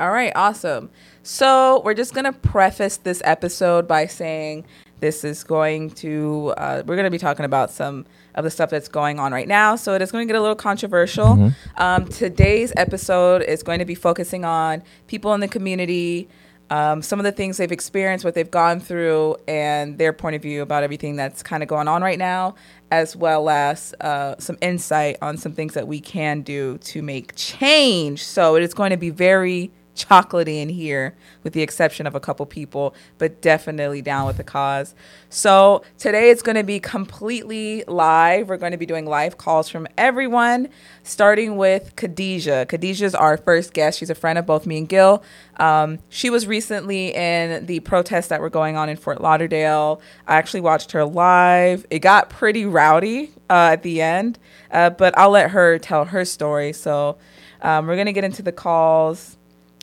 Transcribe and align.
All 0.00 0.10
right, 0.10 0.32
awesome. 0.34 0.90
So 1.22 1.82
we're 1.84 1.94
just 1.94 2.14
gonna 2.14 2.32
preface 2.32 2.96
this 2.96 3.20
episode 3.24 3.86
by 3.86 4.06
saying 4.06 4.64
this 5.00 5.24
is 5.24 5.44
going 5.44 5.90
to 5.90 6.54
uh, 6.56 6.82
we're 6.86 6.96
gonna 6.96 7.10
be 7.10 7.18
talking 7.18 7.44
about 7.44 7.70
some 7.70 8.06
of 8.34 8.44
the 8.44 8.50
stuff 8.50 8.70
that's 8.70 8.88
going 8.88 9.18
on 9.18 9.32
right 9.32 9.46
now. 9.46 9.76
So 9.76 9.94
it 9.94 10.02
is 10.02 10.10
going 10.10 10.26
to 10.26 10.32
get 10.32 10.38
a 10.38 10.40
little 10.40 10.56
controversial. 10.56 11.26
Mm-hmm. 11.26 11.82
Um, 11.82 12.06
today's 12.06 12.72
episode 12.76 13.42
is 13.42 13.62
going 13.62 13.80
to 13.80 13.84
be 13.84 13.94
focusing 13.94 14.44
on 14.44 14.82
people 15.06 15.34
in 15.34 15.40
the 15.40 15.48
community. 15.48 16.28
Um, 16.70 17.02
some 17.02 17.18
of 17.18 17.24
the 17.24 17.32
things 17.32 17.56
they've 17.56 17.72
experienced, 17.72 18.24
what 18.24 18.34
they've 18.34 18.50
gone 18.50 18.78
through, 18.78 19.36
and 19.48 19.98
their 19.98 20.12
point 20.12 20.36
of 20.36 20.42
view 20.42 20.62
about 20.62 20.84
everything 20.84 21.16
that's 21.16 21.42
kind 21.42 21.64
of 21.64 21.68
going 21.68 21.88
on 21.88 22.00
right 22.00 22.18
now, 22.18 22.54
as 22.92 23.16
well 23.16 23.50
as 23.50 23.92
uh, 24.00 24.36
some 24.38 24.56
insight 24.60 25.16
on 25.20 25.36
some 25.36 25.52
things 25.52 25.74
that 25.74 25.88
we 25.88 25.98
can 25.98 26.42
do 26.42 26.78
to 26.78 27.02
make 27.02 27.34
change. 27.34 28.22
So 28.22 28.54
it 28.54 28.62
is 28.62 28.72
going 28.72 28.90
to 28.90 28.96
be 28.96 29.10
very 29.10 29.72
chocolatey 30.04 30.60
in 30.62 30.68
here, 30.68 31.14
with 31.42 31.52
the 31.52 31.62
exception 31.62 32.06
of 32.06 32.14
a 32.14 32.20
couple 32.20 32.46
people, 32.46 32.94
but 33.18 33.40
definitely 33.40 34.02
down 34.02 34.26
with 34.26 34.36
the 34.36 34.44
cause. 34.44 34.94
So 35.28 35.82
today 35.98 36.30
it's 36.30 36.42
going 36.42 36.56
to 36.56 36.64
be 36.64 36.80
completely 36.80 37.84
live. 37.86 38.48
We're 38.48 38.56
going 38.56 38.72
to 38.72 38.78
be 38.78 38.86
doing 38.86 39.06
live 39.06 39.38
calls 39.38 39.68
from 39.68 39.86
everyone, 39.96 40.68
starting 41.02 41.56
with 41.56 41.94
Khadijah. 41.96 42.66
Khadijah 42.66 43.04
is 43.04 43.14
our 43.14 43.36
first 43.36 43.72
guest. 43.72 43.98
She's 43.98 44.10
a 44.10 44.14
friend 44.14 44.38
of 44.38 44.46
both 44.46 44.66
me 44.66 44.78
and 44.78 44.88
Gil. 44.88 45.22
Um, 45.58 45.98
she 46.08 46.30
was 46.30 46.46
recently 46.46 47.14
in 47.14 47.66
the 47.66 47.80
protests 47.80 48.28
that 48.28 48.40
were 48.40 48.50
going 48.50 48.76
on 48.76 48.88
in 48.88 48.96
Fort 48.96 49.20
Lauderdale. 49.20 50.00
I 50.26 50.36
actually 50.36 50.62
watched 50.62 50.92
her 50.92 51.04
live. 51.04 51.86
It 51.90 51.98
got 52.00 52.30
pretty 52.30 52.64
rowdy 52.64 53.32
uh, 53.48 53.72
at 53.72 53.82
the 53.82 54.00
end, 54.00 54.38
uh, 54.70 54.90
but 54.90 55.16
I'll 55.18 55.30
let 55.30 55.50
her 55.50 55.78
tell 55.78 56.06
her 56.06 56.24
story. 56.24 56.72
So 56.72 57.18
um, 57.62 57.86
we're 57.86 57.96
going 57.96 58.06
to 58.06 58.12
get 58.12 58.24
into 58.24 58.42
the 58.42 58.52
calls. 58.52 59.36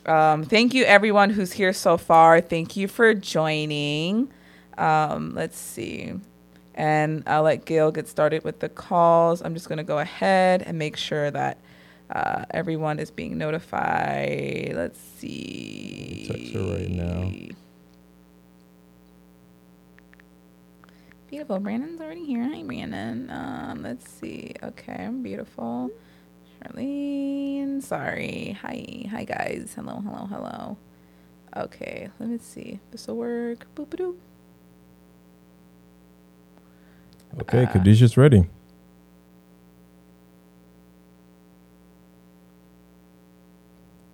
Um, 0.08 0.44
thank 0.44 0.72
you, 0.72 0.84
everyone 0.84 1.30
who's 1.30 1.52
here 1.52 1.74
so 1.74 1.98
far. 1.98 2.40
Thank 2.40 2.76
you 2.76 2.88
for 2.88 3.12
joining. 3.12 4.30
Um, 4.78 5.34
let's 5.34 5.58
see. 5.58 6.14
And 6.74 7.24
I'll 7.26 7.42
let 7.42 7.66
Gail 7.66 7.90
get 7.90 8.08
started 8.08 8.42
with 8.42 8.60
the 8.60 8.70
calls. 8.70 9.42
I'm 9.42 9.52
just 9.52 9.68
going 9.68 9.78
to 9.78 9.84
go 9.84 9.98
ahead 9.98 10.62
and 10.62 10.78
make 10.78 10.96
sure 10.96 11.30
that 11.30 11.58
uh, 12.10 12.46
everyone 12.50 12.98
is 12.98 13.10
being 13.10 13.36
notified. 13.36 14.72
Let's 14.74 14.98
see. 14.98 16.24
Text 16.26 16.54
her 16.54 16.60
right 16.60 16.88
now. 16.88 17.30
Beautiful. 21.28 21.58
Brandon's 21.58 22.00
already 22.00 22.24
here. 22.24 22.44
Hi, 22.44 22.62
Brandon. 22.62 23.28
Um, 23.30 23.82
let's 23.82 24.08
see. 24.08 24.54
Okay, 24.62 25.04
I'm 25.04 25.22
beautiful. 25.22 25.90
Charlene. 26.62 27.82
Sorry. 27.82 28.56
Hi. 28.62 29.06
Hi, 29.10 29.24
guys. 29.24 29.72
Hello, 29.74 30.00
hello, 30.04 30.26
hello. 30.26 30.76
Okay, 31.56 32.08
let 32.18 32.28
me 32.28 32.38
see. 32.38 32.78
This 32.90 33.06
will 33.06 33.16
work. 33.16 33.66
Boop 33.74 33.88
doop. 33.88 34.16
Okay, 37.42 37.64
Uh, 37.64 37.66
Khadijah's 37.72 38.16
ready. 38.16 38.46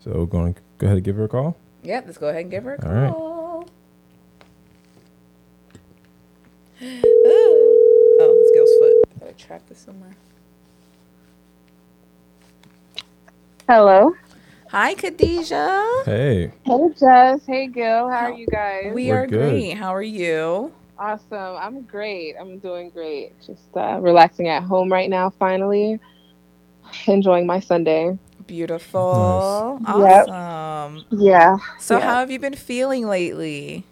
So 0.00 0.26
going 0.26 0.56
go 0.78 0.86
ahead 0.86 0.96
and 0.98 1.04
give 1.04 1.16
her 1.16 1.24
a 1.24 1.28
call. 1.28 1.56
Yeah, 1.82 2.02
let's 2.04 2.18
go 2.18 2.28
ahead 2.28 2.42
and 2.42 2.50
give 2.50 2.64
her 2.64 2.74
a 2.74 2.86
All 2.86 2.92
right. 2.94 3.12
call. 3.12 3.68
Ooh. 6.82 7.80
Oh, 8.20 8.36
it's 8.40 8.50
Gil's 8.54 8.70
foot. 8.80 9.16
I 9.16 9.24
gotta 9.30 9.32
track 9.46 9.66
this 9.68 9.78
somewhere. 9.78 10.10
Hello. 13.68 14.12
Hi, 14.68 14.94
Khadijah. 14.94 15.84
Hey, 16.04 16.52
Hey, 16.64 16.80
Jess. 16.98 17.40
Hey, 17.46 17.68
Gil. 17.68 18.08
How 18.10 18.24
are 18.24 18.30
you 18.30 18.48
guys? 18.48 18.98
We 19.02 19.10
We're 19.10 19.20
are 19.20 19.26
good. 19.28 19.64
great. 19.64 19.72
How 19.74 19.94
are 19.94 20.02
you? 20.02 20.72
awesome. 20.98 21.56
I'm 21.56 21.84
great. 21.84 22.36
I'm 22.40 22.58
doing 22.60 22.90
great. 22.90 23.34
Just 23.46 23.76
uh, 23.76 23.98
relaxing 24.00 24.48
at 24.48 24.64
home 24.64 24.92
right 24.92 25.10
now, 25.10 25.30
finally. 25.38 26.00
Enjoying 27.06 27.46
my 27.46 27.60
Sunday. 27.60 28.18
Beautiful. 28.46 29.80
Yep. 29.80 30.30
Awesome. 30.30 31.04
Yeah. 31.10 31.56
So, 31.78 31.98
Yeah. 31.98 32.00
how 32.00 32.20
have 32.20 32.30
you 32.30 32.38
been 32.40 32.54
feeling 32.56 33.06
lately? 33.06 33.86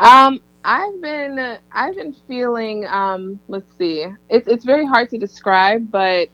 Um, 0.00 0.40
I've 0.64 1.00
been 1.02 1.58
I've 1.72 1.96
been 1.96 2.14
feeling 2.28 2.86
um 2.86 3.40
let's 3.48 3.70
see. 3.78 4.06
It's 4.30 4.48
it's 4.48 4.64
very 4.64 4.86
hard 4.86 5.10
to 5.10 5.18
describe, 5.18 5.90
but 5.90 6.28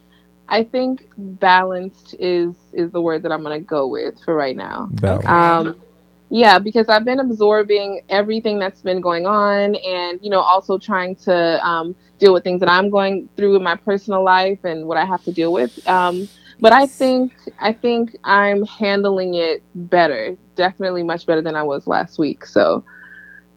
I 0.51 0.65
think 0.65 1.07
balanced 1.17 2.17
is 2.19 2.55
is 2.73 2.91
the 2.91 3.01
word 3.01 3.23
that 3.23 3.33
I'm 3.33 3.43
gonna 3.43 3.61
go 3.61 3.87
with 3.87 4.21
for 4.25 4.35
right 4.35 4.57
now. 4.57 4.89
balance. 4.91 5.27
Um, 5.27 5.81
yeah, 6.29 6.59
because 6.59 6.89
I've 6.89 7.05
been 7.05 7.21
absorbing 7.21 8.03
everything 8.09 8.59
that's 8.59 8.83
been 8.83 9.01
going 9.01 9.27
on, 9.27 9.77
and 9.77 10.19
you 10.23 10.31
know, 10.31 10.41
also 10.41 10.79
trying 10.79 11.17
to 11.17 11.67
um, 11.67 11.95
deal 12.19 12.33
with 12.33 12.45
things 12.45 12.61
that 12.61 12.69
I'm 12.69 12.91
going 12.91 13.29
through 13.37 13.57
in 13.57 13.63
my 13.63 13.77
personal 13.77 14.23
life 14.25 14.59
and 14.65 14.87
what 14.87 14.97
I 14.97 15.05
have 15.05 15.25
to 15.25 15.33
deal 15.33 15.53
with. 15.53 15.87
Um, 15.89 16.29
but 16.61 16.73
I 16.73 16.87
think 16.87 17.33
I 17.61 17.73
think 17.73 18.17
I'm 18.25 18.65
handling 18.67 19.35
it 19.35 19.63
better, 19.75 20.37
definitely 20.57 21.03
much 21.03 21.27
better 21.27 21.43
than 21.43 21.57
I 21.57 21.63
was 21.63 21.87
last 21.87 22.19
week. 22.19 22.45
So, 22.45 22.85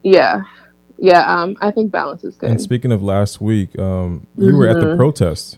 yeah, 0.03 0.41
yeah, 0.97 1.31
um, 1.31 1.57
I 1.61 1.71
think 1.71 1.91
balance 1.91 2.23
is 2.23 2.35
good. 2.35 2.51
And 2.51 2.61
speaking 2.61 2.91
of 2.91 3.03
last 3.03 3.41
week, 3.41 3.77
um, 3.77 4.25
you 4.37 4.55
were 4.55 4.67
at 4.67 4.79
the 4.79 4.87
Mhm. 4.87 4.97
protest. 4.97 5.57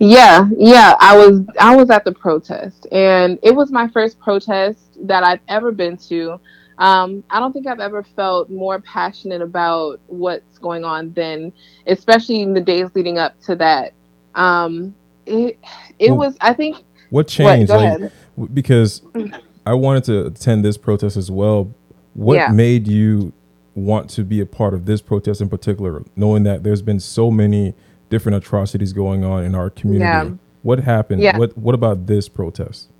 Yeah, 0.00 0.48
yeah, 0.56 0.94
I 0.98 1.16
was 1.16 1.42
I 1.60 1.76
was 1.76 1.90
at 1.90 2.04
the 2.06 2.12
protest, 2.12 2.86
and 2.90 3.38
it 3.42 3.54
was 3.54 3.70
my 3.70 3.86
first 3.88 4.18
protest 4.18 4.80
that 5.06 5.22
I've 5.24 5.40
ever 5.48 5.72
been 5.72 5.98
to. 6.08 6.40
Um, 6.78 7.22
I 7.28 7.38
don't 7.38 7.52
think 7.52 7.66
I've 7.66 7.80
ever 7.80 8.02
felt 8.02 8.48
more 8.48 8.80
passionate 8.80 9.42
about 9.42 10.00
what's 10.06 10.56
going 10.56 10.84
on 10.84 11.12
than, 11.12 11.52
especially 11.86 12.40
in 12.40 12.54
the 12.54 12.62
days 12.62 12.88
leading 12.94 13.18
up 13.18 13.38
to 13.42 13.56
that. 13.56 13.92
Um, 14.34 14.94
it 15.26 15.58
it 15.98 16.08
Well, 16.12 16.20
was 16.20 16.36
I 16.40 16.54
think 16.54 16.78
What 17.10 17.28
changed? 17.28 17.68
Go 17.70 17.76
Like, 17.76 18.00
ahead. 18.00 18.12
because 18.54 19.02
I 19.66 19.74
wanted 19.74 20.04
to 20.04 20.26
attend 20.28 20.64
this 20.64 20.78
protest 20.78 21.18
as 21.18 21.30
well. 21.30 21.74
What 22.14 22.36
Yeah. 22.36 22.48
made 22.48 22.88
you 22.88 23.34
want 23.74 24.08
to 24.10 24.24
be 24.24 24.40
a 24.40 24.46
part 24.46 24.72
of 24.72 24.86
this 24.86 25.02
protest 25.02 25.42
in 25.42 25.50
particular, 25.50 26.02
knowing 26.16 26.44
that 26.44 26.62
there's 26.62 26.80
been 26.82 27.00
so 27.00 27.30
many 27.30 27.74
different 28.10 28.36
atrocities 28.36 28.92
going 28.92 29.24
on 29.24 29.44
in 29.44 29.54
our 29.54 29.70
community? 29.70 30.04
Yeah. 30.04 30.36
What 30.62 30.80
happened? 30.80 31.22
Yeah. 31.22 31.38
What 31.38 31.56
What 31.56 31.74
about 31.74 32.06
this 32.06 32.28
protest? 32.28 32.90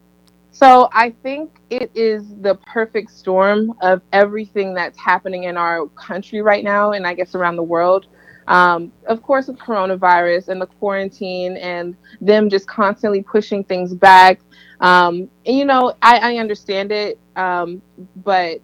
So 0.53 0.89
I 0.93 1.11
think 1.23 1.59
it 1.71 1.91
is 1.95 2.25
the 2.41 2.55
perfect 2.67 3.11
storm 3.13 3.73
of 3.81 4.03
everything 4.13 4.75
that's 4.75 4.99
happening 4.99 5.45
in 5.45 5.57
our 5.57 5.87
country 5.89 6.43
right 6.43 6.65
now, 6.65 6.93
and 6.93 7.07
I 7.07 7.15
guess 7.15 7.35
around 7.35 7.57
the 7.57 7.63
world. 7.63 8.07
Um, 8.49 8.93
of 9.07 9.23
course, 9.23 9.47
with 9.47 9.59
coronavirus 9.59 10.49
and 10.49 10.61
the 10.61 10.67
quarantine, 10.67 11.57
and 11.57 11.97
them 12.21 12.51
just 12.51 12.67
constantly 12.67 13.23
pushing 13.23 13.63
things 13.63 13.95
back. 13.95 14.41
Um, 14.81 15.31
and 15.47 15.57
you 15.57 15.65
know, 15.65 15.95
I, 16.03 16.35
I 16.35 16.37
understand 16.39 16.91
it, 16.91 17.19
um, 17.37 17.81
but 18.17 18.61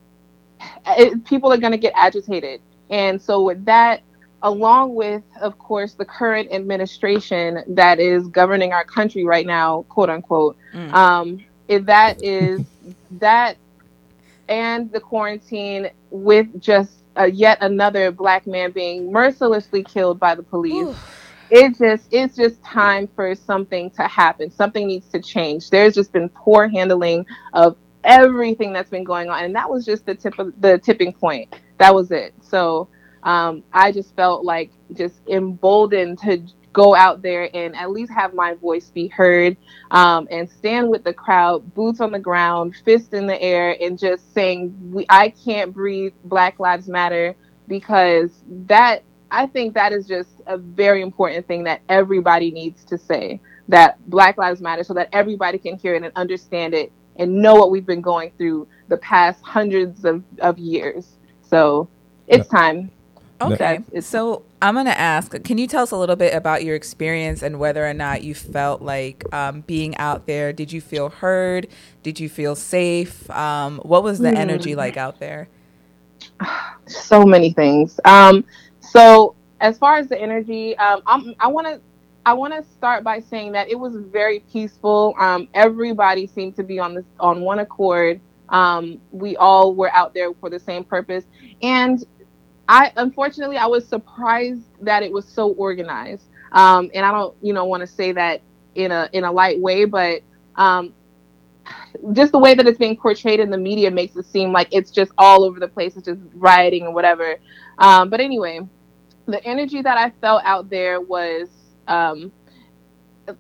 it, 0.87 1.25
people 1.25 1.53
are 1.53 1.59
going 1.59 1.73
to 1.73 1.79
get 1.79 1.93
agitated, 1.95 2.61
and 2.91 3.21
so 3.21 3.43
with 3.43 3.65
that, 3.67 4.03
along 4.43 4.95
with, 4.95 5.23
of 5.41 5.59
course, 5.59 5.95
the 5.95 6.05
current 6.05 6.53
administration 6.53 7.63
that 7.69 7.99
is 7.99 8.29
governing 8.29 8.73
our 8.73 8.85
country 8.85 9.25
right 9.25 9.47
now, 9.47 9.83
quote 9.89 10.11
unquote 10.11 10.57
Mm. 10.75 10.93
um, 10.93 11.45
if 11.69 11.85
that 11.87 12.23
is 12.23 12.63
that 13.13 13.57
and 14.49 14.93
the 14.93 15.01
quarantine 15.01 15.91
with 16.11 16.61
just 16.61 16.93
uh, 17.19 17.25
yet 17.25 17.59
another 17.63 18.11
black 18.13 18.47
man 18.47 18.71
being 18.71 19.11
mercilessly 19.11 19.83
killed 19.83 20.21
by 20.21 20.35
the 20.35 20.43
police 20.43 20.97
it 21.51 21.79
just 21.79 22.09
it's 22.11 22.37
just 22.37 22.63
time 22.63 23.09
for 23.15 23.35
something 23.35 23.91
to 23.93 24.03
happen. 24.03 24.51
Something 24.51 24.87
needs 24.87 25.09
to 25.11 25.21
change. 25.21 25.71
There's 25.71 25.95
just 25.95 26.13
been 26.13 26.29
poor 26.29 26.69
handling 26.69 27.25
of 27.53 27.77
everything 28.05 28.73
that's 28.73 28.91
been 28.91 29.05
going 29.05 29.29
on 29.29 29.45
and 29.45 29.55
that 29.55 29.69
was 29.69 29.85
just 29.85 30.07
the 30.07 30.15
tip 30.15 30.39
of 30.39 30.53
the 30.61 30.79
tipping 30.79 31.13
point. 31.13 31.55
That 31.79 31.95
was 31.95 32.11
it. 32.11 32.35
So 32.41 32.89
um, 33.27 33.63
i 33.75 33.93
just 33.93 34.17
felt 34.17 34.45
like 34.45 34.73
just 34.95 35.21
emboldened 35.29 36.19
to 36.19 36.43
go 36.73 36.95
out 36.95 37.23
there 37.23 37.49
and 37.55 37.77
at 37.77 37.91
least 37.91 38.13
have 38.13 38.35
my 38.35 38.55
voice 38.55 38.91
be 38.91 39.09
heard 39.09 39.57
um, 39.91 40.29
and 40.31 40.51
stand 40.51 40.89
with 40.89 41.05
the 41.05 41.13
crowd 41.13 41.75
boots 41.75 42.01
on 42.01 42.13
the 42.13 42.19
ground 42.19 42.75
fist 42.85 43.15
in 43.15 43.27
the 43.27 43.41
air 43.43 43.77
and 43.81 43.99
just 43.99 44.33
saying 44.35 44.75
we, 44.93 45.07
i 45.11 45.29
can't 45.29 45.75
breathe 45.75 46.15
black 46.25 46.59
lives 46.59 46.89
matter 46.89 47.37
because 47.69 48.31
that 48.49 49.03
I 49.31 49.47
think 49.47 49.75
that 49.75 49.93
is 49.93 50.07
just 50.07 50.31
a 50.47 50.57
very 50.57 51.03
important 51.03 51.47
thing 51.47 51.65
that 51.65 51.83
everybody 51.89 52.51
needs 52.51 52.85
to 52.85 52.99
say 52.99 53.41
that 53.69 53.99
Black 54.09 54.39
Lives 54.39 54.61
Matter 54.61 54.85
so 54.85 54.95
that 54.95 55.09
everybody 55.13 55.59
can 55.59 55.77
hear 55.77 55.95
it 55.95 56.03
and 56.03 56.13
understand 56.17 56.75
it 56.75 56.93
and 57.17 57.35
know 57.43 57.55
what 57.55 57.71
we've 57.71 57.87
been 57.87 58.01
going 58.01 58.31
through 58.39 58.69
the 58.89 58.97
past 58.99 59.43
hundreds 59.43 60.05
of, 60.05 60.23
of 60.41 60.59
years. 60.59 61.17
So 61.43 61.89
it's 62.29 62.49
time. 62.49 62.91
Okay. 63.41 63.81
So 64.01 64.45
I'm 64.63 64.75
going 64.75 64.87
to 64.87 64.99
ask 64.99 65.43
can 65.45 65.59
you 65.59 65.67
tell 65.67 65.83
us 65.83 65.91
a 65.91 65.97
little 65.97 66.17
bit 66.17 66.35
about 66.35 66.65
your 66.65 66.75
experience 66.75 67.43
and 67.43 67.59
whether 67.59 67.87
or 67.87 67.93
not 67.93 68.23
you 68.23 68.35
felt 68.35 68.83
like 68.83 69.25
um, 69.35 69.61
being 69.63 69.97
out 69.99 70.27
there? 70.27 70.53
Did 70.53 70.73
you 70.73 70.81
feel 70.81 71.11
heard? 71.11 71.69
Did 72.03 72.19
you 72.19 72.29
feel 72.29 72.57
safe? 72.57 73.29
Um, 73.31 73.79
what 73.81 74.03
was 74.03 74.19
the 74.19 74.31
mm. 74.31 74.37
energy 74.37 74.75
like 74.75 74.97
out 74.97 75.21
there? 75.21 75.49
So 76.89 77.25
many 77.25 77.53
things. 77.53 77.99
Um, 78.05 78.45
so, 78.79 79.35
as 79.61 79.77
far 79.77 79.97
as 79.97 80.07
the 80.07 80.17
energy, 80.17 80.77
um, 80.79 81.03
i 81.41 81.49
want 81.49 81.67
to. 81.67 81.81
I 82.25 82.33
want 82.33 82.55
to 82.55 82.65
start 82.73 83.03
by 83.03 83.19
saying 83.19 83.53
that 83.53 83.69
it 83.69 83.75
was 83.77 83.97
very 83.97 84.41
peaceful. 84.53 85.15
Um, 85.19 85.49
everybody 85.53 86.29
seemed 86.29 86.55
to 86.57 86.63
be 86.63 86.79
on 86.79 86.95
this 86.95 87.05
on 87.19 87.41
one 87.41 87.59
accord. 87.59 88.21
Um, 88.51 89.01
we 89.11 89.37
all 89.37 89.75
were 89.75 89.93
out 89.93 90.15
there 90.15 90.33
for 90.35 90.49
the 90.49 90.61
same 90.61 90.85
purpose, 90.85 91.25
and 91.61 92.05
I 92.69 92.93
unfortunately 92.97 93.57
I 93.57 93.67
was 93.67 93.87
surprised 93.87 94.63
that 94.83 95.03
it 95.03 95.13
was 95.13 95.27
so 95.27 95.51
organized. 95.53 96.25
Um, 96.53 96.91
and 96.95 97.05
I 97.05 97.13
don't, 97.13 97.35
you 97.43 97.53
know, 97.53 97.65
want 97.67 97.83
to 97.83 97.87
say 97.87 98.13
that 98.13 98.41
in 98.75 98.93
a 98.93 99.09
in 99.13 99.25
a 99.25 99.33
light 99.33 99.61
way, 99.61 99.85
but 99.85 100.23
um, 100.57 100.93
just 102.13 102.33
the 102.33 102.39
way 102.39 102.55
that 102.55 102.67
it's 102.67 102.79
being 102.79 102.97
portrayed 102.97 103.41
in 103.41 103.51
the 103.51 103.59
media 103.59 103.91
makes 103.91 104.17
it 104.17 104.27
seem 104.27 104.53
like 104.53 104.69
it's 104.73 104.91
just 104.91 105.13
all 105.19 105.45
over 105.45 105.59
the 105.61 105.69
place, 105.69 105.97
it's 105.97 106.07
just 106.07 106.21
rioting 106.35 106.85
and 106.85 106.95
whatever. 106.95 107.37
Um, 107.79 108.11
but 108.11 108.21
anyway, 108.21 108.61
the 109.27 109.43
energy 109.45 109.83
that 109.83 109.99
I 109.99 110.11
felt 110.21 110.43
out 110.45 110.71
there 110.71 111.01
was 111.01 111.49
um, 111.89 112.33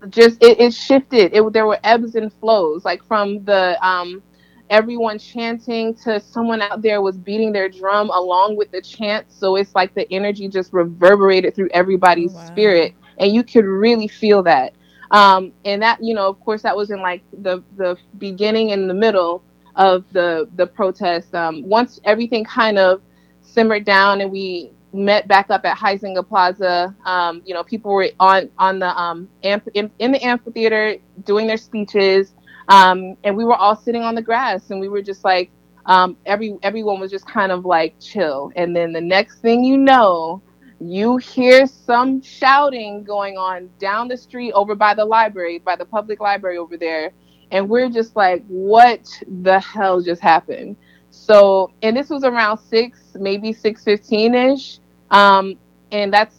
just 0.08 0.42
it, 0.42 0.60
it 0.60 0.74
shifted. 0.74 1.34
It 1.34 1.52
there 1.52 1.66
were 1.66 1.78
ebbs 1.84 2.14
and 2.14 2.32
flows, 2.34 2.84
like 2.84 3.04
from 3.04 3.44
the 3.44 3.78
um, 3.86 4.22
everyone 4.70 5.18
chanting 5.18 5.94
to 5.94 6.20
someone 6.20 6.60
out 6.60 6.82
there 6.82 7.00
was 7.00 7.16
beating 7.16 7.52
their 7.52 7.68
drum 7.68 8.10
along 8.10 8.56
with 8.56 8.70
the 8.70 8.80
chant. 8.80 9.26
So 9.30 9.56
it's 9.56 9.74
like 9.74 9.94
the 9.94 10.10
energy 10.12 10.48
just 10.48 10.72
reverberated 10.72 11.54
through 11.54 11.68
everybody's 11.72 12.32
oh, 12.34 12.38
wow. 12.38 12.46
spirit. 12.46 12.94
And 13.18 13.32
you 13.34 13.42
could 13.42 13.64
really 13.64 14.08
feel 14.08 14.42
that. 14.44 14.74
Um, 15.10 15.52
and 15.64 15.80
that, 15.82 16.02
you 16.02 16.14
know, 16.14 16.28
of 16.28 16.40
course, 16.40 16.62
that 16.62 16.76
was 16.76 16.90
in 16.90 17.00
like 17.00 17.22
the, 17.32 17.62
the 17.76 17.96
beginning 18.18 18.72
and 18.72 18.90
the 18.90 18.94
middle 18.94 19.42
of 19.76 20.04
the, 20.12 20.48
the 20.56 20.66
protest. 20.66 21.34
Um, 21.34 21.62
once 21.62 22.00
everything 22.04 22.44
kind 22.44 22.78
of 22.78 23.02
simmered 23.42 23.84
down 23.84 24.20
and 24.20 24.30
we 24.30 24.72
met 24.92 25.28
back 25.28 25.50
up 25.50 25.64
at 25.64 25.76
Huizenga 25.76 26.26
Plaza, 26.26 26.94
um, 27.04 27.42
you 27.44 27.54
know, 27.54 27.62
people 27.62 27.92
were 27.92 28.08
on, 28.18 28.50
on 28.58 28.80
the, 28.80 28.88
um, 28.98 29.28
amph- 29.44 29.68
in, 29.74 29.90
in 29.98 30.12
the 30.12 30.22
amphitheater 30.24 30.96
doing 31.24 31.46
their 31.46 31.56
speeches 31.56 32.34
um, 32.68 33.16
and 33.24 33.36
we 33.36 33.44
were 33.44 33.54
all 33.54 33.76
sitting 33.76 34.02
on 34.02 34.14
the 34.14 34.22
grass 34.22 34.70
and 34.70 34.80
we 34.80 34.88
were 34.88 35.02
just 35.02 35.24
like, 35.24 35.50
um, 35.86 36.16
every 36.26 36.56
everyone 36.62 36.98
was 37.00 37.10
just 37.10 37.26
kind 37.26 37.52
of 37.52 37.64
like 37.64 37.94
chill. 38.00 38.50
And 38.56 38.74
then 38.74 38.92
the 38.92 39.00
next 39.00 39.40
thing 39.40 39.64
you 39.64 39.78
know, 39.78 40.42
you 40.80 41.16
hear 41.16 41.66
some 41.66 42.20
shouting 42.22 43.04
going 43.04 43.36
on 43.36 43.70
down 43.78 44.08
the 44.08 44.16
street 44.16 44.52
over 44.52 44.74
by 44.74 44.94
the 44.94 45.04
library, 45.04 45.58
by 45.58 45.76
the 45.76 45.84
public 45.84 46.20
library 46.20 46.58
over 46.58 46.76
there. 46.76 47.12
And 47.52 47.68
we're 47.68 47.88
just 47.88 48.16
like, 48.16 48.44
what 48.48 49.08
the 49.42 49.60
hell 49.60 50.00
just 50.00 50.20
happened? 50.20 50.76
So, 51.10 51.72
and 51.82 51.96
this 51.96 52.10
was 52.10 52.24
around 52.24 52.58
six, 52.58 53.00
maybe 53.14 53.52
six 53.52 53.84
fifteen 53.84 54.34
ish, 54.34 54.80
um, 55.10 55.54
and 55.92 56.12
that's, 56.12 56.34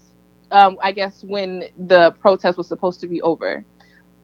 um, 0.51 0.77
I 0.83 0.91
guess, 0.91 1.24
when 1.24 1.63
the 1.88 2.12
protest 2.19 2.57
was 2.57 2.68
supposed 2.68 3.00
to 3.01 3.07
be 3.07 3.21
over. 3.21 3.65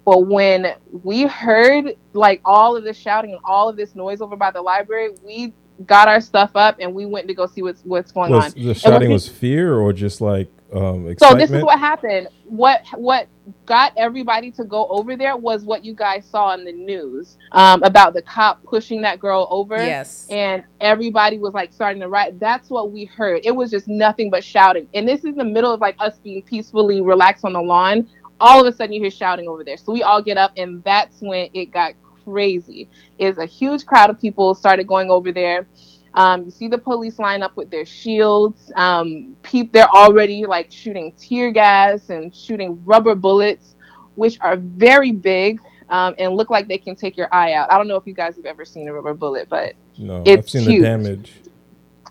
But 0.05 0.27
when 0.27 0.73
we 0.91 1.23
heard 1.23 1.95
like 2.13 2.41
all 2.43 2.75
of 2.75 2.83
this 2.83 2.97
shouting 2.97 3.31
and 3.31 3.39
all 3.43 3.69
of 3.69 3.77
this 3.77 3.95
noise 3.95 4.21
over 4.21 4.35
by 4.35 4.51
the 4.51 4.61
library, 4.61 5.11
we 5.23 5.53
got 5.85 6.07
our 6.07 6.21
stuff 6.21 6.51
up 6.55 6.77
and 6.79 6.93
we 6.93 7.05
went 7.05 7.27
to 7.27 7.33
go 7.33 7.45
see 7.45 7.61
what's 7.61 7.81
what's 7.83 8.11
going 8.11 8.31
was, 8.31 8.53
on. 8.55 8.63
The 8.63 8.73
shouting 8.73 9.11
was, 9.11 9.29
was 9.29 9.37
fear 9.37 9.79
or 9.79 9.93
just 9.93 10.21
like 10.21 10.49
um, 10.73 11.07
excitement? 11.07 11.19
So 11.19 11.35
this 11.35 11.51
is 11.51 11.63
what 11.63 11.79
happened. 11.79 12.27
What 12.45 12.83
what 12.95 13.27
got 13.65 13.93
everybody 13.97 14.51
to 14.51 14.63
go 14.63 14.87
over 14.87 15.15
there 15.15 15.35
was 15.35 15.63
what 15.63 15.83
you 15.83 15.93
guys 15.93 16.25
saw 16.25 16.53
in 16.53 16.63
the 16.63 16.71
news 16.71 17.37
um, 17.51 17.83
about 17.83 18.13
the 18.13 18.21
cop 18.21 18.63
pushing 18.63 19.01
that 19.01 19.19
girl 19.19 19.47
over. 19.49 19.77
Yes. 19.77 20.27
And 20.29 20.63
everybody 20.79 21.37
was 21.37 21.53
like 21.53 21.73
starting 21.73 22.01
to 22.01 22.07
riot. 22.07 22.39
That's 22.39 22.69
what 22.69 22.91
we 22.91 23.05
heard. 23.05 23.41
It 23.43 23.51
was 23.51 23.71
just 23.71 23.87
nothing 23.87 24.29
but 24.29 24.43
shouting. 24.43 24.87
And 24.93 25.07
this 25.07 25.25
is 25.25 25.35
the 25.35 25.43
middle 25.43 25.71
of 25.71 25.81
like 25.81 25.95
us 25.99 26.17
being 26.19 26.41
peacefully 26.41 27.01
relaxed 27.01 27.45
on 27.45 27.53
the 27.53 27.61
lawn 27.61 28.07
all 28.43 28.59
of 28.59 28.71
a 28.71 28.75
sudden 28.75 28.93
you 28.93 29.01
hear 29.01 29.09
shouting 29.09 29.47
over 29.47 29.63
there. 29.63 29.77
So 29.77 29.93
we 29.93 30.03
all 30.03 30.21
get 30.21 30.37
up, 30.37 30.51
and 30.57 30.83
that's 30.83 31.21
when 31.21 31.49
it 31.53 31.71
got 31.71 31.93
crazy. 32.25 32.89
Is 33.17 33.37
a 33.37 33.45
huge 33.45 33.85
crowd 33.85 34.09
of 34.09 34.19
people 34.19 34.53
started 34.53 34.85
going 34.85 35.09
over 35.09 35.31
there. 35.31 35.65
Um, 36.13 36.43
you 36.45 36.51
see 36.51 36.67
the 36.67 36.77
police 36.77 37.17
line 37.17 37.41
up 37.41 37.55
with 37.55 37.71
their 37.71 37.85
shields. 37.85 38.71
Um, 38.75 39.35
pe- 39.41 39.63
they're 39.63 39.89
already 39.89 40.45
like 40.45 40.71
shooting 40.71 41.13
tear 41.13 41.51
gas 41.51 42.09
and 42.09 42.35
shooting 42.35 42.83
rubber 42.85 43.15
bullets, 43.15 43.75
which 44.15 44.37
are 44.41 44.57
very 44.57 45.11
big 45.11 45.59
um, 45.89 46.13
and 46.19 46.35
look 46.35 46.49
like 46.49 46.67
they 46.67 46.77
can 46.77 46.95
take 46.95 47.17
your 47.17 47.33
eye 47.33 47.53
out. 47.53 47.71
I 47.71 47.77
don't 47.77 47.87
know 47.87 47.95
if 47.95 48.05
you 48.05 48.13
guys 48.13 48.35
have 48.35 48.45
ever 48.45 48.65
seen 48.65 48.87
a 48.89 48.93
rubber 48.93 49.13
bullet, 49.13 49.47
but 49.49 49.73
no, 49.97 50.21
it's 50.25 50.47
I've 50.47 50.49
seen 50.49 50.69
huge. 50.69 50.81
the 50.81 50.87
damage. 50.87 51.33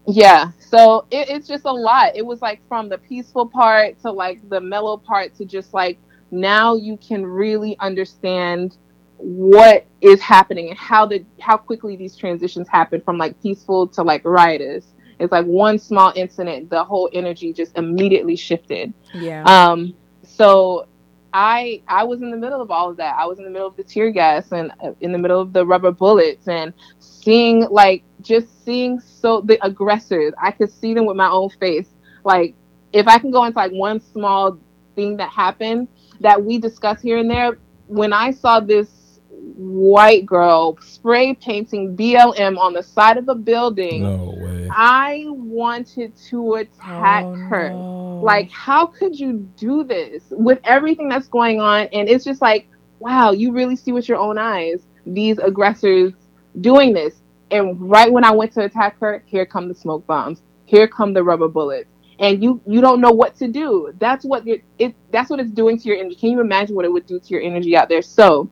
Yeah, 0.06 0.50
so 0.58 1.06
it, 1.10 1.28
it's 1.28 1.46
just 1.46 1.64
a 1.64 1.72
lot. 1.72 2.16
It 2.16 2.26
was 2.26 2.42
like 2.42 2.66
from 2.66 2.88
the 2.88 2.98
peaceful 2.98 3.46
part 3.46 4.00
to 4.02 4.10
like 4.10 4.48
the 4.48 4.60
mellow 4.60 4.96
part 4.96 5.34
to 5.36 5.44
just 5.44 5.74
like 5.74 5.98
now 6.32 6.74
you 6.74 6.96
can 6.96 7.24
really 7.24 7.76
understand 7.78 8.76
what 9.18 9.86
is 10.00 10.20
happening 10.20 10.70
and 10.70 10.78
how 10.78 11.06
the 11.06 11.24
how 11.38 11.56
quickly 11.56 11.94
these 11.94 12.16
transitions 12.16 12.66
happen 12.66 13.00
from 13.00 13.18
like 13.18 13.40
peaceful 13.40 13.86
to 13.86 14.02
like 14.02 14.24
riotous. 14.24 14.86
It's 15.20 15.30
like 15.30 15.46
one 15.46 15.78
small 15.78 16.12
incident, 16.16 16.70
the 16.70 16.82
whole 16.82 17.08
energy 17.12 17.52
just 17.52 17.76
immediately 17.78 18.34
shifted. 18.34 18.92
Yeah. 19.14 19.44
Um. 19.44 19.94
So 20.24 20.88
I 21.32 21.82
I 21.86 22.02
was 22.02 22.22
in 22.22 22.30
the 22.30 22.36
middle 22.36 22.60
of 22.60 22.70
all 22.70 22.90
of 22.90 22.96
that. 22.96 23.16
I 23.16 23.26
was 23.26 23.38
in 23.38 23.44
the 23.44 23.50
middle 23.50 23.68
of 23.68 23.76
the 23.76 23.84
tear 23.84 24.10
gas 24.10 24.50
and 24.50 24.72
uh, 24.82 24.92
in 25.00 25.12
the 25.12 25.18
middle 25.18 25.40
of 25.40 25.52
the 25.52 25.64
rubber 25.64 25.92
bullets 25.92 26.48
and 26.48 26.72
seeing 26.98 27.60
like 27.70 28.02
just 28.22 28.64
seeing 28.64 28.98
so 28.98 29.40
the 29.42 29.64
aggressors. 29.64 30.32
I 30.42 30.50
could 30.50 30.72
see 30.72 30.94
them 30.94 31.06
with 31.06 31.16
my 31.16 31.28
own 31.28 31.50
face. 31.50 31.90
Like 32.24 32.54
if 32.92 33.06
I 33.06 33.18
can 33.18 33.30
go 33.30 33.44
into 33.44 33.58
like 33.58 33.72
one 33.72 34.00
small 34.00 34.58
thing 34.96 35.16
that 35.18 35.30
happened, 35.30 35.88
that 36.22 36.42
we 36.42 36.58
discuss 36.58 37.00
here 37.00 37.18
and 37.18 37.30
there, 37.30 37.58
when 37.86 38.12
I 38.12 38.30
saw 38.30 38.60
this 38.60 39.20
white 39.56 40.24
girl 40.24 40.78
spray 40.80 41.34
painting 41.34 41.96
BLM 41.96 42.58
on 42.58 42.72
the 42.72 42.82
side 42.82 43.16
of 43.16 43.28
a 43.28 43.34
building, 43.34 44.02
no 44.02 44.34
way. 44.38 44.68
I 44.70 45.26
wanted 45.28 46.16
to 46.28 46.54
attack 46.54 47.24
oh, 47.24 47.34
her. 47.34 47.70
No. 47.70 48.20
Like, 48.22 48.50
how 48.50 48.86
could 48.86 49.18
you 49.18 49.48
do 49.56 49.84
this 49.84 50.22
with 50.30 50.60
everything 50.64 51.08
that's 51.08 51.28
going 51.28 51.60
on? 51.60 51.88
And 51.92 52.08
it's 52.08 52.24
just 52.24 52.40
like, 52.40 52.68
wow, 52.98 53.32
you 53.32 53.52
really 53.52 53.76
see 53.76 53.92
with 53.92 54.08
your 54.08 54.18
own 54.18 54.38
eyes 54.38 54.86
these 55.04 55.38
aggressors 55.38 56.12
doing 56.60 56.94
this. 56.94 57.22
And 57.50 57.78
right 57.90 58.10
when 58.10 58.24
I 58.24 58.30
went 58.30 58.52
to 58.52 58.64
attack 58.64 58.98
her, 59.00 59.22
here 59.26 59.44
come 59.44 59.68
the 59.68 59.74
smoke 59.74 60.06
bombs. 60.06 60.42
Here 60.64 60.88
come 60.88 61.12
the 61.12 61.22
rubber 61.22 61.48
bullets 61.48 61.91
and 62.18 62.42
you 62.42 62.60
you 62.66 62.80
don't 62.80 63.00
know 63.00 63.10
what 63.10 63.36
to 63.36 63.48
do. 63.48 63.92
That's 63.98 64.24
what 64.24 64.46
it, 64.46 64.64
it 64.78 64.94
that's 65.10 65.30
what 65.30 65.40
it's 65.40 65.50
doing 65.50 65.78
to 65.78 65.88
your 65.88 65.96
energy. 65.96 66.16
Can 66.16 66.30
you 66.30 66.40
imagine 66.40 66.74
what 66.74 66.84
it 66.84 66.92
would 66.92 67.06
do 67.06 67.18
to 67.18 67.28
your 67.28 67.42
energy 67.42 67.76
out 67.76 67.88
there? 67.88 68.02
So, 68.02 68.50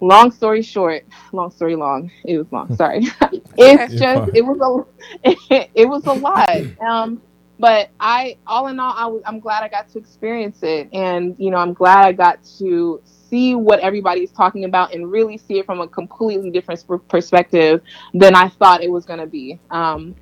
long 0.00 0.30
story 0.30 0.62
short, 0.62 1.04
long 1.32 1.50
story 1.50 1.76
long. 1.76 2.10
It 2.24 2.38
was 2.38 2.50
long. 2.52 2.74
Sorry, 2.76 3.06
it's 3.56 3.94
just 3.94 4.30
it 4.34 4.42
was 4.42 4.58
a 4.60 5.28
it, 5.28 5.70
it 5.74 5.88
was 5.88 6.06
a 6.06 6.12
lot. 6.12 6.50
Um, 6.80 7.22
but 7.58 7.90
I 8.00 8.36
all 8.46 8.66
in 8.66 8.80
all, 8.80 8.92
I 8.96 9.06
was 9.06 9.22
I'm 9.24 9.40
glad 9.40 9.62
I 9.62 9.68
got 9.68 9.88
to 9.90 9.98
experience 9.98 10.62
it, 10.62 10.88
and 10.92 11.36
you 11.38 11.50
know 11.50 11.58
I'm 11.58 11.72
glad 11.72 12.06
I 12.06 12.12
got 12.12 12.44
to 12.58 13.00
see 13.04 13.54
what 13.54 13.80
everybody's 13.80 14.30
talking 14.30 14.64
about 14.64 14.94
and 14.94 15.10
really 15.10 15.36
see 15.36 15.58
it 15.58 15.66
from 15.66 15.80
a 15.80 15.88
completely 15.88 16.50
different 16.50 16.84
perspective 17.08 17.80
than 18.12 18.34
I 18.34 18.48
thought 18.48 18.82
it 18.82 18.90
was 18.90 19.04
going 19.04 19.18
to 19.20 19.26
be. 19.26 19.58
Um, 19.70 20.14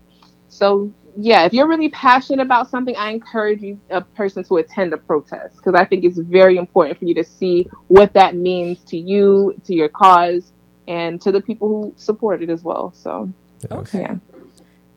so 0.49 0.93
yeah, 1.17 1.45
if 1.45 1.53
you're 1.53 1.69
really 1.69 1.91
passionate 1.91 2.43
about 2.43 2.71
something, 2.71 2.97
I 2.97 3.11
encourage 3.11 3.63
you 3.63 3.81
a 3.91 4.01
person 4.01 4.45
to 4.45 4.57
attend 4.57 4.93
a 4.93 4.97
protest 4.97 5.57
because 5.57 5.75
I 5.75 5.85
think 5.85 6.05
it's 6.05 6.19
very 6.19 6.57
important 6.57 6.99
for 6.99 7.05
you 7.05 7.15
to 7.15 7.25
see 7.25 7.69
what 7.89 8.13
that 8.15 8.35
means 8.35 8.79
to 8.85 8.97
you, 8.97 9.61
to 9.65 9.75
your 9.75 9.89
cause, 9.89 10.53
and 10.89 11.21
to 11.23 11.33
the 11.33 11.41
people 11.41 11.69
who 11.69 11.95
support 11.97 12.43
it 12.43 12.51
as 12.51 12.63
well. 12.63 12.93
So, 12.95 13.31
okay. 13.71 14.01
Yeah. 14.01 14.17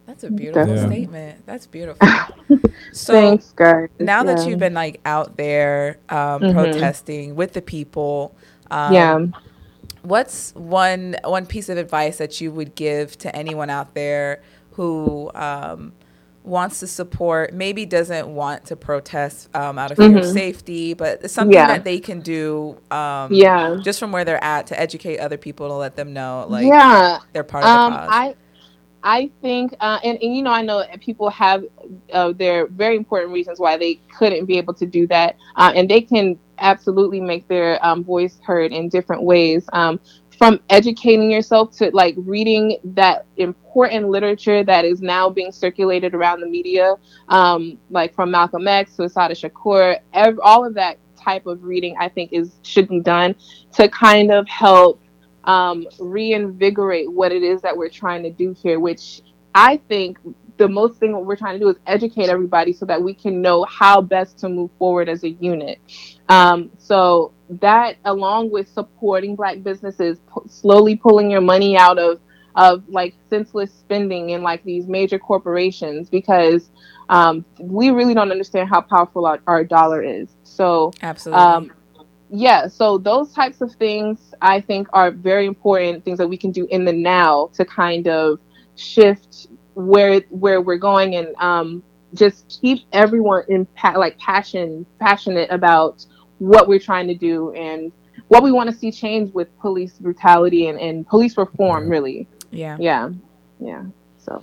That's 0.06 0.24
a 0.24 0.30
beautiful 0.30 0.76
yeah. 0.76 0.86
statement. 0.86 1.46
That's 1.46 1.66
beautiful. 1.66 2.08
so 2.92 3.14
Thanks, 3.14 3.52
guys. 3.54 3.90
Now 4.00 4.24
yeah. 4.24 4.36
that 4.36 4.48
you've 4.48 4.60
been 4.60 4.76
like 4.76 5.02
out 5.04 5.36
there 5.36 5.98
um, 6.10 6.42
mm-hmm. 6.42 6.54
protesting 6.54 7.36
with 7.36 7.54
the 7.54 7.62
people, 7.62 8.36
um, 8.72 8.94
yeah. 8.94 9.26
What's 10.04 10.54
one 10.54 11.16
one 11.24 11.48
piece 11.48 11.68
of 11.70 11.80
advice 11.80 12.18
that 12.20 12.40
you 12.40 12.52
would 12.52 12.76
give 12.76 13.18
to 13.20 13.36
anyone 13.36 13.72
out 13.72 13.96
there 13.96 14.44
who 14.74 15.32
um, 15.34 15.94
wants 16.46 16.80
to 16.80 16.88
support, 16.88 17.54
maybe 17.54 17.86
doesn't 17.86 18.28
want 18.28 18.66
to 18.66 18.76
protest 18.76 19.50
um, 19.56 19.78
out 19.78 19.92
of 19.92 19.98
fear 19.98 20.10
mm-hmm. 20.10 20.18
of 20.20 20.26
safety, 20.26 20.94
but 20.94 21.24
it's 21.24 21.34
something 21.34 21.54
yeah. 21.54 21.68
that 21.68 21.84
they 21.84 22.00
can 22.00 22.22
do. 22.22 22.78
Um, 22.92 23.34
yeah. 23.34 23.78
Just 23.82 24.00
from 24.00 24.12
where 24.12 24.24
they're 24.24 24.44
at 24.44 24.68
to 24.68 24.80
educate 24.80 25.18
other 25.18 25.38
people 25.38 25.68
to 25.68 25.74
let 25.74 25.96
them 25.96 26.14
know, 26.14 26.46
like, 26.48 26.66
yeah, 26.66 27.20
they're 27.34 27.44
part 27.44 27.64
of 27.64 27.70
the 27.70 27.80
um, 27.80 27.94
cause. 27.94 28.10
I, 28.12 28.36
I 29.08 29.32
think, 29.42 29.76
uh, 29.80 30.00
and, 30.04 30.18
and 30.22 30.36
you 30.36 30.42
know, 30.42 30.52
I 30.52 30.62
know 30.62 30.84
people 31.00 31.30
have 31.30 31.64
uh, 32.12 32.32
their 32.32 32.68
very 32.68 32.96
important 32.96 33.34
reasons 33.34 33.60
why 33.60 33.78
they 33.78 34.00
couldn't 34.18 34.46
be 34.46 34.58
able 34.58 34.74
to 34.76 34.86
do 34.86 35.06
that, 35.08 35.38
uh, 35.56 35.72
and 35.76 35.90
they 35.90 36.02
can 36.02 36.40
absolutely 36.58 37.20
make 37.20 37.48
their 37.48 37.84
um, 37.86 38.04
voice 38.04 38.40
heard 38.44 38.72
in 38.72 38.90
different 38.90 39.22
ways. 39.24 39.66
Um, 39.74 40.00
from 40.38 40.60
educating 40.70 41.32
yourself 41.32 41.76
to 41.78 41.90
like 41.94 42.16
reading 42.18 42.78
that 42.84 43.26
important 43.38 44.10
literature 44.10 44.64
that 44.64 44.86
is 44.86 45.02
now 45.02 45.30
being 45.30 45.52
circulated 45.52 46.14
around 46.14 46.42
the 46.42 46.48
media, 46.48 46.96
um, 47.30 47.78
like 47.90 48.14
from 48.14 48.32
Malcolm 48.32 48.68
X 48.68 48.96
to 48.98 49.04
Assata 49.04 49.34
Shakur, 49.34 50.00
ev- 50.14 50.40
all 50.44 50.66
of 50.66 50.74
that 50.76 50.98
type 51.16 51.46
of 51.46 51.64
reading, 51.64 51.96
I 52.00 52.10
think, 52.10 52.34
is 52.34 52.60
should 52.64 52.88
be 52.88 53.00
done 53.00 53.36
to 53.74 53.90
kind 53.90 54.32
of 54.32 54.48
help 54.48 55.02
um, 55.46 55.88
reinvigorate 56.00 57.12
what 57.12 57.32
it 57.32 57.44
is 57.44 57.62
that 57.62 57.76
we're 57.76 57.90
trying 57.90 58.24
to 58.24 58.32
do 58.32 58.54
here, 58.54 58.80
which 58.80 59.22
I 59.54 59.78
think 59.88 60.20
the 60.58 60.68
most 60.68 61.00
thing 61.00 61.14
we're 61.26 61.36
trying 61.36 61.56
to 61.56 61.60
do 61.60 61.70
is 61.70 61.76
educate 61.86 62.30
everybody 62.30 62.74
so 62.74 62.86
that 62.86 63.02
we 63.02 63.14
can 63.14 63.42
know 63.42 63.66
how 63.66 64.02
best 64.02 64.38
to 64.40 64.50
move 64.50 64.72
forward 64.80 65.10
as 65.10 65.24
a 65.24 65.30
unit. 65.30 65.80
Um, 66.30 66.72
so 66.78 67.34
that, 67.50 67.98
along 68.06 68.52
with 68.52 68.68
supporting 68.68 69.36
Black 69.36 69.64
businesses, 69.64 70.20
p- 70.20 70.50
slowly 70.50 70.96
pulling 70.96 71.30
your 71.32 71.42
money 71.42 71.78
out 71.78 71.98
of 71.98 72.20
of 72.56 72.88
like 72.88 73.14
senseless 73.30 73.74
spending 73.74 74.30
in 74.30 74.42
like 74.42 74.64
these 74.64 74.88
major 74.88 75.20
corporations, 75.20 76.10
because 76.10 76.70
um, 77.10 77.44
we 77.60 77.90
really 77.90 78.14
don't 78.14 78.32
understand 78.32 78.70
how 78.70 78.82
powerful 78.82 79.26
our, 79.26 79.42
our 79.46 79.64
dollar 79.64 80.02
is. 80.02 80.30
So 80.44 80.94
absolutely. 81.02 81.44
Um, 81.44 81.72
yeah, 82.30 82.68
so 82.68 82.98
those 82.98 83.32
types 83.34 83.62
of 83.62 83.74
things 83.74 84.34
I 84.42 84.60
think 84.60 84.88
are 84.94 85.12
very 85.12 85.46
important 85.46 86.04
things 86.04 86.18
that 86.18 86.28
we 86.28 86.38
can 86.38 86.52
do 86.52 86.66
in 86.72 86.86
the 86.86 86.94
now 86.94 87.52
to 87.54 87.66
kind 87.66 88.08
of 88.08 88.40
shift 88.76 89.48
where 89.76 90.22
where 90.30 90.62
we're 90.62 90.78
going 90.78 91.16
and 91.16 91.36
um, 91.38 91.84
just 92.14 92.60
keep 92.62 92.80
everyone 92.94 93.44
in 93.48 93.66
pa- 93.68 93.98
like 93.98 94.18
passion 94.18 94.86
passionate 95.00 95.52
about 95.52 96.06
what 96.40 96.68
we're 96.68 96.80
trying 96.80 97.08
to 97.08 97.16
do 97.16 97.52
and 97.54 97.92
what 98.28 98.44
we 98.44 98.52
want 98.52 98.70
to 98.70 98.76
see 98.76 98.92
change 98.92 99.34
with 99.34 99.48
police 99.60 99.94
brutality 100.00 100.68
and, 100.68 100.80
and 100.80 101.08
police 101.08 101.38
reform 101.38 101.90
really 101.90 102.28
yeah 102.52 102.78
yeah 102.80 103.10
yeah 103.60 103.84
so 104.18 104.42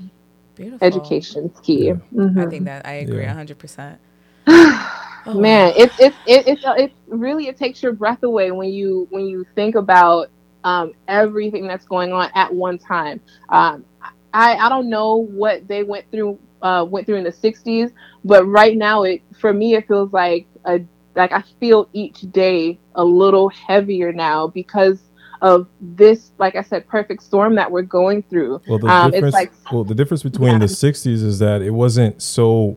Beautiful. 0.55 0.87
education's 0.87 1.59
key 1.61 1.87
Yeah. 1.89 1.95
Mhm. 2.15 2.47
I 2.47 2.51
think 2.51 2.65
that 2.67 2.87
I 2.87 2.93
agree 2.95 3.23
Yeah. 3.23 3.35
hundred 3.35 3.59
percent. 3.59 3.99
man 4.47 5.73
it's 5.77 5.95
it's 6.01 6.17
it, 6.27 6.47
it's 6.49 6.63
it 6.67 6.93
really 7.07 7.47
it 7.47 7.57
takes 7.57 7.83
your 7.83 7.93
breath 7.93 8.23
away 8.25 8.51
when 8.51 8.71
you 8.71 9.07
when 9.11 9.25
you 9.27 9.47
think 9.55 9.75
about 9.77 10.29
um, 10.65 10.93
everything 11.09 11.67
that's 11.67 11.85
going 11.87 12.13
on 12.13 12.31
at 12.35 12.53
one 12.53 12.79
time 12.79 13.21
um, 13.49 13.85
i 14.33 14.55
i 14.57 14.69
don't 14.69 14.89
know 14.89 15.17
what 15.17 15.67
they 15.69 15.83
went 15.85 16.05
through 16.11 16.39
uh, 16.63 16.85
went 16.89 17.07
through 17.07 17.17
in 17.17 17.25
the 17.25 17.31
60s 17.33 17.93
but 18.25 18.45
right 18.47 18.77
now 18.77 19.03
it 19.05 19.23
for 19.41 19.53
me 19.53 19.75
it 19.75 19.87
feels 19.89 20.13
like 20.13 20.47
a 20.65 20.81
like 21.15 21.33
i 21.33 21.43
feel 21.61 21.89
each 21.93 22.21
day 22.33 22.79
a 22.95 23.05
little 23.05 23.49
heavier 23.51 24.13
now 24.13 24.47
because 24.47 25.01
of 25.43 25.67
this 25.81 26.33
like 26.39 26.55
i 26.57 26.63
said 26.63 26.87
perfect 26.89 27.23
storm 27.23 27.55
that 27.57 27.71
we're 27.71 27.83
going 27.83 28.23
through 28.25 28.61
Well, 28.69 28.79
the 28.79 28.87
Um, 28.89 29.07
it's 29.09 29.15
difference. 29.17 29.35
like- 29.35 29.53
well, 29.73 29.85
the 29.85 29.95
difference 29.95 30.23
between 30.23 30.53
Yeah. 30.53 30.59
the 30.59 30.69
'60s 30.69 31.23
is 31.23 31.39
that 31.41 31.63
it 31.63 31.71
wasn't 31.71 32.23
so 32.23 32.77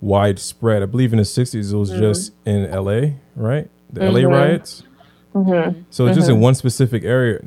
widespread. 0.00 0.82
I 0.82 0.86
believe 0.86 1.12
in 1.12 1.18
the 1.18 1.24
'60s 1.24 1.72
it 1.72 1.76
was 1.76 1.90
Mhm. 1.90 1.98
just 1.98 2.32
in 2.44 2.70
LA, 2.70 3.14
right? 3.36 3.68
The 3.92 4.04
LA 4.04 4.20
Mhm. 4.22 4.30
riots. 4.30 4.82
mm-hmm. 5.34 5.80
So 5.90 6.06
it's 6.06 6.16
just 6.16 6.28
in 6.30 6.36
Mhm. 6.36 6.40
one 6.40 6.54
specific 6.54 7.02
area. 7.04 7.40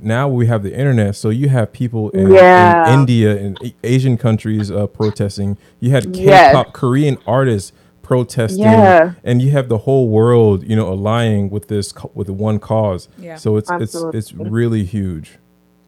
Now 0.00 0.26
we 0.28 0.46
have 0.46 0.62
the 0.62 0.74
internet, 0.74 1.16
so 1.16 1.28
you 1.28 1.50
have 1.50 1.70
people 1.70 2.08
in, 2.10 2.30
Yeah. 2.30 2.90
in 2.94 3.00
India 3.00 3.36
and 3.36 3.58
A- 3.62 3.74
Asian 3.84 4.16
countries 4.16 4.70
uh, 4.70 4.86
protesting. 4.86 5.58
You 5.80 5.90
had 5.90 6.14
K-pop 6.14 6.66
Yes. 6.66 6.66
Korean 6.72 7.18
artists 7.26 7.72
protesting, 8.14 8.64
Yeah. 8.64 9.12
and 9.22 9.40
you 9.40 9.52
have 9.52 9.68
the 9.68 9.78
whole 9.78 10.08
world, 10.08 10.64
you 10.68 10.74
know, 10.74 10.88
aligning 10.92 11.48
with 11.48 11.68
this 11.68 11.92
co- 11.92 12.10
with 12.12 12.28
one 12.28 12.58
cause. 12.58 13.08
Yeah. 13.16 13.36
So 13.36 13.56
it's 13.56 13.70
Absolutely. 13.70 14.18
it's 14.18 14.30
it's 14.32 14.36
really 14.36 14.82
huge. 14.82 15.38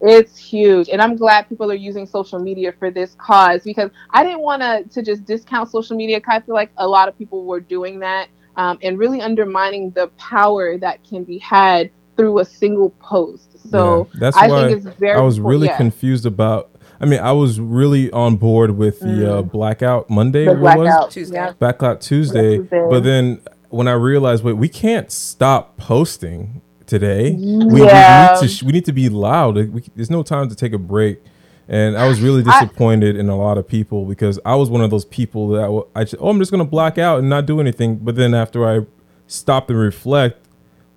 It's 0.01 0.37
huge, 0.37 0.89
and 0.89 1.03
I'm 1.03 1.17
glad 1.17 1.49
people 1.49 1.69
are 1.73 1.75
using 1.91 2.07
social 2.07 2.39
media 2.39 2.73
for 2.79 2.93
this 2.93 3.17
cause 3.19 3.63
because 3.65 3.91
I 4.11 4.23
didn't 4.23 4.43
want 4.43 4.63
to 4.63 4.85
to 4.95 5.03
just 5.03 5.25
discount 5.25 5.69
social 5.69 5.97
media. 5.97 6.21
'cause 6.21 6.35
I 6.37 6.41
feel 6.47 6.55
like 6.55 6.71
a 6.77 6.87
lot 6.87 7.09
of 7.09 7.19
people 7.19 7.45
were 7.45 7.61
doing 7.61 7.99
that 8.01 8.29
um, 8.57 8.79
and 8.83 8.99
really 9.01 9.21
undermining 9.21 9.91
the 9.91 10.07
power 10.17 10.79
that 10.79 11.03
can 11.03 11.25
be 11.25 11.39
had 11.39 11.91
through 12.17 12.39
a 12.39 12.45
single 12.45 12.91
post. 13.01 13.49
So 13.71 14.07
Yeah, 14.15 14.21
that's 14.21 14.37
I 14.37 14.47
why 14.49 14.69
think 14.69 14.87
it's 14.87 14.97
very. 14.99 15.19
I 15.19 15.23
was 15.23 15.39
important- 15.39 15.51
really 15.51 15.67
yeah. 15.69 15.77
confused 15.77 16.27
about. 16.27 16.69
I 17.03 17.07
mean, 17.07 17.21
I 17.21 17.33
was 17.33 17.59
really 17.61 18.11
on 18.13 18.37
board 18.37 18.73
with 18.73 19.01
the 19.01 19.39
uh, 19.39 19.43
blackout 19.43 20.09
Monday. 20.09 20.47
Mm. 20.47 20.55
the 20.55 20.61
what 20.61 20.79
was? 20.79 20.87
blackout. 20.89 21.11
Tuesday. 21.11 21.35
Yeah. 21.35 21.53
Blackout 21.59 22.01
Tuesday. 22.01 22.59
Tuesday. 22.59 22.87
But 22.89 23.01
then 23.03 23.41
when 23.71 23.89
I 23.89 23.93
realized, 23.95 24.45
wait, 24.45 24.53
we 24.55 24.69
can't 24.69 25.11
stop 25.11 25.77
posting 25.79 26.63
today. 26.87 27.33
We, 27.33 27.83
Yeah. 27.83 28.35
we 28.35 28.41
need 28.41 28.41
to 28.43 28.49
sh- 28.49 28.63
we 28.63 28.73
need 28.73 28.85
to 28.85 28.93
be 28.93 29.09
loud. 29.09 29.57
We, 29.57 29.83
there's 29.97 30.11
no 30.11 30.23
time 30.23 30.49
to 30.49 30.55
take 30.55 30.73
a 30.73 30.79
break. 30.79 31.21
And 31.69 31.97
I 31.97 32.07
was 32.09 32.21
really 32.21 32.43
I- 32.47 32.61
disappointed 32.65 33.17
in 33.17 33.29
a 33.29 33.37
lot 33.37 33.59
of 33.59 33.67
people 33.67 34.05
because 34.05 34.39
I 34.45 34.55
was 34.57 34.71
one 34.71 34.81
of 34.83 34.91
those 34.91 35.05
people 35.05 35.49
that 35.49 35.63
w- 35.63 35.87
I 35.97 36.05
just, 36.05 36.17
oh, 36.21 36.29
I'm 36.29 36.39
just 36.39 36.51
gonna 36.51 36.65
black 36.65 36.99
out 36.99 37.19
and 37.19 37.29
not 37.29 37.47
do 37.47 37.61
anything. 37.61 37.97
But 37.97 38.15
then 38.17 38.33
after 38.35 38.65
I 38.69 38.87
stopped 39.27 39.71
and 39.71 39.79
reflect, 39.79 40.42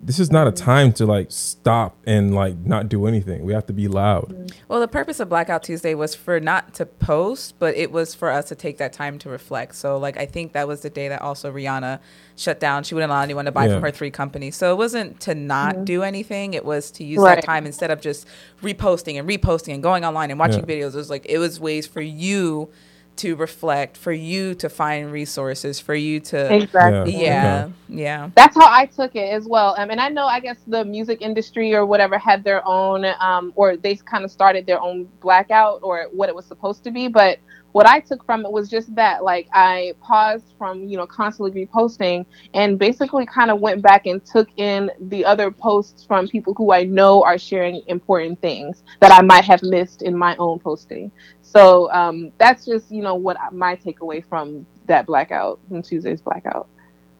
this 0.05 0.19
is 0.19 0.31
not 0.31 0.47
a 0.47 0.51
time 0.51 0.93
to 0.93 1.03
like 1.05 1.27
stop 1.31 1.97
and 2.05 2.35
like 2.35 2.55
not 2.59 2.87
do 2.87 3.07
anything. 3.07 3.43
We 3.43 3.53
have 3.53 3.65
to 3.65 3.73
be 3.73 3.87
loud. 3.87 4.51
Well, 4.67 4.79
the 4.79 4.87
purpose 4.87 5.19
of 5.19 5.29
Blackout 5.29 5.63
Tuesday 5.63 5.95
was 5.95 6.13
for 6.13 6.39
not 6.39 6.75
to 6.75 6.85
post, 6.85 7.55
but 7.57 7.75
it 7.75 7.91
was 7.91 8.13
for 8.13 8.29
us 8.29 8.45
to 8.49 8.55
take 8.55 8.77
that 8.77 8.93
time 8.93 9.17
to 9.19 9.29
reflect. 9.29 9.73
So, 9.75 9.97
like, 9.97 10.15
I 10.15 10.27
think 10.27 10.53
that 10.53 10.67
was 10.67 10.81
the 10.81 10.91
day 10.91 11.07
that 11.07 11.23
also 11.23 11.51
Rihanna 11.51 11.99
shut 12.35 12.59
down. 12.59 12.83
She 12.83 12.93
wouldn't 12.93 13.11
allow 13.11 13.21
anyone 13.23 13.45
to 13.45 13.51
buy 13.51 13.65
Yeah. 13.65 13.73
from 13.73 13.81
her 13.81 13.91
three 13.91 14.11
companies. 14.11 14.55
So 14.55 14.71
it 14.71 14.77
wasn't 14.77 15.19
to 15.21 15.33
not 15.33 15.85
do 15.85 16.03
anything. 16.03 16.53
It 16.53 16.65
was 16.65 16.91
to 16.91 17.03
use 17.03 17.19
Right. 17.19 17.35
that 17.37 17.43
time 17.43 17.65
instead 17.65 17.89
of 17.89 17.99
just 17.99 18.27
reposting 18.61 19.17
and 19.17 19.27
reposting 19.27 19.73
and 19.73 19.81
going 19.81 20.05
online 20.05 20.29
and 20.29 20.39
watching 20.39 20.65
Yeah. 20.67 20.75
videos. 20.75 20.93
It 20.93 20.97
was 20.97 21.09
like 21.09 21.25
it 21.27 21.39
was 21.39 21.59
ways 21.59 21.87
for 21.87 22.01
you 22.01 22.69
to 23.17 23.35
reflect, 23.35 23.97
for 23.97 24.11
you 24.11 24.55
to 24.55 24.69
find 24.69 25.11
resources, 25.11 25.79
for 25.79 25.95
you 25.95 26.19
to 26.19 26.53
Exactly. 26.53 27.21
yeah, 27.21 27.69
yeah. 27.87 28.29
that's 28.35 28.55
how 28.55 28.67
I 28.71 28.85
took 28.85 29.15
it 29.15 29.31
as 29.31 29.45
well. 29.45 29.75
Um, 29.77 29.89
and 29.91 29.99
I 29.99 30.09
know, 30.09 30.25
I 30.25 30.39
guess 30.39 30.57
the 30.67 30.85
music 30.85 31.21
industry 31.21 31.73
or 31.73 31.85
whatever 31.85 32.17
had 32.17 32.43
their 32.43 32.65
own, 32.67 33.05
um, 33.19 33.53
or 33.55 33.77
they 33.77 33.95
kind 33.95 34.23
of 34.23 34.31
started 34.31 34.65
their 34.65 34.81
own 34.81 35.07
blackout 35.21 35.79
or 35.83 36.07
what 36.11 36.29
it 36.29 36.35
was 36.35 36.45
supposed 36.45 36.83
to 36.83 36.91
be. 36.91 37.07
But 37.07 37.39
what 37.75 37.85
I 37.85 37.99
took 37.99 38.25
from 38.25 38.45
it 38.45 38.51
was 38.53 38.69
just 38.69 38.95
that, 38.95 39.25
like, 39.25 39.49
I 39.51 39.95
paused 39.99 40.53
from, 40.57 40.87
you 40.87 40.95
know, 40.95 41.05
constantly 41.05 41.65
reposting 41.65 42.25
and 42.53 42.79
basically 42.79 43.25
kind 43.25 43.51
of 43.51 43.59
went 43.59 43.81
back 43.81 44.05
and 44.05 44.25
took 44.25 44.47
in 44.55 44.89
the 45.09 45.25
other 45.25 45.51
posts 45.51 46.05
from 46.05 46.29
people 46.29 46.53
who 46.53 46.71
I 46.71 46.85
know 46.85 47.21
are 47.23 47.37
sharing 47.37 47.81
important 47.87 48.39
things 48.39 48.81
that 49.01 49.11
I 49.11 49.21
might 49.21 49.43
have 49.43 49.61
missed 49.61 50.03
in 50.03 50.17
my 50.17 50.37
own 50.37 50.59
posting. 50.59 51.11
So 51.55 51.91
um, 51.91 52.31
that's 52.37 52.65
just, 52.65 52.91
you 52.91 53.01
know, 53.01 53.15
what 53.15 53.37
my 53.53 53.77
takeaway 53.77 54.25
from 54.25 54.65
that 54.87 55.05
blackout, 55.05 55.59
from 55.69 55.81
Tuesday's 55.81 56.21
blackout. 56.21 56.67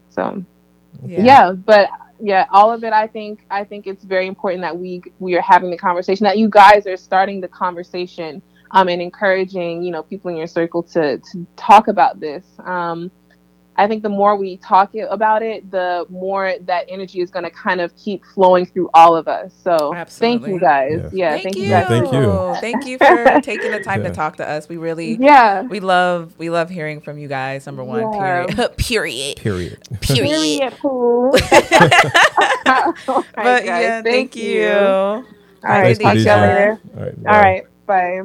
So 0.10 0.44
yeah. 1.06 1.24
but 1.54 1.90
yeah 2.20 2.46
all 2.52 2.72
of 2.72 2.84
it 2.84 2.94
i 2.94 3.06
think 3.06 3.46
i 3.50 3.64
think 3.64 3.88
it's 3.88 4.04
very 4.04 4.28
important 4.28 4.62
that 4.62 4.78
we 4.78 5.02
we 5.20 5.36
are 5.36 5.42
having 5.42 5.70
the 5.70 5.78
conversation 5.78 6.24
that 6.24 6.38
you 6.38 6.50
guys 6.50 6.88
are 6.88 6.98
starting 6.98 7.42
the 7.42 7.48
conversation 7.48 8.42
um, 8.72 8.88
and 8.88 9.02
encouraging 9.02 9.84
you 9.84 9.92
know 9.92 10.04
people 10.04 10.32
in 10.32 10.38
your 10.38 10.48
circle 10.48 10.82
to 10.82 11.18
to 11.18 11.46
talk 11.56 11.88
about 11.88 12.20
this 12.20 12.46
um, 12.64 13.12
i 13.78 13.88
think 13.88 14.04
the 14.04 14.10
more 14.10 14.36
we 14.36 14.58
talk 14.58 14.94
about 15.10 15.42
it 15.44 15.70
the 15.72 16.06
more 16.10 16.54
that 16.62 16.86
energy 16.90 17.20
is 17.22 17.30
going 17.32 17.44
to 17.44 17.50
kind 17.52 17.82
of 17.82 17.96
keep 17.96 18.24
flowing 18.26 18.66
through 18.66 18.90
all 18.94 19.16
of 19.16 19.28
us 19.28 19.54
so 19.64 19.94
thank 20.08 20.46
you 20.48 20.60
guys 20.60 21.00
Yes. 21.04 21.14
yeah 21.14 21.30
thank, 21.32 21.44
thank, 21.44 21.56
you. 21.58 21.64
you 21.64 21.70
guys 21.70 21.88
Thank 21.88 22.12
you. 22.14 22.56
Thank 22.62 22.86
you 22.86 22.98
for 22.98 23.42
taking 23.44 23.72
the 23.72 23.80
time 23.80 24.02
Yeah. 24.04 24.10
to 24.10 24.16
talk 24.16 24.38
to 24.38 24.48
us. 24.50 24.68
We 24.70 24.78
really 24.78 25.16
yeah 25.16 25.62
we 25.64 25.80
love 25.80 26.34
we 26.38 26.50
love 26.50 26.70
hearing 26.70 27.02
from 27.02 27.18
you 27.18 27.28
guys. 27.28 27.66
Number 27.66 27.84
one, 27.84 28.12
Yeah. 28.14 28.46
period. 28.48 28.78
period. 28.78 29.38
Period. 29.38 29.80
Period. 30.02 30.30
Period, 30.30 30.74
Pooh. 30.80 31.32
Oh 33.08 33.24
But 33.36 33.36
God, 33.36 33.66
yeah, 33.66 34.02
thank, 34.02 34.36
you. 34.36 34.70
all 34.72 35.24
right 35.64 35.98
Thanks, 35.98 36.00
talk 36.00 36.14
to 36.14 36.20
y'all 36.22 36.40
later 36.40 36.80
All 36.98 37.04
right. 37.04 37.16
all 37.28 37.40
right 37.42 37.64
bye 37.86 38.22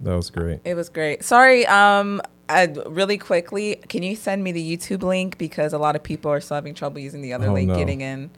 That 0.00 0.14
was 0.14 0.30
great. 0.30 0.60
It 0.64 0.74
was 0.74 0.88
great. 0.88 1.24
Sorry, 1.24 1.66
um, 1.66 2.20
I, 2.48 2.66
really 2.86 3.18
quickly, 3.18 3.76
can 3.88 4.02
you 4.02 4.14
send 4.16 4.44
me 4.44 4.52
the 4.52 4.76
YouTube 4.76 5.02
link 5.02 5.36
because 5.38 5.72
a 5.72 5.78
lot 5.78 5.96
of 5.96 6.02
people 6.02 6.30
are 6.30 6.40
still 6.40 6.54
having 6.54 6.74
trouble 6.74 7.00
using 7.00 7.20
the 7.22 7.32
other 7.32 7.48
Oh, 7.48 7.52
link 7.54 7.68
no. 7.68 7.76
getting 7.76 8.00
in. 8.02 8.30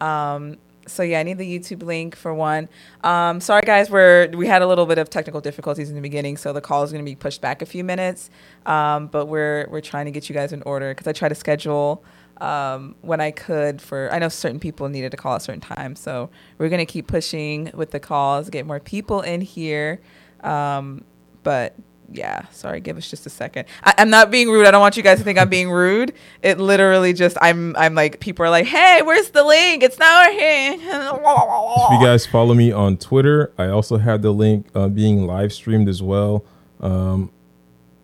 Um, 0.00 0.58
so 0.86 1.02
yeah, 1.02 1.20
I 1.20 1.22
need 1.22 1.38
the 1.38 1.58
YouTube 1.58 1.82
link 1.82 2.16
for 2.16 2.32
one. 2.32 2.68
Um, 3.04 3.40
sorry 3.40 3.62
guys, 3.62 3.90
we're 3.90 4.28
we 4.34 4.46
had 4.46 4.62
a 4.62 4.66
little 4.66 4.86
bit 4.86 4.96
of 4.98 5.10
technical 5.10 5.40
difficulties 5.40 5.90
in 5.90 5.94
the 5.96 6.00
beginning, 6.00 6.36
so 6.36 6.52
the 6.52 6.60
call 6.62 6.82
is 6.82 6.92
going 6.92 7.04
to 7.04 7.10
be 7.10 7.14
pushed 7.14 7.40
back 7.42 7.60
a 7.62 7.66
few 7.66 7.84
minutes. 7.84 8.30
Um, 8.64 9.06
but 9.08 9.26
we're 9.26 9.66
we're 9.70 9.82
trying 9.82 10.06
to 10.06 10.10
get 10.10 10.28
you 10.28 10.34
guys 10.34 10.52
in 10.52 10.62
order 10.62 10.90
because 10.94 11.06
I 11.06 11.12
try 11.12 11.28
to 11.28 11.34
schedule 11.34 12.02
um, 12.40 12.94
when 13.02 13.20
I 13.20 13.32
could 13.32 13.82
for 13.82 14.08
I 14.12 14.18
know 14.18 14.28
certain 14.30 14.60
people 14.60 14.88
needed 14.88 15.10
to 15.10 15.16
call 15.18 15.34
at 15.34 15.42
certain 15.42 15.60
times, 15.60 16.00
so 16.00 16.30
we're 16.56 16.70
going 16.70 16.84
to 16.84 16.90
keep 16.90 17.06
pushing 17.06 17.70
with 17.74 17.90
the 17.90 18.00
calls, 18.00 18.48
get 18.48 18.64
more 18.66 18.80
people 18.80 19.20
in 19.20 19.42
here. 19.42 20.00
Um, 20.42 21.04
but 21.42 21.74
yeah, 22.10 22.46
sorry, 22.52 22.80
give 22.80 22.96
us 22.96 23.08
just 23.10 23.26
a 23.26 23.30
second. 23.30 23.66
I, 23.84 23.94
I'm 23.98 24.10
not 24.10 24.30
being 24.30 24.48
rude. 24.48 24.66
I 24.66 24.70
don't 24.70 24.80
want 24.80 24.96
you 24.96 25.02
guys 25.02 25.18
to 25.18 25.24
think 25.24 25.38
I'm 25.38 25.48
being 25.48 25.70
rude. 25.70 26.14
It 26.42 26.58
literally 26.58 27.12
just 27.12 27.36
I'm 27.40 27.76
I'm 27.76 27.94
like 27.94 28.18
people 28.20 28.44
are 28.46 28.50
like, 28.50 28.66
hey, 28.66 29.02
where's 29.02 29.30
the 29.30 29.44
link? 29.44 29.82
It's 29.82 29.98
not 29.98 30.32
here. 30.32 30.72
If 30.72 32.00
you 32.00 32.06
guys 32.06 32.26
follow 32.26 32.54
me 32.54 32.72
on 32.72 32.96
Twitter, 32.96 33.52
I 33.58 33.66
also 33.68 33.98
have 33.98 34.22
the 34.22 34.32
link 34.32 34.66
uh, 34.74 34.88
being 34.88 35.26
live 35.26 35.52
streamed 35.52 35.88
as 35.88 36.02
well. 36.02 36.44
Um, 36.80 37.30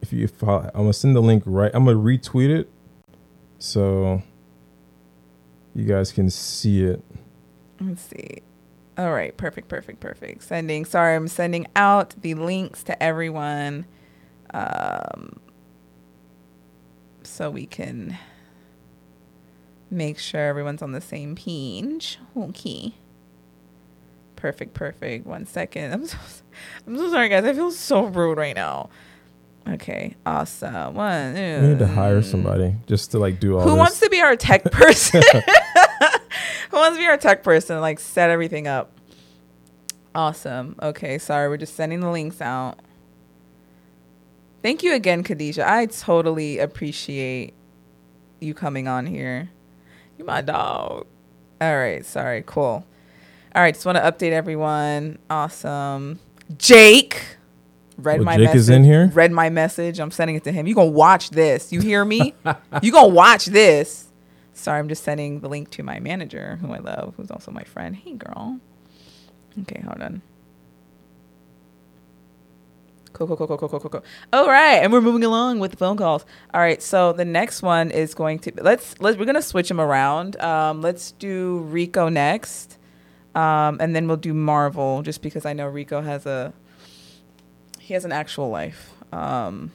if 0.03 0.13
you 0.13 0.29
follow, 0.29 0.71
I'm 0.75 0.83
gonna 0.83 0.93
send 0.93 1.17
the 1.17 1.23
link 1.23 1.43
right. 1.47 1.71
I'm 1.73 1.87
gonna 1.87 1.97
retweet 1.97 2.51
it 2.51 2.69
so 3.59 4.23
you 5.75 5.85
guys 5.87 6.13
can 6.13 6.29
see 6.29 6.85
it. 6.85 7.03
Let's 7.81 8.03
see. 8.03 8.43
All 8.97 9.13
right, 9.13 9.37
perfect, 9.37 9.69
perfect, 9.69 10.01
perfect. 10.01 10.45
Sending. 10.45 10.85
Sorry, 10.85 11.17
I'm 11.17 11.29
sending 11.29 11.67
out 11.75 12.15
the 12.21 12.35
links 12.35 12.85
to 12.85 13.03
everyone, 13.03 13.87
um, 14.53 15.41
so 17.25 17.51
we 17.51 17.67
can 17.67 18.17
make 19.91 20.19
sure 20.19 20.41
everyone's 20.41 20.83
on 20.83 20.93
the 20.93 21.01
same 21.01 21.35
page. 21.35 22.19
Okay. 22.37 22.95
Perfect, 24.37 24.75
perfect. 24.75 25.27
One 25.27 25.47
second. 25.47 25.93
I'm 25.93 26.07
so, 26.07 26.19
I'm 26.87 26.97
so 26.97 27.11
sorry, 27.11 27.29
guys. 27.29 27.45
I 27.45 27.53
feel 27.53 27.71
so 27.73 28.05
rude 28.05 28.39
right 28.39 28.55
now. 28.55 28.91
Okay, 29.67 30.15
awesome. 30.27 30.95
One. 30.95 31.35
We 31.35 31.69
need 31.69 31.79
to 31.79 31.87
hire 31.87 32.21
somebody 32.21 32.75
just 32.87 33.13
to 33.13 33.19
like 33.19 33.41
do 33.41 33.57
all. 33.57 33.63
Who 33.65 33.71
this. 33.71 33.79
wants 33.79 34.01
to 34.01 34.11
be 34.11 34.21
our 34.21 34.37
tech 34.37 34.65
person? 34.65 35.23
Who 36.71 36.77
wants 36.77 36.97
to 36.97 37.03
be 37.03 37.07
our 37.07 37.17
tech 37.17 37.43
person? 37.43 37.81
Like 37.81 37.99
set 38.01 38.31
everything 38.31 38.67
up. 38.67 38.91
Awesome. 40.15 40.77
Okay, 40.81 41.19
sorry, 41.19 41.49
we're 41.49 41.57
just 41.57 41.75
sending 41.75 42.01
the 42.01 42.11
links 42.11 42.41
out. 42.41 42.79
Thank 44.63 44.83
you 44.83 44.95
again, 44.95 45.23
Khadijah. 45.23 45.69
I 45.69 45.87
totally 45.87 46.59
appreciate 46.59 47.53
you 48.41 48.55
coming 48.55 48.89
on 48.89 49.07
here. 49.07 49.51
You 50.19 50.25
my 50.25 50.41
dog. 50.41 51.07
All 51.61 51.77
right, 51.77 52.05
sorry, 52.07 52.43
cool. 52.47 52.87
All 53.55 53.63
right, 53.63 53.75
just 53.75 53.85
want 53.87 53.97
to 53.99 54.03
update 54.03 54.33
everyone. 54.33 55.19
Awesome. 55.29 56.19
Jake 56.57 57.37
read 57.97 58.21
Oh, 58.21 58.25
my 58.25 58.37
Jake 58.37 58.47
message. 58.47 58.57
is 58.59 58.69
in 58.69 58.85
here? 58.85 59.11
Read 59.13 59.33
my 59.33 59.51
message. 59.51 59.99
I'm 60.01 60.11
sending 60.11 60.37
it 60.37 60.45
to 60.45 60.53
him. 60.53 60.67
You 60.67 60.75
gonna 60.75 60.91
watch 60.91 61.31
this? 61.31 61.73
You 61.73 61.81
hear 61.81 62.05
me? 62.05 62.35
you 62.83 62.91
gonna 62.93 63.09
watch 63.09 63.47
this? 63.47 64.04
Sorry, 64.55 64.79
I'm 64.79 64.89
just 64.89 65.03
sending 65.03 65.41
the 65.41 65.49
link 65.49 65.71
to 65.71 65.83
my 65.83 66.01
manager, 66.01 66.59
who 66.61 66.73
I 66.73 66.79
love, 66.79 67.15
who's 67.17 67.31
also 67.31 67.51
my 67.51 67.65
friend. 67.65 67.95
Hey, 67.95 68.15
girl. 68.15 68.61
Okay, 69.63 69.81
hold 69.83 70.01
on. 70.01 70.23
Cool, 73.13 73.29
cool, 73.29 73.37
cool, 73.37 73.47
cool, 73.47 73.69
cool, 73.69 73.81
cool, 73.81 73.91
cool. 73.91 74.05
All 74.33 74.49
right, 74.49 74.79
and 74.79 74.93
we're 74.93 75.01
moving 75.01 75.23
along 75.23 75.61
with 75.61 75.71
the 75.71 75.77
phone 75.77 75.97
calls. 75.97 76.25
All 76.53 76.61
right, 76.61 76.83
so 76.83 77.13
the 77.13 77.25
next 77.25 77.63
one 77.63 77.93
is 77.93 78.13
going 78.13 78.41
to 78.41 78.53
let's 78.61 79.01
let's 79.01 79.17
we're 79.17 79.25
gonna 79.25 79.41
switch 79.41 79.69
them 79.69 79.81
around. 79.81 80.35
Um, 80.41 80.83
let's 80.83 81.13
do 81.13 81.59
Rico 81.59 82.09
next, 82.09 82.77
um, 83.37 83.77
and 83.81 83.95
then 83.95 84.09
we'll 84.09 84.17
do 84.17 84.35
Marvel, 84.35 85.03
just 85.03 85.23
because 85.23 85.47
I 85.47 85.53
know 85.53 85.69
Rico 85.69 86.01
has 86.01 86.27
a 86.27 86.53
he 87.79 87.95
has 87.95 88.05
an 88.05 88.11
actual 88.11 88.49
life. 88.49 88.91
Um, 89.13 89.71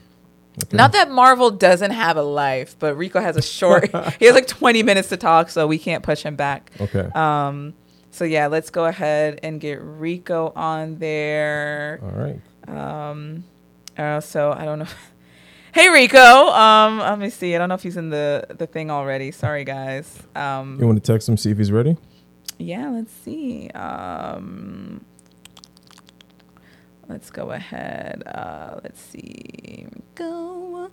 Okay. 0.64 0.76
Not 0.76 0.92
that 0.92 1.10
Marvel 1.10 1.50
doesn't 1.50 1.92
have 1.92 2.16
a 2.16 2.22
life, 2.22 2.76
but 2.78 2.96
Rico 2.96 3.20
has 3.20 3.36
a 3.36 3.42
short. 3.42 3.84
he 4.18 4.26
has 4.26 4.34
like 4.34 4.46
20 4.46 4.82
minutes 4.82 5.08
to 5.10 5.16
talk, 5.16 5.48
so 5.48 5.66
we 5.66 5.78
can't 5.78 6.02
push 6.02 6.22
him 6.22 6.36
back. 6.36 6.70
Okay. 6.80 7.08
Um, 7.14 7.74
so 8.10 8.24
yeah, 8.24 8.48
let's 8.48 8.70
go 8.70 8.86
ahead 8.86 9.40
and 9.42 9.60
get 9.60 9.80
Rico 9.80 10.52
on 10.56 10.98
there. 10.98 12.00
all 12.02 12.10
right. 12.10 12.40
Um, 12.68 13.44
uh, 13.96 14.20
so 14.20 14.52
I 14.52 14.64
don't 14.64 14.80
know. 14.80 14.86
hey 15.72 15.88
Rico. 15.88 16.18
Um, 16.18 16.98
let 16.98 17.18
me 17.18 17.30
see. 17.30 17.54
I 17.54 17.58
don't 17.58 17.68
know 17.68 17.74
if 17.76 17.82
he's 17.82 17.96
in 17.96 18.10
the 18.10 18.46
the 18.50 18.66
thing 18.66 18.90
already. 18.90 19.30
Sorry 19.30 19.64
guys. 19.64 20.22
Um, 20.34 20.78
You 20.80 20.86
want 20.86 21.02
to 21.02 21.12
text 21.12 21.28
him 21.28 21.36
see 21.36 21.50
if 21.52 21.58
he's 21.58 21.72
ready? 21.72 21.96
yeah, 22.58 22.90
let's 22.90 23.12
see. 23.12 23.70
Um, 23.70 25.04
let's 27.10 27.30
go 27.30 27.50
ahead. 27.50 28.22
Uh, 28.26 28.80
let's 28.82 29.00
see. 29.00 29.86
Go. 30.14 30.90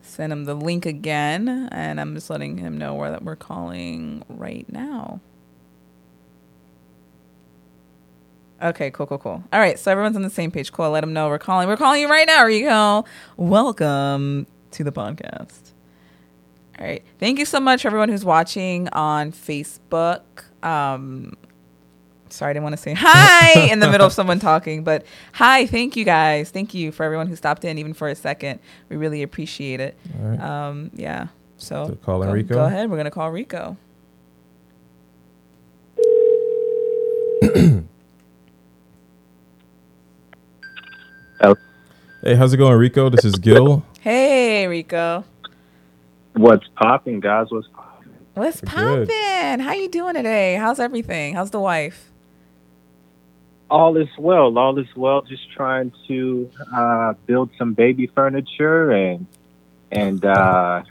Send 0.00 0.32
him 0.32 0.44
the 0.44 0.54
link 0.54 0.86
again, 0.86 1.68
and 1.70 2.00
I'm 2.00 2.14
just 2.14 2.30
letting 2.30 2.56
him 2.58 2.78
know 2.78 2.94
where 2.94 3.10
that 3.10 3.22
we're 3.22 3.36
calling 3.36 4.22
right 4.28 4.66
now. 4.72 5.20
Okay, 8.60 8.90
cool, 8.90 9.06
cool, 9.06 9.18
cool. 9.18 9.44
All 9.52 9.60
right, 9.60 9.78
so 9.78 9.92
everyone's 9.92 10.16
on 10.16 10.22
the 10.22 10.30
same 10.30 10.50
page. 10.50 10.72
Cool. 10.72 10.90
Let 10.90 11.02
them 11.02 11.12
know 11.12 11.28
we're 11.28 11.38
calling. 11.38 11.68
We're 11.68 11.76
calling 11.76 12.00
you 12.00 12.08
right 12.08 12.26
now, 12.26 12.44
Rico. 12.44 13.04
Welcome 13.36 14.48
to 14.72 14.82
the 14.82 14.90
podcast. 14.90 15.72
All 16.78 16.86
right. 16.86 17.04
Thank 17.18 17.38
you 17.38 17.44
so 17.44 17.60
much 17.60 17.84
everyone 17.84 18.08
who's 18.08 18.24
watching 18.24 18.88
on 18.90 19.30
Facebook. 19.30 20.47
Um, 20.62 21.36
sorry, 22.30 22.50
I 22.50 22.52
didn't 22.54 22.64
want 22.64 22.74
to 22.76 22.82
say 22.82 22.94
hi 22.96 23.68
in 23.72 23.80
the 23.80 23.90
middle 23.90 24.06
of 24.06 24.12
someone 24.12 24.38
talking, 24.38 24.84
but 24.84 25.04
hi. 25.32 25.66
Thank 25.66 25.96
you 25.96 26.04
guys. 26.04 26.50
Thank 26.50 26.74
you 26.74 26.92
for 26.92 27.04
everyone 27.04 27.26
who 27.26 27.36
stopped 27.36 27.64
in, 27.64 27.78
even 27.78 27.94
for 27.94 28.08
a 28.08 28.14
second. 28.14 28.60
We 28.88 28.96
really 28.96 29.22
appreciate 29.22 29.80
it. 29.80 29.98
All 30.20 30.28
right. 30.30 30.40
Um, 30.40 30.90
yeah. 30.94 31.28
So, 31.56 31.88
So 31.88 31.94
calling 31.96 32.28
go, 32.28 32.34
Rico? 32.34 32.54
Go 32.54 32.64
ahead. 32.64 32.90
We're 32.90 32.96
gonna 32.96 33.10
call 33.10 33.30
Rico. 33.30 33.76
Hey, 42.20 42.34
how's 42.34 42.52
it 42.52 42.56
going, 42.56 42.76
Rico? 42.76 43.08
This 43.08 43.24
is 43.24 43.36
Gil. 43.36 43.84
Hey, 44.00 44.66
Rico. 44.66 45.24
What's 46.34 46.66
popping, 46.74 47.20
guys? 47.20 47.46
What's 47.50 47.68
popping? 47.68 47.77
What's 48.38 48.60
Good. 48.60 48.70
poppin'? 48.70 49.58
How 49.58 49.72
you 49.72 49.88
doing 49.88 50.14
today? 50.14 50.54
How's 50.54 50.78
everything? 50.78 51.34
How's 51.34 51.50
the 51.50 51.58
wife? 51.58 52.12
All 53.68 53.96
is 53.96 54.08
well. 54.16 54.56
All 54.56 54.78
is 54.78 54.86
well. 54.94 55.22
Just 55.22 55.50
trying 55.50 55.92
to 56.06 56.48
uh, 56.72 57.14
build 57.26 57.50
some 57.58 57.74
baby 57.74 58.06
furniture 58.06 58.92
and 58.92 59.26
and 59.90 60.24
uh, 60.24 60.82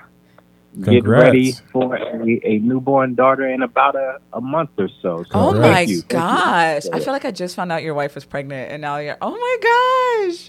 get 0.84 1.08
ready 1.08 1.54
for 1.72 1.96
a, 1.96 2.40
a 2.44 2.60
newborn 2.60 3.16
daughter 3.16 3.48
in 3.48 3.62
about 3.62 3.96
a, 3.96 4.20
a 4.34 4.42
month 4.42 4.72
or 4.78 4.90
so. 5.02 5.24
so 5.24 5.30
Oh 5.34 5.54
my 5.54 5.82
you. 5.82 6.02
Gosh. 6.04 6.86
I 6.92 7.00
feel 7.00 7.14
like 7.14 7.24
I 7.24 7.32
just 7.32 7.56
found 7.56 7.72
out 7.72 7.82
your 7.82 7.94
wife 7.94 8.14
was 8.16 8.26
pregnant 8.26 8.72
and 8.74 8.82
now 8.82 8.98
you're, 8.98 9.18
oh 9.22 9.32
my 9.32 10.28
gosh. 10.28 10.48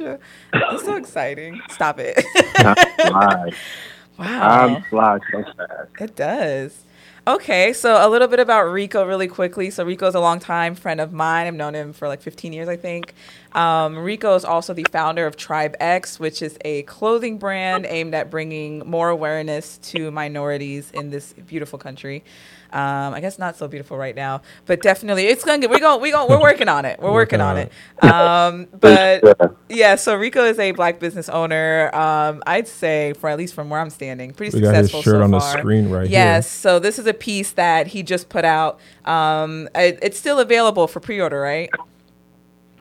That's 0.52 0.84
so 0.84 0.96
exciting. 0.96 1.60
Stop 1.70 2.00
it. 2.00 2.16
Time 2.56 2.76
flies. 2.96 3.54
wow. 4.18 4.66
Time 4.66 4.84
flies 4.90 5.20
so 5.30 5.44
fast. 5.56 5.90
It 6.00 6.16
does. 6.16 6.84
Okay, 7.28 7.74
so 7.74 7.98
a 8.00 8.08
little 8.08 8.26
bit 8.26 8.40
about 8.40 8.62
Rico 8.72 9.04
really 9.04 9.28
quickly. 9.28 9.68
So 9.68 9.84
Rico 9.84 10.06
is 10.06 10.14
a 10.14 10.20
longtime 10.20 10.74
friend 10.74 10.98
of 10.98 11.12
mine. 11.12 11.46
I've 11.46 11.52
known 11.52 11.74
him 11.74 11.92
for 11.92 12.08
like 12.08 12.22
15 12.22 12.54
years, 12.54 12.68
I 12.68 12.76
think. 12.76 13.12
Um, 13.52 13.98
Rico 13.98 14.34
is 14.34 14.46
also 14.46 14.72
the 14.72 14.86
founder 14.90 15.26
of 15.26 15.36
Tribe 15.36 15.76
X, 15.78 16.18
which 16.18 16.40
is 16.40 16.56
a 16.64 16.84
clothing 16.84 17.36
brand 17.36 17.84
aimed 17.84 18.14
at 18.14 18.30
bringing 18.30 18.78
more 18.86 19.10
awareness 19.10 19.76
to 19.76 20.10
minorities 20.10 20.90
in 20.92 21.10
this 21.10 21.34
beautiful 21.34 21.78
country. 21.78 22.24
Um, 22.72 23.14
I 23.14 23.20
guess 23.20 23.38
not 23.38 23.56
so 23.56 23.68
beautiful 23.68 23.96
right 23.96 24.14
now, 24.16 24.42
but 24.66 24.82
definitely 24.82 25.26
it's 25.26 25.44
gonna 25.44 25.60
get. 25.60 25.70
We're 25.70 25.80
going. 25.80 26.00
We 26.00 26.10
going. 26.10 26.28
We're 26.28 26.40
working 26.40 26.68
on 26.68 26.84
it. 26.84 27.00
We're 27.00 27.12
working 27.14 27.40
on 27.40 27.56
it. 27.56 27.72
Um, 28.02 28.68
but 28.78 29.24
yeah, 29.68 29.96
so 29.96 30.14
Rico 30.16 30.44
is 30.44 30.58
a 30.58 30.72
black 30.72 31.00
business 31.00 31.28
owner. 31.28 31.94
Um, 31.94 32.42
I'd 32.46 32.68
say, 32.68 33.14
for 33.14 33.28
at 33.30 33.38
least 33.38 33.54
from 33.54 33.70
where 33.70 33.80
I'm 33.80 33.90
standing, 33.90 34.32
pretty 34.32 34.52
We 34.52 34.60
got 34.60 34.74
his 34.74 34.90
successful 34.90 35.02
shirt 35.02 35.20
so 35.20 35.22
on 35.22 35.30
the 35.30 35.40
screen 35.40 35.90
right 35.90 36.08
Yes, 36.08 36.48
so 36.48 36.78
this 36.78 36.98
is 36.98 37.06
a 37.06 37.14
piece 37.14 37.52
that 37.52 37.88
he 37.88 38.02
just 38.02 38.28
put 38.28 38.44
out. 38.44 38.80
Um, 39.04 39.68
it, 39.74 39.98
it's 40.02 40.18
still 40.18 40.40
available 40.40 40.86
for 40.88 41.00
pre-order, 41.00 41.40
right? 41.40 41.70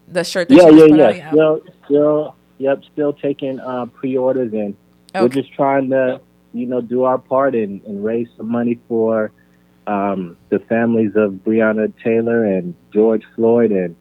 The 0.07 0.23
shirt 0.23 0.51
that 0.51 0.63
Yeah, 0.63 0.69
you 0.69 0.77
yeah, 0.77 0.87
put 0.87 0.99
yeah. 0.99 1.05
out. 1.05 1.15
Yeah. 1.15 1.31
Still, 1.31 1.61
still, 1.85 2.35
yep. 2.57 2.81
Still 2.93 3.13
taking 3.13 3.59
uh, 3.59 3.87
pre-orders, 3.87 4.53
and 4.53 4.75
we're 5.17 5.29
just 5.29 5.53
trying 5.53 5.89
to, 5.91 6.21
you 6.53 6.65
know, 6.67 6.81
do 6.81 7.03
our 7.03 7.17
part 7.17 7.55
and, 7.55 7.81
and 7.83 8.03
raise 8.03 8.27
some 8.37 8.51
money 8.51 8.79
for 8.87 9.31
um, 9.87 10.37
the 10.49 10.59
families 10.59 11.13
of 11.15 11.31
Breonna 11.31 11.91
Taylor 12.03 12.43
and 12.43 12.75
George 12.93 13.23
Floyd, 13.35 13.71
and 13.71 13.95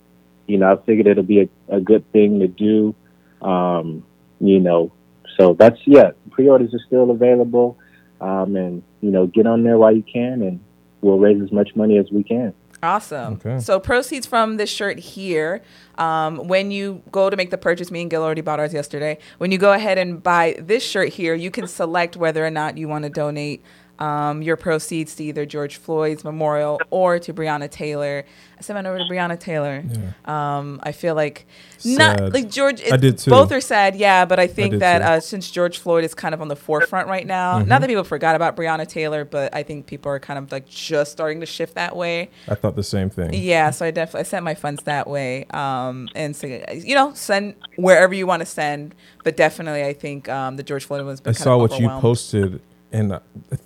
you 0.47 0.59
know, 0.59 0.73
I 0.73 0.85
figured 0.85 1.07
it'll 1.07 1.23
be 1.23 1.43
a, 1.43 1.49
a 1.77 1.81
good 1.81 2.11
thing 2.13 2.41
to 2.41 2.49
do. 2.49 2.95
Um, 3.41 4.05
you 4.41 4.61
know, 4.61 4.93
so 5.39 5.55
that's 5.55 5.79
yeah. 5.87 6.11
Pre-orders 6.31 6.75
are 6.75 6.87
still 6.87 7.11
available, 7.11 7.79
um, 8.21 8.57
and 8.57 8.83
you 9.01 9.11
know, 9.11 9.27
get 9.27 9.47
on 9.47 9.63
there 9.63 9.79
while 9.79 9.95
you 9.95 10.03
can, 10.03 10.43
and 10.43 10.61
we'll 11.01 11.19
raise 11.19 11.41
as 11.41 11.53
much 11.53 11.75
money 11.77 11.99
as 11.99 12.11
we 12.11 12.25
can. 12.25 12.53
Awesome. 12.83 13.35
Okay. 13.35 13.59
So 13.61 13.81
proceeds 13.81 14.27
from 14.27 14.59
this 14.59 14.69
shirt 14.69 14.99
here, 14.99 15.63
um, 15.97 16.47
when 16.49 16.71
you 16.71 17.03
go 17.11 17.31
to 17.31 17.37
make 17.37 17.51
the 17.51 17.59
purchase, 17.59 17.91
me 17.91 18.03
and 18.03 18.11
Gil 18.11 18.23
already 18.23 18.43
bought 18.43 18.61
ours 18.61 18.75
yesterday. 18.75 19.19
When 19.39 19.51
you 19.51 19.59
go 19.59 19.73
ahead 19.73 19.99
and 19.99 20.23
buy 20.23 20.57
this 20.59 20.85
shirt 20.85 21.11
here, 21.15 21.35
you 21.35 21.51
can 21.51 21.67
select 21.67 22.17
whether 22.17 22.45
or 22.45 22.51
not 22.51 22.77
you 22.77 22.87
want 22.87 23.05
to 23.05 23.11
donate 23.11 23.65
um, 23.99 24.43
your 24.43 24.57
proceeds 24.57 25.15
to 25.17 25.25
either 25.25 25.47
George 25.47 25.77
Floyd's 25.77 26.25
memorial 26.25 26.81
or 26.91 27.19
to 27.19 27.33
Breonna 27.33 27.71
Taylor. 27.71 28.25
I 28.59 28.63
sent 28.63 28.77
mine 28.77 28.87
over 28.87 28.99
to 28.99 29.05
Breonna 29.05 29.39
Taylor. 29.39 29.85
Yeah. 29.87 30.13
Um, 30.59 30.81
I 30.83 30.93
feel 30.93 31.15
like 31.15 31.47
Sad. 31.79 31.99
not 32.21 32.33
like 32.33 32.51
George. 32.51 32.83
I 32.91 32.97
did 32.97 33.19
too. 33.19 33.31
Both 33.31 33.53
are 33.53 33.61
sad, 33.61 33.97
yeah. 33.97 34.25
But 34.25 34.39
I 34.39 34.47
think 34.47 34.73
did 34.73 34.81
that 34.81 35.03
uh, 35.03 35.21
since 35.21 35.51
George 35.51 35.79
Floyd 35.79 36.05
is 36.05 36.15
kind 36.15 36.35
of 36.35 36.41
on 36.41 36.49
the 36.49 36.57
forefront 36.57 37.09
right 37.09 37.27
now, 37.27 37.59
Mm-hmm. 37.59 37.69
not 37.69 37.81
that 37.83 37.89
people 37.89 38.05
forgot 38.05 38.35
about 38.35 38.57
Breonna 38.57 38.89
Taylor, 38.89 39.25
but 39.25 39.55
I 39.55 39.63
think 39.63 39.87
people 39.87 40.11
are 40.11 40.19
kind 40.19 40.39
of 40.39 40.51
like 40.51 40.67
just 40.69 41.13
starting 41.13 41.41
to 41.41 41.47
shift 41.47 41.75
that 41.75 41.95
way. 41.97 42.31
I 42.49 42.55
thought 42.55 42.77
the 42.77 42.83
same 42.83 43.11
thing. 43.11 43.35
Yeah, 43.35 43.71
so 43.71 43.85
I 43.85 43.91
definitely 43.91 44.21
I 44.21 44.25
sent 44.25 44.45
my 44.45 44.55
funds 44.55 44.83
that 44.85 45.07
way, 45.07 45.45
um, 45.51 46.09
and 46.15 46.35
so 46.35 46.47
you 46.47 46.95
know, 46.95 47.13
send 47.15 47.55
wherever 47.77 48.15
you 48.15 48.27
want 48.27 48.41
to 48.41 48.47
send. 48.47 48.95
But 49.23 49.37
definitely, 49.37 49.85
I 49.85 49.93
think 49.93 50.29
um, 50.29 50.57
the 50.57 50.63
George 50.63 50.85
Floyd 50.85 51.05
one's 51.05 51.21
been 51.21 51.31
I 51.31 51.35
saw 51.35 51.59
what 51.59 51.79
you 51.79 51.89
posted, 51.89 52.61
and 52.97 53.13
uh, 53.13 53.21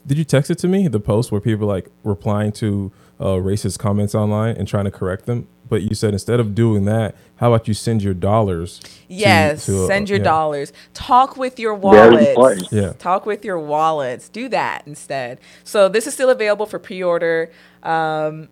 did 0.07 0.19
you 0.19 0.25
text 0.25 0.51
it 0.51 0.59
to 0.59 0.69
me? 0.69 0.89
The 0.89 1.01
post 1.01 1.31
where 1.31 1.41
people 1.41 1.67
like 1.67 1.89
replying 2.03 2.53
to 2.53 2.91
uh, 3.21 3.25
racist 3.37 3.79
comments 3.79 4.15
online 4.15 4.57
and 4.57 4.67
trying 4.67 4.87
to 4.87 4.91
correct 4.91 5.27
them. 5.27 5.47
But 5.69 5.83
you 5.83 5.95
said 5.95 6.13
instead 6.13 6.41
of 6.41 6.55
doing 6.55 6.85
that, 6.87 7.15
how 7.37 7.53
about 7.53 7.69
you 7.69 7.75
send 7.75 8.03
your 8.03 8.15
dollars? 8.15 8.81
Yes, 9.09 9.67
to, 9.67 9.85
uh, 9.85 9.87
send 9.87 10.09
your 10.09 10.19
yeah. 10.19 10.25
dollars. 10.25 10.73
Talk 10.95 11.37
with 11.37 11.61
your 11.61 11.77
Very 11.77 12.11
wallets. 12.11 12.29
important. 12.29 12.73
Yeah. 12.73 12.93
Talk 12.99 13.25
with 13.25 13.45
your 13.45 13.61
wallets. 13.61 14.29
Do 14.29 14.49
that 14.49 14.83
instead. 14.85 15.39
So 15.63 15.89
this 15.89 16.09
is 16.09 16.15
still 16.15 16.31
available 16.31 16.67
for 16.67 16.81
pre-order. 16.81 17.53
Um, 17.85 18.49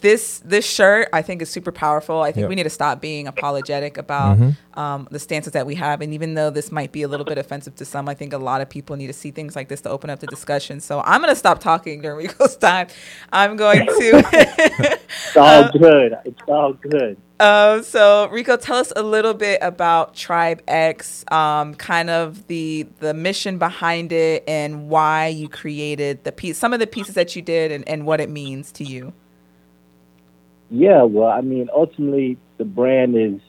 this 0.00 0.40
this 0.44 0.64
shirt 0.64 1.08
I 1.12 1.22
think 1.22 1.42
is 1.42 1.50
super 1.50 1.72
powerful. 1.72 2.20
I 2.22 2.32
think 2.32 2.42
Yep. 2.44 2.48
we 2.48 2.54
need 2.54 2.62
to 2.64 2.70
stop 2.70 3.00
being 3.00 3.26
apologetic 3.26 3.98
about 3.98 4.38
Mhm. 4.38 4.56
um, 4.76 5.08
the 5.10 5.18
stances 5.18 5.52
that 5.52 5.66
we 5.66 5.74
have. 5.76 6.00
And 6.00 6.14
even 6.14 6.34
though 6.34 6.50
this 6.50 6.70
might 6.72 6.92
be 6.92 7.02
a 7.02 7.08
little 7.08 7.26
bit 7.26 7.38
offensive 7.38 7.74
to 7.76 7.84
some, 7.84 8.08
I 8.08 8.14
think 8.14 8.32
a 8.32 8.38
lot 8.38 8.60
of 8.60 8.68
people 8.68 8.96
need 8.96 9.08
to 9.08 9.12
see 9.12 9.30
things 9.30 9.54
like 9.56 9.68
this 9.68 9.80
to 9.82 9.90
open 9.90 10.10
up 10.10 10.20
the 10.20 10.26
discussion. 10.26 10.80
So 10.80 11.02
I'm 11.04 11.20
gonna 11.20 11.34
stop 11.36 11.60
talking 11.60 12.00
during 12.02 12.18
Rico's 12.28 12.56
time. 12.56 12.86
I'm 13.32 13.56
going 13.56 13.86
to. 13.86 14.98
It's 15.26 15.36
all 15.36 15.70
good. 15.78 16.16
It's 16.24 16.42
all 16.48 16.72
good. 16.72 17.16
Um, 17.40 17.82
so 17.82 18.28
Rico, 18.30 18.56
tell 18.56 18.76
us 18.76 18.92
a 18.94 19.02
little 19.02 19.34
bit 19.34 19.58
about 19.62 20.14
Tribe 20.14 20.62
X, 20.68 21.24
um, 21.32 21.74
kind 21.74 22.10
of 22.10 22.46
the 22.46 22.86
the 23.00 23.14
mission 23.14 23.58
behind 23.58 24.12
it, 24.12 24.44
and 24.46 24.88
why 24.88 25.26
you 25.28 25.48
created 25.48 26.22
the 26.24 26.32
piece, 26.32 26.58
some 26.58 26.72
of 26.72 26.80
the 26.80 26.86
pieces 26.86 27.14
that 27.14 27.34
you 27.34 27.42
did, 27.42 27.72
and, 27.72 27.88
and 27.88 28.06
what 28.06 28.20
it 28.20 28.28
means 28.30 28.70
to 28.72 28.84
you. 28.84 29.12
Yeah, 30.70 31.02
well, 31.02 31.28
I 31.28 31.40
mean, 31.40 31.68
ultimately, 31.74 32.38
the 32.56 32.64
brand 32.64 33.16
is 33.16 33.40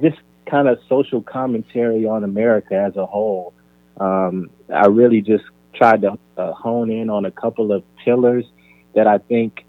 this 0.00 0.14
kind 0.46 0.68
of 0.68 0.80
social 0.88 1.22
commentary 1.22 2.06
on 2.06 2.24
America 2.24 2.74
as 2.74 2.96
a 2.96 3.06
whole. 3.06 3.54
Um, 3.98 4.50
I 4.68 4.86
really 4.86 5.20
just 5.20 5.44
tried 5.74 6.02
to 6.02 6.18
uh, 6.36 6.52
hone 6.52 6.90
in 6.90 7.08
on 7.08 7.24
a 7.24 7.30
couple 7.30 7.72
of 7.72 7.84
pillars 8.04 8.44
that 8.94 9.06
I 9.06 9.18
think 9.18 9.64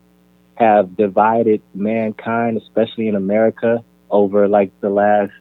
have 0.56 0.98
divided 0.98 1.62
mankind, 1.76 2.58
especially 2.58 3.08
in 3.08 3.16
America, 3.16 3.84
over 4.10 4.48
like 4.48 4.72
the 4.82 4.90
last, 4.90 5.34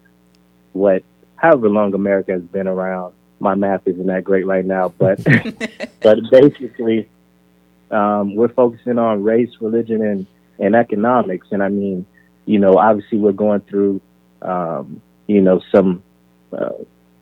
what, 0.72 1.02
however 1.36 1.70
long 1.70 1.94
America 1.94 2.32
has 2.32 2.42
been 2.42 2.66
around. 2.66 3.14
My 3.38 3.54
math 3.54 3.86
isn't 3.86 4.06
that 4.06 4.24
great 4.24 4.46
right 4.46 4.64
now, 4.64 4.92
but 4.98 5.24
but 6.02 6.18
basically, 6.30 7.08
um, 7.90 8.34
we're 8.34 8.48
focusing 8.48 8.98
on 8.98 9.22
race, 9.24 9.50
religion, 9.60 10.02
and 10.02 10.26
and 10.60 10.76
economics. 10.76 11.48
And 11.50 11.62
I 11.62 11.68
mean, 11.68 12.06
you 12.44 12.58
know, 12.58 12.78
obviously 12.78 13.18
we're 13.18 13.32
going 13.32 13.60
through, 13.62 14.00
um, 14.42 15.02
you 15.26 15.40
know, 15.40 15.60
some 15.72 16.02
uh, 16.52 16.70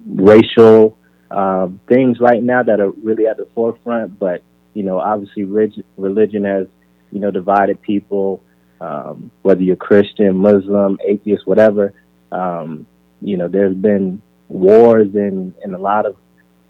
racial 0.07 0.98
um, 1.31 1.81
things 1.88 2.18
right 2.20 2.42
now 2.42 2.62
that 2.62 2.81
are 2.81 2.90
really 2.90 3.27
at 3.27 3.37
the 3.37 3.46
forefront. 3.55 4.18
But 4.18 4.42
you 4.74 4.83
know, 4.83 4.98
obviously, 4.98 5.44
religion 5.44 6.44
has, 6.44 6.66
you 7.11 7.20
know, 7.20 7.31
divided 7.31 7.81
people. 7.81 8.42
Um, 8.81 9.33
whether 9.42 9.61
you're 9.61 9.74
Christian, 9.74 10.37
Muslim, 10.37 11.01
atheist, 11.05 11.48
whatever, 11.48 11.92
um, 12.31 12.87
you 13.20 13.37
know, 13.37 13.48
there's 13.48 13.74
been 13.74 14.22
wars 14.48 15.09
and 15.14 15.53
and 15.64 15.74
a 15.74 15.79
lot 15.79 16.07
of, 16.07 16.16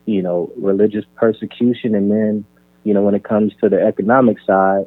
you 0.06 0.22
know, 0.22 0.50
religious 0.56 1.04
persecution. 1.16 1.94
And 1.94 2.10
then, 2.10 2.44
you 2.82 2.94
know, 2.94 3.02
when 3.02 3.14
it 3.14 3.24
comes 3.24 3.52
to 3.60 3.68
the 3.68 3.82
economic 3.82 4.38
side, 4.46 4.86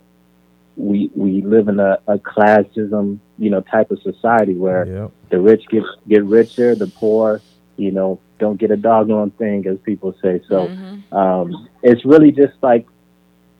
we 0.75 1.11
we 1.15 1.41
live 1.41 1.67
in 1.67 1.79
a, 1.79 1.97
a 2.07 2.17
classism, 2.17 3.19
you 3.37 3.49
know, 3.49 3.61
type 3.61 3.91
of 3.91 3.99
society 4.01 4.55
where 4.55 4.85
Yep. 4.87 5.11
the 5.29 5.39
rich 5.39 5.63
get 5.69 5.83
get 6.07 6.23
richer, 6.25 6.75
the 6.75 6.87
poor, 6.87 7.41
you 7.77 7.91
know, 7.91 8.19
don't 8.39 8.59
get 8.59 8.71
a 8.71 8.77
doggone 8.77 9.31
thing, 9.31 9.65
as 9.67 9.77
people 9.85 10.13
say. 10.21 10.41
So 10.47 10.69
Mhm. 10.69 11.15
um, 11.15 11.67
it's 11.83 12.05
really 12.05 12.31
just 12.31 12.53
like 12.61 12.85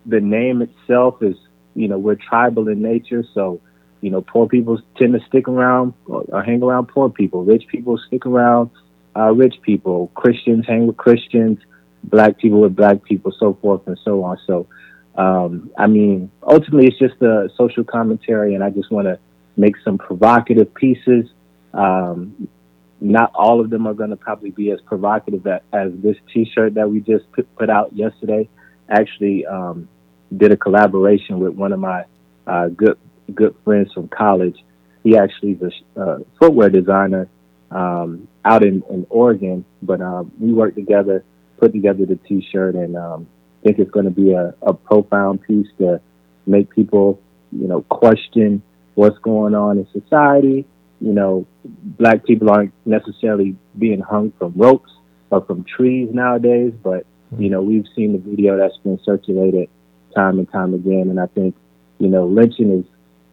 the 0.06 0.20
name 0.20 0.62
itself 0.62 1.22
is, 1.22 1.36
you 1.76 1.88
know, 1.88 1.98
we're 1.98 2.16
tribal 2.16 2.68
in 2.68 2.82
nature. 2.82 3.24
So, 3.34 3.62
you 4.02 4.10
know, 4.10 4.22
poor 4.22 4.48
people 4.48 4.80
tend 4.98 5.14
to 5.14 5.20
stick 5.28 5.48
around 5.48 5.94
or, 6.06 6.24
or 6.30 6.42
hang 6.44 6.64
around 6.64 6.88
poor 6.88 7.10
people. 7.10 7.44
Rich 7.44 7.68
people 7.68 7.98
stick 8.08 8.26
around 8.26 8.72
uh, 9.16 9.32
rich 9.34 9.56
people. 9.62 10.12
Christians 10.16 10.66
hang 10.68 10.88
with 10.88 10.98
Christians. 10.98 11.60
Black 12.04 12.40
people 12.40 12.62
with 12.62 12.76
black 12.76 13.04
people, 13.04 13.32
so 13.38 13.54
forth 13.62 13.82
and 13.86 13.98
so 14.04 14.24
on. 14.24 14.38
So, 14.48 14.68
um, 15.16 15.72
I 15.78 15.88
mean, 15.88 16.32
ultimately, 16.44 16.88
it's 16.88 17.00
just 17.00 17.22
a 17.22 17.50
social 17.58 17.84
commentary, 17.84 18.56
and 18.56 18.64
I 18.64 18.70
just 18.70 18.92
want 18.92 19.08
to 19.08 19.20
make 19.58 19.76
some 19.84 19.98
provocative 19.98 20.74
pieces. 20.74 21.26
Um, 21.74 22.48
not 23.02 23.32
all 23.34 23.60
of 23.60 23.70
them 23.70 23.88
are 23.88 23.94
going 23.94 24.12
to 24.12 24.16
probably 24.16 24.52
be 24.52 24.72
as 24.72 24.80
provocative 24.82 25.46
a- 25.48 25.62
as 25.74 25.92
this 25.96 26.16
T-shirt 26.32 26.76
that 26.76 26.90
we 26.90 27.02
just 27.02 27.30
put, 27.32 27.54
put 27.56 27.70
out 27.70 27.94
yesterday. 27.94 28.48
Actually, 28.90 29.46
um, 29.46 29.88
did 30.36 30.52
a 30.52 30.58
collaboration 30.58 31.40
with 31.40 31.54
one 31.54 31.74
of 31.74 31.80
my 31.80 32.06
uh, 32.48 32.68
good 32.68 32.98
good 33.34 33.56
friends 33.64 33.92
from 33.94 34.08
college. 34.08 34.64
He 35.04 35.18
actually 35.18 35.54
is 35.54 35.74
a 35.96 36.02
uh, 36.02 36.20
footwear 36.40 36.70
designer 36.70 37.28
um, 37.72 38.28
out 38.46 38.64
in, 38.64 38.84
in 38.90 39.08
Oregon, 39.10 39.66
but 39.82 40.02
um, 40.02 40.32
we 40.40 40.54
worked 40.54 40.76
together, 40.76 41.24
put 41.58 41.72
together 41.74 42.06
the 42.06 42.18
T-shirt, 42.18 42.76
and 42.76 42.96
um, 42.96 43.28
think 43.64 43.80
it's 43.80 43.92
going 43.92 44.06
to 44.06 44.12
be 44.12 44.32
a, 44.34 44.54
a 44.62 44.74
profound 44.74 45.42
piece 45.44 45.68
to 45.78 46.00
make 46.46 46.70
people, 46.70 47.20
you 47.52 47.68
know, 47.68 47.82
question 47.84 48.62
what's 48.96 49.18
going 49.20 49.56
on 49.56 49.78
in 49.78 49.88
society. 49.92 50.66
You 51.00 51.14
know, 51.14 51.48
black 51.64 52.26
people 52.26 52.50
aren't 52.50 52.74
necessarily 52.86 53.56
being 53.78 54.02
hung 54.02 54.32
from 54.38 54.54
ropes 54.56 54.92
or 55.30 55.44
from 55.46 55.64
trees 55.64 56.10
nowadays, 56.12 56.74
but 56.84 57.06
you 57.40 57.50
know, 57.50 57.62
we've 57.62 57.86
seen 57.96 58.12
the 58.12 58.20
video 58.20 58.58
that's 58.58 58.76
been 58.84 59.00
circulated 59.06 59.70
time 60.14 60.38
and 60.38 60.52
time 60.52 60.74
again, 60.74 61.08
and 61.10 61.18
I 61.20 61.28
think, 61.28 61.56
you 61.98 62.10
know, 62.10 62.28
lynching 62.28 62.80
is 62.80 62.86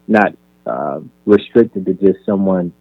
not 0.07 0.35
uh, 0.67 1.01
restricted 1.27 1.85
to 1.87 1.95
just 1.95 2.25
someone, 2.25 2.73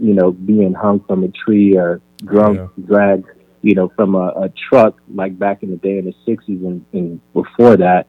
you 0.00 0.14
know, 0.14 0.32
being 0.32 0.74
hung 0.74 0.98
from 1.06 1.22
a 1.22 1.28
tree 1.28 1.76
or 1.76 2.00
drunk, 2.24 2.58
Yeah. 2.58 2.84
dragged, 2.86 3.26
you 3.62 3.74
know, 3.74 3.88
from 3.96 4.14
a, 4.14 4.28
a 4.28 4.52
truck 4.68 5.00
like 5.14 5.38
back 5.38 5.62
in 5.62 5.70
the 5.70 5.76
day 5.76 5.98
in 5.98 6.04
the 6.04 6.14
'60s 6.26 6.64
and, 6.64 6.84
and 6.92 7.20
before 7.32 7.76
that. 7.76 8.06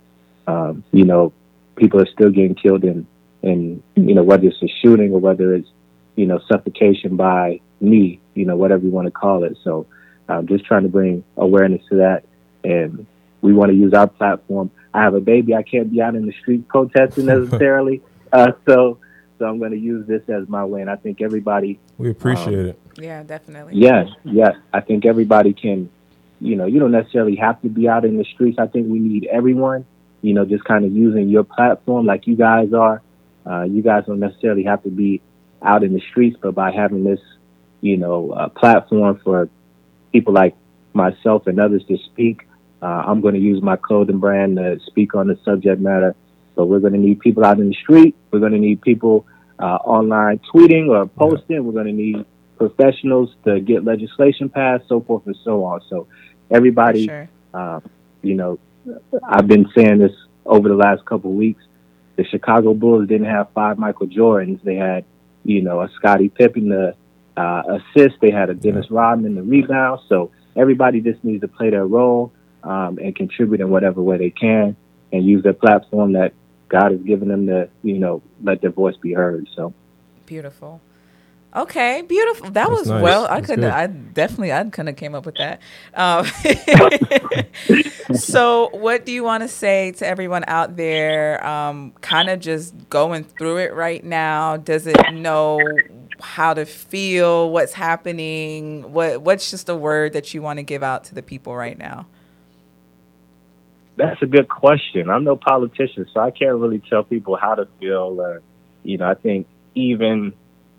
Um, 0.48 0.84
you 0.92 1.06
know, 1.06 1.32
people 1.76 2.02
are 2.02 2.08
still 2.08 2.32
getting 2.32 2.56
killed 2.56 2.84
in, 2.84 3.06
in, 3.44 3.84
you 3.96 4.16
know, 4.16 4.24
whether 4.24 4.48
it's 4.48 4.62
a 4.64 4.68
shooting 4.82 5.14
or 5.14 5.20
whether 5.20 5.54
it's, 5.54 5.70
you 6.16 6.26
know, 6.26 6.40
suffocation 6.52 7.16
by 7.16 7.60
knee, 7.80 8.20
you 8.34 8.46
know, 8.46 8.56
whatever 8.56 8.84
you 8.84 8.90
want 8.90 9.06
to 9.06 9.12
call 9.12 9.44
it. 9.44 9.58
So, 9.64 9.86
I'm 10.28 10.40
um, 10.40 10.48
just 10.48 10.66
trying 10.66 10.84
to 10.84 10.90
bring 10.90 11.24
awareness 11.38 11.82
to 11.90 11.96
that, 11.98 12.24
and 12.64 13.08
we 13.42 13.52
want 13.52 13.72
to 13.72 13.76
use 13.76 13.94
our 13.94 14.08
platform. 14.08 14.70
I 14.94 15.02
have 15.02 15.16
a 15.16 15.20
baby; 15.20 15.56
I 15.56 15.64
can't 15.64 15.92
be 15.92 16.02
out 16.02 16.14
in 16.14 16.28
the 16.28 16.34
street 16.34 16.68
protesting 16.68 17.26
necessarily, 17.26 18.04
uh, 18.32 18.52
so 18.68 19.00
so 19.40 19.46
I'm 19.46 19.58
going 19.58 19.72
to 19.72 19.78
use 19.80 20.06
this 20.06 20.22
as 20.30 20.48
my 20.50 20.64
win. 20.66 20.90
I 20.90 20.98
think 20.98 21.22
everybody, 21.22 21.80
We 21.98 22.10
appreciate 22.12 22.60
Um, 22.60 22.66
it. 22.68 22.80
Yeah, 22.98 23.24
definitely. 23.24 23.74
yes, 23.76 24.10
yes, 24.26 24.56
I 24.74 24.82
think 24.82 25.06
everybody 25.06 25.54
can, 25.54 25.90
you 26.42 26.56
know, 26.58 26.66
you 26.66 26.80
don't 26.80 26.92
necessarily 26.92 27.38
have 27.38 27.62
to 27.62 27.70
be 27.70 27.88
out 27.88 28.04
in 28.06 28.18
the 28.18 28.26
streets. 28.26 28.60
I 28.60 28.68
think 28.68 28.88
we 28.90 29.00
need 29.00 29.26
everyone, 29.32 29.86
you 30.22 30.34
know, 30.34 30.46
just 30.46 30.66
kind 30.66 30.84
of 30.86 30.92
using 30.92 31.30
your 31.30 31.46
platform 31.46 32.06
like 32.06 32.28
you 32.28 32.36
guys 32.36 32.74
are. 32.74 33.02
Uh, 33.50 33.64
you 33.64 33.82
guys 33.82 34.04
don't 34.06 34.20
necessarily 34.20 34.64
have 34.64 34.84
to 34.84 34.90
be 34.90 35.22
out 35.62 35.84
in 35.84 35.94
the 35.94 36.02
streets, 36.12 36.38
but 36.42 36.54
by 36.54 36.72
having 36.72 37.04
this, 37.06 37.22
you 37.82 37.96
know, 37.98 38.32
uh, 38.32 38.50
platform 38.50 39.20
for 39.24 39.50
people 40.12 40.34
like 40.34 40.56
myself 40.94 41.48
and 41.48 41.60
others 41.60 41.84
to 41.86 41.98
speak, 41.98 42.46
uh, 42.82 42.86
I'm 42.86 43.22
going 43.22 43.34
to 43.36 43.40
use 43.40 43.62
my 43.62 43.78
clothing 43.78 44.20
brand 44.20 44.58
to 44.58 44.80
speak 44.86 45.16
on 45.16 45.28
the 45.28 45.38
subject 45.46 45.82
matter. 45.82 46.16
So 46.60 46.66
we're 46.66 46.82
going 46.82 46.92
to 46.92 47.00
need 47.00 47.22
people 47.22 47.46
out 47.46 47.58
in 47.58 47.70
the 47.70 47.76
street. 47.76 48.18
We're 48.32 48.42
going 48.42 48.52
to 48.52 48.60
need 48.60 48.82
people 48.82 49.26
uh, 49.60 49.78
online 49.96 50.42
tweeting 50.54 50.90
or 50.90 51.08
posting. 51.08 51.64
We're 51.64 51.72
going 51.72 51.86
to 51.86 51.94
need 51.94 52.26
professionals 52.58 53.34
to 53.46 53.62
get 53.62 53.86
legislation 53.86 54.50
passed, 54.50 54.84
so 54.90 55.00
forth 55.00 55.26
and 55.26 55.38
so 55.46 55.64
on. 55.64 55.80
So 55.90 56.08
everybody, 56.52 57.06
sure. 57.08 57.30
um, 57.54 57.90
you 58.22 58.36
know, 58.36 58.60
I've 59.24 59.48
been 59.48 59.70
saying 59.74 60.00
this 60.00 60.12
over 60.46 60.68
the 60.68 60.76
last 60.76 61.06
couple 61.06 61.32
of 61.32 61.38
weeks. 61.38 61.64
The 62.18 62.26
Chicago 62.26 62.74
Bulls 62.74 63.08
didn't 63.08 63.28
have 63.28 63.48
five 63.54 63.78
Michael 63.78 64.08
Jordans. 64.08 64.62
They 64.62 64.76
had, 64.76 65.06
you 65.46 65.62
know, 65.62 65.80
a 65.80 65.90
Scottie 65.96 66.28
Pippen 66.28 66.68
to 66.72 66.94
uh, 67.38 67.80
assist. 67.96 68.16
They 68.20 68.32
had 68.32 68.50
a 68.50 68.54
Dennis 68.54 68.92
Rodman 68.92 69.36
to 69.36 69.44
rebound. 69.44 70.02
So 70.10 70.32
everybody 70.58 71.00
just 71.00 71.24
needs 71.24 71.40
to 71.40 71.48
play 71.48 71.70
their 71.70 71.88
role. 71.88 72.34
um, 72.64 73.00
and 73.02 73.16
contribute 73.16 73.62
in 73.62 73.70
whatever 73.70 74.02
way 74.02 74.18
they 74.18 74.30
can 74.30 74.76
and 75.12 75.26
use 75.26 75.44
their 75.44 75.54
platform 75.54 76.14
that 76.14 76.34
God 76.70 76.92
has 76.92 77.02
given 77.02 77.28
them 77.28 77.48
to, 77.48 77.70
you 77.84 78.00
know, 78.00 78.22
let 78.44 78.62
their 78.62 78.72
voice 78.72 78.96
be 78.98 79.14
heard. 79.14 79.48
So 79.56 79.74
beautiful. 80.26 80.82
Okay, 81.56 82.04
beautiful. 82.04 82.52
That 82.52 82.70
That's 82.70 82.80
was 82.80 82.88
nice. 82.90 83.02
well. 83.02 83.26
I 83.28 83.42
couldn't. 83.42 83.66
I 83.66 83.88
definitely. 83.88 84.54
I 84.54 84.64
couldn't 84.66 84.88
have 84.88 84.96
came 84.98 85.16
up 85.16 85.26
with 85.26 85.38
that. 85.38 85.60
Um, 85.96 86.26
so, 88.16 88.70
what 88.72 89.04
do 89.04 89.12
you 89.12 89.24
want 89.24 89.42
to 89.42 89.48
say 89.48 89.92
to 89.94 90.06
everyone 90.06 90.44
out 90.48 90.76
there? 90.76 91.46
Um, 91.46 91.94
kind 92.02 92.30
of 92.30 92.40
just 92.40 92.76
going 92.90 93.24
through 93.24 93.58
it 93.58 93.74
right 93.74 94.04
now. 94.04 94.58
Does 94.58 94.86
it 94.86 94.96
know 95.12 95.60
how 96.22 96.54
to 96.54 96.66
feel? 96.66 97.50
What's 97.50 97.74
happening? 97.74 98.94
What 98.94 99.24
What's 99.24 99.50
just 99.50 99.70
a 99.70 99.76
word 99.76 100.14
that 100.14 100.36
you 100.36 100.44
want 100.44 100.58
to 100.58 100.64
give 100.64 100.84
out 100.84 101.06
to 101.06 101.16
the 101.16 101.24
people 101.24 101.56
right 101.56 101.78
now? 101.78 102.06
That's 104.00 104.22
a 104.22 104.26
good 104.28 104.48
question. 104.48 105.10
I'm 105.10 105.26
no 105.26 105.36
politician, 105.36 106.08
so 106.14 106.22
I 106.22 106.32
can't 106.32 106.56
really 106.56 106.80
tell 106.80 107.04
people 107.04 107.36
how 107.36 107.56
to 107.56 107.68
feel. 107.82 108.40
You 108.82 108.98
know, 108.98 109.10
I 109.10 109.14
think 109.14 109.46
even 109.76 110.32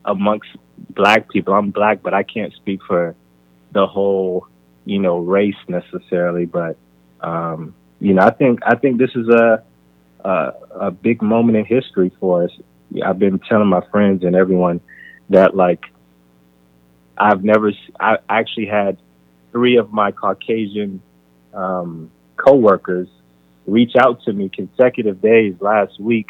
amongst 0.07 0.49
black 0.89 1.29
people, 1.29 1.53
I'm 1.53 1.71
black, 1.71 2.03
but 2.03 2.15
I 2.15 2.23
can't 2.23 2.55
speak 2.55 2.81
for 2.83 3.15
the 3.73 3.87
whole, 3.87 4.47
you 4.87 4.99
know, 5.01 5.19
race 5.19 5.63
necessarily. 5.69 6.47
But, 6.47 6.79
um, 7.21 7.75
you 8.01 8.15
know, 8.15 8.23
I 8.23 8.31
think 8.31 8.61
I 8.63 8.77
think 8.77 8.97
this 8.97 9.15
is 9.15 9.29
a 9.29 9.63
a, 10.25 10.53
a 10.87 10.91
big 10.91 11.21
moment 11.21 11.59
in 11.59 11.67
history 11.67 12.11
for 12.19 12.45
us. 12.45 12.53
I've 13.05 13.19
been 13.19 13.39
telling 13.39 13.69
my 13.69 13.83
friends 13.91 14.25
and 14.25 14.35
everyone 14.35 14.81
that 15.29 15.55
like 15.55 15.85
I've 17.19 17.45
never. 17.45 17.71
I 18.01 18.17
actually 18.31 18.67
had 18.67 18.97
three 19.53 19.77
of 19.77 19.93
my 19.93 20.11
Caucasian 20.11 21.03
um, 21.53 22.11
coworkers 22.45 23.09
reach 23.67 23.93
out 23.97 24.23
to 24.25 24.33
me 24.33 24.49
consecutive 24.49 25.21
days 25.21 25.55
last 25.61 26.01
week, 26.01 26.29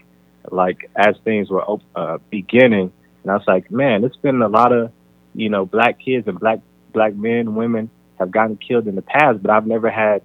like 0.50 0.90
as 0.96 1.14
things 1.24 1.48
were 1.50 1.64
uh, 1.94 2.18
beginning, 2.30 2.92
and 3.22 3.30
I 3.30 3.34
was 3.36 3.44
like, 3.46 3.70
man, 3.70 4.04
it's 4.04 4.16
been 4.16 4.40
a 4.42 4.48
lot 4.48 4.72
of, 4.72 4.92
you 5.34 5.48
know, 5.48 5.64
black 5.66 5.98
kids 6.04 6.26
and 6.28 6.38
black 6.40 6.60
black 6.92 7.14
men, 7.14 7.54
women 7.54 7.90
have 8.18 8.30
gotten 8.30 8.56
killed 8.56 8.86
in 8.88 8.96
the 8.96 9.02
past, 9.02 9.40
but 9.42 9.50
I've 9.50 9.66
never 9.66 9.88
had, 9.90 10.22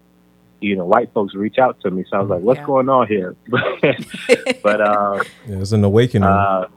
you 0.59 0.75
know, 0.75 0.85
white 0.85 1.13
folks 1.13 1.33
reach 1.35 1.57
out 1.59 1.79
to 1.81 1.91
me. 1.91 2.03
So 2.09 2.17
I 2.17 2.21
was 2.21 2.29
like, 2.29 2.41
what's 2.41 2.59
Yeah. 2.59 2.65
going 2.65 2.89
on 2.89 3.07
here? 3.07 3.35
but 4.63 4.81
uh, 4.81 5.19
Yeah, 5.47 5.59
it's 5.59 5.71
an 5.71 5.83
awakening. 5.83 6.27
uh, 6.27 6.67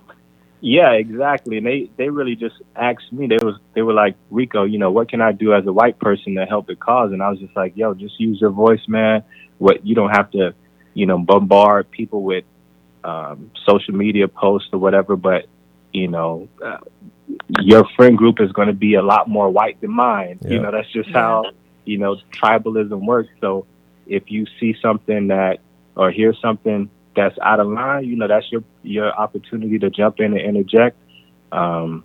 yeah, 0.61 0.93
exactly. 0.93 1.59
And 1.59 1.67
they, 1.67 1.91
they 1.97 2.09
really 2.09 2.37
just 2.37 2.57
asked 2.75 3.13
me. 3.13 3.27
They 3.27 3.39
was 3.45 3.57
they 3.75 3.83
were 3.83 3.93
like, 3.93 4.17
Rico, 4.31 4.65
you 4.65 4.79
know, 4.79 4.91
what 4.91 5.09
can 5.09 5.21
I 5.21 5.33
do 5.33 5.55
as 5.55 5.67
a 5.67 5.73
white 5.73 5.99
person 5.99 6.35
to 6.37 6.47
help 6.47 6.67
the 6.67 6.77
cause? 6.77 7.13
And 7.13 7.23
I 7.23 7.31
was 7.31 7.39
just 7.39 7.57
like, 7.57 7.77
yo, 7.77 7.95
just 7.95 8.19
use 8.19 8.41
your 8.41 8.51
voice, 8.51 8.81
man. 8.89 9.25
What 9.59 9.87
you 9.87 9.95
don't 9.95 10.11
have 10.11 10.31
to, 10.33 10.55
you 10.95 11.07
know, 11.07 11.19
bombard 11.19 11.91
people 11.91 12.23
with 12.23 12.45
um, 13.05 13.51
social 13.67 13.95
media 13.95 14.29
posts 14.29 14.71
or 14.73 14.79
whatever. 14.79 15.17
But 15.17 15.47
you 15.93 16.09
know, 16.09 16.49
uh, 16.65 16.79
your 17.61 17.85
friend 17.97 18.17
group 18.19 18.41
is 18.41 18.53
going 18.53 18.69
to 18.69 18.75
be 18.75 18.95
a 18.95 19.03
lot 19.03 19.29
more 19.29 19.51
white 19.51 19.81
than 19.81 19.91
mine. 19.93 20.41
You 20.49 20.61
know, 20.61 20.71
that's 20.73 20.91
just 20.93 21.11
Yeah. 21.11 21.21
how 21.21 21.45
you 21.85 21.99
know 21.99 22.17
tribalism 22.33 23.05
works. 23.07 23.31
So 23.41 23.67
if 24.07 24.31
you 24.31 24.47
see 24.61 24.77
something 24.83 25.29
that 25.29 25.61
or 25.97 26.11
hear 26.11 26.35
something 26.35 26.91
that's 27.19 27.39
out 27.43 27.59
of 27.59 27.67
line, 27.67 28.05
you 28.05 28.15
know, 28.15 28.29
that's 28.29 28.51
your 28.53 28.63
your 28.83 29.13
opportunity 29.13 29.79
to 29.81 29.91
jump 29.91 30.21
in 30.21 30.39
and 30.39 30.41
interject, 30.41 30.97
um, 31.51 32.05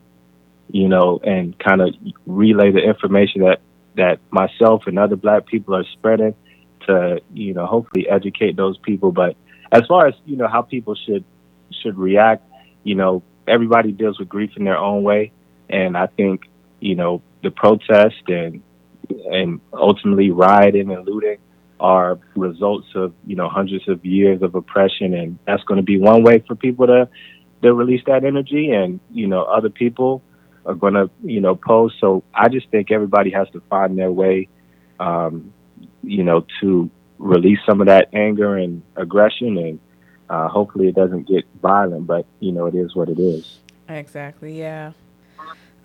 you 0.71 0.87
know, 0.87 1.19
and 1.23 1.57
kind 1.59 1.81
of 1.81 1.93
relay 2.25 2.71
the 2.71 2.79
information 2.79 3.41
that 3.41 3.59
that 3.95 4.19
myself 4.31 4.87
and 4.87 4.97
other 4.97 5.15
black 5.15 5.45
people 5.45 5.75
are 5.75 5.85
spreading 5.93 6.33
to, 6.87 7.21
you 7.31 7.53
know, 7.53 7.67
hopefully 7.67 8.09
educate 8.09 8.55
those 8.55 8.75
people. 8.79 9.11
But 9.11 9.35
as 9.71 9.83
far 9.87 10.07
as 10.07 10.15
you 10.25 10.35
know, 10.35 10.47
how 10.47 10.63
people 10.63 10.95
should 10.95 11.23
should 11.83 11.95
react, 11.95 12.43
you 12.83 12.95
know, 12.95 13.21
everybody 13.47 13.91
deals 13.91 14.17
with 14.17 14.29
grief 14.29 14.51
in 14.57 14.63
their 14.63 14.79
own 14.79 15.03
way, 15.03 15.31
and 15.69 15.95
I 15.95 16.07
think 16.07 16.49
you 16.79 16.95
know 16.95 17.21
the 17.43 17.51
protest 17.51 18.23
and 18.27 18.63
and 19.31 19.61
ultimately 19.71 20.31
rioting 20.31 20.91
and 20.91 21.05
looting 21.05 21.37
are 21.79 22.19
results 22.35 22.87
of 22.95 23.13
you 23.25 23.35
know 23.35 23.49
hundreds 23.49 23.87
of 23.87 24.05
years 24.05 24.41
of 24.41 24.55
oppression, 24.55 25.13
and 25.13 25.37
that's 25.45 25.63
going 25.63 25.77
to 25.77 25.83
be 25.83 25.99
one 25.99 26.23
way 26.23 26.43
for 26.47 26.55
people 26.55 26.87
to 26.87 27.09
to 27.61 27.73
release 27.73 28.01
that 28.05 28.23
energy, 28.23 28.71
and 28.71 28.99
you 29.11 29.27
know 29.27 29.43
other 29.43 29.69
people 29.69 30.21
are 30.65 30.75
going 30.75 30.93
to 30.93 31.09
you 31.23 31.41
know 31.41 31.55
post. 31.55 31.95
So 31.99 32.23
I 32.33 32.49
just 32.49 32.69
think 32.69 32.91
everybody 32.91 33.31
has 33.31 33.49
to 33.51 33.61
find 33.69 33.97
their 33.97 34.11
way, 34.11 34.49
um, 34.99 35.53
you 36.03 36.23
know, 36.23 36.45
to 36.61 36.89
release 37.17 37.59
some 37.65 37.81
of 37.81 37.87
that 37.87 38.09
anger 38.13 38.57
and 38.57 38.81
aggression, 38.95 39.57
and 39.57 39.79
uh, 40.29 40.47
hopefully 40.47 40.87
it 40.87 40.95
doesn't 40.95 41.27
get 41.27 41.45
violent. 41.61 42.07
But 42.07 42.25
you 42.39 42.51
know, 42.51 42.67
it 42.67 42.75
is 42.75 42.95
what 42.95 43.09
it 43.09 43.19
is. 43.19 43.59
Exactly. 43.89 44.57
Yeah. 44.57 44.93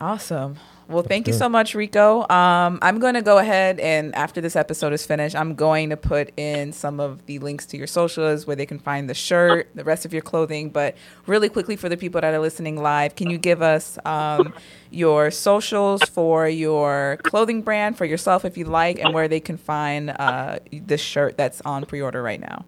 Awesome. 0.00 0.56
Well, 0.88 1.02
thank 1.02 1.26
you 1.26 1.34
so 1.34 1.50
much, 1.50 1.74
Rico. 1.74 2.26
Um, 2.30 2.78
I'm 2.80 2.98
going 2.98 3.12
to 3.12 3.20
go 3.20 3.36
ahead 3.36 3.78
and 3.78 4.14
after 4.14 4.40
this 4.40 4.56
episode 4.56 4.94
is 4.94 5.04
finished, 5.04 5.36
I'm 5.36 5.54
going 5.54 5.90
to 5.90 5.98
put 5.98 6.32
in 6.38 6.72
some 6.72 6.98
of 6.98 7.26
the 7.26 7.38
links 7.40 7.66
to 7.66 7.76
your 7.76 7.86
socials 7.86 8.46
where 8.46 8.56
they 8.56 8.64
can 8.64 8.78
find 8.78 9.08
the 9.08 9.12
shirt, 9.12 9.68
the 9.74 9.84
rest 9.84 10.06
of 10.06 10.14
your 10.14 10.22
clothing. 10.22 10.70
But 10.70 10.96
really 11.26 11.50
quickly 11.50 11.76
for 11.76 11.90
the 11.90 11.98
people 11.98 12.22
that 12.22 12.32
are 12.32 12.38
listening 12.38 12.80
live, 12.80 13.16
can 13.16 13.28
you 13.28 13.36
give 13.36 13.60
us 13.60 13.98
um, 14.06 14.54
your 14.90 15.30
socials 15.30 16.02
for 16.04 16.48
your 16.48 17.18
clothing 17.22 17.60
brand 17.60 17.98
for 17.98 18.06
yourself 18.06 18.46
if 18.46 18.56
you 18.56 18.64
like, 18.64 18.98
and 18.98 19.12
where 19.12 19.28
they 19.28 19.40
can 19.40 19.58
find 19.58 20.08
uh, 20.08 20.58
this 20.72 21.02
shirt 21.02 21.36
that's 21.36 21.60
on 21.66 21.84
pre-order 21.84 22.22
right 22.22 22.40
now? 22.40 22.64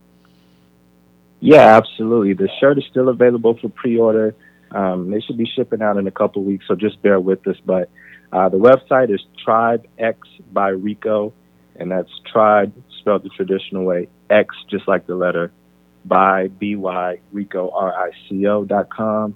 Yeah, 1.41 1.75
absolutely. 1.75 2.35
The 2.35 2.51
shirt 2.61 2.77
is 2.77 2.85
still 2.91 3.09
available 3.09 3.57
for 3.57 3.71
pre-order. 3.71 4.35
Um, 4.73 5.11
they 5.11 5.21
should 5.21 5.37
be 5.37 5.47
shipping 5.47 5.83
out 5.83 5.97
in 5.97 6.07
a 6.07 6.13
couple 6.13 6.43
weeks, 6.45 6.67
so 6.69 6.75
just 6.75 7.01
bear 7.03 7.19
with 7.19 7.47
us. 7.47 7.57
But 7.65 7.91
uh, 8.33 8.49
the 8.49 8.59
website 8.59 9.13
is 9.13 9.21
Tribe 9.45 9.87
X 9.99 10.19
by 10.53 10.69
Rico, 10.69 11.33
and 11.77 11.91
that's 11.91 12.11
Tribe 12.33 12.73
spelled 13.01 13.25
the 13.25 13.31
traditional 13.31 13.85
way, 13.85 14.09
X 14.29 14.55
just 14.69 14.87
like 14.87 15.07
the 15.07 15.15
letter, 15.15 15.53
by 16.05 16.49
B 16.49 16.77
Y 16.77 17.21
Rico 17.33 17.71
R 17.71 17.93
I 17.93 18.11
C 18.29 18.47
O 18.47 18.65
dot 18.65 18.91
com. 18.91 19.35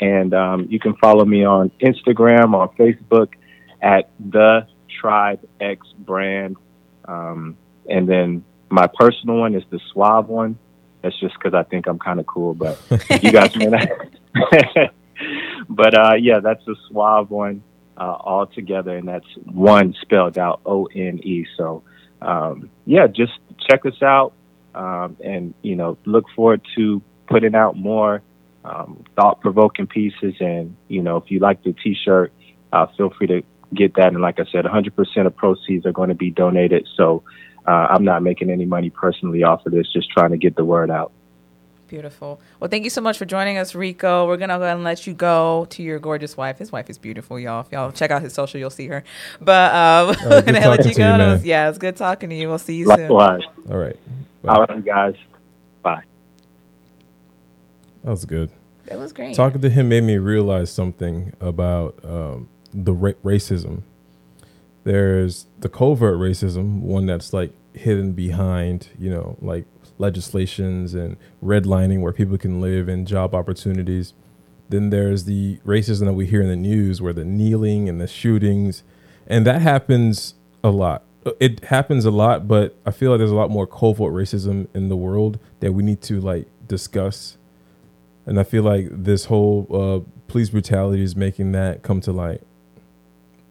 And 0.00 0.34
um, 0.34 0.66
you 0.68 0.80
can 0.80 0.96
follow 0.96 1.24
me 1.24 1.44
on 1.44 1.70
Instagram, 1.80 2.54
on 2.54 2.74
Facebook 2.76 3.34
at 3.80 4.10
the 4.18 4.66
Tribe 5.00 5.46
X 5.60 5.86
brand. 5.98 6.56
Um, 7.04 7.56
and 7.88 8.08
then 8.08 8.44
my 8.68 8.88
personal 8.88 9.36
one 9.36 9.54
is 9.54 9.62
the 9.70 9.80
Suave 9.92 10.28
one. 10.28 10.58
That's 11.02 11.18
just 11.18 11.34
because 11.34 11.54
I 11.54 11.62
think 11.64 11.86
I'm 11.86 11.98
kind 11.98 12.20
of 12.20 12.26
cool, 12.26 12.54
but 12.54 12.80
you 13.22 13.32
guys 13.32 13.54
may 13.56 13.66
not. 13.66 13.88
but 15.68 15.98
uh, 15.98 16.14
yeah, 16.14 16.40
that's 16.40 16.66
a 16.68 16.74
Suave 16.88 17.30
one 17.30 17.62
uh, 17.96 18.16
all 18.18 18.46
together, 18.46 18.96
and 18.96 19.08
that's 19.08 19.26
one 19.44 19.94
spelled 20.00 20.38
out 20.38 20.60
O 20.66 20.86
N 20.86 21.20
E. 21.22 21.46
So 21.56 21.82
um, 22.20 22.70
yeah, 22.86 23.06
just 23.06 23.32
check 23.68 23.84
us 23.86 24.00
out, 24.02 24.32
um, 24.74 25.16
and 25.22 25.54
you 25.62 25.76
know, 25.76 25.98
look 26.04 26.24
forward 26.34 26.62
to 26.76 27.02
putting 27.28 27.54
out 27.54 27.76
more 27.76 28.22
um, 28.64 29.04
thought-provoking 29.16 29.88
pieces. 29.88 30.34
And 30.40 30.76
you 30.88 31.02
know, 31.02 31.16
if 31.16 31.30
you 31.30 31.40
like 31.40 31.62
the 31.62 31.72
T-shirt, 31.72 32.32
uh, 32.72 32.86
feel 32.96 33.10
free 33.10 33.26
to 33.28 33.42
get 33.74 33.94
that. 33.94 34.08
And 34.08 34.20
like 34.20 34.38
I 34.38 34.44
said, 34.50 34.64
100% 34.64 35.26
of 35.26 35.36
proceeds 35.36 35.86
are 35.86 35.92
going 35.92 36.10
to 36.10 36.14
be 36.14 36.30
donated. 36.30 36.88
So 36.96 37.22
uh, 37.66 37.88
I'm 37.90 38.04
not 38.04 38.22
making 38.22 38.50
any 38.50 38.64
money 38.64 38.90
personally 38.90 39.42
off 39.42 39.66
of 39.66 39.72
this, 39.72 39.92
just 39.92 40.10
trying 40.10 40.30
to 40.30 40.36
get 40.36 40.56
the 40.56 40.64
word 40.64 40.90
out. 40.90 41.12
Beautiful. 41.92 42.40
Well, 42.58 42.70
thank 42.70 42.84
you 42.84 42.90
so 42.90 43.02
much 43.02 43.18
for 43.18 43.26
joining 43.26 43.58
us, 43.58 43.74
Rico. 43.74 44.26
We're 44.26 44.38
gonna 44.38 44.56
go 44.56 44.62
ahead 44.62 44.76
and 44.76 44.82
let 44.82 45.06
you 45.06 45.12
go 45.12 45.66
to 45.68 45.82
your 45.82 45.98
gorgeous 45.98 46.38
wife. 46.38 46.56
His 46.56 46.72
wife 46.72 46.88
is 46.88 46.96
beautiful, 46.96 47.38
y'all. 47.38 47.60
If 47.60 47.70
y'all 47.70 47.92
check 47.92 48.10
out 48.10 48.22
his 48.22 48.32
social, 48.32 48.58
you'll 48.58 48.70
see 48.70 48.86
her. 48.86 49.04
But 49.42 49.74
um, 49.74 50.16
we're 50.30 50.40
gonna 50.40 50.60
let 50.70 50.78
you 50.78 50.84
to 50.84 50.88
you, 50.88 50.94
go. 50.94 51.18
man. 51.18 51.42
yeah, 51.44 51.68
it's 51.68 51.76
good 51.76 51.96
talking 51.96 52.30
to 52.30 52.34
you. 52.34 52.48
We'll 52.48 52.56
see 52.56 52.76
you 52.76 52.86
soon. 52.86 53.10
Likewise. 53.10 53.42
All 53.70 53.76
right. 53.76 53.96
All 54.48 54.64
right, 54.64 54.82
guys. 54.82 55.16
Bye. 55.82 56.02
That 58.04 58.10
was 58.12 58.24
good. 58.24 58.48
It 58.90 58.96
was 58.96 59.12
great. 59.12 59.36
Talking 59.36 59.60
to 59.60 59.68
him 59.68 59.90
made 59.90 60.04
me 60.04 60.16
realize 60.16 60.72
something 60.72 61.34
about 61.42 62.02
um, 62.06 62.48
the 62.72 62.94
ra- 62.94 63.12
racism. 63.22 63.82
There's 64.84 65.44
the 65.60 65.68
covert 65.68 66.16
racism, 66.16 66.80
one 66.80 67.04
that's 67.04 67.34
like 67.34 67.52
hidden 67.74 68.12
behind, 68.12 68.88
you 68.98 69.10
know, 69.10 69.36
like 69.42 69.66
legislations 70.02 70.92
and 70.92 71.16
redlining 71.42 72.02
where 72.02 72.12
people 72.12 72.36
can 72.36 72.60
live 72.60 72.88
and 72.88 73.06
job 73.06 73.34
opportunities. 73.34 74.12
Then 74.68 74.90
there's 74.90 75.24
the 75.24 75.58
racism 75.64 76.04
that 76.06 76.12
we 76.12 76.26
hear 76.26 76.42
in 76.42 76.48
the 76.48 76.56
news 76.56 77.00
where 77.00 77.14
the 77.14 77.24
kneeling 77.24 77.88
and 77.88 78.00
the 78.00 78.06
shootings, 78.06 78.82
and 79.26 79.46
that 79.46 79.62
happens 79.62 80.34
a 80.62 80.70
lot. 80.70 81.04
It 81.40 81.64
happens 81.64 82.04
a 82.04 82.10
lot, 82.10 82.46
but 82.46 82.76
I 82.84 82.90
feel 82.90 83.12
like 83.12 83.18
there's 83.18 83.30
a 83.30 83.36
lot 83.36 83.50
more 83.50 83.66
covert 83.66 84.12
racism 84.12 84.66
in 84.74 84.90
the 84.90 84.96
world 84.96 85.38
that 85.60 85.72
we 85.72 85.82
need 85.82 86.02
to 86.02 86.20
like 86.20 86.48
discuss 86.66 87.38
and 88.26 88.38
I 88.38 88.44
feel 88.44 88.62
like 88.62 88.88
this 88.90 89.26
whole 89.26 89.66
uh, 89.70 90.00
police 90.28 90.50
brutality 90.50 91.02
is 91.02 91.16
making 91.16 91.52
that 91.52 91.82
come 91.82 92.00
to 92.02 92.12
light. 92.12 92.42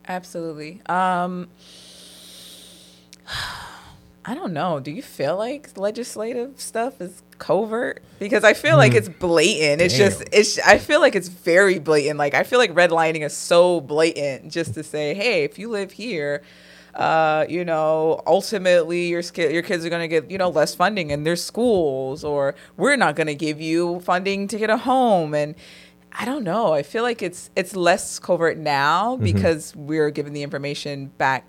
Absolutely. 0.07 0.81
Um, 0.87 1.49
I 4.23 4.35
don't 4.35 4.53
know. 4.53 4.79
Do 4.79 4.91
you 4.91 5.01
feel 5.01 5.35
like 5.35 5.75
legislative 5.77 6.59
stuff 6.61 7.01
is 7.01 7.23
covert? 7.39 8.03
Because 8.19 8.43
I 8.43 8.53
feel 8.53 8.77
like 8.77 8.93
it's 8.93 9.09
blatant. 9.09 9.81
It's 9.81 9.97
just 9.97 10.23
it's 10.31 10.59
I 10.59 10.77
feel 10.77 10.99
like 10.99 11.15
it's 11.15 11.27
very 11.27 11.79
blatant. 11.79 12.19
Like 12.19 12.35
I 12.35 12.43
feel 12.43 12.59
like 12.59 12.71
redlining 12.73 13.25
is 13.25 13.35
so 13.35 13.81
blatant 13.81 14.51
just 14.51 14.75
to 14.75 14.83
say, 14.83 15.15
"Hey, 15.15 15.43
if 15.43 15.57
you 15.57 15.69
live 15.69 15.91
here, 15.93 16.43
uh, 16.93 17.45
you 17.49 17.65
know, 17.65 18.21
ultimately 18.27 19.07
your 19.07 19.23
sk- 19.23 19.37
your 19.39 19.63
kids 19.63 19.83
are 19.85 19.89
going 19.89 20.03
to 20.03 20.07
get, 20.07 20.29
you 20.29 20.37
know, 20.37 20.49
less 20.49 20.75
funding 20.75 21.09
in 21.09 21.23
their 21.23 21.35
schools 21.35 22.23
or 22.23 22.53
we're 22.77 22.97
not 22.97 23.15
going 23.15 23.27
to 23.27 23.35
give 23.35 23.59
you 23.59 24.01
funding 24.01 24.47
to 24.49 24.57
get 24.59 24.69
a 24.69 24.77
home." 24.77 25.33
And 25.33 25.55
I 26.13 26.25
don't 26.25 26.43
know. 26.43 26.73
I 26.73 26.83
feel 26.83 27.01
like 27.01 27.23
it's 27.23 27.49
it's 27.55 27.75
less 27.75 28.19
covert 28.19 28.57
now 28.57 29.15
because 29.17 29.75
we're 29.75 30.11
given 30.11 30.33
the 30.33 30.43
information 30.43 31.07
back 31.17 31.45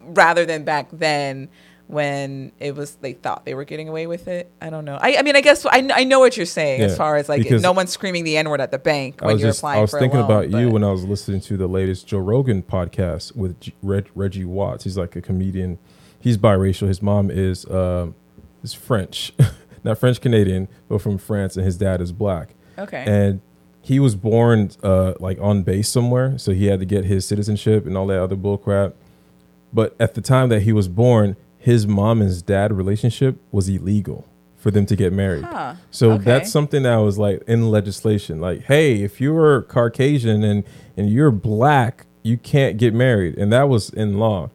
rather 0.00 0.46
than 0.46 0.64
back 0.64 0.88
then 0.92 1.50
when 1.88 2.50
it 2.58 2.74
was 2.74 2.96
they 2.96 3.12
thought 3.12 3.44
they 3.44 3.54
were 3.54 3.64
getting 3.64 3.88
away 3.88 4.06
with 4.06 4.26
it. 4.28 4.50
I 4.60 4.70
don't 4.70 4.84
know. 4.84 4.98
I, 5.00 5.18
I 5.18 5.22
mean, 5.22 5.36
I 5.36 5.40
guess 5.40 5.64
I, 5.66 5.88
I 5.94 6.04
know 6.04 6.18
what 6.18 6.36
you're 6.36 6.46
saying 6.46 6.80
as 6.80 6.96
far 6.96 7.16
as 7.16 7.28
like 7.28 7.48
no 7.50 7.72
one's 7.72 7.92
screaming 7.92 8.24
the 8.24 8.36
n 8.36 8.48
word 8.48 8.60
at 8.60 8.70
the 8.70 8.78
bank 8.78 9.20
when 9.20 9.38
you're 9.38 9.48
just 9.48 9.60
applying 9.60 9.78
I 9.78 9.82
was 9.82 9.92
thinking 9.92 10.20
loan, 10.20 10.24
about 10.24 10.50
you 10.50 10.70
when 10.70 10.82
I 10.82 10.90
was 10.90 11.04
listening 11.04 11.40
to 11.42 11.56
the 11.56 11.68
latest 11.68 12.06
Joe 12.06 12.18
Rogan 12.18 12.62
podcast 12.62 13.36
with 13.36 13.60
G- 13.60 13.74
Reg, 13.82 14.10
Reggie 14.14 14.44
Watts. 14.44 14.84
He's 14.84 14.98
like 14.98 15.14
a 15.16 15.20
comedian. 15.20 15.78
He's 16.18 16.36
biracial. 16.36 16.88
His 16.88 17.00
mom 17.00 17.30
is 17.30 17.64
uh, 17.66 18.08
is 18.62 18.74
French, 18.74 19.32
not 19.84 19.98
French 19.98 20.20
Canadian, 20.20 20.68
but 20.88 21.00
from 21.00 21.18
France, 21.18 21.56
and 21.56 21.64
his 21.64 21.76
dad 21.76 22.00
is 22.00 22.10
black. 22.10 22.50
okay. 22.78 23.04
And 23.06 23.40
he 23.80 24.00
was 24.00 24.16
born 24.16 24.72
uh, 24.82 25.14
like 25.20 25.38
on 25.40 25.62
base 25.62 25.88
somewhere, 25.88 26.36
so 26.38 26.50
he 26.50 26.66
had 26.66 26.80
to 26.80 26.86
get 26.86 27.04
his 27.04 27.24
citizenship 27.24 27.86
and 27.86 27.96
all 27.96 28.08
that 28.08 28.20
other 28.20 28.34
bull 28.34 28.58
crap. 28.58 28.94
But 29.72 29.94
at 30.00 30.14
the 30.14 30.20
time 30.20 30.48
that 30.48 30.62
he 30.62 30.72
was 30.72 30.88
born, 30.88 31.36
his 31.66 31.86
mom 31.86 32.20
and 32.20 32.28
his 32.28 32.42
dad 32.42 32.72
relationship 32.72 33.36
was 33.50 33.68
illegal 33.68 34.26
for 34.56 34.70
them 34.70 34.86
to 34.86 34.96
get 34.96 35.12
married. 35.12 35.44
Huh. 35.44 35.74
So 35.90 36.12
Okay. 36.12 36.24
that's 36.24 36.50
something 36.50 36.82
that 36.84 36.96
was 36.96 37.18
like 37.18 37.42
in 37.46 37.70
legislation. 37.70 38.40
Like, 38.40 38.62
hey, 38.64 39.02
if 39.02 39.20
you're 39.20 39.62
Caucasian 39.62 40.42
and 40.44 40.64
and 40.96 41.10
you're 41.10 41.30
black, 41.32 42.06
you 42.22 42.36
can't 42.38 42.76
get 42.78 42.94
married, 42.94 43.36
and 43.36 43.52
that 43.52 43.68
was 43.68 43.90
in 43.90 44.18
law. 44.18 44.50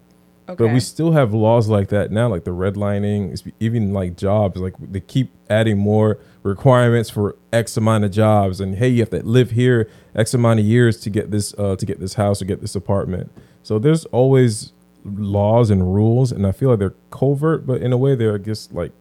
okay. 0.49 0.57
But 0.65 0.73
we 0.73 0.79
still 0.81 1.11
have 1.13 1.33
laws 1.33 1.67
like 1.69 1.87
that 1.89 2.11
now, 2.11 2.27
like 2.27 2.43
the 2.43 2.51
redlining, 2.51 3.23
even 3.59 3.93
like 3.93 4.17
jobs. 4.17 4.59
Like 4.59 4.73
they 4.79 4.99
keep 5.01 5.27
adding 5.49 5.77
more 5.77 6.17
requirements 6.43 7.09
for 7.09 7.35
X 7.53 7.77
amount 7.77 8.03
of 8.05 8.11
jobs, 8.11 8.59
and 8.61 8.75
hey, 8.75 8.89
you 8.89 8.99
have 9.01 9.11
to 9.11 9.21
live 9.25 9.51
here 9.51 9.87
X 10.15 10.33
amount 10.33 10.59
of 10.61 10.65
years 10.65 10.99
to 11.01 11.09
get 11.09 11.31
this 11.31 11.53
uh, 11.57 11.75
to 11.75 11.85
get 11.85 11.99
this 11.99 12.15
house 12.15 12.41
or 12.41 12.45
get 12.45 12.59
this 12.61 12.75
apartment. 12.75 13.31
So 13.63 13.79
there's 13.79 14.05
always 14.05 14.73
laws 15.03 15.69
and 15.69 15.93
rules, 15.93 16.31
and 16.31 16.45
I 16.45 16.51
feel 16.51 16.69
like 16.69 16.79
they're 16.79 16.95
covert, 17.09 17.65
but 17.65 17.81
in 17.81 17.93
a 17.93 17.97
way 17.97 18.15
they're 18.15 18.37
just 18.37 18.73
like 18.73 18.91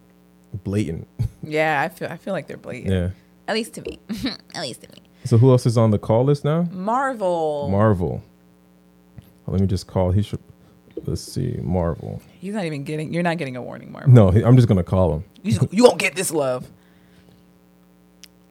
blatant. 0.64 1.06
yeah, 1.42 1.80
I 1.82 1.88
feel 1.88 2.08
I 2.08 2.16
feel 2.16 2.32
like 2.32 2.46
they're 2.46 2.56
blatant. 2.56 2.92
yeah. 2.92 3.10
At 3.48 3.54
least 3.54 3.74
to 3.74 3.82
me. 3.82 3.98
at 4.54 4.62
least 4.62 4.82
to 4.82 4.88
me. 4.92 5.02
So 5.24 5.36
who 5.36 5.50
else 5.50 5.66
is 5.66 5.76
on 5.76 5.90
the 5.90 5.98
call 5.98 6.24
list 6.24 6.44
now? 6.44 6.62
Marvel. 6.70 7.68
Marvel. 7.70 8.22
Oh, 9.46 9.52
let 9.52 9.60
me 9.60 9.66
just 9.66 9.86
call. 9.86 10.12
He 10.12 10.22
should. 10.22 10.38
Let's 11.04 11.22
see, 11.22 11.58
Marvel. 11.62 12.20
He's 12.38 12.54
not 12.54 12.64
even 12.64 12.84
getting. 12.84 13.12
You're 13.12 13.22
not 13.22 13.38
getting 13.38 13.56
a 13.56 13.62
warning, 13.62 13.90
Marvel. 13.90 14.12
No, 14.12 14.28
I'm 14.28 14.56
just 14.56 14.68
gonna 14.68 14.84
call 14.84 15.14
him. 15.14 15.24
You, 15.42 15.68
you 15.70 15.84
won't 15.84 15.98
get 15.98 16.14
this 16.14 16.30
love. 16.30 16.68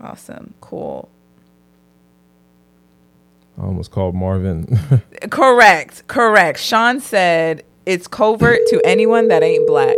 Awesome. 0.02 0.54
Cool. 0.62 1.10
I 3.60 3.64
almost 3.64 3.92
called 3.92 4.16
Marvin. 4.16 4.80
Correct. 5.30 6.08
Correct. 6.08 6.60
Sean 6.60 7.00
said 7.00 7.64
it's 7.86 8.08
covert 8.08 8.60
to 8.68 8.82
anyone 8.86 9.28
that 9.28 9.44
ain't 9.44 9.68
black. 9.68 9.98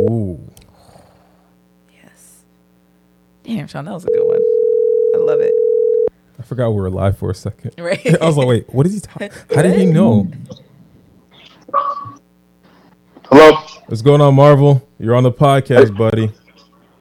Ooh. 0.00 0.40
Yes. 1.92 2.44
Damn, 3.44 3.66
Sean, 3.66 3.84
that 3.84 3.92
was 3.92 4.04
a 4.04 4.08
good 4.08 4.26
one. 4.26 4.40
I 5.14 5.18
love 5.18 5.40
it. 5.40 5.52
I 6.38 6.42
forgot 6.42 6.70
we 6.70 6.80
were 6.80 6.90
live 6.90 7.18
for 7.18 7.30
a 7.30 7.34
second. 7.34 7.74
Right. 7.78 8.00
I 8.22 8.24
was 8.26 8.36
like, 8.36 8.48
wait, 8.48 8.72
what 8.74 8.86
is 8.86 8.94
he 8.94 9.00
talking? 9.00 9.30
How 9.54 9.62
did 9.62 9.78
he 9.78 9.86
know? 9.86 10.26
Hello, 13.30 13.52
What's 13.86 14.02
going 14.02 14.20
on, 14.20 14.34
Marvel? 14.34 14.86
You're 14.98 15.14
on 15.14 15.22
the 15.22 15.32
podcast, 15.32 15.96
buddy. 15.96 16.32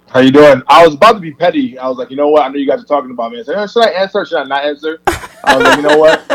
how 0.10 0.20
you 0.20 0.32
doing? 0.32 0.62
I 0.68 0.86
was 0.86 0.96
about 0.96 1.14
to 1.14 1.20
be 1.20 1.32
petty. 1.34 1.78
I 1.78 1.88
was 1.88 1.98
like, 1.98 2.10
you 2.10 2.18
know 2.18 2.30
what? 2.30 2.44
I 2.44 2.50
know 2.50 2.56
you 2.58 2.68
guys 2.68 2.82
are 2.82 2.86
talking 2.86 3.12
about 3.12 3.32
me. 3.32 3.40
I 3.40 3.44
said, 3.44 3.56
"Eh, 3.58 3.68
should 3.68 3.84
I 3.84 3.90
answer? 3.92 4.20
or 4.20 4.26
Should 4.26 4.38
I 4.40 4.44
not 4.44 4.66
answer? 4.66 5.00
I 5.44 5.58
was 5.58 5.66
like, 5.68 5.78
you 5.78 5.84
know 5.84 5.98
what? 5.98 6.28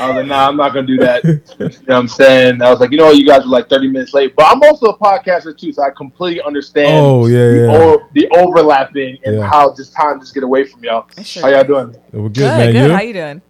I 0.00 0.06
was 0.06 0.16
like, 0.16 0.26
nah, 0.26 0.48
I'm 0.48 0.56
not 0.56 0.72
gonna 0.74 0.86
do 0.86 0.96
that. 0.98 1.24
You 1.24 1.34
know 1.66 1.68
what 1.86 1.96
I'm 1.96 2.08
saying? 2.08 2.62
I 2.62 2.70
was 2.70 2.78
like, 2.78 2.92
you 2.92 2.98
know 2.98 3.06
what? 3.06 3.16
You 3.16 3.26
guys 3.26 3.40
were 3.42 3.48
like 3.50 3.68
30 3.68 3.88
minutes 3.88 4.14
late, 4.14 4.36
but 4.36 4.46
I'm 4.46 4.62
also 4.62 4.86
a 4.86 4.96
podcaster 4.98 5.56
too, 5.58 5.72
so 5.72 5.82
I 5.82 5.90
completely 5.90 6.40
understand. 6.42 7.04
Oh, 7.04 7.26
yeah, 7.26 7.48
the, 7.48 7.56
yeah. 7.58 7.72
o- 7.72 8.08
the 8.12 8.28
overlapping 8.36 9.18
and 9.24 9.36
Yeah. 9.38 9.48
how 9.48 9.74
just 9.74 9.92
time 9.92 10.20
just 10.20 10.34
get 10.34 10.44
away 10.44 10.64
from 10.64 10.84
y'all. 10.84 11.06
Sure 11.22 11.42
How 11.42 11.48
y'all 11.48 11.64
does. 11.64 11.66
doing? 11.66 12.02
We're 12.12 12.28
good, 12.28 12.34
Good, 12.34 12.56
man. 12.56 12.72
good. 12.72 12.90
You? 12.90 12.94
How 12.94 13.00
you 13.02 13.12
doing? 13.12 13.42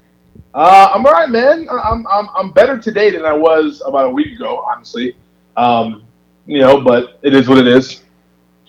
Uh, 0.55 0.91
I'm 0.95 1.05
all 1.05 1.13
right, 1.13 1.29
man. 1.29 1.69
I- 1.71 1.91
I'm, 1.91 2.07
I'm 2.07 2.29
I'm 2.35 2.51
better 2.53 2.79
today 2.79 3.11
than 3.11 3.27
I 3.27 3.33
was 3.35 3.83
about 3.85 4.07
a 4.07 4.11
week 4.11 4.35
ago, 4.35 4.65
honestly. 4.73 5.17
Um, 5.57 6.05
you 6.47 6.61
know, 6.61 6.81
but 6.81 7.19
it 7.23 7.35
is 7.35 7.47
what 7.49 7.59
it 7.59 7.67
is. 7.67 8.03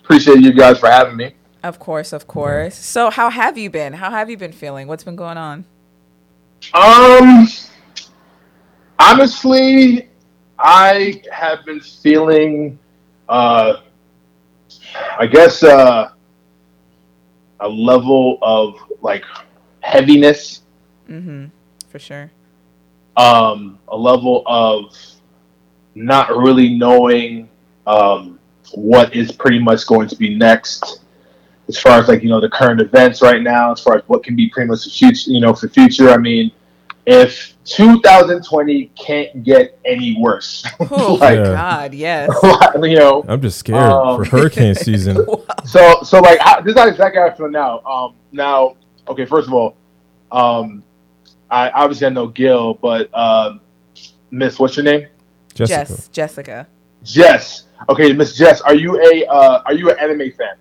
Appreciate 0.00 0.40
you 0.40 0.52
guys 0.52 0.78
for 0.78 0.90
having 0.90 1.16
me. 1.16 1.34
Of 1.62 1.78
course, 1.78 2.12
of 2.12 2.26
course. 2.26 2.74
So, 2.74 3.10
how 3.10 3.28
have 3.30 3.58
you 3.58 3.68
been? 3.70 3.94
How 3.94 4.10
have 4.10 4.30
you 4.30 4.36
been 4.36 4.52
feeling? 4.52 4.88
What's 4.88 5.04
been 5.04 5.16
going 5.16 5.36
on? 5.36 5.64
Um, 6.74 7.46
honestly, 8.98 10.08
I 10.58 11.22
have 11.32 11.64
been 11.64 11.80
feeling, 11.80 12.78
uh, 13.28 13.74
I 15.18 15.26
guess, 15.26 15.62
uh, 15.62 16.12
a 17.60 17.68
level 17.68 18.38
of 18.42 18.74
like 19.02 19.24
heaviness, 19.80 20.62
Mm-hmm. 21.08 21.46
For 21.88 21.98
sure. 21.98 22.30
um, 23.16 23.78
a 23.88 23.96
level 23.96 24.44
of 24.46 24.94
not 25.96 26.30
really 26.36 26.76
knowing 26.78 27.48
um, 27.86 28.38
what 28.74 29.14
is 29.14 29.32
pretty 29.32 29.58
much 29.58 29.86
going 29.86 30.06
to 30.08 30.16
be 30.16 30.36
next. 30.36 30.99
As 31.70 31.78
far 31.78 31.98
as 32.00 32.08
like 32.08 32.22
you 32.22 32.28
know 32.28 32.40
the 32.40 32.48
current 32.50 32.80
events 32.80 33.22
right 33.22 33.40
now, 33.42 33.70
as 33.72 33.80
far 33.80 33.96
as 33.98 34.02
what 34.08 34.22
can 34.24 34.34
be 34.36 34.48
pretty 34.50 34.68
much 34.68 34.84
the 34.84 34.90
future, 34.90 35.30
you 35.30 35.40
know, 35.40 35.54
for 35.54 35.68
future. 35.68 36.10
I 36.10 36.16
mean, 36.16 36.50
if 37.06 37.54
2020 37.64 38.86
can't 38.98 39.44
get 39.44 39.78
any 39.84 40.16
worse, 40.20 40.64
Oh 40.90 41.14
like 41.20 41.36
Yeah. 41.38 41.44
God, 41.44 41.94
yes. 41.94 42.30
you 42.82 42.96
know, 42.96 43.24
I'm 43.28 43.40
just 43.40 43.58
scared 43.58 43.78
Um, 43.78 44.24
for 44.24 44.30
hurricane 44.36 44.74
season. 44.88 45.24
so 45.64 46.02
so 46.02 46.20
like 46.20 46.40
how, 46.40 46.60
this 46.60 46.74
is 46.74 46.80
how 46.80 46.88
exactly 46.88 47.20
how 47.20 47.28
I 47.28 47.34
feel 47.34 47.48
now. 47.48 47.80
Um, 47.80 48.14
now, 48.32 48.76
okay, 49.08 49.24
first 49.26 49.46
of 49.48 49.54
all, 49.54 49.76
um, 50.32 50.82
I 51.50 51.70
obviously 51.70 52.06
I 52.08 52.10
know 52.10 52.26
Gil, 52.26 52.74
but 52.74 53.08
um, 53.16 53.60
Miss, 54.32 54.58
what's 54.58 54.76
your 54.76 54.84
name? 54.84 55.06
Jessica. 55.54 55.86
Jess, 55.86 56.08
Jessica. 56.08 56.66
Jess. 57.04 57.64
Okay, 57.88 58.12
Miss 58.12 58.36
Jess, 58.36 58.60
are 58.60 58.74
you 58.74 59.00
a 59.00 59.24
uh, 59.26 59.62
are 59.66 59.74
you 59.74 59.90
an 59.90 59.98
anime 59.98 60.30
fan? 60.32 60.54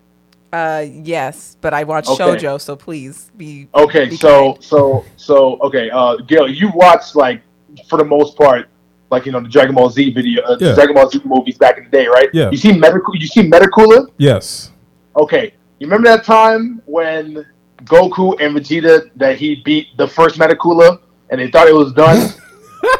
Uh, 0.52 0.86
yes, 1.04 1.58
but 1.62 1.74
I 1.74 1.84
watch 1.84 2.08
Okay. 2.08 2.24
shojo, 2.24 2.60
so 2.60 2.76
please 2.76 3.30
be. 3.38 3.68
Okay, 3.76 4.10
Be 4.10 4.16
so 4.18 4.54
kind. 4.54 4.64
so 4.64 5.06
so 5.16 5.60
okay, 5.62 5.90
uh, 5.92 6.16
Gil, 6.28 6.48
you 6.50 6.72
watched 6.74 7.16
like 7.16 7.42
for 7.88 7.98
the 7.98 8.06
most 8.06 8.36
part, 8.36 8.68
like 9.12 9.26
you 9.28 9.32
know 9.32 9.42
the 9.42 9.48
Dragon 9.50 9.76
Ball 9.76 9.90
Z 9.90 10.12
video, 10.12 10.42
uh, 10.44 10.58
Yeah. 10.60 10.74
Dragon 10.74 10.96
Ball 10.96 11.10
Z 11.10 11.22
movies 11.24 11.58
back 11.58 11.78
in 11.78 11.84
the 11.86 11.90
day, 11.92 12.08
right? 12.08 12.30
Yeah. 12.34 12.50
You 12.50 12.58
see 12.58 12.72
Metacool? 12.72 13.20
You 13.20 13.28
see 13.28 13.48
Metacooler? 13.48 14.08
Yes. 14.18 14.72
Okay, 15.16 15.54
you 15.80 15.86
remember 15.88 16.08
that 16.10 16.24
time 16.24 16.82
when 16.86 17.46
Goku 17.84 18.36
and 18.42 18.56
Vegeta 18.58 19.10
that 19.18 19.38
he 19.38 19.62
beat 19.64 19.96
the 19.98 20.08
first 20.08 20.40
Metacooler 20.40 21.00
and 21.30 21.40
they 21.42 21.52
thought 21.52 21.68
it 21.68 21.76
was 21.76 21.94
done, 21.94 22.34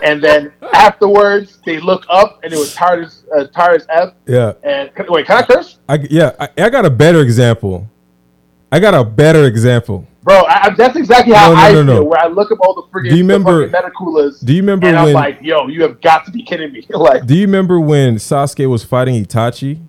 and 0.04 0.22
then 0.24 0.52
afterwards 0.74 1.60
they 1.66 1.80
look 1.80 2.06
up 2.10 2.40
and 2.44 2.52
it 2.54 2.58
was 2.60 2.74
tired 2.74 3.06
as 3.06 3.24
uh, 3.36 3.46
tired 3.48 3.82
as 3.82 3.88
f. 3.90 4.14
Yeah. 4.28 4.54
And 4.64 4.92
wait, 5.10 5.26
can 5.26 5.38
I 5.38 5.44
curse? 5.44 5.80
I 5.88 6.00
yeah. 6.10 6.32
I, 6.40 6.50
I 6.58 6.70
got 6.70 6.86
a 6.86 6.90
better 6.90 7.22
example. 7.22 7.88
I 8.72 8.80
got 8.80 8.94
a 8.94 9.04
better 9.04 9.46
example. 9.46 10.06
Bro, 10.22 10.44
I, 10.48 10.70
that's 10.78 10.96
exactly 10.96 11.34
how 11.34 11.50
No, 11.50 11.56
no, 11.56 11.60
I 11.62 11.72
no, 11.84 11.96
feel. 11.96 12.06
Where 12.08 12.20
I 12.20 12.28
look 12.28 12.52
up 12.52 12.60
all 12.62 12.76
the 12.76 12.84
friggin' 12.94 13.10
Do 13.12 13.16
you 13.18 13.24
remember- 13.24 13.68
Metacoolers, 13.70 14.46
Do 14.46 14.54
you 14.54 14.62
remember 14.62 14.88
and 14.88 14.98
I'm 14.98 15.06
when? 15.06 15.14
like, 15.14 15.40
yo, 15.42 15.68
you 15.68 15.82
have 15.84 16.02
got 16.02 16.26
to 16.26 16.32
be 16.32 16.44
kidding 16.44 16.72
me. 16.74 16.86
like, 16.90 17.26
do 17.26 17.36
you 17.36 17.42
remember 17.48 17.80
when 17.80 18.16
Sasuke 18.18 18.70
was 18.70 18.84
fighting 18.84 19.24
Itachi? 19.24 19.82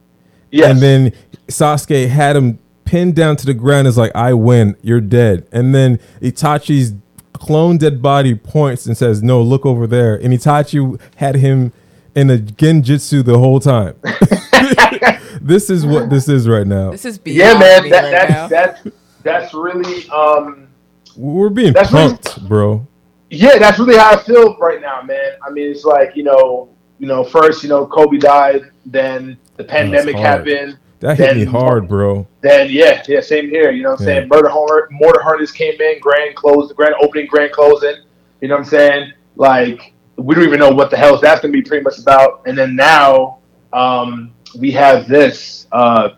yes. 0.51 0.71
And 0.71 0.81
then 0.81 1.13
Sasuke 1.49 2.09
had 2.09 2.37
him 2.37 2.59
pinned 2.85 3.17
down 3.17 3.37
to 3.37 3.45
the 3.47 3.53
ground. 3.55 3.87
Is 3.89 3.99
like, 3.99 4.13
I 4.15 4.33
win. 4.33 4.77
You're 4.83 5.01
dead. 5.01 5.47
And 5.53 5.75
then 5.75 5.99
Itachi's 6.23 6.93
clone 7.41 7.79
dead 7.79 8.01
body 8.03 8.35
points 8.35 8.87
and 8.87 8.97
says, 8.97 9.23
No, 9.23 9.43
look 9.43 9.65
over 9.67 9.87
there. 9.87 10.15
And 10.15 10.33
Itachi 10.33 11.01
had 11.17 11.37
him 11.37 11.73
in 12.15 12.31
a 12.31 12.37
genjutsu 12.39 13.25
the 13.25 13.39
whole 13.39 13.61
time. 13.61 13.95
this 15.41 15.71
is 15.71 15.87
what 15.87 16.11
this 16.11 16.29
is 16.29 16.49
right 16.49 16.67
now. 16.67 16.91
This 16.91 17.05
is 17.05 17.19
beyond 17.19 17.39
yeah, 17.55 17.59
man, 17.59 17.83
me 17.85 17.91
that, 17.91 18.03
right 18.03 18.11
that's 18.11 18.31
now. 18.31 18.47
that's 18.49 18.97
that's 19.23 19.55
really 19.55 20.09
um 20.11 20.69
We're 21.17 21.51
being 21.51 21.73
That's 21.73 21.93
really- 21.93 22.13
punked, 22.15 22.49
bro. 22.49 22.87
yeah, 23.31 23.59
that's 23.59 23.79
really 23.79 23.97
how 23.97 24.13
I 24.13 24.23
feel 24.23 24.57
right 24.59 24.81
now, 24.81 25.03
man. 25.03 25.33
I 25.47 25.51
mean, 25.51 25.71
it's 25.71 25.85
like 25.85 26.17
you 26.17 26.23
know, 26.25 26.69
you 26.99 27.07
know, 27.07 27.25
first, 27.25 27.63
you 27.63 27.69
know, 27.69 27.87
Kobe 27.87 28.19
died, 28.19 28.63
then 28.87 29.39
the 29.57 29.65
pandemic 29.65 30.17
happened. 30.17 30.79
That 31.01 31.17
hit 31.19 31.35
me 31.37 31.45
hard, 31.45 31.89
bro. 31.89 32.27
Then 32.43 32.69
yeah, 32.71 33.03
yeah, 33.09 33.21
same 33.21 33.49
here. 33.49 33.71
You 33.71 33.83
know 33.83 33.93
what 33.93 34.01
I'm 34.03 34.07
Yeah. 34.07 34.15
saying? 34.15 34.29
Murder 34.29 34.49
Horror, 34.49 34.89
Mortar 34.91 35.21
Harness 35.23 35.51
came 35.51 35.81
in, 35.81 35.99
grand 35.99 36.37
close, 36.37 36.73
grand 36.73 36.95
opening, 37.03 37.27
grand 37.27 37.53
closing. 37.53 37.97
You 38.41 38.49
know 38.49 38.55
what 38.57 38.65
I'm 38.65 38.71
saying? 38.71 39.13
Like 39.37 39.95
we 40.17 40.35
don't 40.35 40.45
even 40.45 40.61
know 40.61 40.71
what 40.71 40.91
the 40.91 40.97
hell 40.99 41.19
that's 41.19 41.41
gonna 41.41 41.53
be 41.53 41.63
pretty 41.63 41.83
much 41.83 41.99
about. 41.99 42.43
And 42.47 42.57
then 42.57 42.77
now 42.77 43.39
um, 43.73 44.33
we 44.59 44.71
have 44.73 45.09
this. 45.09 45.67
Uh, 45.73 46.11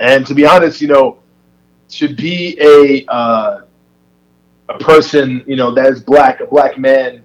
and 0.00 0.26
to 0.26 0.34
be 0.34 0.44
honest, 0.44 0.80
you 0.80 0.88
know, 0.88 1.18
to 1.90 2.12
be 2.12 2.56
a 2.60 3.04
uh, 3.06 3.60
a 4.70 4.78
person, 4.78 5.44
you 5.46 5.54
know, 5.56 5.72
that 5.74 5.86
is 5.86 6.00
black, 6.02 6.40
a 6.40 6.46
black 6.46 6.78
man 6.78 7.22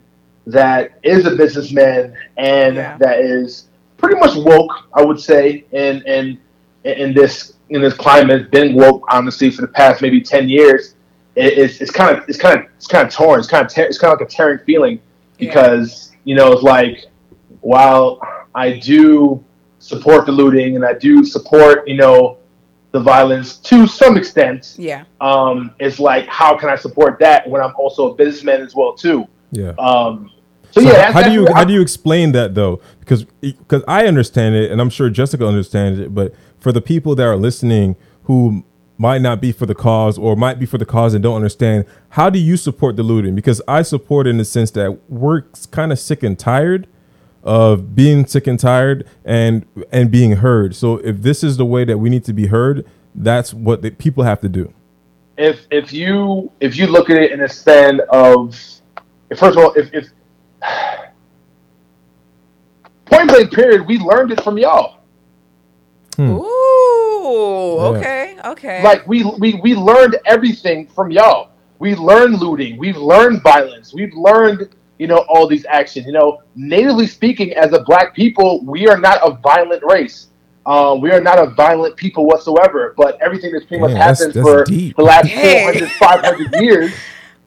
that 0.48 1.00
is 1.02 1.26
a 1.26 1.36
businessman 1.36 2.16
and 2.38 2.76
Yeah. 2.76 2.98
that 3.00 3.20
is 3.20 3.70
pretty 3.98 4.20
much 4.20 4.36
woke, 4.36 4.72
I 4.94 5.04
would 5.04 5.20
say, 5.20 5.66
in 5.72 6.04
in 6.04 6.40
in 6.86 7.14
this 7.14 7.54
in 7.70 7.82
this 7.82 7.94
climate, 7.94 8.52
been 8.52 8.76
woke 8.76 9.04
honestly 9.10 9.50
for 9.50 9.62
the 9.62 9.68
past 9.68 10.02
maybe 10.02 10.22
ten 10.22 10.48
years. 10.48 10.96
It, 11.36 11.58
it's 11.58 11.82
it's 11.82 11.92
kind 11.92 12.16
of 12.18 12.24
it's 12.30 12.38
kind 12.38 12.60
of 12.60 12.66
it's 12.78 12.88
kind 12.88 13.08
of 13.08 13.14
torn. 13.14 13.40
It's 13.40 13.48
kind 13.50 13.66
of 13.66 13.72
te- 13.72 13.82
it's 13.82 13.98
kind 13.98 14.14
of 14.14 14.20
like 14.20 14.30
a 14.30 14.32
tearing 14.32 14.60
feeling 14.66 15.00
Yeah. 15.40 15.48
because 15.50 16.12
you 16.24 16.36
know 16.36 16.52
it's 16.54 16.64
like 16.64 17.06
while 17.62 18.20
I 18.54 18.80
do 18.80 19.44
support 19.80 20.26
the 20.26 20.32
looting 20.32 20.76
and 20.76 20.86
I 20.86 20.94
do 20.94 21.24
support 21.26 21.88
you 21.88 21.96
know 21.98 22.38
the 22.92 23.00
violence 23.02 23.58
to 23.58 23.86
some 23.88 24.16
extent, 24.16 24.76
Yeah. 24.78 25.04
um, 25.20 25.72
it's 25.80 26.00
like 26.00 26.28
how 26.28 26.56
can 26.58 26.70
I 26.70 26.78
support 26.78 27.20
that 27.20 27.50
when 27.50 27.62
I'm 27.62 27.74
also 27.78 28.14
a 28.14 28.16
businessman 28.16 28.62
as 28.62 28.74
well 28.74 28.94
too. 28.94 29.28
Yeah. 29.52 29.72
Um, 29.78 30.32
so, 30.72 30.80
So 30.80 30.88
yeah, 30.88 31.08
how 31.08 31.14
that's- 31.14 31.26
do 31.26 31.32
you 31.34 31.40
that's- 31.42 31.58
how 31.58 31.64
do 31.66 31.74
you 31.74 31.82
explain 31.82 32.32
that 32.34 32.56
though? 32.56 32.80
Because 33.02 33.26
because 33.42 33.84
I 33.88 34.08
understand 34.08 34.56
it, 34.56 34.72
and 34.72 34.80
I'm 34.80 34.90
sure 34.90 35.10
Jessica 35.10 35.46
understands 35.46 36.00
it, 36.00 36.14
but 36.16 36.34
for 36.66 36.72
the 36.72 36.82
people 36.82 37.14
that 37.14 37.22
are 37.22 37.36
listening 37.36 37.96
who 38.24 38.66
might 38.98 39.22
not 39.22 39.40
be 39.40 39.52
for 39.52 39.68
the 39.68 39.76
cause 39.76 40.18
or 40.18 40.36
might 40.36 40.58
be 40.58 40.66
for 40.66 40.80
the 40.80 40.86
cause 40.86 41.14
and 41.14 41.22
don't 41.22 41.36
understand, 41.36 41.86
how 42.10 42.28
do 42.28 42.40
you 42.40 42.58
support 42.58 42.96
the 42.96 43.04
looting? 43.04 43.36
Because 43.36 43.62
I 43.68 43.84
support 43.84 44.26
in 44.26 44.38
the 44.38 44.46
sense 44.46 44.72
that 44.72 45.00
we're 45.08 45.42
kind 45.70 45.92
of 45.92 46.00
sick 46.00 46.24
and 46.24 46.40
tired 46.40 46.88
of 47.44 47.96
being 47.96 48.26
sick 48.26 48.48
and 48.48 48.60
tired 48.60 49.08
and 49.24 49.64
and 49.92 50.10
being 50.10 50.38
heard. 50.38 50.76
So 50.76 50.98
if 50.98 51.22
this 51.22 51.44
is 51.44 51.58
the 51.58 51.66
way 51.68 51.86
that 51.86 52.00
we 52.00 52.10
need 52.10 52.24
to 52.24 52.34
be 52.34 52.48
heard, 52.48 52.84
that's 53.14 53.54
what 53.54 53.84
the 53.84 53.92
people 53.92 54.24
have 54.24 54.42
to 54.42 54.50
do. 54.50 54.74
if 55.38 55.68
if 55.70 55.94
you 55.94 56.52
if 56.62 56.76
you 56.78 56.88
look 56.88 57.12
at 57.12 57.18
it 57.18 57.32
in 57.32 57.42
a 57.42 57.48
stand 57.48 58.02
of 58.10 58.56
first 59.38 59.56
of 59.56 59.64
all 59.64 59.72
if, 59.74 59.94
if 59.94 60.10
point 63.06 63.30
blank 63.30 63.54
period 63.54 63.86
we 63.86 64.00
learned 64.00 64.32
it 64.32 64.44
from 64.44 64.58
y'all 64.58 65.05
Hmm. 66.16 66.30
Ooh. 66.32 67.76
Yeah. 67.76 67.88
Okay. 67.88 68.38
Okay. 68.46 68.84
like 68.84 69.08
we 69.08 69.24
we 69.40 69.56
we 69.56 69.76
learned 69.76 70.18
everything 70.26 70.88
from 70.88 71.10
y'all 71.10 71.50
we 71.80 71.96
learned 71.96 72.40
looting 72.40 72.78
we've 72.78 72.98
learned 72.98 73.42
violence 73.42 73.94
we've 73.94 74.14
learned 74.14 74.70
you 75.00 75.08
know 75.08 75.26
all 75.28 75.48
these 75.48 75.66
actions 75.66 76.06
you 76.06 76.12
know 76.12 76.42
natively 76.56 77.08
speaking 77.08 77.54
as 77.54 77.74
a 77.74 77.80
black 77.82 78.16
people 78.16 78.64
we 78.66 78.88
are 78.88 78.98
not 78.98 79.18
a 79.28 79.32
violent 79.42 79.84
race 79.84 80.28
uh, 80.68 80.98
we 81.00 81.12
are 81.12 81.22
not 81.22 81.38
a 81.40 81.48
violent 81.48 81.96
people 81.96 82.26
whatsoever 82.26 82.94
but 82.98 83.20
everything 83.22 83.52
that's 83.52 83.66
pretty 83.66 83.82
much 83.82 83.92
Damn, 83.92 83.98
happened 84.02 84.34
that's 84.34 84.48
for 84.48 84.64
deep. 84.64 84.96
the 84.96 85.04
last 85.04 85.28
Dang. 85.28 85.74
400 85.74 85.92
500 85.92 86.56
years 86.62 86.94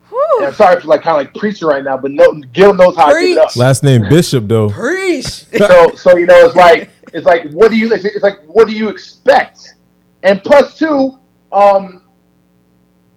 Whew. 0.08 0.36
And 0.38 0.46
I'm 0.48 0.54
sorry 0.54 0.80
for 0.80 0.86
like 0.88 1.02
kind 1.02 1.20
of 1.20 1.26
like 1.26 1.34
preaching 1.40 1.68
right 1.68 1.84
now, 1.84 1.96
but 1.96 2.10
no, 2.10 2.32
Gil 2.52 2.74
knows 2.74 2.96
how 2.96 3.12
to 3.12 3.20
give 3.20 3.36
it 3.36 3.38
up. 3.38 3.56
Last 3.56 3.82
name 3.82 4.08
Bishop 4.08 4.46
though. 4.48 4.70
Preach. 4.70 5.44
So, 5.58 5.94
so 5.96 6.16
you 6.16 6.26
know, 6.26 6.46
it's 6.46 6.54
like 6.56 6.90
it's 7.12 7.26
like 7.26 7.50
what 7.52 7.70
do 7.70 7.76
you 7.76 7.92
it's, 7.92 8.04
it's 8.04 8.22
like 8.22 8.40
what 8.46 8.68
do 8.68 8.74
you 8.74 8.88
expect? 8.88 9.74
And 10.22 10.42
plus 10.42 10.78
two, 10.78 11.18
um, 11.52 12.02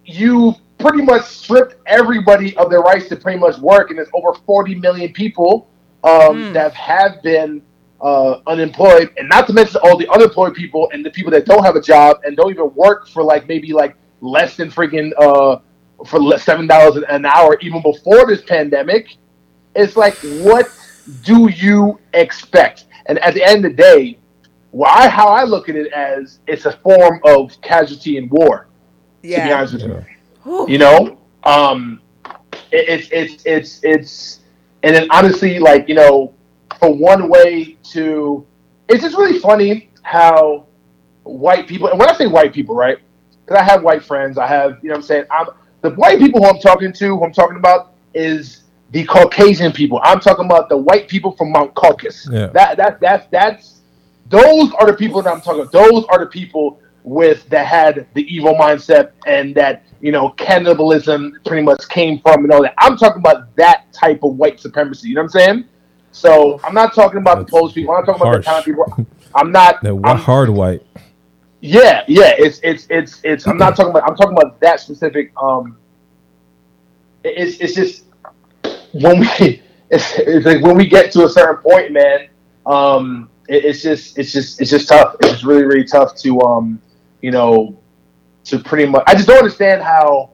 you 0.04 0.54
pretty 0.78 1.02
much 1.02 1.24
stripped 1.24 1.76
everybody 1.86 2.56
of 2.56 2.70
their 2.70 2.80
rights 2.80 3.08
to 3.08 3.16
pretty 3.16 3.38
much 3.38 3.58
work, 3.58 3.90
and 3.90 3.98
there's 3.98 4.08
over 4.14 4.34
40 4.46 4.74
million 4.76 5.12
people 5.12 5.68
um, 6.04 6.48
Hmm. 6.48 6.52
that 6.52 6.74
have 6.74 7.22
been 7.22 7.62
uh, 8.00 8.40
unemployed, 8.48 9.10
and 9.16 9.28
not 9.28 9.46
to 9.46 9.52
mention 9.52 9.80
all 9.84 9.96
the 9.96 10.08
unemployed 10.12 10.54
people 10.54 10.90
and 10.92 11.04
the 11.06 11.10
people 11.10 11.30
that 11.30 11.46
don't 11.46 11.62
have 11.64 11.76
a 11.76 11.80
job 11.80 12.18
and 12.24 12.36
don't 12.36 12.50
even 12.50 12.74
work 12.74 13.06
for 13.08 13.22
like 13.22 13.46
maybe 13.46 13.72
like 13.72 13.94
less 14.20 14.56
than 14.56 14.70
freaking 14.70 15.12
uh, 15.18 15.60
for 16.06 16.38
seven 16.38 16.66
dollars 16.66 17.02
an 17.08 17.24
hour 17.24 17.58
even 17.60 17.82
before 17.82 18.26
this 18.26 18.42
pandemic. 18.42 19.16
It's 19.74 19.96
like 19.96 20.14
what 20.42 20.70
do 21.22 21.48
you 21.50 21.98
expect? 22.14 22.86
And 23.06 23.18
at 23.18 23.34
the 23.34 23.42
end 23.42 23.64
of 23.64 23.76
the 23.76 23.82
day, 23.82 24.18
why 24.70 25.08
how 25.08 25.28
I 25.28 25.44
look 25.44 25.68
at 25.68 25.76
it 25.76 25.92
as 25.92 26.40
it's 26.46 26.66
a 26.66 26.72
form 26.72 27.20
of 27.24 27.60
casualty 27.60 28.16
in 28.16 28.28
war. 28.28 28.68
Yeah. 29.22 29.42
To 29.42 29.48
be 29.48 29.52
honest 29.52 29.72
with 29.74 29.82
you. 30.44 30.66
You 30.68 30.78
know, 30.78 31.18
um, 31.44 32.00
it, 32.72 32.88
it's 32.88 33.08
it's 33.12 33.42
it's 33.46 33.80
it's, 33.84 34.40
and 34.82 34.94
then 34.94 35.08
honestly, 35.10 35.58
like 35.58 35.88
you 35.88 35.94
know, 35.94 36.34
for 36.80 36.92
one 36.92 37.28
way 37.28 37.76
to, 37.92 38.44
it's 38.88 39.02
just 39.02 39.16
really 39.16 39.38
funny 39.38 39.90
how 40.02 40.66
white 41.22 41.68
people, 41.68 41.88
and 41.88 41.98
when 41.98 42.08
I 42.08 42.14
say 42.14 42.26
white 42.26 42.52
people, 42.52 42.74
right? 42.74 42.98
Because 43.44 43.60
I 43.60 43.62
have 43.62 43.84
white 43.84 44.04
friends, 44.04 44.38
I 44.38 44.46
have, 44.48 44.78
you 44.82 44.88
know, 44.88 44.94
what 44.94 44.98
I'm 44.98 45.02
saying, 45.02 45.24
I'm 45.30 45.46
the 45.82 45.90
white 45.90 46.18
people 46.18 46.42
who 46.42 46.48
I'm 46.48 46.58
talking 46.58 46.92
to, 46.92 47.06
who 47.08 47.24
I'm 47.24 47.32
talking 47.32 47.56
about, 47.56 47.94
is 48.14 48.62
the 48.90 49.04
Caucasian 49.04 49.72
people. 49.72 50.00
I'm 50.02 50.20
talking 50.20 50.44
about 50.46 50.68
the 50.68 50.76
white 50.76 51.08
people 51.08 51.32
from 51.32 51.52
Mount 51.52 51.74
Caucasus. 51.74 52.28
Yeah. 52.30 52.46
That 52.48 52.76
that 52.76 53.00
that's 53.00 53.26
that's 53.30 53.80
those 54.28 54.72
are 54.74 54.86
the 54.86 54.94
people 54.94 55.22
that 55.22 55.32
I'm 55.32 55.40
talking. 55.40 55.62
about. 55.62 55.72
Those 55.72 56.04
are 56.06 56.18
the 56.18 56.26
people 56.26 56.80
with 57.04 57.48
that 57.48 57.66
had 57.66 58.06
the 58.14 58.22
evil 58.32 58.54
mindset 58.54 59.12
and 59.26 59.54
that 59.56 59.84
you 60.00 60.12
know 60.12 60.30
cannibalism 60.30 61.38
pretty 61.44 61.62
much 61.62 61.88
came 61.88 62.20
from 62.20 62.44
and 62.44 62.52
all 62.52 62.62
that. 62.62 62.74
I'm 62.78 62.96
talking 62.96 63.20
about 63.20 63.54
that 63.56 63.92
type 63.92 64.22
of 64.22 64.36
white 64.36 64.60
supremacy. 64.60 65.08
You 65.08 65.16
know 65.16 65.22
what 65.22 65.34
I'm 65.34 65.40
saying? 65.40 65.64
So 66.12 66.60
I'm 66.62 66.74
not 66.74 66.94
talking 66.94 67.18
about 67.18 67.38
the 67.38 67.44
That's 67.44 67.50
Polish 67.50 67.74
people. 67.74 67.94
I'm 67.94 68.04
not 68.04 68.12
talking 68.12 68.22
about 68.22 68.44
the 68.44 68.50
harsh. 68.50 68.64
kind 68.64 68.64
people. 68.64 69.06
I'm 69.34 69.50
not. 69.50 69.82
That 69.82 70.00
I'm, 70.04 70.18
hard 70.18 70.50
white. 70.50 70.82
Yeah, 71.62 72.02
yeah. 72.08 72.34
It's 72.36 72.58
it's 72.64 72.88
it's 72.90 73.20
it's. 73.22 73.46
I'm 73.46 73.56
not 73.56 73.76
talking 73.76 73.90
about. 73.90 74.02
I'm 74.08 74.16
talking 74.16 74.36
about 74.36 74.58
that 74.60 74.80
specific. 74.80 75.32
Um, 75.40 75.78
it's 77.22 77.58
it's 77.60 77.74
just 77.74 78.04
when 78.92 79.20
we 79.20 79.28
it's, 79.90 80.18
it's 80.18 80.44
like 80.44 80.60
when 80.60 80.76
we 80.76 80.88
get 80.88 81.12
to 81.12 81.24
a 81.24 81.28
certain 81.28 81.62
point, 81.62 81.92
man. 81.92 82.28
Um, 82.66 83.30
it, 83.48 83.64
it's 83.64 83.80
just 83.80 84.18
it's 84.18 84.32
just 84.32 84.60
it's 84.60 84.70
just 84.70 84.88
tough. 84.88 85.14
It's 85.20 85.30
just 85.30 85.44
really 85.44 85.64
really 85.64 85.84
tough 85.84 86.16
to 86.16 86.40
um, 86.40 86.82
you 87.20 87.30
know, 87.30 87.78
to 88.44 88.58
pretty 88.58 88.90
much. 88.90 89.04
I 89.06 89.14
just 89.14 89.28
don't 89.28 89.38
understand 89.38 89.82
how 89.82 90.30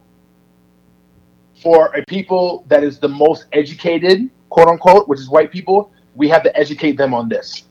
for 1.62 1.94
a 1.94 2.02
people 2.06 2.64
that 2.68 2.82
is 2.82 2.98
the 2.98 3.08
most 3.08 3.48
educated, 3.52 4.30
quote 4.48 4.68
unquote, 4.68 5.08
which 5.08 5.20
is 5.20 5.28
white 5.28 5.52
people, 5.52 5.92
we 6.14 6.26
have 6.30 6.42
to 6.44 6.56
educate 6.56 6.92
them 6.92 7.12
on 7.12 7.28
this. 7.28 7.67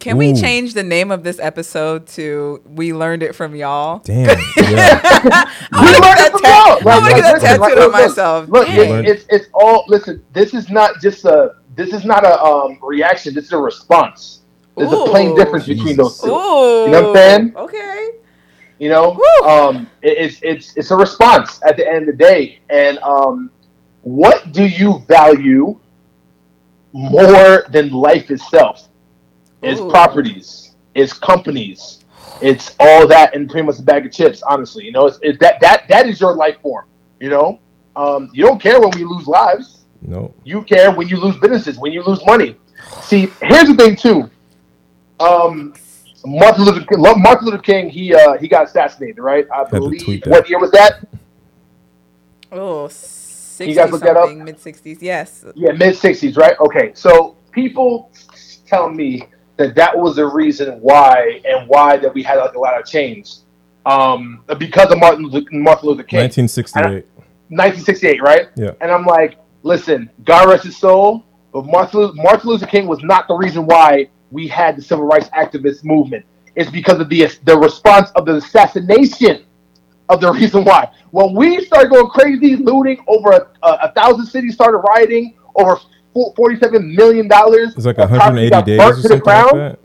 Can 0.00 0.16
we 0.16 0.34
change 0.34 0.74
the 0.74 0.82
name 0.82 1.10
of 1.12 1.22
this 1.22 1.38
episode 1.38 2.06
to 2.08 2.60
"We 2.66 2.92
Learned 2.92 3.22
It 3.22 3.34
from 3.34 3.54
Y'all"? 3.54 3.98
Damn. 4.00 4.36
Yeah. 4.56 5.00
I 5.72 5.80
want 5.80 5.96
to 5.96 6.00
We 6.00 6.00
learned 6.00 6.16
get 6.16 6.26
it 6.26 6.32
from 6.32 6.42
that, 6.42 6.60
y'all. 6.66 6.78
tat- 6.78 6.86
I 6.86 6.98
wanna 6.98 7.14
get 7.14 7.22
that 7.22 7.34
listen, 7.34 7.48
tattooed 7.48 7.60
like, 7.60 7.72
on 7.72 7.78
look, 7.78 7.92
myself. 7.92 8.48
Look, 8.48 8.66
Dang. 8.66 9.04
it's, 9.04 9.22
it's 9.24 9.26
it's 9.30 9.46
all. 9.54 9.84
Listen, 9.88 10.24
this 10.32 10.54
is 10.54 10.68
not 10.70 11.00
just 11.00 11.24
a. 11.24 11.56
This 11.76 11.92
is 11.92 12.04
not 12.04 12.24
a 12.24 12.42
um, 12.42 12.78
reaction. 12.82 13.34
This 13.34 13.46
is 13.46 13.52
a 13.52 13.58
response. 13.58 14.40
There's 14.76 14.92
a 14.92 15.04
plain 15.06 15.30
Ooh. 15.32 15.36
difference 15.36 15.66
between 15.66 15.96
those 15.96 16.20
two. 16.20 16.28
Ooh. 16.28 16.84
You 16.84 16.90
know 16.90 17.02
what 17.02 17.08
I'm 17.10 17.14
saying? 17.14 17.56
Okay. 17.56 18.10
You 18.78 18.88
know, 18.88 19.12
Woo. 19.12 19.48
um, 19.48 19.88
it, 20.02 20.18
it's 20.18 20.38
it's 20.42 20.76
it's 20.76 20.90
a 20.90 20.96
response 20.96 21.60
at 21.64 21.76
the 21.76 21.86
end 21.88 22.08
of 22.08 22.18
the 22.18 22.24
day. 22.24 22.58
And 22.70 22.98
um, 22.98 23.50
what 24.02 24.50
do 24.52 24.64
you 24.64 25.04
value 25.06 25.78
more 26.92 27.64
than 27.70 27.90
life 27.90 28.30
itself? 28.30 28.88
It's 29.62 29.80
Ooh. 29.80 29.88
properties, 29.90 30.74
it's 30.94 31.12
companies, 31.12 32.04
it's 32.40 32.74
all 32.80 33.06
that, 33.06 33.34
and 33.34 33.48
pretty 33.48 33.66
much 33.66 33.78
a 33.78 33.82
bag 33.82 34.06
of 34.06 34.12
chips. 34.12 34.42
Honestly, 34.42 34.84
you 34.84 34.92
know, 34.92 35.06
it's, 35.06 35.18
it's 35.22 35.38
that 35.38 35.60
that 35.60 35.86
that 35.88 36.06
is 36.06 36.20
your 36.20 36.34
life 36.34 36.56
form. 36.60 36.86
You 37.20 37.30
know, 37.30 37.60
um, 37.94 38.30
you 38.32 38.44
don't 38.44 38.60
care 38.60 38.80
when 38.80 38.90
we 38.90 39.04
lose 39.04 39.26
lives. 39.26 39.84
No. 40.00 40.34
You 40.42 40.62
care 40.62 40.90
when 40.90 41.08
you 41.08 41.16
lose 41.18 41.36
businesses, 41.36 41.78
when 41.78 41.92
you 41.92 42.02
lose 42.02 42.24
money. 42.26 42.56
See, 43.02 43.28
here's 43.40 43.68
the 43.68 43.74
thing 43.76 43.94
too. 43.94 44.28
Um, 45.20 45.74
Martin 46.24 46.64
Luther 46.64 46.84
King, 46.84 47.00
Martin 47.00 47.46
Luther 47.46 47.58
King, 47.58 47.88
he 47.88 48.14
uh, 48.14 48.36
he 48.38 48.48
got 48.48 48.64
assassinated, 48.64 49.18
right? 49.18 49.46
I 49.54 49.64
to 49.64 49.70
believe. 49.70 50.24
What 50.26 50.48
year 50.48 50.58
was 50.58 50.70
that? 50.72 51.06
Oh, 52.50 52.90
You 53.64 53.74
guys 53.74 53.90
look 53.90 54.02
that 54.02 54.16
up? 54.16 54.30
mid 54.34 54.58
60s. 54.58 54.98
Yes. 55.00 55.44
Yeah, 55.54 55.72
mid 55.72 55.94
'60s, 55.94 56.36
right? 56.36 56.58
Okay, 56.60 56.92
so 56.94 57.36
people 57.50 58.10
tell 58.66 58.88
me 58.88 59.28
that 59.56 59.74
that 59.74 59.96
was 59.96 60.16
the 60.16 60.26
reason 60.26 60.80
why 60.80 61.40
and 61.44 61.68
why 61.68 61.96
that 61.96 62.12
we 62.14 62.22
had 62.22 62.36
like, 62.36 62.54
a 62.54 62.58
lot 62.58 62.78
of 62.78 62.86
change, 62.86 63.34
um, 63.86 64.42
because 64.58 64.90
of 64.90 64.98
Martin 64.98 65.24
Luther, 65.24 65.48
Martin 65.52 65.88
Luther 65.88 66.02
King. 66.02 66.20
1968. 66.20 67.06
1968, 67.48 68.22
right? 68.22 68.48
Yeah. 68.56 68.72
And 68.80 68.90
I'm 68.90 69.04
like, 69.04 69.36
listen, 69.62 70.08
God 70.24 70.48
rest 70.48 70.64
his 70.64 70.76
soul. 70.76 71.24
But 71.52 71.66
Martin 71.66 72.00
Luther, 72.00 72.14
Martin 72.14 72.48
Luther 72.48 72.66
King 72.66 72.86
was 72.86 73.02
not 73.02 73.28
the 73.28 73.34
reason 73.34 73.66
why 73.66 74.08
we 74.30 74.48
had 74.48 74.76
the 74.76 74.82
civil 74.82 75.04
rights 75.04 75.28
activist 75.28 75.84
movement. 75.84 76.24
It's 76.56 76.70
because 76.70 76.98
of 76.98 77.08
the 77.08 77.26
the 77.44 77.58
response 77.58 78.10
of 78.12 78.24
the 78.24 78.36
assassination 78.36 79.44
of 80.08 80.20
the 80.20 80.32
reason 80.32 80.64
why. 80.64 80.90
When 81.10 81.34
we 81.34 81.64
started 81.64 81.90
going 81.90 82.08
crazy, 82.08 82.56
looting 82.56 83.02
over 83.06 83.30
a, 83.30 83.48
a, 83.62 83.72
a 83.82 83.92
thousand 83.92 84.26
cities 84.26 84.54
started 84.54 84.78
rioting 84.78 85.34
over 85.56 85.78
forty-seven 86.12 86.94
million 86.94 87.28
dollars. 87.28 87.74
It's 87.76 87.86
like 87.86 87.98
180 87.98 88.62
days 88.62 88.80
or 88.80 88.94
something 88.96 89.20
like 89.24 89.52
that. 89.52 89.78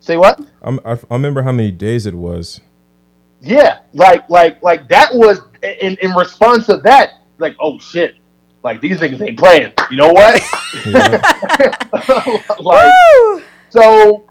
Say 0.00 0.16
what? 0.16 0.40
I'm, 0.62 0.78
I, 0.84 0.92
I 0.92 0.98
remember 1.10 1.42
how 1.42 1.52
many 1.52 1.72
days 1.72 2.06
it 2.06 2.14
was. 2.14 2.60
Yeah, 3.40 3.80
like 3.92 4.28
like 4.30 4.62
like 4.62 4.88
that 4.88 5.14
was 5.14 5.40
in 5.62 5.96
in 6.00 6.12
response 6.12 6.66
to 6.66 6.78
that. 6.78 7.14
Like 7.38 7.56
oh 7.60 7.78
shit, 7.78 8.16
like 8.62 8.80
these 8.80 8.98
niggas 8.98 9.20
ain't 9.26 9.38
playing. 9.38 9.72
You 9.90 9.96
know 9.96 10.12
what? 10.12 10.42
like 12.60 13.44
so. 13.70 14.24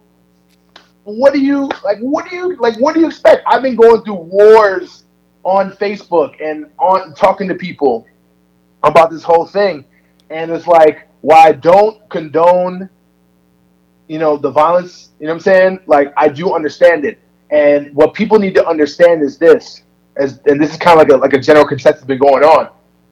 What 1.04 1.34
do 1.34 1.40
you 1.40 1.70
like? 1.84 2.00
What 2.00 2.30
do 2.30 2.36
you 2.36 2.56
like? 2.56 2.80
What 2.80 2.96
do 2.96 3.02
you 3.02 3.08
expect? 3.08 3.44
I've 3.46 3.62
been 3.62 3.76
going 3.76 4.02
through 4.04 4.16
wars 4.16 5.06
on 5.44 5.72
Facebook 5.74 6.36
and 6.44 6.66
on 6.80 7.14
talking 7.14 7.48
to 7.48 7.56
people 7.56 8.08
about 8.82 9.12
this 9.12 9.24
whole 9.24 9.46
thing, 9.46 9.86
and 10.32 10.50
it's 10.52 10.68
like, 10.68 11.08
while 11.26 11.42
I 11.44 11.54
don't 11.54 12.08
condone, 12.10 12.88
you 14.08 14.20
know, 14.20 14.38
the 14.38 14.52
violence, 14.52 15.10
you 15.20 15.26
know 15.26 15.34
what 15.34 15.38
I'm 15.38 15.42
saying? 15.42 15.80
Like, 15.88 16.14
I 16.16 16.28
do 16.28 16.54
understand 16.54 17.04
it. 17.04 17.20
And 17.50 17.92
what 17.96 18.14
people 18.14 18.38
need 18.38 18.54
to 18.54 18.68
understand 18.68 19.24
is 19.24 19.40
this, 19.40 19.82
as 20.18 20.40
and 20.46 20.62
this 20.62 20.72
is 20.74 20.78
kind 20.78 21.02
of 21.02 21.08
like 21.08 21.16
a 21.16 21.18
like 21.18 21.34
a 21.34 21.40
general 21.40 21.66
consensus 21.66 22.06
been 22.06 22.20
going 22.20 22.44
on. 22.44 22.70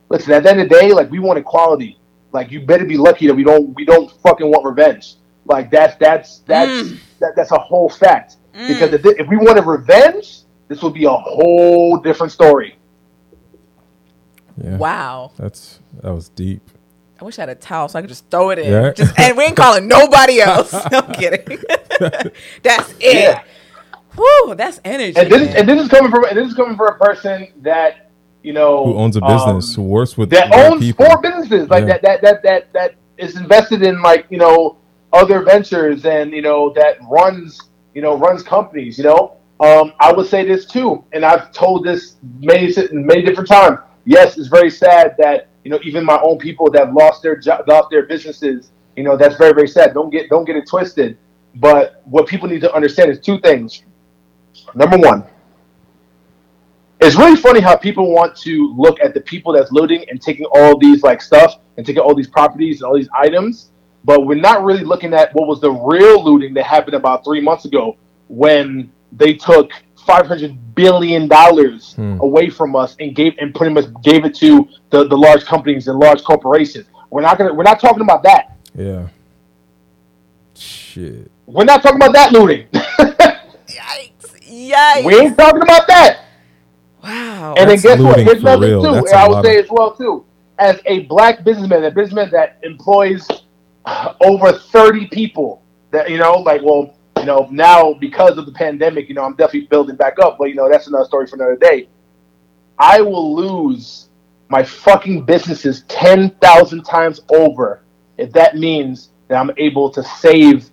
Listen, 0.09 0.31
at 0.33 0.43
the 0.43 0.51
end 0.51 0.61
of 0.61 0.69
the 0.69 0.75
day, 0.79 0.93
like 0.93 1.09
we 1.09 1.17
want 1.17 1.39
equality. 1.39 1.99
Like 2.31 2.51
you 2.51 2.61
better 2.61 2.85
be 2.85 2.97
lucky 2.97 3.25
that 3.25 3.33
we 3.33 3.43
don't 3.43 3.73
we 3.75 3.83
don't 3.83 4.11
fucking 4.21 4.47
want 4.47 4.63
revenge. 4.63 5.15
Like 5.45 5.71
that's 5.71 5.97
that's 5.97 6.39
that's 6.45 6.89
mm. 6.89 6.99
that, 7.17 7.35
that's 7.35 7.51
a 7.51 7.57
whole 7.57 7.89
fact. 7.89 8.35
Mm. 8.53 8.67
Because 8.67 8.93
if, 8.93 9.05
if 9.05 9.27
we 9.27 9.37
wanted 9.37 9.65
revenge, 9.65 10.41
this 10.67 10.83
would 10.83 10.93
be 10.93 11.05
a 11.05 11.11
whole 11.11 11.97
different 11.97 12.31
story. 12.31 12.77
Yeah. 14.63 14.77
Wow. 14.77 15.31
That's 15.35 15.79
that 16.03 16.13
was 16.13 16.29
deep. 16.29 16.61
I 17.21 17.25
wish 17.25 17.37
I 17.37 17.43
had 17.43 17.49
a 17.49 17.55
towel 17.55 17.87
so 17.87 17.99
I 17.99 18.01
could 18.01 18.09
just 18.09 18.29
throw 18.29 18.49
it 18.49 18.59
in. 18.59 18.71
Yeah. 18.71 18.91
Just, 18.91 19.17
and 19.19 19.37
we 19.37 19.45
ain't 19.45 19.55
calling 19.55 19.87
nobody 19.87 20.41
else. 20.41 20.73
I'm 20.91 21.13
kidding. 21.13 21.59
that's 22.63 22.93
it. 22.99 23.23
Yeah. 23.23 23.43
Whew, 24.15 24.55
that's 24.55 24.79
energy. 24.83 25.17
And 25.17 25.31
this, 25.31 25.55
and 25.55 25.67
this 25.67 25.81
is 25.81 25.89
coming 25.89 26.11
from 26.11 26.25
and 26.25 26.37
this 26.37 26.47
is 26.47 26.53
coming 26.53 26.75
from 26.75 26.87
a 26.87 26.97
person 26.97 27.47
that 27.61 28.11
you 28.43 28.53
know 28.53 28.85
who 28.85 28.95
owns 28.95 29.15
a 29.15 29.21
business, 29.21 29.77
um, 29.77 29.83
who 29.83 29.89
works 29.89 30.17
with 30.17 30.29
that 30.31 30.53
owns 30.53 30.81
people. 30.81 31.05
four 31.05 31.21
businesses, 31.21 31.69
like 31.69 31.87
yeah. 31.87 31.97
that 31.99 32.01
that 32.01 32.21
that 32.21 32.43
that 32.43 32.73
that 32.73 32.95
is 33.17 33.37
invested 33.37 33.81
in 33.81 34.01
like 34.01 34.27
you 34.29 34.37
know 34.37 34.77
other 35.13 35.41
ventures 35.43 36.05
and 36.05 36.31
you 36.31 36.41
know 36.41 36.71
that 36.73 36.97
runs 37.09 37.59
you 37.93 38.01
know 38.01 38.17
runs 38.17 38.43
companies. 38.43 38.97
You 38.97 39.05
know, 39.05 39.37
um, 39.59 39.93
I 39.99 40.11
would 40.11 40.27
say 40.27 40.45
this 40.45 40.65
too, 40.65 41.03
and 41.13 41.25
I've 41.25 41.51
told 41.51 41.85
this 41.85 42.17
many 42.39 42.71
many 42.91 43.23
different 43.23 43.49
times. 43.49 43.79
Yes, 44.05 44.37
it's 44.37 44.47
very 44.47 44.69
sad 44.69 45.15
that 45.17 45.47
you 45.63 45.71
know 45.71 45.79
even 45.83 46.03
my 46.03 46.19
own 46.21 46.37
people 46.37 46.69
that 46.71 46.93
lost 46.93 47.21
their 47.21 47.35
job, 47.35 47.67
lost 47.67 47.89
their 47.89 48.05
businesses. 48.05 48.71
You 48.95 49.03
know 49.03 49.17
that's 49.17 49.35
very 49.37 49.53
very 49.53 49.67
sad. 49.67 49.93
Don't 49.93 50.09
get 50.09 50.29
don't 50.29 50.45
get 50.45 50.55
it 50.55 50.67
twisted. 50.67 51.17
But 51.55 52.01
what 52.05 52.27
people 52.27 52.49
need 52.49 52.61
to 52.61 52.73
understand 52.73 53.11
is 53.11 53.19
two 53.19 53.39
things. 53.39 53.83
Number 54.75 54.97
one, 54.97 55.23
it's 56.99 57.15
really 57.15 57.35
funny 57.35 57.59
how 57.59 57.75
people 57.75 58.11
want 58.11 58.35
to 58.37 58.73
look 58.77 58.99
at 59.01 59.13
the 59.13 59.21
people 59.21 59.53
that's 59.53 59.71
looting 59.71 60.05
and 60.09 60.21
taking 60.21 60.45
all 60.45 60.77
these 60.77 61.03
like 61.03 61.21
stuff 61.21 61.57
and 61.77 61.85
taking 61.85 62.01
all 62.01 62.15
these 62.15 62.27
properties 62.27 62.81
and 62.81 62.87
all 62.87 62.95
these 62.95 63.09
items, 63.13 63.71
but 64.05 64.25
we're 64.25 64.39
not 64.39 64.63
really 64.63 64.83
looking 64.83 65.13
at 65.13 65.33
what 65.33 65.47
was 65.47 65.59
the 65.59 65.71
real 65.71 66.23
looting 66.23 66.53
that 66.53 66.65
happened 66.65 66.95
about 66.95 67.23
three 67.23 67.41
months 67.41 67.65
ago 67.65 67.97
when 68.27 68.91
they 69.11 69.33
took 69.33 69.71
five 70.05 70.27
hundred 70.27 70.75
billion 70.75 71.27
dollars 71.27 71.93
hmm. 71.93 72.17
away 72.19 72.49
from 72.49 72.75
us 72.75 72.95
and 72.99 73.15
gave 73.15 73.33
and 73.39 73.53
pretty 73.53 73.73
much 73.73 73.85
gave 74.03 74.25
it 74.25 74.35
to 74.35 74.67
the, 74.89 75.07
the 75.07 75.17
large 75.17 75.45
companies 75.45 75.87
and 75.87 75.99
large 75.99 76.23
corporations. 76.23 76.85
We're 77.09 77.21
not 77.21 77.37
gonna 77.37 77.53
we're 77.53 77.63
not 77.63 77.79
talking 77.79 78.01
about 78.01 78.23
that. 78.23 78.57
Yeah. 78.75 79.07
Shit. 80.55 81.31
We're 81.45 81.65
not 81.65 81.83
talking 81.83 81.97
about 81.97 82.13
that 82.13 82.31
looting. 82.31 82.67
Yikes. 82.73 84.71
Yikes. 84.71 85.05
We 85.05 85.15
ain't 85.15 85.37
talking 85.37 85.61
about 85.61 85.87
that. 85.87 86.25
Wow. 87.03 87.55
And 87.57 87.69
then 87.69 87.79
guess 87.79 87.99
what? 87.99 88.19
Here's 88.19 88.39
another 88.39 88.67
too. 88.69 88.81
That's 88.81 89.13
I 89.13 89.27
would 89.27 89.43
say 89.43 89.57
as 89.57 89.67
well 89.69 89.95
too. 89.95 90.25
As 90.57 90.79
a 90.85 91.01
black 91.01 91.43
businessman, 91.43 91.83
a 91.83 91.91
businessman 91.91 92.29
that 92.31 92.59
employs 92.63 93.27
over 94.21 94.53
30 94.53 95.07
people 95.07 95.63
that 95.91 96.09
you 96.09 96.17
know, 96.17 96.33
like 96.33 96.61
well, 96.63 96.95
you 97.23 97.27
know, 97.27 97.47
now 97.51 97.93
because 97.93 98.37
of 98.37 98.45
the 98.45 98.51
pandemic, 98.51 99.07
you 99.07 99.15
know, 99.15 99.23
I'm 99.23 99.35
definitely 99.35 99.67
building 99.67 99.95
back 99.95 100.19
up, 100.19 100.35
but 100.37 100.49
you 100.49 100.55
know, 100.55 100.69
that's 100.69 100.87
another 100.87 101.05
story 101.05 101.25
for 101.25 101.37
another 101.37 101.55
day. 101.55 101.87
I 102.77 102.99
will 102.99 103.33
lose 103.33 104.09
my 104.49 104.61
fucking 104.61 105.23
businesses 105.23 105.83
10,000 105.87 106.83
times 106.83 107.21
over 107.29 107.81
if 108.17 108.33
that 108.33 108.57
means 108.57 109.11
that 109.29 109.37
I'm 109.37 109.51
able 109.57 109.89
to 109.91 110.03
save 110.03 110.69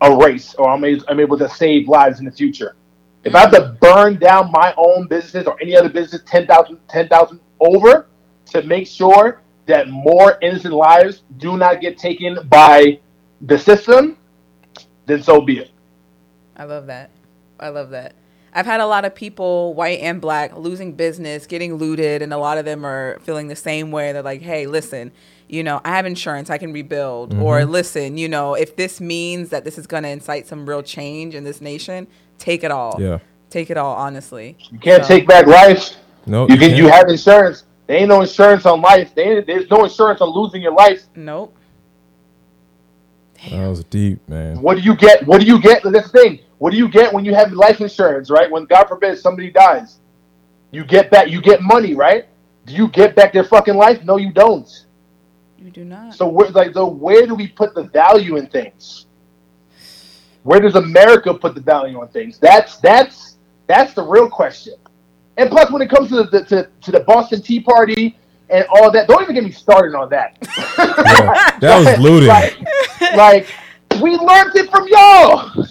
a 0.00 0.16
race 0.16 0.54
or 0.54 0.68
I'm, 0.70 0.84
I'm 1.06 1.20
able 1.20 1.38
to 1.38 1.48
save 1.48 1.86
lives 1.86 2.18
in 2.18 2.24
the 2.24 2.32
future. 2.32 2.74
If 3.22 3.36
I 3.36 3.40
have 3.40 3.52
to 3.52 3.76
burn 3.80 4.16
down 4.16 4.50
my 4.50 4.74
own 4.76 5.06
business 5.06 5.46
or 5.46 5.56
any 5.62 5.76
other 5.76 5.88
business 5.88 6.22
10,000 6.26 6.80
10, 6.88 7.08
over 7.60 8.08
to 8.46 8.62
make 8.62 8.88
sure 8.88 9.40
that 9.66 9.88
more 9.88 10.36
innocent 10.42 10.74
lives 10.74 11.22
do 11.36 11.56
not 11.56 11.80
get 11.80 11.96
taken 11.96 12.38
by 12.48 12.98
the 13.42 13.56
system, 13.56 14.16
then 15.10 15.22
so 15.22 15.40
be 15.40 15.58
it. 15.58 15.70
I 16.56 16.64
love 16.64 16.86
that. 16.86 17.10
I 17.58 17.68
love 17.68 17.90
that. 17.90 18.14
I've 18.52 18.66
had 18.66 18.80
a 18.80 18.86
lot 18.86 19.04
of 19.04 19.14
people, 19.14 19.74
white 19.74 20.00
and 20.00 20.20
black, 20.20 20.56
losing 20.56 20.92
business, 20.94 21.46
getting 21.46 21.74
looted, 21.74 22.20
and 22.20 22.32
a 22.32 22.38
lot 22.38 22.58
of 22.58 22.64
them 22.64 22.84
are 22.84 23.18
feeling 23.20 23.48
the 23.48 23.56
same 23.56 23.90
way. 23.92 24.12
They're 24.12 24.22
like, 24.22 24.42
hey, 24.42 24.66
listen, 24.66 25.12
you 25.48 25.62
know, 25.62 25.80
I 25.84 25.90
have 25.90 26.06
insurance, 26.06 26.50
I 26.50 26.58
can 26.58 26.72
rebuild. 26.72 27.30
Mm-hmm. 27.30 27.42
Or 27.42 27.64
listen, 27.64 28.18
you 28.18 28.28
know, 28.28 28.54
if 28.54 28.76
this 28.76 29.00
means 29.00 29.50
that 29.50 29.64
this 29.64 29.78
is 29.78 29.86
going 29.86 30.02
to 30.02 30.08
incite 30.08 30.48
some 30.48 30.68
real 30.68 30.82
change 30.82 31.34
in 31.34 31.44
this 31.44 31.60
nation, 31.60 32.08
take 32.38 32.64
it 32.64 32.70
all. 32.70 32.96
Yeah. 32.98 33.18
Take 33.50 33.70
it 33.70 33.76
all, 33.76 33.94
honestly. 33.96 34.56
You 34.70 34.78
can't 34.78 35.04
so. 35.04 35.08
take 35.08 35.26
back 35.26 35.46
life. 35.46 35.96
No, 36.26 36.46
you, 36.48 36.54
you 36.54 36.60
can. 36.60 36.76
You 36.76 36.88
have 36.88 37.08
insurance. 37.08 37.64
There 37.86 37.98
ain't 37.98 38.08
no 38.08 38.20
insurance 38.20 38.66
on 38.66 38.80
life. 38.80 39.12
there's 39.14 39.68
no 39.70 39.84
insurance 39.84 40.20
on 40.20 40.28
losing 40.30 40.62
your 40.62 40.74
life. 40.74 41.02
Nope. 41.16 41.56
Damn. 43.48 43.60
That 43.62 43.68
was 43.68 43.84
deep, 43.84 44.28
man. 44.28 44.60
What 44.60 44.76
do 44.76 44.82
you 44.82 44.94
get? 44.96 45.26
What 45.26 45.40
do 45.40 45.46
you 45.46 45.60
get? 45.60 45.82
That's 45.82 46.10
the 46.10 46.18
thing. 46.18 46.40
What 46.58 46.72
do 46.72 46.76
you 46.76 46.88
get 46.88 47.12
when 47.12 47.24
you 47.24 47.34
have 47.34 47.52
life 47.52 47.80
insurance, 47.80 48.30
right? 48.30 48.50
When 48.50 48.66
God 48.66 48.84
forbid 48.84 49.18
somebody 49.18 49.50
dies, 49.50 49.98
you 50.70 50.84
get 50.84 51.10
back. 51.10 51.28
You 51.28 51.40
get 51.40 51.62
money, 51.62 51.94
right? 51.94 52.26
Do 52.66 52.74
you 52.74 52.88
get 52.88 53.16
back 53.16 53.32
their 53.32 53.44
fucking 53.44 53.76
life? 53.76 54.04
No, 54.04 54.18
you 54.18 54.32
don't. 54.32 54.68
You 55.58 55.70
do 55.70 55.84
not. 55.84 56.14
So 56.14 56.28
where, 56.28 56.50
like, 56.50 56.74
so 56.74 56.86
where 56.86 57.26
do 57.26 57.34
we 57.34 57.48
put 57.48 57.74
the 57.74 57.84
value 57.84 58.36
in 58.36 58.46
things? 58.46 59.06
Where 60.42 60.60
does 60.60 60.74
America 60.74 61.32
put 61.34 61.54
the 61.54 61.60
value 61.60 62.00
on 62.00 62.08
things? 62.08 62.38
That's 62.38 62.76
that's 62.78 63.36
that's 63.66 63.94
the 63.94 64.02
real 64.02 64.28
question. 64.28 64.74
And 65.36 65.50
plus, 65.50 65.70
when 65.70 65.80
it 65.80 65.88
comes 65.88 66.10
to 66.10 66.24
the 66.24 66.44
to, 66.44 66.68
to 66.82 66.90
the 66.90 67.00
Boston 67.00 67.40
Tea 67.40 67.60
Party 67.60 68.18
and 68.50 68.66
all 68.70 68.90
that. 68.90 69.08
Don't 69.08 69.22
even 69.22 69.34
get 69.34 69.44
me 69.44 69.50
started 69.50 69.96
on 69.96 70.08
that. 70.10 70.36
yeah, 70.78 71.58
that 71.60 71.78
was 71.78 71.98
looting. 72.00 72.28
like, 72.28 72.58
like, 73.16 73.46
we 74.02 74.16
learned 74.16 74.54
it 74.56 74.70
from 74.70 74.86
y'all. 74.88 75.66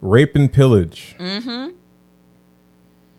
Rape 0.00 0.34
and 0.34 0.52
pillage. 0.52 1.14
Mm-hmm. 1.18 1.76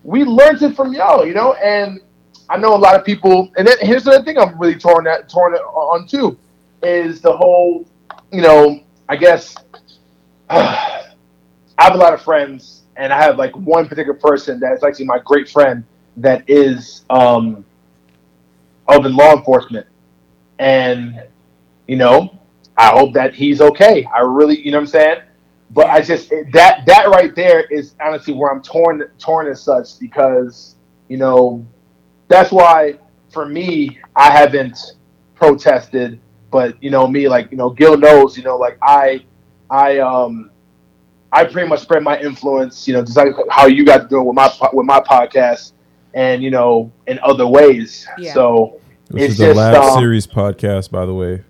We 0.03 0.25
learned 0.25 0.61
it 0.61 0.75
from 0.75 0.93
y'all, 0.93 1.25
you 1.25 1.33
know, 1.33 1.53
and 1.53 2.01
I 2.49 2.57
know 2.57 2.75
a 2.75 2.77
lot 2.77 2.95
of 2.95 3.05
people. 3.05 3.51
And 3.57 3.67
then 3.67 3.77
here's 3.79 4.03
the 4.03 4.21
thing: 4.23 4.37
I'm 4.37 4.59
really 4.59 4.75
torn 4.75 5.05
that 5.05 5.29
torn 5.29 5.53
on 5.53 6.07
too, 6.07 6.37
is 6.81 7.21
the 7.21 7.35
whole, 7.35 7.87
you 8.31 8.41
know, 8.41 8.83
I 9.07 9.15
guess. 9.15 9.55
Uh, 10.49 10.99
I 11.75 11.85
have 11.85 11.95
a 11.95 11.97
lot 11.97 12.13
of 12.13 12.21
friends, 12.21 12.83
and 12.97 13.11
I 13.11 13.19
have 13.19 13.37
like 13.37 13.55
one 13.55 13.87
particular 13.87 14.17
person 14.17 14.59
that 14.59 14.73
is 14.73 14.83
actually 14.83 15.05
my 15.05 15.17
great 15.25 15.49
friend 15.49 15.83
that 16.17 16.47
is 16.47 17.03
um, 17.09 17.65
of 18.87 19.05
in 19.05 19.15
law 19.15 19.33
enforcement. 19.35 19.87
And, 20.59 21.23
you 21.87 21.95
know, 21.95 22.39
I 22.77 22.87
hope 22.87 23.13
that 23.13 23.33
he's 23.33 23.61
okay. 23.61 24.07
I 24.15 24.21
really, 24.21 24.59
you 24.63 24.71
know 24.71 24.77
what 24.77 24.83
I'm 24.83 24.87
saying? 24.87 25.21
But 25.71 25.87
I 25.87 26.01
just 26.01 26.29
that 26.29 26.85
that 26.85 27.09
right 27.09 27.35
there 27.35 27.61
is 27.61 27.95
honestly 27.99 28.33
where 28.33 28.51
I'm 28.51 28.61
torn 28.61 29.03
torn 29.17 29.47
as 29.47 29.61
such 29.61 29.99
because, 29.99 30.75
you 31.07 31.17
know, 31.17 31.65
that's 32.27 32.51
why 32.51 32.99
for 33.31 33.47
me 33.47 33.99
I 34.15 34.29
haven't 34.29 34.77
protested, 35.33 36.19
but 36.51 36.81
you 36.81 36.91
know, 36.91 37.07
me 37.07 37.27
like, 37.27 37.49
you 37.51 37.57
know, 37.57 37.71
Gil 37.71 37.97
knows, 37.97 38.37
you 38.37 38.43
know, 38.43 38.55
like 38.55 38.77
I 38.83 39.25
I 39.69 39.97
um 39.97 40.51
I 41.31 41.43
pretty 41.45 41.67
much 41.67 41.81
spread 41.81 42.03
my 42.03 42.19
influence, 42.19 42.87
you 42.87 42.93
know, 42.93 43.03
just 43.03 43.17
like 43.17 43.33
how 43.49 43.65
you 43.65 43.83
got 43.83 44.01
guys 44.01 44.09
doing 44.09 44.25
with 44.25 44.35
my 44.35 44.51
with 44.73 44.85
my 44.85 44.99
podcast 44.99 45.71
and 46.13 46.43
you 46.43 46.51
know 46.51 46.91
in 47.07 47.19
other 47.23 47.47
ways. 47.47 48.07
Yeah. 48.17 48.33
So 48.33 48.79
this 49.09 49.31
is 49.31 49.37
the 49.37 49.53
last 49.53 49.93
um, 49.93 49.99
series 49.99 50.27
podcast, 50.27 50.91
by 50.91 51.05
the 51.05 51.13
way. 51.13 51.43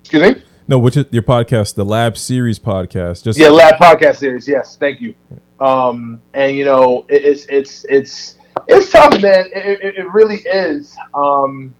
Excuse 0.00 0.34
me. 0.34 0.42
No, 0.66 0.78
which 0.78 0.96
is 0.96 1.04
your 1.10 1.22
podcast, 1.22 1.74
the 1.74 1.84
Lab 1.84 2.16
Series 2.16 2.58
podcast. 2.58 3.24
Just 3.24 3.38
Yeah, 3.38 3.48
lab 3.48 3.74
podcast 3.74 4.16
series. 4.16 4.48
Yes, 4.48 4.76
thank 4.76 5.00
you. 5.00 5.14
Um, 5.60 6.22
and 6.32 6.56
you 6.56 6.64
know, 6.64 7.04
it, 7.08 7.24
it's 7.24 7.46
it's 7.46 7.84
it's 7.88 8.36
it's 8.66 8.90
tough, 8.90 9.20
man. 9.20 9.46
It, 9.54 9.80
it, 9.82 9.98
it 9.98 10.12
really 10.12 10.38
is. 10.38 10.96
Um, 11.12 11.74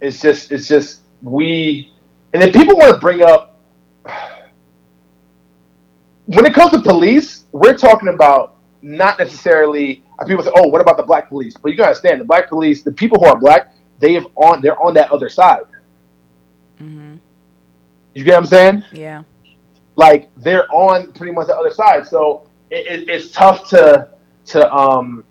it's 0.00 0.20
just 0.20 0.50
it's 0.50 0.66
just 0.66 1.00
we, 1.22 1.92
and 2.32 2.42
if 2.42 2.54
people 2.54 2.76
want 2.76 2.94
to 2.94 2.98
bring 2.98 3.22
up 3.22 3.58
when 6.26 6.46
it 6.46 6.54
comes 6.54 6.72
to 6.72 6.80
police, 6.80 7.44
we're 7.52 7.76
talking 7.76 8.08
about 8.08 8.56
not 8.82 9.18
necessarily. 9.18 10.02
People 10.26 10.44
say, 10.44 10.50
"Oh, 10.54 10.68
what 10.68 10.80
about 10.80 10.96
the 10.96 11.02
black 11.02 11.28
police?" 11.28 11.56
But 11.56 11.70
you 11.70 11.76
gotta 11.76 11.88
understand, 11.90 12.20
the 12.20 12.24
black 12.24 12.48
police, 12.48 12.82
the 12.82 12.92
people 12.92 13.18
who 13.18 13.26
are 13.26 13.38
black, 13.38 13.72
they 13.98 14.12
have 14.14 14.26
on 14.36 14.60
they're 14.60 14.80
on 14.80 14.94
that 14.94 15.10
other 15.10 15.28
side. 15.28 15.62
Mm-hmm. 16.80 17.16
You 18.14 18.24
get 18.24 18.32
what 18.32 18.38
I'm 18.40 18.46
saying? 18.46 18.84
Yeah. 18.92 19.22
like 19.96 20.30
they're 20.36 20.66
on 20.72 21.12
pretty 21.12 21.32
much 21.32 21.46
the 21.46 21.56
other 21.56 21.70
side. 21.70 22.06
So 22.06 22.46
it, 22.70 22.86
it, 22.86 23.08
it's 23.08 23.30
tough 23.30 23.68
to 23.70 24.08
to 24.46 24.72
um. 24.74 25.24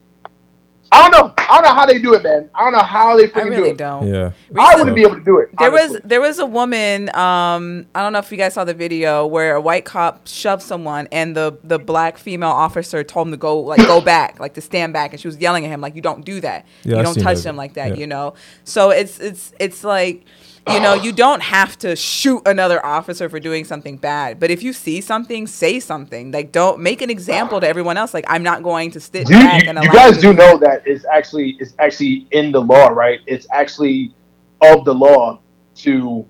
I 0.92 1.10
don't 1.10 1.12
know. 1.12 1.34
I 1.38 1.62
don't 1.62 1.64
know 1.64 1.76
how 1.76 1.86
they 1.86 2.00
do 2.00 2.14
it, 2.16 2.24
man. 2.24 2.50
I 2.56 2.64
don't 2.64 2.74
know 2.74 2.80
how 2.80 3.16
they 3.16 3.26
I 3.26 3.28
freaking 3.28 3.44
do 3.44 3.50
really 3.52 3.70
it. 3.72 3.78
don't. 3.78 4.08
yeah. 4.08 4.32
I 4.58 4.76
wouldn't 4.76 4.96
be 4.96 5.04
able 5.04 5.16
to 5.16 5.24
do 5.24 5.38
it. 5.40 5.50
There 5.58 5.72
was 5.72 6.00
there 6.04 6.22
was 6.22 6.40
a 6.40 6.46
woman. 6.46 7.10
Um, 7.16 7.86
I 7.94 8.02
don't 8.02 8.14
know 8.14 8.20
if 8.20 8.32
you 8.32 8.38
guys 8.38 8.54
saw 8.56 8.64
the 8.64 8.74
video 8.74 9.28
where 9.28 9.56
a 9.56 9.62
white 9.62 9.86
cop 9.86 10.28
shoved 10.28 10.64
someone, 10.64 11.08
and 11.12 11.36
the 11.36 11.58
the 11.64 11.78
black 11.78 12.18
female 12.18 12.50
officer 12.50 13.04
told 13.04 13.28
him 13.28 13.32
to 13.32 13.38
go 13.38 13.60
like 13.60 13.80
go 13.80 14.02
back, 14.02 14.40
like 14.40 14.56
to 14.56 14.62
stand 14.62 14.94
back, 14.94 15.12
and 15.12 15.20
she 15.20 15.28
was 15.28 15.38
yelling 15.38 15.66
at 15.66 15.70
him 15.70 15.82
like, 15.82 15.96
"You 15.96 16.02
don't 16.02 16.26
do 16.26 16.42
that. 16.42 16.66
Yeah, 16.84 16.98
you 16.98 17.04
don't 17.04 17.20
touch 17.20 17.38
that. 17.38 17.44
them 17.44 17.56
like 17.56 17.74
that." 17.74 17.90
Yeah. 17.90 17.96
You 17.96 18.08
know. 18.08 18.34
So 18.64 18.90
it's 18.90 19.20
it's 19.20 19.54
it's 19.60 19.84
like. 19.84 20.26
You 20.68 20.80
know, 20.80 20.91
oh. 20.93 21.01
you 21.03 21.12
don't 21.12 21.41
have 21.41 21.78
to 21.80 21.95
shoot 21.95 22.41
another 22.45 22.86
officer 22.86 23.30
for 23.30 23.39
doing 23.39 23.66
something 23.66 23.97
bad, 23.97 24.39
but 24.39 24.51
if 24.51 24.62
you 24.62 24.74
see 24.74 25.01
something, 25.01 25.47
say 25.47 25.80
something. 25.80 26.32
Like, 26.32 26.51
don't 26.51 26.80
make 26.82 27.01
an 27.01 27.10
example 27.10 27.60
to 27.62 27.68
everyone 27.68 27.97
else. 27.97 28.14
Like, 28.14 28.26
I'm 28.28 28.43
not 28.43 28.62
going 28.62 28.91
to 28.91 28.99
sit 28.99 29.30
you, 29.30 29.36
back 29.36 29.64
you, 29.64 29.70
and 29.70 29.84
you 29.84 29.91
guys 29.91 30.20
do 30.20 30.34
know 30.34 30.57
that 30.57 30.84
it's 30.86 31.05
actually 31.05 31.57
it's 31.60 31.74
actually 31.80 32.28
in 32.32 32.51
the 32.51 32.60
law, 32.62 32.88
right? 32.89 33.20
It's 33.26 33.47
actually 33.51 34.14
of 34.62 34.86
the 34.86 34.93
law 34.93 35.39
to 35.78 36.26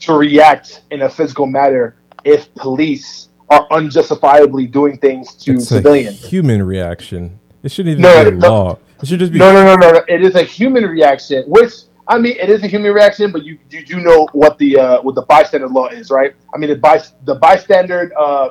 to 0.00 0.14
react 0.14 0.82
in 0.90 1.02
a 1.02 1.08
physical 1.08 1.46
matter 1.46 1.96
if 2.24 2.54
police 2.54 3.28
are 3.48 3.66
unjustifiably 3.72 4.66
doing 4.66 4.96
things 4.98 5.34
to 5.34 5.54
It's 5.54 5.68
civilians. 5.68 6.22
a 6.24 6.28
human 6.28 6.62
reaction. 6.62 7.38
It 7.62 7.70
shouldn't 7.72 7.92
even 7.98 8.02
No, 8.02 8.22
be 8.24 8.28
a 8.28 8.32
no. 8.32 8.48
law. 8.48 8.78
It 9.02 9.08
should 9.08 9.18
just 9.18 9.32
be. 9.32 9.38
No, 9.38 9.52
no, 9.52 9.64
no, 9.64 9.76
no, 9.76 9.92
no. 9.92 10.02
It 10.08 10.22
is 10.22 10.34
a 10.34 10.42
human 10.42 10.84
reaction, 10.84 11.44
which 11.46 11.72
I 12.10 12.18
mean, 12.18 12.36
it 12.40 12.50
is 12.50 12.64
a 12.64 12.66
human 12.66 12.92
reaction, 12.92 13.30
but 13.30 13.44
you 13.44 13.56
you 13.70 13.86
do 13.86 14.00
know 14.00 14.28
what 14.32 14.58
the 14.58 14.76
uh, 14.78 15.02
what 15.02 15.14
the 15.14 15.22
bystander 15.22 15.68
law 15.68 15.86
is, 15.86 16.10
right? 16.10 16.34
I 16.52 16.58
mean, 16.58 16.70
the 16.70 16.76
by 16.76 17.00
the 17.24 17.36
bystander. 17.36 18.12
Uh, 18.18 18.50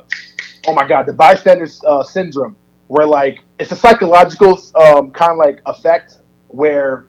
oh 0.67 0.73
my 0.73 0.87
God, 0.87 1.05
the 1.05 1.13
bystander 1.13 1.67
uh, 1.85 2.01
syndrome, 2.03 2.55
where 2.87 3.05
like 3.05 3.41
it's 3.59 3.71
a 3.73 3.75
psychological 3.75 4.59
um, 4.75 5.11
kind 5.11 5.33
of 5.33 5.37
like 5.37 5.61
effect 5.65 6.19
where 6.47 7.07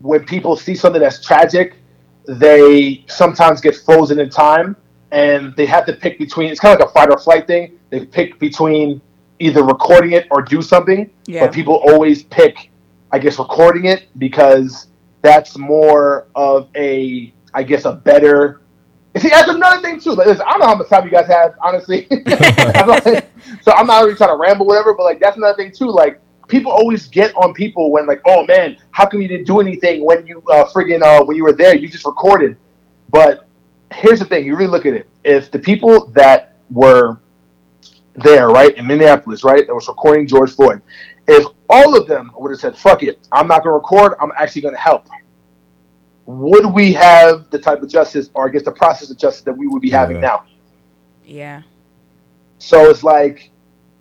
when 0.00 0.24
people 0.24 0.56
see 0.56 0.74
something 0.74 1.00
that's 1.00 1.24
tragic, 1.24 1.76
they 2.26 3.04
sometimes 3.06 3.60
get 3.60 3.76
frozen 3.76 4.18
in 4.18 4.28
time 4.28 4.74
and 5.12 5.54
they 5.54 5.66
have 5.66 5.86
to 5.86 5.92
pick 5.92 6.18
between. 6.18 6.50
It's 6.50 6.58
kind 6.60 6.74
of 6.74 6.80
like 6.80 6.88
a 6.88 6.92
fight 6.92 7.08
or 7.08 7.18
flight 7.18 7.46
thing. 7.46 7.78
They 7.90 8.04
pick 8.04 8.40
between 8.40 9.00
either 9.38 9.62
recording 9.62 10.12
it 10.12 10.26
or 10.30 10.42
do 10.42 10.60
something 10.62 11.10
Yeah. 11.26 11.46
but 11.46 11.52
people 11.54 11.74
always 11.86 12.22
pick, 12.24 12.70
I 13.12 13.18
guess, 13.20 13.38
recording 13.38 13.84
it 13.86 14.08
because 14.18 14.88
that's 15.22 15.56
more 15.56 16.26
of 16.34 16.68
a, 16.76 17.32
I 17.54 17.62
guess, 17.62 17.84
a 17.84 17.92
better. 17.92 18.60
See, 19.16 19.28
that's 19.28 19.48
another 19.48 19.80
thing 19.80 20.00
too. 20.00 20.12
Like, 20.12 20.26
listen, 20.26 20.44
I 20.46 20.52
don't 20.52 20.60
know 20.60 20.66
how 20.66 20.74
much 20.76 20.88
time 20.88 21.04
you 21.04 21.10
guys 21.10 21.26
have, 21.28 21.54
honestly. 21.62 22.08
So 23.62 23.72
I'm 23.72 23.86
not 23.86 24.04
really 24.04 24.16
trying 24.16 24.30
to 24.30 24.36
ramble, 24.36 24.66
whatever. 24.66 24.94
But 24.94 25.04
like, 25.04 25.20
that's 25.20 25.36
another 25.36 25.56
thing 25.56 25.72
too. 25.72 25.90
Like, 25.90 26.20
people 26.48 26.72
always 26.72 27.06
get 27.08 27.34
on 27.36 27.52
people 27.54 27.90
when, 27.90 28.06
like, 28.06 28.20
oh 28.26 28.46
man, 28.46 28.76
how 28.90 29.06
come 29.06 29.20
you 29.20 29.28
didn't 29.28 29.46
do 29.46 29.60
anything 29.60 30.04
when 30.04 30.26
you 30.26 30.42
uh, 30.50 30.64
friggin' 30.70 31.02
uh, 31.02 31.24
when 31.24 31.36
you 31.36 31.44
were 31.44 31.52
there? 31.52 31.76
You 31.76 31.88
just 31.88 32.06
recorded. 32.06 32.56
But 33.10 33.46
here's 33.92 34.18
the 34.18 34.24
thing: 34.24 34.46
you 34.46 34.56
really 34.56 34.70
look 34.70 34.86
at 34.86 34.94
it. 34.94 35.08
If 35.24 35.50
the 35.50 35.58
people 35.58 36.06
that 36.08 36.56
were 36.70 37.18
there, 38.14 38.48
right, 38.48 38.76
in 38.76 38.86
Minneapolis, 38.86 39.44
right, 39.44 39.66
that 39.66 39.74
was 39.74 39.88
recording 39.88 40.26
George 40.26 40.52
Floyd, 40.52 40.82
if 41.26 41.46
all 41.72 41.96
of 41.96 42.06
them 42.06 42.30
would 42.36 42.50
have 42.50 42.60
said, 42.60 42.76
fuck 42.76 43.02
it, 43.02 43.26
I'm 43.32 43.48
not 43.48 43.64
going 43.64 43.72
to 43.72 43.78
record, 43.82 44.14
I'm 44.20 44.32
actually 44.38 44.62
going 44.62 44.74
to 44.74 44.80
help, 44.80 45.06
would 46.26 46.66
we 46.66 46.92
have 46.92 47.50
the 47.50 47.58
type 47.58 47.82
of 47.82 47.88
justice, 47.88 48.30
or 48.34 48.48
I 48.48 48.52
guess 48.52 48.62
the 48.62 48.72
process 48.72 49.10
of 49.10 49.18
justice 49.18 49.42
that 49.42 49.56
we 49.56 49.66
would 49.66 49.82
be 49.82 49.90
having 49.90 50.16
Yeah. 50.16 50.22
now? 50.22 50.44
Yeah. 51.24 51.62
So 52.58 52.90
it's 52.90 53.02
like, 53.02 53.50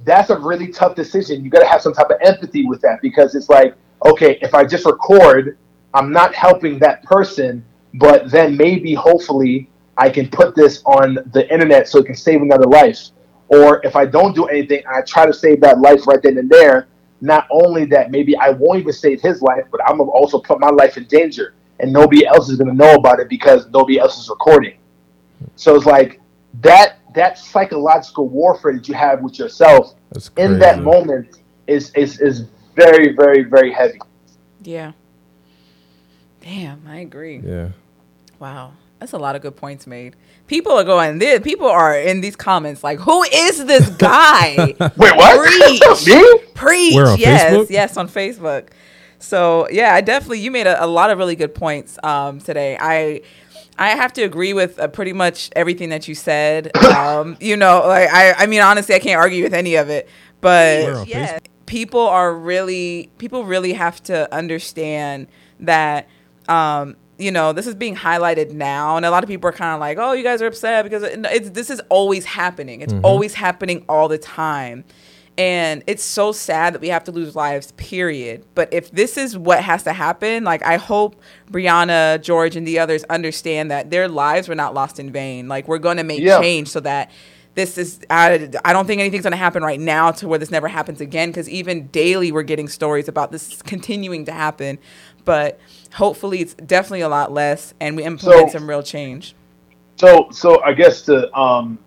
that's 0.03 0.29
a 0.29 0.37
really 0.37 0.67
tough 0.67 0.95
decision. 0.95 1.43
You 1.43 1.49
got 1.49 1.61
to 1.61 1.67
have 1.67 1.81
some 1.81 1.93
type 1.93 2.09
of 2.09 2.17
empathy 2.21 2.65
with 2.65 2.81
that 2.81 3.01
because 3.01 3.35
it's 3.35 3.49
like, 3.49 3.75
okay, 4.05 4.37
if 4.41 4.53
I 4.53 4.65
just 4.65 4.85
record, 4.85 5.57
I'm 5.93 6.11
not 6.11 6.33
helping 6.35 6.79
that 6.79 7.03
person, 7.03 7.63
but 7.95 8.29
then 8.29 8.55
maybe, 8.55 8.93
hopefully, 8.93 9.69
I 9.97 10.09
can 10.09 10.29
put 10.29 10.55
this 10.55 10.81
on 10.85 11.17
the 11.33 11.51
internet 11.51 11.87
so 11.87 11.99
it 11.99 12.05
can 12.05 12.15
save 12.15 12.41
another 12.41 12.67
life. 12.67 13.09
Or 13.49 13.85
if 13.85 13.95
I 13.95 14.05
don't 14.05 14.33
do 14.33 14.45
anything 14.45 14.81
and 14.85 14.95
I 14.95 15.01
try 15.01 15.25
to 15.25 15.33
save 15.33 15.59
that 15.61 15.79
life 15.79 16.07
right 16.07 16.21
then 16.21 16.37
and 16.37 16.49
there, 16.49 16.87
not 17.21 17.47
only 17.51 17.85
that, 17.85 18.11
maybe 18.11 18.35
I 18.35 18.49
won't 18.49 18.79
even 18.79 18.93
save 18.93 19.21
his 19.21 19.41
life, 19.41 19.65
but 19.71 19.79
I'm 19.87 19.97
gonna 19.97 20.09
also 20.09 20.39
put 20.39 20.59
my 20.59 20.69
life 20.69 20.97
in 20.97 21.05
danger, 21.05 21.53
and 21.79 21.93
nobody 21.93 22.25
else 22.25 22.49
is 22.49 22.57
gonna 22.57 22.73
know 22.73 22.95
about 22.95 23.19
it 23.19 23.29
because 23.29 23.67
nobody 23.69 23.99
else 23.99 24.19
is 24.19 24.27
recording. 24.27 24.77
So 25.55 25.75
it's 25.75 25.85
like 25.85 26.19
that 26.61 26.97
that 27.13 27.37
psychological 27.37 28.27
warfare 28.27 28.73
that 28.73 28.87
you 28.87 28.95
have 28.95 29.21
with 29.21 29.37
yourself 29.37 29.95
That's 30.11 30.29
crazy. 30.29 30.53
in 30.53 30.59
that 30.59 30.81
moment 30.81 31.37
is 31.67 31.91
is 31.93 32.19
is 32.19 32.45
very 32.75 33.15
very 33.15 33.43
very 33.43 33.71
heavy. 33.71 33.99
Yeah. 34.63 34.93
Damn, 36.41 36.81
I 36.87 36.99
agree. 36.99 37.37
Yeah. 37.37 37.69
Wow. 38.39 38.73
That's 38.99 39.13
a 39.13 39.17
lot 39.17 39.35
of 39.35 39.41
good 39.41 39.55
points 39.55 39.85
made. 39.87 40.15
People 40.51 40.73
are 40.73 40.83
going 40.83 41.19
there. 41.19 41.39
People 41.39 41.67
are 41.67 41.97
in 41.97 42.19
these 42.19 42.35
comments 42.35 42.83
like, 42.83 42.99
who 42.99 43.23
is 43.23 43.65
this 43.67 43.89
guy? 43.91 44.55
Wait, 44.97 44.97
what? 44.97 45.47
Preach. 45.47 46.05
Me? 46.05 46.39
Preach. 46.53 46.93
Where, 46.93 47.07
on 47.07 47.17
yes, 47.17 47.53
Facebook? 47.53 47.69
yes, 47.69 47.95
on 47.95 48.09
Facebook. 48.09 48.67
So 49.19 49.69
yeah, 49.69 49.95
I 49.95 50.01
definitely 50.01 50.41
you 50.41 50.51
made 50.51 50.67
a, 50.67 50.83
a 50.83 50.87
lot 50.87 51.09
of 51.09 51.17
really 51.17 51.37
good 51.37 51.55
points 51.55 51.97
um, 52.03 52.39
today. 52.39 52.77
I 52.77 53.21
I 53.79 53.91
have 53.91 54.11
to 54.11 54.23
agree 54.23 54.51
with 54.51 54.77
uh, 54.77 54.89
pretty 54.89 55.13
much 55.13 55.51
everything 55.55 55.87
that 55.87 56.09
you 56.09 56.15
said. 56.15 56.71
Um, 56.83 57.37
you 57.39 57.55
know, 57.55 57.83
like 57.87 58.09
I 58.11 58.33
I 58.33 58.45
mean 58.45 58.59
honestly, 58.59 58.93
I 58.93 58.99
can't 58.99 59.21
argue 59.21 59.43
with 59.43 59.53
any 59.53 59.75
of 59.75 59.89
it. 59.89 60.09
But 60.41 60.89
on 60.89 61.07
yeah, 61.07 61.39
people 61.65 62.01
are 62.01 62.35
really 62.35 63.09
people 63.19 63.45
really 63.45 63.71
have 63.71 64.03
to 64.03 64.33
understand 64.35 65.27
that 65.61 66.09
um, 66.49 66.97
you 67.21 67.31
know 67.31 67.53
this 67.53 67.67
is 67.67 67.75
being 67.75 67.95
highlighted 67.95 68.51
now, 68.51 68.97
and 68.97 69.05
a 69.05 69.11
lot 69.11 69.23
of 69.23 69.29
people 69.29 69.49
are 69.49 69.53
kind 69.53 69.73
of 69.73 69.79
like, 69.79 69.97
oh, 69.97 70.13
you 70.13 70.23
guys 70.23 70.41
are 70.41 70.47
upset 70.47 70.83
because 70.83 71.03
it's 71.03 71.49
this 71.51 71.69
is 71.69 71.81
always 71.89 72.25
happening. 72.25 72.81
It's 72.81 72.93
mm-hmm. 72.93 73.05
always 73.05 73.33
happening 73.33 73.85
all 73.87 74.07
the 74.07 74.17
time. 74.17 74.83
And 75.37 75.81
it's 75.87 76.03
so 76.03 76.33
sad 76.33 76.73
that 76.73 76.81
we 76.81 76.89
have 76.89 77.05
to 77.05 77.11
lose 77.11 77.35
lives, 77.35 77.71
period. 77.71 78.45
But 78.53 78.73
if 78.73 78.91
this 78.91 79.17
is 79.17 79.37
what 79.37 79.63
has 79.63 79.83
to 79.83 79.93
happen, 79.93 80.43
like 80.43 80.61
I 80.61 80.75
hope 80.75 81.21
Breonna, 81.49 82.21
George, 82.21 82.55
and 82.55 82.67
the 82.67 82.79
others 82.79 83.03
understand 83.05 83.71
that 83.71 83.89
their 83.89 84.07
lives 84.09 84.49
were 84.49 84.55
not 84.55 84.73
lost 84.73 84.99
in 84.99 85.11
vain. 85.11 85.47
Like 85.47 85.67
we're 85.67 85.79
going 85.79 85.97
to 85.97 86.03
make 86.03 86.19
Yeah. 86.19 86.39
change 86.41 86.67
so 86.67 86.81
that 86.81 87.11
this 87.55 87.77
is, 87.77 87.99
I, 88.09 88.49
I 88.63 88.71
don't 88.71 88.85
think 88.85 88.99
anything's 88.99 89.23
going 89.23 89.31
to 89.31 89.37
happen 89.37 89.63
right 89.63 89.79
now 89.79 90.11
to 90.11 90.27
where 90.27 90.37
this 90.37 90.51
never 90.51 90.67
happens 90.67 91.01
again. 91.01 91.29
Because 91.29 91.49
even 91.49 91.87
daily 91.87 92.31
we're 92.31 92.43
getting 92.43 92.67
stories 92.67 93.07
about 93.07 93.31
this 93.31 93.61
continuing 93.61 94.25
to 94.25 94.33
happen. 94.33 94.79
But 95.25 95.59
hopefully 95.93 96.39
it's 96.41 96.53
definitely 96.53 97.01
a 97.01 97.09
lot 97.09 97.31
less 97.31 97.73
and 97.79 97.95
we 97.95 98.03
implement 98.03 98.49
So- 98.51 98.57
some 98.57 98.69
real 98.69 98.83
change. 98.83 99.35
So 99.97 100.29
so 100.31 100.61
I 100.63 100.73
guess 100.73 101.03
to 101.03 101.31
um 101.37 101.77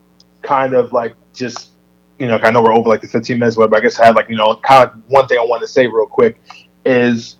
kind 0.42 0.74
of 0.74 0.92
like 0.92 1.14
just 1.32 1.70
you 2.18 2.28
know 2.28 2.38
I 2.42 2.50
know 2.50 2.62
we're 2.62 2.74
over 2.74 2.88
like 2.88 3.00
the 3.00 3.08
15 3.08 3.38
minutes, 3.38 3.56
but 3.56 3.74
I 3.74 3.80
guess 3.80 3.98
I 3.98 4.06
have 4.06 4.14
like 4.14 4.28
you 4.28 4.36
know 4.36 4.56
kind 4.56 4.88
of 4.88 5.02
one 5.08 5.26
thing 5.26 5.38
I 5.38 5.44
want 5.44 5.62
to 5.62 5.68
say 5.68 5.86
real 5.86 6.06
quick 6.06 6.40
is 6.84 7.36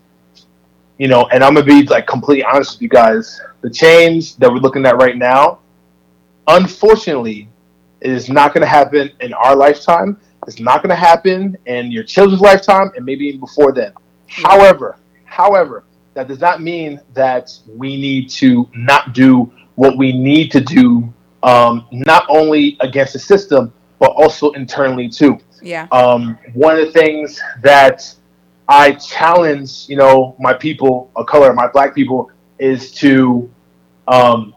you 0.99 1.09
know, 1.09 1.27
and 1.33 1.43
I'm 1.43 1.55
gonna 1.55 1.67
be 1.67 1.83
like 1.85 2.07
completely 2.07 2.45
honest 2.45 2.75
with 2.75 2.83
you 2.83 2.89
guys. 2.89 3.41
The 3.63 3.71
change 3.71 4.37
that 4.37 4.51
we're 4.51 4.59
looking 4.59 4.87
at 4.87 4.97
right 4.97 5.17
now, 5.17 5.59
unfortunately, 6.47 7.49
it 8.01 8.11
is 8.11 8.29
not 8.29 8.55
gonna 8.55 8.67
happen 8.67 9.11
in 9.21 9.33
our 9.35 9.57
lifetime. 9.57 10.17
It's 10.47 10.61
not 10.61 10.83
gonna 10.83 10.95
happen 10.95 11.57
in 11.67 11.91
your 11.91 12.05
children's 12.05 12.41
lifetime, 12.43 12.93
and 12.97 13.05
maybe 13.05 13.27
even 13.27 13.41
before 13.41 13.73
then. 13.73 13.93
However, 14.29 14.97
however, 15.35 15.85
that 16.15 16.29
does 16.29 16.41
not 16.41 16.63
mean 16.63 17.01
that 17.13 17.51
we 17.67 18.01
need 18.01 18.31
to 18.31 18.69
not 18.75 19.13
do 19.13 19.53
what 19.75 19.99
we 19.99 20.13
need 20.13 20.53
to 20.53 20.61
do, 20.61 21.13
um, 21.43 21.87
not 21.91 22.25
only 22.29 22.77
against 22.81 23.13
the 23.15 23.19
system 23.19 23.73
but 23.99 24.11
also 24.13 24.51
internally 24.53 25.09
too. 25.09 25.39
Yeah. 25.63 25.87
Um, 25.91 26.39
one 26.53 26.79
of 26.79 26.87
the 26.87 26.93
things 26.93 27.41
that 27.63 28.15
I 28.69 28.93
challenge, 28.93 29.89
you 29.89 29.97
know, 29.97 30.37
my 30.39 30.53
people 30.53 31.11
of 31.17 31.27
color, 31.27 31.53
my 31.55 31.69
black 31.69 31.95
people, 31.95 32.31
is 32.59 32.93
to 32.93 33.51
um, 34.07 34.55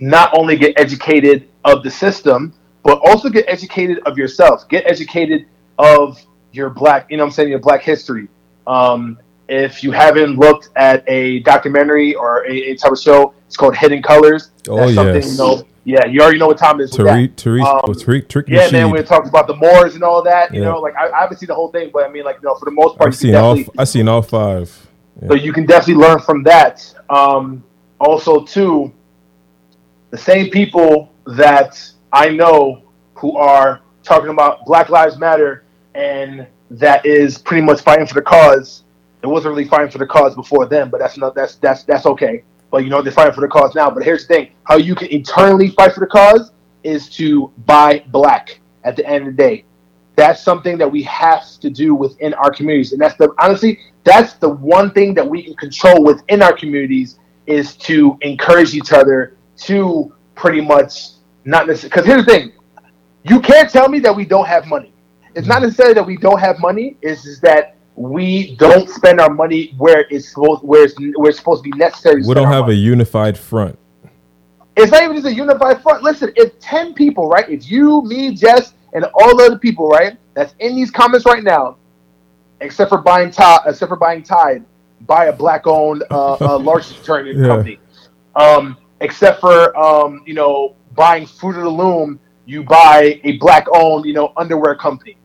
not 0.00 0.36
only 0.36 0.56
get 0.56 0.78
educated 0.78 1.48
of 1.64 1.82
the 1.82 1.90
system, 1.90 2.52
but 2.82 3.00
also 3.04 3.28
get 3.28 3.44
educated 3.48 4.00
of 4.06 4.18
yourself. 4.18 4.68
Get 4.68 4.84
educated 4.86 5.46
of 5.78 6.20
your 6.52 6.70
black, 6.70 7.10
you 7.10 7.16
know, 7.16 7.24
what 7.24 7.28
I'm 7.28 7.32
saying 7.32 7.48
your 7.48 7.58
black 7.58 7.82
history. 7.82 8.28
Um, 8.66 9.18
if 9.50 9.82
you 9.82 9.90
haven't 9.90 10.36
looked 10.38 10.70
at 10.76 11.02
a 11.08 11.40
documentary 11.40 12.14
or 12.14 12.46
a, 12.46 12.70
a 12.70 12.76
type 12.76 12.92
of 12.92 12.98
show, 12.98 13.34
it's 13.46 13.56
called 13.56 13.76
Hidden 13.76 14.02
Colors. 14.02 14.50
Oh, 14.68 14.76
That's 14.76 14.94
something, 14.94 15.14
yes. 15.16 15.32
you 15.32 15.38
know, 15.38 15.64
yeah, 15.84 16.06
you 16.06 16.20
already 16.20 16.38
know 16.38 16.46
what 16.46 16.58
time 16.58 16.80
it 16.80 16.84
is. 16.84 16.92
with 16.96 17.06
that. 17.06 17.16
Tariq, 17.16 17.34
Tariq, 17.34 17.64
Um, 17.66 17.80
oh, 17.84 17.88
Tariq, 17.92 18.26
Tariq 18.28 18.44
Yeah, 18.48 18.70
man, 18.70 18.86
Nasheed. 18.86 18.92
when 18.92 19.00
it 19.00 19.06
talks 19.08 19.28
about 19.28 19.48
the 19.48 19.56
Moors 19.56 19.94
and 19.96 20.04
all 20.04 20.22
that, 20.22 20.54
you 20.54 20.60
Yeah. 20.60 20.68
know, 20.68 20.78
like 20.78 20.94
I, 20.94 21.10
I 21.10 21.20
haven't 21.22 21.38
seen 21.38 21.48
the 21.48 21.54
whole 21.54 21.68
thing, 21.72 21.90
but 21.92 22.04
I 22.04 22.08
mean, 22.10 22.22
like, 22.24 22.36
you 22.40 22.48
know, 22.48 22.54
for 22.54 22.64
the 22.66 22.70
most 22.70 22.96
part, 22.96 23.08
I've 23.08 23.14
you 23.14 23.28
seen 23.30 23.34
all. 23.34 23.58
I've 23.76 23.88
seen 23.88 24.06
all 24.08 24.22
five. 24.22 24.70
so 25.26 25.34
you 25.34 25.52
can 25.52 25.66
definitely 25.66 26.02
learn 26.02 26.20
from 26.20 26.42
that. 26.44 26.94
Um, 27.08 27.64
also, 27.98 28.44
too, 28.44 28.92
the 30.10 30.18
same 30.18 30.50
people 30.50 31.10
that 31.26 31.90
I 32.12 32.28
know 32.28 32.82
who 33.14 33.36
are 33.36 33.80
talking 34.04 34.30
about 34.30 34.64
Black 34.64 34.90
Lives 34.90 35.18
Matter 35.18 35.64
and 35.94 36.46
that 36.70 37.04
is 37.04 37.36
pretty 37.36 37.62
much 37.64 37.80
fighting 37.80 38.06
for 38.06 38.14
the 38.14 38.22
cause. 38.22 38.84
It 39.22 39.26
wasn't 39.26 39.54
really 39.54 39.68
fighting 39.68 39.90
for 39.90 39.98
the 39.98 40.06
cause 40.06 40.34
before 40.34 40.66
then, 40.66 40.88
but 40.88 41.00
that's 41.00 41.18
not 41.18 41.34
that's 41.34 41.56
that's 41.56 41.84
that's 41.84 42.06
okay. 42.06 42.42
But 42.70 42.84
you 42.84 42.90
know 42.90 43.02
they're 43.02 43.12
fighting 43.12 43.34
for 43.34 43.40
the 43.40 43.48
cause 43.48 43.74
now. 43.74 43.90
But 43.90 44.04
here's 44.04 44.26
the 44.26 44.34
thing: 44.34 44.52
how 44.64 44.76
you 44.76 44.94
can 44.94 45.08
internally 45.08 45.68
fight 45.70 45.92
for 45.92 46.00
the 46.00 46.06
cause 46.06 46.52
is 46.82 47.08
to 47.10 47.52
buy 47.66 48.04
black. 48.08 48.60
At 48.82 48.96
the 48.96 49.06
end 49.06 49.28
of 49.28 49.36
the 49.36 49.42
day, 49.42 49.64
that's 50.16 50.42
something 50.42 50.78
that 50.78 50.90
we 50.90 51.02
have 51.02 51.44
to 51.60 51.68
do 51.68 51.94
within 51.94 52.32
our 52.34 52.50
communities, 52.50 52.92
and 52.92 53.00
that's 53.00 53.16
the 53.16 53.30
honestly 53.38 53.78
that's 54.04 54.34
the 54.34 54.48
one 54.48 54.90
thing 54.92 55.12
that 55.14 55.28
we 55.28 55.42
can 55.42 55.54
control 55.54 56.02
within 56.02 56.40
our 56.42 56.54
communities 56.54 57.18
is 57.46 57.76
to 57.76 58.16
encourage 58.22 58.74
each 58.74 58.92
other 58.92 59.36
to 59.58 60.14
pretty 60.34 60.62
much 60.62 61.10
not 61.44 61.66
necessarily. 61.66 61.90
Because 61.90 62.06
here's 62.06 62.24
the 62.24 62.32
thing: 62.32 62.52
you 63.24 63.40
can't 63.40 63.68
tell 63.68 63.88
me 63.88 63.98
that 64.00 64.16
we 64.16 64.24
don't 64.24 64.46
have 64.46 64.66
money. 64.66 64.92
It's 65.34 65.46
not 65.46 65.62
necessarily 65.62 65.94
that 65.94 66.06
we 66.06 66.16
don't 66.16 66.40
have 66.40 66.58
money. 66.58 66.96
It's 67.02 67.22
just 67.22 67.42
that 67.42 67.76
we 68.00 68.56
don't 68.56 68.88
spend 68.88 69.20
our 69.20 69.28
money 69.28 69.74
where 69.76 70.06
it's 70.08 70.30
supposed 70.30 70.62
where 70.62 70.84
it's, 70.84 70.94
where 71.16 71.28
it's 71.28 71.38
supposed 71.38 71.62
to 71.62 71.70
be 71.70 71.76
necessary. 71.76 72.22
We 72.26 72.32
don't 72.32 72.50
have 72.50 72.70
a 72.70 72.74
unified 72.74 73.38
front. 73.38 73.78
It's 74.74 74.90
not 74.90 75.02
even 75.02 75.16
just 75.16 75.26
a 75.26 75.34
unified 75.34 75.82
front. 75.82 76.02
Listen, 76.02 76.32
if 76.34 76.58
ten 76.60 76.94
people, 76.94 77.28
right? 77.28 77.46
If 77.50 77.70
you, 77.70 78.02
me, 78.06 78.34
Jess, 78.34 78.72
and 78.94 79.04
all 79.12 79.36
the 79.36 79.44
other 79.44 79.58
people, 79.58 79.86
right, 79.86 80.16
that's 80.32 80.54
in 80.60 80.76
these 80.76 80.90
comments 80.90 81.26
right 81.26 81.44
now, 81.44 81.76
except 82.62 82.88
for 82.88 83.02
buying 83.02 83.30
Tide, 83.30 83.60
except 83.66 83.90
for 83.90 83.96
buying 83.96 84.22
Tide, 84.22 84.64
buy 85.02 85.26
a 85.26 85.32
black-owned, 85.34 86.02
uh, 86.10 86.36
uh, 86.40 86.58
large 86.62 86.88
detergent 86.88 87.38
Yeah. 87.38 87.48
company. 87.48 87.80
Um, 88.34 88.78
except 89.02 89.42
for 89.42 89.76
um, 89.76 90.22
you 90.24 90.32
know, 90.32 90.74
buying 90.94 91.26
Fruit 91.26 91.56
of 91.56 91.64
the 91.64 91.68
Loom, 91.68 92.18
you 92.46 92.62
buy 92.62 93.20
a 93.24 93.36
black-owned, 93.36 94.06
you 94.06 94.14
know, 94.14 94.32
underwear 94.38 94.74
company. 94.74 95.18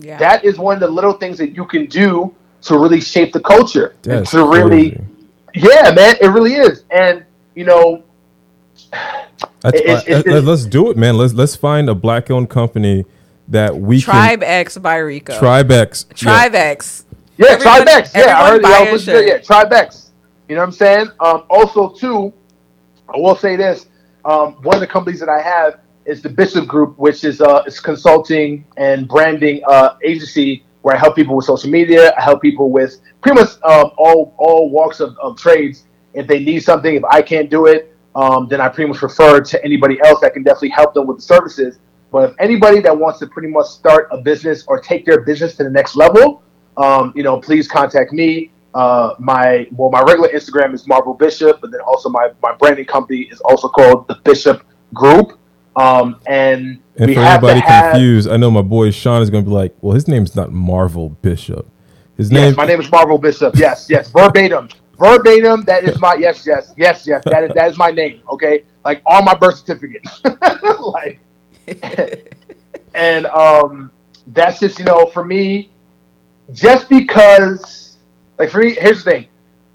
Yeah. 0.00 0.18
That 0.18 0.44
is 0.44 0.58
one 0.58 0.74
of 0.74 0.80
the 0.80 0.88
little 0.88 1.12
things 1.12 1.38
that 1.38 1.54
you 1.54 1.64
can 1.66 1.86
do 1.86 2.34
to 2.62 2.78
really 2.78 3.00
shape 3.00 3.32
the 3.32 3.40
culture. 3.40 3.94
and 4.04 4.12
That's 4.20 4.30
to 4.32 4.44
really, 4.46 4.90
crazy. 4.90 5.04
yeah, 5.68 5.92
man, 5.94 6.16
it 6.20 6.28
really 6.28 6.54
is. 6.54 6.84
And 6.90 7.24
you 7.54 7.64
know, 7.64 8.02
That's, 9.62 9.76
It's- 9.78 10.02
it's- 10.06 10.26
let- 10.26 10.44
let's 10.44 10.64
do 10.64 10.90
it, 10.90 10.96
man. 10.96 11.16
Let's 11.16 11.32
let's 11.34 11.54
find 11.56 11.88
a 11.88 11.94
black-owned 11.94 12.48
company 12.50 13.04
that 13.48 13.76
we 13.76 14.00
Tribe 14.00 14.42
X 14.42 14.78
by 14.78 14.96
Rico. 14.96 15.32
can 15.34 15.42
Tribex. 15.42 16.06
Yeah. 16.08 16.14
Tribe 16.16 16.54
X. 16.54 17.04
Yeah, 17.36 17.46
Everyone- 17.50 17.88
X. 17.88 18.10
Yeah, 18.14 18.20
I 18.20 18.24
everyone 18.24 18.50
heard 18.52 18.62
buy 18.62 18.68
yeah, 18.70 18.74
I 18.76 18.78
a 18.88 18.92
was 18.92 19.06
listening 19.06 19.22
to- 19.22 19.28
shirt. 19.28 19.44
Yeah, 19.48 19.62
Tribex. 19.62 20.06
You 20.48 20.54
know 20.56 20.62
what 20.62 20.66
I'm 20.66 20.72
saying? 20.72 21.08
Um, 21.20 21.42
also, 21.48 21.88
too, 21.90 22.32
I 23.12 23.16
will 23.18 23.36
say 23.36 23.56
this: 23.56 23.86
um, 24.24 24.54
one 24.62 24.74
of 24.76 24.80
the 24.80 24.86
companies 24.86 25.20
that 25.20 25.28
I 25.28 25.40
have 25.40 25.78
is 26.04 26.22
the 26.22 26.28
Bishop 26.28 26.66
Group, 26.66 26.98
which 26.98 27.24
is 27.24 27.40
uh, 27.40 27.62
it's 27.66 27.80
consulting 27.80 28.64
and 28.76 29.06
branding 29.08 29.62
uh, 29.68 29.96
agency 30.04 30.64
where 30.82 30.96
I 30.96 30.98
help 30.98 31.14
people 31.14 31.36
with 31.36 31.44
social 31.44 31.70
media. 31.70 32.12
I 32.16 32.22
help 32.22 32.40
people 32.40 32.70
with 32.70 33.00
pretty 33.20 33.40
much 33.40 33.50
um, 33.62 33.90
all 33.98 34.34
all 34.38 34.70
walks 34.70 35.00
of, 35.00 35.16
of 35.18 35.36
trades. 35.36 35.84
If 36.14 36.26
they 36.26 36.40
need 36.40 36.60
something, 36.60 36.94
if 36.94 37.04
I 37.04 37.22
can't 37.22 37.50
do 37.50 37.66
it, 37.66 37.94
um, 38.14 38.48
then 38.48 38.60
I 38.60 38.68
pretty 38.68 38.90
much 38.90 39.02
refer 39.02 39.40
to 39.40 39.64
anybody 39.64 40.00
else 40.04 40.20
that 40.20 40.34
can 40.34 40.42
definitely 40.42 40.70
help 40.70 40.94
them 40.94 41.06
with 41.06 41.18
the 41.18 41.22
services. 41.22 41.78
But 42.10 42.30
if 42.30 42.36
anybody 42.40 42.80
that 42.80 42.96
wants 42.96 43.20
to 43.20 43.26
pretty 43.28 43.48
much 43.48 43.66
start 43.66 44.08
a 44.10 44.18
business 44.20 44.64
or 44.66 44.80
take 44.80 45.06
their 45.06 45.20
business 45.20 45.56
to 45.56 45.64
the 45.64 45.70
next 45.70 45.94
level, 45.94 46.42
um, 46.76 47.12
you 47.14 47.22
know, 47.22 47.40
please 47.40 47.68
contact 47.68 48.12
me. 48.12 48.50
Uh, 48.74 49.14
my 49.18 49.66
well, 49.72 49.90
my 49.90 50.00
regular 50.02 50.28
Instagram 50.28 50.74
is 50.74 50.86
Marvel 50.86 51.14
Bishop, 51.14 51.60
but 51.60 51.70
then 51.70 51.80
also 51.80 52.08
my 52.08 52.30
my 52.42 52.54
branding 52.54 52.86
company 52.86 53.22
is 53.22 53.40
also 53.40 53.68
called 53.68 54.08
the 54.08 54.16
Bishop 54.24 54.64
Group. 54.94 55.39
Um, 55.76 56.20
and, 56.26 56.80
And 56.98 57.10
we 57.10 57.14
for 57.14 57.20
have 57.20 57.24
anybody 57.24 57.62
to 57.62 57.62
have. 57.62 58.02
confused, 58.02 58.28
I 58.28 58.36
know 58.36 58.50
my 58.50 58.62
boy 58.62 58.90
Sean 58.90 59.22
is 59.22 59.30
going 59.30 59.44
to 59.44 59.50
be 59.50 59.54
like, 59.54 59.74
"Well, 59.80 59.94
his 59.94 60.08
name's 60.08 60.36
not 60.36 60.52
Marvel 60.52 61.10
Bishop. 61.10 61.66
His 62.16 62.30
Yes, 62.30 62.54
name, 62.54 62.56
my 62.56 62.66
name 62.66 62.80
is 62.80 62.90
Marvel 62.90 63.18
Bishop. 63.18 63.54
Yes, 63.56 63.86
yes, 63.90 64.10
verbatim, 64.10 64.68
verbatim. 64.98 65.62
That 65.64 65.84
is 65.84 65.98
my 66.00 66.14
yes, 66.14 66.46
yes, 66.46 66.74
yes, 66.76 67.06
yes. 67.06 67.26
That 67.28 67.44
is 67.44 67.52
that 67.54 67.70
is 67.70 67.78
my 67.78 67.90
name. 67.90 68.22
Okay, 68.32 68.64
like 68.84 69.02
on 69.06 69.24
my 69.24 69.34
birth 69.34 69.58
certificate. 69.58 70.04
like, 70.80 71.20
and 72.94 73.26
um, 73.26 73.92
that's 74.28 74.60
just 74.60 74.78
you 74.78 74.84
know 74.84 75.06
for 75.06 75.24
me, 75.24 75.70
just 76.52 76.88
because 76.88 77.98
like 78.38 78.50
for 78.50 78.58
me, 78.58 78.74
here's 78.74 79.04
the 79.04 79.10
thing, 79.10 79.26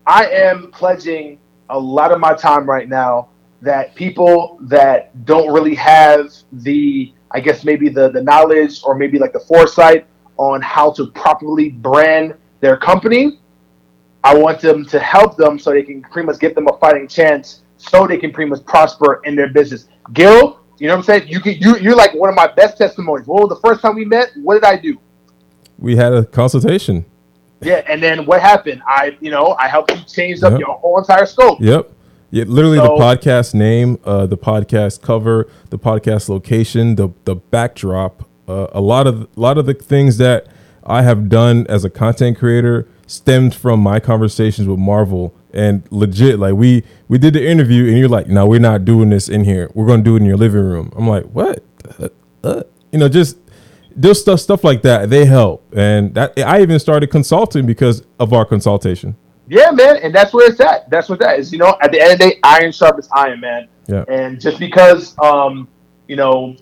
I 0.05 0.27
am 0.27 0.71
pledging 0.71 1.39
a 1.69 1.79
lot 1.79 2.11
of 2.11 2.19
my 2.19 2.33
time 2.33 2.69
right 2.69 2.89
now 2.89 3.29
that 3.61 3.95
people 3.95 4.57
that 4.61 5.25
don't 5.25 5.51
really 5.53 5.75
have 5.75 6.33
the 6.51 7.13
I 7.31 7.39
guess 7.39 7.63
maybe 7.63 7.89
the 7.89 8.09
the 8.09 8.21
knowledge 8.21 8.81
or 8.83 8.95
maybe 8.95 9.17
like 9.19 9.33
the 9.33 9.39
foresight 9.39 10.07
on 10.37 10.61
how 10.61 10.91
to 10.91 11.07
properly 11.11 11.69
brand 11.69 12.35
their 12.61 12.77
company. 12.77 13.39
I 14.23 14.35
want 14.35 14.59
them 14.59 14.85
to 14.87 14.99
help 14.99 15.37
them 15.37 15.59
so 15.59 15.71
they 15.71 15.83
can 15.83 16.01
pretty 16.01 16.25
much 16.25 16.39
give 16.39 16.55
them 16.55 16.67
a 16.67 16.77
fighting 16.77 17.07
chance 17.07 17.61
so 17.77 18.07
they 18.07 18.17
can 18.17 18.31
pretty 18.31 18.49
much 18.49 18.65
prosper 18.65 19.21
in 19.25 19.35
their 19.35 19.49
business. 19.49 19.87
Gil, 20.13 20.59
you 20.79 20.87
know 20.87 20.93
what 20.93 20.99
I'm 20.99 21.03
saying? 21.03 21.27
You 21.27 21.39
can, 21.39 21.53
you 21.59 21.77
you're 21.77 21.95
like 21.95 22.13
one 22.15 22.29
of 22.29 22.35
my 22.35 22.47
best 22.47 22.77
testimonies. 22.77 23.27
What 23.27 23.41
was 23.47 23.49
the 23.49 23.67
first 23.67 23.81
time 23.81 23.95
we 23.95 24.05
met? 24.05 24.31
What 24.41 24.55
did 24.55 24.63
I 24.63 24.77
do? 24.77 24.97
we 25.77 25.95
had 25.95 26.13
a 26.13 26.23
consultation. 26.25 27.05
Yeah, 27.61 27.83
and 27.87 28.01
then 28.01 28.25
what 28.25 28.41
happened? 28.41 28.81
I 28.87 29.17
you 29.19 29.29
know 29.31 29.55
I 29.59 29.67
helped 29.67 29.91
you 29.91 30.01
change 30.05 30.41
up 30.43 30.51
Yep. 30.51 30.59
your 30.59 30.73
whole 30.75 30.97
entire 30.99 31.25
scope. 31.25 31.59
Yep. 31.61 31.91
Yeah, 32.35 32.43
literally 32.49 32.79
So- 32.79 32.83
the 32.83 33.01
podcast 33.01 33.53
name, 33.53 33.97
uh, 34.03 34.25
the 34.25 34.35
podcast 34.35 35.01
cover, 35.01 35.47
the 35.69 35.79
podcast 35.79 36.27
location, 36.27 36.95
the 36.95 37.07
the 37.23 37.35
backdrop, 37.37 38.27
uh, 38.49 38.67
a 38.73 38.81
lot 38.81 39.07
of 39.07 39.21
a 39.21 39.39
lot 39.39 39.57
of 39.57 39.67
the 39.67 39.73
things 39.73 40.17
that 40.17 40.47
I 40.85 41.03
have 41.03 41.29
done 41.29 41.65
as 41.69 41.85
a 41.85 41.89
content 41.89 42.37
creator 42.37 42.89
stemmed 43.07 43.55
from 43.55 43.79
my 43.79 44.01
conversations 44.01 44.67
with 44.67 44.79
Marvel. 44.79 45.33
And 45.53 45.83
legit 45.91 46.37
like 46.37 46.55
we 46.55 46.83
we 47.07 47.17
did 47.17 47.35
the 47.35 47.47
interview 47.47 47.87
and 47.87 47.97
you're 47.97 48.09
like 48.09 48.27
no 48.27 48.45
we're 48.45 48.59
not 48.59 48.83
doing 48.83 49.11
this 49.11 49.29
in 49.29 49.45
here. 49.45 49.71
We're 49.73 49.87
going 49.87 50.03
to 50.03 50.03
do 50.03 50.17
it 50.17 50.19
in 50.19 50.25
your 50.25 50.35
living 50.35 50.65
room. 50.65 50.91
I'm 50.97 51.07
like 51.07 51.23
what? 51.27 51.63
Uh, 51.97 52.09
uh, 52.43 52.63
you 52.91 52.99
know 52.99 53.07
just 53.07 53.37
those 53.95 54.19
stuff 54.19 54.41
stuff 54.41 54.65
like 54.65 54.81
that 54.81 55.09
they 55.09 55.23
help. 55.23 55.63
And 55.73 56.13
that 56.15 56.37
i 56.39 56.61
even 56.61 56.79
started 56.79 57.11
consulting 57.11 57.65
because 57.65 58.03
of 58.19 58.33
our 58.33 58.43
consultation 58.43 59.15
Yeah, 59.47 59.71
man, 59.71 59.97
and 59.97 60.13
that's 60.13 60.33
where 60.33 60.49
it's 60.49 60.59
at. 60.59 60.89
That's 60.89 61.07
what 61.07 61.19
that 61.19 61.39
is. 61.39 61.51
You 61.51 61.59
know, 61.59 61.77
at 61.81 61.91
the 61.91 62.01
end 62.01 62.13
of 62.13 62.19
the 62.19 62.29
day, 62.29 62.39
iron 62.43 62.71
sharpens 62.71 63.07
iron, 63.11 63.39
man. 63.39 63.67
Yeah. 63.87 64.03
And 64.07 64.41
just 64.41 64.59
because, 64.59 65.15
um, 65.19 65.67
you 66.07 66.15
know, 66.15 66.55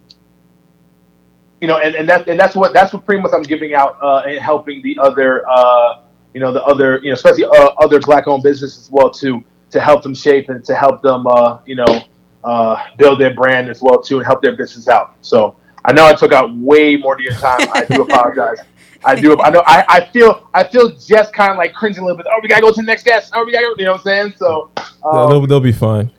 you 1.62 1.68
know, 1.68 1.78
and, 1.78 1.96
and 1.96 2.10
that 2.10 2.28
and 2.28 2.38
that's 2.38 2.56
what 2.56 2.74
that's 2.74 2.92
what 2.94 3.06
pretty 3.06 3.22
much 3.22 3.32
I'm 3.34 3.44
giving 3.44 3.74
out 3.74 3.98
uh, 4.02 4.24
and 4.28 4.38
helping 4.38 4.82
the 4.82 4.98
other, 5.02 5.48
uh, 5.48 6.02
you 6.34 6.42
know, 6.42 6.52
the 6.52 6.64
other, 6.64 7.00
you 7.02 7.08
know, 7.08 7.14
especially 7.14 7.46
uh, 7.46 7.70
other 7.80 8.02
black-owned 8.02 8.44
businesses 8.44 8.86
as 8.88 8.92
well 8.92 9.10
too, 9.10 9.42
to 9.72 9.80
help 9.80 10.04
them 10.04 10.14
shape 10.14 10.50
and 10.50 10.64
to 10.66 10.76
help 10.76 11.02
them, 11.02 11.26
uh, 11.26 11.60
you 11.66 11.76
know, 11.76 12.02
uh, 12.44 12.84
build 12.98 13.22
their 13.22 13.34
brand 13.34 13.70
as 13.70 13.82
well 13.82 14.02
too, 14.02 14.18
and 14.18 14.26
help 14.26 14.42
their 14.42 14.58
business 14.58 14.90
out. 14.90 15.16
So 15.22 15.56
I 15.86 15.94
know 15.94 16.06
I 16.06 16.14
took 16.14 16.34
out 16.34 16.54
way 16.54 16.98
more 16.98 17.14
of 17.16 17.22
your 17.22 17.34
time. 17.34 17.68
I 17.74 17.86
do 17.86 18.02
apologize. 18.10 18.60
I 19.06 19.16
do. 19.20 19.40
I 19.42 19.50
know. 19.50 19.64
I, 19.66 19.86
I 19.88 20.06
feel. 20.12 20.50
I 20.54 20.64
feel 20.64 20.90
just 20.96 21.34
kind 21.34 21.52
of 21.52 21.58
like 21.58 21.74
cringing 21.74 22.00
a 22.00 22.02
little 22.06 22.18
bit. 22.18 22.26
Oh, 22.30 22.40
we 22.42 22.48
gotta 22.48 22.62
go 22.62 22.70
to 22.72 22.76
the 22.76 22.84
next 22.84 23.04
guest. 23.04 23.32
Oh, 23.36 23.44
we 23.46 23.52
gotta. 23.52 23.66
Go, 23.68 23.76
you 23.78 23.86
know 23.86 23.92
what 23.94 24.00
I'm 24.00 24.04
saying? 24.04 24.34
So. 24.38 24.72
they'll, 24.76 25.12
Um, 25.12 25.48
they'll 25.48 25.60
be 25.60 25.72
fine 25.74 26.10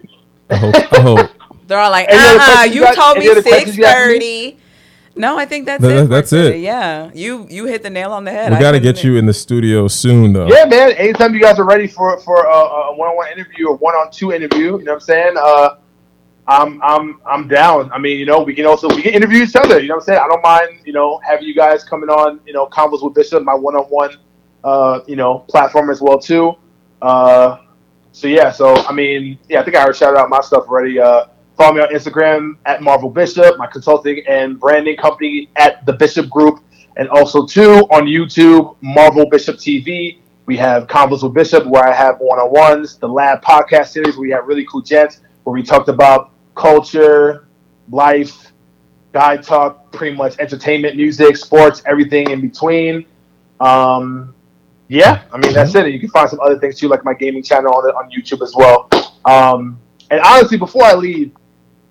i 0.51 0.57
hope 0.57 0.74
i 0.93 1.01
hope 1.01 1.30
They're 1.66 1.78
all 1.78 1.91
like, 1.91 2.07
Any 2.11 2.18
other 2.18 2.39
uh 2.39 2.61
uh 2.61 2.64
you 2.64 2.87
you 2.87 2.95
told 2.95 3.16
me 3.16 3.28
other 3.30 3.41
questions 3.43 3.64
six 3.74 3.76
you 3.78 3.82
got 3.82 3.97
for 4.03 4.09
me? 4.11 4.14
thirty. 4.51 4.59
No, 5.16 5.39
I 5.39 5.47
think 5.47 5.64
that's 5.64 5.80
Th- 5.80 5.91
it. 5.91 5.95
th- 5.95 6.05
for 6.05 6.09
that's 6.14 6.30
today. 6.30 6.59
it. 6.59 6.62
Yeah, 6.62 7.11
you 7.14 7.47
you 7.49 7.64
hit 7.66 7.82
the 7.82 7.89
nail 7.89 8.12
on 8.12 8.24
the 8.24 8.30
head. 8.32 8.51
we 8.51 8.57
I 8.57 8.61
got 8.61 8.72
to 8.72 8.80
get 8.80 9.03
you 9.05 9.16
in 9.16 9.24
the 9.26 9.32
studio 9.32 9.89
soon 9.89 10.32
though 10.35 10.47
Yeah, 10.49 10.64
man. 10.66 10.91
Anytime 10.93 11.32
you 11.35 11.41
guys 11.41 11.59
are 11.59 11.64
ready 11.64 11.87
for 11.87 12.18
for 12.20 12.45
a, 12.45 12.51
a 12.55 12.97
one-on-one 12.97 13.28
interview 13.32 13.68
or 13.68 13.76
one-on-two 13.76 14.32
interview, 14.32 14.76
you 14.78 14.85
know 14.85 14.93
what 14.93 14.95
I'm 14.95 15.01
saying? 15.01 15.35
Uh, 15.39 15.76
I'm 16.47 16.80
I'm 16.82 17.20
I'm 17.24 17.49
down. 17.49 17.90
I 17.92 17.99
mean, 17.99 18.18
you 18.18 18.26
know, 18.26 18.42
we 18.42 18.55
can 18.55 18.66
also 18.66 18.88
we 18.88 19.03
can 19.03 19.14
interview 19.14 19.42
each 19.45 19.57
other. 19.57 19.80
You 19.80 19.88
know 19.88 19.95
what 19.95 20.03
I'm 20.03 20.07
saying? 20.07 20.20
I 20.22 20.28
don't 20.28 20.42
mind, 20.42 20.80
you 20.84 20.92
know, 20.92 21.18
having 21.26 21.47
you 21.47 21.55
guys 21.55 21.84
coming 21.84 22.11
on, 22.11 22.40
you 22.47 22.53
know, 22.53 22.66
convos 22.66 23.03
with 23.03 23.14
Bishop, 23.14 23.42
my 23.42 23.55
one-on-one, 23.55 24.18
uh, 24.62 25.01
you 25.07 25.16
know, 25.16 25.38
platform 25.49 25.90
as 25.90 26.03
well 26.03 26.18
too. 26.18 26.55
Uh, 27.01 27.59
so 28.12 28.28
yeah, 28.28 28.53
so 28.53 28.76
I 28.76 28.92
mean, 28.92 29.38
yeah, 29.49 29.61
I 29.61 29.64
think 29.64 29.76
I 29.76 29.82
already 29.82 29.99
shouted 29.99 30.18
out 30.18 30.28
my 30.28 30.40
stuff 30.40 30.68
already. 30.68 31.01
Uh, 31.01 31.26
follow 31.57 31.74
me 31.74 31.80
on 31.80 31.88
Instagram 31.88 32.57
at 32.66 32.82
Marvel 32.82 33.09
Bishop, 33.09 33.57
my 33.57 33.66
consulting 33.66 34.22
and 34.28 34.61
branding 34.61 34.97
company 34.97 35.49
at 35.57 35.84
the 35.86 35.95
Bishop 35.95 36.28
Group, 36.28 36.61
and 36.97 37.09
also 37.09 37.47
too 37.47 37.86
on 37.90 38.05
YouTube, 38.05 38.76
Marvel 38.82 39.28
Bishop 39.28 39.57
TV. 39.57 40.18
We 40.47 40.59
have 40.59 40.86
Convos 40.88 41.22
with 41.22 41.32
Bishop, 41.32 41.64
where 41.64 41.88
I 41.88 41.95
have 41.95 42.18
one 42.18 42.38
on 42.38 42.53
ones, 42.53 42.99
the 42.99 43.09
Lab 43.09 43.42
podcast 43.42 43.88
series, 43.88 44.16
where 44.16 44.22
we 44.22 44.30
have 44.30 44.47
really 44.47 44.66
cool 44.66 44.82
gents, 44.82 45.20
where 45.45 45.55
we 45.55 45.62
talked 45.62 45.88
about 45.88 46.34
culture, 46.55 47.46
life, 47.90 48.52
guy 49.12 49.36
talk, 49.36 49.92
pretty 49.92 50.16
much 50.16 50.38
entertainment, 50.38 50.96
music, 50.96 51.36
sports, 51.36 51.82
everything 51.86 52.30
in 52.30 52.40
between. 52.40 53.07
Um, 53.61 54.34
yeah, 54.88 55.22
I 55.32 55.38
mean 55.38 55.52
that's 55.52 55.74
it. 55.74 55.86
You 55.86 56.00
can 56.00 56.11
find 56.11 56.28
some 56.28 56.40
other 56.40 56.59
things 56.59 56.78
too, 56.78 56.88
like 56.88 57.05
my 57.05 57.14
gaming 57.14 57.42
channel 57.42 57.74
on 57.74 57.84
on 57.84 58.11
YouTube 58.11 58.42
as 58.42 58.55
well. 58.55 58.88
Um, 59.24 59.78
and 60.11 60.20
honestly, 60.20 60.59
before 60.59 60.84
I 60.84 60.94
leave, 60.94 61.32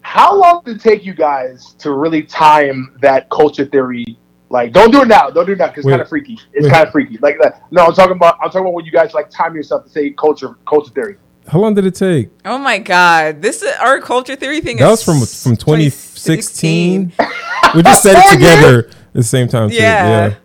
how 0.02 0.40
long 0.40 0.62
did 0.64 0.78
it 0.78 0.82
take 0.82 1.06
you 1.06 1.14
guys 1.14 1.74
to 1.80 1.94
really 1.94 2.24
time 2.24 2.96
that 3.02 3.30
culture 3.30 3.66
theory? 3.66 4.18
Like, 4.50 4.72
don't 4.72 4.92
do 4.92 5.02
it 5.02 5.08
now. 5.08 5.32
Don't 5.32 5.48
do 5.48 5.54
it 5.54 5.58
now 5.58 5.70
because 5.70 5.86
it's 5.86 5.90
kind 5.90 6.02
of 6.02 6.08
freaky. 6.08 6.38
It's 6.54 6.68
kind 6.68 6.86
of 6.86 6.92
freaky. 6.92 7.18
Like. 7.18 7.38
No, 7.72 7.88
I'm 7.88 7.94
talking 7.94 8.16
about. 8.16 8.38
I'm 8.40 8.50
talking 8.50 8.62
about 8.62 8.74
when 8.74 8.86
you 8.86 8.92
guys 8.92 9.14
like 9.16 9.32
time 9.32 9.56
yourself 9.56 9.86
to 9.86 9.90
say 9.90 10.12
culture 10.12 10.56
culture 10.68 10.92
theory. 10.92 11.18
How 11.48 11.60
long 11.60 11.74
did 11.74 11.86
it 11.86 11.96
take? 11.96 12.30
Oh 12.46 12.58
my 12.58 12.78
God! 12.80 13.42
This 13.42 13.62
is 13.62 13.76
our 13.78 14.00
culture 14.00 14.36
theory 14.36 14.62
thing. 14.62 14.78
That 14.78 14.86
is 14.92 15.06
was 15.08 15.34
from 15.44 15.52
from 15.52 15.58
2016. 15.58 17.12
2016. 17.12 17.76
we 17.76 17.84
just 17.84 18.04
said 18.04 18.16
it 18.18 18.32
together 18.34 18.88
at 18.90 19.14
the 19.14 19.24
same 19.24 19.48
time. 19.48 19.70
Too. 19.70 19.76
Yeah. 19.76 20.08
Yeah. 20.28 20.36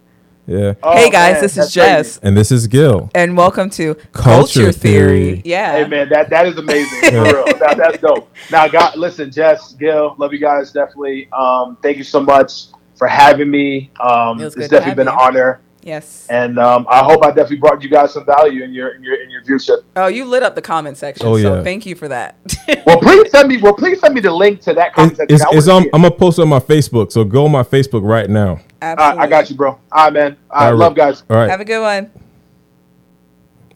Yeah. 0.48 0.74
Oh, 0.82 0.96
hey 0.96 1.10
guys, 1.10 1.34
man, 1.34 1.42
this 1.42 1.58
is 1.58 1.72
Jess, 1.74 2.16
crazy. 2.16 2.20
And 2.26 2.34
this 2.34 2.50
is 2.50 2.66
Gil. 2.68 3.10
and 3.14 3.36
welcome 3.36 3.68
to 3.70 3.94
Culture 4.12 4.72
Theory. 4.72 5.42
Yeah. 5.44 5.72
Hey 5.72 5.86
man, 5.86 6.08
that 6.08 6.30
that 6.30 6.46
is 6.46 6.56
amazing. 6.56 7.10
For 7.10 7.22
real. 7.22 7.44
That, 7.58 7.74
that's 7.76 7.98
dope. 7.98 8.34
Now, 8.50 8.66
God, 8.66 8.96
listen, 8.96 9.30
Jess, 9.30 9.74
Gil, 9.74 10.14
love 10.18 10.32
you 10.32 10.38
guys 10.38 10.72
definitely. 10.72 11.30
Um, 11.32 11.76
thank 11.82 11.98
you 11.98 12.04
so 12.04 12.18
much 12.20 12.68
for 12.96 13.06
having 13.06 13.50
me. 13.50 13.90
Um, 14.00 14.40
It 14.40 14.44
was 14.44 14.46
it's 14.46 14.54
good 14.56 14.62
to 14.62 14.68
definitely 14.76 14.94
been 15.04 15.06
have 15.08 15.16
an 15.20 15.26
honor, 15.36 15.60
Yes. 15.82 16.26
and 16.28 16.58
um, 16.58 16.86
I 16.90 17.02
hope 17.02 17.22
I 17.24 17.28
definitely 17.28 17.58
brought 17.58 17.82
you 17.82 17.88
guys 17.88 18.12
some 18.12 18.26
value 18.26 18.62
in 18.64 18.72
your 18.74 18.88
in 18.90 19.02
your 19.02 19.14
in 19.22 19.30
your 19.30 19.42
viewership. 19.42 19.84
Oh, 19.96 20.06
you 20.08 20.24
lit 20.26 20.42
up 20.42 20.54
the 20.54 20.60
comment 20.62 20.96
section. 20.98 21.26
Oh, 21.26 21.38
So 21.40 21.54
yeah. 21.56 21.62
thank 21.62 21.86
you 21.86 21.94
for 21.94 22.08
that. 22.08 22.36
Well, 22.86 23.00
please 23.00 23.30
send 23.30 23.48
me. 23.48 23.56
Well, 23.58 23.74
please 23.74 24.00
send 24.00 24.14
me 24.14 24.20
the 24.20 24.30
link 24.32 24.60
to 24.62 24.74
that 24.74 24.92
comment 24.94 25.12
It's, 25.12 25.18
section. 25.42 25.48
it's, 25.56 25.56
it's 25.56 25.68
on, 25.68 25.84
I'm 25.94 26.02
gonna 26.02 26.10
post 26.10 26.38
it 26.38 26.42
on 26.42 26.48
my 26.48 26.60
Facebook. 26.60 27.12
So 27.12 27.22
go 27.24 27.44
on 27.46 27.52
my 27.52 27.62
Facebook 27.62 28.02
right 28.02 28.28
now. 28.28 28.60
Absolutely. 28.82 29.18
right, 29.18 29.26
I 29.26 29.30
got 29.30 29.48
you, 29.50 29.56
bro. 29.56 29.70
All 29.70 30.04
right, 30.04 30.12
man. 30.12 30.36
I 30.50 30.66
All 30.66 30.72
right. 30.72 30.78
love 30.78 30.94
guys. 30.94 31.22
All 31.30 31.36
right. 31.36 31.48
Have 31.50 31.60
a 31.60 31.64
good 31.64 31.80
one. 31.80 32.10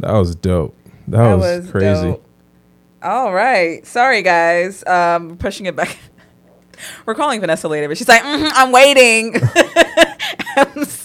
That 0.00 0.12
was 0.12 0.34
dope. 0.34 0.76
That, 1.09 1.18
That 1.28 1.34
was, 1.38 1.62
was 1.62 1.70
crazy. 1.70 2.03
dope. 2.03 2.24
All 3.03 3.32
right. 3.32 3.86
Sorry, 3.86 4.22
guys. 4.22 4.84
Um, 4.86 5.36
pushing 5.38 5.66
it 5.66 5.76
back. 5.76 5.98
We're 7.07 7.14
calling 7.14 7.40
Vanessa 7.40 7.68
later, 7.68 7.88
but 7.88 7.96
she's 7.98 8.09
like, 8.09 8.22
"Mhm, 8.22 8.50
I'm 8.55 8.72
waiting. 8.72 9.34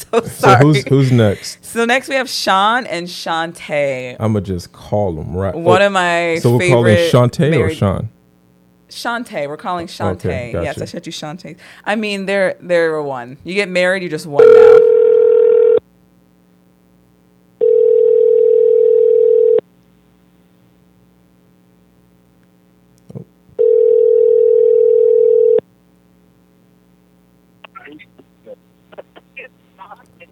So 0.14 0.22
So 0.22 0.56
who's 0.56 0.86
who's 0.88 1.12
next? 1.12 1.64
So 1.66 1.86
next 1.86 2.08
we 2.08 2.16
have 2.16 2.30
Sean 2.30 2.86
and 2.86 3.08
Shantae. 3.08 4.16
I'm 4.20 4.34
gonna 4.34 4.46
just 4.46 4.72
call 4.72 5.14
them 5.14 5.36
right. 5.36 5.54
One 5.54 5.82
oh, 5.82 5.88
of 5.88 5.92
my 5.92 6.40
so 6.42 6.58
we're 6.58 6.70
calling 6.70 6.96
Shantae 6.96 7.60
or 7.60 7.70
Sean? 7.74 8.10
Shantae. 8.90 9.48
We're 9.48 9.58
calling 9.58 9.88
Shantae. 9.88 10.26
Okay, 10.26 10.52
Yes. 10.54 10.82
I 10.82 10.86
said 10.86 11.06
you 11.06 11.12
Shantae. 11.12 11.58
I 11.86 11.96
mean, 11.96 12.26
they're 12.26 12.56
they're 12.62 13.02
one. 13.02 13.38
You 13.44 13.54
get 13.54 13.70
married, 13.70 14.02
you're 14.02 14.10
just 14.10 14.28
one 14.28 14.46
now. 14.46 14.87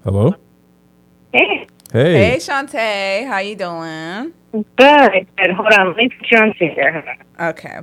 Hello. 0.06 0.36
Hey, 1.34 1.68
Hey. 1.92 2.34
Hey, 2.34 2.38
Shantae, 2.38 3.28
how 3.28 3.40
you 3.40 3.56
doing? 3.56 4.34
good. 4.54 5.28
Good. 5.38 5.52
Hold 5.52 5.74
on. 5.74 5.88
Let 5.88 5.98
me 5.98 6.10
put 6.10 6.32
you 6.32 6.38
on 6.38 6.54
speaker. 6.56 7.04
Okay, 7.40 7.80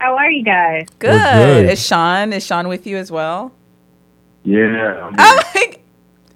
How 0.00 0.16
are 0.16 0.30
you 0.30 0.44
guys? 0.44 0.86
good. 0.98 1.12
good. 1.32 1.70
Is 1.70 1.86
Sean 1.86 2.32
is 2.32 2.44
Sean 2.44 2.66
with 2.68 2.86
you 2.86 2.96
as 2.96 3.12
well? 3.12 3.52
Yeah. 4.44 5.10
I'm 5.16 5.36
like, 5.54 5.84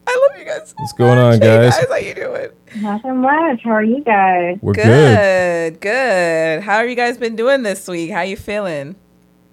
I 0.07 0.29
love 0.31 0.39
you 0.39 0.45
guys. 0.47 0.69
so 0.71 0.75
What's 0.79 0.93
going 0.93 1.19
on, 1.19 1.41
much. 1.41 1.43
Hey, 1.43 1.49
guys? 1.49 1.77
How 1.89 1.97
you 1.97 2.15
doing? 2.15 2.49
Nothing 2.75 3.17
much. 3.21 3.63
How 3.65 3.71
are 3.73 3.85
you 3.85 4.05
guys? 4.05 4.59
We're 4.63 4.75
good. 4.75 4.85
Good, 4.85 5.81
good. 5.81 6.63
How 6.63 6.79
have 6.79 6.89
you 6.89 6.95
guys 6.97 7.19
been 7.19 7.37
doing 7.37 7.63
this 7.65 7.89
week? 7.89 8.11
How 8.13 8.23
you 8.23 8.37
feeling? 8.37 8.95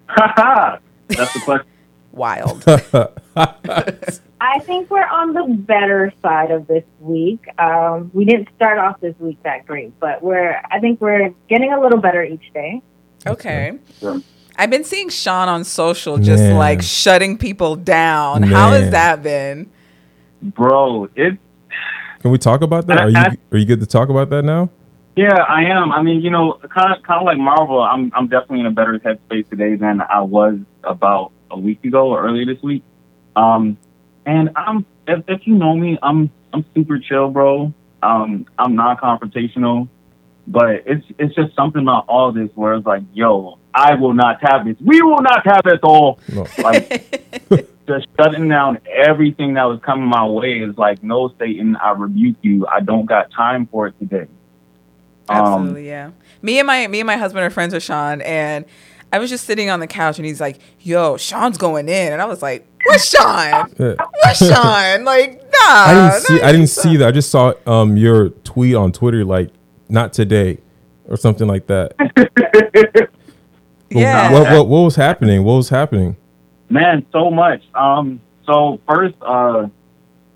Haha. 0.08 0.78
That's 1.16 1.32
the 1.34 1.40
question. 1.40 1.66
Wild. 2.14 2.62
I 3.36 4.58
think 4.60 4.90
we're 4.90 5.06
on 5.06 5.32
the 5.32 5.46
better 5.58 6.12
side 6.22 6.50
of 6.50 6.66
this 6.66 6.84
week. 7.00 7.44
Um, 7.58 8.10
we 8.14 8.24
didn't 8.24 8.48
start 8.56 8.78
off 8.78 9.00
this 9.00 9.14
week 9.18 9.42
that 9.42 9.66
great, 9.66 9.98
but 10.00 10.22
we're. 10.22 10.60
I 10.70 10.78
think 10.80 11.00
we're 11.00 11.30
getting 11.48 11.72
a 11.72 11.80
little 11.80 11.98
better 11.98 12.22
each 12.22 12.52
day. 12.52 12.82
Okay. 13.26 13.78
Sure. 14.00 14.20
I've 14.56 14.70
been 14.70 14.84
seeing 14.84 15.08
Sean 15.08 15.48
on 15.48 15.64
social 15.64 16.18
just 16.18 16.42
Man. 16.42 16.56
like 16.56 16.82
shutting 16.82 17.36
people 17.38 17.74
down. 17.74 18.42
How 18.44 18.70
has 18.70 18.90
that 18.92 19.22
been? 19.22 19.70
Bro, 20.42 21.08
it 21.16 21.38
Can 22.20 22.30
we 22.30 22.38
talk 22.38 22.62
about 22.62 22.86
that? 22.86 23.00
Are 23.00 23.08
you 23.08 23.16
I- 23.16 23.36
are 23.50 23.58
you 23.58 23.64
good 23.64 23.80
to 23.80 23.86
talk 23.86 24.08
about 24.10 24.30
that 24.30 24.44
now? 24.44 24.68
yeah, 25.16 25.32
I 25.48 25.64
am. 25.64 25.90
I 25.92 26.02
mean, 26.02 26.20
you 26.20 26.30
know, 26.30 26.54
kind 26.68 26.92
of 26.94 27.02
kind 27.02 27.20
of 27.20 27.24
like 27.24 27.38
Marvel, 27.38 27.80
I'm 27.82 28.12
I'm 28.14 28.28
definitely 28.28 28.60
in 28.60 28.66
a 28.66 28.70
better 28.70 28.98
headspace 29.00 29.48
today 29.48 29.74
than 29.74 30.00
I 30.02 30.20
was 30.20 30.58
about 30.84 31.32
a 31.50 31.58
week 31.58 31.84
ago 31.84 32.08
or 32.08 32.24
earlier 32.24 32.46
this 32.46 32.62
week. 32.62 32.82
Um 33.36 33.78
and 34.26 34.50
I'm 34.56 34.86
if, 35.06 35.24
if 35.28 35.46
you 35.46 35.54
know 35.54 35.74
me, 35.74 35.98
I'm 36.02 36.30
I'm 36.52 36.64
super 36.74 36.98
chill, 36.98 37.30
bro. 37.30 37.72
Um 38.02 38.46
I'm 38.58 38.74
non 38.74 38.96
confrontational. 38.96 39.88
But 40.46 40.82
it's 40.86 41.06
it's 41.18 41.34
just 41.34 41.54
something 41.56 41.82
about 41.82 42.04
all 42.06 42.30
this 42.32 42.50
where 42.54 42.74
it's 42.74 42.86
like, 42.86 43.02
yo, 43.14 43.58
I 43.72 43.94
will 43.94 44.12
not 44.12 44.38
have 44.42 44.66
this. 44.66 44.76
We 44.80 45.00
will 45.02 45.22
not 45.22 45.46
have 45.46 45.62
this 45.64 45.80
all. 45.82 46.20
No. 46.32 46.46
Like 46.58 47.48
just 47.86 48.06
shutting 48.18 48.48
down 48.48 48.78
everything 48.90 49.54
that 49.54 49.64
was 49.64 49.80
coming 49.82 50.06
my 50.06 50.26
way 50.26 50.60
is 50.60 50.76
like, 50.78 51.02
no, 51.02 51.32
Satan, 51.38 51.76
I 51.76 51.90
rebuke 51.92 52.36
you. 52.42 52.66
I 52.66 52.80
don't 52.80 53.06
got 53.06 53.30
time 53.30 53.66
for 53.66 53.86
it 53.86 53.98
today. 53.98 54.26
Um, 55.28 55.38
Absolutely, 55.38 55.86
yeah. 55.86 56.10
Me 56.42 56.58
and 56.58 56.66
my 56.66 56.86
me 56.86 57.00
and 57.00 57.06
my 57.06 57.16
husband 57.16 57.44
are 57.44 57.50
friends 57.50 57.72
with 57.72 57.82
Sean, 57.82 58.20
and 58.20 58.64
I 59.14 59.18
was 59.20 59.30
just 59.30 59.44
sitting 59.44 59.70
on 59.70 59.78
the 59.80 59.86
couch, 59.86 60.18
and 60.18 60.26
he's 60.26 60.40
like, 60.40 60.58
"Yo, 60.80 61.16
Sean's 61.16 61.56
going 61.56 61.88
in," 61.88 62.12
and 62.12 62.20
I 62.20 62.24
was 62.24 62.42
like, 62.42 62.66
"What's 62.84 63.08
Sean? 63.08 63.72
Yeah. 63.78 63.94
What's 64.24 64.38
Sean? 64.44 65.04
Like, 65.04 65.40
nah." 65.40 65.50
I 65.62 65.94
didn't 66.10 66.22
see. 66.22 66.40
I 66.42 66.52
didn't 66.52 66.66
see 66.66 66.96
that. 66.96 67.08
I 67.08 67.10
just 67.12 67.30
saw 67.30 67.52
um 67.66 67.96
your 67.96 68.30
tweet 68.30 68.74
on 68.74 68.90
Twitter, 68.90 69.24
like 69.24 69.50
not 69.88 70.12
today, 70.12 70.58
or 71.08 71.16
something 71.16 71.46
like 71.46 71.66
that. 71.68 71.94
What- 73.92 74.00
Yeah. 74.00 74.32
What, 74.32 74.42
what 74.50 74.68
what 74.68 74.80
was 74.80 74.96
happening? 74.96 75.44
What 75.44 75.54
was 75.54 75.68
happening? 75.68 76.16
Man, 76.68 77.06
so 77.12 77.30
much. 77.30 77.62
Um, 77.74 78.20
so 78.46 78.80
first, 78.88 79.14
uh, 79.22 79.68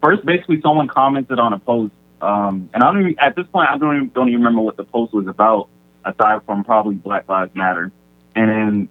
first, 0.02 0.24
basically, 0.24 0.60
someone 0.60 0.86
commented 0.86 1.40
on 1.40 1.52
a 1.54 1.58
post, 1.58 1.92
um, 2.20 2.70
and 2.72 2.82
I 2.84 2.92
don't 2.92 3.00
even, 3.00 3.18
at 3.18 3.34
this 3.34 3.46
point, 3.48 3.68
I 3.70 3.76
don't 3.78 3.96
even, 3.96 4.08
don't 4.10 4.28
even 4.28 4.40
remember 4.40 4.60
what 4.62 4.76
the 4.76 4.84
post 4.84 5.12
was 5.12 5.26
about, 5.26 5.68
aside 6.04 6.42
from 6.46 6.62
probably 6.62 6.94
Black 6.94 7.28
Lives 7.28 7.52
Matter. 7.56 7.90
And 8.38 8.48
then 8.48 8.88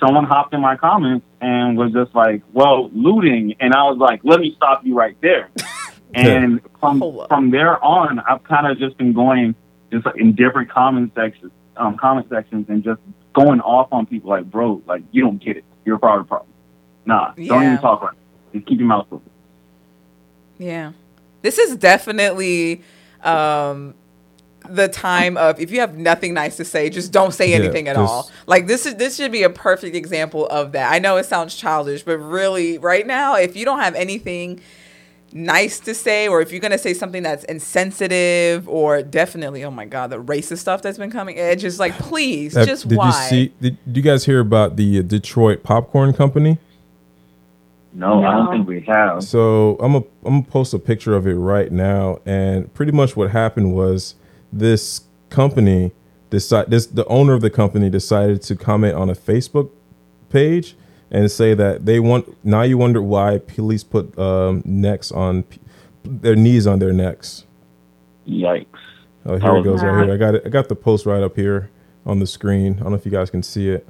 someone 0.00 0.24
hopped 0.24 0.52
in 0.52 0.60
my 0.60 0.76
comments 0.76 1.24
and 1.40 1.76
was 1.76 1.92
just 1.92 2.12
like, 2.14 2.42
"Well, 2.52 2.90
looting," 2.92 3.54
and 3.60 3.72
I 3.72 3.84
was 3.84 3.98
like, 3.98 4.20
"Let 4.24 4.40
me 4.40 4.52
stop 4.56 4.84
you 4.84 4.94
right 4.94 5.16
there." 5.20 5.48
and 6.14 6.60
from 6.80 7.00
from 7.28 7.50
there 7.50 7.82
on, 7.84 8.18
I've 8.18 8.42
kind 8.42 8.66
of 8.66 8.78
just 8.78 8.96
been 8.96 9.12
going 9.12 9.54
just 9.92 10.06
in 10.16 10.34
different 10.34 10.70
comment 10.70 11.12
sections, 11.14 11.52
um, 11.76 11.96
comment 11.96 12.28
sections, 12.28 12.66
and 12.68 12.82
just 12.82 13.00
going 13.32 13.60
off 13.60 13.92
on 13.92 14.06
people 14.06 14.30
like, 14.30 14.50
"Bro, 14.50 14.82
like 14.86 15.02
you 15.12 15.22
don't 15.22 15.42
get 15.42 15.56
it. 15.56 15.64
You're 15.84 15.96
a 15.96 16.00
part 16.00 16.18
of 16.18 16.26
the 16.26 16.28
problem." 16.28 16.52
Nah, 17.06 17.32
don't 17.34 17.62
even 17.62 17.78
talk 17.78 18.02
about 18.02 18.14
it. 18.14 18.58
Just 18.58 18.66
keep 18.66 18.78
your 18.78 18.88
mouth 18.88 19.08
closed. 19.08 19.24
Yeah. 20.58 20.92
This 21.42 21.58
is 21.58 21.76
definitely 21.76 22.82
um 23.22 23.94
the 24.74 24.88
time 24.88 25.36
of 25.36 25.60
if 25.60 25.70
you 25.70 25.80
have 25.80 25.96
nothing 25.98 26.34
nice 26.34 26.56
to 26.58 26.64
say, 26.64 26.90
just 26.90 27.12
don't 27.12 27.32
say 27.32 27.50
Yeah, 27.50 27.56
anything 27.56 27.88
at 27.88 27.96
just- 27.96 28.10
all. 28.10 28.30
Like 28.46 28.66
this 28.66 28.86
is 28.86 28.94
this 28.96 29.16
should 29.16 29.32
be 29.32 29.42
a 29.42 29.50
perfect 29.50 29.94
example 29.96 30.46
of 30.48 30.72
that. 30.72 30.92
I 30.92 30.98
know 30.98 31.16
it 31.16 31.26
sounds 31.26 31.54
childish, 31.54 32.02
but 32.02 32.18
really 32.18 32.78
right 32.78 33.06
now 33.06 33.36
if 33.36 33.56
you 33.56 33.64
don't 33.64 33.80
have 33.80 33.94
anything 33.94 34.60
nice 35.32 35.78
to 35.78 35.94
say 35.94 36.26
or 36.26 36.40
if 36.40 36.50
you're 36.50 36.60
going 36.60 36.72
to 36.72 36.78
say 36.78 36.92
something 36.92 37.22
that's 37.22 37.44
insensitive 37.44 38.68
or 38.68 39.00
definitely 39.00 39.62
oh 39.64 39.70
my 39.70 39.84
god, 39.84 40.10
the 40.10 40.20
racist 40.20 40.58
stuff 40.58 40.82
that's 40.82 40.98
been 40.98 41.10
coming, 41.10 41.36
it's 41.36 41.62
just 41.62 41.78
like 41.78 41.94
please, 41.98 42.56
Uh, 42.56 42.64
just 42.66 42.88
did 42.88 42.98
why? 42.98 43.06
you 43.06 43.28
see? 43.28 43.52
Did, 43.60 43.78
did 43.86 43.96
you 43.96 44.02
guys 44.02 44.24
hear 44.24 44.40
about 44.40 44.76
the 44.76 44.98
uh, 44.98 45.02
Detroit 45.02 45.62
popcorn 45.62 46.12
company? 46.12 46.58
No, 47.92 48.22
I 48.24 48.36
don't 48.36 48.50
think 48.52 48.68
we 48.68 48.80
have. 48.82 49.22
So 49.24 49.76
I'm 49.80 49.94
a 49.96 49.98
I'm 50.24 50.40
gonna 50.40 50.42
post 50.44 50.72
a 50.74 50.78
picture 50.78 51.16
of 51.16 51.26
it 51.26 51.34
right 51.34 51.72
now, 51.72 52.20
and 52.24 52.72
pretty 52.72 52.92
much 52.92 53.16
what 53.16 53.30
happened 53.32 53.74
was 53.74 54.14
this 54.52 55.02
company 55.28 55.92
decide 56.28 56.70
this 56.70 56.86
the 56.86 57.06
owner 57.06 57.34
of 57.34 57.40
the 57.40 57.50
company 57.50 57.90
decided 57.90 58.42
to 58.42 58.56
comment 58.56 58.94
on 58.94 59.10
a 59.10 59.14
Facebook 59.14 59.70
page 60.28 60.76
and 61.10 61.30
say 61.30 61.54
that 61.54 61.86
they 61.86 61.98
want 61.98 62.44
now 62.44 62.62
you 62.62 62.78
wonder 62.78 63.02
why 63.02 63.38
police 63.38 63.84
put 63.84 64.16
um, 64.18 64.62
necks 64.64 65.10
on 65.10 65.44
their 66.04 66.36
knees 66.36 66.66
on 66.66 66.78
their 66.78 66.92
necks. 66.92 67.44
Yikes! 68.26 68.66
Oh, 69.26 69.36
here 69.36 69.56
it 69.56 69.64
goes 69.64 69.82
right 69.82 70.04
here. 70.04 70.14
I 70.14 70.16
got 70.16 70.34
it. 70.36 70.42
I 70.46 70.48
got 70.48 70.68
the 70.68 70.76
post 70.76 71.06
right 71.06 71.22
up 71.22 71.36
here 71.36 71.70
on 72.06 72.20
the 72.20 72.26
screen. 72.26 72.74
I 72.74 72.82
don't 72.82 72.90
know 72.90 72.96
if 72.96 73.04
you 73.04 73.12
guys 73.12 73.30
can 73.30 73.42
see 73.42 73.68
it. 73.68 73.86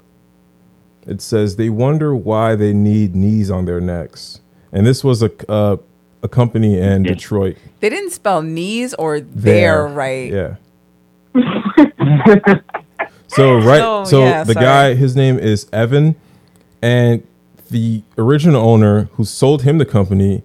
It 1.07 1.23
says 1.23 1.57
they 1.57 1.71
wonder 1.71 2.15
why 2.15 2.57
they 2.57 2.73
need 2.73 3.15
knees 3.15 3.51
on 3.51 3.65
their 3.65 3.81
necks, 3.81 4.41
and 4.73 4.87
this 4.87 5.05
was 5.05 5.23
a 5.23 5.31
uh, 5.51 5.77
a 6.23 6.29
company 6.29 6.79
in 6.79 7.03
Detroit. 7.05 7.57
They 7.81 7.89
didn't 7.89 8.11
spell 8.11 8.43
knees 8.43 8.95
or 8.95 9.21
there, 9.21 9.87
right. 9.87 10.31
Yeah. 10.33 10.57
so 13.29 13.57
right, 13.59 13.79
So, 13.79 14.05
so 14.05 14.25
yeah, 14.25 14.45
the 14.45 14.53
sorry. 14.55 14.65
guy, 14.67 14.95
his 14.95 15.15
name 15.17 15.39
is 15.39 15.67
Evan, 15.73 16.17
and 16.83 17.23
the 17.71 18.03
original 18.19 18.63
owner 18.69 19.05
who 19.15 19.25
sold 19.25 19.63
him 19.63 19.79
the 19.79 19.85
company 19.87 20.43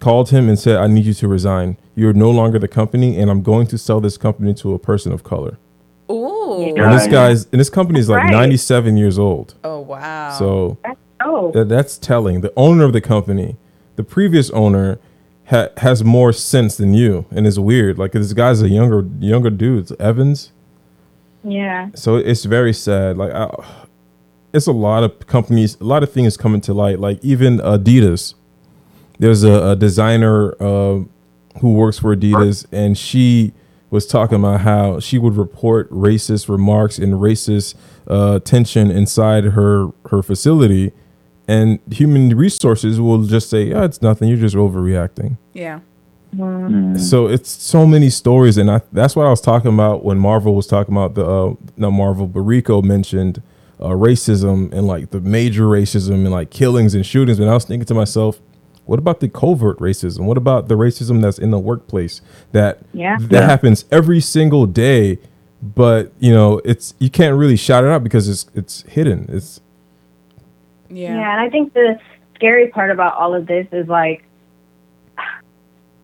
called 0.00 0.30
him 0.30 0.48
and 0.48 0.58
said, 0.58 0.76
"I 0.76 0.86
need 0.88 1.04
you 1.04 1.14
to 1.14 1.28
resign. 1.28 1.76
You're 1.94 2.12
no 2.12 2.30
longer 2.30 2.58
the 2.58 2.68
company, 2.68 3.18
and 3.18 3.30
I'm 3.30 3.42
going 3.42 3.66
to 3.68 3.78
sell 3.78 4.00
this 4.00 4.16
company 4.16 4.52
to 4.54 4.74
a 4.74 4.78
person 4.78 5.12
of 5.12 5.22
color." 5.22 5.56
Ooh. 6.10 6.74
And 6.76 6.92
this 6.92 7.06
guy's 7.06 7.44
and 7.52 7.60
this 7.60 7.70
company 7.70 7.98
is 8.00 8.08
like 8.08 8.24
Right. 8.24 8.32
97 8.32 8.96
years 8.96 9.18
old. 9.18 9.54
Oh 9.64 9.78
wow. 9.80 10.36
So 10.38 10.78
Oh, 11.26 11.50
that, 11.52 11.68
that's 11.70 11.96
telling. 11.96 12.42
The 12.42 12.52
owner 12.56 12.84
of 12.84 12.92
the 12.92 13.00
company, 13.00 13.56
the 13.96 14.04
previous 14.04 14.50
owner, 14.50 14.98
ha- 15.46 15.68
has 15.78 16.02
more 16.04 16.32
sense 16.32 16.76
than 16.76 16.94
you, 16.94 17.26
and 17.30 17.46
it's 17.46 17.58
weird. 17.58 17.98
Like 17.98 18.12
this 18.12 18.32
guy's 18.32 18.62
a 18.62 18.68
younger 18.68 19.06
younger 19.18 19.50
dude, 19.50 19.90
Evans. 20.00 20.52
yeah. 21.42 21.88
So 21.94 22.16
it's 22.16 22.44
very 22.44 22.72
sad. 22.72 23.16
Like 23.16 23.32
I, 23.32 23.50
it's 24.52 24.66
a 24.66 24.72
lot 24.72 25.02
of 25.02 25.26
companies, 25.26 25.76
a 25.80 25.84
lot 25.84 26.02
of 26.02 26.12
things 26.12 26.36
coming 26.36 26.60
to 26.62 26.74
light. 26.74 27.00
Like 27.00 27.18
even 27.24 27.58
Adidas. 27.58 28.34
There's 29.18 29.44
a, 29.44 29.70
a 29.70 29.76
designer 29.76 30.54
uh, 30.60 31.04
who 31.60 31.74
works 31.74 32.00
for 32.00 32.16
Adidas, 32.16 32.66
and 32.72 32.98
she 32.98 33.52
was 33.90 34.06
talking 34.08 34.36
about 34.38 34.62
how 34.62 34.98
she 34.98 35.18
would 35.18 35.36
report 35.36 35.88
racist 35.90 36.48
remarks 36.48 36.98
and 36.98 37.14
racist 37.14 37.76
uh, 38.08 38.40
tension 38.40 38.90
inside 38.90 39.44
her 39.44 39.90
her 40.10 40.20
facility, 40.22 40.90
and 41.48 41.78
human 41.90 42.36
resources 42.36 43.00
will 43.00 43.22
just 43.24 43.50
say, 43.50 43.64
"Yeah, 43.64 43.84
it's 43.84 44.00
nothing. 44.02 44.28
You're 44.28 44.38
just 44.38 44.56
overreacting." 44.56 45.36
yeah. 45.52 45.80
So 46.96 47.28
it's 47.28 47.48
so 47.50 47.86
many 47.86 48.10
stories, 48.10 48.56
and 48.58 48.68
I, 48.70 48.80
that's 48.92 49.14
what 49.14 49.24
I 49.26 49.30
was 49.30 49.40
talking 49.40 49.72
about 49.72 50.04
when 50.04 50.18
Marvel 50.18 50.54
was 50.56 50.66
talking 50.66 50.92
about 50.94 51.14
the 51.14 51.24
uh, 51.24 51.54
not 51.76 51.90
Marvel, 51.90 52.26
but 52.26 52.40
Rico 52.40 52.82
mentioned 52.82 53.40
uh, 53.80 53.90
racism 53.90 54.72
and 54.72 54.86
like 54.86 55.10
the 55.10 55.20
major 55.20 55.64
racism 55.64 56.14
and 56.24 56.30
like 56.32 56.50
killings 56.50 56.94
and 56.94 57.06
shootings. 57.06 57.38
And 57.38 57.48
I 57.48 57.54
was 57.54 57.64
thinking 57.64 57.86
to 57.86 57.94
myself, 57.94 58.40
what 58.84 58.98
about 58.98 59.20
the 59.20 59.28
covert 59.28 59.78
racism? 59.78 60.24
What 60.24 60.36
about 60.36 60.66
the 60.68 60.74
racism 60.74 61.22
that's 61.22 61.38
in 61.38 61.50
the 61.52 61.58
workplace 61.58 62.20
that 62.52 62.80
Yeah. 62.92 63.16
that 63.20 63.30
Yeah. 63.32 63.46
happens 63.46 63.84
every 63.92 64.20
single 64.20 64.66
day? 64.66 65.18
But 65.62 66.12
you 66.18 66.32
know, 66.32 66.60
it's 66.64 66.94
you 66.98 67.10
can't 67.10 67.36
really 67.36 67.56
shout 67.56 67.84
it 67.84 67.90
out 67.90 68.02
because 68.02 68.28
it's 68.28 68.46
it's 68.54 68.82
hidden. 68.88 69.26
It's 69.28 69.60
Yeah. 70.88 71.14
Yeah, 71.16 71.32
and 71.32 71.40
I 71.40 71.50
think 71.50 71.72
the 71.72 71.98
scary 72.34 72.68
part 72.68 72.90
about 72.90 73.14
all 73.14 73.34
of 73.34 73.46
this 73.46 73.66
is 73.72 73.88
like, 73.88 74.24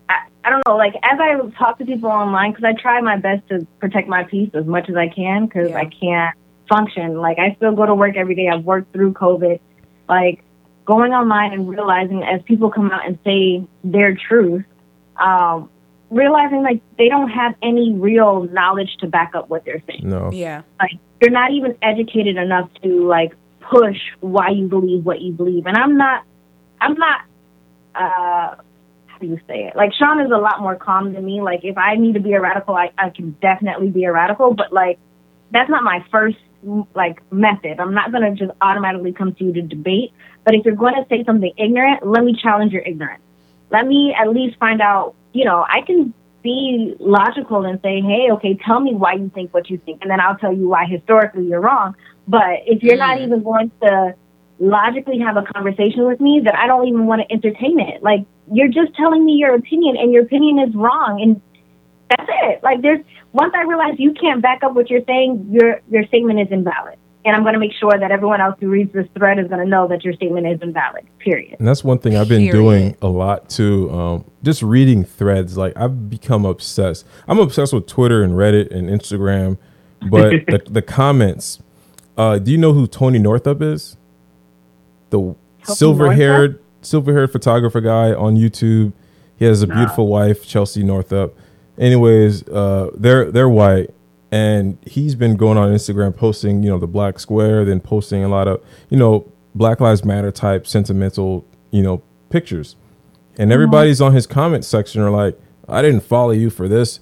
I, 0.09 0.27
I 0.43 0.49
don't 0.49 0.61
know, 0.67 0.75
like 0.75 0.95
as 1.03 1.19
I 1.19 1.37
talk 1.57 1.77
to 1.79 1.85
people 1.85 2.09
online, 2.09 2.51
because 2.51 2.63
I 2.65 2.73
try 2.73 2.99
my 3.01 3.17
best 3.17 3.47
to 3.49 3.65
protect 3.79 4.07
my 4.07 4.23
peace 4.23 4.49
as 4.53 4.65
much 4.65 4.89
as 4.89 4.95
I 4.95 5.07
can, 5.07 5.45
because 5.45 5.69
Yeah. 5.69 5.77
I 5.77 5.85
can't 5.85 6.35
function. 6.69 7.17
Like 7.17 7.39
I 7.39 7.53
still 7.55 7.75
go 7.75 7.85
to 7.85 7.95
work 7.95 8.15
every 8.15 8.35
day. 8.35 8.47
I've 8.47 8.63
worked 8.63 8.93
through 8.93 9.13
COVID. 9.13 9.59
Like 10.09 10.43
going 10.85 11.13
online 11.13 11.53
and 11.53 11.69
realizing 11.69 12.23
as 12.23 12.41
people 12.43 12.69
come 12.71 12.91
out 12.91 13.05
and 13.05 13.17
say 13.23 13.63
their 13.83 14.15
truth, 14.15 14.65
um, 15.17 15.69
realizing 16.09 16.63
like 16.63 16.81
they 16.97 17.07
don't 17.07 17.29
have 17.29 17.55
any 17.61 17.93
real 17.93 18.43
knowledge 18.51 18.97
to 18.99 19.07
back 19.07 19.33
up 19.35 19.49
what 19.49 19.63
they're 19.63 19.81
saying 19.87 20.01
no, 20.03 20.29
Yeah. 20.33 20.63
like 20.79 20.91
you're 21.21 21.31
not 21.31 21.51
even 21.51 21.77
educated 21.81 22.35
enough 22.35 22.69
to 22.83 23.07
like 23.07 23.33
push 23.69 23.97
why 24.19 24.49
you 24.49 24.67
believe 24.67 25.05
what 25.05 25.21
you 25.21 25.31
believe. 25.31 25.65
And 25.65 25.77
i'm 25.77 25.97
not 25.97 26.23
i'm 26.79 26.95
not 26.95 27.21
uh 27.95 28.55
how 29.05 29.17
do 29.19 29.27
you 29.27 29.39
say 29.47 29.65
it? 29.65 29.75
Like 29.75 29.93
sean 29.93 30.19
is 30.21 30.31
a 30.31 30.37
lot 30.37 30.61
more 30.61 30.75
calm 30.75 31.13
than 31.13 31.25
me. 31.25 31.41
Like 31.41 31.61
if 31.63 31.77
i 31.77 31.95
need 31.95 32.13
to 32.13 32.19
be 32.19 32.33
a 32.33 32.41
radical 32.41 32.75
i, 32.75 32.91
I 32.97 33.09
can 33.09 33.31
definitely 33.41 33.89
be 33.89 34.05
a 34.05 34.11
radical 34.11 34.53
but 34.53 34.73
like 34.73 34.99
that's 35.51 35.69
not 35.69 35.83
my 35.83 36.03
first 36.11 36.37
like 36.95 37.21
method. 37.31 37.79
I'm 37.79 37.93
not 37.93 38.11
going 38.11 38.23
to 38.23 38.45
just 38.45 38.55
automatically 38.61 39.11
come 39.13 39.33
to 39.33 39.43
you 39.43 39.53
to 39.53 39.61
debate 39.61 40.13
but 40.43 40.55
if 40.55 40.65
you're 40.65 40.75
going 40.75 40.95
to 40.95 41.05
say 41.09 41.23
something 41.23 41.53
ignorant 41.57 42.05
let 42.05 42.23
me 42.23 42.35
challenge 42.41 42.71
your 42.71 42.83
ignorance. 42.83 43.23
Let 43.69 43.87
me 43.87 44.13
at 44.19 44.29
least 44.29 44.57
find 44.57 44.81
out 44.81 45.15
you 45.33 45.45
know 45.45 45.65
i 45.67 45.81
can 45.81 46.13
be 46.41 46.95
logical 46.99 47.65
and 47.65 47.79
say, 47.81 48.01
hey, 48.01 48.29
okay, 48.31 48.57
tell 48.65 48.79
me 48.79 48.93
why 48.93 49.13
you 49.13 49.29
think 49.33 49.53
what 49.53 49.69
you 49.69 49.77
think, 49.77 50.01
and 50.01 50.09
then 50.09 50.19
I'll 50.19 50.37
tell 50.37 50.53
you 50.53 50.69
why 50.69 50.85
historically 50.85 51.45
you're 51.47 51.61
wrong. 51.61 51.95
But 52.27 52.61
if 52.65 52.83
you're 52.83 52.97
not 52.97 53.17
Mm. 53.17 53.25
even 53.25 53.43
going 53.43 53.71
to 53.81 54.15
logically 54.59 55.19
have 55.19 55.37
a 55.37 55.41
conversation 55.43 56.05
with 56.05 56.19
me, 56.21 56.41
then 56.43 56.55
I 56.55 56.67
don't 56.67 56.87
even 56.87 57.05
want 57.07 57.21
to 57.21 57.31
entertain 57.33 57.79
it. 57.79 58.03
Like, 58.03 58.25
you're 58.51 58.67
just 58.67 58.93
telling 58.95 59.25
me 59.25 59.33
your 59.33 59.55
opinion, 59.55 59.97
and 59.97 60.11
your 60.13 60.23
opinion 60.23 60.59
is 60.59 60.75
wrong, 60.75 61.19
and 61.21 61.41
that's 62.09 62.29
it. 62.43 62.63
Like, 62.63 62.81
there's 62.81 62.99
once 63.33 63.53
I 63.55 63.63
realize 63.63 63.95
you 63.97 64.13
can't 64.13 64.41
back 64.41 64.63
up 64.63 64.73
what 64.73 64.89
you're 64.89 65.03
saying, 65.05 65.47
your 65.51 65.79
your 65.89 66.05
statement 66.05 66.39
is 66.39 66.47
invalid. 66.51 66.95
And 67.23 67.35
I'm 67.35 67.43
going 67.43 67.53
to 67.53 67.59
make 67.59 67.71
sure 67.79 67.91
that 67.99 68.09
everyone 68.09 68.41
else 68.41 68.55
who 68.59 68.67
reads 68.67 68.91
this 68.93 69.05
thread 69.15 69.37
is 69.37 69.47
going 69.47 69.59
to 69.63 69.69
know 69.69 69.87
that 69.89 70.03
your 70.03 70.11
statement 70.13 70.47
is 70.47 70.59
invalid. 70.59 71.05
Period. 71.19 71.55
And 71.59 71.67
that's 71.67 71.83
one 71.83 71.99
thing 71.99 72.15
I've 72.17 72.27
been 72.27 72.49
Period. 72.49 72.51
doing 72.53 72.97
a 73.03 73.07
lot 73.09 73.47
too. 73.47 73.91
Um, 73.91 74.25
just 74.41 74.63
reading 74.63 75.03
threads. 75.03 75.55
Like 75.55 75.73
I've 75.77 76.09
become 76.09 76.45
obsessed. 76.45 77.05
I'm 77.27 77.37
obsessed 77.37 77.73
with 77.73 77.85
Twitter 77.85 78.23
and 78.23 78.33
Reddit 78.33 78.71
and 78.75 78.89
Instagram. 78.89 79.59
But 80.09 80.31
the, 80.47 80.61
the 80.67 80.81
comments. 80.81 81.59
Uh, 82.17 82.37
do 82.37 82.51
you 82.51 82.57
know 82.57 82.73
who 82.73 82.87
Tony 82.87 83.19
Northrup 83.19 83.61
is? 83.61 83.97
The 85.09 85.35
silver 85.63 86.11
haired 86.13 86.61
silver 86.81 87.13
haired 87.13 87.31
photographer 87.31 87.81
guy 87.81 88.13
on 88.13 88.35
YouTube. 88.35 88.93
He 89.37 89.45
has 89.45 89.61
a 89.61 89.67
beautiful 89.67 90.07
wife, 90.07 90.45
Chelsea 90.47 90.83
Northrup. 90.83 91.37
Anyways, 91.77 92.47
uh, 92.47 92.91
they're 92.95 93.31
they're 93.31 93.49
white, 93.49 93.89
and 94.31 94.77
he's 94.85 95.15
been 95.15 95.35
going 95.35 95.57
on 95.57 95.71
Instagram 95.71 96.15
posting, 96.15 96.63
you 96.63 96.69
know, 96.69 96.77
the 96.77 96.87
black 96.87 97.19
square, 97.19 97.65
then 97.65 97.79
posting 97.79 98.23
a 98.23 98.27
lot 98.27 98.47
of, 98.47 98.63
you 98.89 98.97
know, 98.97 99.31
Black 99.55 99.79
Lives 99.79 100.05
Matter 100.05 100.31
type 100.31 100.67
sentimental, 100.67 101.45
you 101.71 101.81
know, 101.81 102.01
pictures. 102.29 102.75
And 103.37 103.51
everybody's 103.51 104.01
on 104.01 104.13
his 104.13 104.27
comment 104.27 104.63
section 104.63 105.01
are 105.01 105.09
like, 105.09 105.39
I 105.67 105.81
didn't 105.81 106.01
follow 106.01 106.31
you 106.31 106.49
for 106.49 106.67
this. 106.67 106.99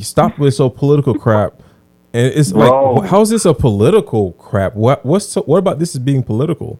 Stop 0.00 0.38
with 0.38 0.54
so 0.54 0.68
political 0.68 1.14
crap. 1.14 1.62
And 2.14 2.26
it's 2.34 2.52
Bro. 2.52 2.94
like, 2.94 3.10
how 3.10 3.22
is 3.22 3.30
this 3.30 3.44
a 3.44 3.54
political 3.54 4.32
crap? 4.32 4.74
What 4.74 5.04
what's 5.04 5.26
so, 5.26 5.42
what 5.42 5.58
about 5.58 5.78
this 5.78 5.94
is 5.94 5.98
being 5.98 6.22
political? 6.22 6.78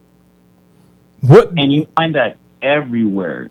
What 1.21 1.51
and 1.57 1.71
you 1.73 1.87
find 1.95 2.13
that 2.15 2.37
everywhere, 2.61 3.49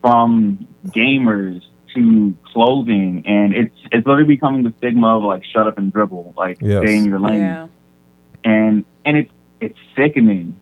from 0.00 0.66
gamers 0.88 1.62
to 1.94 2.34
clothing, 2.52 3.24
and 3.26 3.54
it's 3.54 3.74
it's 3.90 4.06
literally 4.06 4.24
becoming 4.28 4.62
the 4.62 4.72
stigma 4.78 5.16
of 5.16 5.24
like 5.24 5.44
shut 5.44 5.66
up 5.66 5.78
and 5.78 5.92
dribble, 5.92 6.34
like 6.36 6.58
Yes. 6.60 6.82
stay 6.82 6.96
in 6.96 7.04
your 7.06 7.18
lane, 7.18 7.40
Yeah. 7.40 7.66
and 8.44 8.84
and 9.04 9.16
it's 9.16 9.32
it's 9.60 9.78
sickening. 9.96 10.60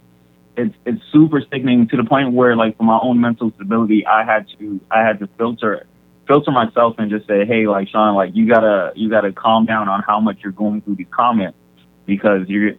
It's 0.56 0.74
it's 0.86 1.02
super 1.12 1.40
sickening 1.40 1.88
to 1.88 1.96
the 1.96 2.04
point 2.04 2.32
where 2.32 2.56
like 2.56 2.76
for 2.78 2.84
my 2.84 2.98
own 3.02 3.20
mental 3.20 3.50
stability, 3.56 4.06
I 4.06 4.24
had 4.24 4.46
to 4.58 4.80
I 4.90 5.00
had 5.02 5.18
to 5.20 5.26
filter 5.38 5.86
filter 6.32 6.50
myself 6.50 6.94
and 6.96 7.10
just 7.10 7.26
say, 7.26 7.44
hey, 7.44 7.66
like 7.66 7.88
Sean, 7.88 8.14
like 8.14 8.34
you 8.34 8.48
gotta 8.48 8.92
you 8.96 9.10
gotta 9.10 9.32
calm 9.32 9.66
down 9.66 9.86
on 9.88 10.02
how 10.02 10.18
much 10.18 10.38
you're 10.42 10.52
going 10.52 10.80
through 10.80 10.94
these 10.94 11.06
comments 11.10 11.58
because 12.06 12.48
you're. 12.48 12.72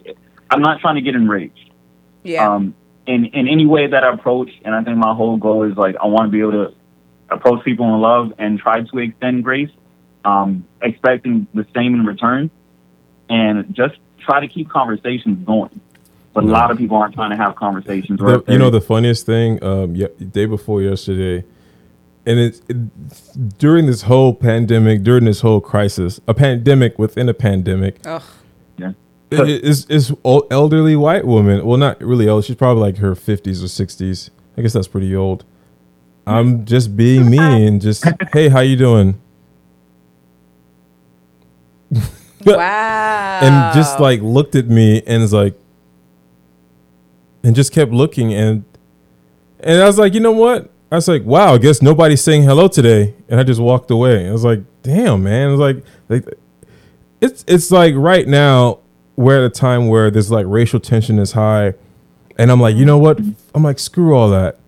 I'm 0.50 0.60
not 0.60 0.80
trying 0.80 0.96
to 0.96 1.00
get 1.00 1.14
enraged 1.14 1.70
Yeah. 2.24 2.48
um, 2.52 2.74
in 3.06 3.26
in 3.26 3.46
any 3.46 3.64
way 3.64 3.86
that 3.86 4.02
I 4.02 4.12
approach, 4.12 4.50
and 4.64 4.74
I 4.74 4.82
think 4.82 4.96
my 4.98 5.14
whole 5.14 5.36
goal 5.36 5.62
is 5.70 5.76
like 5.76 5.94
I 6.02 6.06
want 6.06 6.26
to 6.26 6.32
be 6.32 6.40
able 6.40 6.52
to 6.64 6.74
approach 7.30 7.64
people 7.64 7.86
in 7.94 8.00
love 8.00 8.32
and 8.38 8.58
try 8.58 8.82
to 8.82 8.98
extend 8.98 9.44
grace, 9.44 9.70
um, 10.24 10.66
expecting 10.82 11.46
the 11.54 11.64
same 11.76 11.94
in 11.94 12.04
return, 12.04 12.50
and 13.30 13.72
just 13.72 13.94
try 14.18 14.40
to 14.40 14.48
keep 14.48 14.68
conversations 14.68 15.46
going. 15.46 15.80
But 16.32 16.42
a 16.42 16.48
lot 16.48 16.72
of 16.72 16.78
people 16.78 16.96
aren't 16.96 17.14
trying 17.14 17.30
to 17.30 17.36
have 17.36 17.54
conversations. 17.54 18.20
or 18.20 18.38
the, 18.38 18.52
you 18.52 18.58
know 18.58 18.70
the 18.70 18.80
funniest 18.80 19.24
thing 19.26 19.62
um 19.62 19.94
yeah, 19.94 20.08
day 20.32 20.46
before 20.46 20.82
yesterday 20.82 21.44
and 22.26 22.38
it's 22.38 22.60
it, 22.68 23.58
during 23.58 23.86
this 23.86 24.02
whole 24.02 24.34
pandemic 24.34 25.02
during 25.02 25.24
this 25.24 25.40
whole 25.40 25.60
crisis 25.60 26.20
a 26.26 26.34
pandemic 26.34 26.98
within 26.98 27.28
a 27.28 27.34
pandemic 27.34 27.98
Ugh. 28.06 28.22
it- 28.78 28.94
it- 29.30 29.64
is 29.64 29.86
is 29.86 30.12
old, 30.22 30.46
elderly 30.50 30.94
white 30.96 31.26
woman 31.26 31.64
well 31.66 31.76
not 31.78 32.00
really 32.00 32.28
old 32.28 32.44
she's 32.44 32.56
probably 32.56 32.80
like 32.82 32.98
her 32.98 33.14
50s 33.14 33.62
or 33.62 33.66
60s 33.66 34.30
i 34.56 34.62
guess 34.62 34.72
that's 34.74 34.86
pretty 34.88 35.14
old 35.16 35.44
i'm 36.26 36.64
just 36.64 36.96
being 36.96 37.28
me 37.30 37.38
and 37.66 37.80
just 37.80 38.04
hey 38.32 38.48
how 38.48 38.60
you 38.60 38.76
doing 38.76 39.20
Wow. 42.46 43.40
and 43.42 43.74
just 43.74 44.00
like 44.00 44.20
looked 44.20 44.54
at 44.54 44.66
me 44.68 45.02
and 45.06 45.22
was 45.22 45.32
like 45.32 45.54
and 47.42 47.54
just 47.56 47.72
kept 47.72 47.90
looking 47.92 48.32
and 48.34 48.64
and 49.60 49.80
I 49.82 49.86
was 49.86 49.98
like, 49.98 50.12
you 50.12 50.20
know 50.20 50.32
what? 50.32 50.70
I 50.94 50.96
was 50.96 51.08
like, 51.08 51.24
wow, 51.24 51.54
I 51.54 51.58
guess 51.58 51.82
nobody's 51.82 52.22
saying 52.22 52.44
hello 52.44 52.68
today. 52.68 53.14
And 53.28 53.40
I 53.40 53.42
just 53.42 53.60
walked 53.60 53.90
away. 53.90 54.28
I 54.28 54.32
was 54.32 54.44
like, 54.44 54.60
damn, 54.82 55.22
man. 55.24 55.48
I 55.48 55.50
was 55.50 55.60
like, 55.60 55.84
like 56.08 56.24
it's 57.20 57.44
it's 57.48 57.70
like 57.70 57.94
right 57.96 58.26
now 58.28 58.78
we're 59.16 59.38
at 59.38 59.44
a 59.44 59.50
time 59.50 59.88
where 59.88 60.10
there's 60.10 60.30
like 60.30 60.46
racial 60.48 60.80
tension 60.80 61.18
is 61.18 61.32
high. 61.32 61.74
And 62.38 62.50
I'm 62.50 62.60
like, 62.60 62.76
you 62.76 62.84
know 62.84 62.98
what? 62.98 63.18
I'm 63.54 63.62
like, 63.62 63.78
screw 63.78 64.14
all 64.16 64.30
that. 64.30 64.58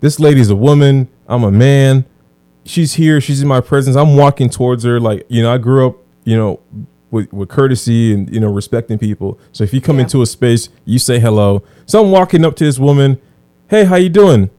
This 0.00 0.18
lady's 0.20 0.48
a 0.50 0.56
woman. 0.56 1.08
I'm 1.28 1.44
a 1.44 1.50
man. 1.50 2.04
She's 2.64 2.94
here. 2.94 3.20
She's 3.20 3.42
in 3.42 3.48
my 3.48 3.60
presence. 3.60 3.96
I'm 3.96 4.16
walking 4.16 4.48
towards 4.50 4.84
her. 4.84 4.98
Like, 5.00 5.26
you 5.28 5.42
know, 5.42 5.52
I 5.52 5.58
grew 5.58 5.86
up, 5.86 5.96
you 6.24 6.36
know, 6.36 6.60
with, 7.10 7.32
with 7.32 7.48
courtesy 7.48 8.14
and, 8.14 8.32
you 8.32 8.40
know, 8.40 8.50
respecting 8.52 8.98
people. 8.98 9.38
So 9.52 9.64
if 9.64 9.74
you 9.74 9.80
come 9.80 9.96
Yeah. 9.96 10.04
into 10.04 10.22
a 10.22 10.26
space, 10.26 10.68
you 10.84 10.98
say 10.98 11.18
hello. 11.20 11.62
So 11.86 12.02
I'm 12.04 12.10
walking 12.10 12.44
up 12.44 12.56
to 12.56 12.64
this 12.64 12.78
woman. 12.78 13.20
Hey, 13.68 13.84
how 13.84 13.96
you 13.96 14.08
doing? 14.08 14.50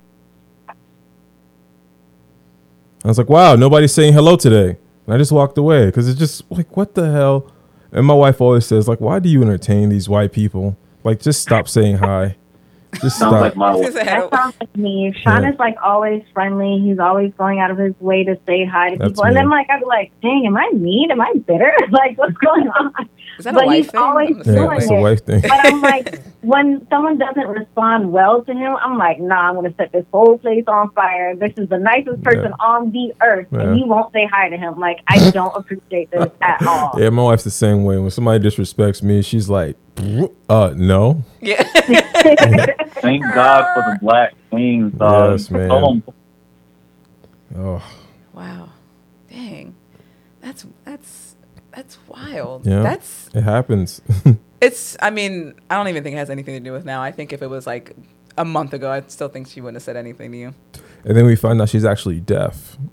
I 3.04 3.08
was 3.08 3.18
like, 3.18 3.30
wow, 3.30 3.56
nobody's 3.56 3.94
saying 3.94 4.14
hello 4.14 4.36
today. 4.36 4.78
And 5.06 5.14
I 5.16 5.18
just 5.18 5.32
walked 5.32 5.58
away 5.58 5.88
because 5.88 6.08
it's 6.08 6.20
just 6.20 6.50
like, 6.52 6.76
what 6.78 6.94
the 6.96 7.12
hell? 7.12 7.52
And 7.92 8.06
my 8.06 8.14
wife 8.14 8.40
always 8.40 8.66
says, 8.66 8.88
like, 8.88 9.02
why 9.02 9.20
do 9.20 9.28
you 9.30 9.42
entertain 9.42 9.90
these 9.90 10.08
white 10.08 10.32
people? 10.32 10.78
Like, 11.04 11.20
just 11.20 11.42
stop 11.42 11.68
saying 11.68 11.98
hi. 11.98 12.38
Just 13.02 13.18
Sounds 13.18 13.32
stop. 13.32 13.42
like 13.42 13.56
my 13.56 13.74
Because 13.80 13.96
I 13.96 14.04
had 14.04 14.24
That 14.24 14.34
sounds 14.36 14.56
like 14.60 14.76
me. 14.76 15.14
Sean 15.24 15.44
Yeah. 15.44 15.52
is 15.54 15.60
like 15.60 15.76
always 15.84 16.24
friendly. 16.34 16.80
He's 16.80 17.00
always 17.00 17.34
going 17.38 17.60
out 17.60 17.72
of 17.72 17.78
his 17.78 17.96
way 18.00 18.24
to 18.26 18.38
say 18.46 18.66
hi 18.66 18.92
to 18.92 18.98
That's 18.98 19.12
people. 19.12 19.26
And 19.26 19.36
then 19.36 19.50
like 19.50 19.70
I'd 19.70 19.80
be 19.80 19.86
like, 19.86 20.12
dang, 20.22 20.44
am 20.46 20.58
I 20.58 20.70
mean? 20.74 21.10
Am 21.10 21.20
I 21.22 21.34
bitter? 21.48 21.74
like 21.90 22.18
what's 22.18 22.38
going 22.38 22.68
on? 22.68 22.94
Is 23.40 23.46
that 23.46 23.54
a 23.54 23.58
but 23.58 23.66
wife 23.68 23.78
he's 23.78 23.92
thing? 23.92 24.00
always 24.02 24.30
I'm 24.32 24.38
yeah, 24.40 24.54
doing 24.54 24.78
it's 24.78 24.90
a 24.92 24.94
it. 24.96 25.02
wife 25.02 25.26
thing. 25.26 25.42
But 25.42 25.66
I'm 25.66 25.82
like, 25.94 26.22
when 26.42 26.88
someone 26.90 27.18
doesn't 27.18 27.48
respond 27.48 28.12
well 28.12 28.44
to 28.44 28.54
him, 28.54 28.76
I'm 28.82 28.98
like, 28.98 29.20
nah, 29.20 29.50
I'm 29.50 29.56
gonna 29.56 29.74
set 29.78 29.92
this 29.92 30.06
whole 30.12 30.38
place 30.38 30.64
on 30.68 30.92
fire. 30.92 31.36
This 31.36 31.54
is 31.58 31.70
the 31.70 31.78
nicest 31.78 32.24
person 32.24 32.46
Yeah. 32.52 32.66
on 32.66 32.92
the 32.92 33.14
earth, 33.22 33.48
Yeah. 33.52 33.62
and 33.62 33.80
you 33.80 33.86
won't 33.88 34.12
say 34.14 34.28
hi 34.32 34.50
to 34.50 34.58
him. 34.58 34.80
Like 34.80 35.00
I 35.08 35.30
don't 35.32 35.56
appreciate 35.56 36.12
this 36.12 36.30
at 36.42 36.66
all. 36.66 36.92
Yeah, 37.00 37.10
my 37.10 37.24
wife's 37.24 37.44
the 37.44 37.52
same 37.52 37.84
way. 37.84 37.98
When 37.98 38.10
somebody 38.12 38.44
disrespects 38.48 39.02
me, 39.04 39.22
she's 39.22 39.50
like, 39.50 39.76
uh, 40.50 40.74
no. 40.76 41.24
Yeah. 41.42 41.64
Thank 43.02 43.24
God 43.34 43.74
for 43.74 43.92
the 43.92 43.98
black 44.02 44.34
queens, 44.50 44.94
dog. 44.94 45.32
Yes, 45.32 45.50
man. 45.52 46.04
Oh, 47.58 47.84
wow. 48.34 48.70
Dang. 49.30 49.76
That's 50.42 50.66
that's 50.86 51.36
that's 51.76 51.98
wild. 52.08 52.66
Yeah. 52.66 52.82
That's 52.82 53.30
it 53.34 53.42
happens. 53.44 54.02
it's 54.62 54.98
I 55.02 55.10
mean, 55.10 55.54
I 55.70 55.76
don't 55.76 55.88
even 55.88 56.04
think 56.04 56.16
it 56.16 56.20
has 56.20 56.30
anything 56.30 56.56
to 56.56 56.60
do 56.60 56.72
with 56.74 56.86
now. 56.86 57.02
I 57.02 57.12
think 57.12 57.34
if 57.34 57.42
it 57.42 57.48
was 57.48 57.66
like 57.68 57.96
a 58.38 58.46
month 58.46 58.74
ago, 58.74 58.92
I 58.92 59.02
still 59.08 59.28
think 59.30 59.48
she 59.48 59.62
wouldn't 59.62 59.76
have 59.78 59.84
said 59.84 59.96
anything 59.98 60.32
to 60.32 60.38
you. 60.38 60.54
and 61.06 61.16
then 61.18 61.26
we 61.26 61.36
find 61.36 61.62
out 61.62 61.70
she's 61.70 61.86
actually 61.86 62.20
deaf. 62.20 62.78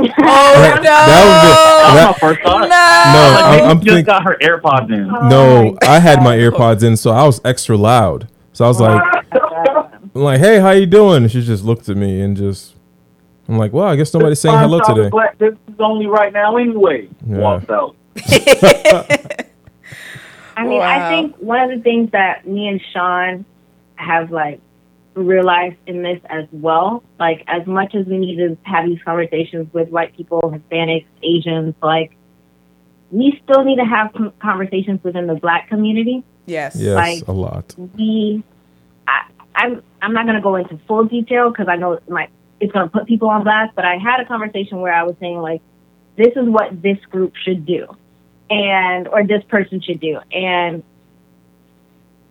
Oh 0.00 0.04
no. 0.04 0.82
That 0.82 0.82
That 0.82 2.08
was 2.08 2.22
my 2.22 2.28
first 2.28 2.40
thought. 2.42 2.60
no. 2.60 2.66
No, 2.68 2.70
Like, 2.70 3.44
I'm- 3.44 3.50
maybe 3.50 3.64
I'm 3.70 3.78
she 3.80 3.84
just 3.84 3.94
think- 3.96 4.06
got 4.06 4.22
her 4.24 4.36
AirPods 4.40 4.92
in. 4.92 5.10
Oh 5.14 5.28
no, 5.28 5.76
I 5.82 5.98
had 5.98 6.22
my 6.22 6.36
God. 6.38 6.54
AirPods 6.54 6.82
in, 6.84 6.96
so 6.96 7.10
I 7.10 7.24
was 7.24 7.40
extra 7.44 7.76
loud. 7.76 8.28
So 8.52 8.64
I 8.64 8.68
was 8.68 8.80
like, 8.80 9.02
I'm 9.32 10.00
like, 10.22 10.40
hey, 10.40 10.58
how 10.60 10.70
you 10.70 10.86
doing? 10.86 11.22
And 11.24 11.30
she 11.32 11.42
just 11.42 11.64
looked 11.64 11.88
at 11.88 11.96
me 11.96 12.20
and 12.20 12.36
just, 12.36 12.74
I'm 13.48 13.56
like, 13.58 13.72
well, 13.72 13.86
I 13.86 13.96
guess 13.96 14.12
nobody's 14.14 14.40
saying 14.40 14.58
hello 14.58 14.80
today. 14.80 15.08
Black, 15.10 15.38
this 15.38 15.54
is 15.68 15.74
only 15.80 16.06
right 16.06 16.32
now 16.32 16.56
anyway. 16.56 17.08
Yeah. 17.26 17.36
Walks 17.38 17.68
out. 17.70 17.94
I 20.56 20.64
mean, 20.64 20.78
Wow. 20.80 21.06
I 21.06 21.08
think 21.08 21.36
one 21.36 21.60
of 21.70 21.76
the 21.76 21.82
things 21.82 22.10
that 22.12 22.46
me 22.46 22.66
and 22.68 22.80
Sean 22.92 23.44
have 23.96 24.30
like 24.32 24.60
realized 25.14 25.76
in 25.86 26.02
this 26.02 26.20
as 26.28 26.46
well, 26.52 27.02
like 27.18 27.44
as 27.46 27.66
much 27.66 27.94
as 27.94 28.06
we 28.06 28.18
need 28.18 28.36
to 28.36 28.56
have 28.64 28.86
these 28.86 29.00
conversations 29.04 29.72
with 29.72 29.88
white 29.90 30.16
people, 30.16 30.40
Hispanics, 30.42 31.06
Asians, 31.22 31.74
like 31.82 32.16
we 33.10 33.40
still 33.44 33.64
need 33.64 33.76
to 33.76 33.84
have 33.84 34.12
conversations 34.40 35.02
within 35.02 35.26
the 35.26 35.34
black 35.34 35.68
community. 35.68 36.24
yes. 36.46 36.76
Yes, 36.76 36.96
Like- 36.96 37.26
a 37.28 37.32
lot. 37.32 37.74
We, 37.96 38.42
I, 39.06 39.22
I'm, 39.54 39.82
I'm 40.02 40.12
not 40.12 40.24
going 40.26 40.36
to 40.36 40.42
go 40.42 40.56
into 40.56 40.78
full 40.86 41.04
detail 41.04 41.50
because 41.50 41.68
I 41.68 41.76
know 41.76 41.92
it 41.94 42.08
might, 42.10 42.30
it's 42.60 42.72
going 42.72 42.86
to 42.86 42.90
put 42.92 43.06
people 43.06 43.28
on 43.30 43.44
blast. 43.44 43.74
But 43.76 43.84
I 43.84 43.96
had 43.96 44.20
a 44.20 44.24
conversation 44.26 44.80
where 44.80 44.92
I 44.92 45.04
was 45.04 45.14
saying 45.20 45.38
like, 45.38 45.62
this 46.16 46.34
is 46.36 46.48
what 46.48 46.82
this 46.82 46.98
group 47.10 47.34
should 47.44 47.64
do, 47.64 47.86
and 48.50 49.08
or 49.08 49.26
this 49.26 49.42
person 49.44 49.80
should 49.80 50.00
do, 50.00 50.20
and 50.32 50.82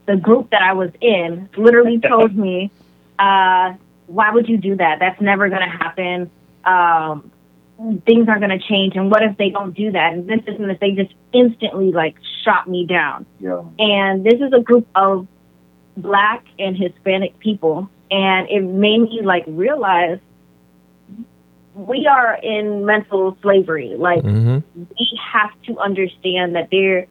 the 0.05 0.15
group 0.15 0.51
that 0.51 0.61
I 0.61 0.73
was 0.73 0.91
in 1.01 1.49
literally 1.57 1.99
told 2.07 2.35
me, 2.35 2.71
uh, 3.19 3.73
"Why 4.07 4.31
would 4.31 4.47
you 4.47 4.57
do 4.57 4.75
that? 4.75 4.99
That's 4.99 5.19
never 5.21 5.49
going 5.49 5.61
to 5.61 5.67
happen. 5.67 6.31
Um, 6.65 7.31
things 8.05 8.27
aren't 8.27 8.41
going 8.41 8.57
to 8.57 8.65
change, 8.67 8.95
and 8.95 9.11
what 9.11 9.23
if 9.23 9.37
they 9.37 9.49
don't 9.49 9.75
do 9.75 9.91
that? 9.91 10.13
And 10.13 10.27
this 10.27 10.41
isn't 10.47 10.69
if 10.69 10.79
they 10.79 10.91
just 10.91 11.13
instantly 11.33 11.91
like 11.91 12.15
shot 12.43 12.67
me 12.67 12.85
down." 12.85 13.25
Yeah. 13.39 13.63
and 13.79 14.23
this 14.23 14.41
is 14.41 14.53
a 14.53 14.61
group 14.61 14.87
of 14.95 15.27
black 15.95 16.45
and 16.59 16.77
hispanic 16.77 17.39
people 17.39 17.89
and 18.09 18.49
it 18.49 18.61
made 18.61 18.99
me 18.99 19.21
like 19.23 19.43
realize 19.47 20.19
we 21.77 22.07
are 22.07 22.35
in 22.41 22.85
mental 22.85 23.37
slavery 23.41 23.93
like 23.97 24.23
hmm 24.23 24.57
we 24.75 25.19
have 25.33 25.51
to 25.63 25.77
understand 25.77 26.55
that 26.55 26.67
there 26.71 27.05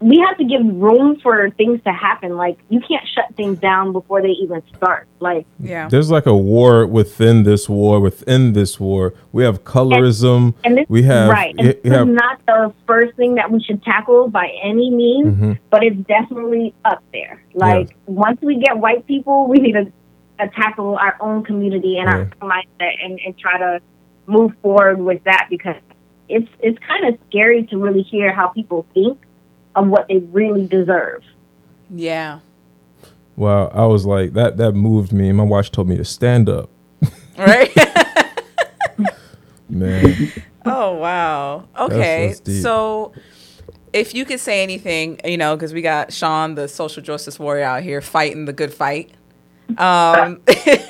we 0.00 0.18
have 0.18 0.36
to 0.36 0.44
give 0.44 0.60
room 0.62 1.18
for 1.22 1.48
things 1.50 1.80
to 1.84 1.90
happen 1.92 2.36
like 2.36 2.58
you 2.68 2.80
can't 2.80 3.06
shut 3.14 3.24
things 3.34 3.58
down 3.60 3.92
before 3.92 4.20
they 4.20 4.28
even 4.28 4.62
start 4.76 5.06
like 5.20 5.46
Yeah. 5.58 5.88
There's 5.88 6.10
like 6.10 6.26
a 6.26 6.36
war 6.36 6.86
within 6.86 7.44
this 7.44 7.66
war, 7.68 7.98
within 8.00 8.52
this 8.52 8.78
war. 8.78 9.14
We 9.32 9.42
have 9.44 9.64
colorism. 9.64 10.52
and 10.64 10.76
this 10.76 10.86
We 10.90 11.02
have- 11.04 11.30
right 11.30 11.54
and 11.56 11.68
we 11.68 11.72
this 11.82 11.92
have- 11.94 12.08
is 12.10 12.14
not 12.14 12.44
the 12.46 12.72
first 12.86 13.16
thing 13.16 13.36
that 13.36 13.50
we 13.50 13.62
should 13.62 13.82
tackle 13.82 14.28
by 14.28 14.48
any 14.62 14.90
means 14.90 15.38
Mhm. 15.38 15.58
but 15.70 15.82
it's 15.82 15.96
definitely 16.16 16.74
up 16.84 17.02
there. 17.14 17.40
Like 17.54 17.96
once 18.06 18.38
we 18.42 18.56
get 18.58 18.76
white 18.78 19.06
people, 19.06 19.46
we 19.48 19.58
need 19.58 19.72
to 19.72 19.90
tackle 20.48 20.96
our 20.96 21.16
own 21.20 21.44
community 21.44 21.98
and 21.98 22.08
our 22.08 22.20
own 22.20 22.30
mindset 22.40 22.94
and, 23.02 23.20
and 23.24 23.38
try 23.38 23.58
to 23.58 23.80
move 24.26 24.52
forward 24.62 24.98
with 24.98 25.22
that 25.24 25.46
because 25.50 25.76
it's 26.28 26.48
it's 26.60 26.78
kind 26.86 27.06
of 27.06 27.18
scary 27.28 27.66
to 27.66 27.78
really 27.78 28.02
hear 28.02 28.32
how 28.32 28.48
people 28.48 28.86
think 28.94 29.18
of 29.74 29.88
what 29.88 30.08
they 30.08 30.18
really 30.18 30.66
deserve. 30.66 31.22
Yeah. 31.90 32.40
Wow, 33.36 33.68
I 33.68 33.86
was 33.86 34.04
like 34.06 34.34
that. 34.34 34.56
That 34.58 34.72
moved 34.72 35.12
me. 35.12 35.32
My 35.32 35.44
watch 35.44 35.72
told 35.72 35.88
me 35.88 35.96
to 35.96 36.04
stand 36.04 36.48
up. 36.48 36.70
Right? 37.38 37.74
Man, 39.68 40.32
oh 40.66 40.94
wow. 40.94 41.68
Okay. 41.78 42.28
that's 42.28 42.40
deep. 42.40 42.62
So 42.62 43.12
if 43.92 44.14
you 44.14 44.24
could 44.24 44.40
say 44.40 44.62
anything, 44.62 45.20
you 45.24 45.36
know, 45.36 45.56
because 45.56 45.72
we 45.72 45.82
got 45.82 46.12
Sean, 46.12 46.54
the 46.54 46.68
social 46.68 47.02
justice 47.02 47.38
warrior 47.38 47.64
out 47.64 47.82
here 47.82 48.00
fighting 48.00 48.44
the 48.44 48.52
good 48.52 48.72
fight. 48.72 49.10
Um 49.78 50.40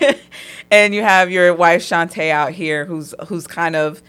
and 0.70 0.94
you 0.94 1.02
have 1.02 1.30
your 1.30 1.54
wife 1.54 1.82
Shantae 1.82 2.30
out 2.30 2.52
here 2.52 2.84
who's 2.84 3.14
who's 3.28 3.46
kind 3.46 3.76
of 3.76 4.02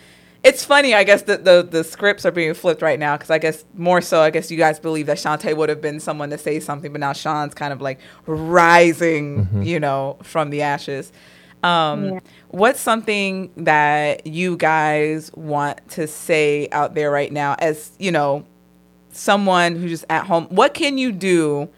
it's 0.43 0.65
funny, 0.65 0.95
I 0.95 1.03
guess 1.03 1.21
the, 1.21 1.37
the, 1.37 1.61
the 1.69 1.83
scripts 1.83 2.25
are 2.25 2.31
being 2.31 2.55
flipped 2.55 2.81
right 2.81 2.97
now 2.97 3.15
because 3.15 3.29
I 3.29 3.37
guess 3.37 3.63
more 3.75 4.01
so, 4.01 4.21
I 4.21 4.31
guess 4.31 4.49
you 4.49 4.57
guys 4.57 4.79
believe 4.79 5.05
that 5.05 5.17
Shantae 5.17 5.55
would 5.55 5.69
have 5.69 5.81
been 5.81 5.99
someone 5.99 6.31
to 6.31 6.37
say 6.39 6.59
something, 6.59 6.91
but 6.91 6.99
now 6.99 7.13
Sean's 7.13 7.53
kind 7.53 7.71
of 7.71 7.79
like 7.79 7.99
rising, 8.25 9.47
you 9.63 9.79
know, 9.79 10.17
from 10.23 10.49
the 10.49 10.63
ashes. 10.63 11.11
Um, 11.63 12.05
Yeah. 12.05 12.19
What's 12.47 12.79
something 12.81 13.51
that 13.55 14.25
you 14.25 14.57
guys 14.57 15.31
want 15.33 15.87
to 15.91 16.07
say 16.07 16.67
out 16.71 16.95
there 16.95 17.11
right 17.11 17.31
now 17.31 17.55
as, 17.59 17.91
you 17.99 18.11
know, 18.11 18.43
someone 19.11 19.75
who's 19.75 19.91
just 19.91 20.05
at 20.09 20.25
home? 20.25 20.47
What 20.49 20.73
can 20.73 20.97
you 20.97 21.11
do 21.11 21.69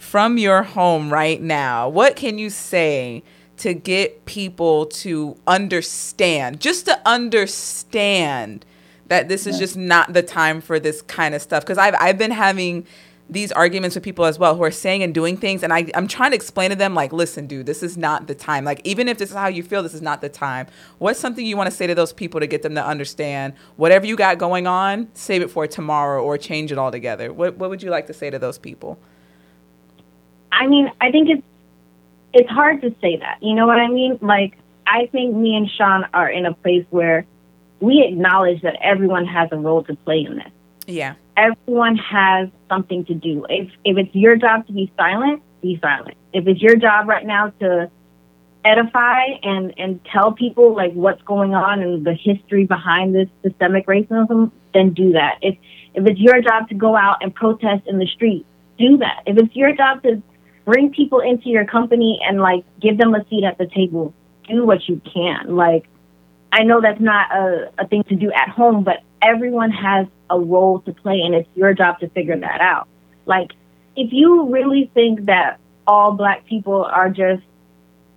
from 0.00 0.38
your 0.38 0.62
home 0.62 1.12
right 1.12 1.40
now? 1.40 1.86
What 1.88 2.16
can 2.16 2.38
you 2.38 2.48
say 2.48 3.22
to 3.58 3.74
get 3.74 4.24
people 4.24 4.86
to 4.86 5.36
understand, 5.46 6.58
just 6.58 6.86
to 6.86 6.98
understand 7.06 8.64
that 9.08 9.28
this 9.28 9.46
is 9.46 9.58
just 9.58 9.76
not 9.76 10.14
the 10.14 10.22
time 10.22 10.62
for 10.62 10.80
this 10.80 11.02
kind 11.02 11.34
of 11.34 11.42
stuff? 11.42 11.62
Because 11.62 11.76
I've, 11.76 11.94
I've 12.00 12.16
been 12.16 12.30
having 12.30 12.86
these 13.28 13.52
arguments 13.52 13.94
with 13.94 14.02
people 14.02 14.24
as 14.24 14.38
well 14.38 14.56
who 14.56 14.64
are 14.64 14.70
saying 14.70 15.02
and 15.04 15.14
doing 15.14 15.36
things 15.36 15.62
and 15.62 15.72
I, 15.72 15.88
i'm 15.94 16.08
trying 16.08 16.32
to 16.32 16.34
explain 16.34 16.70
to 16.70 16.76
them 16.76 16.96
like 16.96 17.12
listen 17.12 17.46
dude 17.46 17.64
this 17.64 17.80
is 17.80 17.96
not 17.96 18.26
the 18.26 18.34
time. 18.34 18.64
Like 18.64 18.80
even 18.82 19.06
if 19.06 19.18
this 19.18 19.30
is 19.30 19.36
how 19.36 19.46
you 19.46 19.62
feel 19.62 19.84
this 19.84 19.94
is 19.94 20.02
not 20.02 20.20
the 20.20 20.28
time. 20.28 20.66
What's 20.98 21.20
something 21.20 21.46
you 21.46 21.56
want 21.56 21.70
to 21.70 21.76
say 21.76 21.86
to 21.86 21.94
those 21.94 22.12
people 22.12 22.40
to 22.40 22.48
get 22.48 22.62
them 22.62 22.74
to 22.74 22.84
understand? 22.84 23.52
Whatever 23.76 24.06
you 24.06 24.16
got 24.16 24.38
going 24.38 24.66
on 24.66 25.10
save 25.14 25.42
it 25.42 25.50
for 25.50 25.68
tomorrow 25.68 26.24
or 26.24 26.38
change 26.38 26.72
it 26.72 26.78
altogether. 26.78 27.32
What, 27.32 27.56
what 27.58 27.70
would 27.70 27.84
you 27.84 27.90
like 27.90 28.08
to 28.08 28.14
say 28.14 28.30
to 28.30 28.38
those 28.40 28.58
people 28.58 28.98
I 30.52 30.66
mean, 30.66 30.90
I 31.00 31.10
think 31.10 31.28
it's 31.28 31.42
it's 32.32 32.50
hard 32.50 32.82
to 32.82 32.94
say 33.00 33.16
that. 33.16 33.38
You 33.42 33.54
know 33.54 33.66
what 33.66 33.78
I 33.78 33.88
mean? 33.88 34.18
Like 34.20 34.56
I 34.86 35.06
think 35.06 35.34
me 35.34 35.56
and 35.56 35.70
Sean 35.70 36.06
are 36.12 36.28
in 36.28 36.46
a 36.46 36.54
place 36.54 36.84
where 36.90 37.24
we 37.80 38.04
acknowledge 38.06 38.62
that 38.62 38.76
everyone 38.82 39.26
has 39.26 39.48
a 39.52 39.56
role 39.56 39.82
to 39.84 39.94
play 39.96 40.24
in 40.24 40.36
this. 40.36 40.50
Yeah. 40.86 41.14
Everyone 41.36 41.96
has 41.96 42.48
something 42.68 43.04
to 43.06 43.14
do. 43.14 43.46
If 43.48 43.70
if 43.84 43.96
it's 43.96 44.14
your 44.14 44.36
job 44.36 44.66
to 44.66 44.72
be 44.72 44.92
silent, 44.96 45.42
be 45.62 45.78
silent. 45.80 46.16
If 46.32 46.46
it's 46.46 46.60
your 46.60 46.76
job 46.76 47.08
right 47.08 47.24
now 47.24 47.52
to 47.60 47.90
edify 48.64 49.24
and 49.42 49.72
and 49.78 50.04
tell 50.04 50.32
people 50.32 50.74
like 50.74 50.92
what's 50.92 51.22
going 51.22 51.54
on 51.54 51.80
and 51.80 52.04
the 52.04 52.14
history 52.14 52.66
behind 52.66 53.14
this 53.14 53.28
systemic 53.42 53.86
racism, 53.86 54.50
then 54.74 54.92
do 54.92 55.12
that. 55.12 55.38
If 55.40 55.56
if 55.94 56.06
it's 56.06 56.20
your 56.20 56.40
job 56.42 56.68
to 56.68 56.74
go 56.74 56.96
out 56.96 57.22
and 57.22 57.34
protest 57.34 57.86
in 57.86 57.98
the 57.98 58.06
street, 58.06 58.44
do 58.78 58.98
that. 58.98 59.22
If 59.26 59.38
it's 59.38 59.54
your 59.56 59.74
job 59.74 60.02
to 60.02 60.22
bring 60.64 60.90
people 60.92 61.20
into 61.20 61.48
your 61.48 61.64
company 61.64 62.20
and 62.26 62.40
like 62.40 62.64
give 62.80 62.98
them 62.98 63.14
a 63.14 63.24
seat 63.28 63.44
at 63.44 63.58
the 63.58 63.66
table, 63.66 64.14
do 64.48 64.64
what 64.64 64.88
you 64.88 65.00
can. 65.12 65.56
Like 65.56 65.88
I 66.52 66.64
know 66.64 66.80
that's 66.80 67.00
not 67.00 67.30
a, 67.32 67.72
a 67.78 67.86
thing 67.86 68.04
to 68.04 68.16
do 68.16 68.32
at 68.32 68.48
home, 68.48 68.84
but 68.84 69.02
everyone 69.22 69.70
has 69.70 70.06
a 70.28 70.38
role 70.38 70.80
to 70.80 70.92
play 70.92 71.20
and 71.20 71.34
it's 71.34 71.48
your 71.54 71.74
job 71.74 72.00
to 72.00 72.08
figure 72.08 72.38
that 72.38 72.60
out. 72.60 72.88
Like 73.26 73.52
if 73.96 74.12
you 74.12 74.48
really 74.48 74.90
think 74.94 75.26
that 75.26 75.58
all 75.86 76.12
black 76.12 76.46
people 76.46 76.84
are 76.84 77.08
just 77.08 77.42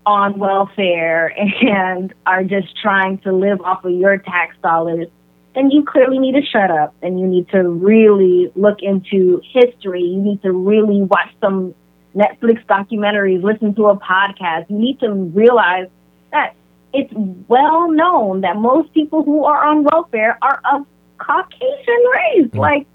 on 0.05 0.37
welfare 0.37 1.27
and 1.37 2.13
are 2.25 2.43
just 2.43 2.79
trying 2.81 3.19
to 3.19 3.31
live 3.31 3.61
off 3.61 3.83
of 3.85 3.91
your 3.91 4.17
tax 4.17 4.55
dollars, 4.61 5.07
then 5.55 5.69
you 5.69 5.83
clearly 5.83 6.19
need 6.19 6.33
to 6.33 6.41
shut 6.41 6.71
up 6.71 6.95
and 7.01 7.19
you 7.19 7.27
need 7.27 7.47
to 7.49 7.61
really 7.61 8.51
look 8.55 8.81
into 8.81 9.41
history. 9.53 10.01
You 10.01 10.21
need 10.21 10.41
to 10.41 10.51
really 10.51 11.03
watch 11.03 11.29
some 11.39 11.75
Netflix 12.15 12.63
documentaries, 12.65 13.43
listen 13.43 13.73
to 13.75 13.87
a 13.87 13.97
podcast. 13.97 14.69
You 14.69 14.77
need 14.77 14.99
to 14.99 15.11
realize 15.11 15.87
that 16.31 16.55
it's 16.93 17.11
well 17.47 17.91
known 17.91 18.41
that 18.41 18.57
most 18.57 18.93
people 18.93 19.23
who 19.23 19.45
are 19.45 19.65
on 19.65 19.83
welfare 19.83 20.37
are 20.41 20.61
of 20.73 20.85
Caucasian 21.17 22.03
race. 22.13 22.47
Mm. 22.47 22.57
Like 22.57 22.87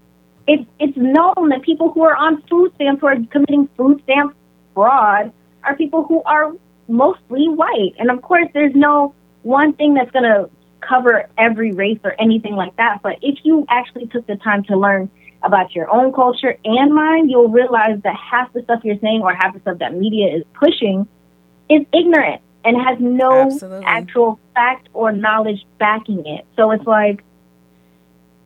it's 0.47 0.65
it's 0.79 0.97
known 0.97 1.49
that 1.49 1.61
people 1.63 1.91
who 1.91 2.03
are 2.03 2.15
on 2.15 2.41
food 2.43 2.71
stamps 2.75 3.01
who 3.01 3.07
are 3.07 3.17
committing 3.29 3.67
food 3.77 4.01
stamp 4.03 4.35
fraud 4.73 5.31
are 5.63 5.75
people 5.75 6.03
who 6.03 6.23
are 6.23 6.53
mostly 6.87 7.47
white. 7.47 7.93
And 7.99 8.09
of 8.09 8.21
course, 8.21 8.47
there's 8.53 8.75
no 8.75 9.13
one 9.43 9.73
thing 9.73 9.93
that's 9.93 10.11
going 10.11 10.23
to 10.23 10.49
cover 10.81 11.29
every 11.37 11.71
race 11.71 11.99
or 12.03 12.15
anything 12.19 12.55
like 12.55 12.75
that. 12.77 13.01
But 13.03 13.17
if 13.21 13.39
you 13.43 13.65
actually 13.69 14.07
took 14.07 14.25
the 14.27 14.37
time 14.37 14.63
to 14.65 14.77
learn 14.77 15.09
about 15.43 15.73
your 15.73 15.89
own 15.89 16.11
culture 16.11 16.57
and 16.65 16.93
mine, 16.93 17.29
you'll 17.29 17.49
realize 17.49 17.99
that 18.03 18.15
half 18.15 18.51
the 18.53 18.61
stuff 18.63 18.81
you're 18.83 18.99
saying 18.99 19.21
or 19.21 19.33
half 19.33 19.53
the 19.53 19.59
stuff 19.61 19.79
that 19.79 19.95
media 19.95 20.35
is 20.35 20.43
pushing 20.53 21.07
is 21.69 21.81
ignorant 21.93 22.41
and 22.65 22.75
has 22.75 22.99
no 22.99 23.47
Absolutely. 23.47 23.85
actual 23.85 24.39
fact 24.53 24.89
or 24.93 25.11
knowledge 25.11 25.65
backing 25.77 26.25
it. 26.25 26.45
So 26.55 26.71
it's 26.71 26.85
like, 26.85 27.23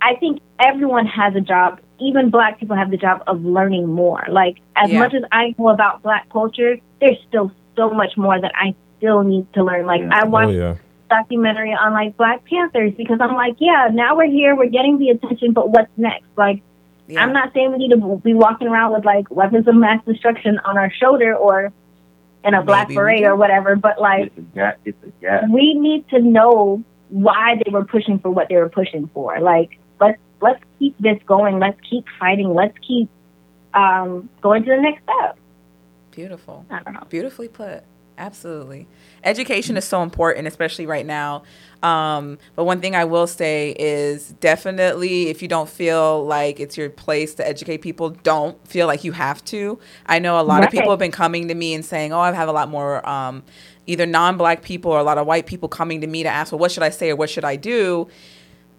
I 0.01 0.15
think 0.15 0.41
everyone 0.59 1.07
has 1.07 1.35
a 1.35 1.41
job. 1.41 1.79
Even 1.99 2.29
black 2.29 2.59
people 2.59 2.75
have 2.75 2.91
the 2.91 2.97
job 2.97 3.23
of 3.27 3.43
learning 3.43 3.87
more. 3.87 4.25
Like, 4.29 4.57
as 4.75 4.91
yeah. 4.91 4.99
much 4.99 5.13
as 5.13 5.23
I 5.31 5.55
know 5.57 5.69
about 5.69 6.03
black 6.03 6.29
culture, 6.29 6.77
there's 6.99 7.17
still 7.27 7.51
so 7.75 7.89
much 7.89 8.17
more 8.17 8.39
that 8.39 8.51
I 8.55 8.75
still 8.97 9.23
need 9.23 9.51
to 9.53 9.63
learn. 9.63 9.85
Like 9.85 10.01
I 10.11 10.25
watched 10.25 10.49
oh, 10.49 10.51
yeah. 10.51 10.75
documentary 11.09 11.73
on 11.73 11.93
like 11.93 12.15
Black 12.17 12.45
Panthers 12.45 12.93
because 12.95 13.19
I'm 13.21 13.35
like, 13.35 13.55
yeah, 13.59 13.89
now 13.91 14.15
we're 14.15 14.31
here, 14.31 14.55
we're 14.55 14.69
getting 14.69 14.97
the 14.97 15.09
attention, 15.09 15.53
but 15.53 15.69
what's 15.69 15.91
next? 15.97 16.25
Like 16.37 16.61
yeah. 17.07 17.21
I'm 17.21 17.33
not 17.33 17.53
saying 17.53 17.71
we 17.71 17.77
need 17.79 17.91
to 17.91 18.21
be 18.23 18.33
walking 18.33 18.67
around 18.67 18.93
with 18.93 19.05
like 19.05 19.29
weapons 19.29 19.67
of 19.67 19.75
mass 19.75 20.03
destruction 20.05 20.59
on 20.59 20.77
our 20.77 20.91
shoulder 20.91 21.35
or 21.35 21.71
in 22.43 22.53
a 22.53 22.57
Maybe 22.57 22.65
black 22.65 22.87
beret 22.89 23.23
or 23.23 23.35
whatever, 23.35 23.75
but 23.75 23.99
like 23.99 24.27
it's 24.27 24.37
a 24.37 24.41
gap. 24.41 24.79
It's 24.85 25.03
a 25.03 25.09
gap. 25.21 25.43
we 25.49 25.73
need 25.73 26.07
to 26.09 26.19
know 26.19 26.83
why 27.09 27.61
they 27.63 27.71
were 27.71 27.85
pushing 27.85 28.19
for 28.19 28.29
what 28.29 28.49
they 28.49 28.55
were 28.55 28.69
pushing 28.69 29.09
for. 29.13 29.39
Like 29.39 29.77
let's 29.99 30.19
let's 30.41 30.63
keep 30.79 30.97
this 30.99 31.19
going. 31.25 31.59
Let's 31.59 31.79
keep 31.89 32.05
fighting. 32.19 32.53
Let's 32.53 32.77
keep 32.85 33.09
um, 33.73 34.29
going 34.41 34.63
to 34.63 34.69
the 34.69 34.81
next 34.81 35.03
step. 35.03 35.37
Beautiful. 36.11 36.65
I 36.69 36.83
don't 36.83 36.93
know. 36.93 37.05
Beautifully 37.09 37.47
put. 37.47 37.83
Absolutely. 38.17 38.87
Education 39.23 39.75
is 39.75 39.85
so 39.85 40.03
important, 40.03 40.47
especially 40.47 40.85
right 40.85 41.05
now. 41.05 41.43
Um, 41.81 42.37
but 42.55 42.63
one 42.63 42.79
thing 42.79 42.95
I 42.95 43.05
will 43.05 43.27
say 43.27 43.75
is 43.77 44.29
definitely 44.39 45.29
if 45.29 45.41
you 45.41 45.47
don't 45.47 45.67
feel 45.67 46.23
like 46.25 46.59
it's 46.59 46.77
your 46.77 46.89
place 46.89 47.33
to 47.35 47.47
educate 47.47 47.79
people, 47.79 48.11
don't 48.11 48.65
feel 48.67 48.87
like 48.87 49.03
you 49.03 49.11
have 49.13 49.43
to. 49.45 49.79
I 50.05 50.19
know 50.19 50.39
a 50.39 50.43
lot 50.43 50.59
right. 50.59 50.65
of 50.65 50.71
people 50.71 50.91
have 50.91 50.99
been 50.99 51.11
coming 51.11 51.47
to 51.47 51.55
me 51.55 51.73
and 51.73 51.83
saying, 51.83 52.13
oh, 52.13 52.19
I 52.19 52.31
have 52.31 52.47
a 52.47 52.53
lot 52.53 52.69
more 52.69 53.07
um, 53.07 53.43
either 53.87 54.05
non 54.05 54.37
black 54.37 54.61
people 54.61 54.91
or 54.91 54.99
a 54.99 55.03
lot 55.03 55.17
of 55.17 55.25
white 55.27 55.45
people 55.45 55.67
coming 55.67 56.01
to 56.01 56.07
me 56.07 56.23
to 56.23 56.29
ask, 56.29 56.51
well, 56.51 56.59
what 56.59 56.71
should 56.71 56.83
I 56.83 56.89
say 56.89 57.09
or 57.09 57.15
what 57.15 57.29
should 57.29 57.45
I 57.45 57.55
do? 57.55 58.07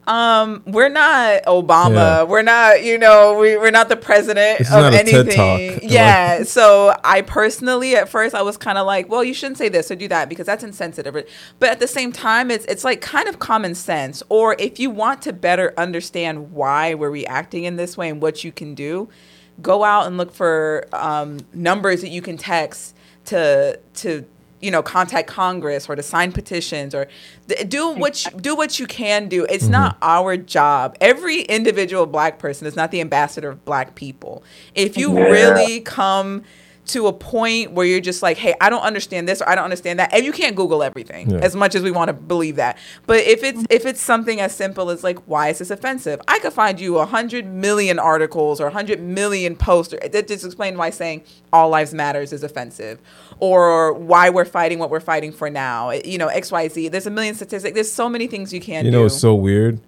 Um, 0.07 0.63
we're 0.67 0.89
not 0.89 1.45
Obama. 1.45 1.95
Yeah. 1.95 2.23
We're 2.25 2.43
not, 2.43 2.85
you 2.85 2.99
know, 2.99 3.39
we, 3.39 3.57
we're 3.57 3.71
not 3.71 3.89
the 3.89 3.97
president 3.97 4.61
it's 4.61 4.73
of 4.73 4.93
anything. 4.93 5.81
Yeah. 5.83 6.43
so 6.43 6.95
I 7.03 7.23
personally, 7.23 7.97
at 7.97 8.09
first, 8.09 8.35
I 8.35 8.43
was 8.43 8.57
kind 8.57 8.79
of 8.79 8.87
like, 8.87 9.09
well, 9.09 9.25
you 9.25 9.35
shouldn't 9.35 9.59
say 9.59 9.69
this 9.69 9.91
or 9.91 9.97
do 9.97 10.09
that 10.09 10.29
because 10.29 10.47
that's 10.47 10.65
insensitive. 10.65 11.15
But 11.59 11.71
at 11.71 11.81
the 11.81 11.89
same 11.89 12.13
time, 12.13 12.51
it's 12.51 12.65
it's 12.67 12.85
like 12.85 13.01
kind 13.01 13.29
of 13.29 13.39
common 13.39 13.75
sense. 13.75 14.23
Or 14.29 14.57
if 14.59 14.79
you 14.79 14.91
want 14.91 15.23
to 15.23 15.33
better 15.33 15.73
understand 15.77 16.53
why 16.53 16.95
we're 16.95 17.11
reacting 17.11 17.65
in 17.65 17.77
this 17.77 17.97
way 17.97 18.11
and 18.11 18.21
what 18.21 18.45
you 18.45 18.53
can 18.53 18.75
do, 18.75 19.09
go 19.63 19.85
out 19.85 20.07
and 20.07 20.17
look 20.17 20.33
for 20.33 20.87
um, 20.93 21.39
numbers 21.53 22.01
that 22.03 22.09
you 22.09 22.21
can 22.23 22.37
text 22.37 22.95
to 23.27 23.79
to 23.95 24.27
you 24.65 24.71
know 24.71 24.83
contact 24.83 25.29
Congress 25.29 25.89
or 25.89 25.95
to 25.95 26.03
sign 26.03 26.33
petitions 26.33 26.95
or 26.95 27.07
th- 27.49 27.69
do 27.69 27.91
what 27.91 28.25
you, 28.25 28.31
do 28.41 28.57
what 28.57 28.79
you 28.79 28.87
can 28.87 29.29
do. 29.29 29.45
It's 29.49 29.65
mm-hmm. 29.65 29.73
not 29.73 29.99
our 30.01 30.37
job. 30.37 30.97
Every 31.01 31.43
individual 31.43 32.07
black 32.07 32.39
person 32.39 32.67
is 32.67 32.75
not 32.75 32.91
the 32.91 33.01
ambassador 33.01 33.51
of 33.51 33.65
black 33.65 33.95
people. 33.95 34.43
If 34.75 34.97
you 34.97 35.17
yeah. 35.19 35.25
really 35.25 35.81
come 35.81 36.45
to 36.87 37.07
a 37.07 37.13
point 37.13 37.73
where 37.73 37.87
you're 37.87 38.01
just 38.01 38.23
like, 38.23 38.37
hey, 38.37 38.55
I 38.61 38.69
don't 38.69 38.83
understand 38.83 39.29
this 39.29 39.41
or 39.41 39.49
I 39.49 39.55
don't 39.55 39.65
understand 39.65 39.99
that. 39.99 40.13
And 40.13 40.25
you 40.25 40.33
can't 40.33 40.55
Google 40.55 40.83
everything 40.83 41.31
yeah. 41.31 41.39
as 41.39 41.57
much 41.57 41.75
as 41.75 41.83
we 41.83 41.91
want 41.91 42.09
to 42.09 42.13
believe 42.13 42.57
that. 42.57 42.79
But 43.07 43.21
if 43.21 43.43
it's 43.43 43.65
if 43.71 43.87
it's 43.87 44.01
something 44.01 44.41
as 44.41 44.55
simple 44.55 44.91
as 44.91 45.03
like, 45.03 45.19
why 45.21 45.49
is 45.49 45.59
this 45.59 45.71
offensive? 45.71 46.21
I 46.29 46.39
could 46.41 46.53
find 46.53 46.79
you 46.79 46.99
a 46.99 47.07
hundred 47.07 47.47
million 47.47 47.99
articles 47.99 48.61
or 48.61 48.67
a 48.67 48.71
hundred 48.71 49.01
million 49.01 49.57
posts 49.57 49.95
that 50.01 50.29
just 50.29 50.45
explain 50.45 50.77
why 50.77 50.91
saying 50.91 51.25
all 51.53 51.71
lives 51.71 51.95
matters 51.95 52.33
is 52.33 52.43
offensive, 52.43 53.01
or 53.39 53.93
why 53.93 54.29
we're 54.31 54.45
fighting 54.45 54.79
what 54.79 54.91
we're 54.91 55.01
fighting 55.01 55.33
for 55.33 55.49
now. 55.49 55.91
You 55.91 56.19
know, 56.19 56.29
X 56.29 56.53
Y 56.53 56.69
Z. 56.69 56.89
There's 56.89 57.07
a 57.07 57.11
million 57.11 57.35
statistics. 57.35 57.75
There's 57.75 57.93
so 57.93 58.09
many 58.09 58.27
things 58.27 58.53
you 58.53 58.61
can. 58.61 58.85
Do. 58.85 58.87
You 58.87 58.93
know, 58.93 59.03
do. 59.03 59.07
it's 59.07 59.19
so 59.19 59.35
weird. 59.35 59.81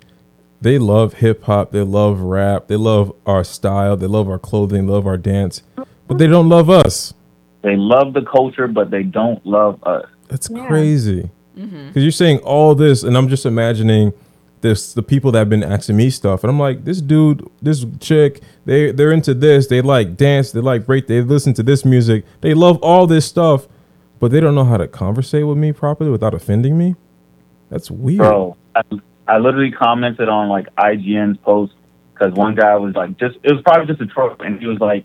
They 0.62 0.78
love 0.78 1.14
hip 1.14 1.44
hop. 1.44 1.72
They 1.72 1.82
love 1.82 2.20
rap. 2.20 2.68
They 2.68 2.76
love 2.76 3.12
our 3.26 3.44
style. 3.44 3.96
They 3.98 4.06
love 4.06 4.28
our 4.28 4.38
clothing. 4.38 4.86
They 4.86 4.92
love 4.92 5.06
our 5.06 5.18
dance 5.18 5.62
but 6.06 6.18
they 6.18 6.26
don't 6.26 6.48
love 6.48 6.70
us. 6.70 7.14
They 7.62 7.76
love 7.76 8.12
the 8.12 8.22
culture, 8.22 8.68
but 8.68 8.90
they 8.90 9.02
don't 9.02 9.44
love 9.44 9.82
us. 9.84 10.06
That's 10.28 10.48
yeah. 10.50 10.66
crazy. 10.66 11.30
Because 11.54 11.70
mm-hmm. 11.70 11.98
you're 11.98 12.10
saying 12.10 12.38
all 12.38 12.74
this, 12.74 13.02
and 13.02 13.16
I'm 13.16 13.28
just 13.28 13.46
imagining 13.46 14.12
this 14.60 14.94
the 14.94 15.02
people 15.02 15.32
that 15.32 15.38
have 15.38 15.48
been 15.48 15.64
asking 15.64 15.96
me 15.96 16.10
stuff, 16.10 16.44
and 16.44 16.50
I'm 16.50 16.58
like, 16.58 16.84
this 16.84 17.00
dude, 17.00 17.48
this 17.62 17.84
chick, 18.00 18.42
they 18.64 18.92
they're 18.92 19.12
into 19.12 19.34
this. 19.34 19.66
They 19.66 19.80
like 19.80 20.16
dance. 20.16 20.52
They 20.52 20.60
like 20.60 20.86
break. 20.86 21.06
They 21.06 21.22
listen 21.22 21.54
to 21.54 21.62
this 21.62 21.84
music. 21.84 22.24
They 22.40 22.54
love 22.54 22.78
all 22.82 23.06
this 23.06 23.26
stuff, 23.26 23.68
but 24.18 24.30
they 24.30 24.40
don't 24.40 24.54
know 24.54 24.64
how 24.64 24.76
to 24.76 24.86
conversate 24.86 25.46
with 25.46 25.56
me 25.56 25.72
properly 25.72 26.10
without 26.10 26.34
offending 26.34 26.76
me. 26.76 26.94
That's 27.70 27.90
weird. 27.90 28.18
Bro, 28.18 28.56
I, 28.74 28.82
I 29.26 29.38
literally 29.38 29.72
commented 29.72 30.28
on 30.28 30.48
like 30.48 30.72
IGN's 30.76 31.38
post 31.38 31.72
because 32.12 32.32
one 32.34 32.54
guy 32.54 32.76
was 32.76 32.94
like, 32.94 33.18
just 33.18 33.38
it 33.42 33.52
was 33.52 33.62
probably 33.62 33.86
just 33.86 34.00
a 34.00 34.06
trope, 34.06 34.40
and 34.40 34.60
he 34.60 34.66
was 34.66 34.78
like, 34.78 35.04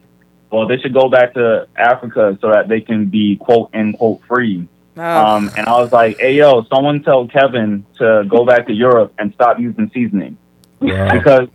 well, 0.51 0.67
they 0.67 0.77
should 0.77 0.93
go 0.93 1.09
back 1.09 1.33
to 1.35 1.67
Africa 1.75 2.37
so 2.41 2.51
that 2.51 2.67
they 2.67 2.81
can 2.81 3.05
be 3.05 3.37
quote 3.37 3.69
unquote 3.73 4.21
free. 4.27 4.67
Oh. 4.97 5.25
Um, 5.25 5.49
and 5.55 5.67
I 5.67 5.79
was 5.79 5.93
like, 5.93 6.19
hey, 6.19 6.35
yo, 6.35 6.65
someone 6.65 7.01
tell 7.01 7.25
Kevin 7.25 7.85
to 7.97 8.25
go 8.27 8.45
back 8.45 8.67
to 8.67 8.73
Europe 8.73 9.13
and 9.17 9.33
stop 9.33 9.57
using 9.57 9.89
seasoning. 9.93 10.37
Yeah. 10.81 11.13
Because, 11.13 11.47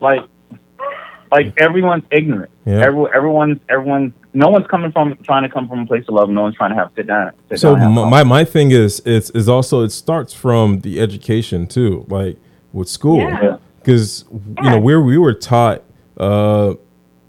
like, 0.00 0.22
like 1.30 1.54
everyone's 1.56 2.02
ignorant. 2.10 2.50
Yeah. 2.66 2.84
Every, 2.84 3.06
everyone's, 3.14 3.60
everyone's, 3.68 4.12
no 4.34 4.48
one's 4.48 4.66
coming 4.66 4.90
from 4.90 5.16
trying 5.22 5.44
to 5.44 5.48
come 5.48 5.68
from 5.68 5.80
a 5.80 5.86
place 5.86 6.04
of 6.08 6.14
love. 6.14 6.30
No 6.30 6.42
one's 6.42 6.56
trying 6.56 6.70
to 6.70 6.76
have 6.76 6.90
sit 6.96 7.06
down. 7.06 7.30
Sit 7.48 7.60
so 7.60 7.76
down 7.76 7.92
my, 7.92 8.24
my 8.24 8.44
thing 8.44 8.72
is, 8.72 9.00
it's, 9.06 9.30
is 9.30 9.48
also, 9.48 9.82
it 9.82 9.90
starts 9.90 10.32
from 10.34 10.80
the 10.80 11.00
education 11.00 11.68
too, 11.68 12.04
like 12.08 12.38
with 12.72 12.88
school. 12.88 13.24
Because, 13.78 14.24
yeah. 14.30 14.64
you 14.64 14.70
know, 14.70 14.80
where 14.80 15.00
we 15.00 15.16
were 15.16 15.34
taught, 15.34 15.84
uh, 16.16 16.74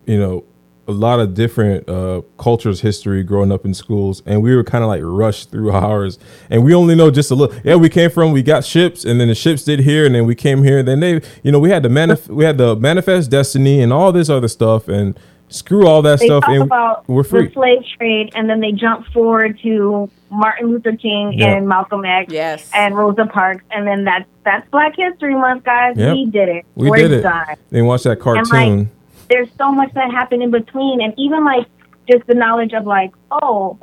you 0.07 0.19
know, 0.19 0.43
a 0.87 0.91
lot 0.91 1.19
of 1.19 1.33
different 1.33 1.87
uh, 1.87 2.21
cultures 2.37 2.81
history 2.81 3.23
growing 3.23 3.51
up 3.51 3.65
in 3.65 3.73
schools 3.73 4.21
and 4.25 4.41
we 4.41 4.55
were 4.55 4.63
kind 4.63 4.83
of 4.83 4.87
like 4.87 5.01
rushed 5.03 5.51
through 5.51 5.71
ours 5.85 6.17
and 6.49 6.63
we 6.63 6.73
only 6.73 6.95
know 6.95 7.11
just 7.11 7.29
a 7.31 7.35
little 7.35 7.55
yeah 7.63 7.75
we 7.75 7.87
came 7.87 8.09
from 8.09 8.31
we 8.31 8.41
got 8.41 8.65
ships 8.65 9.05
and 9.05 9.19
then 9.19 9.27
the 9.27 9.35
ships 9.35 9.63
did 9.63 9.79
here 9.79 10.05
and 10.05 10.15
then 10.15 10.25
we 10.25 10.33
came 10.35 10.63
here 10.63 10.79
and 10.79 10.87
then 10.87 10.99
they 10.99 11.21
you 11.43 11.51
know 11.51 11.59
we 11.59 11.69
had 11.69 11.83
the 11.83 11.89
manif- 11.89 12.27
we 12.29 12.43
had 12.43 12.57
the 12.57 12.75
manifest 12.75 13.29
destiny 13.29 13.79
and 13.81 13.93
all 13.93 14.11
this 14.11 14.29
other 14.29 14.47
stuff 14.47 14.87
and 14.87 15.17
Screw 15.53 15.85
all 15.85 16.01
that 16.03 16.19
They 16.19 16.27
stuff, 16.27 16.43
talk 16.45 16.49
and 16.53 16.63
about 16.63 17.05
we're 17.09 17.25
free. 17.25 17.47
the 17.47 17.51
slave 17.53 17.83
trade, 17.97 18.31
and 18.35 18.49
then 18.49 18.61
they 18.61 18.71
jump 18.71 19.05
forward 19.07 19.59
to 19.63 20.09
Martin 20.29 20.69
Luther 20.69 20.95
King 20.95 21.33
Yeah. 21.33 21.57
and 21.57 21.67
Malcolm 21.67 22.05
X 22.05 22.31
Yes. 22.31 22.71
and 22.73 22.95
Rosa 22.95 23.25
Parks, 23.25 23.61
and 23.69 23.85
then 23.85 24.05
that's 24.05 24.23
that's 24.45 24.65
Black 24.69 24.95
History 24.95 25.35
Month, 25.35 25.65
guys. 25.65 25.97
Yep. 25.97 26.13
We 26.13 26.25
did 26.27 26.47
it. 26.47 26.65
We 26.75 26.89
We're 26.89 26.95
did 26.99 27.11
it. 27.11 27.21
done. 27.23 27.47
Then 27.69 27.85
watch 27.85 28.03
that 28.03 28.21
cartoon. 28.21 28.89
There's 29.31 29.49
so 29.57 29.71
much 29.71 29.93
that 29.93 30.11
happened 30.11 30.43
in 30.43 30.51
between, 30.51 31.01
and 31.01 31.13
even 31.17 31.45
like 31.45 31.65
just 32.11 32.27
the 32.27 32.35
knowledge 32.35 32.73
of 32.73 32.85
like, 32.85 33.11
oh, 33.31 33.79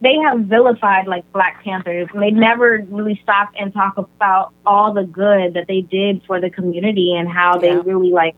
they 0.00 0.16
have 0.24 0.40
vilified 0.40 1.06
like 1.06 1.30
Black 1.32 1.62
Panthers, 1.62 2.08
and 2.14 2.22
they 2.22 2.30
never 2.30 2.84
really 2.88 3.20
stop 3.22 3.50
and 3.58 3.74
talk 3.74 3.98
about 3.98 4.54
all 4.64 4.94
the 4.94 5.04
good 5.04 5.52
that 5.54 5.66
they 5.68 5.82
did 5.82 6.22
for 6.26 6.40
the 6.40 6.48
community 6.48 7.14
and 7.14 7.28
how 7.28 7.58
they 7.58 7.68
Yeah. 7.68 7.82
really 7.84 8.10
like 8.10 8.34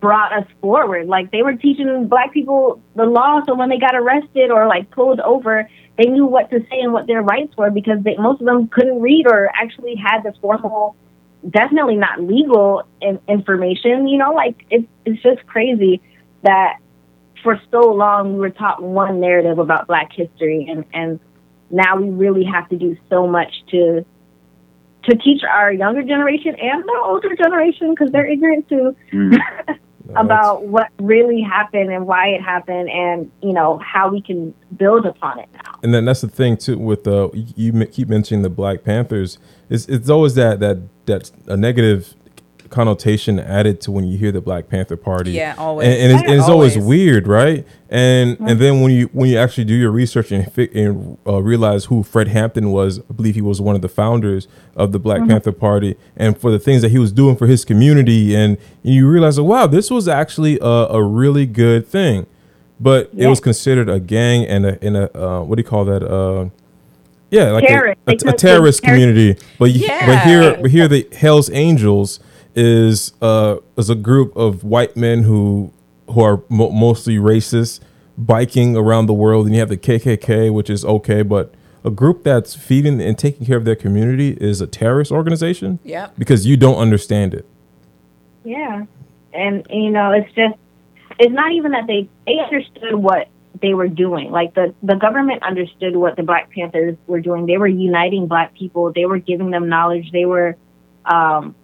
brought 0.00 0.32
us 0.32 0.46
forward. 0.62 1.06
Like 1.08 1.30
they 1.30 1.42
were 1.42 1.54
teaching 1.54 2.08
black 2.08 2.32
people 2.32 2.80
the 2.94 3.04
law, 3.04 3.44
so 3.46 3.54
when 3.54 3.68
they 3.68 3.78
got 3.78 3.94
arrested 3.94 4.50
or 4.50 4.66
like 4.66 4.90
pulled 4.90 5.20
over, 5.20 5.68
they 5.98 6.06
knew 6.06 6.24
what 6.24 6.50
to 6.50 6.60
say 6.70 6.80
and 6.80 6.94
what 6.94 7.06
their 7.06 7.20
rights 7.20 7.54
were 7.58 7.70
because 7.70 8.02
they, 8.02 8.16
most 8.16 8.40
of 8.40 8.46
them 8.46 8.68
couldn't 8.68 9.02
read 9.02 9.26
or 9.26 9.50
actually 9.54 9.94
had 9.96 10.22
the 10.22 10.32
formal, 10.40 10.96
definitely 11.48 11.96
not 11.96 12.20
legal 12.20 12.84
in, 13.00 13.20
information. 13.28 14.08
You 14.08 14.18
know, 14.18 14.32
like 14.32 14.64
it's 14.70 14.86
it's 15.04 15.22
just 15.22 15.46
crazy 15.46 16.00
that 16.42 16.78
for 17.42 17.60
so 17.70 17.92
long 17.92 18.34
we 18.34 18.40
were 18.40 18.50
taught 18.50 18.82
one 18.82 19.20
narrative 19.20 19.58
about 19.58 19.86
Black 19.86 20.12
history, 20.12 20.66
and 20.70 20.84
and 20.92 21.20
now 21.70 21.96
we 21.96 22.10
really 22.10 22.44
have 22.44 22.68
to 22.68 22.76
do 22.76 22.96
so 23.08 23.26
much 23.26 23.52
to 23.70 24.04
to 25.04 25.16
teach 25.16 25.42
our 25.42 25.72
younger 25.72 26.02
generation 26.02 26.54
and 26.60 26.84
the 26.84 27.00
older 27.04 27.34
generation 27.34 27.90
because 27.90 28.12
they're 28.12 28.26
ignorant 28.26 28.68
too 28.68 28.94
mm. 29.12 29.36
about 30.16 30.64
what 30.64 30.88
really 31.00 31.40
happened 31.40 31.90
and 31.90 32.06
why 32.06 32.28
it 32.28 32.40
happened 32.40 32.88
and 32.88 33.30
you 33.42 33.52
know 33.52 33.78
how 33.78 34.08
we 34.10 34.20
can 34.20 34.54
build 34.76 35.06
upon 35.06 35.40
it 35.40 35.48
now 35.54 35.71
and 35.82 35.92
then 35.92 36.04
that's 36.04 36.20
the 36.20 36.28
thing 36.28 36.56
too 36.56 36.78
with 36.78 37.06
uh 37.06 37.28
you 37.32 37.86
keep 37.86 38.08
mentioning 38.08 38.42
the 38.42 38.50
black 38.50 38.84
panthers. 38.84 39.38
It's, 39.68 39.86
it's 39.86 40.08
always 40.08 40.34
that 40.36 40.60
that 40.60 40.78
that's 41.06 41.32
a 41.46 41.56
negative 41.56 42.14
connotation 42.72 43.38
added 43.38 43.80
to 43.82 43.92
when 43.92 44.04
you 44.06 44.18
hear 44.18 44.32
the 44.32 44.40
black 44.40 44.68
panther 44.68 44.96
party. 44.96 45.32
Yeah, 45.32 45.54
always. 45.58 45.86
and, 45.86 45.94
and 45.94 46.12
it's, 46.12 46.22
and 46.22 46.32
it's 46.32 46.48
always. 46.48 46.76
Always. 46.76 46.88
weird 46.88 47.28
right? 47.28 47.66
And 47.88 48.38
and 48.40 48.58
then 48.58 48.80
when 48.80 48.90
you 48.90 49.06
when 49.12 49.28
you 49.28 49.38
actually 49.38 49.64
do 49.64 49.74
your 49.74 49.90
research 49.90 50.32
and, 50.32 50.50
and 50.56 51.18
uh, 51.26 51.42
realize 51.42 51.84
who 51.84 52.02
fred 52.02 52.28
hampton 52.28 52.72
was 52.72 53.00
i 53.00 53.12
believe 53.12 53.34
he 53.34 53.42
was 53.42 53.60
one 53.60 53.76
of 53.76 53.82
the 53.82 53.88
founders 53.88 54.48
of 54.74 54.92
the 54.92 54.98
black 54.98 55.26
panther 55.28 55.52
party. 55.52 55.96
And 56.16 56.36
for 56.36 56.50
the 56.50 56.58
things 56.58 56.82
that 56.82 56.90
he 56.90 56.98
was 56.98 57.12
doing 57.12 57.36
for 57.36 57.46
his 57.46 57.64
community. 57.64 58.34
And 58.34 58.56
you 58.82 59.08
realize 59.08 59.38
wow 59.38 59.66
this 59.66 59.90
was 59.90 60.08
actually 60.08 60.58
a, 60.60 60.64
a 60.64 61.02
really 61.02 61.46
good 61.46 61.86
thing 61.86 62.26
but 62.82 63.10
it 63.16 63.26
was 63.28 63.40
considered 63.40 63.88
a 63.88 64.00
gang 64.00 64.44
and 64.46 64.66
a, 64.66 64.84
and 64.84 64.96
a 64.96 65.18
uh, 65.18 65.42
what 65.42 65.56
do 65.56 65.60
you 65.60 65.68
call 65.68 65.84
that? 65.86 66.02
Uh, 66.02 66.48
yeah, 67.30 67.50
like 67.52 67.64
a, 67.64 67.66
Terrorist. 67.68 68.00
a, 68.06 68.16
They 68.16 68.30
a 68.30 68.32
terrorist 68.34 68.82
community. 68.82 69.36
But 69.58 69.66
you, 69.72 69.88
but 69.88 70.18
here 70.24 70.56
but 70.60 70.70
here 70.70 70.88
the 70.88 71.08
Hell's 71.12 71.48
Angels 71.50 72.20
is 72.54 73.12
uh 73.22 73.56
is 73.78 73.88
a 73.88 73.94
group 73.94 74.36
of 74.36 74.64
white 74.64 74.96
men 74.96 75.22
who 75.22 75.72
who 76.10 76.20
are 76.20 76.42
mo- 76.50 76.70
mostly 76.70 77.16
racist, 77.16 77.80
biking 78.18 78.76
around 78.76 79.06
the 79.06 79.14
world, 79.14 79.46
and 79.46 79.54
you 79.54 79.60
have 79.60 79.70
the 79.70 79.78
KKK, 79.78 80.52
which 80.52 80.68
is 80.68 80.84
okay, 80.84 81.22
but 81.22 81.54
a 81.84 81.90
group 81.90 82.22
that's 82.22 82.54
feeding 82.54 83.00
and 83.00 83.18
taking 83.18 83.46
care 83.46 83.56
of 83.56 83.64
their 83.64 83.74
community 83.76 84.36
is 84.40 84.60
a 84.60 84.66
terrorist 84.66 85.10
organization 85.10 85.78
Yeah, 85.82 86.10
because 86.18 86.46
you 86.46 86.56
don't 86.56 86.76
understand 86.76 87.34
it. 87.34 87.46
yeah 88.44 88.84
and 89.32 89.66
you 89.70 89.90
know 89.90 90.12
it's 90.12 90.30
just 90.34 90.54
it's 91.22 91.32
not 91.32 91.52
even 91.52 91.70
that 91.70 91.86
they 91.86 92.08
they 92.26 92.40
understood 92.40 92.96
what 92.96 93.28
they 93.60 93.74
were 93.74 93.86
doing. 93.86 94.32
Like 94.32 94.54
the 94.54 94.74
the 94.82 94.96
government 94.96 95.44
understood 95.44 95.94
what 95.94 96.16
the 96.16 96.24
black 96.24 96.50
panthers 96.50 96.96
were 97.06 97.20
doing. 97.20 97.46
They 97.46 97.58
were 97.58 97.68
uniting 97.68 98.26
black 98.26 98.54
people. 98.54 98.92
They 98.92 99.06
were 99.06 99.18
giving 99.18 99.50
them 99.50 99.68
knowledge. 99.68 100.10
They 100.10 100.24
were 100.24 100.56
um 101.04 101.54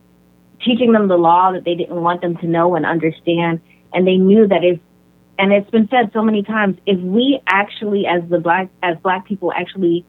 teaching 0.65 0.93
them 0.93 1.09
the 1.09 1.17
law 1.17 1.53
that 1.53 1.65
they 1.65 1.75
didn't 1.75 2.01
want 2.01 2.21
them 2.21 2.37
to 2.37 2.47
know 2.47 2.77
and 2.77 2.87
understand. 2.87 3.61
And 3.93 4.07
they 4.07 4.17
knew 4.17 4.47
that 4.47 4.63
if 4.63 4.79
and 5.41 5.53
it's 5.53 5.71
been 5.71 5.89
said 5.89 6.13
so 6.13 6.23
many 6.23 6.45
times 6.45 6.79
if 6.87 7.01
we 7.01 7.41
actually 7.49 8.07
as 8.07 8.23
the 8.29 8.39
black 8.39 8.69
as 8.81 8.97
black 8.99 9.27
people 9.27 9.53
actually 9.53 10.05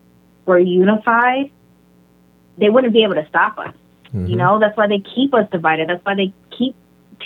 were 0.46 0.60
unified 0.60 1.52
they 2.60 2.70
wouldn't 2.70 2.94
be 2.94 3.04
able 3.04 3.16
to 3.16 3.26
stop 3.30 3.58
us. 3.58 3.74
You 4.28 4.36
know 4.36 4.60
that's 4.60 4.76
why 4.76 4.88
they 4.88 5.00
keep 5.00 5.34
us 5.34 5.50
divided. 5.52 5.88
That's 5.90 6.04
why 6.04 6.16
they 6.16 6.34
keep 6.56 6.76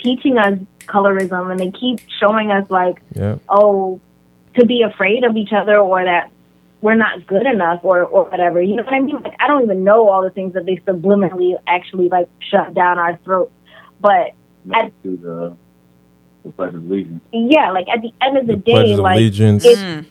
teaching 0.02 0.38
us 0.38 0.58
colorism 0.86 1.50
and 1.50 1.58
they 1.60 1.70
keep 1.70 2.00
showing 2.20 2.50
us 2.50 2.68
like 2.70 3.00
Yeah. 3.14 3.36
oh 3.48 4.00
to 4.56 4.64
be 4.66 4.82
afraid 4.82 5.24
of 5.24 5.36
each 5.36 5.52
other 5.52 5.78
or 5.78 6.04
that 6.04 6.30
we're 6.80 6.94
not 6.94 7.26
good 7.26 7.46
enough 7.46 7.80
or 7.82 8.02
or 8.04 8.24
whatever 8.24 8.60
you 8.62 8.76
know 8.76 8.82
what 8.84 8.92
i 8.94 9.00
mean 9.00 9.16
like 9.22 9.34
i 9.40 9.46
don't 9.48 9.62
even 9.62 9.84
know 9.84 10.08
all 10.08 10.22
the 10.22 10.30
things 10.30 10.52
that 10.54 10.64
they 10.66 10.76
subliminally 10.76 11.56
actually 11.66 12.08
like 12.08 12.28
shut 12.50 12.74
down 12.74 12.98
our 12.98 13.16
throats 13.24 13.52
but 14.00 14.32
Next 14.66 14.94
to 15.02 15.16
the, 15.18 15.56
the 16.44 16.52
Pledge 16.52 16.74
of 16.74 16.84
Allegiance. 16.84 17.20
yeah 17.32 17.70
like 17.70 17.86
at 17.88 18.00
the 18.02 18.12
end 18.22 18.38
of 18.38 18.46
the, 18.46 18.54
The 18.56 18.60
day 18.62 18.92
of 18.92 18.98
like 19.00 19.16
Allegiance. 19.16 19.64
if 19.64 19.78
Mm. 19.78 20.04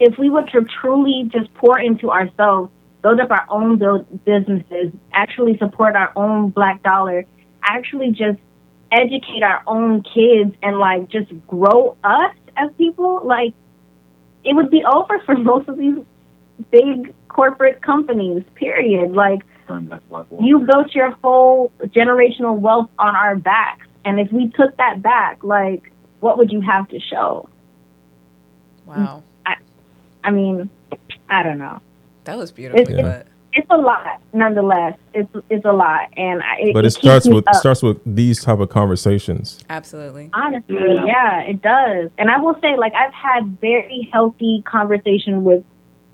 if 0.00 0.18
we 0.18 0.30
were 0.30 0.42
to 0.54 0.64
truly 0.80 1.28
just 1.32 1.52
pour 1.54 1.78
into 1.78 2.10
ourselves, 2.10 2.70
build 3.02 3.18
up 3.20 3.30
our 3.30 3.44
own 3.48 3.76
build 3.78 4.06
businesses, 4.24 4.92
actually 5.12 5.58
support 5.58 5.94
our 5.96 6.12
own 6.16 6.50
black 6.50 6.82
dollar, 6.84 7.24
actually 7.64 8.10
just 8.12 8.38
educate 8.92 9.42
our 9.42 9.62
own 9.66 10.02
kids 10.02 10.54
and 10.62 10.78
like 10.78 11.08
just 11.08 11.30
grow 11.46 11.96
us 12.04 12.34
as 12.56 12.70
people, 12.78 13.20
like 13.24 13.54
it 14.44 14.54
would 14.54 14.70
be 14.70 14.84
over 14.84 15.18
for 15.20 15.36
most 15.50 15.68
of 15.68 15.78
these 15.78 15.98
big 16.70 17.14
corporate 17.28 17.82
companies, 17.82 18.42
period. 18.54 19.12
Like 19.12 19.40
Turn 19.66 19.86
back 19.86 20.00
black 20.08 20.26
you 20.40 20.60
built 20.60 20.94
your 20.94 21.10
whole 21.22 21.70
generational 21.80 22.58
wealth 22.58 22.90
on 22.98 23.14
our 23.14 23.36
backs. 23.36 23.86
And 24.04 24.18
if 24.18 24.32
we 24.32 24.48
took 24.48 24.76
that 24.78 25.02
back, 25.02 25.44
like 25.44 25.92
what 26.20 26.38
would 26.38 26.50
you 26.50 26.60
have 26.62 26.88
to 26.88 27.00
show? 27.00 27.48
Wow. 28.86 29.22
I 29.44 29.56
I 30.24 30.30
mean, 30.30 30.70
I 31.28 31.42
don't 31.42 31.58
know. 31.58 31.80
That 32.24 32.38
was 32.38 32.50
beautiful. 32.52 32.80
It's- 32.80 33.02
but 33.02 33.26
it's 33.58 33.66
a 33.70 33.76
lot 33.76 34.20
nonetheless 34.32 34.94
it's 35.14 35.32
it's 35.50 35.64
a 35.64 35.72
lot 35.72 36.02
and 36.16 36.42
I, 36.42 36.54
it, 36.60 36.74
but 36.74 36.84
it 36.84 36.88
keeps 36.94 37.00
starts 37.06 37.26
with 37.28 37.44
it 37.44 37.48
up. 37.48 37.54
starts 37.56 37.82
with 37.82 37.98
these 38.20 38.38
type 38.46 38.60
of 38.64 38.68
conversations. 38.68 39.58
absolutely. 39.68 40.30
honestly 40.32 40.76
Yeah. 40.76 41.04
yeah. 41.14 41.40
it 41.52 41.58
does 41.62 42.10
and 42.18 42.30
i 42.30 42.38
will 42.38 42.56
say 42.62 42.76
like 42.76 42.94
i've 42.94 43.12
had 43.28 43.42
very 43.60 44.08
healthy 44.12 44.62
conversation 44.66 45.34
with 45.44 45.62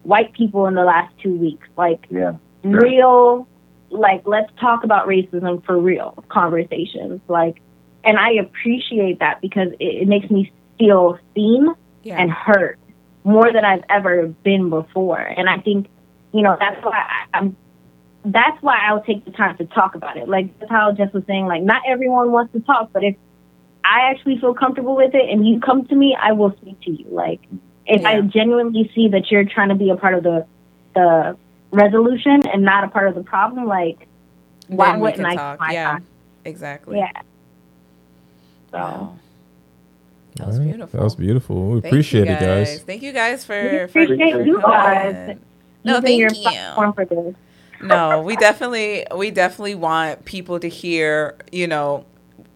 white 0.04 0.32
people 0.32 0.66
in 0.66 0.74
the 0.74 0.84
last 0.84 1.12
two 1.22 1.34
weeks 1.46 1.66
like 1.76 2.00
Yeah. 2.10 2.32
real 2.62 3.46
like 3.90 4.22
let's 4.26 4.50
talk 4.60 4.84
about 4.84 5.06
racism 5.06 5.64
for 5.66 5.76
real 5.78 6.24
conversations 6.28 7.20
like 7.28 7.56
and 8.04 8.18
i 8.18 8.30
appreciate 8.32 9.18
that 9.20 9.40
because 9.40 9.68
it, 9.80 10.02
it 10.02 10.08
makes 10.08 10.28
me 10.30 10.50
feel 10.78 11.18
seen 11.34 11.62
Yeah. 12.02 12.16
and 12.20 12.30
hurt 12.30 12.78
more 13.26 13.50
than 13.52 13.64
I've 13.64 13.84
ever 13.88 14.26
been 14.42 14.68
before. 14.68 15.18
And 15.38 15.48
I 15.48 15.56
think, 15.58 15.86
you 16.34 16.42
know, 16.42 16.56
that's 16.58 16.84
why 16.84 16.98
I, 16.98 17.38
I'm. 17.38 17.56
That's 18.26 18.60
why 18.62 18.78
I'll 18.88 19.02
take 19.02 19.24
the 19.24 19.30
time 19.30 19.56
to 19.58 19.66
talk 19.66 19.94
about 19.94 20.16
it. 20.16 20.28
Like 20.28 20.58
that's 20.58 20.70
how 20.70 20.92
Jess 20.92 21.12
was 21.12 21.24
saying. 21.26 21.46
Like 21.46 21.62
not 21.62 21.82
everyone 21.86 22.32
wants 22.32 22.52
to 22.54 22.60
talk, 22.60 22.90
but 22.92 23.04
if 23.04 23.16
I 23.84 24.10
actually 24.10 24.38
feel 24.40 24.54
comfortable 24.54 24.96
with 24.96 25.14
it 25.14 25.30
and 25.30 25.46
you 25.46 25.60
come 25.60 25.86
to 25.86 25.94
me, 25.94 26.16
I 26.20 26.32
will 26.32 26.56
speak 26.56 26.80
to 26.82 26.90
you. 26.90 27.06
Like 27.10 27.40
if 27.86 28.04
I 28.04 28.20
genuinely 28.22 28.90
see 28.94 29.08
that 29.08 29.30
you're 29.30 29.44
trying 29.44 29.68
to 29.68 29.74
be 29.74 29.90
a 29.90 29.96
part 29.96 30.14
of 30.14 30.24
the 30.24 30.46
the 30.94 31.36
resolution 31.70 32.46
and 32.48 32.62
not 32.62 32.84
a 32.84 32.88
part 32.88 33.08
of 33.08 33.14
the 33.14 33.22
problem, 33.22 33.66
like 33.66 34.08
why 34.68 34.92
Then 34.92 35.00
wouldn't 35.00 35.26
I? 35.26 35.36
talk. 35.36 35.60
Yeah. 35.70 35.92
time? 35.92 36.06
Exactly. 36.44 36.98
Yeah. 36.98 37.12
So 38.72 38.78
Wow. 38.78 39.18
That 40.36 40.48
was 40.48 40.58
beautiful. 40.58 40.98
That 40.98 41.04
was 41.04 41.14
beautiful. 41.14 41.70
We 41.70 41.80
Thank 41.80 41.92
appreciate 41.92 42.26
you 42.26 42.32
it, 42.32 42.40
guys. 42.40 42.82
Thank 42.82 43.02
you 43.02 43.12
guys 43.12 43.44
for, 43.44 43.62
We 43.62 43.78
for 43.78 43.84
appreciate 43.84 44.46
you 44.46 44.60
guys. 44.60 45.38
No, 45.84 45.96
using 45.96 46.18
your 46.18 46.30
thank 46.30 46.54
you. 46.54 46.92
for 46.92 47.04
this. 47.04 47.34
no, 47.82 48.22
we 48.22 48.36
definitely 48.36 49.06
we 49.14 49.30
definitely 49.30 49.74
want 49.74 50.24
people 50.24 50.58
to 50.60 50.68
hear, 50.68 51.36
you 51.52 51.66
know, 51.66 52.06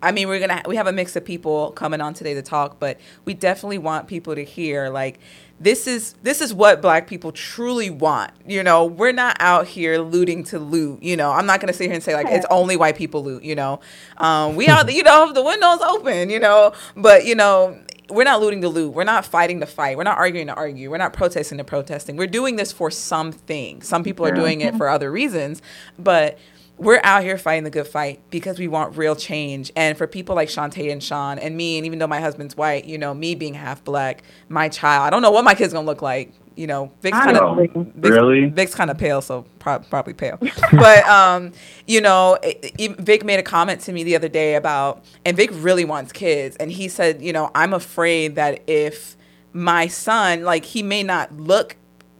I 0.02 0.12
mean, 0.12 0.28
we're 0.28 0.38
going 0.38 0.62
to 0.62 0.68
we 0.68 0.76
have 0.76 0.86
a 0.86 0.92
mix 0.92 1.16
of 1.16 1.24
people 1.24 1.72
coming 1.72 2.00
on 2.00 2.14
today 2.14 2.34
to 2.34 2.42
talk, 2.42 2.78
but 2.78 2.98
we 3.24 3.34
definitely 3.34 3.78
want 3.78 4.06
people 4.06 4.34
to 4.34 4.44
hear 4.44 4.88
like 4.88 5.18
this 5.60 5.88
is 5.88 6.14
this 6.22 6.40
is 6.40 6.55
what 6.55 6.80
black 6.80 7.09
people 7.09 7.32
truly 7.32 7.90
want. 7.90 8.30
You 8.46 8.62
know, 8.62 8.84
we're 8.84 9.12
not 9.12 9.36
out 9.40 9.66
here 9.66 9.98
looting 9.98 10.44
to 10.44 10.59
loot, 10.59 11.02
you 11.02 11.16
know. 11.16 11.32
I'm 11.32 11.46
not 11.46 11.60
going 11.60 11.72
to 11.72 11.76
sit 11.76 11.86
here 11.86 11.94
and 11.94 12.02
say 12.02 12.14
like 12.14 12.28
it's 12.28 12.46
only 12.48 12.76
white 12.76 12.96
people 12.96 13.24
loot, 13.24 13.42
you 13.42 13.56
know. 13.56 13.80
Um 14.18 14.55
we 14.55 14.68
out 14.68 14.92
you 14.92 15.02
know, 15.02 15.32
the 15.32 15.42
windows 15.42 15.80
open, 15.80 16.30
you 16.30 16.38
know, 16.38 16.72
but 16.96 17.24
you 17.26 17.34
know, 17.34 17.76
we're 18.10 18.24
not 18.24 18.40
looting 18.40 18.62
to 18.62 18.68
loot. 18.68 18.94
We're 18.94 19.05
not 19.05 19.24
fighting 19.24 19.60
to 19.60 19.66
fight. 19.66 19.97
We're 19.97 20.05
not 20.05 20.18
arguing 20.18 20.47
to 20.47 20.55
argue. 20.55 20.90
We're 20.90 20.98
not 20.98 21.12
protesting 21.12 21.59
to 21.59 21.64
protesting. 21.64 22.16
We're 22.16 22.26
doing 22.26 22.56
this 22.56 22.72
for 22.72 22.90
something. 22.90 23.82
Some 23.82 24.02
people 24.02 24.26
are 24.26 24.35
doing 24.35 24.60
it 24.62 24.76
for 24.76 24.89
other 24.89 25.10
reasons, 25.10 25.60
but 25.98 26.39
we're 26.78 27.01
out 27.02 27.22
here 27.22 27.36
fighting 27.36 27.64
the 27.64 27.70
good 27.70 27.86
fight 27.89 28.20
because 28.30 28.59
we 28.59 28.68
want 28.68 28.97
real 28.97 29.16
change. 29.16 29.72
And 29.76 29.98
for 29.98 30.06
people 30.06 30.36
like 30.36 30.48
Shantae 30.48 30.90
and 30.90 31.02
Sean 31.02 31.39
and 31.39 31.56
me, 31.56 31.76
and 31.76 31.85
even 31.85 31.98
though 31.98 32.06
my 32.06 32.20
husband's 32.20 32.56
white, 32.56 32.85
you 32.85 32.97
know, 32.97 33.12
me 33.12 33.35
being 33.35 33.55
half 33.55 33.85
black, 33.85 34.22
my 34.48 34.68
child, 34.68 35.06
I 35.06 35.10
don't 35.10 35.22
know 35.22 35.30
what 35.30 35.44
my 35.44 35.55
kid's 35.55 35.72
gonna 35.72 35.86
look 35.86 36.02
like. 36.02 36.32
You 36.59 36.66
know, 36.66 36.90
Vic's 37.02 37.16
kind 37.16 37.36
of 37.36 37.56
Vic's, 37.56 37.74
Really? 38.10 38.47
Vic's 38.47 38.74
kind 38.74 38.90
of 38.90 38.98
pale, 38.98 39.22
so 39.22 39.47
pro- 39.60 39.78
probably 39.78 40.12
pale. 40.14 40.39
but 40.72 41.05
um, 41.06 41.52
you 41.86 42.01
know, 42.01 42.36
it, 42.43 42.72
it- 42.78 42.98
Vic 42.98 43.24
made 43.24 43.39
a 43.39 43.43
comment 43.44 43.80
to 43.82 43.93
me 43.93 44.02
the 44.02 44.16
other 44.16 44.28
day 44.28 44.56
about, 44.56 45.05
and 45.24 45.36
Vic 45.36 45.51
really 45.52 45.85
wants 45.85 46.12
kids, 46.12 46.56
and 46.56 46.70
he 46.72 46.89
said, 46.89 47.22
you 47.22 47.32
know, 47.32 47.51
I'm 47.55 47.72
afraid 47.72 48.35
that 48.35 48.62
if 48.68 49.16
my 49.52 49.86
son, 49.86 50.43
like, 50.43 50.64
he 50.64 50.82
may 50.82 51.02
not 51.02 51.32
look 51.36 51.76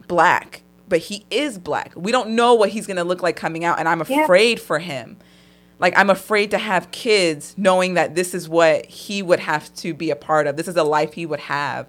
black, 0.07 0.63
but 0.89 1.01
he 1.01 1.27
is 1.31 1.59
black. 1.59 1.93
We 1.97 2.13
don't 2.13 2.31
know 2.31 2.55
what 2.55 2.71
he's 2.71 2.87
gonna 2.87 3.05
look 3.05 3.23
like 3.23 3.35
coming 3.37 3.65
out, 3.65 3.79
and 3.81 3.89
I'm 3.89 4.03
Yeah. 4.09 4.23
afraid 4.25 4.61
for 4.61 4.79
him. 4.79 5.17
Like 5.81 5.97
I'm 5.97 6.11
afraid 6.11 6.51
to 6.53 6.59
have 6.59 6.91
kids 6.91 7.55
knowing 7.57 7.95
that 7.95 8.15
this 8.15 8.35
is 8.35 8.49
what 8.49 8.87
he 8.87 9.23
would 9.23 9.39
have 9.41 9.73
to 9.77 9.95
be 9.95 10.11
a 10.11 10.17
part 10.17 10.47
of. 10.47 10.57
This 10.57 10.67
is 10.69 10.77
a 10.77 10.83
life 10.85 11.13
he 11.13 11.25
would 11.27 11.41
have. 11.41 11.87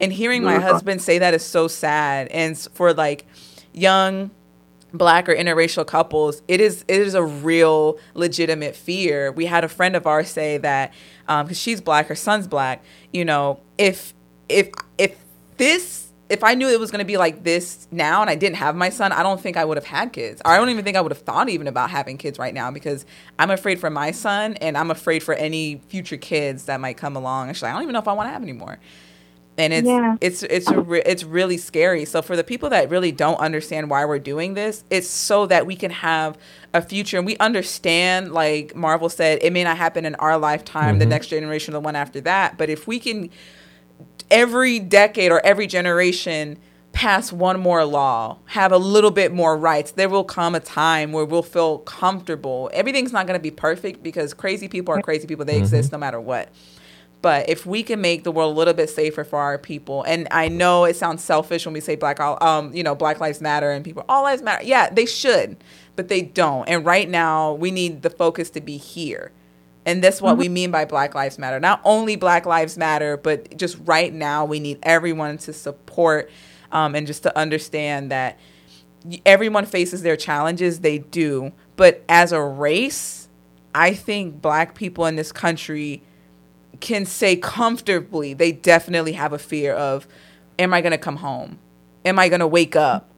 And 0.00 0.12
hearing 0.12 0.42
my 0.42 0.58
husband 0.58 1.02
say 1.02 1.18
that 1.18 1.34
is 1.34 1.44
so 1.44 1.68
sad. 1.68 2.28
And 2.28 2.58
for 2.58 2.92
like 2.92 3.26
young 3.72 4.30
black 4.92 5.28
or 5.28 5.34
interracial 5.34 5.86
couples, 5.86 6.42
it 6.48 6.60
is 6.60 6.84
it 6.88 7.00
is 7.00 7.14
a 7.14 7.22
real 7.22 7.98
legitimate 8.14 8.76
fear. 8.76 9.32
We 9.32 9.46
had 9.46 9.64
a 9.64 9.68
friend 9.68 9.96
of 9.96 10.06
ours 10.06 10.28
say 10.28 10.58
that 10.58 10.92
um, 11.28 11.46
because 11.46 11.58
she's 11.58 11.80
black, 11.80 12.06
her 12.08 12.14
son's 12.14 12.46
black. 12.46 12.82
You 13.12 13.24
know, 13.24 13.60
if 13.78 14.14
if 14.48 14.70
if 14.98 15.16
this 15.56 16.04
if 16.30 16.42
I 16.42 16.54
knew 16.54 16.68
it 16.68 16.80
was 16.80 16.90
going 16.90 17.00
to 17.00 17.04
be 17.04 17.16
like 17.18 17.44
this 17.44 17.86
now 17.90 18.22
and 18.22 18.30
I 18.30 18.34
didn't 18.34 18.56
have 18.56 18.74
my 18.74 18.88
son, 18.88 19.12
I 19.12 19.22
don't 19.22 19.40
think 19.40 19.56
I 19.56 19.64
would 19.64 19.76
have 19.76 19.84
had 19.84 20.12
kids. 20.12 20.40
Or 20.44 20.52
I 20.52 20.56
don't 20.56 20.70
even 20.70 20.84
think 20.84 20.96
I 20.96 21.00
would 21.00 21.12
have 21.12 21.20
thought 21.20 21.48
even 21.50 21.68
about 21.68 21.90
having 21.90 22.16
kids 22.16 22.38
right 22.38 22.54
now 22.54 22.70
because 22.70 23.04
I'm 23.38 23.50
afraid 23.50 23.78
for 23.78 23.90
my 23.90 24.10
son 24.10 24.54
and 24.54 24.76
I'm 24.78 24.90
afraid 24.90 25.22
for 25.22 25.34
any 25.34 25.82
future 25.88 26.16
kids 26.16 26.64
that 26.64 26.80
might 26.80 26.96
come 26.96 27.14
along. 27.14 27.50
Actually, 27.50 27.70
I 27.70 27.74
don't 27.74 27.82
even 27.82 27.92
know 27.92 27.98
if 27.98 28.08
I 28.08 28.14
want 28.14 28.28
to 28.28 28.32
have 28.32 28.42
any 28.42 28.52
more 28.52 28.78
and 29.56 29.72
it's 29.72 29.86
Yeah. 29.86 30.16
it's 30.20 30.42
it's 30.42 30.68
a 30.68 30.80
re- 30.80 31.02
it's 31.04 31.24
really 31.24 31.56
scary. 31.56 32.04
So 32.04 32.22
for 32.22 32.36
the 32.36 32.44
people 32.44 32.70
that 32.70 32.90
really 32.90 33.12
don't 33.12 33.38
understand 33.38 33.90
why 33.90 34.04
we're 34.04 34.18
doing 34.18 34.54
this, 34.54 34.84
it's 34.90 35.08
so 35.08 35.46
that 35.46 35.66
we 35.66 35.76
can 35.76 35.90
have 35.90 36.36
a 36.72 36.82
future 36.82 37.18
and 37.18 37.26
we 37.26 37.36
understand 37.38 38.32
like 38.32 38.74
Marvel 38.74 39.08
said 39.08 39.38
it 39.42 39.52
may 39.52 39.64
not 39.64 39.76
happen 39.76 40.04
in 40.04 40.14
our 40.16 40.38
lifetime, 40.38 40.98
the 40.98 41.04
mm-hmm. 41.04 41.10
next 41.10 41.28
generation, 41.28 41.72
the 41.72 41.80
one 41.80 41.96
after 41.96 42.20
that, 42.22 42.58
but 42.58 42.68
if 42.68 42.86
we 42.86 42.98
can 42.98 43.30
every 44.30 44.80
decade 44.80 45.30
or 45.30 45.44
every 45.44 45.66
generation 45.66 46.58
pass 46.92 47.32
one 47.32 47.60
more 47.60 47.84
law, 47.84 48.38
have 48.46 48.72
a 48.72 48.78
little 48.78 49.10
bit 49.10 49.32
more 49.32 49.56
rights, 49.56 49.90
there 49.92 50.08
will 50.08 50.24
come 50.24 50.54
a 50.54 50.60
time 50.60 51.12
where 51.12 51.24
we'll 51.24 51.42
feel 51.42 51.78
comfortable. 51.78 52.70
Everything's 52.72 53.12
not 53.12 53.26
going 53.26 53.38
to 53.38 53.42
be 53.42 53.50
perfect 53.50 54.02
because 54.02 54.32
crazy 54.32 54.68
people 54.68 54.94
are 54.94 55.02
crazy 55.02 55.26
people. 55.26 55.44
They 55.44 55.54
mm-hmm. 55.54 55.62
exist 55.62 55.92
no 55.92 55.98
matter 55.98 56.20
what. 56.20 56.48
But 57.24 57.48
if 57.48 57.64
we 57.64 57.82
can 57.82 58.02
make 58.02 58.22
the 58.22 58.30
world 58.30 58.54
a 58.54 58.58
little 58.58 58.74
bit 58.74 58.90
safer 58.90 59.24
for 59.24 59.38
our 59.38 59.56
people, 59.56 60.02
and 60.02 60.28
I 60.30 60.48
know 60.48 60.84
it 60.84 60.94
sounds 60.94 61.24
selfish 61.24 61.64
when 61.64 61.72
we 61.72 61.80
say 61.80 61.96
black, 61.96 62.20
um, 62.20 62.74
you 62.74 62.82
know, 62.82 62.94
Black 62.94 63.18
Lives 63.18 63.40
Matter 63.40 63.70
and 63.70 63.82
people, 63.82 64.04
all 64.10 64.24
lives 64.24 64.42
matter. 64.42 64.62
Yeah, 64.62 64.90
they 64.90 65.06
should, 65.06 65.56
but 65.96 66.08
they 66.08 66.20
don't. 66.20 66.68
And 66.68 66.84
right 66.84 67.08
now, 67.08 67.54
we 67.54 67.70
need 67.70 68.02
the 68.02 68.10
focus 68.10 68.50
to 68.50 68.60
be 68.60 68.76
here. 68.76 69.32
And 69.86 70.04
that's 70.04 70.20
what 70.20 70.36
we 70.36 70.50
mean 70.50 70.70
by 70.70 70.84
Black 70.84 71.14
Lives 71.14 71.38
Matter. 71.38 71.58
Not 71.58 71.80
only 71.82 72.16
Black 72.16 72.44
Lives 72.44 72.76
Matter, 72.76 73.16
but 73.16 73.56
just 73.56 73.78
right 73.86 74.12
now, 74.12 74.44
we 74.44 74.60
need 74.60 74.78
everyone 74.82 75.38
to 75.38 75.54
support 75.54 76.30
um, 76.72 76.94
and 76.94 77.06
just 77.06 77.22
to 77.22 77.34
understand 77.38 78.10
that 78.10 78.38
everyone 79.24 79.64
faces 79.64 80.02
their 80.02 80.18
challenges. 80.18 80.80
They 80.80 80.98
do. 80.98 81.52
But 81.76 82.04
as 82.06 82.32
a 82.32 82.42
race, 82.42 83.30
I 83.74 83.94
think 83.94 84.42
Black 84.42 84.74
people 84.74 85.06
in 85.06 85.16
this 85.16 85.32
country 85.32 86.02
can 86.80 87.06
say 87.06 87.36
comfortably 87.36 88.34
they 88.34 88.52
definitely 88.52 89.12
have 89.12 89.32
a 89.32 89.38
fear 89.38 89.72
of 89.74 90.06
am 90.58 90.72
I 90.74 90.80
going 90.80 90.92
to 90.92 90.98
come 90.98 91.16
home? 91.16 91.58
Am 92.04 92.18
I 92.18 92.28
going 92.28 92.40
to 92.40 92.46
wake 92.46 92.76
up? 92.76 93.10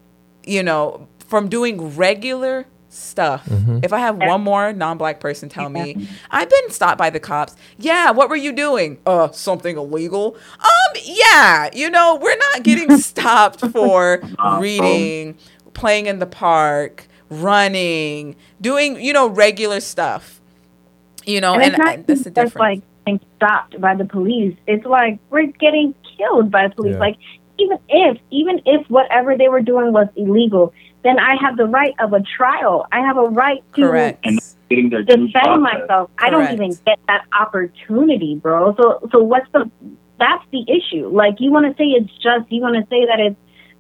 You 0.45 0.63
know, 0.63 1.09
from 1.27 1.49
doing 1.49 1.97
regular 1.97 2.67
stuff. 2.89 3.47
If 3.83 3.93
I 3.93 3.99
have 3.99 4.17
one 4.17 4.41
more 4.43 4.73
non-black 4.73 5.21
person 5.21 5.49
tell 5.49 5.69
me, 5.69 6.09
"I've 6.31 6.49
been 6.49 6.71
stopped 6.71 6.97
by 6.99 7.11
the 7.11 7.21
cops." 7.21 7.55
Yeah, 7.79 8.13
what 8.13 8.31
were 8.31 8.37
you 8.37 8.53
doing? 8.53 8.99
Uh, 9.05 9.31
something 9.33 9.77
illegal. 9.77 10.37
Um, 10.61 11.03
yeah, 11.05 11.69
you 11.75 11.91
know, 11.91 12.19
we're 12.23 12.39
not 12.53 12.63
getting 12.63 12.97
stopped 13.11 13.61
for 13.73 14.21
reading, 14.61 15.37
playing 15.75 16.07
in 16.07 16.21
the 16.21 16.27
park, 16.27 17.07
running, 17.29 18.37
doing, 18.61 19.01
you 19.01 19.13
know, 19.13 19.29
regular 19.29 19.81
stuff. 19.81 20.41
You 21.27 21.41
know, 21.41 21.55
and, 21.55 21.63
and, 21.65 21.73
it's 21.75 21.79
not 21.79 21.89
I- 21.89 21.97
that's 21.97 22.23
the 22.25 22.31
just 22.31 22.35
difference. 22.35 22.55
like 22.55 22.83
being 23.07 23.21
stopped 23.37 23.81
by 23.81 23.95
the 23.95 24.05
police. 24.05 24.57
It's 24.67 24.85
like 24.85 25.19
we're 25.31 25.47
getting 25.47 25.95
killed 26.19 26.51
by 26.51 26.69
the 26.69 26.75
police. 26.75 26.95
Yeah. 26.95 26.99
Like 26.99 27.17
even 27.59 27.79
if 27.89 28.19
even 28.31 28.61
if 28.67 28.87
whatever 28.91 29.37
they 29.39 29.49
were 29.49 29.63
doing 29.63 29.93
was 29.93 30.09
illegal, 30.17 30.75
then 31.05 31.19
I 31.19 31.37
have 31.41 31.57
the 31.57 31.65
right 31.67 31.95
of 32.01 32.13
a 32.13 32.21
trial. 32.37 32.87
I 32.93 33.01
have 33.01 33.17
a 33.17 33.23
right 33.23 33.63
to 33.75 33.81
Correct. 33.81 34.27
And 34.27 34.41
getting 34.69 34.91
their 34.91 35.03
due 35.03 35.29
defend 35.29 35.33
process. 35.33 35.61
myself. 35.61 36.11
I 36.19 36.31
don't 36.31 36.53
even 36.53 36.71
get 36.85 36.99
that 37.07 37.25
opportunity, 37.39 38.35
bro. 38.35 38.75
So 38.77 39.09
so 39.13 39.21
what's 39.21 39.51
the 39.53 39.71
that's 40.19 40.45
the 40.51 40.65
issue. 40.69 41.09
Like 41.09 41.37
you 41.39 41.51
want 41.51 41.67
to 41.67 41.73
say 41.83 41.89
it's 41.89 42.13
just 42.15 42.51
you 42.51 42.61
want 42.61 42.77
to 42.77 42.83
say 42.91 43.07
that 43.07 43.21
it's 43.21 43.37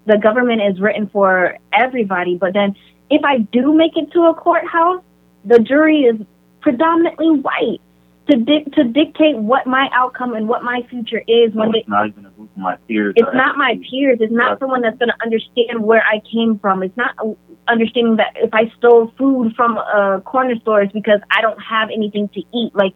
the 0.06 0.18
government 0.18 0.62
is 0.62 0.80
written 0.80 1.08
for 1.08 1.58
everybody, 1.72 2.36
but 2.36 2.52
then 2.54 2.76
if 3.10 3.24
I 3.24 3.38
do 3.38 3.74
make 3.74 3.96
it 3.96 4.12
to 4.12 4.26
a 4.26 4.34
courthouse, 4.34 5.02
the 5.44 5.58
jury 5.58 6.02
is 6.02 6.20
predominantly 6.60 7.40
white 7.40 7.80
to 8.28 8.36
dic- 8.36 8.72
to 8.72 8.84
dictate 8.84 9.36
what 9.36 9.66
my 9.66 9.88
outcome 9.92 10.34
and 10.34 10.48
what 10.48 10.62
my 10.62 10.82
future 10.90 11.22
is 11.28 11.54
when 11.54 11.70
they 11.72 11.78
it's 11.78 11.88
not 11.88 12.08
even 12.08 12.26
a 12.26 12.30
group 12.30 12.50
of 12.50 12.56
my 12.56 12.76
peers. 12.88 13.14
it's 13.16 13.34
not 13.34 13.56
my 13.56 13.78
peers. 13.88 14.18
It's 14.20 14.32
not 14.32 14.58
someone 14.58 14.82
that's 14.82 14.98
going 14.98 15.10
to 15.10 15.22
understand 15.22 15.82
where 15.82 16.02
I 16.02 16.20
came 16.32 16.58
from. 16.58 16.82
It's 16.82 16.96
not 16.96 17.14
uh, 17.18 17.34
understanding 17.68 18.16
that 18.16 18.32
if 18.36 18.52
I 18.52 18.72
stole 18.78 19.12
food 19.16 19.54
from 19.54 19.78
a 19.78 20.20
corner 20.24 20.56
store, 20.60 20.82
it's 20.82 20.92
because 20.92 21.20
I 21.30 21.40
don't 21.40 21.60
have 21.60 21.90
anything 21.90 22.28
to 22.30 22.42
eat. 22.52 22.74
Like, 22.74 22.94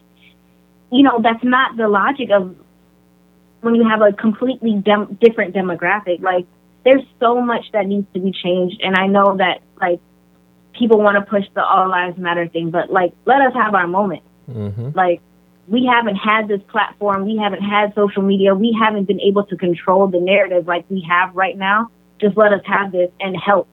you 0.91 1.03
know, 1.03 1.21
that's 1.21 1.43
not 1.43 1.77
the 1.77 1.87
logic 1.87 2.29
of 2.31 2.55
when 3.61 3.75
you 3.75 3.87
have 3.87 4.01
a 4.01 4.11
completely 4.11 4.81
dem- 4.83 5.17
different 5.21 5.55
demographic. 5.55 6.21
Like, 6.21 6.45
there's 6.83 7.03
so 7.21 7.41
much 7.41 7.71
that 7.71 7.85
needs 7.85 8.07
to 8.13 8.19
be 8.19 8.33
changed, 8.33 8.81
and 8.81 8.95
I 8.95 9.07
know 9.07 9.37
that 9.37 9.61
like 9.79 10.01
people 10.73 10.99
want 10.99 11.15
to 11.15 11.29
push 11.29 11.45
the 11.53 11.63
all 11.63 11.89
lives 11.89 12.17
matter 12.17 12.49
thing, 12.49 12.71
but 12.71 12.91
like, 12.91 13.13
let 13.25 13.39
us 13.41 13.53
have 13.53 13.75
our 13.75 13.87
moment 13.87 14.23
Mm-hmm. 14.51 14.89
like 14.93 15.21
we 15.67 15.85
haven't 15.85 16.15
had 16.15 16.47
this 16.47 16.61
platform 16.67 17.25
we 17.25 17.37
haven't 17.37 17.61
had 17.61 17.93
social 17.95 18.21
media 18.21 18.53
we 18.53 18.77
haven't 18.79 19.05
been 19.05 19.21
able 19.21 19.45
to 19.45 19.55
control 19.55 20.07
the 20.07 20.19
narrative 20.19 20.67
like 20.67 20.85
we 20.89 21.01
have 21.09 21.35
right 21.35 21.57
now 21.57 21.89
just 22.19 22.37
let 22.37 22.53
us 22.53 22.61
have 22.65 22.91
this 22.91 23.11
and 23.19 23.35
help 23.35 23.67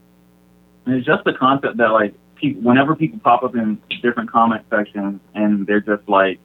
And 0.87 0.97
it's 0.97 1.07
just 1.07 1.25
the 1.25 1.35
concept 1.35 1.77
that 1.79 1.89
like 1.89 2.15
people, 2.39 2.63
whenever 2.63 2.97
people 2.97 3.19
pop 3.19 3.43
up 3.43 3.55
in 3.55 3.81
different 4.03 4.31
comment 4.31 4.65
sections 4.71 5.21
and 5.35 5.67
they're 5.67 5.81
just 5.81 6.09
like, 6.09 6.39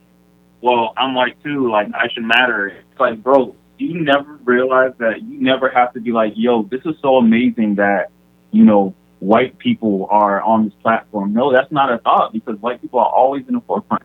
"Well, 0.61 0.93
I'm 0.97 1.13
white 1.15 1.41
too. 1.43 1.69
Like 1.71 1.87
I 1.93 2.09
should 2.13 2.23
matter." 2.23 2.67
It's 2.67 2.99
like, 2.99 3.23
bro, 3.23 3.55
you 3.77 4.01
never 4.01 4.39
realize 4.43 4.93
that 4.99 5.21
you 5.21 5.39
never 5.39 5.69
have 5.69 5.93
to 5.93 6.01
be 6.01 6.11
like, 6.11 6.33
"Yo, 6.35 6.63
this 6.63 6.81
is 6.85 6.95
so 7.01 7.17
amazing 7.17 7.75
that 7.75 8.09
you 8.51 8.65
know 8.65 8.93
white 9.19 9.57
people 9.57 10.07
are 10.09 10.41
on 10.41 10.65
this 10.65 10.73
platform." 10.81 11.33
No, 11.33 11.53
that's 11.53 11.71
not 11.71 11.91
a 11.91 11.99
thought 11.99 12.33
because 12.33 12.59
white 12.59 12.81
people 12.81 12.99
are 12.99 13.09
always 13.09 13.47
in 13.47 13.55
the 13.55 13.61
forefront. 13.61 14.03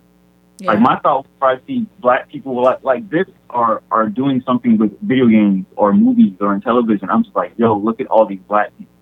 Yeah. 0.59 0.73
Like 0.73 0.81
my 0.81 0.99
thought, 1.01 1.27
if 1.37 1.43
I 1.43 1.57
see 1.67 1.89
black 2.01 2.29
people 2.31 2.63
like 2.63 2.83
like 2.85 3.09
this 3.11 3.27
are 3.51 3.83
are 3.91 4.09
doing 4.09 4.43
something 4.47 4.79
with 4.79 4.93
video 5.03 5.27
games 5.29 5.67
or 5.77 5.93
movies 5.95 6.37
or 6.41 6.55
in 6.55 6.61
television, 6.63 7.11
I'm 7.11 7.25
just 7.25 7.37
like, 7.37 7.55
yo, 7.57 7.77
look 7.77 8.01
at 8.01 8.09
all 8.09 8.27
these 8.27 8.43
black 8.49 8.77
people. 8.79 8.93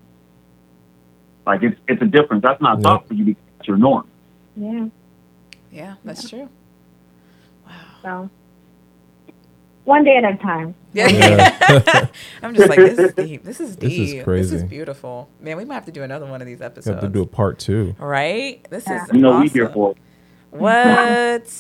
Like 1.46 1.62
it's 1.62 1.80
it's 1.88 2.02
a 2.02 2.06
difference. 2.06 2.42
That's 2.42 2.60
not 2.62 2.78
a 2.78 2.82
Yeah. 2.82 2.82
thought 2.82 3.08
for 3.08 3.14
you 3.14 3.24
because 3.26 3.42
it's 3.60 3.68
your 3.68 3.78
norm. 3.78 4.08
yeah 4.56 4.88
yeah, 5.70 5.96
that's 6.04 6.28
true. 6.30 6.50
Wow. 7.66 7.72
So 8.02 8.30
one 9.84 10.04
day 10.04 10.16
at 10.18 10.24
a 10.24 10.36
time 10.38 10.76
Yeah. 10.92 11.08
Yeah. 11.08 11.50
I'm 12.42 12.54
just 12.54 12.68
like, 12.68 12.84
this 12.84 12.98
is 13.00 13.14
deep. 13.14 13.44
This 13.44 13.60
is 13.60 13.76
deep. 13.76 13.80
This 13.80 13.94
deep. 13.96 14.18
is 14.28 14.50
This 14.50 14.52
is 14.52 14.64
beautiful. 14.64 15.30
Man, 15.40 15.56
we 15.56 15.64
might 15.64 15.74
have 15.74 15.86
to 15.86 15.92
do 15.92 16.02
another 16.02 16.26
one 16.26 16.40
of 16.42 16.46
these 16.46 16.60
You 16.60 16.66
episodes. 16.66 17.02
have 17.02 17.02
to 17.02 17.08
do 17.08 17.22
a 17.22 17.26
part 17.26 17.58
two. 17.58 17.96
right? 17.98 18.66
This 18.70 18.88
Yeah. 18.88 19.04
is 19.04 19.10
You 19.12 19.20
know, 19.20 19.32
awesome. 19.32 19.42
we 19.42 19.48
here 19.48 19.68
for 19.70 19.92
it. 19.92 19.98
What? 20.58 21.50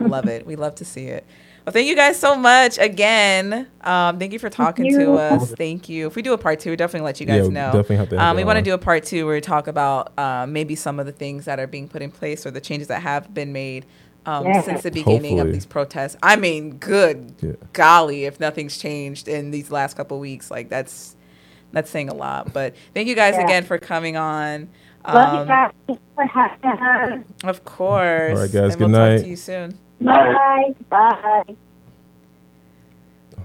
love 0.00 0.26
it. 0.28 0.46
We 0.46 0.56
love 0.56 0.74
to 0.76 0.84
see 0.84 1.06
it. 1.06 1.24
Well, 1.66 1.72
thank 1.74 1.88
you 1.88 1.94
guys 1.96 2.18
so 2.18 2.36
much 2.36 2.78
again. 2.78 3.68
Um, 3.82 4.18
thank 4.18 4.32
you 4.32 4.38
for 4.38 4.48
talking 4.48 4.90
to 4.98 5.12
us. 5.14 5.52
Thank 5.52 5.88
you. 5.88 6.06
If 6.06 6.16
we 6.16 6.22
do 6.22 6.32
a 6.32 6.38
part 6.38 6.58
two, 6.60 6.70
we 6.70 6.76
definitely 6.76 7.04
let 7.04 7.20
you 7.20 7.26
guys 7.26 7.42
we 7.48 7.54
know. 7.54 7.66
definitely 7.66 7.96
have 7.96 8.08
to 8.10 8.16
Um, 8.22 8.36
we 8.36 8.44
want 8.44 8.56
to 8.56 8.62
do 8.62 8.72
a 8.72 8.78
part 8.78 9.04
two 9.04 9.26
where 9.26 9.34
we 9.34 9.40
talk 9.42 9.66
about 9.66 10.18
um, 10.18 10.52
maybe 10.52 10.74
some 10.74 10.98
of 10.98 11.06
the 11.06 11.12
things 11.12 11.44
that 11.44 11.60
are 11.60 11.66
being 11.66 11.86
put 11.86 12.00
in 12.02 12.10
place 12.10 12.46
or 12.46 12.50
the 12.50 12.60
changes 12.62 12.88
that 12.88 13.02
have 13.02 13.32
been 13.34 13.52
made 13.52 13.84
um, 14.26 14.46
Yeah. 14.46 14.62
since 14.62 14.82
the 14.82 14.90
beginning 14.90 15.32
Hopefully. 15.36 15.40
of 15.40 15.52
these 15.52 15.66
protests. 15.66 16.16
I 16.22 16.36
mean, 16.36 16.76
good 16.78 17.34
Yeah. 17.40 17.52
golly, 17.74 18.24
if 18.24 18.40
nothing's 18.40 18.78
changed 18.78 19.28
in 19.28 19.50
these 19.50 19.70
last 19.70 19.96
couple 19.96 20.18
weeks, 20.18 20.50
like 20.50 20.68
that's 20.70 21.14
that's 21.72 21.90
saying 21.90 22.08
a 22.08 22.14
lot. 22.14 22.52
But 22.52 22.74
thank 22.94 23.06
you 23.06 23.14
guys 23.14 23.34
Yeah. 23.36 23.44
again 23.44 23.64
for 23.64 23.78
coming 23.78 24.16
on. 24.16 24.68
Love 25.06 25.34
you 25.34 25.40
Um, 25.40 25.46
guys. 25.48 25.72
Of 27.44 27.64
course. 27.64 28.36
All 28.36 28.42
right, 28.42 28.52
guys, 28.52 28.54
And 28.54 28.72
good 28.72 28.80
we'll 28.80 28.88
night. 28.88 29.16
Talk 29.16 29.24
to 29.24 29.30
you 29.30 29.36
soon. 29.36 29.78
Bye. 30.00 30.74
Bye. 30.88 31.56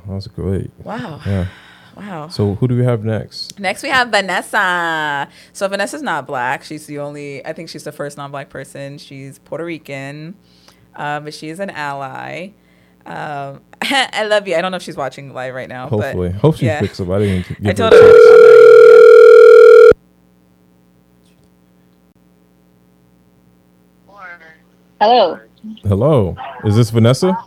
That 0.08 0.14
was 0.14 0.28
great. 0.28 0.72
Wow. 0.84 1.22
Yeah. 1.26 1.48
Wow. 1.96 2.28
So 2.28 2.56
who 2.56 2.68
do 2.68 2.76
we 2.76 2.84
have 2.84 3.06
next? 3.06 3.58
Next, 3.60 3.82
we 3.82 3.90
have 3.90 4.10
Vanessa. 4.10 5.30
So 5.54 5.68
Vanessa's 5.68 6.02
not 6.02 6.28
black. 6.28 6.64
She's 6.64 6.86
the 6.88 7.00
only. 7.00 7.46
I 7.46 7.54
think 7.54 7.70
she's 7.70 7.86
the 7.86 7.92
first 7.94 8.18
non-black 8.18 8.50
person. 8.50 8.98
She's 8.98 9.40
Puerto 9.40 9.64
Rican, 9.64 10.36
um, 10.96 11.24
but 11.24 11.34
she 11.34 11.48
is 11.50 11.60
an 11.62 11.70
ally. 11.70 12.50
Um, 13.06 13.62
I 13.82 14.26
love 14.26 14.46
you. 14.48 14.56
I 14.56 14.62
don't 14.62 14.72
know 14.72 14.78
if 14.78 14.84
she's 14.84 14.98
watching 14.98 15.34
live 15.34 15.54
right 15.56 15.70
now. 15.70 15.88
Hopefully, 15.88 16.30
but 16.30 16.42
hope 16.42 16.58
she 16.58 16.66
yeah. 16.66 16.82
picks 16.82 17.00
up. 17.00 17.10
I 17.10 17.20
didn't 17.20 17.48
give 17.48 17.66
I 17.66 17.68
her 17.70 17.74
told 17.74 17.94
a 17.94 17.96
her. 17.96 18.12
Hello. 25.00 25.40
Hello, 25.84 26.36
is 26.64 26.76
this 26.76 26.90
Vanessa? 26.90 27.38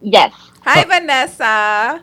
Yes. 0.00 0.32
Hi, 0.64 0.84
Vanessa. 0.84 2.02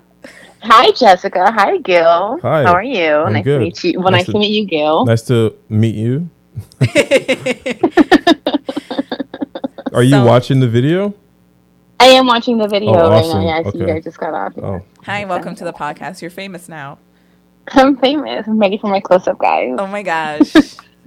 Hi, 0.62 0.92
Jessica. 0.92 1.52
Hi, 1.52 1.78
Gil. 1.78 2.40
Hi. 2.42 2.64
How 2.64 2.74
are 2.74 2.84
you? 2.84 3.14
I'm 3.14 3.34
nice 3.34 3.44
good. 3.46 3.60
to 3.60 3.64
meet 3.66 3.84
you. 3.84 4.00
Well, 4.00 4.12
Nice 4.12 4.20
nice, 4.22 4.26
to- 4.28 4.32
to 4.34 4.40
meet 4.40 4.52
you, 4.52 4.66
Gil. 4.68 5.06
Nice 5.06 5.22
to 5.24 5.56
meet 5.70 5.96
you. 5.96 6.30
Are 9.94 10.04
you 10.04 10.12
So- 10.12 10.26
watching 10.26 10.60
the 10.60 10.68
video? 10.68 11.14
I 12.02 12.06
am 12.08 12.28
watching 12.28 12.58
the 12.58 12.68
video 12.68 12.92
Oh, 12.94 13.10
right 13.10 13.24
awesome. 13.26 13.42
now. 13.42 13.48
Yeah, 13.48 13.58
I 13.58 13.64
see 13.72 13.78
you 13.80 13.84
Okay. 13.84 13.94
guys 13.96 14.04
just 14.06 14.18
got 14.20 14.34
off. 14.34 14.54
Oh, 14.58 14.82
Hi, 15.04 15.26
welcome 15.26 15.54
to 15.56 15.66
the 15.66 15.74
podcast. 15.74 16.22
You're 16.22 16.32
famous 16.32 16.70
now. 16.70 16.98
I'm 17.72 17.98
famous. 17.98 18.48
I'm 18.48 18.58
ready 18.58 18.78
for 18.78 18.88
my 18.88 19.00
close-up, 19.02 19.38
guys. 19.38 19.76
Oh 19.78 19.88
my 19.88 20.02
gosh. 20.04 20.54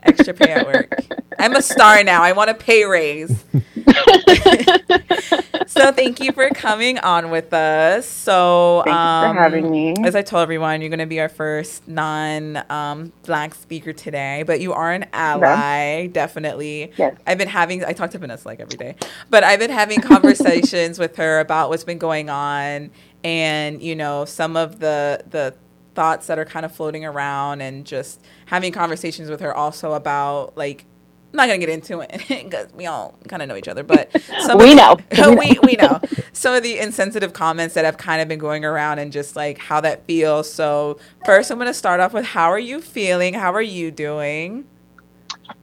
Extra 0.03 0.35
pay 0.35 0.53
at 0.53 0.67
work. 0.67 0.93
I'm 1.39 1.55
a 1.55 1.63
star 1.63 2.05
now. 2.05 2.23
I 2.23 2.33
want 2.33 2.51
a 2.51 2.55
pay 2.55 2.85
raise. 2.85 3.45
so 5.67 5.91
thank 5.93 6.21
you 6.21 6.33
for 6.33 6.49
coming 6.51 6.99
on 6.99 7.31
with 7.31 7.53
us. 7.53 8.07
So 8.07 8.83
Thank 8.85 8.95
you 8.95 8.99
for 8.99 9.29
um, 9.29 9.37
having 9.37 9.71
me. 9.71 9.95
As 10.05 10.15
I 10.15 10.23
told 10.23 10.43
everyone, 10.43 10.81
you're 10.81 10.91
going 10.91 10.99
to 11.01 11.07
be 11.07 11.21
our 11.21 11.29
first 11.29 11.87
non-black 11.89 13.55
speaker 13.55 13.93
today, 13.93 14.45
but 14.47 14.61
you 14.61 14.73
are 14.73 14.93
an 14.93 15.07
ally, 15.13 16.07
definitely. 16.09 16.93
Yes. 16.97 17.17
I've 17.27 17.39
been 17.39 17.49
having. 17.49 17.85
I 17.85 17.93
talk 17.93 18.11
to 18.11 18.19
Vanessa 18.19 18.47
like 18.47 18.61
every 18.61 18.77
day, 18.77 18.97
but 19.31 19.45
I've 19.45 19.59
been 19.59 19.71
having 19.71 20.01
conversations 20.01 20.99
with 21.01 21.17
her 21.17 21.41
about 21.41 21.71
what's 21.71 21.85
been 21.85 21.99
going 21.99 22.31
on, 22.31 22.91
and 23.25 23.83
you 23.83 23.97
know 23.97 24.25
some 24.25 24.57
of 24.57 24.79
the 24.79 25.25
the 25.31 25.55
thoughts 25.95 26.27
that 26.29 26.39
are 26.39 26.45
kind 26.45 26.65
of 26.65 26.73
floating 26.73 27.05
around, 27.05 27.61
and 27.61 27.85
just 27.87 28.21
having 28.47 28.73
conversations 28.73 29.31
with 29.31 29.41
her 29.41 29.55
also 29.55 29.93
about 29.95 30.57
like. 30.57 30.85
I'm 31.33 31.39
not 31.39 31.47
gonna 31.47 31.59
get 31.61 31.71
into 31.71 32.01
it 32.01 32.11
because 32.29 32.71
we 32.75 32.85
all 32.85 33.19
kind 33.27 33.41
of 33.41 33.49
know 33.49 33.57
each 33.57 33.69
other, 33.69 33.83
but 33.83 34.11
some 34.41 34.59
We 34.59 34.75
know. 34.75 34.99
the, 35.11 35.35
we 35.41 35.59
we 35.67 35.77
know 35.77 35.99
some 36.35 36.55
of 36.55 36.63
the 36.63 36.79
insensitive 36.79 37.33
comments 37.33 37.75
that 37.75 37.87
have 37.87 37.97
kind 37.97 38.21
of 38.21 38.29
been 38.29 38.39
going 38.39 38.67
around 38.67 38.99
and 38.99 39.11
just 39.11 39.35
like 39.35 39.57
how 39.57 39.81
that 39.81 40.05
feels. 40.07 40.53
So 40.53 40.99
first, 41.25 41.51
I'm 41.51 41.57
gonna 41.57 41.73
start 41.73 42.01
off 42.01 42.13
with 42.13 42.27
how 42.27 42.51
are 42.51 42.59
you 42.59 42.83
feeling? 42.83 43.33
How 43.33 43.55
are 43.55 43.63
you 43.63 43.91
doing? 43.91 44.67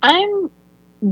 I'm 0.02 0.52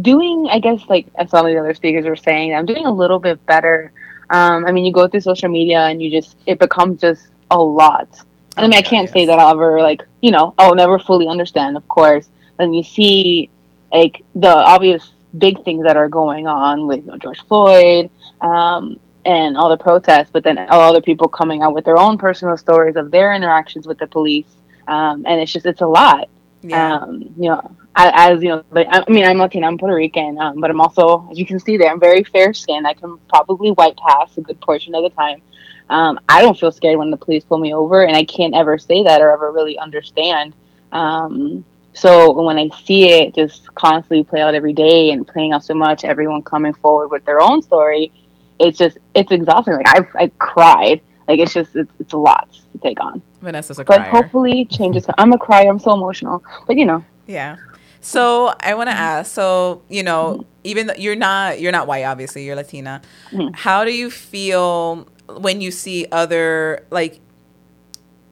doing, 0.01 0.47
I 0.49 0.59
guess, 0.59 0.81
like 0.89 1.07
as 1.15 1.29
some 1.29 1.45
of 1.45 1.51
the 1.51 1.59
other 1.59 1.73
speakers 1.73 2.05
were 2.05 2.15
saying, 2.15 2.53
I'm 2.53 2.65
doing 2.65 2.85
a 2.85 2.91
little 2.91 3.19
bit 3.19 3.43
better. 3.45 3.91
Um, 4.29 4.65
I 4.65 4.71
mean, 4.71 4.85
you 4.85 4.91
go 4.91 5.07
through 5.07 5.21
social 5.21 5.49
media 5.49 5.81
and 5.85 6.01
you 6.01 6.11
just, 6.11 6.37
it 6.45 6.59
becomes 6.59 7.01
just 7.01 7.27
a 7.51 7.59
lot. 7.59 8.09
I 8.57 8.61
mean, 8.63 8.73
I 8.73 8.81
can't 8.81 9.09
say 9.09 9.25
that 9.25 9.39
I'll 9.39 9.51
ever, 9.51 9.81
like, 9.81 10.03
you 10.21 10.31
know, 10.31 10.53
I'll 10.57 10.75
never 10.75 10.99
fully 10.99 11.27
understand, 11.27 11.77
of 11.77 11.87
course. 11.87 12.27
And 12.59 12.75
you 12.75 12.83
see, 12.83 13.49
like, 13.91 14.23
the 14.35 14.49
obvious 14.49 15.11
big 15.37 15.63
things 15.63 15.83
that 15.83 15.95
are 15.95 16.09
going 16.09 16.47
on 16.47 16.87
with 16.87 17.05
you 17.05 17.11
know, 17.11 17.17
George 17.17 17.39
Floyd 17.47 18.09
um, 18.41 18.99
and 19.25 19.57
all 19.57 19.69
the 19.69 19.77
protests, 19.77 20.29
but 20.31 20.43
then 20.43 20.57
all 20.57 20.81
other 20.81 21.01
people 21.01 21.27
coming 21.27 21.61
out 21.61 21.73
with 21.73 21.85
their 21.85 21.97
own 21.97 22.17
personal 22.17 22.57
stories 22.57 22.95
of 22.95 23.11
their 23.11 23.33
interactions 23.33 23.85
with 23.85 23.99
the 23.99 24.07
police. 24.07 24.47
Um, 24.87 25.25
and 25.27 25.39
it's 25.39 25.51
just, 25.51 25.65
it's 25.65 25.81
a 25.81 25.87
lot. 25.87 26.29
Yeah. 26.61 26.95
Um, 26.95 27.21
you 27.37 27.49
know, 27.49 27.75
I, 27.95 28.31
as 28.31 28.41
you 28.41 28.49
know, 28.49 28.63
but 28.71 28.87
I, 28.87 29.03
I 29.07 29.11
mean, 29.11 29.25
I'm 29.25 29.37
Latina, 29.37 29.67
I'm 29.67 29.77
Puerto 29.77 29.95
Rican, 29.95 30.37
um, 30.39 30.59
but 30.59 30.69
I'm 30.69 30.81
also, 30.81 31.27
as 31.31 31.37
you 31.37 31.45
can 31.45 31.59
see 31.59 31.77
there, 31.77 31.91
I'm 31.91 31.99
very 31.99 32.23
fair 32.23 32.53
skinned. 32.53 32.87
I 32.87 32.93
can 32.93 33.17
probably 33.29 33.71
white 33.71 33.97
pass 33.97 34.37
a 34.37 34.41
good 34.41 34.59
portion 34.61 34.95
of 34.95 35.03
the 35.03 35.09
time. 35.09 35.41
Um, 35.89 36.19
I 36.27 36.41
don't 36.41 36.57
feel 36.59 36.71
scared 36.71 36.97
when 36.97 37.11
the 37.11 37.17
police 37.17 37.43
pull 37.43 37.57
me 37.59 37.73
over, 37.73 38.03
and 38.03 38.15
I 38.15 38.25
can't 38.25 38.53
ever 38.55 38.77
say 38.77 39.03
that 39.03 39.21
or 39.21 39.31
ever 39.31 39.51
really 39.51 39.77
understand. 39.77 40.53
Um, 40.91 41.63
so 41.93 42.31
when 42.43 42.57
I 42.57 42.69
see 42.83 43.09
it 43.11 43.33
just 43.35 43.73
constantly 43.75 44.23
play 44.23 44.41
out 44.41 44.53
every 44.53 44.73
day 44.73 45.11
and 45.11 45.27
playing 45.27 45.53
out 45.53 45.63
so 45.63 45.73
much, 45.73 46.03
everyone 46.05 46.43
coming 46.43 46.73
forward 46.73 47.09
with 47.09 47.25
their 47.25 47.41
own 47.41 47.61
story, 47.61 48.11
it's 48.59 48.77
just 48.77 48.97
it's 49.15 49.31
exhausting. 49.31 49.75
Like 49.75 49.87
I've 49.97 50.07
I 50.15 50.27
cried. 50.37 51.01
Like 51.27 51.39
it's 51.39 51.53
just 51.53 51.75
it's, 51.75 51.91
it's 51.99 52.13
a 52.13 52.17
lot 52.17 52.49
to 52.73 52.77
take 52.79 53.01
on. 53.01 53.21
Vanessa's 53.41 53.79
a 53.79 53.83
But 53.83 53.97
crier. 53.97 54.09
hopefully 54.09 54.65
changes. 54.65 55.05
I'm 55.17 55.33
a 55.33 55.37
crier. 55.37 55.69
I'm 55.69 55.79
so 55.79 55.93
emotional. 55.93 56.43
But 56.67 56.77
you 56.77 56.85
know, 56.85 57.03
Yeah. 57.27 57.57
So 57.99 58.53
I 58.61 58.75
want 58.75 58.89
to 58.89 58.95
ask. 58.95 59.33
So 59.33 59.81
you 59.89 60.03
know, 60.03 60.45
even 60.63 60.87
though 60.87 60.93
you're 60.97 61.15
not 61.15 61.59
you're 61.59 61.71
not 61.71 61.87
white, 61.87 62.03
obviously 62.03 62.45
you're 62.45 62.55
Latina. 62.55 63.01
Mhm. 63.31 63.55
How 63.55 63.83
do 63.83 63.91
you 63.91 64.09
feel 64.11 65.07
when 65.29 65.61
you 65.61 65.71
see 65.71 66.07
other 66.11 66.85
like, 66.89 67.19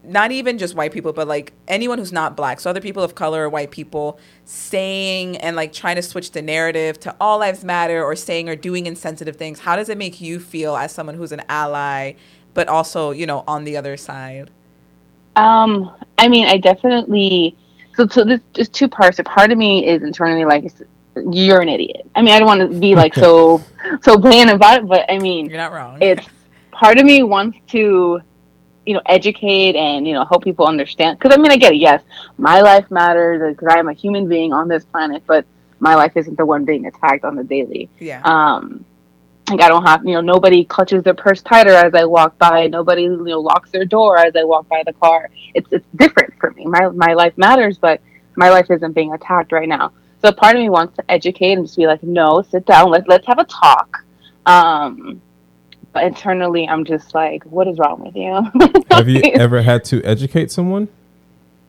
not 0.03 0.31
even 0.31 0.57
just 0.59 0.75
white 0.75 0.91
people, 0.91 1.13
but 1.13 1.27
like 1.27 1.53
anyone 1.67 1.97
who's 1.97 2.11
not 2.11 2.37
black, 2.37 2.59
so 2.59 2.69
other 2.69 2.81
people 2.81 3.01
of 3.01 3.15
color 3.15 3.45
or 3.45 3.49
white 3.49 3.71
people 3.71 4.19
saying 4.43 5.35
and 5.37 5.55
like 5.55 5.73
trying 5.73 5.95
to 5.95 6.01
switch 6.03 6.31
the 6.31 6.41
narrative 6.41 6.99
to 6.99 7.15
all 7.19 7.39
lives 7.39 7.63
matter 7.63 8.03
or 8.03 8.15
saying 8.15 8.47
or 8.47 8.55
doing 8.55 8.85
insensitive 8.85 9.35
things? 9.35 9.59
How 9.61 9.75
does 9.75 9.89
it 9.89 9.97
make 9.97 10.21
you 10.21 10.39
feel 10.39 10.75
as 10.75 10.91
someone 10.91 11.15
who's 11.15 11.31
an 11.31 11.41
ally, 11.49 12.13
but 12.53 12.67
also 12.67 13.11
you 13.11 13.25
know 13.25 13.43
on 13.47 13.63
the 13.63 13.77
other 13.77 13.97
side? 13.97 14.51
Um, 15.35 15.91
I 16.17 16.27
mean, 16.27 16.47
I 16.47 16.57
definitely. 16.57 17.55
So, 17.95 18.07
so 18.07 18.23
there's 18.23 18.41
just 18.53 18.73
two 18.73 18.87
parts. 18.87 19.19
A 19.19 19.23
part 19.23 19.51
of 19.51 19.57
me 19.57 19.87
is 19.87 20.03
internally 20.03 20.45
like, 20.45 20.71
you're 21.31 21.61
an 21.61 21.69
idiot. 21.69 22.09
I 22.13 22.21
mean, 22.21 22.33
I 22.33 22.39
don't 22.39 22.47
want 22.47 22.71
to 22.71 22.79
be 22.79 22.93
like 22.93 23.15
so, 23.25 23.63
so 24.01 24.17
bland 24.17 24.49
about 24.49 24.79
it, 24.79 24.87
but 24.87 25.09
I 25.09 25.17
mean, 25.17 25.47
You're 25.49 25.57
not 25.57 25.71
wrong. 25.71 25.97
it's 26.01 26.27
part 26.75 26.99
of 26.99 27.05
me 27.05 27.23
wants 27.23 27.57
to, 27.67 28.21
you 28.85 28.93
know, 28.93 29.01
educate 29.05 29.75
and 29.75 30.07
you 30.07 30.13
know 30.13 30.25
help 30.25 30.43
people 30.43 30.67
understand. 30.67 31.17
Because 31.17 31.35
I 31.35 31.41
mean, 31.41 31.51
I 31.51 31.57
get 31.57 31.73
it. 31.73 31.77
Yes, 31.77 32.03
my 32.37 32.61
life 32.61 32.89
matters 32.91 33.55
because 33.55 33.73
I 33.73 33.79
am 33.79 33.87
a 33.87 33.93
human 33.93 34.27
being 34.27 34.53
on 34.53 34.67
this 34.67 34.83
planet, 34.85 35.23
but 35.25 35.45
my 35.79 35.95
life 35.95 36.13
isn't 36.15 36.37
the 36.37 36.45
one 36.45 36.65
being 36.65 36.85
attacked 36.85 37.23
on 37.23 37.35
the 37.35 37.43
daily. 37.43 37.89
yeah. 37.99 38.21
Um, 38.23 38.85
like 39.49 39.61
I 39.61 39.67
don't 39.67 39.85
have, 39.85 40.03
you 40.03 40.13
know, 40.13 40.21
nobody 40.21 40.65
clutches 40.65 41.03
their 41.03 41.13
purse 41.13 41.41
tighter 41.43 41.69
as 41.69 41.93
I 41.93 42.05
walk 42.05 42.37
by. 42.39 42.67
Nobody, 42.67 43.03
you 43.03 43.23
know, 43.23 43.39
locks 43.39 43.69
their 43.69 43.85
door 43.85 44.17
as 44.17 44.35
I 44.35 44.43
walk 44.43 44.67
by 44.67 44.81
the 44.85 44.93
car. 44.93 45.29
It's 45.53 45.67
it's 45.71 45.85
different 45.95 46.33
for 46.39 46.51
me. 46.51 46.65
My 46.65 46.89
my 46.89 47.13
life 47.13 47.37
matters, 47.37 47.77
but 47.77 48.01
my 48.35 48.49
life 48.49 48.71
isn't 48.71 48.93
being 48.93 49.13
attacked 49.13 49.51
right 49.51 49.69
now. 49.69 49.91
So 50.23 50.31
part 50.31 50.55
of 50.55 50.61
me 50.61 50.69
wants 50.69 50.95
to 50.97 51.11
educate 51.11 51.53
and 51.53 51.65
just 51.65 51.77
be 51.77 51.85
like, 51.85 52.01
no, 52.01 52.41
sit 52.41 52.65
down, 52.65 52.89
let's 52.89 53.07
let's 53.07 53.27
have 53.27 53.39
a 53.39 53.45
talk. 53.45 54.03
Um, 54.47 55.21
internally, 56.03 56.67
I'm 56.67 56.85
just 56.85 57.13
like, 57.13 57.43
what 57.43 57.67
is 57.67 57.77
wrong 57.79 58.01
with 58.01 58.15
you? 58.15 58.83
Have 58.91 59.07
you 59.07 59.21
ever 59.33 59.61
had 59.61 59.83
to 59.85 60.03
educate 60.03 60.51
someone? 60.51 60.87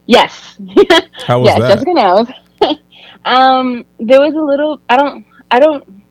yes. 0.06 0.56
How 1.26 1.40
was 1.40 1.48
yes, 1.48 1.58
that? 1.58 1.74
Jessica 1.74 1.92
knows. 1.94 2.28
um, 3.24 3.84
there 3.98 4.20
was 4.20 4.34
a 4.34 4.40
little. 4.40 4.80
I 4.88 4.96
don't. 4.96 5.26
I 5.50 5.60
don't. 5.60 6.04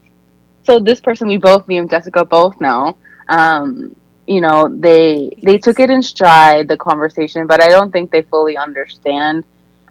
So 0.64 0.80
this 0.80 1.00
person, 1.00 1.28
we 1.28 1.38
both, 1.38 1.68
me 1.68 1.78
and 1.78 1.90
Jessica, 1.90 2.26
both 2.26 2.60
know. 2.60 2.98
Um, 3.30 3.96
you 4.28 4.42
know, 4.42 4.68
they 4.68 5.38
they 5.44 5.58
took 5.58 5.80
it 5.80 5.90
in 5.90 6.02
stride 6.02 6.68
the 6.68 6.78
conversation, 6.78 7.48
but 7.48 7.62
I 7.62 7.70
don't 7.70 7.92
think 7.92 8.12
they 8.12 8.24
fully 8.24 8.58
understand. 8.58 9.44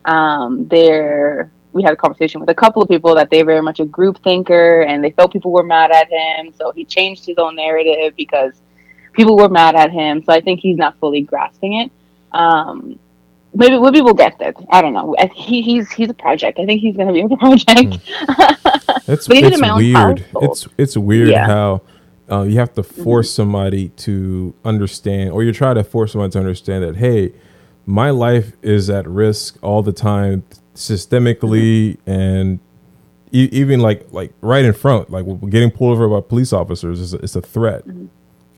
Um, 0.04 0.68
they're 0.68 1.50
we 1.74 1.82
had 1.82 1.92
a 1.92 1.96
conversation 1.96 2.40
with 2.40 2.48
a 2.50 2.54
couple 2.54 2.80
of 2.82 2.88
people 2.88 3.14
that 3.16 3.28
they're 3.30 3.44
very 3.44 3.60
much 3.62 3.80
a 3.80 3.84
group 3.84 4.16
thinker, 4.22 4.82
and 4.82 5.02
they 5.04 5.10
felt 5.10 5.32
people 5.32 5.52
were 5.52 5.64
mad 5.64 5.90
at 5.90 6.08
him, 6.10 6.52
so 6.58 6.72
he 6.72 6.84
changed 6.84 7.26
his 7.26 7.36
own 7.38 7.56
narrative 7.56 8.14
because 8.16 8.52
people 9.12 9.36
were 9.36 9.48
mad 9.48 9.74
at 9.74 9.90
him. 9.90 10.22
So 10.24 10.32
I 10.32 10.40
think 10.40 10.60
he's 10.60 10.76
not 10.76 10.96
fully 11.00 11.22
grasping 11.22 11.74
it. 11.74 11.90
Um, 12.32 12.98
maybe 13.54 13.78
maybe 13.78 14.00
we'll 14.00 14.14
get 14.14 14.38
there. 14.38 14.54
I 14.70 14.80
don't 14.82 14.94
know. 14.94 15.14
I, 15.18 15.26
he, 15.26 15.62
he's 15.62 15.90
he's 15.90 16.10
a 16.10 16.14
project. 16.14 16.58
I 16.58 16.64
think 16.66 16.80
he's 16.80 16.96
gonna 16.96 17.12
be 17.12 17.22
a 17.22 17.28
project. 17.36 17.98
It's 19.06 19.28
But 19.28 19.36
it's 19.36 19.56
in 19.56 19.60
my 19.60 19.68
own 19.70 19.76
weird. 19.78 20.24
It's 20.40 20.66
it's 20.78 20.96
weird 20.96 21.28
Yeah. 21.28 21.46
how 21.46 21.82
uh, 22.30 22.42
you 22.42 22.58
have 22.58 22.72
to 22.74 22.82
Mm-hmm. 22.82 23.02
force 23.04 23.30
somebody 23.30 23.90
to 23.90 24.54
understand, 24.64 25.30
or 25.32 25.42
you 25.44 25.52
try 25.52 25.74
to 25.74 25.84
force 25.84 26.12
someone 26.12 26.30
to 26.30 26.38
understand 26.38 26.84
that 26.84 26.96
hey, 26.96 27.32
my 27.84 28.08
life 28.10 28.52
is 28.62 28.88
at 28.88 29.06
risk 29.06 29.58
all 29.62 29.82
the 29.82 29.92
time, 29.92 30.42
systemically, 30.74 31.96
Mm-hmm. 31.96 32.10
and 32.10 32.58
e- 33.32 33.48
even 33.52 33.80
like 33.80 34.06
like 34.12 34.32
right 34.40 34.64
in 34.64 34.72
front, 34.72 35.10
like 35.10 35.24
getting 35.50 35.70
pulled 35.70 35.92
over 35.92 36.08
by 36.08 36.20
police 36.26 36.52
officers 36.52 37.00
is 37.00 37.14
a, 37.14 37.18
it's 37.18 37.36
a 37.36 37.40
threat, 37.42 37.86
Mm-hmm. 37.86 38.06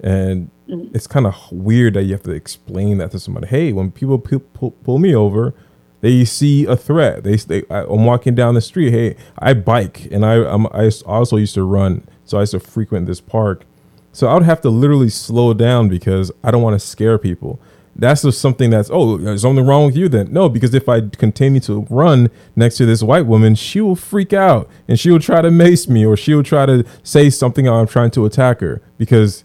and 0.06 0.51
it's 0.94 1.06
kind 1.06 1.26
of 1.26 1.34
weird 1.52 1.94
that 1.94 2.02
you 2.05 2.12
have 2.12 2.22
to 2.24 2.32
explain 2.32 2.98
that 2.98 3.10
to 3.12 3.18
somebody. 3.20 3.47
Hey, 3.47 3.72
when 3.72 3.90
people 3.93 4.18
pu- 4.18 4.40
pull, 4.40 4.72
pull 4.72 4.98
me 4.98 5.14
over, 5.14 5.55
they 6.01 6.24
see 6.24 6.64
a 6.66 6.76
threat. 6.76 7.22
They, 7.24 7.36
they 7.36 7.62
I, 7.70 7.84
I'm 7.84 8.05
walking 8.05 8.34
down 8.34 8.55
the 8.55 8.60
street. 8.60 8.90
Hey, 8.90 9.16
I 9.38 9.55
bike 9.55 10.09
and 10.10 10.24
I 10.26 10.34
I'm, 10.44 10.66
I 10.68 10.90
also 11.06 11.36
used 11.36 11.55
to 11.55 11.62
run, 11.62 12.06
so 12.24 12.38
I 12.38 12.40
used 12.43 12.52
to 12.52 12.60
frequent 12.60 13.06
this 13.06 13.20
park. 13.20 13.64
So 14.12 14.26
I 14.28 14.34
would 14.34 14.44
have 14.44 14.60
to 14.62 14.70
literally 14.70 15.10
slow 15.10 15.52
down 15.55 15.88
because 15.88 16.32
I 16.43 16.51
don't 16.51 16.62
want 16.62 16.80
to 16.80 16.84
scare 16.86 17.18
people. 17.18 17.60
That's 17.98 18.23
just 18.23 18.43
something 18.43 18.68
that's 18.70 18.90
oh, 18.93 19.16
there's 19.16 19.43
something 19.43 19.64
wrong 19.64 19.86
with 19.86 19.97
you 19.97 20.09
then. 20.09 20.31
No, 20.31 20.51
because 20.51 20.74
if 20.74 20.86
I 20.86 21.01
continue 21.01 21.60
to 21.60 21.86
run 21.89 22.31
next 22.55 22.77
to 22.77 22.86
this 22.86 23.02
white 23.02 23.24
woman, 23.24 23.55
she 23.55 23.81
will 23.81 23.97
freak 23.97 24.35
out 24.35 24.68
and 24.86 25.01
she 25.01 25.10
will 25.10 25.18
try 25.18 25.40
to 25.40 25.51
mace 25.51 25.89
me 25.89 26.05
or 26.05 26.14
she 26.16 26.35
will 26.35 26.43
try 26.43 26.66
to 26.66 26.85
say 27.02 27.31
something 27.31 27.66
I'm 27.66 27.86
trying 27.86 28.10
to 28.12 28.27
attack 28.27 28.60
her 28.60 28.82
because 28.98 29.44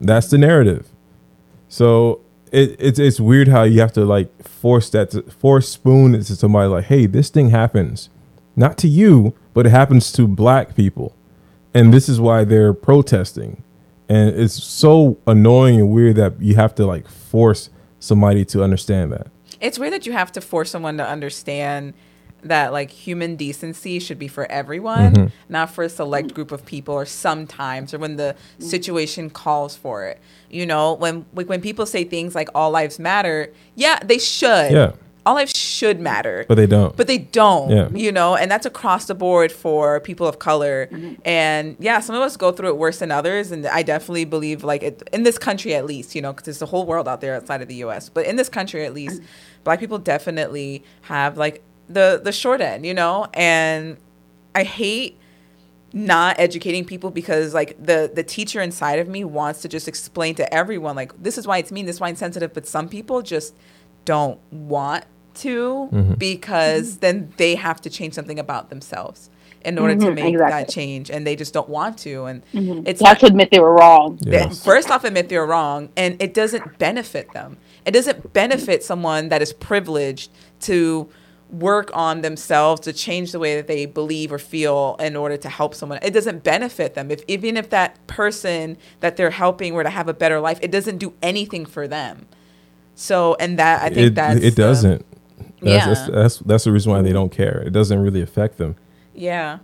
that's 0.00 0.28
the 0.28 0.38
narrative. 0.38 0.88
So 1.68 2.20
it, 2.50 2.76
it's 2.78 2.98
it's 2.98 3.20
weird 3.20 3.48
how 3.48 3.62
you 3.62 3.80
have 3.80 3.92
to 3.92 4.04
like 4.04 4.42
force 4.42 4.90
that 4.90 5.10
to, 5.10 5.22
force 5.22 5.68
spoon 5.68 6.14
it 6.14 6.24
to 6.24 6.36
somebody 6.36 6.68
like, 6.68 6.84
hey, 6.86 7.06
this 7.06 7.28
thing 7.28 7.50
happens, 7.50 8.10
not 8.56 8.78
to 8.78 8.88
you, 8.88 9.34
but 9.52 9.66
it 9.66 9.70
happens 9.70 10.12
to 10.12 10.26
black 10.26 10.74
people, 10.74 11.14
and 11.72 11.92
this 11.92 12.08
is 12.08 12.20
why 12.20 12.44
they're 12.44 12.72
protesting, 12.72 13.62
and 14.08 14.30
it's 14.30 14.62
so 14.62 15.18
annoying 15.26 15.80
and 15.80 15.90
weird 15.90 16.16
that 16.16 16.40
you 16.40 16.54
have 16.54 16.74
to 16.76 16.86
like 16.86 17.08
force 17.08 17.70
somebody 18.04 18.44
to 18.46 18.62
understand 18.62 19.12
that. 19.12 19.28
It's 19.60 19.78
weird 19.78 19.92
that 19.92 20.06
you 20.06 20.12
have 20.12 20.30
to 20.32 20.40
force 20.40 20.70
someone 20.70 20.96
to 20.98 21.06
understand 21.06 21.94
that 22.42 22.72
like 22.72 22.90
human 22.90 23.36
decency 23.36 23.98
should 23.98 24.18
be 24.18 24.28
for 24.28 24.44
everyone, 24.52 25.14
Mhm. 25.14 25.32
not 25.48 25.70
for 25.70 25.84
a 25.84 25.88
select 25.88 26.34
group 26.34 26.52
of 26.52 26.66
people 26.66 26.94
or 26.94 27.06
sometimes 27.06 27.94
or 27.94 27.98
when 27.98 28.16
the 28.16 28.36
situation 28.58 29.30
calls 29.30 29.74
for 29.76 30.04
it. 30.06 30.20
You 30.50 30.66
know, 30.66 30.92
when 30.92 31.24
like, 31.34 31.48
when 31.48 31.62
people 31.62 31.86
say 31.86 32.04
things 32.04 32.34
like 32.34 32.50
all 32.54 32.70
lives 32.70 32.98
matter, 32.98 33.50
yeah, 33.74 33.98
they 34.04 34.18
should. 34.18 34.72
Yeah. 34.72 34.92
All 35.26 35.36
lives 35.36 35.56
should 35.56 36.00
matter. 36.00 36.44
But 36.46 36.56
they 36.56 36.66
don't. 36.66 36.94
But 36.96 37.06
they 37.06 37.18
don't. 37.18 37.70
Yeah. 37.70 37.88
You 37.90 38.12
know, 38.12 38.36
and 38.36 38.50
that's 38.50 38.66
across 38.66 39.06
the 39.06 39.14
board 39.14 39.50
for 39.50 40.00
people 40.00 40.26
of 40.26 40.38
color. 40.38 40.86
Mm-hmm. 40.86 41.14
And 41.24 41.76
yeah, 41.78 42.00
some 42.00 42.14
of 42.14 42.22
us 42.22 42.36
go 42.36 42.52
through 42.52 42.68
it 42.68 42.76
worse 42.76 42.98
than 42.98 43.10
others. 43.10 43.50
And 43.50 43.66
I 43.66 43.82
definitely 43.82 44.26
believe, 44.26 44.64
like, 44.64 44.82
it, 44.82 45.02
in 45.12 45.22
this 45.22 45.38
country 45.38 45.74
at 45.74 45.86
least, 45.86 46.14
you 46.14 46.20
know, 46.20 46.32
because 46.32 46.44
there's 46.44 46.62
a 46.62 46.66
whole 46.66 46.84
world 46.84 47.08
out 47.08 47.20
there 47.20 47.34
outside 47.34 47.62
of 47.62 47.68
the 47.68 47.76
US. 47.76 48.08
But 48.08 48.26
in 48.26 48.36
this 48.36 48.48
country 48.48 48.84
at 48.84 48.92
least, 48.92 49.20
mm-hmm. 49.20 49.62
black 49.64 49.80
people 49.80 49.98
definitely 49.98 50.84
have, 51.02 51.38
like, 51.38 51.62
the, 51.88 52.20
the 52.22 52.32
short 52.32 52.60
end, 52.60 52.84
you 52.84 52.94
know? 52.94 53.26
And 53.32 53.96
I 54.54 54.64
hate 54.64 55.18
not 55.94 56.38
educating 56.40 56.84
people 56.84 57.12
because 57.12 57.54
like 57.54 57.76
the 57.80 58.10
the 58.12 58.24
teacher 58.24 58.60
inside 58.60 58.98
of 58.98 59.06
me 59.06 59.22
wants 59.22 59.62
to 59.62 59.68
just 59.68 59.86
explain 59.86 60.34
to 60.34 60.52
everyone 60.52 60.96
like 60.96 61.12
this 61.22 61.38
is 61.38 61.46
why 61.46 61.56
it's 61.58 61.70
mean 61.70 61.86
this 61.86 61.96
is 61.96 62.00
why 62.00 62.08
it's 62.08 62.18
sensitive 62.18 62.52
but 62.52 62.66
some 62.66 62.88
people 62.88 63.22
just 63.22 63.54
don't 64.04 64.40
want 64.50 65.04
to 65.34 65.88
Mhm. 65.92 66.18
because 66.18 66.98
then 66.98 67.32
they 67.36 67.54
have 67.54 67.80
to 67.82 67.90
change 67.90 68.14
something 68.14 68.38
about 68.38 68.70
themselves 68.70 69.30
in 69.64 69.78
order 69.78 69.94
to 69.94 70.06
Mhm, 70.08 70.14
make 70.14 70.34
exactly. 70.34 70.50
that 70.62 70.68
change 70.68 71.10
and 71.10 71.26
they 71.26 71.34
just 71.34 71.54
don't 71.54 71.68
want 71.70 71.96
to 71.98 72.24
and 72.26 72.42
Mhm. 72.52 72.86
it's 72.86 73.00
They 73.00 73.06
have 73.08 73.16
not- 73.16 73.20
to 73.20 73.26
admit 73.26 73.50
they 73.50 73.60
were 73.60 73.74
wrong. 73.74 74.18
Yes. 74.20 74.62
first 74.62 74.90
off 74.90 75.04
admit 75.04 75.28
they're 75.30 75.46
wrong 75.46 75.88
and 75.96 76.16
it 76.20 76.34
doesn't 76.34 76.78
benefit 76.78 77.32
them 77.32 77.56
it 77.86 77.92
doesn't 77.92 78.32
benefit 78.32 78.82
someone 78.84 79.28
that 79.30 79.40
is 79.42 79.52
privileged 79.52 80.30
to 80.60 81.06
work 81.50 81.90
on 81.94 82.20
themselves 82.22 82.80
to 82.80 82.92
change 82.92 83.30
the 83.32 83.38
way 83.38 83.54
that 83.54 83.66
they 83.66 83.86
believe 83.86 84.32
or 84.32 84.38
feel 84.38 84.96
in 84.98 85.14
order 85.14 85.36
to 85.36 85.48
help 85.48 85.74
someone 85.74 85.98
it 86.02 86.12
doesn't 86.12 86.42
benefit 86.42 86.94
them 86.94 87.10
if 87.10 87.22
even 87.28 87.56
if 87.56 87.70
that 87.70 87.94
person 88.06 88.76
that 89.00 89.16
they're 89.16 89.30
helping 89.30 89.72
were 89.74 89.84
to 89.84 89.90
have 89.90 90.08
a 90.08 90.14
better 90.14 90.40
life 90.40 90.58
it 90.62 90.70
doesn't 90.70 90.98
do 90.98 91.12
anything 91.22 91.64
for 91.64 91.86
them 91.86 92.26
so 92.94 93.36
and 93.40 93.58
that 93.58 93.82
i 93.82 93.88
think 93.88 94.08
it, 94.08 94.14
that's 94.14 94.40
it 94.42 94.54
doesn't. 94.56 95.04
That's, 95.64 95.86
Yeah. 95.86 95.86
that's, 95.94 96.08
that's 96.10 96.38
that's 96.40 96.64
the 96.64 96.72
reason 96.72 96.92
why 96.92 97.02
they 97.02 97.12
don't 97.12 97.30
care. 97.32 97.62
It 97.66 97.70
doesn't 97.72 97.98
really 98.00 98.22
affect 98.22 98.58
them 98.58 98.76
yeah 99.16 99.58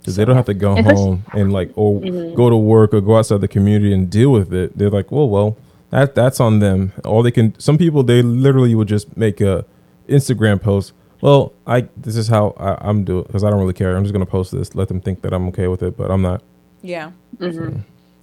because 0.00 0.16
they 0.16 0.24
don't 0.24 0.36
have 0.36 0.46
to 0.46 0.54
go 0.54 0.76
Especially- 0.76 0.94
home 1.02 1.24
and 1.32 1.52
like 1.52 1.70
or 1.76 2.00
Mhm. 2.00 2.34
go 2.34 2.48
to 2.50 2.56
work 2.56 2.94
or 2.94 3.00
go 3.00 3.16
outside 3.16 3.40
the 3.40 3.48
community 3.48 3.92
and 3.92 4.08
deal 4.08 4.30
with 4.30 4.52
it. 4.54 4.76
They're 4.78 4.90
like, 4.90 5.10
well, 5.10 5.28
well, 5.28 5.56
that 5.90 6.14
that's 6.14 6.40
on 6.40 6.60
them. 6.60 6.92
All 7.04 7.22
they 7.22 7.30
can. 7.30 7.54
Some 7.58 7.76
people 7.76 8.02
they 8.02 8.22
literally 8.22 8.74
will 8.74 8.84
just 8.84 9.16
make 9.16 9.40
a 9.40 9.64
Instagram 10.08 10.60
post. 10.62 10.92
Well, 11.20 11.52
I 11.66 11.88
this 11.96 12.16
is 12.16 12.28
how 12.28 12.54
I, 12.58 12.76
I'm 12.88 13.02
doing 13.04 13.24
because 13.24 13.42
I 13.42 13.50
don't 13.50 13.58
really 13.60 13.72
care. 13.72 13.96
I'm 13.96 14.04
just 14.04 14.12
gonna 14.12 14.26
post 14.26 14.52
this. 14.52 14.74
Let 14.74 14.88
them 14.88 15.00
think 15.00 15.22
that 15.22 15.32
I'm 15.32 15.48
okay 15.48 15.66
with 15.68 15.82
it, 15.82 15.96
but 15.96 16.10
I'm 16.10 16.22
not. 16.22 16.42
yeah 16.82 17.10
Mhm. 17.38 17.80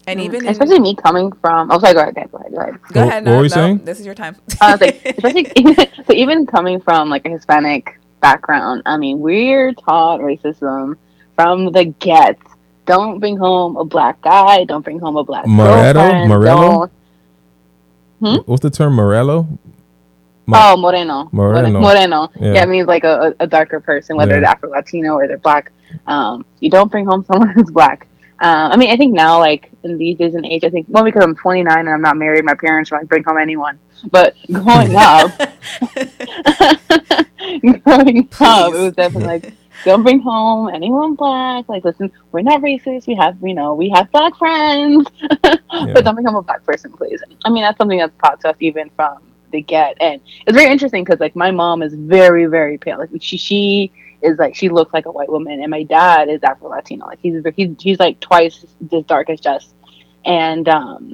And 0.08 0.20
Mhm. 0.20 0.24
even 0.24 0.44
in, 0.46 0.50
especially 0.52 0.80
me 0.80 0.96
coming 0.96 1.32
from. 1.42 1.72
Oh, 1.72 1.80
sorry. 1.80 1.94
Go 1.94 2.02
ahead. 2.02 2.16
Go 2.16 2.38
ahead. 2.38 2.52
Go 2.54 2.60
ahead. 2.60 2.74
go 2.94 3.00
What- 3.02 3.10
ahead 3.10 3.24
what 3.26 3.32
no, 3.32 3.38
were 3.38 3.44
you 3.44 3.50
no, 3.50 3.56
saying? 3.56 3.82
this 3.84 4.00
is 4.00 4.06
your 4.06 4.16
time 4.16 4.36
I 4.62 4.72
was 4.72 4.82
like, 4.82 5.02
especially 5.06 5.46
so 6.08 6.14
even 6.14 6.46
coming 6.46 6.80
from 6.82 7.10
like 7.10 7.26
a 7.26 7.30
Hispanic 7.30 8.00
background, 8.22 8.84
I 8.86 8.98
mean, 8.98 9.20
we're 9.20 9.74
taught 9.74 10.20
racism 10.22 10.96
from 11.36 11.72
the 11.72 11.86
get. 11.86 12.38
Don't 12.86 13.20
bring 13.20 13.38
home 13.38 13.78
a 13.78 13.86
black 13.86 14.22
guy. 14.22 14.66
Don't 14.66 14.82
bring 14.84 15.00
home 15.00 15.16
a 15.16 15.24
black 15.24 15.48
Moreno? 15.48 15.94
girlfriend. 15.94 16.30
Morello? 16.30 16.90
Hmm? 18.20 18.36
What's 18.46 18.62
the 18.62 18.70
term, 18.70 18.94
Morello? 18.96 19.48
Ma- 20.46 20.74
Oh, 20.74 20.78
moreno. 20.78 21.30
Moreno. 21.32 21.80
Moreno. 21.80 22.30
Yeah. 22.40 22.54
Yeah. 22.54 22.64
it 22.64 22.70
means 22.70 22.88
like 22.88 23.06
a, 23.06 23.34
a 23.40 23.44
a 23.44 23.48
darker 23.48 23.80
person, 23.80 24.18
whether 24.18 24.34
Yeah. 24.34 24.40
they're 24.42 24.50
Afro 24.50 24.70
Latino 24.70 25.14
or 25.16 25.28
they're 25.28 25.38
black. 25.38 25.72
Um, 26.08 26.46
you 26.60 26.70
don't 26.70 26.92
bring 26.92 27.06
home 27.06 27.24
someone 27.26 27.48
who's 27.56 27.72
black. 27.72 28.08
Um, 28.44 28.74
I 28.74 28.76
mean, 28.78 28.90
I 28.90 28.98
think 28.98 29.14
now, 29.14 29.40
like 29.40 29.72
in 29.84 29.98
these 29.98 30.18
days 30.18 30.36
and 30.36 30.46
age, 30.46 30.66
I 30.66 30.70
think 30.70 30.86
well 30.90 31.06
because 31.06 31.24
I'm 31.24 31.34
29 31.34 31.78
and 31.78 31.90
I'm 31.90 32.02
not 32.02 32.18
married, 32.18 32.44
my 32.44 32.56
parents 32.56 32.92
won't 32.92 33.08
bring 33.08 33.24
home 33.24 33.38
anyone. 33.38 33.80
But 34.12 34.36
growing 34.52 34.94
up, 34.98 35.32
growing 37.84 38.28
up, 38.42 38.74
it 38.74 38.80
was 38.80 38.94
definitely 38.96 39.28
like 39.28 39.54
don't 39.86 40.04
bring 40.04 40.20
home 40.20 40.70
anyone 40.74 41.16
black. 41.16 41.70
Like, 41.70 41.86
listen, 41.86 42.12
we're 42.34 42.42
not 42.42 42.62
racist. 42.62 43.08
We 43.08 43.16
have, 43.16 43.38
you 43.42 43.54
know, 43.54 43.74
we 43.76 43.90
have 43.90 44.12
black 44.12 44.36
friends, 44.36 45.08
Yeah. 45.22 45.58
but 45.94 46.04
don't 46.04 46.16
become 46.16 46.36
a 46.36 46.42
black 46.42 46.66
person, 46.66 46.92
please. 46.92 47.24
I 47.46 47.50
mean, 47.50 47.64
that's 47.64 47.78
something 47.78 47.98
that's 47.98 48.14
taught 48.22 48.42
to 48.42 48.50
us 48.50 48.58
even 48.60 48.90
from 48.98 49.20
the 49.52 49.62
get, 49.62 49.96
and 50.02 50.20
it's 50.46 50.58
very 50.58 50.70
interesting 50.70 51.06
because 51.06 51.22
like 51.22 51.36
my 51.36 51.52
mom 51.52 51.82
is 51.82 51.94
very, 51.94 52.46
very 52.46 52.78
pale. 52.78 52.98
Like 53.00 53.10
she, 53.22 53.38
she 53.38 53.92
is 54.24 54.40
like 54.40 54.56
she 54.56 54.70
looks 54.70 54.94
like 54.94 55.06
a 55.06 55.12
white 55.12 55.30
woman, 55.30 55.62
and 55.62 55.70
my 55.70 55.84
dad 55.84 56.30
is 56.30 56.42
Afro 56.44 56.70
Latino. 56.70 57.06
Like 57.06 57.20
he's 57.22 57.44
he's 57.56 57.70
he's 57.80 58.00
like 58.00 58.20
twice 58.20 58.66
as 58.92 59.04
dark 59.06 59.30
as 59.30 59.40
Jess, 59.40 59.74
and 60.26 60.68
um, 60.70 61.14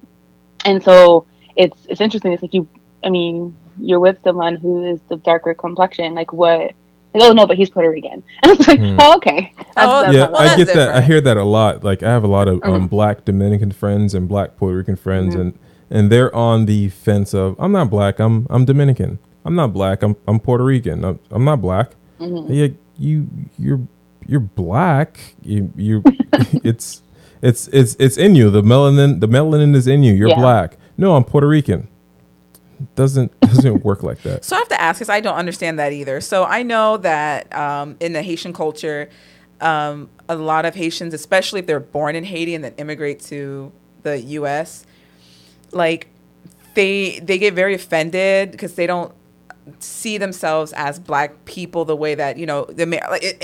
and 0.65 0.81
so 0.83 1.25
it's 1.55 1.85
it's 1.89 2.01
interesting. 2.01 2.31
It's 2.33 2.41
like 2.41 2.53
you, 2.53 2.67
I 3.03 3.09
mean, 3.09 3.55
you're 3.79 3.99
with 3.99 4.17
someone 4.23 4.55
who 4.55 4.85
is 4.85 4.99
the 5.09 5.17
darker 5.17 5.53
complexion. 5.53 6.13
Like 6.15 6.31
what? 6.33 6.71
Like, 7.13 7.23
Oh 7.23 7.33
no, 7.33 7.47
but 7.47 7.57
he's 7.57 7.71
Puerto 7.71 7.89
Rican. 7.89 8.21
And 8.43 8.51
it's 8.59 8.67
like, 8.67 8.79
Hmm. 8.79 8.97
oh, 8.99 9.15
okay. 9.17 9.51
That's, 9.57 9.69
Oh, 9.77 10.01
that's 10.03 10.13
yeah, 10.13 10.27
well, 10.29 10.37
I 10.37 10.43
that's 10.45 10.57
get 10.65 10.75
that. 10.75 10.89
I 10.89 11.01
hear 11.01 11.19
that 11.21 11.37
a 11.37 11.43
lot. 11.43 11.83
Like 11.83 12.03
I 12.03 12.09
have 12.09 12.23
a 12.23 12.27
lot 12.27 12.47
of 12.47 12.61
um, 12.63 12.85
Mhm. 12.85 12.89
black 12.89 13.25
Dominican 13.25 13.71
friends 13.71 14.13
and 14.13 14.27
black 14.27 14.57
Puerto 14.57 14.77
Rican 14.77 14.95
friends, 14.95 15.35
Mhm. 15.35 15.41
and 15.41 15.59
and 15.89 16.11
they're 16.11 16.33
on 16.35 16.65
the 16.67 16.89
fence 16.89 17.33
of 17.33 17.55
I'm 17.57 17.71
not 17.71 17.89
black. 17.89 18.19
I'm 18.19 18.45
I'm 18.51 18.63
Dominican. 18.65 19.17
I'm 19.43 19.55
not 19.55 19.73
black. 19.73 20.03
I'm 20.03 20.15
I'm 20.27 20.39
Puerto 20.39 20.63
Rican. 20.63 21.03
I'm, 21.03 21.19
I'm 21.31 21.43
not 21.43 21.61
black. 21.63 21.95
Mhm. 22.19 22.45
Yeah, 22.49 22.67
you 22.99 23.27
you're 23.57 23.81
you're 24.27 24.39
black. 24.39 25.19
You 25.41 25.71
you 25.75 26.03
it's 26.63 27.01
it's 27.41 27.67
it's 27.69 27.95
it's 27.99 28.17
in 28.17 28.35
you. 28.35 28.49
The 28.49 28.61
melanin 28.61 29.19
the 29.19 29.27
melanin 29.27 29.75
is 29.75 29.87
in 29.87 30.03
you. 30.03 30.13
You're 30.13 30.29
Yeah. 30.29 30.35
black. 30.39 30.77
No, 30.97 31.15
I'm 31.15 31.23
Puerto 31.23 31.47
Rican. 31.47 31.87
Doesn't 32.95 33.37
doesn't 33.41 33.83
work 33.83 34.03
like 34.03 34.21
that. 34.23 34.45
So 34.45 34.55
I 34.55 34.59
have 34.59 34.69
to 34.69 34.79
ask 34.81 34.99
because 34.99 35.09
I 35.09 35.19
don't 35.19 35.35
understand 35.35 35.79
that 35.79 35.91
either. 35.93 36.21
So 36.21 36.43
I 36.45 36.63
know 36.63 36.97
that 36.97 37.53
um, 37.55 37.97
in 37.99 38.13
the 38.13 38.21
Haitian 38.21 38.53
culture, 38.53 39.09
um, 39.61 40.09
a 40.29 40.35
lot 40.35 40.65
of 40.65 40.75
Haitians, 40.75 41.13
especially 41.13 41.59
if 41.61 41.65
they're 41.65 41.79
born 41.79 42.15
in 42.15 42.23
Haiti 42.23 42.55
and 42.55 42.63
then 42.63 42.73
immigrate 42.77 43.19
to 43.21 43.71
the 44.03 44.19
U.S., 44.21 44.85
like 45.71 46.07
they 46.75 47.19
they 47.19 47.37
get 47.37 47.53
very 47.53 47.73
offended 47.73 48.51
because 48.51 48.75
they 48.75 48.87
don't 48.87 49.13
see 49.79 50.17
themselves 50.17 50.73
as 50.73 50.99
black 50.99 51.45
people 51.45 51.85
the 51.85 51.95
way 51.95 52.15
that 52.15 52.37
you 52.37 52.45
know 52.45 52.65
the 52.65 52.83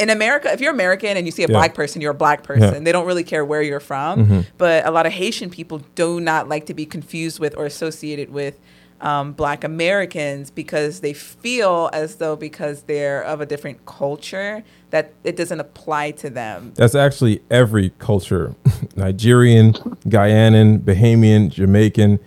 in 0.01 0.09
America 0.09 0.51
if 0.51 0.59
you're 0.61 0.71
American 0.73 1.17
and 1.17 1.25
you 1.25 1.31
see 1.31 1.43
a 1.43 1.47
Yeah. 1.47 1.53
black 1.53 1.73
person 1.73 2.01
you're 2.01 2.11
a 2.11 2.15
black 2.15 2.43
person 2.43 2.73
Yeah. 2.73 2.79
they 2.79 2.91
don't 2.91 3.05
really 3.05 3.23
care 3.23 3.45
where 3.45 3.61
you're 3.61 3.79
from 3.79 4.25
Mhm. 4.27 4.45
but 4.57 4.85
a 4.85 4.91
lot 4.91 5.05
of 5.05 5.13
Haitian 5.13 5.49
people 5.49 5.81
do 5.95 6.19
not 6.19 6.47
like 6.49 6.65
to 6.67 6.73
be 6.73 6.85
confused 6.85 7.39
with 7.39 7.55
or 7.57 7.65
associated 7.65 8.31
with 8.31 8.59
um, 9.01 9.33
black 9.33 9.65
Americans 9.65 10.49
because 10.49 11.01
they 11.01 11.11
feel 11.11 11.89
as 11.91 12.15
though 12.15 12.37
because 12.37 12.83
they're 12.83 13.21
of 13.23 13.41
a 13.41 13.45
different 13.45 13.85
culture 13.85 14.63
that 14.91 15.11
it 15.25 15.35
doesn't 15.35 15.59
apply 15.59 16.11
to 16.11 16.29
them 16.29 16.71
That's 16.75 16.95
actually 16.95 17.41
every 17.51 17.91
culture 17.99 18.55
Nigerian, 18.95 19.73
Guyanan, 20.07 20.79
Bahamian, 20.79 21.49
Jamaican, 21.49 22.19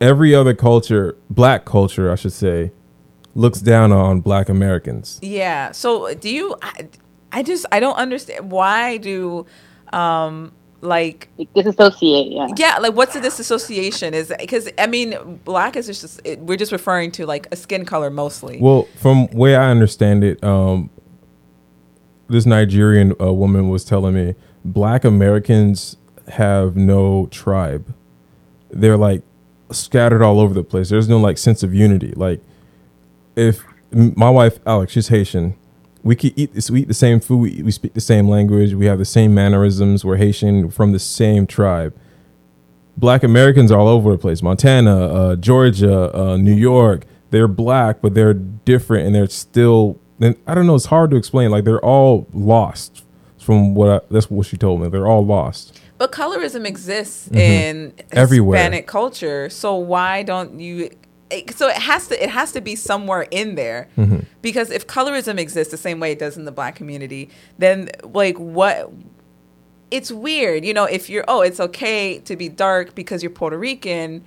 every 0.00 0.34
other 0.34 0.54
culture, 0.54 1.16
black 1.28 1.64
culture, 1.64 2.10
I 2.12 2.14
should 2.14 2.32
say, 2.32 2.70
looks 3.34 3.60
down 3.60 3.92
on 3.92 4.20
black 4.20 4.48
Americans. 4.48 5.18
Yeah. 5.22 5.72
So 5.72 6.14
do 6.14 6.30
you? 6.30 6.56
I, 6.62 6.88
I 7.32 7.42
just 7.42 7.66
I 7.72 7.80
don't 7.80 7.96
understand 7.96 8.50
why 8.50 8.96
do, 8.96 9.44
um, 9.92 10.52
like 10.80 11.28
disassociate. 11.54 12.30
Yeah. 12.30 12.48
yeah, 12.56 12.78
like 12.78 12.94
what's 12.94 13.14
the 13.14 13.20
disassociation? 13.20 14.14
Is 14.14 14.32
because 14.38 14.68
I 14.78 14.86
mean, 14.86 15.40
black 15.44 15.76
is 15.76 15.86
just 15.86 16.20
it, 16.24 16.38
we're 16.40 16.56
just 16.56 16.72
referring 16.72 17.10
to 17.12 17.26
like 17.26 17.48
a 17.50 17.56
skin 17.56 17.84
color 17.84 18.10
mostly. 18.10 18.58
Well, 18.60 18.86
from 18.96 19.26
way 19.28 19.56
I 19.56 19.70
understand 19.70 20.22
it, 20.22 20.42
um, 20.44 20.90
this 22.28 22.46
Nigerian 22.46 23.14
uh, 23.20 23.32
woman 23.32 23.68
was 23.68 23.84
telling 23.84 24.14
me 24.14 24.34
black 24.64 25.04
Americans 25.04 25.96
have 26.28 26.76
no 26.76 27.26
tribe. 27.30 27.92
They're 28.70 28.96
like 28.96 29.22
scattered 29.70 30.22
all 30.22 30.38
over 30.40 30.54
the 30.54 30.64
place. 30.64 30.88
There's 30.88 31.08
no 31.08 31.18
like 31.18 31.38
sense 31.38 31.62
of 31.62 31.74
unity. 31.74 32.12
Like 32.16 32.40
if 33.36 33.64
my 33.92 34.30
wife 34.30 34.58
Alex, 34.66 34.92
she's 34.92 35.08
Haitian. 35.08 35.56
We 36.02 36.16
could 36.16 36.32
eat 36.36 36.52
this. 36.54 36.70
We 36.70 36.82
eat 36.82 36.88
the 36.88 36.94
same 36.94 37.18
food. 37.20 37.38
We, 37.38 37.62
we 37.62 37.70
speak 37.70 37.94
the 37.94 38.00
same 38.00 38.28
language. 38.28 38.74
We 38.74 38.86
have 38.86 38.98
the 38.98 39.04
same 39.06 39.34
mannerisms. 39.34 40.04
We're 40.04 40.16
Haitian 40.16 40.70
from 40.70 40.92
the 40.92 40.98
same 40.98 41.46
tribe. 41.46 41.94
Black 42.96 43.22
Americans 43.22 43.72
are 43.72 43.78
all 43.78 43.88
over 43.88 44.12
the 44.12 44.18
place. 44.18 44.42
Montana, 44.42 45.06
uh, 45.06 45.36
Georgia, 45.36 46.14
uh, 46.16 46.36
New 46.36 46.52
York. 46.54 47.04
They're 47.30 47.48
black, 47.48 48.00
but 48.02 48.14
they're 48.14 48.34
different, 48.34 49.06
and 49.06 49.14
they're 49.14 49.28
still. 49.28 49.98
And 50.20 50.36
I 50.46 50.54
don't 50.54 50.66
know. 50.66 50.74
It's 50.76 50.86
hard 50.86 51.10
to 51.10 51.16
explain. 51.16 51.50
Like 51.50 51.64
they're 51.64 51.84
all 51.84 52.28
lost. 52.32 53.02
From 53.38 53.74
what 53.74 53.88
I, 53.90 54.00
that's 54.10 54.30
what 54.30 54.46
she 54.46 54.56
told 54.56 54.80
me. 54.80 54.88
They're 54.88 55.06
all 55.06 55.24
lost. 55.24 55.80
But 55.98 56.12
colorism 56.12 56.66
exists 56.66 57.28
Mhm. 57.28 57.36
in 57.36 57.92
Everywhere. 58.12 58.58
Hispanic 58.58 58.86
culture, 58.86 59.48
so 59.50 59.74
why 59.76 60.22
don't 60.22 60.60
you? 60.60 60.90
So 61.54 61.68
it 61.68 61.76
has 61.76 62.06
to 62.08 62.22
it 62.22 62.30
has 62.30 62.52
to 62.52 62.60
be 62.60 62.76
somewhere 62.76 63.22
in 63.30 63.54
there 63.56 63.88
Mhm. 63.98 64.24
because 64.42 64.70
if 64.70 64.86
colorism 64.86 65.38
exists 65.38 65.70
the 65.70 65.76
same 65.78 65.98
way 65.98 66.12
it 66.12 66.18
does 66.18 66.36
in 66.36 66.44
the 66.44 66.52
black 66.52 66.76
community, 66.76 67.28
then 67.58 67.90
like 68.12 68.36
what? 68.38 68.92
It's 69.90 70.10
weird, 70.10 70.64
you 70.64 70.74
know. 70.74 70.84
If 70.84 71.08
you're 71.08 71.24
oh, 71.28 71.40
it's 71.40 71.60
okay 71.60 72.18
to 72.20 72.36
be 72.36 72.48
dark 72.48 72.94
because 72.94 73.22
you're 73.22 73.30
Puerto 73.30 73.58
Rican, 73.58 74.22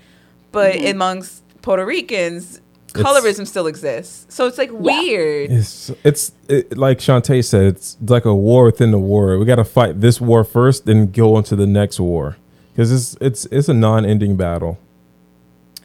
but 0.52 0.74
Mhm. 0.76 0.92
amongst 0.92 1.44
Puerto 1.62 1.86
Ricans, 1.86 2.62
It's- 2.96 3.04
colorism 3.06 3.46
still 3.46 3.68
exists. 3.68 4.26
So 4.30 4.48
it's 4.48 4.58
like 4.58 4.72
weird. 4.72 5.52
It's 5.52 5.92
it's 6.04 6.32
it, 6.50 6.78
like 6.78 7.00
Shantae 7.00 7.44
said. 7.44 7.66
It's 7.76 7.96
like 8.06 8.26
a 8.26 8.34
war 8.36 8.66
within 8.66 8.92
the 8.92 9.00
war. 9.00 9.38
We 9.38 9.46
got 9.46 9.56
to 9.58 9.66
fight 9.66 10.02
this 10.02 10.20
war 10.22 10.44
first, 10.44 10.86
then 10.86 11.12
go 11.12 11.38
into 11.38 11.56
the 11.56 11.68
next 11.68 12.00
war 12.00 12.38
because 12.74 12.92
it's 12.92 13.16
it's 13.22 13.46
it's 13.52 13.70
a 13.70 13.74
non-ending 13.74 14.36
battle. 14.36 14.78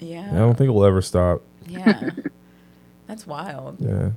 Yeah. 0.02 0.28
I 0.30 0.36
don't 0.38 0.54
think 0.56 0.68
it'll 0.68 0.84
ever 0.84 1.00
stop. 1.02 1.42
Yeah. 1.66 2.10
That's 3.06 3.26
wild. 3.26 3.76
Yeah, 3.80 4.10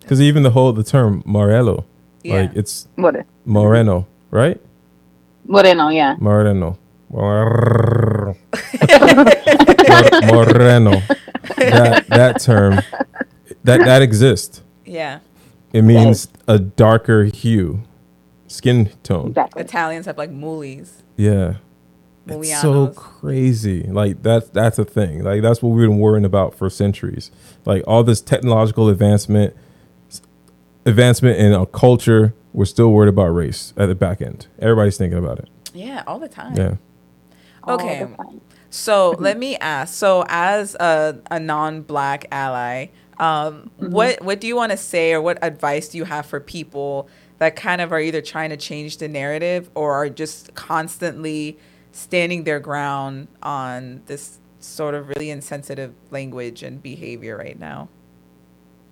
because 0.00 0.20
even 0.20 0.42
the 0.42 0.50
whole 0.50 0.72
the 0.72 0.82
term 0.84 1.22
Morello, 1.26 1.84
Yeah. 2.22 2.34
like 2.42 2.50
it's 2.56 2.88
What? 2.96 3.16
is- 3.16 3.24
Moreno, 3.44 4.06
right? 4.30 4.60
Moreno. 5.46 5.88
Yeah. 5.88 6.16
Moreno. 6.20 6.78
Mor- 7.10 8.36
Moreno. 10.26 11.02
That 11.56 12.04
that 12.08 12.40
term 12.40 12.80
that 13.64 13.80
that 13.80 14.02
exists. 14.02 14.62
Yeah. 14.84 15.18
It 15.72 15.82
means 15.82 16.28
a 16.48 16.58
darker 16.58 17.24
hue, 17.24 17.82
skin 18.48 18.90
tone. 19.02 19.28
Exactly. 19.28 19.62
Italians 19.62 20.06
have 20.06 20.18
like 20.18 20.30
moolies. 20.30 21.02
Yeah. 21.16 21.54
It's 22.30 22.60
so 22.60 22.88
Mulianos. 22.88 22.94
crazy. 22.96 23.82
Like 23.84 24.22
that's 24.22 24.48
that's 24.50 24.78
a 24.78 24.84
thing. 24.84 25.24
Like 25.24 25.42
that's 25.42 25.62
what 25.62 25.70
we've 25.70 25.88
been 25.88 25.98
worrying 25.98 26.24
about 26.24 26.54
for 26.54 26.70
centuries. 26.70 27.30
Like 27.64 27.82
all 27.86 28.04
this 28.04 28.20
technological 28.20 28.88
advancement, 28.88 29.56
advancement 30.86 31.38
in 31.38 31.52
our 31.52 31.66
culture, 31.66 32.34
we're 32.52 32.64
still 32.64 32.92
worried 32.92 33.08
about 33.08 33.28
race 33.28 33.72
at 33.76 33.86
the 33.86 33.94
back 33.94 34.20
end. 34.20 34.46
Everybody's 34.58 34.96
thinking 34.96 35.18
about 35.18 35.38
it. 35.38 35.48
Yeah, 35.74 36.02
all 36.06 36.18
the 36.18 36.28
time. 36.28 36.56
Yeah. 36.56 36.74
Okay. 37.68 38.00
time. 38.00 38.40
So 38.70 39.16
let 39.18 39.36
me 39.36 39.56
ask. 39.56 39.94
So 39.94 40.24
as 40.28 40.74
a, 40.76 41.18
a 41.30 41.40
non-black 41.40 42.26
ally, 42.30 42.86
um, 43.18 43.70
what 43.76 44.22
what 44.22 44.40
do 44.40 44.46
you 44.46 44.56
want 44.56 44.72
to 44.72 44.78
say, 44.78 45.12
or 45.12 45.20
what 45.20 45.38
advice 45.42 45.88
do 45.88 45.98
you 45.98 46.04
have 46.04 46.26
for 46.26 46.40
people 46.40 47.08
that 47.38 47.56
kind 47.56 47.80
of 47.80 47.92
are 47.92 48.00
either 48.00 48.20
trying 48.20 48.50
to 48.50 48.56
change 48.56 48.98
the 48.98 49.08
narrative 49.08 49.70
or 49.74 49.92
are 49.94 50.08
just 50.08 50.54
constantly 50.54 51.58
standing 51.92 52.44
their 52.44 52.60
ground 52.60 53.28
on 53.42 54.02
this 54.06 54.38
sort 54.60 54.94
of 54.94 55.08
really 55.08 55.30
insensitive 55.30 55.94
language 56.10 56.62
and 56.62 56.82
behavior 56.82 57.36
right 57.36 57.58
now? 57.58 57.88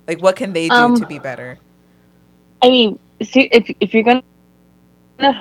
Like, 0.07 0.23
what 0.23 0.37
can 0.37 0.53
they 0.53 0.69
do 0.69 0.75
Um, 0.75 0.97
to 0.97 1.07
be 1.07 1.19
better? 1.19 1.59
I 2.62 2.69
mean, 2.70 2.99
see, 3.23 3.49
if 3.53 3.70
if 3.81 3.95
you're 3.95 4.03
gonna 4.03 4.23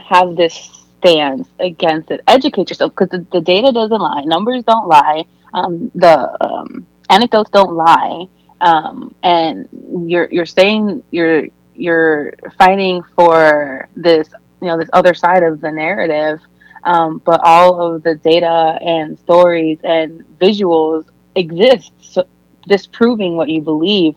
have 0.09 0.35
this 0.35 0.85
stance 0.99 1.47
against 1.59 2.11
it, 2.11 2.21
educate 2.27 2.69
yourself 2.69 2.91
because 2.93 3.09
the, 3.09 3.25
the 3.31 3.41
data 3.41 3.71
doesn't 3.71 4.01
lie, 4.01 4.21
numbers 4.25 4.63
don't 4.63 4.87
lie, 4.87 5.25
um, 5.53 5.91
the 5.95 6.15
um, 6.43 6.85
anecdotes 7.09 7.49
don't 7.51 7.73
lie, 7.73 8.27
um, 8.61 9.13
and 9.23 9.67
you're 10.05 10.27
you're 10.31 10.45
saying 10.45 11.03
you're 11.11 11.47
you're 11.75 12.33
fighting 12.57 13.03
for 13.15 13.87
this 13.95 14.27
you 14.61 14.67
know 14.67 14.77
this 14.77 14.89
other 14.93 15.13
side 15.13 15.43
of 15.43 15.61
the 15.61 15.71
narrative, 15.71 16.39
um, 16.87 17.21
but 17.25 17.41
all 17.43 17.81
of 17.81 18.01
the 18.03 18.15
data 18.15 18.79
and 18.81 19.19
stories 19.19 19.77
and 19.83 20.23
visuals 20.39 21.05
exist, 21.35 21.91
so 21.99 22.25
disproving 22.65 23.35
what 23.35 23.49
you 23.49 23.61
believe. 23.61 24.15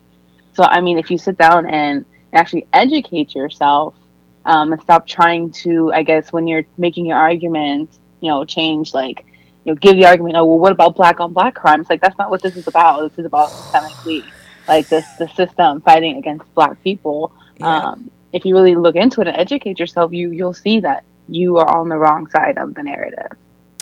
So 0.55 0.63
I 0.63 0.81
mean, 0.81 0.97
if 0.97 1.11
you 1.11 1.19
sit 1.19 1.37
down 1.37 1.67
and 1.67 2.05
actually 2.33 2.69
educate 2.73 3.35
yourself 3.35 3.97
um, 4.45 4.73
and 4.73 4.81
stop 4.81 5.05
trying 5.05 5.51
to, 5.65 5.93
I 5.93 6.05
guess, 6.05 6.33
when 6.33 6.47
you're 6.47 6.65
making 6.79 7.07
your 7.07 7.19
argument, 7.19 7.91
you 8.21 8.29
know, 8.29 8.45
change 8.45 8.95
like, 8.95 9.27
you 9.65 9.73
know, 9.73 9.75
give 9.75 9.97
the 9.97 10.07
argument. 10.07 10.37
Oh, 10.37 10.45
well, 10.45 10.61
what 10.61 10.71
about 10.71 10.95
black 10.95 11.19
on 11.19 11.33
black 11.33 11.57
crimes? 11.57 11.91
Like 11.91 12.01
that's 12.01 12.19
not 12.19 12.31
what 12.31 12.41
this 12.41 12.57
is 12.57 12.69
about. 12.69 13.01
This 13.01 13.19
is 13.19 13.27
about 13.27 13.51
systemically, 13.51 14.25
like 14.69 14.89
this 14.89 15.07
the 15.19 15.27
system 15.31 15.81
fighting 15.81 16.19
against 16.19 16.55
black 16.55 16.81
people. 16.85 17.33
Yeah. 17.57 17.67
Um, 17.67 18.13
if 18.33 18.45
you 18.45 18.55
really 18.55 18.77
look 18.77 18.95
into 18.95 19.21
it 19.23 19.27
and 19.27 19.37
educate 19.37 19.81
yourself, 19.81 20.13
you 20.13 20.31
you'll 20.31 20.55
see 20.55 20.79
that 20.81 21.03
you 21.31 21.57
are 21.59 21.79
on 21.79 21.89
the 21.89 21.97
wrong 21.97 22.29
side 22.31 22.59
of 22.59 22.75
the 22.75 22.83
narrative. 22.83 23.33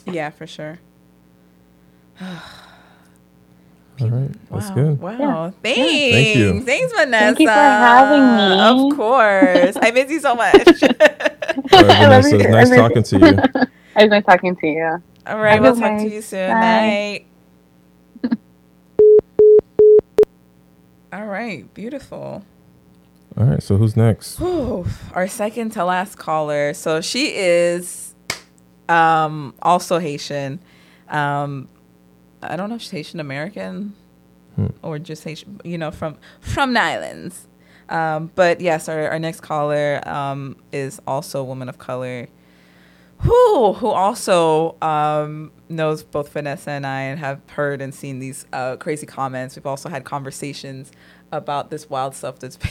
yeah, 0.06 0.30
for 0.30 0.46
sure. 0.46 0.80
All 4.00 4.08
right. 4.10 4.30
That's 4.50 4.70
wow. 4.70 4.74
good. 4.74 5.00
Wow. 5.00 5.18
Yeah. 5.18 5.50
Thanks. 5.62 6.14
Thank 6.14 6.36
you. 6.36 6.62
Thanks, 6.62 6.92
Vanessa. 6.92 7.36
Thank 7.36 7.40
you 7.40 7.48
for 7.48 7.52
having 7.52 8.36
me. 8.36 8.60
Of 8.60 8.96
course. 8.96 9.76
I 9.82 9.90
miss 9.92 10.10
you 10.10 10.20
so 10.20 10.34
much. 10.36 10.82
All 11.72 11.84
right, 11.84 11.98
I 12.00 12.06
love 12.06 12.24
Vanessa, 12.24 12.30
you. 12.30 12.40
it's 12.40 12.48
nice 12.48 12.70
I 12.72 12.76
love 12.76 12.76
talking 12.76 13.02
to 13.04 13.18
you. 13.18 13.42
It 13.96 14.02
was 14.02 14.10
nice 14.10 14.24
talking 14.24 14.56
to 14.56 14.66
you. 14.66 15.02
All 15.26 15.38
right, 15.38 15.60
Have 15.60 15.62
we'll 15.62 15.72
a 15.72 15.76
good 15.76 15.80
talk 15.80 15.98
to 15.98 16.08
you 16.08 16.22
soon. 16.22 16.60
Bye. 16.60 16.60
Night. 16.60 17.26
All 21.12 21.26
right, 21.26 21.72
beautiful. 21.74 22.44
All 23.39 23.47
right. 23.47 23.62
So 23.62 23.77
who's 23.77 23.97
next? 23.97 24.39
Whew, 24.39 24.86
our 25.15 25.28
second 25.28 25.70
to 25.70 25.85
last 25.85 26.16
caller. 26.19 26.74
So 26.74 27.01
she 27.01 27.35
is 27.35 28.15
um, 28.89 29.55
also 29.62 29.98
Haitian. 29.98 30.59
Um, 31.09 31.69
I 32.43 32.56
don't 32.56 32.69
know 32.69 32.77
if 32.77 32.82
she's 32.82 32.90
Haitian 32.90 33.20
American 33.20 33.94
Hmm. 34.56 34.66
or 34.82 34.98
just 34.98 35.23
Haitian, 35.23 35.60
you 35.62 35.78
know, 35.78 35.93
from 35.93 36.16
from 36.40 36.73
the 36.74 36.81
islands. 36.81 37.47
Um, 37.89 38.32
but 38.35 38.60
yes, 38.60 38.89
our, 38.89 39.09
our 39.09 39.19
next 39.20 39.40
caller 39.40 40.01
um, 40.06 40.56
is 40.73 41.01
also 41.06 41.40
a 41.40 41.44
woman 41.44 41.69
of 41.69 41.78
color 41.78 42.27
who 43.19 43.73
who 43.74 43.86
also 43.86 44.77
um, 44.82 45.52
knows 45.69 46.02
both 46.02 46.32
Vanessa 46.32 46.70
and 46.73 46.85
I 46.85 47.02
and 47.02 47.20
have 47.20 47.40
heard 47.51 47.81
and 47.81 47.94
seen 47.94 48.19
these 48.19 48.47
uh, 48.52 48.77
crazy 48.77 49.06
comments. 49.06 49.55
We've 49.55 49.65
also 49.66 49.89
had 49.89 50.05
conversations 50.05 50.90
about 51.31 51.70
this 51.70 51.89
wild 51.89 52.16
stuff 52.16 52.40
that's 52.40 52.56
been 52.56 52.70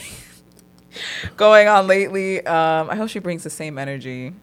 going 1.36 1.68
on 1.68 1.88
lately. 1.88 2.46
Um, 2.46 2.90
I 2.90 2.96
hope 2.96 3.10
she 3.10 3.20
brings 3.20 3.44
the 3.44 3.50
same 3.50 3.78
energy 3.78 4.34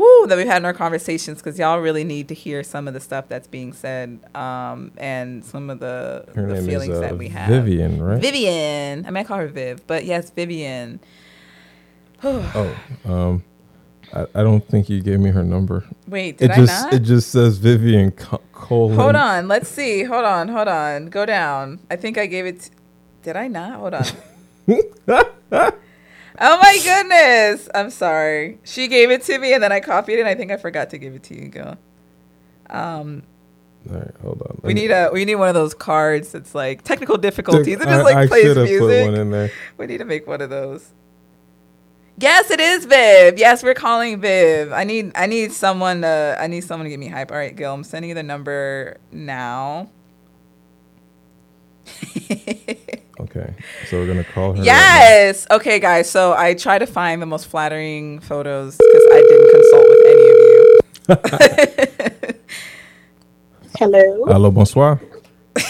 woo, 0.00 0.26
that 0.26 0.36
we've 0.36 0.46
had 0.46 0.58
in 0.58 0.64
our 0.64 0.72
conversations 0.72 1.38
because 1.38 1.58
y'all 1.58 1.78
really 1.78 2.04
need 2.04 2.28
to 2.28 2.34
hear 2.34 2.62
some 2.62 2.88
of 2.88 2.94
the 2.94 3.00
stuff 3.00 3.28
that's 3.28 3.46
being 3.46 3.72
said 3.72 4.18
um, 4.34 4.92
and 4.96 5.44
some 5.44 5.70
of 5.70 5.78
the, 5.78 6.24
the 6.34 6.62
feelings 6.66 6.88
is 6.92 6.98
uh, 6.98 7.00
that 7.00 7.18
we 7.18 7.28
have. 7.28 7.48
Vivian, 7.48 8.02
right? 8.02 8.20
Vivian. 8.20 9.06
I 9.06 9.10
might 9.10 9.26
call 9.26 9.38
her 9.38 9.48
Viv, 9.48 9.86
but 9.86 10.04
yes, 10.04 10.30
Vivian. 10.30 11.00
Oh, 12.22 12.76
um, 13.06 13.42
I, 14.12 14.26
I 14.34 14.42
don't 14.42 14.62
think 14.68 14.90
you 14.90 15.00
gave 15.00 15.20
me 15.20 15.30
her 15.30 15.42
number. 15.42 15.86
Wait, 16.06 16.36
did 16.36 16.50
it 16.50 16.52
I 16.52 16.56
just 16.56 16.84
not? 16.84 16.92
it 16.92 16.98
just 16.98 17.30
says 17.30 17.56
Vivian 17.56 18.10
co- 18.10 18.42
colon. 18.52 18.98
Hold 18.98 19.16
on, 19.16 19.48
let's 19.48 19.70
see. 19.70 20.04
Hold 20.04 20.26
on, 20.26 20.48
hold 20.48 20.68
on. 20.68 21.06
Go 21.06 21.24
down. 21.24 21.78
I 21.90 21.96
think 21.96 22.18
I 22.18 22.26
gave 22.26 22.44
it. 22.44 22.60
t- 22.60 22.70
did 23.22 23.36
I 23.36 23.48
not? 23.48 23.72
Hold 23.72 23.94
on. 23.94 25.72
oh 26.40 26.58
my 26.58 26.78
goodness! 26.82 27.68
I'm 27.74 27.90
sorry. 27.90 28.58
She 28.64 28.88
gave 28.88 29.10
it 29.10 29.22
to 29.24 29.38
me, 29.38 29.52
and 29.52 29.62
then 29.62 29.72
I 29.72 29.80
copied 29.80 30.14
it. 30.14 30.20
and 30.20 30.28
I 30.28 30.34
think 30.34 30.50
I 30.50 30.56
forgot 30.56 30.90
to 30.90 30.98
give 30.98 31.14
it 31.14 31.22
to 31.24 31.34
you, 31.34 31.48
girl. 31.48 31.76
Um, 32.68 33.22
All 33.90 33.98
right, 33.98 34.14
hold 34.22 34.42
on. 34.42 34.60
we 34.62 34.74
need 34.74 34.90
a 34.90 35.10
we 35.12 35.24
need 35.24 35.36
one 35.36 35.48
of 35.48 35.54
those 35.54 35.74
cards 35.74 36.32
that's 36.32 36.54
like 36.54 36.82
technical 36.82 37.16
difficulties. 37.16 37.80
It 37.80 37.84
just 37.84 38.04
like 38.04 38.16
I 38.16 38.26
plays 38.26 38.54
music. 38.56 38.78
put 38.78 39.04
one 39.06 39.14
in 39.14 39.30
there. 39.30 39.50
We 39.76 39.86
need 39.86 39.98
to 39.98 40.04
make 40.04 40.26
one 40.26 40.40
of 40.40 40.50
those. 40.50 40.90
Yes, 42.16 42.50
it 42.50 42.60
is 42.60 42.84
Viv. 42.84 43.38
Yes, 43.38 43.62
we're 43.62 43.72
calling 43.74 44.20
Viv. 44.20 44.72
I 44.72 44.84
need 44.84 45.12
I 45.14 45.26
need 45.26 45.52
someone 45.52 46.02
to 46.02 46.36
I 46.38 46.46
need 46.48 46.62
someone 46.62 46.84
to 46.84 46.90
get 46.90 46.98
me 46.98 47.08
hype. 47.08 47.30
All 47.32 47.38
right, 47.38 47.56
Gil, 47.56 47.72
I'm 47.72 47.82
sending 47.82 48.10
you 48.10 48.14
the 48.14 48.22
number 48.22 48.98
now. 49.10 49.90
Okay, 53.20 53.54
so 53.86 53.98
we're 53.98 54.06
gonna 54.06 54.24
call 54.24 54.52
her. 54.52 54.58
right 54.58 54.64
Yes. 54.64 55.46
Okay, 55.50 55.78
guys. 55.78 56.08
So 56.10 56.32
I 56.32 56.54
try 56.54 56.78
to 56.78 56.86
find 56.86 57.20
the 57.20 57.26
most 57.26 57.46
flattering 57.48 58.18
photos 58.20 58.78
because 58.78 59.06
I 59.12 59.20
didn't 59.28 59.50
consult 59.52 59.86
with 59.90 60.06
any 60.06 60.26
of 60.30 60.36
you. 60.48 60.80
Hello. 63.78 64.24
now. 64.26 64.32
Hello, 64.32 64.50
bonsoir. 64.50 65.00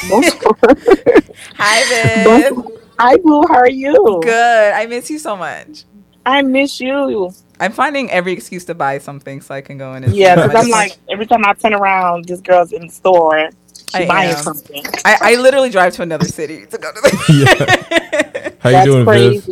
Hi, 1.57 1.85
Viv. 2.15 2.53
Hi, 2.99 3.17
Boo. 3.17 3.45
How 3.49 3.55
are 3.57 3.69
you? 3.69 4.21
Good. 4.23 4.73
I 4.75 4.87
miss 4.87 5.11
you 5.11 5.19
so 5.19 5.37
much. 5.37 5.85
I 6.25 6.43
miss 6.43 6.81
you. 6.81 7.33
I'm 7.59 7.73
finding 7.73 8.11
every 8.11 8.33
excuse 8.33 8.65
to 8.67 8.75
buy 8.75 8.99
something 8.99 9.41
so 9.41 9.55
I 9.55 9.61
can 9.61 9.77
go 9.77 9.95
in 9.95 10.05
and 10.05 10.15
Yeah, 10.15 10.37
because 10.37 10.65
I'm 10.65 10.71
like, 10.71 10.97
every 11.11 11.27
time 11.27 11.45
I 11.45 11.53
turn 11.55 11.75
around, 11.75 12.27
this 12.27 12.41
girl's 12.41 12.73
in 12.73 12.87
the 12.87 12.93
store. 12.93 13.51
She 13.91 14.05
I 14.05 14.07
buying 14.07 14.37
am. 14.37 14.37
something. 14.37 14.85
I, 15.05 15.19
I 15.23 15.35
literally 15.37 15.71
drive 15.71 15.95
to 15.95 16.03
another 16.03 16.27
city 16.27 16.67
to 16.67 16.79
go 16.79 16.93
to 16.93 17.01
the. 17.01 17.11
How 18.61 18.71
you 18.71 18.75
That's 18.75 18.85
doing, 18.85 19.07
Viv? 19.09 19.45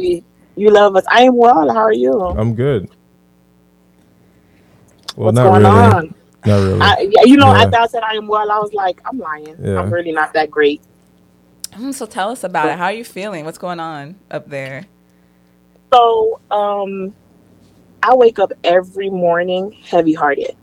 You 0.57 0.71
love 0.71 0.97
us. 0.97 1.05
I 1.11 1.23
am 1.25 1.37
well. 1.37 1.69
How 1.73 1.81
are 1.83 1.93
you? 1.93 2.13
I'm 2.35 2.55
good. 2.55 2.89
Well, 5.17 5.33
What's 5.33 5.35
not 5.35 5.43
going 5.43 5.63
really. 5.63 5.67
on? 5.67 6.15
Not 6.45 6.57
really. 6.59 6.81
I, 6.81 7.09
yeah, 7.11 7.23
you 7.25 7.37
know, 7.37 7.49
Yeah. 7.49 7.63
after 7.63 7.79
I 7.79 7.87
said 7.87 8.03
I 8.03 8.15
am 8.15 8.29
well, 8.29 8.51
I 8.51 8.59
was 8.59 8.73
like, 8.75 9.01
I'm 9.07 9.19
lying. 9.19 9.57
Yeah. 9.61 9.81
I'm 9.81 9.93
really 9.93 10.13
not 10.13 10.33
that 10.35 10.51
great. 10.51 10.83
Mm, 11.73 11.95
so 11.95 12.07
tell 12.07 12.31
us 12.31 12.45
about 12.45 12.71
it. 12.71 12.79
How 12.79 12.87
are 12.87 12.93
you 12.93 13.05
feeling? 13.05 13.45
What's 13.45 13.59
going 13.59 13.81
on 13.81 14.17
up 14.31 14.49
there? 14.49 14.87
So, 15.93 16.41
um, 16.51 17.15
I 18.03 18.15
wake 18.15 18.39
up 18.39 18.53
every 18.65 19.11
morning 19.11 19.73
heavy 19.73 20.15
hearted, 20.15 20.57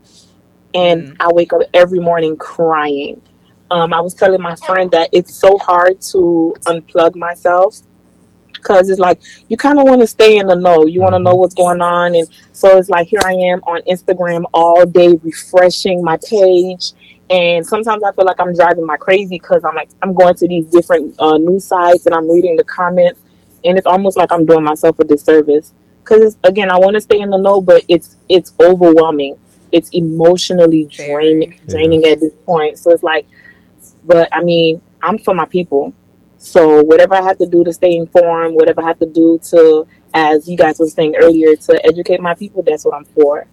and 0.74 1.04
Mm. 1.04 1.16
I 1.20 1.32
wake 1.32 1.52
up 1.52 1.62
every 1.74 2.00
morning 2.00 2.36
crying. 2.36 3.22
Um, 3.70 3.92
I 3.92 4.00
was 4.00 4.14
telling 4.14 4.40
my 4.40 4.54
friend 4.56 4.90
that 4.92 5.10
it's 5.12 5.34
so 5.34 5.58
hard 5.58 6.00
to 6.12 6.54
unplug 6.66 7.16
myself 7.16 7.80
because 8.52 8.88
it's 8.88 9.00
like 9.00 9.20
you 9.48 9.56
kind 9.56 9.78
of 9.78 9.86
want 9.86 10.00
to 10.00 10.06
stay 10.06 10.38
in 10.38 10.46
the 10.46 10.54
know. 10.54 10.86
You 10.86 11.00
want 11.00 11.14
to 11.14 11.18
know 11.18 11.34
what's 11.34 11.54
going 11.54 11.80
on, 11.80 12.14
and 12.14 12.28
so 12.52 12.76
it's 12.78 12.88
like 12.88 13.08
here 13.08 13.20
I 13.24 13.32
am 13.32 13.60
on 13.64 13.82
Instagram 13.82 14.44
all 14.52 14.84
day 14.86 15.18
refreshing 15.22 16.02
my 16.02 16.18
page. 16.18 16.92
And 17.28 17.66
sometimes 17.66 18.04
I 18.04 18.12
feel 18.12 18.24
like 18.24 18.38
I'm 18.38 18.54
driving 18.54 18.86
my 18.86 18.96
crazy 18.96 19.38
because 19.38 19.64
I'm 19.64 19.74
like 19.74 19.88
I'm 20.02 20.14
going 20.14 20.34
to 20.36 20.48
these 20.48 20.66
different 20.66 21.14
uh, 21.18 21.38
news 21.38 21.64
sites 21.64 22.06
and 22.06 22.14
I'm 22.14 22.30
reading 22.30 22.56
the 22.56 22.64
comments, 22.64 23.20
and 23.64 23.76
it's 23.76 23.86
almost 23.86 24.16
like 24.16 24.30
I'm 24.32 24.46
doing 24.46 24.64
myself 24.64 24.98
a 25.00 25.04
disservice. 25.04 25.72
Because 26.04 26.36
again, 26.44 26.70
I 26.70 26.78
want 26.78 26.94
to 26.94 27.00
stay 27.00 27.20
in 27.20 27.30
the 27.30 27.38
know, 27.38 27.60
but 27.60 27.84
it's 27.88 28.16
it's 28.28 28.52
overwhelming. 28.60 29.36
It's 29.72 29.90
emotionally 29.90 30.84
draining, 30.84 31.50
Very. 31.50 31.60
draining 31.68 32.04
at 32.04 32.20
this 32.20 32.32
point. 32.44 32.78
So 32.78 32.92
it's 32.92 33.02
like, 33.02 33.26
but 34.06 34.28
I 34.32 34.42
mean, 34.42 34.80
I'm 35.02 35.18
for 35.18 35.34
my 35.34 35.44
people. 35.44 35.92
So 36.38 36.82
whatever 36.82 37.14
I 37.14 37.22
have 37.22 37.38
to 37.38 37.46
do 37.46 37.64
to 37.64 37.72
stay 37.72 37.96
informed, 37.96 38.54
whatever 38.54 38.82
I 38.82 38.86
have 38.86 38.98
to 39.00 39.06
do 39.06 39.38
to, 39.50 39.86
as 40.14 40.48
you 40.48 40.56
guys 40.56 40.78
were 40.78 40.86
saying 40.86 41.16
earlier, 41.16 41.56
to 41.56 41.86
educate 41.86 42.20
my 42.20 42.34
people, 42.34 42.62
that's 42.62 42.84
what 42.84 42.94
I'm 42.94 43.04
for. 43.04 43.46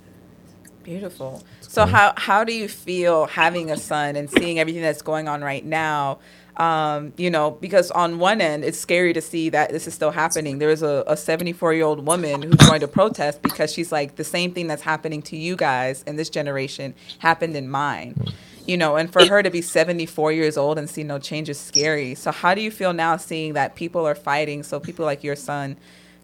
Beautiful. 0.83 1.43
So 1.61 1.85
how 1.87 2.13
how 2.17 2.43
do 2.43 2.53
you 2.53 2.67
feel 2.67 3.25
having 3.25 3.71
a 3.71 3.77
son 3.77 4.15
and 4.15 4.29
seeing 4.29 4.59
everything 4.59 4.83
that's 4.83 5.01
going 5.01 5.27
on 5.27 5.41
right 5.41 5.65
now? 5.65 6.19
Um, 6.57 7.13
you 7.17 7.31
know, 7.31 7.49
because 7.49 7.89
on 7.89 8.19
one 8.19 8.39
end, 8.39 8.63
it's 8.63 8.77
scary 8.77 9.11
to 9.13 9.21
see 9.21 9.49
that 9.49 9.71
this 9.71 9.87
is 9.87 9.95
still 9.95 10.11
happening. 10.11 10.59
There 10.59 10.69
is 10.69 10.83
a 10.83 11.17
74 11.17 11.73
year 11.73 11.85
old 11.85 12.05
woman 12.05 12.43
who's 12.43 12.67
going 12.67 12.81
to 12.81 12.87
protest 12.87 13.41
because 13.41 13.73
she's 13.73 13.91
like, 13.91 14.17
the 14.17 14.23
same 14.23 14.53
thing 14.53 14.67
that's 14.67 14.83
happening 14.83 15.23
to 15.23 15.35
you 15.35 15.55
guys 15.55 16.03
in 16.03 16.15
this 16.15 16.29
generation 16.29 16.93
happened 17.19 17.55
in 17.55 17.67
mine. 17.67 18.15
You 18.67 18.77
know, 18.77 18.95
and 18.97 19.11
for 19.11 19.25
her 19.25 19.43
to 19.43 19.51
be 19.51 19.61
74 19.61 20.31
years 20.33 20.57
old 20.57 20.79
and 20.79 20.89
see 20.89 21.03
no 21.03 21.19
change 21.19 21.49
is 21.49 21.59
scary. 21.59 22.15
So, 22.15 22.31
how 22.31 22.55
do 22.55 22.61
you 22.61 22.71
feel 22.71 22.93
now 22.93 23.17
seeing 23.17 23.53
that 23.53 23.75
people 23.75 24.07
are 24.07 24.15
fighting 24.15 24.63
so 24.63 24.79
people 24.79 25.05
like 25.05 25.23
your 25.23 25.35
son 25.35 25.77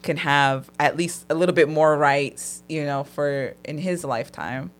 can 0.03 0.17
have 0.17 0.71
at 0.79 0.97
least 0.97 1.25
a 1.29 1.35
little 1.35 1.55
bit 1.55 1.69
more 1.69 1.97
rights, 1.97 2.63
you 2.69 2.85
know, 2.85 3.03
for 3.03 3.55
in 3.65 3.79
his 3.79 4.05
lifetime? 4.05 4.71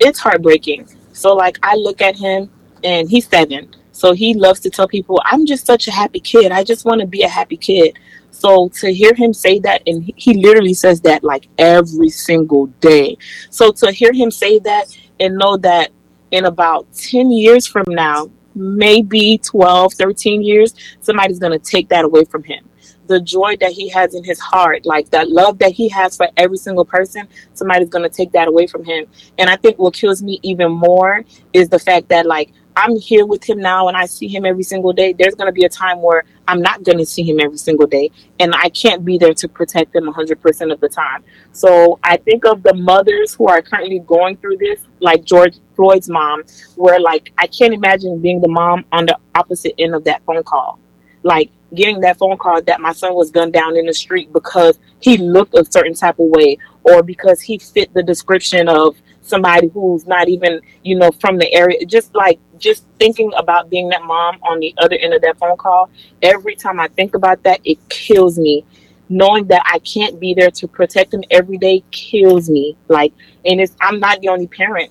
it's 0.00 0.18
heartbreaking. 0.18 0.88
So 1.12 1.34
like 1.34 1.58
I 1.62 1.74
look 1.76 2.00
at 2.02 2.16
him 2.16 2.50
and 2.84 3.08
he's 3.10 3.28
seven. 3.28 3.74
So 3.92 4.12
he 4.12 4.34
loves 4.34 4.60
to 4.60 4.70
tell 4.70 4.86
people, 4.88 5.20
I'm 5.24 5.46
just 5.46 5.66
such 5.66 5.88
a 5.88 5.92
happy 5.92 6.20
kid. 6.20 6.52
I 6.52 6.64
just 6.64 6.84
want 6.84 7.00
to 7.00 7.06
be 7.06 7.22
a 7.22 7.28
happy 7.28 7.56
kid. 7.56 7.96
So 8.30 8.68
to 8.80 8.92
hear 8.92 9.14
him 9.14 9.32
say 9.32 9.58
that, 9.60 9.82
and 9.86 10.04
he- 10.04 10.14
he 10.16 10.34
literally 10.34 10.74
says 10.74 11.00
that 11.02 11.24
like 11.24 11.48
every 11.58 12.10
single 12.10 12.66
day. 12.80 13.16
So 13.50 13.72
to 13.72 13.90
hear 13.90 14.12
him 14.12 14.30
say 14.30 14.58
that 14.60 14.88
and 15.18 15.36
know 15.38 15.56
that 15.58 15.90
in 16.30 16.44
about 16.44 16.92
10 16.92 17.30
years 17.30 17.66
from 17.66 17.84
now, 17.88 18.30
maybe 18.54 19.38
12, 19.38 19.94
13 19.94 20.42
years, 20.42 20.74
somebody's 21.00 21.38
going 21.38 21.52
to 21.52 21.58
take 21.58 21.88
that 21.90 22.04
away 22.04 22.24
from 22.24 22.42
him. 22.42 22.68
The 23.06 23.20
joy 23.20 23.56
that 23.60 23.70
he 23.70 23.88
has 23.90 24.14
in 24.14 24.24
his 24.24 24.40
heart, 24.40 24.84
like 24.84 25.10
that 25.10 25.30
love 25.30 25.58
that 25.58 25.72
he 25.72 25.88
has 25.90 26.16
for 26.16 26.28
every 26.36 26.56
single 26.56 26.84
person, 26.84 27.28
somebody's 27.54 27.88
going 27.88 28.02
to 28.02 28.14
take 28.14 28.32
that 28.32 28.48
away 28.48 28.66
from 28.66 28.84
him. 28.84 29.06
And 29.38 29.48
I 29.48 29.56
think 29.56 29.78
what 29.78 29.94
kills 29.94 30.22
me 30.22 30.40
even 30.42 30.72
more 30.72 31.24
is 31.52 31.68
the 31.68 31.78
fact 31.78 32.08
that 32.08 32.26
like 32.26 32.52
I'm 32.76 32.94
here 32.98 33.24
with 33.24 33.42
him 33.42 33.58
now 33.58 33.88
and 33.88 33.96
I 33.96 34.04
see 34.04 34.28
him 34.28 34.44
every 34.44 34.62
single 34.62 34.92
day. 34.92 35.14
There's 35.14 35.34
going 35.34 35.48
to 35.48 35.52
be 35.52 35.64
a 35.64 35.68
time 35.68 36.02
where 36.02 36.24
I'm 36.46 36.60
not 36.60 36.82
going 36.82 36.98
to 36.98 37.06
see 37.06 37.22
him 37.22 37.40
every 37.40 37.56
single 37.56 37.86
day 37.86 38.10
and 38.38 38.54
I 38.54 38.68
can't 38.68 39.02
be 39.02 39.16
there 39.16 39.32
to 39.32 39.48
protect 39.48 39.96
him 39.96 40.04
100% 40.04 40.72
of 40.72 40.80
the 40.80 40.88
time. 40.88 41.24
So 41.52 41.98
I 42.04 42.18
think 42.18 42.44
of 42.44 42.62
the 42.62 42.74
mothers 42.74 43.32
who 43.32 43.48
are 43.48 43.62
currently 43.62 44.00
going 44.00 44.36
through 44.36 44.58
this, 44.58 44.80
like 45.00 45.24
George 45.24 45.56
Floyd's 45.74 46.10
mom, 46.10 46.42
where 46.76 47.00
like 47.00 47.32
I 47.38 47.46
can't 47.46 47.72
imagine 47.72 48.20
being 48.20 48.42
the 48.42 48.48
mom 48.48 48.84
on 48.92 49.06
the 49.06 49.18
opposite 49.34 49.72
end 49.78 49.94
of 49.94 50.04
that 50.04 50.22
phone 50.26 50.42
call. 50.42 50.78
Like 51.22 51.50
getting 51.74 52.00
that 52.00 52.18
phone 52.18 52.36
call 52.36 52.60
that 52.62 52.80
my 52.80 52.92
son 52.92 53.14
was 53.14 53.30
gunned 53.30 53.54
down 53.54 53.76
in 53.76 53.86
the 53.86 53.94
street 53.94 54.32
because 54.32 54.78
he 55.00 55.16
looked 55.16 55.54
a 55.54 55.64
certain 55.64 55.94
type 55.94 56.18
of 56.18 56.26
way 56.28 56.58
or 56.84 57.02
because 57.02 57.40
he 57.40 57.58
fit 57.58 57.92
the 57.94 58.02
description 58.02 58.68
of 58.68 58.96
somebody 59.22 59.68
who's 59.68 60.06
not 60.06 60.28
even 60.28 60.60
you 60.84 60.96
know 60.96 61.10
from 61.20 61.36
the 61.36 61.52
area 61.52 61.84
just 61.84 62.14
like 62.14 62.38
just 62.58 62.84
thinking 62.98 63.32
about 63.36 63.70
being 63.70 63.88
that 63.88 64.02
mom 64.02 64.36
on 64.42 64.60
the 64.60 64.74
other 64.78 64.96
end 64.96 65.14
of 65.14 65.22
that 65.22 65.38
phone 65.38 65.56
call 65.56 65.90
every 66.22 66.54
time 66.54 66.80
i 66.80 66.88
think 66.88 67.14
about 67.14 67.42
that 67.42 67.60
it 67.64 67.78
kills 67.88 68.38
me. 68.38 68.64
Knowing 69.08 69.46
that 69.46 69.62
i 69.66 69.78
can't 69.80 70.18
be 70.18 70.34
there 70.34 70.50
to 70.50 70.66
protect 70.66 71.14
him 71.14 71.22
every 71.30 71.58
day 71.58 71.84
kills 71.90 72.50
me. 72.50 72.76
Like 72.88 73.12
and 73.44 73.60
it's 73.60 73.76
i'm 73.80 74.00
not 74.00 74.20
the 74.20 74.28
only 74.28 74.46
parent 74.48 74.90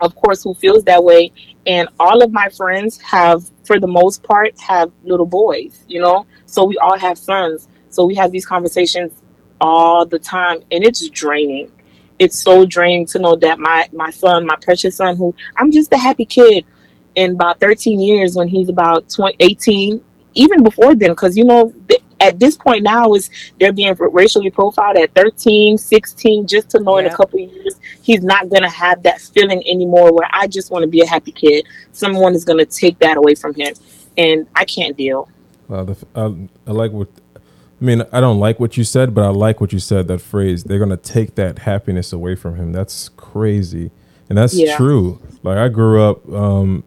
of 0.00 0.14
course 0.14 0.42
who 0.42 0.54
feels 0.54 0.84
that 0.84 1.02
way. 1.02 1.32
And 1.66 1.88
all 1.98 2.22
of 2.22 2.32
my 2.32 2.48
friends 2.48 3.00
have 3.00 3.42
for 3.64 3.80
the 3.80 3.86
most 3.86 4.22
part 4.22 4.58
have 4.60 4.90
little 5.04 5.26
boys 5.26 5.84
you 5.88 6.00
know? 6.00 6.26
So 6.46 6.64
we 6.64 6.76
all 6.78 6.98
have 6.98 7.18
sons. 7.18 7.68
So 7.90 8.04
we 8.04 8.14
have 8.16 8.30
these 8.32 8.46
conversations 8.46 9.12
all 9.60 10.04
the 10.04 10.18
time 10.18 10.58
and 10.70 10.84
it's 10.84 11.08
draining. 11.08 11.70
It's 12.18 12.38
so 12.38 12.64
draining 12.64 13.06
to 13.06 13.18
know 13.18 13.36
that 13.36 13.58
my 13.58 13.88
my 13.92 14.10
son 14.10 14.46
my 14.46 14.56
precious 14.62 14.96
son 14.96 15.16
who 15.16 15.34
i'm 15.56 15.70
just 15.70 15.92
a 15.92 15.98
happy 15.98 16.24
kid 16.24 16.64
in 17.16 17.32
about 17.32 17.58
13 17.60 18.00
years 18.00 18.36
when 18.36 18.46
he's 18.48 18.68
about 18.68 19.08
20, 19.10 19.36
18 19.40 20.00
even 20.34 20.62
before 20.62 20.94
then 20.94 21.10
because 21.10 21.36
you 21.36 21.44
know 21.44 21.72
th- 21.88 22.02
at 22.20 22.38
this 22.38 22.56
point 22.56 22.82
now 22.82 23.12
is 23.14 23.28
they're 23.58 23.72
being 23.72 23.94
racially 24.12 24.50
profiled 24.50 24.96
at 24.96 25.12
13 25.14 25.76
16 25.78 26.46
just 26.46 26.70
to 26.70 26.80
know 26.80 26.98
in 26.98 27.06
a 27.06 27.14
couple 27.16 27.42
of 27.42 27.50
years 27.52 27.80
he's 28.02 28.22
not 28.22 28.48
going 28.48 28.62
to 28.62 28.68
have 28.68 29.02
that 29.02 29.20
feeling 29.20 29.62
anymore 29.66 30.12
where 30.12 30.28
i 30.32 30.46
just 30.46 30.70
want 30.70 30.82
to 30.82 30.88
be 30.88 31.00
a 31.00 31.06
happy 31.06 31.32
kid 31.32 31.66
someone 31.92 32.34
is 32.34 32.44
going 32.44 32.58
to 32.58 32.66
take 32.66 32.98
that 33.00 33.16
away 33.16 33.34
from 33.34 33.52
him 33.54 33.74
and 34.16 34.46
i 34.54 34.64
can't 34.64 34.96
deal 34.96 35.28
Wow, 35.68 35.82
the, 35.82 35.92
f- 35.92 36.04
I, 36.14 36.48
I 36.68 36.72
like 36.72 36.92
what. 36.92 37.08
I 37.34 37.84
mean, 37.84 38.04
I 38.12 38.20
don't 38.20 38.38
like 38.38 38.60
what 38.60 38.76
you 38.76 38.84
said, 38.84 39.12
but 39.16 39.24
I 39.24 39.30
like 39.30 39.60
what 39.60 39.72
you 39.72 39.80
said. 39.80 40.06
That 40.06 40.20
phrase, 40.20 40.62
they're 40.62 40.78
gonna 40.78 40.96
take 40.96 41.34
that 41.34 41.58
happiness 41.58 42.12
away 42.12 42.36
from 42.36 42.54
him. 42.54 42.70
That's 42.72 43.08
crazy, 43.08 43.90
and 44.28 44.38
that's 44.38 44.54
Yeah. 44.54 44.76
true. 44.76 45.20
Like 45.42 45.58
I 45.58 45.66
grew 45.68 46.00
up 46.00 46.32
um, 46.32 46.84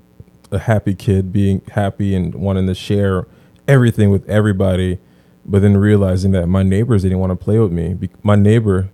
a 0.52 0.60
happy 0.60 0.96
kid, 0.96 1.32
being 1.32 1.62
happy 1.72 2.16
and 2.16 2.36
wanting 2.36 2.68
to 2.68 2.76
share 2.76 3.28
everything 3.68 4.10
with 4.10 4.28
everybody, 4.30 5.00
but 5.46 5.62
then 5.62 5.78
realizing 5.78 6.32
that 6.32 6.48
my 6.48 6.64
neighbors 6.64 7.04
didn't 7.04 7.20
want 7.20 7.32
to 7.32 7.36
play 7.36 7.60
with 7.60 7.72
me. 7.72 8.10
My 8.24 8.36
neighbor's 8.36 8.88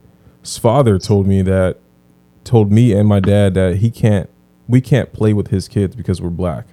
father 0.60 1.00
told 1.00 1.28
me 1.28 1.42
that, 1.44 1.78
told 2.44 2.72
me 2.72 2.94
and 2.94 3.08
my 3.08 3.20
dad 3.20 3.54
that 3.56 3.78
he 3.78 3.90
can't, 3.90 4.30
we 4.68 4.82
can't 4.82 5.14
play 5.14 5.34
with 5.34 5.48
his 5.48 5.68
kids 5.68 5.96
because 5.96 6.22
we're 6.22 6.30
black 6.30 6.66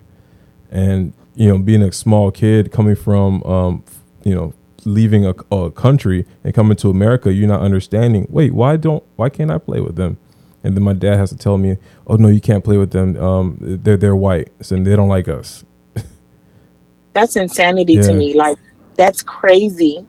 and 0.73 1.13
you 1.37 1.47
know 1.47 1.59
being 1.59 1.83
a 1.83 1.93
small 1.93 2.33
kid 2.33 2.73
coming 2.73 2.97
from 2.97 3.43
um 3.45 3.85
you 4.25 4.35
know 4.35 4.53
leaving 4.85 5.25
a, 5.25 5.35
a 5.53 5.71
country 5.71 6.27
and 6.43 6.55
coming 6.55 6.77
to 6.77 6.91
america 6.91 7.33
you're 7.33 7.47
not 7.47 7.61
understanding 7.61 8.27
wait 8.31 8.53
why 8.53 8.77
don't 8.77 9.05
why 9.15 9.29
can't 9.29 9.51
i 9.51 9.59
play 9.59 9.81
with 9.81 9.95
them 9.95 10.17
and 10.65 10.77
then 10.77 10.83
my 10.83 10.93
dad 10.93 11.17
has 11.17 11.31
to 11.31 11.37
tell 11.37 11.59
me 11.59 11.77
oh 12.07 12.17
no 12.17 12.29
you 12.29 12.41
can't 12.41 12.65
play 12.65 12.77
with 12.77 12.91
them 12.93 13.17
um 13.23 13.57
they're 13.61 13.97
they're 13.97 14.17
white 14.17 14.51
and 14.71 14.87
they 14.87 14.95
don't 14.97 15.09
like 15.09 15.29
us 15.29 15.65
that's 17.13 17.37
insanity 17.37 17.95
Yeah. 17.95 18.03
to 18.03 18.15
me 18.15 18.35
like 18.35 18.59
that's 18.97 19.23
crazy 19.23 20.05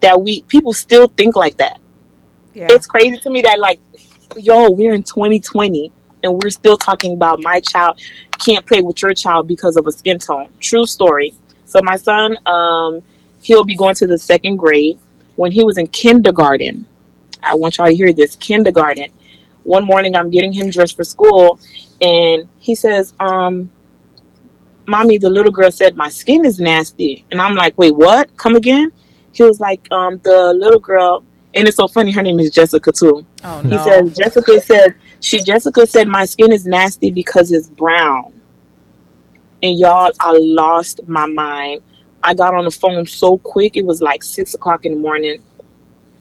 that 0.00 0.20
we 0.20 0.42
people 0.42 0.72
still 0.72 1.08
think 1.08 1.36
like 1.36 1.56
that 1.58 1.80
Yeah. 2.54 2.68
It's 2.70 2.86
crazy 2.86 3.18
to 3.18 3.30
me 3.30 3.42
that 3.42 3.58
like, 3.58 3.80
yo, 4.36 4.70
we're 4.70 4.94
in 4.94 5.02
2020 5.02 5.90
and 6.22 6.32
we're 6.40 6.50
still 6.50 6.76
talking 6.76 7.12
about 7.14 7.40
my 7.42 7.60
child 7.60 7.98
can't 8.38 8.64
play 8.66 8.80
with 8.80 9.00
your 9.02 9.14
child 9.14 9.48
because 9.48 9.76
of 9.76 9.86
a 9.86 9.92
skin 9.92 10.18
tone. 10.18 10.48
True 10.60 10.86
story. 10.86 11.34
So 11.64 11.80
my 11.82 11.96
son, 11.96 12.36
um, 12.46 13.02
he'll 13.42 13.64
be 13.64 13.74
going 13.76 13.94
to 13.96 14.06
the 14.06 14.18
second 14.18 14.56
grade. 14.56 14.98
When 15.36 15.50
he 15.52 15.64
was 15.64 15.78
in 15.78 15.88
kindergarten, 15.88 16.86
I 17.42 17.54
want 17.56 17.76
y'all 17.78 17.88
to 17.88 17.94
hear 17.94 18.12
this 18.12 18.36
kindergarten. 18.36 19.10
One 19.64 19.84
morning, 19.84 20.14
I'm 20.14 20.30
getting 20.30 20.52
him 20.52 20.70
dressed 20.70 20.96
for 20.96 21.04
school, 21.04 21.58
and 22.00 22.48
he 22.58 22.74
says, 22.74 23.14
um, 23.20 23.70
"Mommy, 24.86 25.18
the 25.18 25.30
little 25.30 25.52
girl 25.52 25.70
said 25.70 25.96
my 25.96 26.08
skin 26.08 26.44
is 26.44 26.60
nasty," 26.60 27.24
and 27.30 27.40
I'm 27.40 27.54
like, 27.54 27.76
"Wait, 27.76 27.94
what? 27.94 28.34
Come 28.36 28.56
again?" 28.56 28.92
He 29.32 29.42
was 29.42 29.60
like, 29.60 29.86
um, 29.90 30.20
"The 30.22 30.54
little 30.54 30.80
girl." 30.80 31.24
And 31.54 31.68
it's 31.68 31.76
so 31.76 31.88
funny. 31.88 32.10
Her 32.10 32.22
name 32.22 32.40
is 32.40 32.50
Jessica 32.50 32.92
too. 32.92 33.26
Oh 33.44 33.62
no. 33.62 33.70
He 33.70 33.78
says 33.78 34.16
Jessica 34.16 34.60
said 34.60 34.94
she 35.20 35.42
Jessica 35.42 35.86
said 35.86 36.08
my 36.08 36.26
skin 36.26 36.52
is 36.52 36.66
nasty 36.66 37.10
because 37.10 37.50
it's 37.50 37.68
brown. 37.68 38.32
And 39.62 39.78
y'all, 39.78 40.12
I 40.20 40.36
lost 40.38 41.00
my 41.06 41.24
mind. 41.24 41.80
I 42.22 42.34
got 42.34 42.54
on 42.54 42.64
the 42.64 42.70
phone 42.70 43.06
so 43.06 43.38
quick. 43.38 43.76
It 43.76 43.86
was 43.86 44.02
like 44.02 44.22
six 44.22 44.52
o'clock 44.54 44.84
in 44.84 44.92
the 44.92 44.98
morning. 44.98 45.42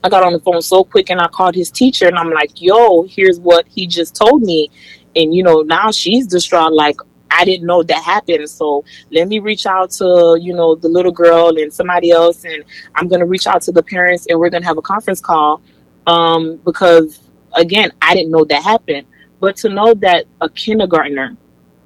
I 0.04 0.10
got 0.10 0.24
on 0.24 0.34
the 0.34 0.40
phone 0.40 0.62
so 0.62 0.84
quick 0.84 1.10
and 1.10 1.22
I 1.22 1.28
called 1.28 1.56
his 1.56 1.72
teacher 1.72 2.08
and 2.08 2.18
I'm 2.18 2.32
like, 2.32 2.62
yo, 2.62 3.04
here's 3.04 3.40
what 3.40 3.66
he 3.68 3.88
just 3.88 4.16
told 4.16 4.42
me. 4.42 4.70
And 5.16 5.34
you 5.34 5.44
know, 5.44 5.62
now 5.62 5.92
she's 5.92 6.28
distraught, 6.28 6.74
like, 6.74 6.98
I 7.32 7.46
didn't 7.46 7.66
know 7.66 7.82
that 7.84 8.04
happened. 8.04 8.48
So 8.50 8.84
let 9.12 9.28
me 9.28 9.40
reach 9.40 9.66
out 9.66 9.92
to, 9.92 10.38
you 10.40 10.54
know, 10.54 10.76
the 10.76 10.88
little 10.90 11.12
girl 11.12 11.58
and 11.58 11.74
somebody 11.74 12.12
else 12.12 12.44
and 12.44 12.64
I'm 12.96 13.08
gonna 13.08 13.26
reach 13.26 13.48
out 13.48 13.62
to 13.64 13.72
the 13.72 13.82
parents 13.82 14.28
and 14.28 14.40
we're 14.40 14.50
gonna 14.50 14.66
have 14.66 14.78
a 14.78 14.82
conference 14.84 15.22
call. 15.22 15.62
Um, 16.06 16.58
because 16.66 17.22
again, 17.54 17.92
I 18.02 18.14
didn't 18.14 18.32
know 18.32 18.46
that 18.46 18.62
happened. 18.62 19.08
But 19.40 19.56
to 19.58 19.70
know 19.70 19.94
that 19.96 20.26
a 20.42 20.50
kindergartner, 20.50 21.38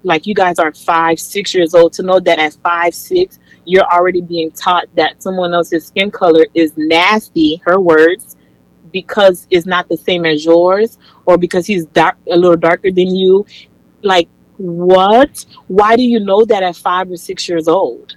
like 0.03 0.25
you 0.27 0.33
guys 0.33 0.59
are 0.59 0.73
five, 0.73 1.19
six 1.19 1.53
years 1.53 1.73
old, 1.73 1.93
to 1.93 2.03
know 2.03 2.19
that 2.19 2.39
at 2.39 2.53
five, 2.63 2.93
six, 2.93 3.39
you're 3.67 3.85
already 3.85 4.21
being 4.21 4.51
taught 4.51 4.85
that 4.95 5.21
someone 5.21 5.53
else's 5.53 5.85
skin 5.87 6.09
color 6.09 6.45
is 6.53 6.71
nasty, 6.77 7.61
her 7.65 7.79
words, 7.79 8.35
because 8.91 9.45
it's 9.51 9.65
not 9.65 9.89
the 9.89 9.97
same 9.97 10.25
as 10.25 10.45
yours, 10.45 10.97
or 11.25 11.37
because 11.37 11.65
he's 11.67 11.85
dark 11.87 12.15
a 12.31 12.37
little 12.37 12.55
darker 12.55 12.91
than 12.91 13.13
you. 13.13 13.45
Like, 14.01 14.29
what? 14.57 15.45
Why 15.67 15.95
do 15.95 16.03
you 16.03 16.19
know 16.19 16.45
that 16.45 16.63
at 16.63 16.77
five 16.77 17.11
or 17.11 17.17
six 17.17 17.47
years 17.49 17.67
old? 17.67 18.15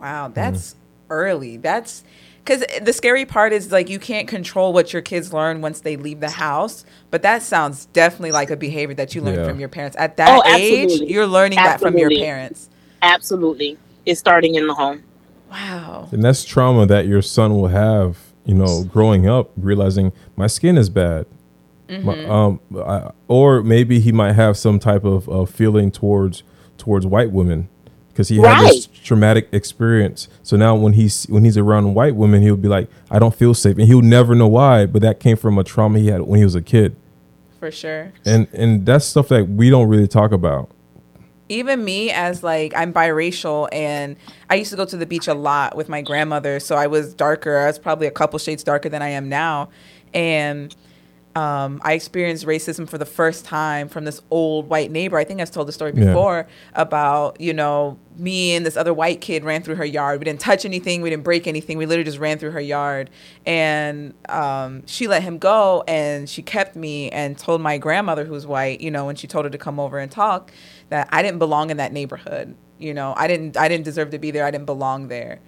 Wow, 0.00 0.28
that's 0.28 0.76
early. 1.08 1.56
That's 1.56 2.04
because 2.44 2.64
the 2.82 2.92
scary 2.92 3.24
part 3.24 3.52
is 3.52 3.72
like 3.72 3.88
you 3.88 3.98
can't 3.98 4.28
control 4.28 4.72
what 4.72 4.92
your 4.92 5.02
kids 5.02 5.32
learn 5.32 5.60
once 5.60 5.80
they 5.80 5.96
leave 5.96 6.20
the 6.20 6.30
house. 6.30 6.84
But 7.10 7.22
that 7.22 7.42
sounds 7.42 7.86
definitely 7.86 8.32
like 8.32 8.50
a 8.50 8.56
behavior 8.56 8.94
that 8.94 9.14
you 9.14 9.22
learned 9.22 9.38
Yeah. 9.38 9.48
from 9.48 9.60
your 9.60 9.68
parents. 9.68 9.96
At 9.98 10.16
that 10.18 10.28
Oh, 10.28 10.42
age, 10.46 11.00
you're 11.00 11.26
learning 11.26 11.56
that 11.56 11.80
from 11.80 11.96
your 11.96 12.10
parents. 12.10 12.68
Absolutely. 13.02 13.78
It's 14.06 14.20
starting 14.20 14.54
in 14.54 14.66
the 14.66 14.74
home. 14.74 15.02
Wow. 15.50 16.08
And 16.12 16.22
that's 16.22 16.44
trauma 16.44 16.86
that 16.86 17.06
your 17.06 17.22
son 17.22 17.54
will 17.54 17.68
have, 17.68 18.18
you 18.44 18.54
know, 18.54 18.84
growing 18.84 19.28
up, 19.28 19.50
realizing 19.56 20.12
my 20.36 20.46
skin 20.46 20.78
is 20.78 20.88
bad. 20.88 21.26
My- 21.88 22.24
um, 22.26 22.60
I, 22.76 23.10
or 23.26 23.64
maybe 23.64 23.98
he 23.98 24.12
might 24.12 24.34
have 24.34 24.56
some 24.56 24.78
type 24.78 25.04
of 25.04 25.28
uh, 25.28 25.44
feeling 25.44 25.90
towards 25.90 26.44
towards 26.78 27.04
white 27.04 27.32
women 27.32 27.68
because 28.10 28.28
he 28.28 28.36
had 28.38 28.64
this 28.68 28.86
traumatic 28.86 29.48
experience. 29.50 30.28
So 30.44 30.56
now 30.56 30.76
when 30.76 30.92
he's 30.92 31.24
when 31.24 31.44
he's 31.44 31.56
around 31.58 31.94
white 31.94 32.14
women, 32.14 32.42
he'll 32.42 32.56
be 32.56 32.68
like, 32.68 32.88
I 33.10 33.18
don't 33.18 33.34
feel 33.34 33.54
safe, 33.54 33.76
and 33.76 33.88
he'll 33.88 34.02
never 34.02 34.36
know 34.36 34.46
why. 34.46 34.86
But 34.86 35.02
that 35.02 35.18
came 35.18 35.36
from 35.36 35.58
a 35.58 35.64
trauma 35.64 35.98
he 35.98 36.06
had 36.06 36.22
when 36.22 36.38
he 36.38 36.44
was 36.44 36.54
a 36.54 36.62
kid, 36.62 36.94
For 37.58 37.72
sure. 37.72 38.12
and 38.24 38.46
and 38.52 38.86
that's 38.86 39.04
stuff 39.04 39.26
that 39.28 39.48
we 39.48 39.68
don't 39.68 39.88
really 39.88 40.06
talk 40.08 40.30
about. 40.30 40.70
Even 41.50 41.84
me 41.84 42.10
as 42.10 42.42
like 42.42 42.72
I'm 42.76 42.92
biracial 42.92 43.68
and 43.72 44.16
I 44.48 44.54
used 44.54 44.70
to 44.70 44.76
go 44.76 44.84
to 44.86 44.96
the 44.96 45.06
beach 45.06 45.28
a 45.28 45.34
lot 45.34 45.76
with 45.76 45.88
my 45.88 46.00
grandmother, 46.00 46.60
so 46.60 46.76
I 46.76 46.86
was 46.86 47.12
darker. 47.12 47.58
I 47.58 47.66
was 47.66 47.78
probably 47.78 48.06
a 48.06 48.10
couple 48.12 48.38
shades 48.38 48.62
darker 48.64 48.88
than 48.88 49.02
I 49.02 49.08
am 49.10 49.28
now, 49.28 49.68
and 50.14 50.74
um, 51.36 51.80
I 51.84 51.92
experienced 51.92 52.44
racism 52.44 52.88
for 52.88 52.98
the 52.98 53.06
first 53.06 53.44
time 53.44 53.88
from 53.88 54.04
this 54.04 54.20
old 54.32 54.68
white 54.68 54.90
neighbor. 54.90 55.16
I 55.16 55.22
think 55.22 55.40
I've 55.40 55.50
told 55.52 55.68
the 55.68 55.72
story 55.72 55.92
Yeah. 55.94 56.06
before 56.06 56.48
about 56.74 57.40
you 57.40 57.52
know 57.54 57.98
me 58.16 58.54
and 58.56 58.66
this 58.66 58.76
other 58.76 58.92
white 58.92 59.20
kid 59.20 59.44
ran 59.44 59.62
through 59.62 59.76
her 59.76 59.84
yard. 59.84 60.18
We 60.18 60.24
didn't 60.24 60.40
touch 60.40 60.64
anything. 60.64 61.00
We 61.02 61.08
didn't 61.08 61.22
break 61.22 61.46
anything. 61.46 61.78
We 61.78 61.86
literally 61.86 62.04
just 62.04 62.18
ran 62.18 62.38
through 62.38 62.50
her 62.50 62.60
yard, 62.60 63.10
and 63.46 64.12
um, 64.28 64.84
she 64.86 65.06
let 65.06 65.22
him 65.22 65.38
go, 65.38 65.84
and 65.86 66.28
she 66.28 66.42
kept 66.42 66.74
me 66.74 67.10
and 67.10 67.38
told 67.38 67.60
my 67.60 67.78
grandmother 67.78 68.24
who's 68.24 68.46
white, 68.46 68.80
you 68.80 68.90
know, 68.90 69.06
when 69.06 69.14
she 69.16 69.26
told 69.28 69.44
her 69.44 69.50
to 69.50 69.58
come 69.58 69.78
over 69.78 69.98
and 69.98 70.10
talk, 70.10 70.50
that 70.90 71.08
I 71.10 71.22
didn't 71.22 71.38
belong 71.38 71.70
in 71.70 71.78
that 71.78 71.92
neighborhood. 71.92 72.54
You 72.78 72.94
know, 72.94 73.14
I 73.16 73.26
didn't. 73.26 73.56
I 73.56 73.68
didn't 73.68 73.84
deserve 73.84 74.10
to 74.10 74.18
be 74.18 74.30
there. 74.30 74.44
I 74.44 74.50
didn't 74.50 74.66
belong 74.66 75.08
there, 75.08 75.40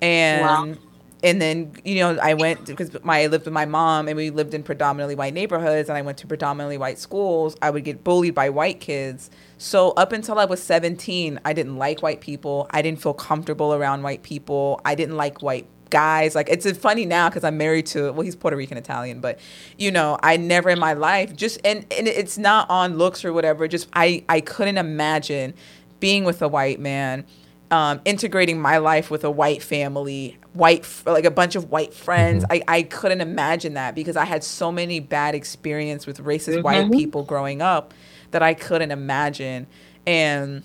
and 0.00 0.42
Wow. 0.42 0.74
and 1.22 1.40
then 1.40 1.72
you 1.84 1.96
know 1.96 2.18
I 2.20 2.34
went 2.34 2.66
because 2.66 2.90
my 3.04 3.22
I 3.22 3.26
lived 3.26 3.44
with 3.44 3.54
my 3.54 3.64
mom 3.66 4.08
and 4.08 4.16
we 4.16 4.30
lived 4.30 4.54
in 4.54 4.62
predominantly 4.62 5.14
white 5.14 5.34
neighborhoods 5.34 5.88
and 5.88 5.96
I 5.96 6.02
went 6.02 6.18
to 6.18 6.26
predominantly 6.26 6.78
white 6.78 6.98
schools. 6.98 7.56
I 7.62 7.70
would 7.70 7.84
get 7.84 8.02
bullied 8.02 8.34
by 8.34 8.50
white 8.50 8.80
kids. 8.80 9.30
So 9.58 9.90
up 9.92 10.12
until 10.12 10.38
I 10.38 10.46
was 10.46 10.62
17, 10.62 11.38
I 11.44 11.52
didn't 11.52 11.76
like 11.76 12.02
white 12.02 12.20
people. 12.20 12.66
I 12.70 12.82
didn't 12.82 13.00
feel 13.02 13.14
comfortable 13.14 13.74
around 13.74 14.02
white 14.02 14.22
people. 14.22 14.80
I 14.84 14.94
didn't 14.94 15.16
like 15.16 15.42
white 15.42 15.66
guys. 15.90 16.34
Like 16.34 16.48
it's 16.48 16.70
funny 16.78 17.04
now 17.06 17.28
because 17.28 17.44
I'm 17.44 17.58
married 17.58 17.86
to 17.86 18.12
well 18.12 18.22
he's 18.22 18.36
Puerto 18.36 18.56
Rican 18.56 18.78
Italian, 18.78 19.20
but 19.20 19.38
you 19.76 19.90
know 19.90 20.18
I 20.22 20.36
never 20.36 20.70
in 20.70 20.78
my 20.78 20.92
life 20.94 21.36
just 21.36 21.58
and 21.64 21.84
and 21.92 22.08
it's 22.08 22.38
not 22.38 22.70
on 22.70 22.96
looks 22.96 23.24
or 23.24 23.32
whatever. 23.32 23.68
Just 23.68 23.88
I 23.92 24.24
I 24.28 24.40
couldn't 24.40 24.78
imagine 24.78 25.54
being 25.98 26.24
with 26.24 26.40
a 26.42 26.48
white 26.48 26.80
man 26.80 27.26
um, 27.70 28.00
integrating 28.04 28.60
my 28.60 28.78
life 28.78 29.12
with 29.12 29.22
a 29.22 29.30
white 29.30 29.62
family, 29.62 30.36
white 30.54 30.84
like 31.06 31.24
a 31.24 31.30
bunch 31.30 31.54
of 31.54 31.70
white 31.70 31.94
friends. 31.94 32.44
I, 32.50 32.62
I 32.66 32.82
couldn't 32.82 33.20
imagine 33.20 33.74
that 33.74 33.94
because 33.94 34.16
I 34.16 34.24
had 34.24 34.42
so 34.42 34.72
many 34.72 34.98
bad 34.98 35.36
experience 35.36 36.04
with 36.04 36.18
racist 36.18 36.64
white 36.64 36.86
Mhm. 36.86 36.92
people 36.96 37.22
growing 37.22 37.62
up 37.62 37.94
that 38.32 38.42
I 38.42 38.54
couldn't 38.54 38.90
imagine. 38.90 39.68
And 40.04 40.64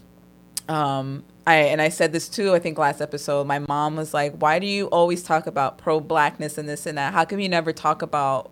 um, 0.67 1.23
I 1.47 1.55
and 1.55 1.81
I 1.81 1.89
said 1.89 2.11
this 2.11 2.29
too. 2.29 2.53
I 2.53 2.59
think 2.59 2.77
last 2.77 3.01
episode, 3.01 3.47
my 3.47 3.59
mom 3.59 3.95
was 3.95 4.13
like, 4.13 4.35
"Why 4.37 4.59
do 4.59 4.67
you 4.67 4.87
always 4.87 5.23
talk 5.23 5.47
about 5.47 5.77
pro 5.77 5.99
blackness 5.99 6.57
and 6.57 6.67
this 6.67 6.85
and 6.85 6.97
that? 6.97 7.13
How 7.13 7.25
come 7.25 7.39
you 7.39 7.49
never 7.49 7.73
talk 7.73 8.01
about 8.01 8.51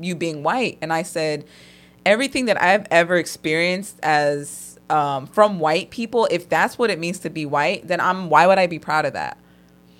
you 0.00 0.14
being 0.16 0.42
white?" 0.42 0.78
And 0.82 0.92
I 0.92 1.02
said, 1.02 1.44
everything 2.04 2.46
that 2.46 2.60
I've 2.62 2.86
ever 2.90 3.16
experienced 3.16 3.98
as 4.02 4.78
um, 4.90 5.26
from 5.26 5.58
white 5.60 5.90
people, 5.90 6.28
if 6.30 6.48
that's 6.48 6.78
what 6.78 6.90
it 6.90 6.98
means 6.98 7.20
to 7.20 7.30
be 7.30 7.46
white, 7.46 7.86
then 7.86 8.00
I'm 8.00 8.28
why 8.28 8.46
would 8.46 8.58
I 8.58 8.66
be 8.66 8.78
proud 8.78 9.04
of 9.06 9.12
that? 9.14 9.38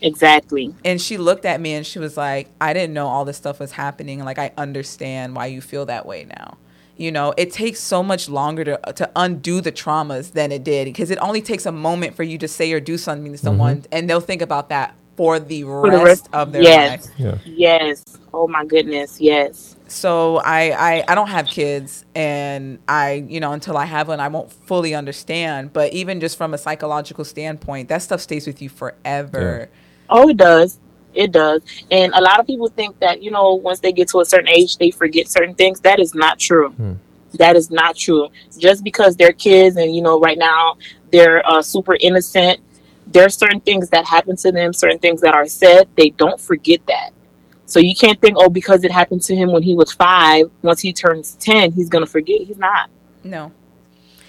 Exactly. 0.01 0.75
And 0.85 1.01
she 1.01 1.17
looked 1.17 1.45
at 1.45 1.61
me 1.61 1.75
and 1.75 1.87
she 1.87 1.99
was 1.99 2.17
like, 2.17 2.49
I 2.61 2.73
didn't 2.73 2.95
know 2.95 3.07
all 3.07 3.25
this 3.25 3.37
stuff 3.37 3.61
was 3.61 3.73
happening. 3.73 4.25
Like, 4.25 4.39
I 4.39 4.53
understand 4.59 5.37
why 5.37 5.47
you 5.47 5.61
feel 5.61 5.87
that 5.87 6.07
way 6.07 6.25
now. 6.25 6.59
You 6.97 7.11
know, 7.11 7.33
it 7.37 7.53
takes 7.53 7.81
so 7.81 8.03
much 8.03 8.29
longer 8.29 8.65
to, 8.65 8.93
to 8.95 9.11
undo 9.17 9.61
the 9.61 9.73
traumas 9.73 10.33
than 10.33 10.53
it 10.53 10.63
did 10.63 10.85
because 10.85 11.11
it 11.11 11.19
only 11.19 11.41
takes 11.41 11.67
a 11.67 11.73
moment 11.73 12.15
for 12.15 12.23
you 12.23 12.39
to 12.39 12.49
say 12.49 12.73
or 12.73 12.81
do 12.81 12.99
something 12.99 13.33
to 13.33 13.39
mm-hmm. 13.39 13.47
someone 13.47 13.85
and 13.91 14.09
they'll 14.09 14.21
think 14.21 14.43
about 14.43 14.69
that 14.69 14.95
for 15.17 15.39
the, 15.39 15.63
For 15.63 15.83
rest, 15.83 15.99
the 15.99 16.05
rest- 16.05 16.29
of 16.33 16.53
their 16.53 16.63
yes. 16.63 17.07
life. 17.07 17.19
Yeah. 17.19 17.39
Yes. 17.45 18.05
Oh 18.33 18.49
my 18.49 18.65
goodness. 18.65 19.21
Yes. 19.21 19.77
So 19.89 20.37
I, 20.39 20.71
I 20.71 21.05
I 21.09 21.15
don't 21.15 21.29
have 21.29 21.47
kids 21.47 22.07
and 22.15 22.79
I 22.89 23.25
you 23.29 23.41
know 23.41 23.53
until 23.53 23.77
I 23.77 23.85
have 23.85 24.09
one 24.09 24.21
I 24.21 24.29
won't 24.29 24.51
fully 24.51 24.95
understand 24.95 25.73
but 25.73 25.93
even 25.93 26.19
just 26.19 26.39
from 26.39 26.55
a 26.55 26.59
psychological 26.59 27.25
standpoint 27.25 27.89
that 27.89 27.99
stuff 27.99 28.21
stays 28.21 28.47
with 28.47 28.63
you 28.63 28.69
forever. 28.69 29.69
Oh, 30.09 30.29
it 30.29 30.37
does. 30.37 30.79
It 31.15 31.33
does. 31.33 31.63
And 31.91 32.13
a 32.15 32.21
lot 32.21 32.41
of 32.41 32.47
people 32.47 32.69
think 32.69 32.99
that, 33.01 33.23
you 33.23 33.31
know, 33.31 33.55
once 33.55 33.81
they 33.81 33.93
get 33.93 34.09
to 34.09 34.21
a 34.21 34.25
certain 34.25 34.49
age, 34.49 34.79
they 34.79 34.91
forget 34.91 35.29
certain 35.29 35.55
things. 35.55 35.81
That 35.81 36.01
is 36.01 36.15
not 36.15 36.39
true. 36.39 36.71
Hmm. 36.71 36.95
That 37.35 37.57
is 37.57 37.71
not 37.71 37.97
true. 37.97 38.29
Just 38.59 38.85
because 38.85 39.17
they're 39.17 39.33
kids 39.33 39.77
and, 39.77 39.95
you 39.95 40.03
know, 40.03 40.21
right 40.21 40.39
now 40.39 40.77
they're 41.11 41.47
uh, 41.49 41.63
super 41.63 41.97
innocent, 42.01 42.61
there 43.07 43.27
are 43.27 43.31
certain 43.31 43.61
things 43.61 43.91
that 43.91 44.05
happen 44.05 44.37
to 44.37 44.53
them, 44.53 44.73
certain 44.73 44.99
things 44.99 45.21
that 45.23 45.35
are 45.35 45.47
said. 45.47 45.89
They 45.97 46.11
don't 46.11 46.41
forget 46.41 46.81
that. 46.87 47.11
So 47.67 47.79
you 47.79 47.95
can't 47.95 48.21
think, 48.21 48.37
oh, 48.39 48.51
because 48.51 48.85
it 48.85 48.91
happened 48.91 49.23
to 49.23 49.35
him 49.35 49.51
when 49.51 49.63
he 49.63 49.75
was 49.75 49.93
five, 49.93 50.51
once 50.63 50.81
he 50.81 50.93
turns 50.93 51.37
10, 51.37 51.73
he's 51.73 51.89
going 51.89 52.05
to 52.05 52.11
forget. 52.11 52.43
He's 52.43 52.59
not. 52.59 52.91
No. 53.25 53.53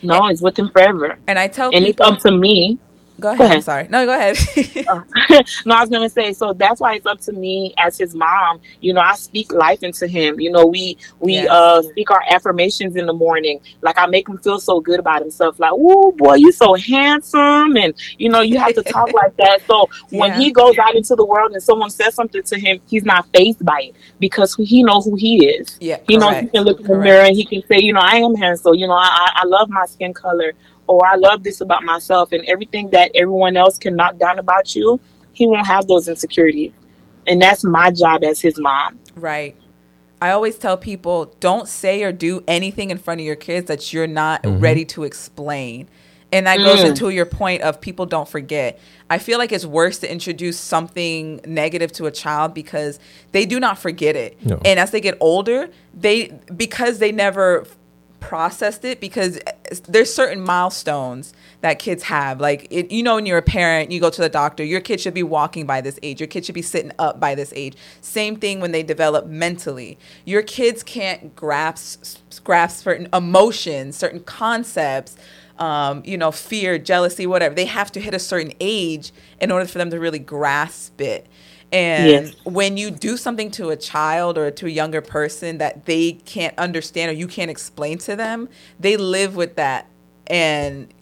No, 0.01 0.27
it's 0.27 0.41
with 0.41 0.57
him 0.57 0.69
forever. 0.69 1.17
And 1.27 1.39
I 1.39 1.47
tell 1.47 1.73
And 1.73 1.85
it's 1.85 1.99
up 1.99 2.19
to 2.19 2.31
me 2.31 2.79
Go 3.19 3.31
ahead. 3.31 3.49
Go 3.49 3.55
I'm 3.55 3.61
sorry. 3.61 3.87
No, 3.89 4.05
go 4.05 4.13
ahead. 4.13 4.37
no, 5.65 5.75
I 5.75 5.81
was 5.81 5.89
gonna 5.89 6.09
say, 6.09 6.33
so 6.33 6.53
that's 6.53 6.81
why 6.81 6.95
it's 6.95 7.05
up 7.05 7.19
to 7.21 7.31
me 7.33 7.73
as 7.77 7.97
his 7.97 8.15
mom. 8.15 8.59
You 8.81 8.93
know, 8.93 9.01
I 9.01 9.15
speak 9.15 9.51
life 9.53 9.83
into 9.83 10.07
him. 10.07 10.39
You 10.39 10.51
know, 10.51 10.65
we 10.65 10.97
we 11.19 11.33
Yes. 11.33 11.49
uh 11.49 11.81
speak 11.83 12.11
our 12.11 12.23
affirmations 12.29 12.95
in 12.95 13.05
the 13.05 13.13
morning. 13.13 13.59
Like 13.81 13.97
I 13.97 14.07
make 14.07 14.27
him 14.27 14.37
feel 14.39 14.59
so 14.59 14.81
good 14.81 14.99
about 14.99 15.21
himself. 15.21 15.59
Like, 15.59 15.71
oh 15.73 16.11
boy, 16.13 16.35
you're 16.35 16.51
so 16.51 16.73
handsome, 16.75 17.77
and 17.77 17.93
you 18.17 18.29
know, 18.29 18.41
you 18.41 18.59
have 18.59 18.73
to 18.73 18.83
talk 18.83 19.13
like 19.13 19.35
that. 19.37 19.61
So 19.67 19.87
when 20.09 20.33
Yeah. 20.33 20.39
he 20.39 20.51
goes 20.51 20.77
out 20.77 20.95
into 20.95 21.15
the 21.15 21.25
world 21.25 21.51
and 21.53 21.61
someone 21.63 21.89
says 21.91 22.15
something 22.15 22.43
to 22.43 22.59
him, 22.59 22.79
he's 22.87 23.05
not 23.05 23.27
phased 23.33 23.63
by 23.65 23.81
it 23.89 23.95
because 24.19 24.55
he 24.55 24.83
knows 24.83 25.05
who 25.05 25.15
he 25.15 25.45
is. 25.45 25.77
yeah. 25.79 25.99
He 26.07 26.17
knows 26.17 26.39
he 26.39 26.47
can 26.47 26.63
look 26.63 26.79
in 26.79 26.87
the 26.89 26.97
correct. 26.97 27.03
mirror 27.03 27.21
and 27.21 27.35
he 27.35 27.45
can 27.45 27.61
say, 27.67 27.79
you 27.79 27.93
know, 27.93 28.01
I 28.01 28.17
am 28.17 28.35
handsome. 28.35 28.75
You 28.75 28.87
know, 28.87 28.93
I 28.95 29.29
I 29.35 29.45
love 29.45 29.69
my 29.69 29.85
skin 29.85 30.13
color, 30.13 30.53
or 30.87 31.05
I 31.05 31.15
love 31.15 31.43
this 31.43 31.61
about 31.61 31.83
myself, 31.83 32.31
and 32.31 32.43
everything 32.45 32.89
that 32.91 33.11
everyone 33.15 33.57
else 33.57 33.77
can 33.77 33.95
knock 33.95 34.17
down 34.17 34.39
about 34.39 34.75
you, 34.75 34.99
he 35.33 35.47
won't 35.47 35.65
have 35.67 35.87
those 35.87 36.07
insecurities. 36.07 36.71
And 37.25 37.41
that's 37.41 37.63
my 37.63 37.89
job 37.91 38.23
as 38.23 38.41
his 38.41 38.59
mom. 38.59 38.99
Right. 39.15 39.55
I 40.21 40.31
always 40.31 40.57
tell 40.57 40.77
people 40.77 41.33
don't 41.39 41.67
say 41.67 42.03
or 42.03 42.11
do 42.11 42.43
anything 42.47 42.91
in 42.91 42.97
front 42.97 43.19
of 43.21 43.25
your 43.25 43.35
kids 43.35 43.67
that 43.67 43.91
you're 43.93 44.07
not 44.07 44.41
ready 44.45 44.85
to 44.85 45.03
explain. 45.03 45.89
And 46.31 46.47
that 46.47 46.57
goes 46.57 46.79
Mm. 46.79 46.89
into 46.89 47.09
your 47.09 47.25
point 47.27 47.61
of 47.61 47.79
people 47.79 48.05
don't 48.07 48.27
forget. 48.27 48.79
I 49.09 49.19
feel 49.19 49.37
like 49.37 49.51
it's 49.51 49.65
worse 49.65 49.99
to 49.99 50.11
introduce 50.11 50.57
something 50.57 51.41
negative 51.45 51.91
to 51.93 52.07
a 52.07 52.11
child 52.11 52.53
because 52.53 52.99
they 53.33 53.45
do 53.45 53.59
not 53.59 53.77
forget 53.77 54.15
it. 54.15 54.37
No. 54.43 54.59
And 54.65 54.79
as 54.79 54.91
they 54.91 54.99
get 54.99 55.15
older, 55.19 55.69
they 55.93 56.33
because 56.55 56.97
they 56.99 57.11
never 57.11 57.65
processed 58.19 58.83
it 58.85 58.99
because 59.01 59.37
there's 59.81 60.13
certain 60.13 60.41
milestones 60.41 61.33
that 61.61 61.79
kids 61.79 62.03
have. 62.03 62.39
Like 62.39 62.67
it, 62.69 62.91
you 62.91 63.03
know 63.03 63.15
when 63.15 63.25
you're 63.25 63.37
a 63.37 63.41
parent 63.43 63.91
you 63.91 63.99
go 63.99 64.09
to 64.09 64.21
the 64.21 64.29
doctor 64.29 64.63
your 64.63 64.81
kid 64.81 64.99
should 64.99 65.13
be 65.13 65.23
walking 65.23 65.65
by 65.65 65.81
this 65.81 65.99
age. 66.03 66.19
Your 66.19 66.27
kid 66.27 66.45
should 66.45 66.55
be 66.55 66.61
sitting 66.61 66.91
up 66.99 67.19
by 67.19 67.35
this 67.35 67.53
age. 67.55 67.75
Same 68.01 68.35
thing 68.35 68.59
when 68.59 68.71
they 68.71 68.83
develop 68.83 69.25
mentally. 69.27 69.97
Your 70.25 70.41
kids 70.41 70.83
can't 70.83 71.35
grasp 71.35 72.19
grasp 72.43 72.83
certain 72.83 73.07
emotions 73.13 73.95
certain 73.95 74.19
concepts 74.21 75.15
um, 75.59 76.01
you 76.05 76.17
know 76.17 76.31
fear 76.31 76.77
jealousy 76.77 77.27
whatever. 77.27 77.55
They 77.55 77.65
have 77.65 77.91
to 77.93 77.99
hit 77.99 78.13
a 78.13 78.19
certain 78.19 78.53
age 78.59 79.11
in 79.39 79.51
order 79.51 79.65
for 79.65 79.77
them 79.77 79.89
to 79.91 79.99
really 79.99 80.19
grasp 80.19 80.99
it 81.01 81.27
and 81.73 81.97
Yes. 81.97 82.35
when 82.45 82.77
you 82.77 82.91
do 82.91 83.17
something 83.17 83.51
to 83.53 83.71
a 83.71 83.77
child 83.77 84.37
or 84.39 84.51
to 84.51 84.67
a 84.67 84.71
younger 84.71 85.01
person 85.01 85.59
that 85.59 85.87
they 85.87 86.13
can't 86.13 86.57
understand 86.59 87.11
or 87.11 87.15
you 87.15 87.27
can't 87.27 87.51
explain 87.51 87.99
to 87.99 88.15
them, 88.17 88.49
they 88.79 88.97
live 88.97 89.35
with 89.37 89.57
that 89.57 89.89
and 90.27 90.93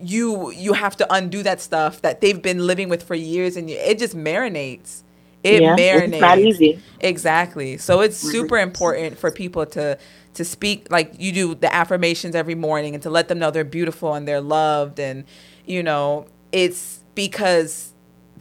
you 0.00 0.52
you 0.52 0.74
have 0.74 0.96
to 0.98 1.14
undo 1.14 1.42
that 1.44 1.60
stuff 1.62 2.02
that 2.02 2.22
they've 2.22 2.42
been 2.42 2.66
living 2.66 2.90
with 2.90 3.04
for 3.04 3.16
years 3.16 3.56
and 3.56 3.70
you- 3.70 3.78
it 3.78 3.98
just 3.98 4.16
marinates. 4.16 5.04
It 5.44 5.64
yeah, 5.64 5.76
marinates. 5.76 6.06
it's 6.06 6.20
not 6.20 6.38
easy. 6.38 6.84
Exactly. 7.00 7.78
So 7.78 8.00
it's 8.02 8.18
super 8.18 8.58
important 8.58 9.18
for 9.18 9.32
people 9.32 9.66
to 9.68 9.98
to 10.34 10.44
speak 10.44 10.88
like 10.90 11.14
you 11.18 11.32
do 11.32 11.56
the 11.56 11.74
affirmations 11.74 12.36
every 12.36 12.56
morning 12.56 12.94
and 12.94 13.02
to 13.04 13.10
let 13.10 13.28
them 13.28 13.40
know 13.40 13.50
they're 13.52 13.64
beautiful 13.64 14.14
and 14.14 14.28
they're 14.28 14.42
loved 14.42 15.00
and 15.00 15.24
you 15.66 15.82
know, 15.84 16.26
it's 16.52 17.04
because 17.16 17.94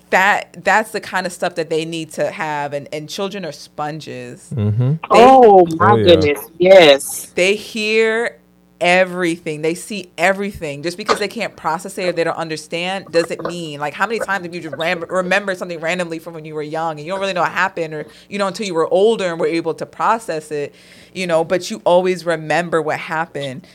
that 0.09 0.63
that's 0.63 0.91
the 0.91 1.01
kind 1.01 1.25
of 1.25 1.34
stuff 1.34 1.55
that 1.55 1.69
they 1.69 1.85
need 1.85 2.11
to 2.13 2.31
have 2.31 2.73
and 2.73 2.88
and 2.93 3.09
children 3.09 3.45
are 3.45 3.51
sponges. 3.51 4.55
Mm-hmm. 4.55 4.93
Oh 5.11 5.65
my 5.79 5.95
Oh, 5.95 5.97
yeah. 5.97 6.27
goodness, 6.27 6.49
yes. 6.59 7.34
They 7.35 7.55
hear 7.55 8.39
everything. 8.79 9.61
They 9.61 9.75
see 9.75 10.11
everything. 10.17 10.84
Just 10.84 10.97
because 10.97 11.19
they 11.19 11.27
can't 11.27 11.55
process 11.55 11.97
it 11.97 12.03
or 12.05 12.11
they 12.13 12.23
don't 12.23 12.38
understand 12.38 13.11
doesn't 13.11 13.41
mean 13.41 13.79
like 13.79 13.93
how 13.93 14.05
many 14.07 14.19
times 14.19 14.45
have 14.45 14.53
you 14.53 14.61
just 14.61 14.75
ram- 14.75 15.05
remember 15.09 15.55
something 15.55 15.79
randomly 15.79 16.19
from 16.19 16.34
when 16.34 16.45
you 16.45 16.55
were 16.55 16.61
young 16.63 16.97
and 16.97 17.05
you 17.05 17.11
don't 17.11 17.19
really 17.19 17.34
know 17.34 17.41
what 17.41 17.51
happened 17.51 17.93
or 17.93 18.07
you 18.29 18.38
know 18.38 18.47
until 18.47 18.65
you 18.67 18.73
were 18.75 18.88
older 18.93 19.25
and 19.31 19.39
were 19.39 19.47
able 19.47 19.73
to 19.75 19.85
process 19.85 20.51
it, 20.51 20.75
you 21.13 21.27
know, 21.27 21.43
but 21.43 21.69
you 21.71 21.81
always 21.85 22.25
remember 22.25 22.81
what 22.81 22.99
happened. 22.99 23.67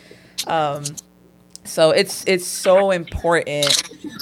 Um 0.47 1.01
so 1.65 1.91
it's 1.91 2.25
it's 2.27 2.47
so 2.47 2.91
important 2.91 3.77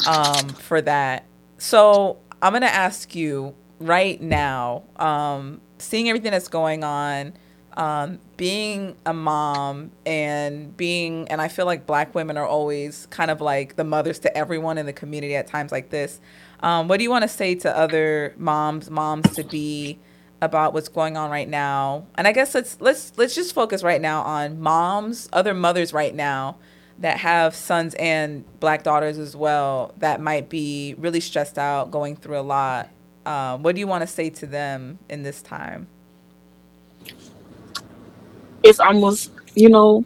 um 0.06 0.54
for 0.54 0.80
that. 0.82 1.24
So 1.60 2.16
I'm 2.40 2.54
gonna 2.54 2.66
ask 2.66 3.14
you 3.14 3.54
right 3.80 4.18
now, 4.18 4.84
um, 4.96 5.60
seeing 5.76 6.08
everything 6.08 6.32
that's 6.32 6.48
going 6.48 6.82
on, 6.84 7.34
um, 7.76 8.18
being 8.38 8.96
a 9.04 9.12
mom 9.12 9.90
and 10.06 10.74
being, 10.74 11.28
and 11.28 11.38
I 11.38 11.48
feel 11.48 11.66
like 11.66 11.86
black 11.86 12.14
women 12.14 12.38
are 12.38 12.46
always 12.46 13.04
kind 13.10 13.30
of 13.30 13.42
like 13.42 13.76
the 13.76 13.84
mothers 13.84 14.18
to 14.20 14.34
everyone 14.34 14.78
in 14.78 14.86
the 14.86 14.94
community 14.94 15.36
at 15.36 15.48
times 15.48 15.70
like 15.70 15.90
this. 15.90 16.18
Um, 16.60 16.88
what 16.88 16.96
do 16.96 17.04
you 17.04 17.10
want 17.10 17.24
to 17.24 17.28
say 17.28 17.54
to 17.56 17.76
other 17.76 18.34
moms, 18.38 18.88
moms 18.88 19.30
to 19.34 19.44
be 19.44 19.98
about 20.40 20.72
what's 20.72 20.88
going 20.88 21.18
on 21.18 21.30
right 21.30 21.48
now? 21.48 22.06
And 22.14 22.26
I 22.26 22.32
guess 22.32 22.54
let's 22.54 22.80
let's 22.80 23.12
let's 23.18 23.34
just 23.34 23.54
focus 23.54 23.82
right 23.82 24.00
now 24.00 24.22
on 24.22 24.62
moms, 24.62 25.28
other 25.30 25.52
mothers 25.52 25.92
right 25.92 26.14
now 26.14 26.56
that 27.00 27.18
have 27.18 27.54
sons 27.54 27.94
and 27.94 28.44
black 28.60 28.82
daughters 28.82 29.18
as 29.18 29.34
well 29.34 29.94
that 29.98 30.20
might 30.20 30.48
be 30.48 30.94
really 30.98 31.20
stressed 31.20 31.58
out, 31.58 31.90
going 31.90 32.14
through 32.14 32.38
a 32.38 32.42
lot. 32.42 32.90
Um, 33.26 33.62
what 33.62 33.74
do 33.74 33.80
you 33.80 33.86
want 33.86 34.02
to 34.02 34.06
say 34.06 34.30
to 34.30 34.46
them 34.46 34.98
in 35.08 35.22
this 35.22 35.42
time? 35.42 35.88
It's 38.62 38.78
almost, 38.78 39.30
you 39.54 39.70
know, 39.70 40.04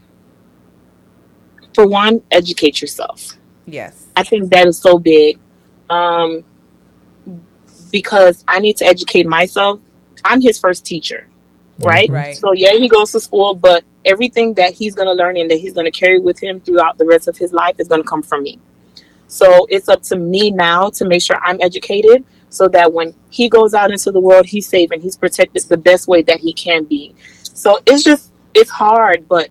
for 1.75 1.87
one, 1.87 2.23
educate 2.31 2.81
yourself. 2.81 3.37
Yes. 3.67 4.07
I 4.17 4.23
think 4.23 4.51
that 4.51 4.67
is 4.69 4.79
so 4.79 4.99
big. 4.99 5.39
Um, 5.91 6.45
because 7.91 8.45
I 8.49 8.61
need 8.61 8.77
to 8.79 8.87
educate 8.87 9.27
myself. 9.27 9.81
I'm 10.25 10.41
his 10.41 10.59
first 10.59 10.85
teacher, 10.85 11.29
right? 11.79 12.09
Right. 12.09 12.37
So 12.37 12.53
yeah, 12.53 12.73
he 12.73 12.89
goes 12.89 13.13
to 13.13 13.21
school, 13.21 13.55
but 13.55 13.85
everything 14.05 14.55
that 14.55 14.75
he's 14.75 14.95
gonna 14.95 15.13
learn 15.13 15.37
and 15.37 15.51
that 15.51 15.59
he's 15.59 15.73
gonna 15.73 15.91
carry 15.91 16.19
with 16.19 16.39
him 16.39 16.61
throughout 16.61 16.99
the 16.99 17.05
rest 17.05 17.29
of 17.29 17.37
his 17.37 17.53
life 17.53 17.77
is 17.79 17.89
gonna 17.89 18.05
come 18.05 18.23
from 18.23 18.43
me. 18.43 18.59
So 19.29 19.67
it's 19.69 19.89
up 19.89 20.03
to 20.05 20.17
me 20.17 20.51
now 20.51 20.91
to 20.91 21.05
make 21.05 21.23
sure 21.23 21.39
I'm 21.43 21.61
educated 21.61 22.25
so 22.51 22.69
that 22.69 22.93
when 22.93 23.15
he 23.31 23.49
goes 23.49 23.75
out 23.75 23.91
into 23.91 24.13
the 24.13 24.21
world, 24.21 24.47
he's 24.47 24.69
safe 24.69 24.91
and 24.93 25.03
he's 25.03 25.17
protected 25.17 25.65
the 25.65 25.77
best 25.77 26.07
way 26.07 26.23
that 26.23 26.39
he 26.39 26.53
can 26.53 26.85
be. 26.85 27.15
So 27.43 27.81
it's 27.87 28.05
just 28.05 28.31
it's 28.55 28.71
hard, 28.71 29.27
but 29.29 29.49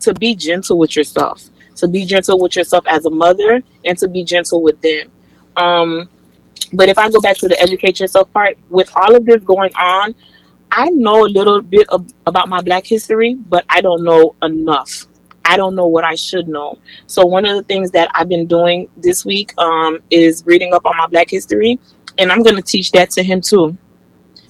to 0.00 0.14
be 0.14 0.34
gentle 0.34 0.78
with 0.78 0.96
yourself, 0.96 1.44
to 1.76 1.88
be 1.88 2.06
gentle 2.06 2.40
with 2.40 2.56
yourself 2.56 2.84
as 2.86 3.04
a 3.04 3.10
mother, 3.10 3.62
and 3.84 3.98
to 3.98 4.08
be 4.08 4.24
gentle 4.24 4.62
with 4.62 4.80
them. 4.80 5.10
Um, 5.56 6.08
but 6.72 6.88
if 6.88 6.98
I 6.98 7.10
go 7.10 7.20
back 7.20 7.36
to 7.38 7.48
the 7.48 7.60
educate 7.60 8.00
yourself 8.00 8.32
part, 8.32 8.56
with 8.68 8.90
all 8.96 9.14
of 9.14 9.26
this 9.26 9.42
going 9.42 9.74
on, 9.74 10.14
I 10.72 10.90
know 10.90 11.24
a 11.24 11.28
little 11.28 11.60
bit 11.60 11.88
of, 11.88 12.06
about 12.26 12.48
my 12.48 12.60
Black 12.60 12.86
history, 12.86 13.34
but 13.34 13.64
I 13.68 13.80
don't 13.80 14.04
know 14.04 14.34
enough. 14.42 15.06
I 15.44 15.56
don't 15.56 15.74
know 15.74 15.88
what 15.88 16.04
I 16.04 16.14
should 16.14 16.46
know. 16.46 16.78
So 17.06 17.26
one 17.26 17.44
of 17.44 17.56
the 17.56 17.64
things 17.64 17.90
that 17.90 18.08
I've 18.14 18.28
been 18.28 18.46
doing 18.46 18.88
this 18.96 19.24
week 19.24 19.52
um, 19.58 19.98
is 20.10 20.44
reading 20.46 20.72
up 20.72 20.86
on 20.86 20.96
my 20.96 21.06
Black 21.08 21.30
history, 21.30 21.80
and 22.18 22.30
I'm 22.30 22.42
going 22.42 22.56
to 22.56 22.62
teach 22.62 22.92
that 22.92 23.10
to 23.12 23.22
him 23.22 23.40
too. 23.40 23.76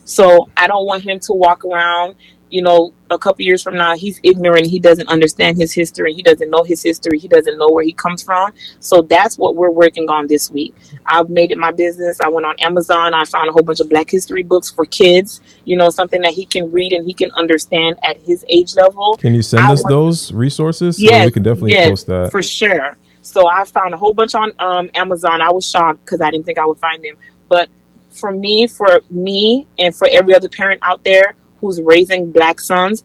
So 0.04 0.50
I 0.56 0.66
don't 0.66 0.86
want 0.86 1.04
him 1.04 1.20
to 1.20 1.32
walk 1.32 1.64
around, 1.64 2.16
you 2.50 2.62
know, 2.62 2.92
a 3.10 3.18
couple 3.18 3.44
years 3.44 3.62
from 3.62 3.76
now, 3.76 3.96
he's 3.96 4.20
ignorant. 4.22 4.66
He 4.66 4.78
doesn't 4.78 5.08
understand 5.08 5.56
his 5.56 5.72
history. 5.72 6.12
He 6.12 6.22
doesn't 6.22 6.50
know 6.50 6.64
his 6.64 6.82
history. 6.82 7.18
He 7.18 7.28
doesn't 7.28 7.58
know 7.58 7.68
where 7.68 7.84
he 7.84 7.92
comes 7.92 8.22
from. 8.22 8.52
So 8.80 9.02
that's 9.02 9.38
what 9.38 9.56
we're 9.56 9.70
working 9.70 10.08
on 10.10 10.26
this 10.26 10.50
week. 10.50 10.74
I've 11.06 11.30
made 11.30 11.50
it 11.52 11.58
my 11.58 11.70
business. 11.70 12.20
I 12.20 12.28
went 12.28 12.46
on 12.46 12.56
Amazon. 12.58 13.14
I 13.14 13.24
found 13.24 13.48
a 13.48 13.52
whole 13.52 13.62
bunch 13.62 13.80
of 13.80 13.88
Black 13.88 14.10
history 14.10 14.42
books 14.42 14.70
for 14.70 14.84
kids, 14.84 15.40
you 15.64 15.76
know, 15.76 15.90
something 15.90 16.20
that 16.22 16.32
he 16.32 16.44
can 16.46 16.70
read 16.70 16.92
and 16.92 17.06
he 17.06 17.14
can 17.14 17.30
understand 17.32 17.98
at 18.02 18.20
his 18.22 18.44
age 18.48 18.74
level. 18.74 19.16
Can 19.18 19.34
you 19.34 19.42
send 19.42 19.64
I 19.66 19.72
us 19.72 19.82
want- 19.82 19.90
those 19.90 20.32
resources? 20.32 20.96
So 20.96 21.02
Yes, 21.02 21.26
we 21.26 21.32
can 21.32 21.42
definitely 21.42 21.72
yes, 21.72 21.88
post 21.88 22.06
that. 22.06 22.30
for 22.30 22.42
sure. 22.42 22.96
So 23.22 23.48
I 23.48 23.64
found 23.64 23.92
a 23.94 23.96
whole 23.96 24.14
bunch 24.14 24.34
on 24.34 24.52
um, 24.58 24.90
Amazon. 24.94 25.42
I 25.42 25.50
was 25.50 25.68
shocked 25.68 26.04
because 26.04 26.20
I 26.20 26.30
didn't 26.30 26.46
think 26.46 26.58
I 26.58 26.66
would 26.66 26.78
find 26.78 27.04
them. 27.04 27.16
But 27.48 27.68
for 28.10 28.32
me, 28.32 28.66
for 28.66 29.00
me, 29.10 29.66
and 29.78 29.94
for 29.94 30.08
every 30.10 30.34
other 30.34 30.48
parent 30.48 30.80
out 30.82 31.04
there 31.04 31.34
who's 31.60 31.80
raising 31.82 32.32
black 32.32 32.58
sons, 32.60 33.02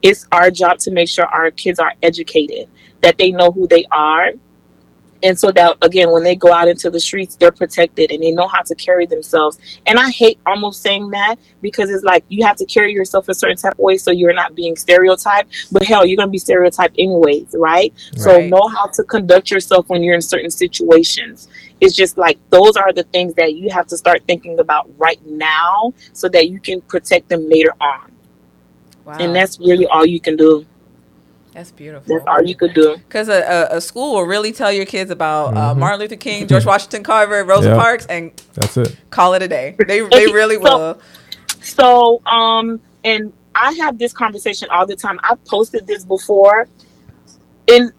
it's 0.00 0.26
our 0.30 0.50
job 0.50 0.78
to 0.78 0.92
make 0.92 1.08
sure 1.08 1.26
our 1.26 1.50
kids 1.50 1.80
are 1.80 1.92
educated, 2.02 2.68
that 3.00 3.18
they 3.18 3.32
know 3.32 3.50
who 3.50 3.66
they 3.66 3.84
are. 3.90 4.30
And 5.22 5.38
so 5.38 5.50
that 5.52 5.76
again, 5.82 6.10
when 6.10 6.22
they 6.22 6.36
go 6.36 6.52
out 6.52 6.68
into 6.68 6.90
the 6.90 7.00
streets, 7.00 7.36
they're 7.36 7.52
protected 7.52 8.10
and 8.10 8.22
they 8.22 8.30
know 8.30 8.46
how 8.46 8.62
to 8.62 8.74
carry 8.74 9.06
themselves. 9.06 9.58
And 9.86 9.98
I 9.98 10.10
hate 10.10 10.38
almost 10.46 10.82
saying 10.82 11.10
that 11.10 11.36
because 11.60 11.90
it's 11.90 12.04
like 12.04 12.24
you 12.28 12.44
have 12.44 12.56
to 12.56 12.66
carry 12.66 12.92
yourself 12.92 13.28
a 13.28 13.34
certain 13.34 13.56
type 13.56 13.72
of 13.72 13.78
way 13.78 13.98
so 13.98 14.10
you're 14.10 14.34
not 14.34 14.54
being 14.54 14.76
stereotyped. 14.76 15.68
But 15.72 15.84
hell, 15.84 16.06
you're 16.06 16.16
gonna 16.16 16.30
be 16.30 16.38
stereotyped 16.38 16.94
anyways, 16.98 17.54
right? 17.58 17.92
So 18.16 18.40
know 18.40 18.68
how 18.68 18.86
to 18.86 19.02
conduct 19.04 19.50
yourself 19.50 19.88
when 19.88 20.02
you're 20.02 20.14
in 20.14 20.22
certain 20.22 20.50
situations. 20.50 21.48
It's 21.80 21.94
just 21.94 22.18
like 22.18 22.38
those 22.50 22.76
are 22.76 22.92
the 22.92 23.04
things 23.04 23.34
that 23.34 23.54
you 23.54 23.70
have 23.70 23.86
to 23.88 23.96
start 23.96 24.22
thinking 24.26 24.58
about 24.58 24.90
right 24.98 25.24
now 25.26 25.94
so 26.12 26.28
that 26.28 26.48
you 26.48 26.60
can 26.60 26.80
protect 26.82 27.28
them 27.28 27.48
later 27.48 27.72
on. 27.80 28.12
Wow. 29.04 29.16
And 29.18 29.34
that's 29.34 29.58
really 29.58 29.86
all 29.86 30.04
you 30.04 30.20
can 30.20 30.36
do. 30.36 30.66
That's 31.58 31.72
beautiful. 31.72 32.14
That's 32.14 32.24
all 32.28 32.40
you 32.40 32.54
could 32.54 32.72
do. 32.72 32.96
Because 32.98 33.28
a, 33.28 33.40
a, 33.72 33.78
a 33.78 33.80
school 33.80 34.14
will 34.14 34.22
really 34.26 34.52
tell 34.52 34.70
your 34.70 34.86
kids 34.86 35.10
about 35.10 35.56
uh, 35.56 35.74
Mhm. 35.74 35.78
Martin 35.78 35.98
Luther 35.98 36.14
King, 36.14 36.46
George 36.46 36.64
Washington 36.72 37.02
Carver, 37.02 37.42
Rosa 37.44 37.70
Yeah. 37.70 37.74
Parks, 37.76 38.06
and 38.06 38.30
That's 38.54 38.76
it. 38.76 38.96
call 39.10 39.34
it 39.34 39.42
a 39.42 39.48
day. 39.48 39.74
They 39.76 40.00
they 40.08 40.26
really 40.26 40.54
So- 40.54 40.62
will. 40.62 41.00
So, 41.60 42.22
um, 42.26 42.80
and 43.02 43.32
I 43.56 43.72
have 43.72 43.98
this 43.98 44.12
conversation 44.12 44.68
all 44.70 44.86
the 44.86 44.94
time. 44.94 45.18
I've 45.24 45.44
posted 45.46 45.88
this 45.88 46.04
before, 46.04 46.68
and 47.66 47.92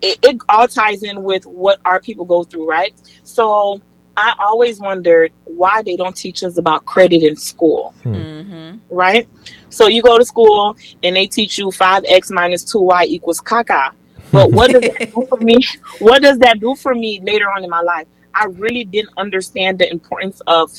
it, 0.00 0.18
it 0.22 0.36
all 0.48 0.66
ties 0.66 1.02
in 1.02 1.22
with 1.22 1.44
what 1.44 1.80
our 1.84 2.00
people 2.00 2.24
go 2.24 2.42
through, 2.44 2.66
right? 2.68 2.94
So, 3.22 3.82
I 4.16 4.34
always 4.38 4.80
wondered 4.80 5.30
why 5.44 5.82
they 5.82 5.94
don't 5.96 6.16
teach 6.16 6.42
us 6.42 6.56
about 6.56 6.86
credit 6.86 7.22
in 7.22 7.36
school, 7.36 7.94
Mm-hmm. 8.04 8.78
right? 8.88 9.28
So 9.70 9.88
you 9.88 10.02
go 10.02 10.18
to 10.18 10.24
school 10.24 10.76
and 11.02 11.16
they 11.16 11.26
teach 11.26 11.58
you 11.58 11.70
five 11.70 12.04
x 12.06 12.30
minus 12.30 12.64
two 12.64 12.80
y 12.80 13.04
equals 13.04 13.40
caca. 13.40 13.92
But 14.30 14.52
what 14.52 14.70
does 14.70 14.82
that 14.82 15.12
do 15.14 15.26
for 15.28 15.38
me? 15.38 15.58
What 16.00 16.22
does 16.22 16.38
that 16.38 16.60
do 16.60 16.74
for 16.74 16.94
me 16.94 17.20
later 17.22 17.50
on 17.50 17.64
in 17.64 17.70
my 17.70 17.80
life? 17.80 18.06
I 18.34 18.44
really 18.46 18.84
didn't 18.84 19.12
understand 19.16 19.78
the 19.78 19.90
importance 19.90 20.40
of 20.46 20.70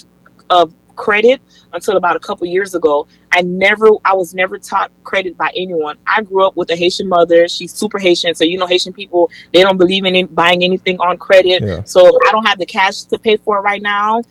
of 0.50 0.74
credit 0.96 1.42
until 1.74 1.96
about 1.98 2.16
a 2.16 2.20
couple 2.20 2.46
years 2.46 2.76
ago. 2.76 3.08
I 3.32 3.42
never 3.42 3.88
I 4.06 4.14
was 4.14 4.34
never 4.34 4.58
taught 4.58 4.92
credit 5.04 5.38
by 5.38 5.52
anyone. 5.56 5.98
I 6.06 6.22
grew 6.22 6.46
up 6.46 6.56
with 6.56 6.70
a 6.72 6.76
Haitian 6.76 7.08
mother. 7.08 7.48
She's 7.48 7.74
super 7.74 7.98
Haitian, 7.98 8.36
so 8.36 8.44
you 8.44 8.58
know 8.58 8.68
Haitian 8.68 8.94
people 8.94 9.32
they 9.54 9.62
don't 9.62 9.78
believe 9.78 10.06
in 10.06 10.28
buying 10.28 10.64
anything 10.64 11.00
on 11.00 11.18
credit. 11.18 11.64
Yeah. 11.64 11.84
So 11.84 12.00
if 12.08 12.28
I 12.28 12.32
don't 12.32 12.46
have 12.46 12.60
the 12.60 12.66
cash 12.66 13.04
to 13.04 13.18
pay 13.18 13.38
for 13.38 13.58
it 13.58 13.62
right 13.62 13.82
now. 13.82 14.22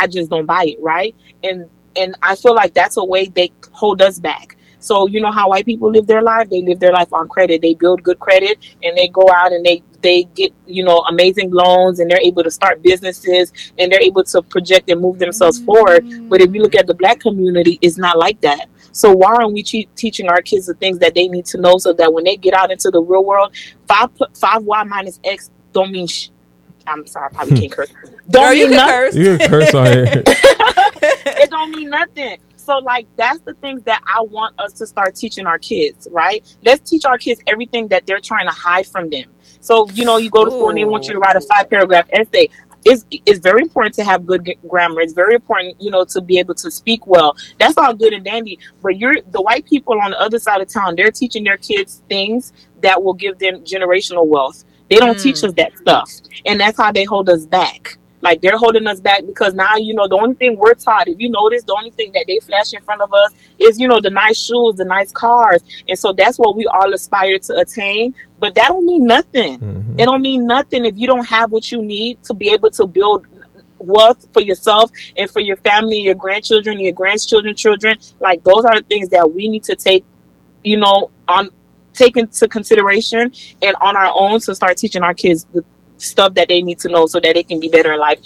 I 0.00 0.06
just 0.06 0.30
don't 0.30 0.46
buy 0.46 0.64
it, 0.64 0.78
right? 0.80 1.14
And 1.42 1.68
and 1.98 2.16
I 2.22 2.36
feel 2.36 2.54
like 2.54 2.74
that's 2.74 2.96
a 2.96 3.04
way 3.04 3.26
they 3.26 3.52
hold 3.72 4.00
us 4.02 4.18
back. 4.18 4.56
So 4.80 5.08
you 5.08 5.20
know 5.20 5.32
how 5.32 5.48
white 5.48 5.66
people 5.66 5.90
live 5.90 6.06
their 6.06 6.22
life? 6.22 6.48
They 6.50 6.62
live 6.62 6.78
their 6.78 6.92
life 6.92 7.12
on 7.12 7.28
credit. 7.28 7.62
They 7.62 7.74
build 7.74 8.02
good 8.02 8.20
credit 8.20 8.58
and 8.82 8.96
they 8.96 9.08
go 9.08 9.24
out 9.34 9.52
and 9.52 9.64
they 9.64 9.82
they 10.00 10.24
get 10.36 10.52
you 10.66 10.84
know 10.84 10.98
amazing 11.08 11.50
loans 11.50 11.98
and 11.98 12.08
they're 12.08 12.20
able 12.20 12.44
to 12.44 12.50
start 12.50 12.82
businesses 12.82 13.52
and 13.78 13.90
they're 13.90 14.00
able 14.00 14.22
to 14.24 14.42
project 14.42 14.88
and 14.90 15.00
move 15.00 15.18
themselves 15.18 15.58
forward. 15.60 16.04
But 16.28 16.40
if 16.40 16.54
you 16.54 16.62
look 16.62 16.76
at 16.76 16.86
the 16.86 16.94
black 16.94 17.20
community, 17.20 17.78
it's 17.82 17.98
not 17.98 18.18
like 18.18 18.40
that. 18.42 18.66
So 18.92 19.12
why 19.12 19.34
aren't 19.34 19.52
we 19.52 19.62
teaching 19.62 20.28
our 20.28 20.42
kids 20.42 20.66
the 20.66 20.74
things 20.74 20.98
that 21.00 21.14
they 21.14 21.28
need 21.28 21.46
to 21.46 21.60
know 21.60 21.78
so 21.78 21.92
that 21.94 22.12
when 22.12 22.24
they 22.24 22.36
get 22.36 22.54
out 22.54 22.70
into 22.70 22.90
the 22.90 23.02
real 23.02 23.24
world, 23.24 23.54
five 23.86 24.10
five 24.34 24.62
y 24.62 24.84
minus 24.84 25.18
x 25.24 25.50
don't 25.72 25.90
mean. 25.90 26.06
Sh- 26.06 26.28
I'm 26.88 27.06
sorry, 27.06 27.26
I 27.26 27.34
probably 27.34 27.54
hmm. 27.54 27.60
can't 27.60 27.72
curse. 27.72 27.92
Don't 28.30 28.44
Girl, 28.44 28.54
you 28.54 28.68
mean 28.68 28.78
can 28.78 28.86
nothing 28.86 28.94
curse. 28.94 29.16
You 29.16 29.38
can 29.38 29.48
curse 29.48 29.74
on 29.74 29.86
here. 29.86 30.22
it 31.02 31.50
don't 31.50 31.70
mean 31.70 31.90
nothing. 31.90 32.38
So 32.56 32.78
like 32.78 33.06
that's 33.16 33.40
the 33.40 33.54
things 33.54 33.82
that 33.84 34.02
I 34.06 34.20
want 34.20 34.58
us 34.60 34.74
to 34.74 34.86
start 34.86 35.14
teaching 35.14 35.46
our 35.46 35.58
kids, 35.58 36.06
right? 36.10 36.44
Let's 36.62 36.88
teach 36.88 37.04
our 37.06 37.16
kids 37.16 37.40
everything 37.46 37.88
that 37.88 38.06
they're 38.06 38.20
trying 38.20 38.46
to 38.46 38.52
hide 38.52 38.86
from 38.86 39.08
them. 39.08 39.24
So 39.60 39.88
you 39.90 40.04
know, 40.04 40.18
you 40.18 40.28
go 40.30 40.44
to 40.44 40.50
school 40.50 40.68
and 40.68 40.78
they 40.78 40.84
want 40.84 41.06
you 41.06 41.14
to 41.14 41.18
write 41.18 41.36
a 41.36 41.40
five 41.40 41.70
paragraph 41.70 42.06
essay. 42.10 42.50
It's, 42.84 43.04
it's 43.10 43.40
very 43.40 43.62
important 43.62 43.94
to 43.96 44.04
have 44.04 44.24
good 44.24 44.48
grammar. 44.68 45.00
It's 45.00 45.12
very 45.12 45.34
important, 45.34 45.80
you 45.80 45.90
know, 45.90 46.04
to 46.04 46.20
be 46.20 46.38
able 46.38 46.54
to 46.56 46.70
speak 46.70 47.06
well. 47.06 47.36
That's 47.58 47.76
all 47.76 47.92
good 47.94 48.12
and 48.12 48.24
dandy. 48.24 48.58
But 48.82 48.98
you're 48.98 49.16
the 49.30 49.40
white 49.40 49.66
people 49.66 50.00
on 50.00 50.10
the 50.10 50.20
other 50.20 50.38
side 50.38 50.60
of 50.60 50.68
town. 50.68 50.94
They're 50.94 51.10
teaching 51.10 51.44
their 51.44 51.56
kids 51.56 52.02
things 52.08 52.52
that 52.82 53.02
will 53.02 53.14
give 53.14 53.38
them 53.38 53.64
generational 53.64 54.26
wealth. 54.26 54.64
They 54.88 54.96
don't 54.96 55.16
Mm. 55.18 55.22
teach 55.22 55.44
us 55.44 55.52
that 55.54 55.76
stuff, 55.78 56.10
and 56.46 56.58
that's 56.60 56.76
how 56.78 56.92
they 56.92 57.04
hold 57.04 57.28
us 57.28 57.44
back. 57.46 57.98
Like 58.20 58.40
they're 58.40 58.58
holding 58.58 58.86
us 58.88 58.98
back 59.00 59.24
because 59.26 59.54
now 59.54 59.76
you 59.76 59.94
know 59.94 60.08
the 60.08 60.16
only 60.16 60.34
thing 60.34 60.56
we're 60.56 60.74
taught. 60.74 61.06
If 61.06 61.20
you 61.20 61.28
notice, 61.30 61.62
the 61.62 61.74
only 61.74 61.90
thing 61.90 62.10
that 62.14 62.24
they 62.26 62.40
flash 62.40 62.72
in 62.72 62.82
front 62.82 63.00
of 63.00 63.12
us 63.12 63.32
is 63.58 63.78
you 63.78 63.86
know 63.86 64.00
the 64.00 64.10
nice 64.10 64.42
shoes, 64.42 64.74
the 64.76 64.84
nice 64.84 65.12
cars, 65.12 65.62
and 65.88 65.96
so 65.98 66.12
that's 66.12 66.36
what 66.38 66.56
we 66.56 66.66
all 66.66 66.92
aspire 66.92 67.38
to 67.38 67.56
attain. 67.58 68.14
But 68.40 68.54
that 68.56 68.68
don't 68.68 68.86
mean 68.86 69.06
nothing. 69.06 69.58
Mhm. 69.60 70.00
It 70.00 70.04
don't 70.06 70.22
mean 70.22 70.46
nothing 70.46 70.84
if 70.84 70.96
you 70.96 71.06
don't 71.06 71.26
have 71.26 71.52
what 71.52 71.70
you 71.70 71.80
need 71.82 72.22
to 72.24 72.34
be 72.34 72.50
able 72.50 72.70
to 72.72 72.86
build 72.86 73.26
wealth 73.78 74.26
for 74.32 74.40
yourself 74.40 74.90
and 75.16 75.30
for 75.30 75.38
your 75.40 75.56
family, 75.58 76.00
your 76.00 76.14
grandchildren, 76.16 76.80
your 76.80 76.92
grandchildren, 76.92 77.54
children. 77.54 77.96
Like 78.18 78.42
those 78.42 78.64
are 78.64 78.74
the 78.80 78.84
things 78.88 79.08
that 79.10 79.32
we 79.32 79.46
need 79.48 79.62
to 79.64 79.76
take, 79.76 80.04
you 80.64 80.76
know, 80.76 81.10
on 81.28 81.50
take 81.98 82.16
into 82.16 82.48
consideration 82.48 83.32
and 83.60 83.76
on 83.80 83.96
our 83.96 84.12
own 84.14 84.40
to 84.40 84.54
start 84.54 84.76
teaching 84.76 85.02
our 85.02 85.14
kids 85.14 85.46
the 85.52 85.64
stuff 85.98 86.34
that 86.34 86.48
they 86.48 86.62
need 86.62 86.78
to 86.78 86.88
know 86.88 87.06
so 87.06 87.18
that 87.20 87.34
they 87.34 87.42
can 87.42 87.58
be 87.60 87.68
better 87.68 87.92
in 87.92 88.00
life. 88.00 88.20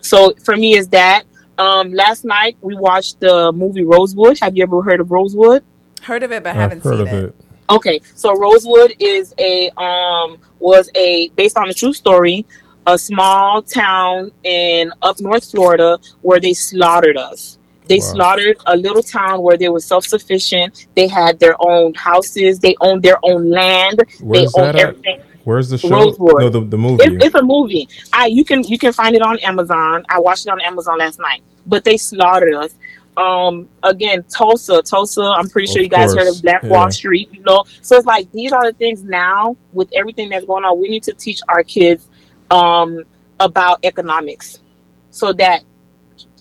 So 0.00 0.34
for 0.44 0.56
me 0.56 0.76
is 0.76 0.88
that. 0.88 1.24
Um, 1.58 1.92
last 1.92 2.24
night 2.24 2.56
we 2.60 2.74
watched 2.74 3.20
the 3.20 3.52
movie 3.52 3.84
Rosewood. 3.84 4.38
Have 4.40 4.56
you 4.56 4.62
ever 4.62 4.82
heard 4.82 5.00
of 5.00 5.10
Rosewood? 5.10 5.62
Heard 6.02 6.22
of 6.22 6.32
it, 6.32 6.42
but 6.42 6.50
I've 6.50 6.56
haven't 6.56 6.82
heard 6.82 6.98
seen 6.98 7.08
of 7.08 7.12
it. 7.12 7.24
it. 7.24 7.34
Okay, 7.70 8.00
so 8.14 8.34
Rosewood 8.34 8.94
is 8.98 9.34
a 9.38 9.70
um 9.76 10.38
was 10.58 10.90
a 10.94 11.28
based 11.36 11.56
on 11.56 11.68
a 11.68 11.74
true 11.74 11.92
story, 11.92 12.44
a 12.86 12.98
small 12.98 13.62
town 13.62 14.32
in 14.42 14.92
up 15.02 15.20
North 15.20 15.50
Florida 15.50 15.98
where 16.22 16.40
they 16.40 16.54
slaughtered 16.54 17.16
us. 17.16 17.58
They 17.92 17.98
Wow. 17.98 18.12
slaughtered 18.14 18.56
a 18.64 18.74
little 18.74 19.02
town 19.02 19.42
where 19.42 19.58
they 19.58 19.68
were 19.68 19.78
self 19.80 20.06
sufficient. 20.06 20.86
They 20.94 21.06
had 21.08 21.38
their 21.38 21.56
own 21.60 21.92
houses. 21.92 22.58
They 22.58 22.74
owned 22.80 23.02
their 23.02 23.18
own 23.22 23.50
land. 23.50 24.02
Where's 24.22 24.50
they 24.50 24.62
owned 24.62 24.68
that 24.68 24.76
at? 24.76 24.88
everything. 24.88 25.20
Where's 25.44 25.68
the 25.68 25.76
show? 25.76 25.90
Rosewood. 25.90 26.40
No, 26.40 26.48
the, 26.48 26.60
the 26.62 26.78
movie. 26.78 27.04
It's, 27.04 27.26
it's 27.26 27.34
a 27.34 27.42
movie. 27.42 27.86
I 28.10 28.28
you 28.28 28.46
can 28.46 28.62
you 28.64 28.78
can 28.78 28.94
find 28.94 29.14
it 29.14 29.20
on 29.20 29.38
Amazon. 29.40 30.06
I 30.08 30.20
watched 30.20 30.46
it 30.46 30.50
on 30.50 30.62
Amazon 30.62 30.96
last 31.00 31.18
night. 31.18 31.42
But 31.66 31.84
they 31.84 31.98
slaughtered 31.98 32.54
us. 32.54 32.74
Um, 33.18 33.68
again, 33.82 34.24
Tulsa, 34.30 34.80
Tulsa. 34.80 35.20
I'm 35.20 35.50
pretty 35.50 35.70
sure 35.70 35.80
Of 35.80 35.84
you 35.84 35.90
guys 35.90 36.14
heard 36.14 36.28
of 36.28 36.40
Black 36.40 36.62
yeah. 36.62 36.70
Wall 36.70 36.90
Street. 36.90 37.28
You 37.34 37.42
know, 37.42 37.64
so 37.82 37.96
it's 37.96 38.06
like 38.06 38.32
these 38.32 38.52
are 38.52 38.64
the 38.64 38.72
things 38.72 39.02
now 39.02 39.54
with 39.74 39.90
everything 39.92 40.30
that's 40.30 40.46
going 40.46 40.64
on. 40.64 40.80
We 40.80 40.88
need 40.88 41.02
to 41.02 41.12
teach 41.12 41.42
our 41.46 41.62
kids 41.62 42.08
um 42.50 43.04
about 43.38 43.80
economics, 43.82 44.60
so 45.10 45.34
that 45.34 45.62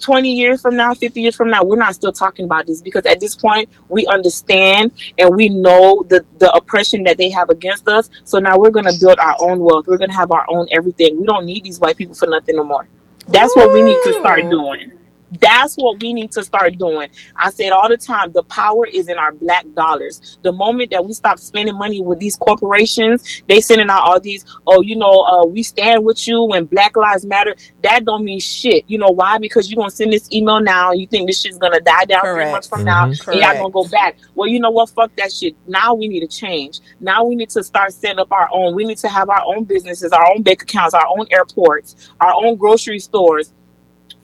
20 0.02 0.32
years 0.32 0.62
from 0.62 0.76
now, 0.76 0.94
50 0.94 1.22
years 1.22 1.36
from 1.36 1.50
now, 1.50 1.64
we're 1.64 1.78
not 1.78 1.96
still 1.96 2.12
talking 2.12 2.46
about 2.46 2.66
this 2.68 2.82
because 2.82 3.06
at 3.06 3.20
this 3.20 3.36
point 3.36 3.70
we 3.90 4.06
understand 4.08 4.92
and 5.18 5.36
we 5.36 5.50
know 5.50 6.04
the, 6.10 6.26
the 6.40 6.52
oppression 6.54 7.04
that 7.04 7.18
they 7.18 7.30
have 7.30 7.50
against 7.50 7.88
us. 7.88 8.10
So 8.24 8.40
now 8.40 8.58
we're 8.58 8.72
going 8.72 8.86
to 8.86 8.98
build 9.00 9.20
our 9.20 9.36
own 9.40 9.60
wealth. 9.60 9.88
We're 9.88 9.98
going 9.98 10.10
to 10.10 10.16
have 10.16 10.32
our 10.32 10.46
own 10.50 10.68
everything. 10.72 11.20
We 11.20 11.26
don't 11.26 11.46
need 11.46 11.64
these 11.64 11.80
white 11.80 11.98
people 11.98 12.16
for 12.16 12.28
nothing 12.28 12.56
no 12.56 12.64
more. 12.64 12.88
That's 13.28 13.56
what 13.56 13.72
we 13.72 13.82
need 13.82 13.98
to 14.04 14.14
start 14.20 14.42
doing. 14.50 14.92
That's 15.40 15.76
what 15.76 16.02
we 16.02 16.14
need 16.14 16.32
to 16.34 16.44
start 16.44 16.78
doing. 16.78 17.10
I 17.38 17.50
said 17.52 17.72
all 17.72 17.88
the 17.88 17.98
time. 17.98 18.32
The 18.34 18.44
power 18.44 18.86
is 18.86 19.08
in 19.08 19.18
our 19.18 19.32
black 19.32 19.66
dollars. 19.74 20.38
The 20.44 20.52
moment 20.52 20.92
that 20.92 21.06
we 21.06 21.14
stop 21.14 21.40
spending 21.40 21.78
money 21.78 22.02
with 22.02 22.20
these 22.20 22.36
corporations, 22.36 23.42
they 23.48 23.62
sending 23.62 23.90
out 23.90 24.02
all 24.02 24.20
these, 24.20 24.46
oh, 24.68 24.82
you 24.82 24.96
know, 24.96 25.10
uh, 25.24 25.46
we 25.46 25.64
stand 25.64 26.04
with 26.06 26.28
you 26.28 26.48
and 26.54 26.70
Black 26.70 26.98
Lives 26.98 27.26
Matter. 27.26 27.56
That 27.84 28.06
don't 28.06 28.26
mean 28.26 28.40
shit. 28.40 28.84
You 28.88 28.98
know 28.98 29.10
why? 29.10 29.38
Because 29.38 29.72
you're 29.72 29.78
gonna 29.78 29.90
send 29.92 30.12
this 30.12 30.32
email 30.34 30.60
now. 30.60 30.92
You 30.92 31.08
think 31.08 31.28
this 31.28 31.42
shit's 31.42 31.58
gonna 31.58 31.80
die 31.80 32.06
down 32.06 32.22
three 32.24 32.52
months 32.52 32.68
from 32.68 32.84
now, 32.84 33.06
Mhm. 33.06 33.28
and 33.32 33.40
y'all 33.42 33.54
gonna 33.58 33.70
go 33.72 33.86
back. 33.86 34.18
Well, 34.36 34.48
you 34.50 34.60
know 34.60 34.72
what? 34.72 34.90
Fuck 34.90 35.16
that 35.16 35.32
shit. 35.32 35.56
Now 35.68 35.94
we 35.94 36.08
need 36.08 36.22
to 36.22 36.28
change. 36.28 36.80
Now 37.00 37.24
we 37.24 37.36
need 37.36 37.50
to 37.52 37.64
start 37.64 37.94
setting 37.94 38.20
up 38.20 38.32
our 38.32 38.50
own. 38.52 38.76
We 38.76 38.84
need 38.84 38.98
to 39.00 39.08
have 39.08 39.30
our 39.30 39.44
own 39.46 39.64
businesses, 39.64 40.12
our 40.12 40.30
own 40.32 40.42
bank 40.44 40.64
accounts, 40.64 40.94
our 40.94 41.08
own 41.08 41.26
airports, 41.32 41.96
our 42.20 42.34
own 42.36 42.56
grocery 42.58 43.00
stores 43.00 43.54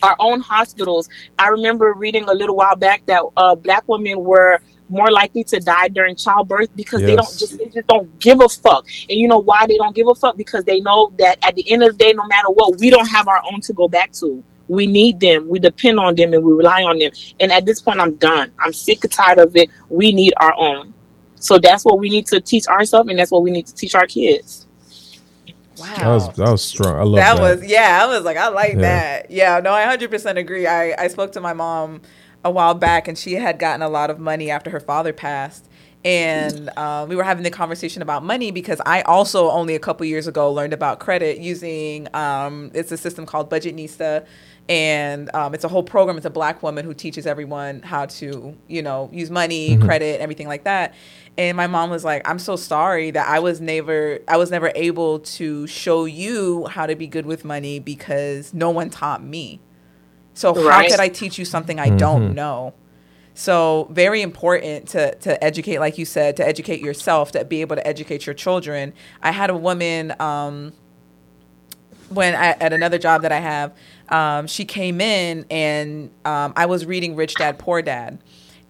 our 0.03 0.15
own 0.19 0.39
hospitals. 0.41 1.09
I 1.37 1.47
remember 1.49 1.93
reading 1.93 2.27
a 2.29 2.33
little 2.33 2.55
while 2.55 2.75
back 2.75 3.05
that 3.07 3.23
uh, 3.35 3.55
black 3.55 3.83
women 3.87 4.23
were 4.23 4.59
more 4.89 5.11
likely 5.11 5.43
to 5.43 5.59
die 5.59 5.89
during 5.89 6.15
childbirth 6.15 6.69
because 6.75 7.01
they 7.01 7.15
don't 7.15 7.37
just 7.37 7.57
they 7.57 7.65
just 7.65 7.87
don't 7.87 8.17
give 8.19 8.39
a 8.41 8.47
fuck. 8.47 8.85
And 9.09 9.19
you 9.19 9.27
know 9.27 9.39
why 9.39 9.65
they 9.67 9.77
don't 9.77 9.95
give 9.95 10.07
a 10.07 10.15
fuck? 10.15 10.37
Because 10.37 10.63
they 10.63 10.79
know 10.79 11.11
that 11.17 11.37
at 11.45 11.55
the 11.55 11.69
end 11.71 11.83
of 11.83 11.97
the 11.97 12.03
day, 12.03 12.13
no 12.13 12.25
matter 12.27 12.49
what, 12.49 12.79
we 12.79 12.89
don't 12.89 13.07
have 13.07 13.27
our 13.27 13.41
own 13.51 13.61
to 13.61 13.73
go 13.73 13.87
back 13.87 14.11
to. 14.13 14.43
We 14.69 14.85
need 14.85 15.19
them. 15.19 15.47
We 15.47 15.59
depend 15.59 15.99
on 15.99 16.15
them 16.15 16.33
and 16.33 16.43
we 16.43 16.51
rely 16.51 16.83
on 16.83 16.99
them. 16.99 17.11
And 17.39 17.51
at 17.51 17.65
this 17.65 17.81
point, 17.81 17.99
I'm 17.99 18.15
done. 18.15 18.51
I'm 18.59 18.73
sick 18.73 19.03
and 19.03 19.11
tired 19.11 19.39
of 19.39 19.55
it. 19.55 19.69
We 19.89 20.11
need 20.11 20.33
our 20.37 20.53
own. 20.57 20.93
So 21.35 21.57
that's 21.57 21.85
what 21.85 21.99
we 21.99 22.09
need 22.09 22.25
to 22.27 22.41
teach 22.41 22.67
ourselves, 22.67 23.09
and 23.09 23.19
that's 23.19 23.31
what 23.31 23.43
we 23.43 23.51
need 23.51 23.67
to 23.67 23.75
teach 23.75 23.95
our 23.95 24.07
kids. 24.07 24.66
Wow. 25.79 25.95
That 25.97 26.07
was 26.07 26.27
that 26.35 26.49
was 26.51 26.63
strong. 26.63 26.95
I 26.99 27.03
love 27.03 27.15
that, 27.15 27.35
that. 27.37 27.41
was 27.41 27.69
yeah 27.69 27.99
i 28.03 28.05
was 28.07 28.23
like 28.23 28.37
i 28.37 28.47
like 28.49 28.73
Yeah. 28.73 28.81
that 28.81 29.31
yeah 29.31 29.59
no 29.59 29.71
i 29.73 29.83
100% 29.95 30.37
agree 30.37 30.65
I, 30.67 31.03
I 31.03 31.07
spoke 31.07 31.31
to 31.33 31.41
my 31.41 31.53
mom 31.53 32.01
a 32.43 32.51
while 32.51 32.73
back 32.73 33.07
and 33.07 33.17
she 33.17 33.33
had 33.33 33.59
gotten 33.59 33.81
a 33.81 33.89
lot 33.89 34.09
of 34.09 34.19
money 34.19 34.49
after 34.49 34.69
her 34.69 34.79
father 34.79 35.13
passed 35.13 35.67
and 36.05 36.69
uh, 36.77 37.05
we 37.09 37.15
were 37.15 37.23
having 37.23 37.43
the 37.43 37.49
conversation 37.49 38.01
about 38.01 38.23
money 38.23 38.51
because 38.51 38.79
i 38.85 39.01
also 39.01 39.49
only 39.49 39.75
a 39.75 39.79
couple 39.79 40.05
years 40.05 40.27
ago 40.27 40.51
learned 40.51 40.73
about 40.73 40.99
credit 40.99 41.39
using 41.39 42.07
um, 42.15 42.71
it's 42.73 42.91
a 42.91 42.97
system 42.97 43.25
called 43.25 43.49
Budgetnista 43.49 44.25
and 44.69 45.33
um, 45.33 45.53
it's 45.53 45.63
a 45.63 45.67
whole 45.67 45.83
program 45.83 46.17
it's 46.17 46.25
a 46.25 46.29
black 46.29 46.61
woman 46.61 46.83
who 46.83 46.93
teaches 46.93 47.25
everyone 47.25 47.81
how 47.83 48.05
to 48.05 48.55
you 48.67 48.81
know 48.81 49.09
use 49.13 49.29
money 49.31 49.77
Mhm. 49.77 49.85
credit 49.85 50.19
everything 50.19 50.47
like 50.47 50.63
that 50.65 50.93
and 51.37 51.55
my 51.55 51.67
mom 51.67 51.89
was 51.89 52.03
like 52.03 52.27
i'm 52.27 52.39
so 52.39 52.55
sorry 52.57 53.11
that 53.11 53.27
i 53.29 53.39
was 53.39 53.61
never 53.61 54.19
i 54.27 54.35
was 54.37 54.51
never 54.51 54.71
able 54.75 55.19
to 55.19 55.67
show 55.67 56.05
you 56.05 56.65
how 56.67 56.85
to 56.85 56.95
be 56.95 57.07
good 57.07 57.25
with 57.25 57.45
money 57.45 57.79
because 57.79 58.53
no 58.53 58.69
one 58.69 58.89
taught 58.89 59.23
me 59.23 59.61
so 60.33 60.53
how 60.69 60.81
could 60.91 60.99
i 60.99 61.07
teach 61.07 61.37
you 61.39 61.45
something 61.45 61.79
i 61.79 61.89
don't 61.89 62.31
Mhm. 62.31 62.35
know 62.35 62.73
So 63.39 63.87
very 63.91 64.23
important 64.23 64.87
to 64.89 65.13
to 65.25 65.31
educate, 65.43 65.77
like 65.79 65.99
you 65.99 66.05
said, 66.05 66.35
to 66.37 66.47
educate 66.47 66.81
yourself, 66.81 67.31
to 67.33 67.45
be 67.45 67.61
able 67.61 67.75
to 67.75 67.85
educate 67.87 68.25
your 68.25 68.33
children. 68.33 68.93
I 69.21 69.29
had 69.31 69.51
a 69.51 69.55
woman 69.55 70.15
um, 70.19 70.73
when 72.09 72.33
I, 72.35 72.55
at 72.59 72.73
another 72.73 72.97
job 72.97 73.21
that 73.23 73.31
I 73.31 73.39
have, 73.39 73.73
um, 74.09 74.47
she 74.47 74.65
came 74.65 75.01
in 75.01 75.45
and 75.49 76.09
um, 76.25 76.53
I 76.55 76.65
was 76.65 76.85
reading 76.85 77.15
Rich 77.15 77.35
Dad 77.35 77.59
Poor 77.59 77.81
Dad, 77.81 78.19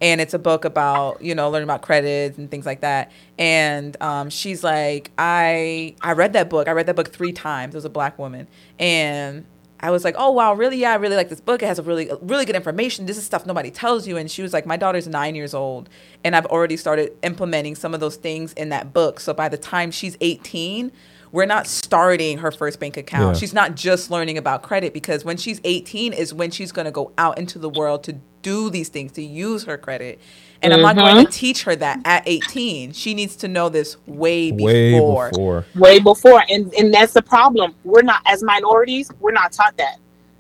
and 0.02 0.22
it's 0.22 0.34
a 0.34 0.40
book 0.40 0.66
about 0.66 1.22
you 1.22 1.36
know 1.36 1.50
learning 1.50 1.66
about 1.66 1.82
credit 1.82 2.38
and 2.38 2.50
things 2.50 2.66
like 2.66 2.82
that. 2.82 3.12
And 3.38 3.96
um, 4.02 4.30
she's 4.30 4.64
like, 4.64 5.12
I 5.18 5.96
I 6.02 6.14
read 6.14 6.34
that 6.34 6.50
book. 6.50 6.68
I 6.68 6.72
read 6.72 6.86
that 6.88 6.96
book 6.96 7.12
three 7.12 7.34
times. 7.34 7.76
It 7.76 7.78
was 7.78 7.86
a 7.86 7.90
black 7.90 8.18
woman, 8.18 8.48
and 8.80 9.46
I 9.80 9.92
was 9.92 10.04
like, 10.04 10.16
oh 10.18 10.32
wow, 10.32 10.54
really? 10.54 10.78
Yeah, 10.78 10.92
I 10.92 10.96
really 10.96 11.16
like 11.16 11.30
this 11.30 11.42
book. 11.42 11.62
It 11.62 11.68
has 11.68 11.80
a 11.80 11.84
really 11.84 12.10
really 12.22 12.46
good 12.46 12.56
information. 12.56 13.06
This 13.06 13.18
is 13.18 13.26
stuff 13.26 13.46
nobody 13.46 13.72
tells 13.72 14.08
you. 14.08 14.18
And 14.18 14.30
she 14.30 14.42
was 14.42 14.54
like, 14.54 14.66
my 14.66 14.78
daughter's 14.78 15.08
nine 15.08 15.36
years 15.36 15.54
old, 15.54 15.90
and 16.24 16.36
I've 16.36 16.48
already 16.48 16.78
started 16.78 17.14
implementing 17.24 17.76
some 17.76 17.94
of 17.94 18.00
those 18.00 18.16
things 18.16 18.54
in 18.54 18.70
that 18.70 18.94
book. 18.94 19.20
So 19.20 19.34
by 19.34 19.50
the 19.50 19.58
time 19.58 19.92
she's 19.92 20.18
18, 20.22 20.92
we're 21.32 21.46
not 21.46 21.68
starting 21.68 22.40
her 22.40 22.52
first 22.52 22.80
bank 22.80 22.98
account. 22.98 23.36
Yeah. 23.36 23.40
She's 23.40 23.54
not 23.54 23.76
just 23.76 24.10
learning 24.10 24.38
about 24.38 24.64
credit 24.64 24.94
because 24.94 25.26
when 25.26 25.38
she's 25.38 25.60
18 25.64 26.14
is 26.14 26.34
when 26.34 26.52
she's 26.52 26.72
going 26.72 26.86
to 26.86 26.92
go 26.92 27.12
out 27.18 27.38
into 27.38 27.60
the 27.60 27.70
world 27.70 28.04
to 28.06 28.14
do 28.42 28.70
these 28.70 28.90
things, 28.90 29.12
to 29.14 29.24
use 29.24 29.66
her 29.66 29.78
credit. 29.78 30.20
And 30.62 30.74
I'm 30.74 30.82
not 30.82 30.96
going 30.96 31.16
to 31.18 31.22
mm-hmm. 31.24 31.32
teach 31.32 31.64
her 31.64 31.76
that 31.76 32.02
at 32.06 32.24
18. 32.26 32.94
She 32.94 33.14
needs 33.14 33.36
to 33.38 33.48
know 33.48 33.70
this 33.70 33.98
way 34.08 34.52
before. 34.52 35.26
Way 35.26 35.30
before. 35.30 35.66
way 35.76 36.00
before 36.00 36.44
and 36.50 36.74
and 36.74 36.94
that's 36.94 37.14
the 37.14 37.22
problem 37.22 37.76
we're 37.84 38.02
not 38.02 38.22
as 38.26 38.42
minorities 38.44 39.12
we're 39.20 39.32
not 39.32 39.52
taught 39.52 39.78
that 39.78 39.98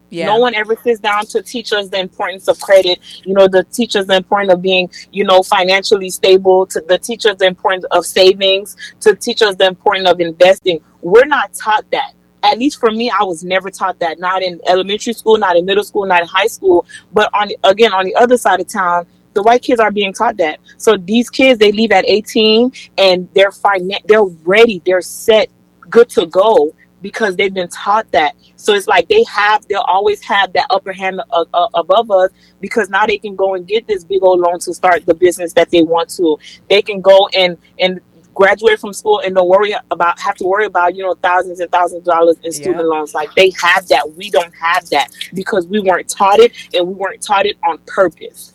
Yeah. 0.09 0.27
no 0.27 0.38
one 0.38 0.55
ever 0.55 0.75
sits 0.75 0.99
down 0.99 1.25
to 1.27 1.41
teach 1.41 1.73
us 1.73 1.89
the 1.89 1.99
importance 1.99 2.47
of 2.47 2.59
credit. 2.59 2.99
You 3.25 3.34
know 3.34 3.47
the 3.47 3.63
teachers 3.65 4.07
the 4.07 4.15
importance 4.15 4.53
of 4.53 4.61
being 4.61 4.89
you 5.11 5.23
know 5.23 5.43
financially 5.43 6.09
stable 6.09 6.65
to 6.67 6.81
the 6.81 6.97
teachers 6.97 7.35
the 7.38 7.45
importance 7.45 7.85
of 7.91 8.05
savings 8.05 8.75
to 9.01 9.15
teach 9.15 9.41
us 9.41 9.55
the 9.55 9.67
importance 9.67 10.09
of 10.09 10.19
investing. 10.19 10.79
We're 11.01 11.25
not 11.25 11.53
taught 11.53 11.89
that. 11.91 12.13
At 12.43 12.59
least 12.59 12.79
for 12.79 12.91
me 12.91 13.09
i 13.09 13.23
was 13.23 13.43
never 13.43 13.69
taught 13.69 13.99
that. 13.99 14.19
Not 14.19 14.43
in 14.43 14.61
elementary 14.67 15.13
school 15.13 15.38
not 15.38 15.57
in 15.57 15.65
middle 15.65 15.84
school 15.84 16.05
not 16.05 16.21
in 16.21 16.27
high 16.27 16.47
school. 16.47 16.85
But 17.11 17.29
on 17.34 17.49
again 17.63 17.93
on 17.93 18.05
the 18.05 18.15
other 18.15 18.38
side 18.38 18.59
of 18.59 18.67
town 18.67 19.07
the 19.34 19.43
white 19.43 19.61
kids 19.61 19.79
are 19.79 19.91
being 19.91 20.13
taught 20.13 20.38
that. 20.38 20.59
So 20.77 20.97
these 20.97 21.29
kids 21.29 21.59
they 21.59 21.71
leave 21.71 21.91
at 21.91 22.05
18 22.07 22.71
and 22.97 23.29
they're 23.34 23.51
fine 23.51 23.91
they're 24.05 24.23
ready. 24.23 24.81
They're 24.85 25.01
set 25.01 25.49
good 25.89 26.09
to 26.09 26.25
go 26.27 26.73
because 27.02 27.36
they've 27.36 27.53
been 27.53 27.69
taught 27.69 28.11
that. 28.11 28.36
So 28.56 28.74
it's 28.74 28.88
like 28.88 29.07
they 29.07 29.24
have, 29.24 29.68
they'll 29.68 29.82
always 29.82 30.22
have 30.24 30.53
that 30.53 30.65
upper 30.69 30.94
hand 30.94 31.22
uh, 31.32 31.45
uh, 31.53 31.68
above 31.74 32.10
us 32.11 32.32
because 32.60 32.90
now 32.90 33.06
they 33.06 33.18
can 33.18 33.36
go 33.36 33.53
and 33.56 33.68
get 33.68 33.88
this 33.88 34.03
big 34.03 34.24
old 34.24 34.40
loan 34.40 34.60
to 34.60 34.74
start 34.74 35.06
the 35.06 35.14
business 35.14 35.53
that 35.53 35.69
they 35.69 35.84
want 35.84 36.10
to. 36.11 36.38
They 36.69 36.82
can 36.82 37.02
go 37.02 37.28
and 37.34 37.57
and 37.80 38.02
graduate 38.34 38.80
from 38.80 38.94
school 38.94 39.19
and 39.26 39.34
don't 39.34 39.48
worry 39.48 39.74
about 39.90 40.19
have 40.19 40.36
to 40.36 40.44
worry 40.45 40.65
about 40.65 40.95
you 40.95 41.03
know 41.03 41.15
thousands 41.15 41.60
and 41.60 41.72
thousands 41.72 41.99
of 41.99 42.06
dollars 42.06 42.38
in 42.44 42.52
student 42.52 42.78
Yeah. 42.78 42.84
loans. 42.84 43.14
Like 43.15 43.34
they 43.36 43.52
have 43.61 43.88
that, 43.88 44.14
we 44.15 44.30
don't 44.30 44.53
have 44.56 44.88
that 44.90 45.10
because 45.34 45.65
we 45.68 45.80
weren't 45.80 46.07
taught 46.07 46.40
it 46.40 46.52
and 46.76 46.88
we 46.88 46.94
weren't 46.94 47.22
taught 47.22 47.45
it 47.48 47.57
on 47.64 47.80
purpose. 47.88 48.53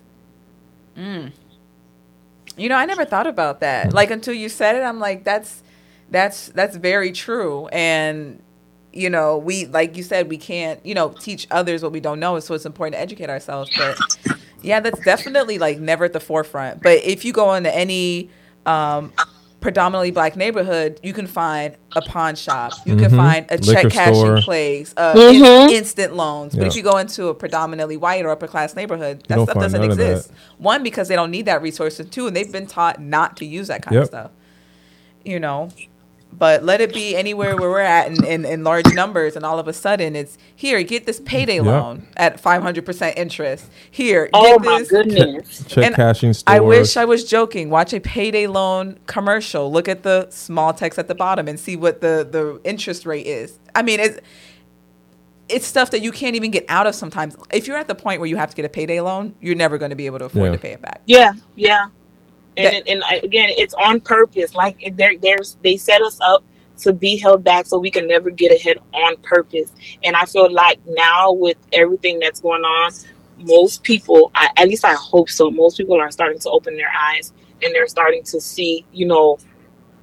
Mm. 0.96 1.32
You 2.56 2.68
know, 2.68 2.76
I 2.76 2.84
never 2.84 3.04
thought 3.04 3.26
about 3.26 3.60
that. 3.60 3.92
Like 3.92 4.10
until 4.10 4.34
you 4.34 4.48
said 4.48 4.76
it, 4.76 4.82
I'm 4.82 5.00
like, 5.00 5.24
that's 5.24 5.62
that's 6.12 6.48
that's 6.50 6.76
very 6.76 7.10
true. 7.10 7.66
And 7.68 8.40
you 8.92 9.08
know, 9.10 9.38
we 9.38 9.66
like 9.66 9.96
you 9.96 10.02
said, 10.02 10.28
we 10.28 10.36
can't, 10.36 10.84
you 10.86 10.94
know, 10.94 11.08
teach 11.10 11.46
others 11.50 11.82
what 11.82 11.92
we 11.92 12.00
don't 12.00 12.20
know. 12.20 12.38
So 12.40 12.54
it's 12.54 12.66
important 12.66 12.94
to 12.94 13.00
educate 13.00 13.30
ourselves. 13.30 13.70
But 13.76 13.98
yeah, 14.62 14.80
that's 14.80 15.00
definitely 15.00 15.58
like 15.58 15.78
never 15.80 16.04
at 16.04 16.12
the 16.12 16.20
forefront. 16.20 16.82
But 16.82 16.98
if 17.02 17.24
you 17.24 17.32
go 17.32 17.54
into 17.54 17.74
any 17.74 18.28
um 18.66 19.12
predominantly 19.62 20.10
black 20.10 20.34
neighborhood, 20.36 20.98
you 21.04 21.12
can 21.12 21.26
find 21.28 21.76
a 21.94 22.02
pawn 22.02 22.34
shop. 22.34 22.72
You 22.84 22.96
can 22.96 23.12
Mhm. 23.12 23.16
find 23.16 23.46
a 23.48 23.58
check 23.58 23.90
cashing 23.92 24.14
store. 24.16 24.40
place, 24.42 24.92
uh, 24.96 25.14
Mhm. 25.14 25.68
in- 25.68 25.74
instant 25.76 26.16
loans. 26.16 26.52
But 26.52 26.62
Yeah. 26.62 26.66
if 26.68 26.74
you 26.76 26.82
go 26.82 26.96
into 26.98 27.28
a 27.28 27.34
predominantly 27.34 27.96
white 27.96 28.24
or 28.24 28.30
upper 28.30 28.48
class 28.48 28.74
neighborhood, 28.74 29.22
that 29.28 29.40
stuff 29.40 29.54
doesn't 29.54 29.80
none 29.80 29.88
that. 29.96 30.10
exist. 30.10 30.32
One, 30.58 30.82
because 30.82 31.06
they 31.06 31.14
don't 31.14 31.30
need 31.30 31.46
that 31.46 31.62
resource, 31.62 32.00
and 32.00 32.10
two, 32.10 32.26
and 32.26 32.34
they've 32.36 32.50
been 32.50 32.66
taught 32.66 33.00
not 33.00 33.36
to 33.36 33.46
use 33.46 33.68
that 33.68 33.82
kind 33.82 33.98
of 33.98 34.06
stuff. 34.06 34.32
You 35.24 35.38
know, 35.38 35.68
but 36.32 36.64
let 36.64 36.80
it 36.80 36.92
be 36.94 37.16
anywhere 37.16 37.56
where 37.56 37.70
we're 37.70 37.80
at 37.80 38.08
in, 38.08 38.24
in, 38.24 38.44
in 38.44 38.64
large 38.64 38.92
numbers, 38.92 39.36
and 39.36 39.44
all 39.44 39.58
of 39.58 39.68
a 39.68 39.72
sudden 39.72 40.16
it's 40.16 40.38
here, 40.56 40.82
get 40.82 41.06
this 41.06 41.20
payday 41.20 41.60
Yep. 41.62 41.64
loan 41.66 42.08
at 42.16 42.42
500% 42.42 43.14
interest. 43.16 43.70
Here, 43.90 44.30
Oh 44.32 44.58
get 44.58 44.62
my 44.62 44.78
this. 44.80 44.88
goodness. 44.90 45.64
Check 45.68 45.84
And 45.86 45.94
cashing 45.94 46.32
stores. 46.34 46.44
I 46.46 46.60
wish 46.60 46.96
I 46.96 47.04
was 47.04 47.24
joking. 47.24 47.70
Watch 47.70 47.92
a 47.94 48.00
payday 48.00 48.46
loan 48.46 48.98
commercial. 49.06 49.70
Look 49.72 49.88
at 49.88 50.02
the 50.02 50.28
small 50.30 50.74
text 50.74 50.98
at 50.98 51.08
the 51.08 51.14
bottom 51.14 51.48
and 51.48 51.60
see 51.60 51.76
what 51.76 52.00
the, 52.00 52.26
the 52.30 52.60
interest 52.68 53.06
rate 53.06 53.26
is. 53.26 53.58
I 53.74 53.82
mean, 53.82 54.00
it's 54.00 54.20
it's 55.48 55.66
stuff 55.66 55.90
that 55.90 56.02
you 56.02 56.12
can't 56.12 56.36
even 56.36 56.50
get 56.50 56.64
out 56.68 56.86
of 56.86 56.94
sometimes. 56.94 57.36
If 57.52 57.66
you're 57.66 57.76
at 57.76 57.88
the 57.88 57.94
point 57.94 58.20
where 58.20 58.28
you 58.28 58.36
have 58.36 58.50
to 58.50 58.56
get 58.56 58.64
a 58.64 58.70
payday 58.70 59.00
loan, 59.00 59.34
you're 59.40 59.56
never 59.56 59.78
going 59.78 59.90
to 59.90 59.96
be 59.96 60.06
able 60.06 60.18
to 60.20 60.26
afford 60.26 60.52
Yeah. 60.52 60.52
to 60.52 60.58
pay 60.58 60.72
it 60.72 60.82
back. 60.82 61.02
Yeah, 61.06 61.32
yeah. 61.56 61.88
And 62.56 62.74
That- 62.74 62.88
and 62.88 63.02
again, 63.24 63.50
it's 63.56 63.74
on 63.74 64.00
purpose. 64.00 64.54
Like 64.54 64.92
there, 64.96 65.16
there's 65.18 65.56
they 65.62 65.76
set 65.76 66.02
us 66.02 66.18
up 66.20 66.44
to 66.78 66.92
be 66.92 67.16
held 67.16 67.44
back 67.44 67.66
so 67.66 67.78
we 67.78 67.90
can 67.90 68.06
never 68.08 68.30
get 68.30 68.52
ahead 68.52 68.78
on 68.92 69.16
purpose. 69.18 69.72
And 70.02 70.16
I 70.16 70.24
feel 70.24 70.50
like 70.52 70.80
now 70.86 71.32
with 71.32 71.56
everything 71.72 72.18
that's 72.18 72.40
going 72.40 72.62
on, 72.62 72.92
most 73.38 73.82
people, 73.82 74.30
I, 74.34 74.50
at 74.56 74.68
least 74.68 74.84
I 74.84 74.94
hope 74.94 75.30
so, 75.30 75.50
most 75.50 75.76
people 75.76 76.00
are 76.00 76.10
starting 76.10 76.38
to 76.40 76.50
open 76.50 76.76
their 76.76 76.90
eyes 76.96 77.32
and 77.62 77.74
they're 77.74 77.86
starting 77.88 78.22
to 78.24 78.40
see, 78.40 78.84
you 78.92 79.06
know. 79.06 79.38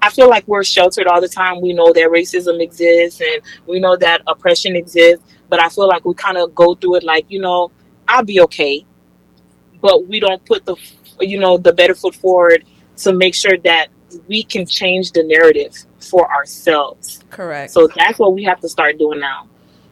I 0.02 0.10
feel 0.10 0.30
like 0.30 0.48
we're 0.48 0.64
sheltered 0.64 1.08
all 1.08 1.20
the 1.20 1.28
time. 1.28 1.60
We 1.60 1.74
know 1.74 1.92
that 1.92 2.08
racism 2.10 2.62
exists 2.62 3.20
and 3.20 3.42
we 3.68 3.82
know 3.82 3.98
that 3.98 4.22
oppression 4.28 4.78
exists, 4.78 5.26
but 5.50 5.62
I 5.62 5.68
feel 5.68 5.90
like 5.90 6.06
we 6.06 6.14
kind 6.14 6.38
of 6.38 6.56
go 6.56 6.76
through 6.76 6.96
it 6.96 7.04
like, 7.04 7.26
you 7.28 7.42
know, 7.42 7.70
I'll 8.08 8.24
be 8.24 8.40
okay. 8.42 8.86
But 9.82 10.08
we 10.08 10.22
don't 10.22 10.44
put 10.46 10.66
the 10.66 10.78
you 11.20 11.40
know 11.40 11.58
the 11.58 11.74
better 11.74 11.96
foot 11.96 12.16
forward 12.16 12.64
to 12.98 13.14
make 13.14 13.36
sure 13.36 13.58
that 13.64 13.88
we 14.28 14.44
can 14.44 14.66
change 14.66 15.12
the 15.12 15.24
narrative 15.24 15.74
for 16.00 16.32
ourselves 16.32 17.24
Correct. 17.30 17.72
so 17.72 17.88
that's 17.96 18.18
what 18.20 18.34
we 18.34 18.44
have 18.44 18.60
to 18.62 18.70
start 18.70 18.98
doing 18.98 19.20
now 19.20 19.48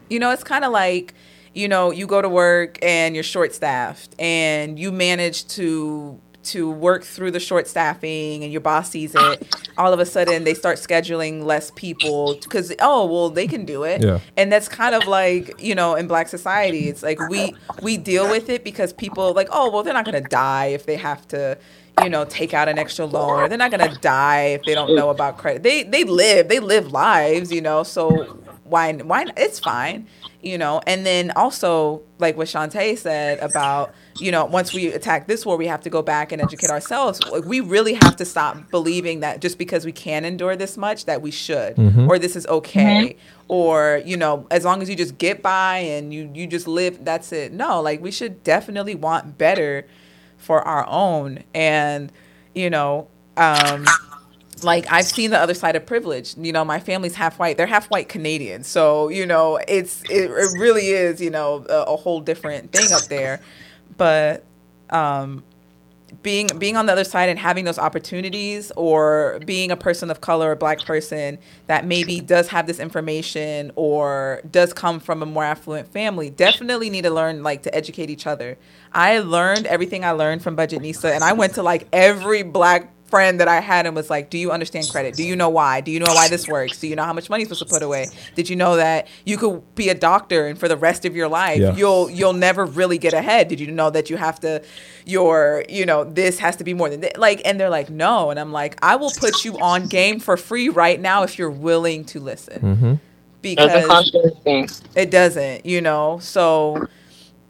You 0.10 0.20
know, 0.20 0.32
it's 0.32 0.44
kind 0.44 0.64
of 0.64 0.72
like, 0.72 1.14
you 1.54 1.68
know, 1.68 1.92
you 1.92 2.08
go 2.08 2.22
to 2.22 2.30
work 2.30 2.80
and 2.82 3.14
you're 3.14 3.26
short 3.26 3.54
staffed 3.54 4.16
and 4.20 4.80
you 4.80 4.90
manage 4.92 5.48
to 5.50 6.18
to 6.48 6.70
work 6.70 7.04
through 7.04 7.32
the 7.32 7.40
short 7.40 7.68
staffing 7.68 8.44
and 8.44 8.52
your 8.52 8.62
boss 8.62 8.90
sees 8.90 9.14
it. 9.16 9.56
All 9.78 9.94
of 9.94 10.00
a 10.00 10.06
sudden 10.06 10.44
they 10.44 10.54
start 10.54 10.78
scheduling 10.78 11.44
less 11.44 11.72
people 11.72 12.38
cuz 12.50 12.74
oh, 12.80 13.06
well, 13.06 13.30
they 13.30 13.48
can 13.48 13.66
do 13.66 13.84
it. 13.84 14.04
Yeah. 14.04 14.20
And 14.36 14.52
that's 14.52 14.68
kind 14.68 14.96
of 14.96 15.08
like, 15.08 15.62
you 15.62 15.76
know, 15.76 15.96
in 15.96 16.08
black 16.08 16.28
society, 16.28 16.90
it's 16.90 17.04
like 17.04 17.20
we 17.30 17.56
we 17.82 17.98
deal 17.98 18.30
with 18.30 18.50
it 18.50 18.64
because 18.64 18.94
people 18.94 19.34
like, 19.34 19.50
oh, 19.52 19.70
well, 19.72 19.84
they're 19.84 19.94
not 19.94 20.06
going 20.06 20.22
to 20.22 20.30
die 20.30 20.68
if 20.68 20.86
they 20.86 20.98
have 20.98 21.28
to 21.30 21.58
you 22.04 22.10
know, 22.10 22.26
take 22.26 22.54
out 22.54 22.70
an 22.70 22.78
extra 22.78 23.06
loan, 23.06 23.40
or 23.42 23.50
they're 23.50 23.58
not 23.58 23.72
gonna 23.72 23.96
die 24.02 24.42
if 24.42 24.64
they 24.64 24.76
don't 24.76 24.96
know 24.96 25.10
about 25.10 25.38
credit. 25.38 25.64
They 25.64 25.84
they 25.84 26.04
live, 26.04 26.48
they 26.48 26.60
live 26.60 26.92
lives, 26.92 27.52
you 27.52 27.62
know. 27.62 27.84
So 27.84 28.38
why 28.66 28.94
why 28.94 29.26
it's 29.36 29.60
fine, 29.60 30.08
you 30.42 30.58
know. 30.58 30.82
And 30.88 31.06
then 31.06 31.32
also 31.36 32.02
like 32.20 32.38
what 32.38 32.48
Shantae 32.48 32.98
said 32.98 33.40
about 33.40 33.94
you 34.20 34.32
know 34.32 34.46
once 34.46 34.74
we 34.74 34.88
attack 34.94 35.28
this 35.28 35.46
war, 35.46 35.58
we 35.58 35.68
have 35.68 35.82
to 35.82 35.90
go 35.90 36.02
back 36.02 36.32
and 36.32 36.42
educate 36.42 36.70
ourselves. 36.70 37.22
Like, 37.24 37.46
we 37.46 37.60
really 37.60 37.94
have 37.94 38.16
to 38.18 38.26
stop 38.26 38.70
believing 38.72 39.22
that 39.22 39.42
just 39.42 39.58
because 39.58 39.86
we 39.86 39.92
can 39.92 40.26
endure 40.26 40.56
this 40.56 40.78
much 40.78 41.06
that 41.06 41.22
we 41.22 41.32
should, 41.32 41.78
or 42.10 42.20
this 42.20 42.36
is 42.36 42.46
okay, 42.48 43.18
or 43.48 44.02
you 44.06 44.18
know 44.18 44.48
as 44.52 44.66
long 44.66 44.82
as 44.82 44.90
you 44.90 44.96
just 44.96 45.18
get 45.18 45.42
by 45.42 45.78
and 45.78 46.14
you 46.14 46.30
you 46.34 46.48
just 46.48 46.68
live, 46.68 47.04
that's 47.04 47.32
it. 47.32 47.52
No, 47.54 47.82
like 47.82 48.02
we 48.02 48.12
should 48.12 48.44
definitely 48.44 48.96
want 48.96 49.38
better 49.38 49.86
for 50.38 50.62
our 50.62 50.86
own 50.88 51.44
and 51.56 52.12
you 52.54 52.70
know 52.70 53.08
um 53.38 53.86
like 54.64 54.92
I've 54.92 55.06
seen 55.06 55.32
the 55.32 55.40
other 55.40 55.54
side 55.54 55.76
of 55.76 55.86
privilege. 55.86 56.36
You 56.38 56.52
know, 56.52 56.66
my 56.66 56.80
family's 56.80 57.16
half 57.16 57.40
white. 57.40 57.58
They're 57.58 57.68
half 57.68 57.90
white 57.90 58.10
Canadian. 58.10 58.64
So, 58.64 59.10
you 59.10 59.26
know, 59.26 59.60
it's 59.68 60.02
it, 60.10 60.30
it 60.32 60.60
really 60.60 60.88
is, 60.88 61.22
you 61.22 61.30
know, 61.30 61.66
a, 61.70 61.84
a 61.84 61.96
whole 61.96 62.20
different 62.20 62.72
thing 62.72 62.92
up 62.94 63.04
there. 63.04 63.42
But 63.98 64.44
um 64.90 65.44
being 66.24 66.48
being 66.58 66.78
on 66.78 66.86
the 66.86 66.92
other 66.92 67.04
side 67.04 67.30
and 67.30 67.38
having 67.38 67.66
those 67.66 67.78
opportunities 67.78 68.72
or 68.76 69.40
being 69.46 69.72
a 69.72 69.76
person 69.76 70.10
of 70.10 70.22
color 70.22 70.52
or 70.52 70.56
black 70.56 70.84
person 70.86 71.38
that 71.68 71.86
maybe 71.86 72.20
does 72.22 72.48
have 72.48 72.66
this 72.66 72.80
information 72.80 73.72
or 73.76 74.42
does 74.50 74.74
come 74.74 75.00
from 75.00 75.22
a 75.22 75.26
more 75.26 75.44
affluent 75.44 75.88
family 75.92 76.30
definitely 76.30 76.90
need 76.90 77.04
to 77.04 77.10
learn 77.10 77.44
like 77.44 77.64
to 77.64 77.76
educate 77.76 78.10
each 78.10 78.26
other 78.26 78.58
i 78.94 79.20
learned 79.20 79.66
everything 79.68 80.06
i 80.06 80.12
learned 80.12 80.42
from 80.42 80.56
Budgetnista 80.56 81.12
and 81.14 81.24
i 81.24 81.34
went 81.34 81.54
to 81.56 81.64
like 81.64 81.88
every 81.92 82.42
black 82.44 82.94
friend 83.10 83.40
that 83.40 83.48
I 83.48 83.60
had 83.60 83.86
and 83.86 83.96
was 83.96 84.10
like, 84.10 84.30
"Do 84.30 84.38
you 84.38 84.52
understand 84.52 84.90
credit? 84.90 85.16
Do 85.16 85.24
you 85.24 85.36
know 85.36 85.50
why? 85.50 85.82
Do 85.82 85.92
you 85.92 86.00
know 86.00 86.14
why 86.14 86.28
this 86.28 86.48
works? 86.48 86.80
Do 86.80 86.88
you 86.88 86.96
know 86.96 87.04
how 87.04 87.14
much 87.14 87.30
money 87.30 87.44
you're 87.44 87.48
supposed 87.48 87.68
to 87.70 87.74
put 87.74 87.84
away? 87.84 88.08
Did 88.36 88.50
you 88.50 88.56
know 88.56 88.76
that 88.76 89.08
you 89.26 89.38
could 89.38 89.62
be 89.76 89.90
a 89.90 89.96
doctor 89.96 90.48
and 90.48 90.58
for 90.60 90.68
the 90.68 90.78
rest 90.78 91.06
of 91.06 91.16
your 91.16 91.28
life 91.28 91.60
Yeah. 91.60 91.76
you'll 91.76 92.10
you'll 92.10 92.34
never 92.34 92.66
really 92.66 92.98
get 92.98 93.14
ahead? 93.14 93.48
Did 93.48 93.60
you 93.60 93.72
know 93.72 93.90
that 93.90 94.10
you 94.10 94.18
have 94.18 94.40
to 94.42 94.62
your 95.06 95.64
you 95.70 95.86
know 95.86 96.04
this 96.04 96.40
has 96.40 96.56
to 96.58 96.64
be 96.64 96.74
more 96.74 96.90
than 96.90 97.02
this? 97.02 97.14
like?" 97.18 97.42
And 97.46 97.60
they're 97.60 97.70
like, 97.70 97.90
"No," 97.90 98.30
and 98.30 98.40
I'm 98.40 98.52
like, 98.52 98.78
"I 98.82 98.96
will 98.96 99.12
put 99.12 99.46
you 99.46 99.58
on 99.60 99.88
game 99.88 100.20
for 100.20 100.38
free 100.38 100.70
right 100.70 101.00
now 101.00 101.24
if 101.24 101.38
you're 101.38 101.50
willing 101.52 102.06
to 102.06 102.20
listen." 102.20 102.62
Mm-hmm. 102.62 102.94
Because 103.42 103.72
Doesn't 103.72 103.90
cost 103.90 104.14
you 104.14 104.22
anything. 104.24 104.70
it 104.96 105.12
doesn't, 105.12 105.66
you 105.66 105.80
know. 105.80 106.18
So 106.22 106.88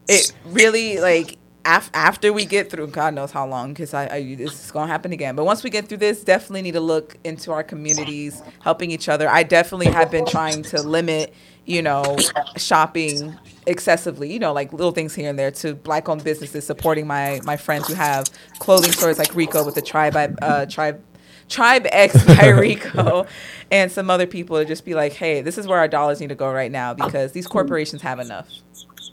it 0.08 0.32
really 0.46 1.00
like 1.00 1.38
af- 1.68 1.92
after 1.94 2.34
we 2.34 2.46
get 2.48 2.72
through, 2.72 2.88
God 2.90 3.16
knows 3.16 3.32
how 3.32 3.48
long, 3.48 3.74
because 3.74 3.94
I, 3.94 4.08
I 4.08 4.36
this 4.36 4.66
is 4.66 4.72
gonna 4.72 4.92
happen 4.92 5.14
again. 5.14 5.36
But 5.38 5.46
once 5.46 5.64
we 5.64 5.72
get 5.72 5.90
through 5.90 6.00
this, 6.00 6.24
definitely 6.26 6.64
need 6.64 6.74
to 6.74 6.82
look 6.82 7.18
into 7.26 7.54
our 7.54 7.64
communities, 7.64 8.44
helping 8.62 8.92
each 8.92 9.10
other. 9.10 9.30
I 9.30 9.44
definitely 9.44 9.90
have 9.90 10.12
been 10.12 10.26
trying 10.26 10.64
to 10.66 10.84
limit, 10.84 11.36
you 11.66 11.84
know, 11.84 12.32
shopping 12.58 13.40
excessively. 13.68 14.34
You 14.34 14.40
know, 14.40 14.54
like 14.54 14.74
little 14.74 14.94
things 14.94 15.16
here 15.16 15.30
and 15.30 15.40
there 15.40 15.52
to 15.52 15.76
black-owned 15.76 16.26
businesses, 16.26 16.66
supporting 16.68 17.08
my 17.08 17.42
my 17.46 17.58
friends 17.58 17.88
who 17.88 17.96
have 17.96 18.32
clothing 18.60 18.94
stores 18.94 19.20
like 19.20 19.36
Rico 19.36 19.64
with 19.64 19.76
the 19.76 19.84
tribe 19.84 20.18
uh, 20.42 20.68
tribe. 20.68 21.04
Tribe 21.50 21.88
X 21.92 22.24
by 22.24 22.48
Rico 22.50 23.28
and 23.72 23.92
some 23.92 24.10
other 24.10 24.28
people 24.28 24.58
to 24.58 24.66
just 24.66 24.86
be 24.86 24.96
like, 24.96 25.14
hey, 25.14 25.42
this 25.44 25.60
is 25.60 25.68
where 25.68 25.80
our 25.80 25.90
dollars 25.90 26.22
need 26.22 26.30
to 26.30 26.36
go 26.36 26.52
right 26.52 26.72
now 26.72 26.96
because 26.96 27.34
these 27.34 27.48
corporations 27.48 28.02
have 28.04 28.20
enough. 28.20 28.50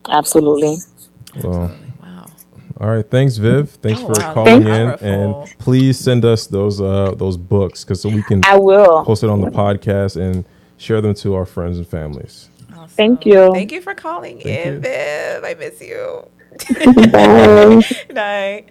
Absolutely. 0.09 0.79
Well, 1.43 1.73
Wow. 2.03 2.04
All 2.81 2.89
right. 2.89 3.09
Thanks, 3.09 3.37
Viv. 3.37 3.71
Thanks 3.71 4.01
Oh, 4.03 4.07
for 4.15 4.21
wow. 4.21 4.35
calling 4.35 4.65
Thank 4.65 5.03
in, 5.03 5.09
you. 5.09 5.15
and 5.43 5.59
please 5.59 5.99
send 5.99 6.25
us 6.25 6.47
those 6.47 6.81
uh 6.81 7.15
those 7.17 7.37
books 7.37 7.85
because 7.85 8.01
so 8.01 8.09
we 8.09 8.23
can 8.23 8.43
I 8.45 8.57
will. 8.59 9.05
post 9.05 9.23
it 9.23 9.31
on 9.31 9.41
the 9.41 9.51
podcast 9.51 10.21
and 10.21 10.45
share 10.77 11.01
them 11.01 11.15
to 11.15 11.35
our 11.35 11.47
friends 11.47 11.79
and 11.79 11.87
families. 11.87 12.49
Awesome. 12.73 12.89
Thank 12.89 13.27
you. 13.27 13.53
Thank 13.53 13.73
you 13.73 13.81
for 13.81 13.95
calling 13.95 14.41
Thank 14.41 14.67
in, 14.67 14.75
you. 14.75 14.81
Viv. 14.81 15.45
I 15.45 15.55
miss 15.59 15.81
you. 15.81 16.29
Bye. 17.11 17.83
Night. 18.13 18.69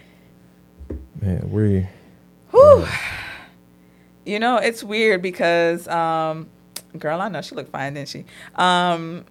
Man, 1.20 1.50
we 1.50 1.86
Whew. 2.50 2.86
You 4.26 4.38
know, 4.38 4.56
it's 4.56 4.82
weird 4.82 5.20
because, 5.22 5.86
um, 5.88 6.48
girl, 6.98 7.20
I 7.20 7.28
know 7.28 7.42
she 7.42 7.54
looked 7.54 7.70
fine, 7.70 7.94
didn't 7.94 8.08
she? 8.08 8.24
Um, 8.54 9.24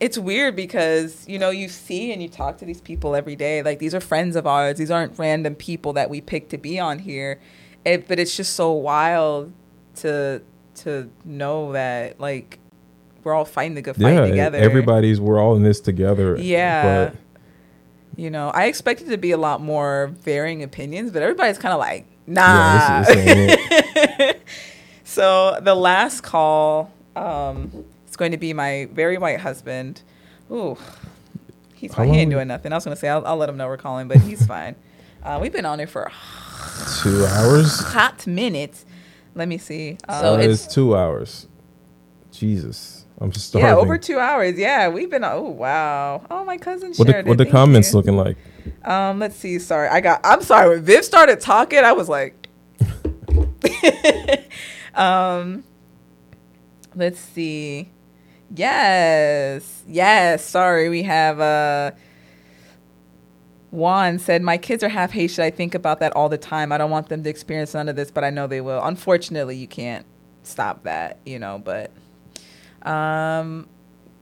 it's 0.00 0.16
weird 0.16 0.54
because 0.54 1.26
you 1.28 1.38
know 1.38 1.50
you 1.50 1.68
see 1.68 2.12
and 2.12 2.22
you 2.22 2.28
talk 2.28 2.58
to 2.58 2.64
these 2.64 2.80
people 2.80 3.14
every 3.14 3.36
day. 3.36 3.62
Like 3.62 3.78
these 3.78 3.94
are 3.94 4.00
friends 4.00 4.36
of 4.36 4.46
ours. 4.46 4.78
These 4.78 4.90
aren't 4.90 5.18
random 5.18 5.54
people 5.54 5.92
that 5.94 6.10
we 6.10 6.20
pick 6.20 6.48
to 6.50 6.58
be 6.58 6.78
on 6.78 6.98
here. 6.98 7.40
It, 7.84 8.08
but 8.08 8.18
it's 8.18 8.36
just 8.36 8.54
so 8.54 8.72
wild 8.72 9.52
to 9.96 10.42
to 10.76 11.10
know 11.24 11.72
that 11.72 12.20
like 12.20 12.58
we're 13.24 13.34
all 13.34 13.44
fighting 13.44 13.74
the 13.74 13.82
good 13.82 13.96
fight 13.96 14.14
yeah, 14.14 14.26
together. 14.26 14.58
everybody's 14.58 15.20
we're 15.20 15.40
all 15.40 15.56
in 15.56 15.62
this 15.62 15.80
together. 15.80 16.36
Yeah. 16.38 17.10
but 17.10 17.16
You 18.16 18.30
know, 18.30 18.50
I 18.50 18.66
expected 18.66 19.08
to 19.08 19.18
be 19.18 19.32
a 19.32 19.36
lot 19.36 19.60
more 19.60 20.12
varying 20.20 20.62
opinions, 20.62 21.10
but 21.10 21.22
everybody's 21.22 21.58
kind 21.58 21.72
of 21.72 21.78
like, 21.78 22.06
nah. 22.26 23.04
Yeah, 23.08 24.32
so 25.04 25.58
the 25.60 25.74
last 25.74 26.22
call 26.22 26.92
um, 27.16 27.84
going 28.18 28.32
to 28.32 28.36
be 28.38 28.52
my 28.52 28.88
very 28.92 29.16
white 29.16 29.40
husband. 29.40 30.02
Ooh, 30.50 30.76
he's 31.74 31.94
fine. 31.94 32.12
He 32.12 32.18
ain't 32.20 32.30
doing 32.30 32.48
nothing. 32.48 32.72
I 32.72 32.76
was 32.76 32.84
going 32.84 32.94
to 32.94 33.00
say, 33.00 33.08
I'll, 33.08 33.24
I'll 33.26 33.36
let 33.36 33.48
him 33.48 33.56
know 33.56 33.66
we're 33.68 33.76
calling, 33.78 34.08
but 34.08 34.18
he's 34.18 34.44
fine. 34.54 34.74
Uh, 35.22 35.38
we've 35.40 35.52
been 35.52 35.64
on 35.66 35.80
it 35.80 35.88
for 35.88 36.10
two 37.02 37.24
hours. 37.26 37.80
hot 37.80 38.26
minutes. 38.26 38.84
Let 39.34 39.48
me 39.48 39.58
see. 39.58 39.96
Uh, 40.08 40.20
So 40.20 40.34
it's 40.38 40.66
two 40.66 40.96
hours. 40.96 41.46
Jesus, 42.30 43.04
I'm 43.20 43.30
just 43.32 43.48
starving. 43.48 43.68
yeah, 43.68 43.74
over 43.76 43.98
two 43.98 44.18
hours. 44.18 44.56
Yeah, 44.58 44.88
we've 44.88 45.10
been. 45.10 45.24
Oh 45.24 45.42
wow. 45.42 46.24
Oh, 46.30 46.44
my 46.44 46.56
cousin 46.56 46.92
What 46.96 47.08
the, 47.08 47.22
what 47.24 47.36
the 47.38 47.46
comments 47.46 47.92
you. 47.92 47.96
looking 47.98 48.16
like? 48.16 48.36
Um, 48.84 49.18
let's 49.18 49.34
see. 49.34 49.58
Sorry, 49.58 49.88
I 49.88 50.00
got. 50.00 50.20
I'm 50.24 50.42
sorry. 50.42 50.68
When 50.76 50.84
Viv 50.84 51.04
started 51.04 51.40
talking, 51.40 51.80
I 51.80 51.92
was 51.92 52.08
like, 52.08 52.46
um, 54.94 55.64
let's 56.94 57.18
see. 57.18 57.90
Yes, 58.54 59.82
yes. 59.86 60.44
Sorry, 60.44 60.88
we 60.88 61.02
have 61.04 61.40
uh. 61.40 61.92
Juan 63.70 64.18
said, 64.18 64.42
"My 64.42 64.56
kids 64.56 64.82
are 64.82 64.88
half 64.88 65.12
Haitian. 65.12 65.44
I 65.44 65.50
think 65.50 65.74
about 65.74 66.00
that 66.00 66.14
all 66.16 66.28
the 66.28 66.38
time. 66.38 66.72
I 66.72 66.78
don't 66.78 66.90
want 66.90 67.08
them 67.08 67.22
to 67.22 67.30
experience 67.30 67.74
none 67.74 67.88
of 67.88 67.96
this, 67.96 68.10
but 68.10 68.24
I 68.24 68.30
know 68.30 68.46
they 68.46 68.60
will. 68.62 68.82
Unfortunately, 68.82 69.56
you 69.56 69.66
can't 69.68 70.06
stop 70.42 70.84
that, 70.84 71.18
you 71.26 71.38
know. 71.38 71.60
But 71.62 71.90
um, 72.82 73.68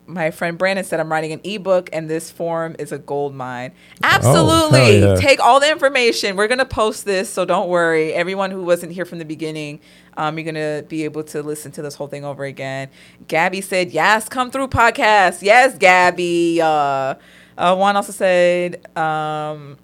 my 0.07 0.31
friend 0.31 0.57
Brandon 0.57 0.85
said 0.85 1.01
I'm 1.01 1.11
writing 1.11 1.33
an 1.33 1.41
ebook, 1.45 1.91
and 1.93 2.09
this 2.09 2.31
form 2.31 2.77
is 2.79 2.93
a 2.93 2.99
gold 2.99 3.35
mine. 3.35 3.73
Absolutely, 4.03 5.01
hell 5.01 5.11
yeah. 5.11 5.15
take 5.17 5.41
all 5.41 5.61
the 5.61 5.71
information. 5.71 6.37
We're 6.37 6.49
gonna 6.49 6.65
post 6.65 7.05
this, 7.05 7.29
so 7.29 7.45
don't 7.45 7.69
worry. 7.69 8.13
Everyone 8.13 8.51
who 8.51 8.63
wasn't 8.63 8.93
here 8.93 9.05
from 9.05 9.19
the 9.19 9.25
beginning, 9.25 9.81
um, 10.17 10.39
you're 10.39 10.45
gonna 10.45 10.85
be 10.89 11.05
able 11.05 11.25
to 11.25 11.43
listen 11.43 11.73
to 11.73 11.83
this 11.83 11.95
whole 11.97 12.07
thing 12.07 12.25
over 12.25 12.45
again. 12.45 12.89
Gabby 13.29 13.61
said, 13.61 13.91
"Yes, 13.91 14.29
come 14.29 14.51
through 14.51 14.69
podcast. 14.69 15.43
Yes, 15.43 15.77
Gabby." 15.77 16.61
Uh, 16.61 17.15
uh, 17.59 17.75
Juan 17.75 17.97
also 17.97 18.13
said, 18.13 18.87
um, 18.97 19.77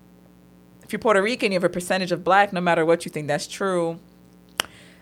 "If 0.84 0.92
you're 0.92 1.00
Puerto 1.00 1.22
Rican, 1.22 1.52
you 1.52 1.56
have 1.56 1.64
a 1.64 1.68
percentage 1.68 2.12
of 2.12 2.22
black, 2.22 2.52
no 2.52 2.60
matter 2.60 2.84
what 2.84 3.04
you 3.04 3.10
think. 3.10 3.28
That's 3.28 3.46
true." 3.46 3.98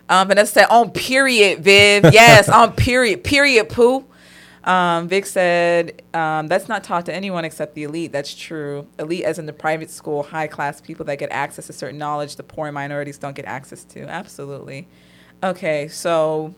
Um, 0.09 0.27
Vanessa 0.27 0.51
said, 0.51 0.65
on 0.65 0.91
period, 0.91 1.63
Viv. 1.63 2.03
Yes, 2.13 2.49
on 2.49 2.73
period. 2.73 3.23
Period, 3.23 3.69
poo. 3.69 4.05
Um, 4.63 5.07
Vic 5.07 5.25
said, 5.25 6.03
um, 6.13 6.47
that's 6.47 6.67
not 6.69 6.83
taught 6.83 7.05
to 7.07 7.13
anyone 7.13 7.45
except 7.45 7.73
the 7.73 7.83
elite. 7.83 8.11
That's 8.11 8.35
true. 8.35 8.87
Elite, 8.99 9.23
as 9.23 9.39
in 9.39 9.47
the 9.47 9.53
private 9.53 9.89
school, 9.89 10.23
high 10.23 10.47
class 10.47 10.79
people 10.79 11.05
that 11.05 11.17
get 11.17 11.31
access 11.31 11.67
to 11.67 11.73
certain 11.73 11.97
knowledge, 11.97 12.35
the 12.35 12.43
poor 12.43 12.67
and 12.67 12.75
minorities 12.75 13.17
don't 13.17 13.35
get 13.35 13.45
access 13.45 13.83
to. 13.85 14.03
Absolutely. 14.07 14.87
Okay, 15.43 15.87
so 15.87 16.53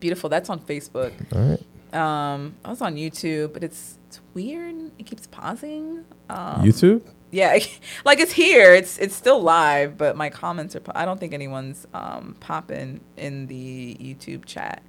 beautiful. 0.00 0.30
That's 0.30 0.48
on 0.48 0.60
Facebook. 0.60 1.12
All 1.34 1.40
right. 1.50 1.62
Um, 1.94 2.54
I 2.64 2.70
was 2.70 2.80
on 2.80 2.96
YouTube, 2.96 3.52
but 3.52 3.62
it's 3.62 3.98
it's 4.08 4.20
weird. 4.32 4.74
It 4.98 5.06
keeps 5.06 5.26
pausing. 5.26 6.04
Um, 6.30 6.62
YouTube. 6.62 7.02
yeah, 7.30 7.58
like 8.04 8.18
it's 8.18 8.32
here. 8.32 8.74
It's 8.74 8.98
it's 8.98 9.14
still 9.14 9.40
live, 9.42 9.98
but 9.98 10.16
my 10.16 10.30
comments 10.30 10.74
are. 10.74 10.80
po- 10.80 10.92
I 10.94 11.04
don't 11.04 11.20
think 11.20 11.34
anyone's 11.34 11.86
um, 11.92 12.36
popping 12.40 13.00
in 13.16 13.46
the 13.46 13.96
YouTube 14.00 14.44
chat. 14.46 14.82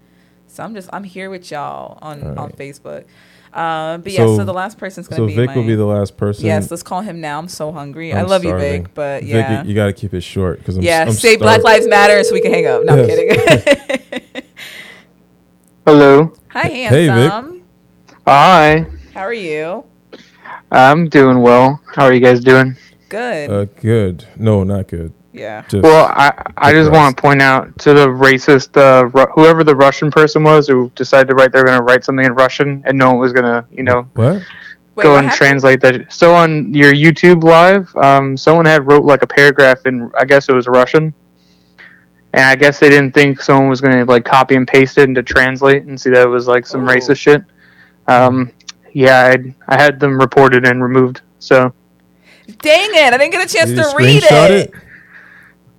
So 0.56 0.64
I'm 0.64 0.74
just 0.74 0.90
I'm 0.94 1.04
here 1.04 1.30
with 1.30 1.52
y'all 1.52 2.00
on 2.02 2.38
on 2.38 2.52
Facebook. 2.52 3.06
Um, 3.54 4.02
but 4.02 4.12
yeah, 4.12 4.26
so 4.26 4.38
So- 4.38 4.44
the 4.46 4.54
last 4.54 4.78
person's 4.78 5.08
gonna 5.08 5.22
So 5.22 5.28
be 5.28 5.36
Vic 5.36 5.48
my, 5.48 5.56
will 5.56 5.64
be 5.64 5.76
the 5.76 5.86
last 5.86 6.18
person. 6.18 6.46
Yes, 6.46 6.70
let's 6.72 6.84
call 6.84 7.02
him 7.02 7.22
now. 7.22 7.40
I'm 7.40 7.48
so 7.48 7.72
hungry. 7.72 8.12
I 8.12 8.20
I'm 8.20 8.28
love 8.28 8.42
starving. 8.42 8.74
you, 8.74 8.82
Vic, 8.84 8.94
but 8.94 9.22
Vic, 9.24 9.32
yeah, 9.32 9.64
you, 9.64 9.74
got 9.74 9.86
to 9.86 9.94
keep 9.94 10.14
it 10.14 10.22
short 10.22 10.60
because 10.60 10.76
I'm 10.78 10.84
yeah. 10.84 11.04
I'm 11.04 11.12
say 11.14 11.38
Black. 11.38 11.64
Lives 11.64 11.88
Matter 11.88 12.22
so 12.26 12.34
we 12.34 12.42
can 12.42 12.52
hang 12.54 12.66
up. 12.68 12.84
No, 12.84 13.02
I'm 13.02 13.08
kidding. 13.08 14.44
Hello. 15.86 16.34
Hi, 16.50 16.64
Hey, 16.64 16.90
Vic. 16.90 17.10
handsome. 17.10 17.64
Hi. 18.28 18.86
How 19.14 19.22
are 19.22 19.34
you? 19.34 19.86
I'm 20.72 21.08
doing 21.10 21.42
well. 21.42 21.80
How 21.94 22.06
are 22.06 22.14
you 22.14 22.20
guys 22.20 22.42
doing? 22.42 22.76
Good. 23.08 23.50
Uh, 23.50 23.66
good. 23.82 24.26
No, 24.36 24.64
not 24.64 24.88
good. 24.88 25.14
Yeah. 25.36 25.62
Just 25.68 25.84
Well, 25.84 26.06
I 26.06 26.32
I 26.58 26.72
just 26.72 26.92
want 26.92 27.16
to 27.16 27.22
point 27.22 27.42
out 27.42 27.78
to 27.80 27.94
the 27.94 28.08
racist, 28.08 28.76
uh, 28.78 29.06
Ru- 29.08 29.32
whoever 29.36 29.64
the 29.64 29.76
Russian 29.76 30.10
person 30.12 30.44
was 30.44 30.68
who 30.68 30.92
decided 30.96 31.28
to 31.30 31.36
write 31.36 31.52
they're 31.52 31.66
going 31.66 31.78
to 31.78 31.84
write 31.84 32.04
something 32.06 32.26
in 32.26 32.34
Russian 32.34 32.82
and 32.86 32.98
no 32.98 33.10
one 33.12 33.20
was 33.20 33.34
going 33.34 33.46
to, 33.46 33.66
you 33.72 33.84
know, 33.84 34.04
what? 34.14 34.42
Wait, 34.96 35.04
go 35.04 35.12
what 35.12 35.18
and 35.20 35.28
happened? 35.28 35.38
translate 35.38 35.82
that. 35.82 36.14
So 36.14 36.34
on 36.34 36.74
your 36.74 36.94
YouTube 36.94 37.44
live, 37.44 37.94
um, 37.98 38.38
someone 38.38 38.66
had 38.66 38.88
wrote 38.88 39.04
like 39.04 39.24
a 39.24 39.28
paragraph 39.28 39.86
in, 39.86 40.10
I 40.18 40.24
guess 40.26 40.48
it 40.48 40.54
was 40.54 40.68
Russian. 40.68 41.14
And 42.34 42.44
I 42.46 42.56
guess 42.56 42.80
they 42.80 42.90
didn't 42.90 43.14
think 43.14 43.42
someone 43.42 43.70
was 43.70 43.82
going 43.82 43.98
to 43.98 44.06
like 44.06 44.24
copy 44.26 44.56
and 44.56 44.68
paste 44.68 44.98
it 44.98 45.04
into 45.10 45.22
translate 45.24 45.84
and 45.84 46.00
see 46.00 46.10
that 46.12 46.22
it 46.24 46.30
was 46.30 46.48
like 46.48 46.66
some 46.66 46.88
Oh. 46.88 46.92
racist 46.94 47.18
shit. 47.18 47.44
Um, 48.08 48.52
yeah, 48.94 49.34
I 49.36 49.54
I 49.68 49.82
had 49.82 50.00
them 50.00 50.18
reported 50.20 50.66
and 50.66 50.82
removed. 50.82 51.22
So. 51.40 51.74
Dang 52.62 52.90
it! 52.94 53.12
I 53.14 53.18
didn't 53.18 53.32
get 53.32 53.50
a 53.50 53.52
chance 53.54 53.70
Did 53.72 53.78
you 53.80 53.84
to 53.92 53.98
read 53.98 54.24
it. 54.24 54.52
it? 54.70 54.74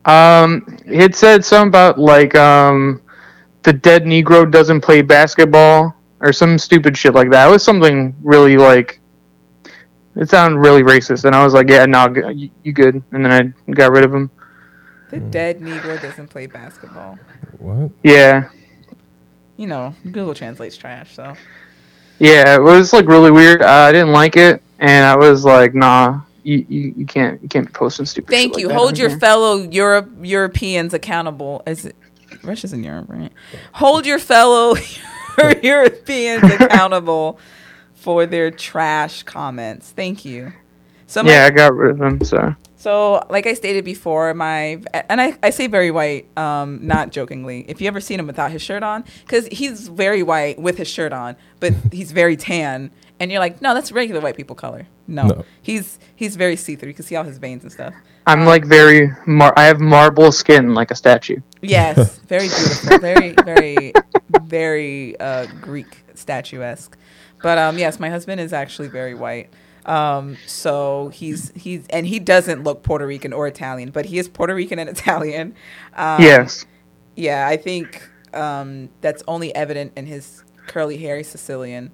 Um, 0.07 0.65
it 0.87 1.17
said 1.17 1.45
something 1.45 1.69
about 1.69 1.99
like 1.99 2.35
um, 2.37 3.03
the 3.63 3.73
dead 3.73 4.05
Negro 4.05 4.51
doesn't 4.51 4.81
play 4.81 5.03
basketball 5.03 5.95
or 6.21 6.33
some 6.33 6.59
stupid 6.59 6.97
shit 6.97 7.15
like 7.15 7.31
that. 7.31 7.49
It 7.49 7.51
was 7.51 7.65
something 7.65 8.15
really 8.23 8.57
like 8.57 9.01
it 10.17 10.29
sounded 10.31 10.59
really 10.59 10.83
racist, 10.83 11.25
and 11.25 11.35
I 11.35 11.45
was 11.45 11.55
like, 11.55 11.69
yeah, 11.69 11.85
no, 11.87 12.09
g- 12.09 12.23
you, 12.35 12.51
you 12.63 12.73
good, 12.73 13.03
and 13.13 13.25
then 13.25 13.33
I 13.69 13.73
got 13.73 13.93
rid 13.93 14.05
of 14.05 14.15
him. 14.15 14.31
The 15.11 15.21
dead 15.21 15.61
Negro 15.61 16.01
doesn't 16.01 16.29
play 16.29 16.47
basketball. 16.47 17.19
What? 17.59 17.91
Yeah, 18.03 18.49
You 19.57 19.67
know, 19.67 19.95
Google 20.05 20.35
translates 20.35 20.77
trash. 20.77 21.15
So 21.15 21.37
yeah, 22.19 22.55
it 22.57 22.63
was 22.63 22.93
like 22.93 23.07
really 23.07 23.31
weird. 23.31 23.63
Uh, 23.63 23.67
I 23.89 23.93
didn't 23.93 24.13
like 24.13 24.37
it, 24.37 24.63
and 24.79 25.05
I 25.07 25.17
was 25.17 25.45
like, 25.45 25.75
nah, 25.75 26.23
you, 26.47 26.65
you, 26.69 26.95
you 26.99 27.07
can't 27.07 27.43
you 27.43 27.49
can't 27.49 27.67
be 27.67 27.73
posting 27.73 28.07
stupid. 28.07 28.31
Thank 28.31 28.55
like 28.55 28.63
you. 28.63 28.69
that 28.69 28.75
Hold 28.75 28.99
your 28.99 29.09
here. 29.09 29.19
fellow 29.19 29.57
Europe 29.57 30.11
Europeans 30.23 30.95
accountable. 30.95 31.63
Is 31.67 31.87
it 31.87 31.97
Russia's 32.45 32.73
in 32.73 32.85
Europe, 32.85 33.07
right? 33.09 33.33
Hold 33.73 34.07
your 34.07 34.21
fellow 34.21 34.77
Europeans 35.63 36.45
accountable 36.45 37.41
for 37.95 38.27
their 38.27 38.53
trash 38.53 39.25
comments. 39.25 39.91
Thank 39.91 40.25
you. 40.25 40.53
So 41.09 41.25
my, 41.25 41.31
yeah, 41.31 41.47
I 41.47 41.51
got 41.51 41.75
rid 41.75 41.91
of 41.91 41.99
them. 41.99 42.23
So 42.23 42.55
so 42.77 43.27
like 43.29 43.49
I 43.49 43.55
stated 43.55 43.85
before, 43.85 44.33
my 44.35 44.81
and 45.09 45.21
I, 45.21 45.37
I 45.43 45.51
say 45.51 45.67
very 45.67 45.91
white, 45.91 46.27
um, 46.39 46.79
not 46.87 47.11
jokingly. 47.11 47.65
If 47.69 47.81
you 47.81 47.89
ever 47.89 48.01
seen 48.01 48.21
him 48.21 48.29
without 48.29 48.53
his 48.53 48.63
shirt 48.63 48.85
on, 48.85 49.05
because 49.23 49.49
he's 49.49 49.89
very 49.89 50.23
white 50.23 50.61
with 50.61 50.79
his 50.79 50.87
shirt 50.87 51.13
on, 51.13 51.35
but 51.59 51.73
he's 51.91 52.13
very 52.13 52.37
tan, 52.37 52.93
and 53.19 53.31
you're 53.31 53.41
like, 53.41 53.63
no, 53.63 53.75
that's 53.75 53.93
regular 53.93 54.21
white 54.21 54.37
people 54.37 54.57
color. 54.57 54.87
No, 55.07 55.27
No. 55.27 55.45
he's 55.63 55.99
he's 56.15 56.37
very 56.37 56.57
see 56.57 56.77
through. 56.77 56.89
You 56.89 56.95
can 56.95 57.05
see 57.05 57.17
all 57.17 57.25
his 57.25 57.39
veins 57.39 57.63
and 57.63 57.73
stuff. 57.73 57.95
I'm 58.27 58.45
like 58.45 58.65
very 58.65 59.11
mar- 59.27 59.55
I 59.57 59.65
have 59.65 59.81
marble 59.81 60.33
skin 60.33 60.75
like 60.75 60.91
a 60.91 60.95
statue. 60.97 61.39
Yes, 61.63 62.19
very 62.29 62.49
beautiful, 62.49 62.99
very, 62.99 63.35
very, 63.45 63.93
very 64.43 65.19
uh, 65.21 65.47
Greek 65.61 66.05
statuesque. 66.15 66.97
But 67.43 67.59
um, 67.59 67.79
yes, 67.79 68.01
my 68.01 68.11
husband 68.11 68.41
is 68.41 68.53
actually 68.53 68.89
very 68.89 69.15
white. 69.15 69.51
Um, 69.85 70.37
so 70.47 71.11
he's 71.15 71.53
he's 71.55 71.87
and 71.91 72.07
he 72.07 72.19
doesn't 72.19 72.65
look 72.65 72.83
Puerto 72.83 73.07
Rican 73.07 73.33
or 73.33 73.47
Italian, 73.47 73.91
but 73.91 74.07
he 74.07 74.19
is 74.19 74.29
Puerto 74.29 74.55
Rican 74.55 74.79
and 74.81 74.89
Italian. 74.99 75.55
Um, 75.95 76.21
yes. 76.21 76.67
Yeah, 77.15 77.47
I 77.47 77.57
think 77.57 78.09
um, 78.35 78.89
that's 79.01 79.23
only 79.29 79.55
evident 79.55 79.93
in 79.97 80.07
his 80.07 80.43
curly 80.67 80.97
hair. 80.99 81.23
Sicilian. 81.23 81.93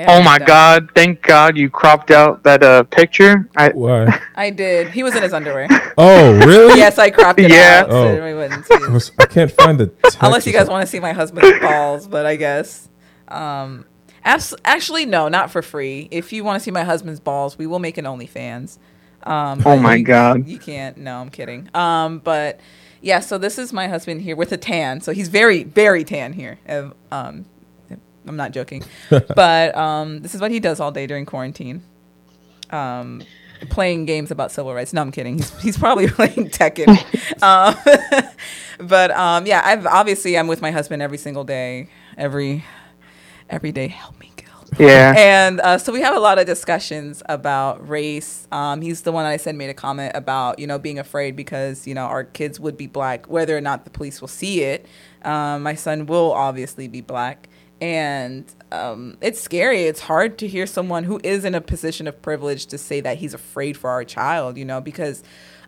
Oh 0.00 0.22
my 0.22 0.38
god! 0.38 0.90
Thank 0.94 1.22
God 1.22 1.56
you 1.56 1.68
cropped 1.68 2.10
out 2.12 2.44
that 2.44 2.62
uh 2.62 2.84
picture. 2.84 3.48
I 3.56 3.68
Why? 3.74 4.20
I 4.36 4.50
did. 4.50 4.88
He 4.90 5.02
was 5.02 5.16
in 5.16 5.22
his 5.22 5.32
underwear. 5.32 5.66
Oh, 6.00 6.32
really? 6.46 6.78
yes, 6.78 6.96
I 6.96 7.10
cropped 7.10 7.40
it 7.40 7.50
Yeah. 7.50 7.82
out. 7.84 7.90
So 7.90 7.96
Oh. 8.20 8.24
we 8.24 8.32
wouldn't 8.34 8.64
see 8.66 8.74
I, 8.74 8.88
was- 8.88 9.10
I 9.18 9.26
can't 9.26 9.50
find 9.50 9.80
the. 9.80 9.86
Text 10.04 10.18
Unless 10.20 10.46
you 10.46 10.52
guys 10.52 10.68
want 10.68 10.82
to 10.82 10.86
see 10.86 11.00
my 11.00 11.12
husband's 11.12 11.58
balls, 11.60 12.06
but 12.06 12.24
I 12.24 12.36
guess. 12.36 12.88
Um, 13.26 13.84
abs- 14.24 14.54
actually, 14.64 15.06
no, 15.06 15.26
not 15.26 15.50
for 15.50 15.60
free. 15.60 16.06
If 16.12 16.32
you 16.32 16.44
want 16.44 16.60
to 16.60 16.62
see 16.62 16.70
my 16.70 16.84
husband's 16.84 17.18
balls, 17.18 17.58
we 17.58 17.66
will 17.66 17.80
make 17.80 17.98
an 17.98 18.04
OnlyFans. 18.04 18.78
Um, 19.24 19.58
Oh 19.60 19.74
but 19.74 19.76
my 19.78 19.96
you- 19.96 20.04
God. 20.04 20.46
You 20.46 20.60
can't. 20.60 20.96
No, 20.98 21.16
I'm 21.20 21.30
kidding. 21.30 21.68
Um, 21.74 22.20
but 22.20 22.60
yeah, 23.00 23.18
so 23.18 23.36
this 23.38 23.58
is 23.58 23.72
my 23.72 23.88
husband 23.88 24.22
here 24.22 24.36
with 24.36 24.52
a 24.52 24.56
tan. 24.56 25.00
So 25.00 25.10
he's 25.12 25.26
very, 25.28 25.64
very 25.64 26.04
tan 26.04 26.32
here. 26.34 26.58
Um, 27.10 27.44
I'm 28.28 28.36
not 28.36 28.52
joking. 28.52 28.84
but 29.10 29.76
um, 29.76 30.20
this 30.20 30.34
is 30.34 30.40
what 30.40 30.50
he 30.50 30.60
does 30.60 30.80
all 30.80 30.92
day 30.92 31.06
during 31.06 31.26
quarantine. 31.26 31.82
Um, 32.70 33.22
playing 33.70 34.06
games 34.06 34.30
about 34.30 34.52
civil 34.52 34.74
rights. 34.74 34.92
No, 34.92 35.00
I'm 35.00 35.12
kidding. 35.12 35.36
He's, 35.36 35.60
he's 35.60 35.78
probably 35.78 36.08
playing 36.08 36.50
Tekken. 36.50 36.88
um, 37.42 37.74
but 38.86 39.10
um, 39.12 39.46
yeah, 39.46 39.62
I've 39.64 39.86
obviously 39.86 40.38
I'm 40.38 40.46
with 40.46 40.62
my 40.62 40.70
husband 40.70 41.02
every 41.02 41.18
single 41.18 41.44
day, 41.44 41.88
every 42.16 42.64
every 43.50 43.72
day. 43.72 43.88
Help 43.88 44.18
me, 44.20 44.32
Gil. 44.36 44.86
yeah. 44.86 45.14
And 45.16 45.60
uh, 45.60 45.78
so 45.78 45.92
we 45.92 46.00
have 46.02 46.14
a 46.14 46.20
lot 46.20 46.38
of 46.38 46.46
discussions 46.46 47.22
about 47.26 47.86
race. 47.88 48.46
Um, 48.52 48.82
he's 48.82 49.02
the 49.02 49.12
one 49.12 49.24
that 49.24 49.30
I 49.30 49.38
said 49.38 49.56
made 49.56 49.70
a 49.70 49.74
comment 49.74 50.12
about, 50.14 50.58
you 50.58 50.66
know, 50.66 50.78
being 50.78 50.98
afraid 50.98 51.34
because, 51.34 51.86
you 51.86 51.94
know, 51.94 52.04
our 52.04 52.24
kids 52.24 52.60
would 52.60 52.76
be 52.76 52.86
black, 52.86 53.26
whether 53.28 53.56
or 53.56 53.60
not 53.60 53.84
the 53.84 53.90
police 53.90 54.20
will 54.20 54.28
see 54.28 54.62
it. 54.62 54.86
Um, 55.22 55.62
my 55.62 55.74
son 55.74 56.06
will 56.06 56.32
obviously 56.32 56.86
be 56.88 57.00
black. 57.00 57.48
And 57.80 58.44
um, 58.72 59.16
it's 59.20 59.40
scary. 59.40 59.84
It's 59.84 60.00
hard 60.00 60.38
to 60.38 60.48
hear 60.48 60.66
someone 60.66 61.04
who 61.04 61.20
is 61.22 61.44
in 61.44 61.54
a 61.54 61.60
position 61.60 62.06
of 62.08 62.20
privilege 62.20 62.66
to 62.66 62.78
say 62.78 63.00
that 63.00 63.18
he's 63.18 63.34
afraid 63.34 63.76
for 63.76 63.90
our 63.90 64.04
child, 64.04 64.56
you 64.58 64.64
know, 64.64 64.80
because 64.80 65.22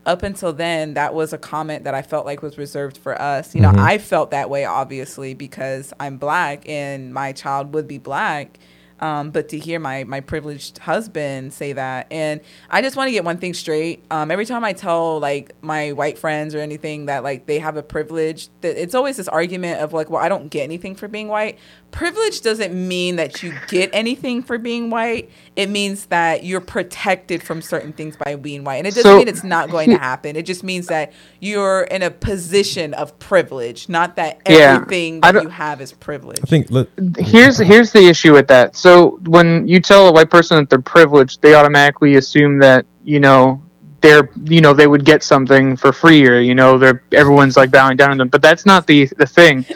up 0.06 0.22
until 0.22 0.52
then, 0.52 0.94
that 0.94 1.14
was 1.14 1.32
a 1.32 1.38
comment 1.38 1.84
that 1.84 1.94
I 1.94 2.02
felt 2.02 2.26
like 2.26 2.42
was 2.42 2.56
reserved 2.56 2.96
for 2.96 3.20
us. 3.20 3.54
You 3.54 3.60
know, 3.60 3.72
I 3.76 3.98
felt 3.98 4.30
that 4.30 4.48
way, 4.48 4.64
obviously, 4.64 5.34
because 5.34 5.92
I'm 6.00 6.16
black 6.16 6.68
and 6.68 7.12
my 7.12 7.32
child 7.32 7.74
would 7.74 7.86
be 7.86 7.98
black. 7.98 8.58
Um, 9.00 9.30
but 9.30 9.48
to 9.48 9.58
hear 9.58 9.80
my 9.80 10.04
my 10.04 10.20
privileged 10.20 10.76
husband 10.78 11.54
say 11.54 11.72
that, 11.72 12.06
and 12.10 12.40
I 12.68 12.82
just 12.82 12.96
want 12.96 13.08
to 13.08 13.12
get 13.12 13.24
one 13.24 13.38
thing 13.38 13.54
straight. 13.54 14.04
Um, 14.10 14.30
every 14.30 14.44
time 14.44 14.62
I 14.62 14.74
tell 14.74 15.18
like 15.18 15.54
my 15.62 15.92
white 15.92 16.18
friends 16.18 16.54
or 16.54 16.58
anything 16.58 17.06
that 17.06 17.24
like 17.24 17.46
they 17.46 17.58
have 17.60 17.78
a 17.78 17.82
privilege, 17.82 18.48
that 18.60 18.80
it's 18.80 18.94
always 18.94 19.16
this 19.16 19.28
argument 19.28 19.80
of 19.80 19.94
like, 19.94 20.10
well, 20.10 20.22
I 20.22 20.28
don't 20.28 20.48
get 20.48 20.64
anything 20.64 20.94
for 20.94 21.08
being 21.08 21.28
white. 21.28 21.58
Privilege 21.90 22.40
doesn't 22.40 22.72
mean 22.72 23.16
that 23.16 23.42
you 23.42 23.52
get 23.68 23.90
anything 23.92 24.42
for 24.42 24.58
being 24.58 24.90
white. 24.90 25.30
It 25.56 25.68
means 25.68 26.06
that 26.06 26.44
you're 26.44 26.60
protected 26.60 27.42
from 27.42 27.60
certain 27.60 27.92
things 27.92 28.16
by 28.16 28.36
being 28.36 28.64
white, 28.64 28.76
and 28.76 28.86
it 28.86 28.94
doesn't 28.94 29.10
So- 29.10 29.18
mean 29.18 29.28
it's 29.28 29.44
not 29.44 29.70
going 29.70 29.90
to 29.90 29.98
happen. 29.98 30.36
It 30.36 30.46
just 30.46 30.62
means 30.62 30.86
that 30.86 31.12
you're 31.40 31.82
in 31.82 32.02
a 32.02 32.10
position 32.10 32.94
of 32.94 33.18
privilege, 33.18 33.88
not 33.88 34.16
that 34.16 34.40
everything 34.46 35.20
I 35.22 35.32
that 35.32 35.42
you 35.42 35.48
have 35.48 35.80
is 35.80 35.92
privilege. 35.92 36.38
I 36.42 36.46
think. 36.46 36.68
Let, 36.70 36.88
here's 37.18 37.58
here's 37.58 37.92
the 37.92 38.06
issue 38.08 38.32
with 38.32 38.48
that. 38.48 38.76
So 38.76 39.18
when 39.26 39.66
you 39.66 39.80
tell 39.80 40.08
a 40.08 40.12
white 40.12 40.30
person 40.30 40.58
that 40.58 40.70
they're 40.70 40.80
privileged, 40.80 41.42
they 41.42 41.54
automatically 41.54 42.14
assume 42.16 42.58
that 42.60 42.86
you 43.04 43.20
know 43.20 43.62
they're 44.00 44.30
you 44.44 44.60
know 44.60 44.72
they 44.72 44.86
would 44.86 45.04
get 45.04 45.22
something 45.22 45.76
for 45.76 45.92
free 45.92 46.26
or 46.26 46.38
you 46.40 46.54
know 46.54 46.78
they're 46.78 47.02
everyone's 47.12 47.56
like 47.56 47.70
bowing 47.70 47.96
down 47.96 48.10
to 48.10 48.16
them. 48.16 48.28
But 48.28 48.42
that's 48.42 48.64
not 48.64 48.86
the 48.86 49.06
the 49.18 49.26
thing. 49.26 49.66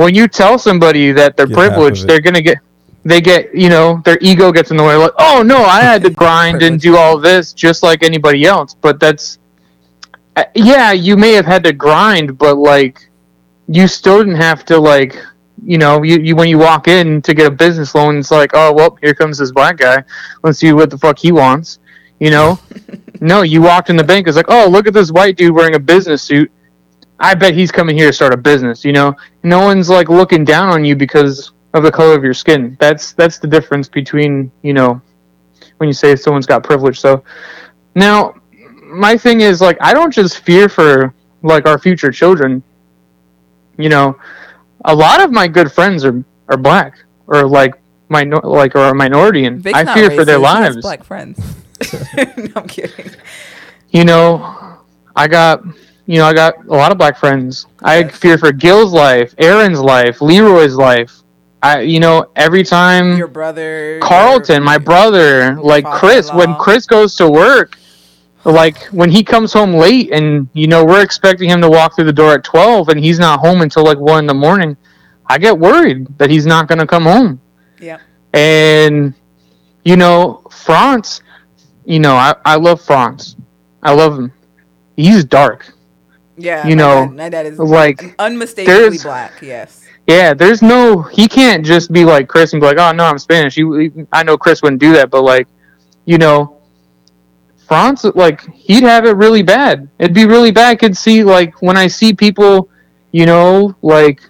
When 0.00 0.14
you 0.14 0.26
tell 0.28 0.58
somebody 0.58 1.12
that 1.12 1.36
they're 1.36 1.46
Get 1.46 1.56
privileged, 1.56 2.06
they're 2.06 2.22
gonna 2.22 2.40
get 2.40 2.58
they 3.04 3.20
get 3.20 3.54
you 3.54 3.68
know 3.68 4.00
their 4.06 4.18
ego 4.22 4.50
gets 4.50 4.70
in 4.70 4.78
the 4.78 4.82
way. 4.82 4.94
Like 4.96 5.12
oh 5.18 5.42
no, 5.44 5.58
I 5.64 5.82
had 5.82 6.02
to 6.04 6.10
grind 6.22 6.62
and 6.62 6.80
do 6.80 6.96
all 6.96 7.18
this 7.18 7.52
just 7.52 7.82
like 7.82 8.02
anybody 8.02 8.46
else. 8.46 8.74
But 8.74 8.98
that's 8.98 9.38
uh, 10.36 10.44
yeah, 10.54 10.92
you 10.92 11.18
may 11.18 11.32
have 11.32 11.44
had 11.44 11.62
to 11.64 11.74
grind, 11.74 12.38
but 12.38 12.56
like 12.56 13.10
you 13.68 13.86
still 13.86 14.18
didn't 14.18 14.36
have 14.36 14.64
to 14.66 14.78
like 14.78 15.22
you 15.66 15.76
know 15.76 16.02
you, 16.02 16.18
you 16.18 16.34
when 16.34 16.48
you 16.48 16.56
walk 16.56 16.88
in 16.88 17.20
to 17.20 17.34
get 17.34 17.46
a 17.46 17.50
business 17.50 17.94
loan 17.94 18.16
it's 18.16 18.30
like 18.30 18.52
oh 18.54 18.72
well 18.72 18.96
here 19.02 19.12
comes 19.12 19.36
this 19.36 19.52
black 19.52 19.76
guy 19.76 20.02
let's 20.42 20.58
see 20.58 20.72
what 20.72 20.88
the 20.88 20.96
fuck 20.96 21.18
he 21.18 21.32
wants 21.32 21.80
you 22.18 22.30
know 22.30 22.58
no 23.20 23.42
you 23.42 23.60
walked 23.60 23.90
in 23.90 23.96
the 23.96 24.02
bank 24.02 24.26
it's 24.26 24.38
like 24.38 24.48
oh 24.48 24.66
look 24.66 24.86
at 24.86 24.94
this 24.94 25.12
white 25.12 25.36
dude 25.36 25.54
wearing 25.54 25.74
a 25.74 25.78
business 25.78 26.22
suit 26.22 26.50
i 27.20 27.34
bet 27.34 27.54
he's 27.54 27.70
coming 27.70 27.96
here 27.96 28.08
to 28.08 28.12
start 28.12 28.32
a 28.32 28.36
business 28.36 28.84
you 28.84 28.92
know 28.92 29.14
no 29.42 29.60
one's 29.60 29.88
like 29.88 30.08
looking 30.08 30.44
down 30.44 30.68
on 30.68 30.84
you 30.84 30.96
because 30.96 31.52
of 31.74 31.82
the 31.82 31.90
color 31.92 32.14
of 32.14 32.24
your 32.24 32.34
skin 32.34 32.76
that's 32.80 33.12
that's 33.12 33.38
the 33.38 33.46
difference 33.46 33.88
between 33.88 34.50
you 34.62 34.72
know 34.72 35.00
when 35.76 35.88
you 35.88 35.92
say 35.92 36.16
someone's 36.16 36.46
got 36.46 36.62
privilege 36.64 36.98
so 36.98 37.22
now 37.94 38.34
my 38.84 39.16
thing 39.16 39.40
is 39.40 39.60
like 39.60 39.76
i 39.80 39.94
don't 39.94 40.12
just 40.12 40.40
fear 40.40 40.68
for 40.68 41.14
like 41.42 41.66
our 41.66 41.78
future 41.78 42.10
children 42.10 42.62
you 43.78 43.88
know 43.88 44.18
a 44.86 44.94
lot 44.94 45.20
of 45.22 45.30
my 45.30 45.46
good 45.46 45.70
friends 45.70 46.04
are 46.04 46.24
are 46.48 46.56
black 46.56 46.98
or 47.26 47.46
like 47.46 47.74
minor 48.08 48.40
like 48.42 48.74
or 48.74 48.88
a 48.88 48.94
minority 48.94 49.44
and 49.44 49.62
Vic's 49.62 49.78
i 49.78 49.94
fear 49.94 50.10
for 50.10 50.24
their 50.24 50.38
racist. 50.38 50.56
He 50.56 50.62
has 50.62 50.74
lives 50.74 50.82
black 50.82 51.04
friends. 51.04 51.38
no, 52.36 52.52
I'm 52.56 52.68
kidding. 52.68 53.10
you 53.90 54.04
know 54.04 54.76
i 55.16 55.26
got 55.26 55.62
you 56.06 56.18
know 56.18 56.26
i 56.26 56.32
got 56.32 56.54
a 56.66 56.74
lot 56.74 56.90
of 56.92 56.98
black 56.98 57.16
friends 57.16 57.66
i 57.82 58.02
fear 58.04 58.36
for 58.38 58.52
gil's 58.52 58.92
life 58.92 59.34
aaron's 59.38 59.78
life 59.80 60.20
leroy's 60.20 60.74
life 60.74 61.22
i 61.62 61.80
you 61.80 62.00
know 62.00 62.26
every 62.36 62.62
time 62.64 63.16
Your 63.16 63.26
brother, 63.28 63.98
Carlton, 64.02 64.56
your- 64.56 64.64
my 64.64 64.78
brother, 64.78 65.56
like 65.60 65.84
Chris, 65.84 66.32
when. 66.32 66.54
Chris 66.56 66.86
goes 66.86 67.14
to 67.16 67.28
work, 67.30 67.76
like 68.44 68.78
when 68.86 69.10
he 69.10 69.22
comes 69.22 69.52
home 69.52 69.74
late 69.74 70.10
and 70.10 70.48
you 70.54 70.66
know 70.66 70.82
we're 70.84 71.02
expecting 71.02 71.50
him 71.50 71.60
to 71.60 71.68
walk 71.68 71.94
through 71.94 72.06
the 72.06 72.12
door 72.12 72.32
at 72.34 72.44
12 72.44 72.88
and 72.88 72.98
he's 72.98 73.18
not 73.18 73.40
home 73.40 73.60
until 73.60 73.84
like 73.84 73.98
1 73.98 74.20
in 74.20 74.26
the 74.26 74.32
morning, 74.34 74.74
I 75.26 75.36
get 75.38 75.56
worried 75.58 76.06
that 76.18 76.30
he's 76.30 76.46
not 76.46 76.66
going 76.66 76.78
to 76.78 76.86
come 76.86 77.02
home. 77.04 77.40
Yeah. 77.78 77.98
And 78.32 79.12
you 79.84 79.96
know, 79.96 80.42
France, 80.50 81.20
you 81.84 82.00
know, 82.00 82.14
I 82.14 82.34
I 82.46 82.56
love 82.56 82.80
France. 82.80 83.36
I 83.82 83.92
love 83.92 84.18
him. 84.18 84.32
He's 84.96 85.24
dark. 85.24 85.72
Yeah, 86.40 86.66
you 86.66 86.76
know, 86.76 87.06
dad, 87.06 87.16
my 87.16 87.28
dad 87.28 87.46
is 87.46 87.58
like, 87.58 88.14
unmistakably 88.18 88.98
black. 88.98 89.40
Yes. 89.42 89.86
Yeah, 90.06 90.34
there's 90.34 90.62
no. 90.62 91.02
He 91.02 91.28
can't 91.28 91.64
just 91.64 91.92
be 91.92 92.04
like 92.04 92.28
Chris 92.28 92.52
and 92.52 92.60
be 92.60 92.66
like, 92.66 92.78
"Oh 92.78 92.92
no, 92.92 93.04
I'm 93.04 93.18
Spanish." 93.18 93.56
You, 93.56 94.08
I 94.12 94.22
know 94.22 94.36
Chris 94.36 94.62
wouldn't 94.62 94.80
do 94.80 94.92
that, 94.94 95.10
but 95.10 95.22
like, 95.22 95.46
you 96.04 96.18
know, 96.18 96.58
France, 97.68 98.04
like 98.04 98.40
he'd 98.52 98.82
have 98.82 99.04
it 99.04 99.12
really 99.12 99.42
bad. 99.42 99.88
It'd 99.98 100.14
be 100.14 100.26
really 100.26 100.50
bad. 100.50 100.70
I 100.70 100.74
could 100.74 100.96
see 100.96 101.22
like 101.22 101.62
when 101.62 101.76
I 101.76 101.86
see 101.86 102.12
people, 102.12 102.68
you 103.12 103.26
know, 103.26 103.76
like 103.82 104.22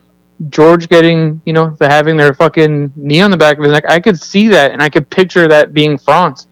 George 0.51 0.89
getting, 0.89 1.41
you 1.47 1.53
know, 1.53 1.71
the 1.79 1.89
having 1.89 2.17
their 2.17 2.35
fucking 2.35 2.93
knee 2.97 3.21
on 3.23 3.31
the 3.31 3.37
back 3.37 3.57
of 3.57 3.65
his 3.65 3.73
neck. 3.73 3.85
I 3.89 4.01
could 4.01 4.21
see 4.21 4.49
that, 4.49 4.73
and 4.73 4.83
I 4.83 4.91
could 4.91 5.09
picture 5.09 5.49
that 5.49 5.73
being 5.73 5.97
France. 5.97 6.49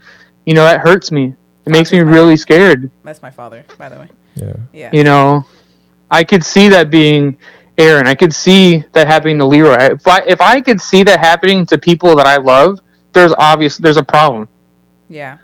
You 0.46 0.54
know, 0.54 0.64
that 0.64 0.80
hurts 0.80 1.12
me. 1.12 1.34
It 1.66 1.70
makes 1.70 1.92
me 1.92 2.00
really 2.00 2.38
scared. 2.38 2.90
That's 3.04 3.20
my 3.20 3.30
father, 3.30 3.64
by 3.76 3.90
the 3.90 3.96
way. 3.98 4.08
Yeah. 4.40 4.56
Yeah. 4.72 4.90
You 4.92 5.04
know, 5.04 5.44
I 6.10 6.24
could 6.24 6.44
see 6.44 6.68
that 6.68 6.90
being 6.90 7.36
Aaron. 7.76 8.06
I 8.06 8.14
could 8.14 8.34
see 8.34 8.84
that 8.92 9.06
happening 9.06 9.38
to 9.38 9.44
Leroy. 9.44 9.76
If 9.92 10.06
I 10.06 10.20
if 10.26 10.40
I 10.40 10.60
could 10.60 10.80
see 10.80 11.02
that 11.04 11.20
happening 11.20 11.66
to 11.66 11.78
people 11.78 12.16
that 12.16 12.26
I 12.26 12.36
love, 12.36 12.80
there's 13.12 13.32
obvious 13.38 13.76
there's 13.76 13.96
a 13.96 14.02
problem. 14.02 14.48
Yeah. 15.08 15.38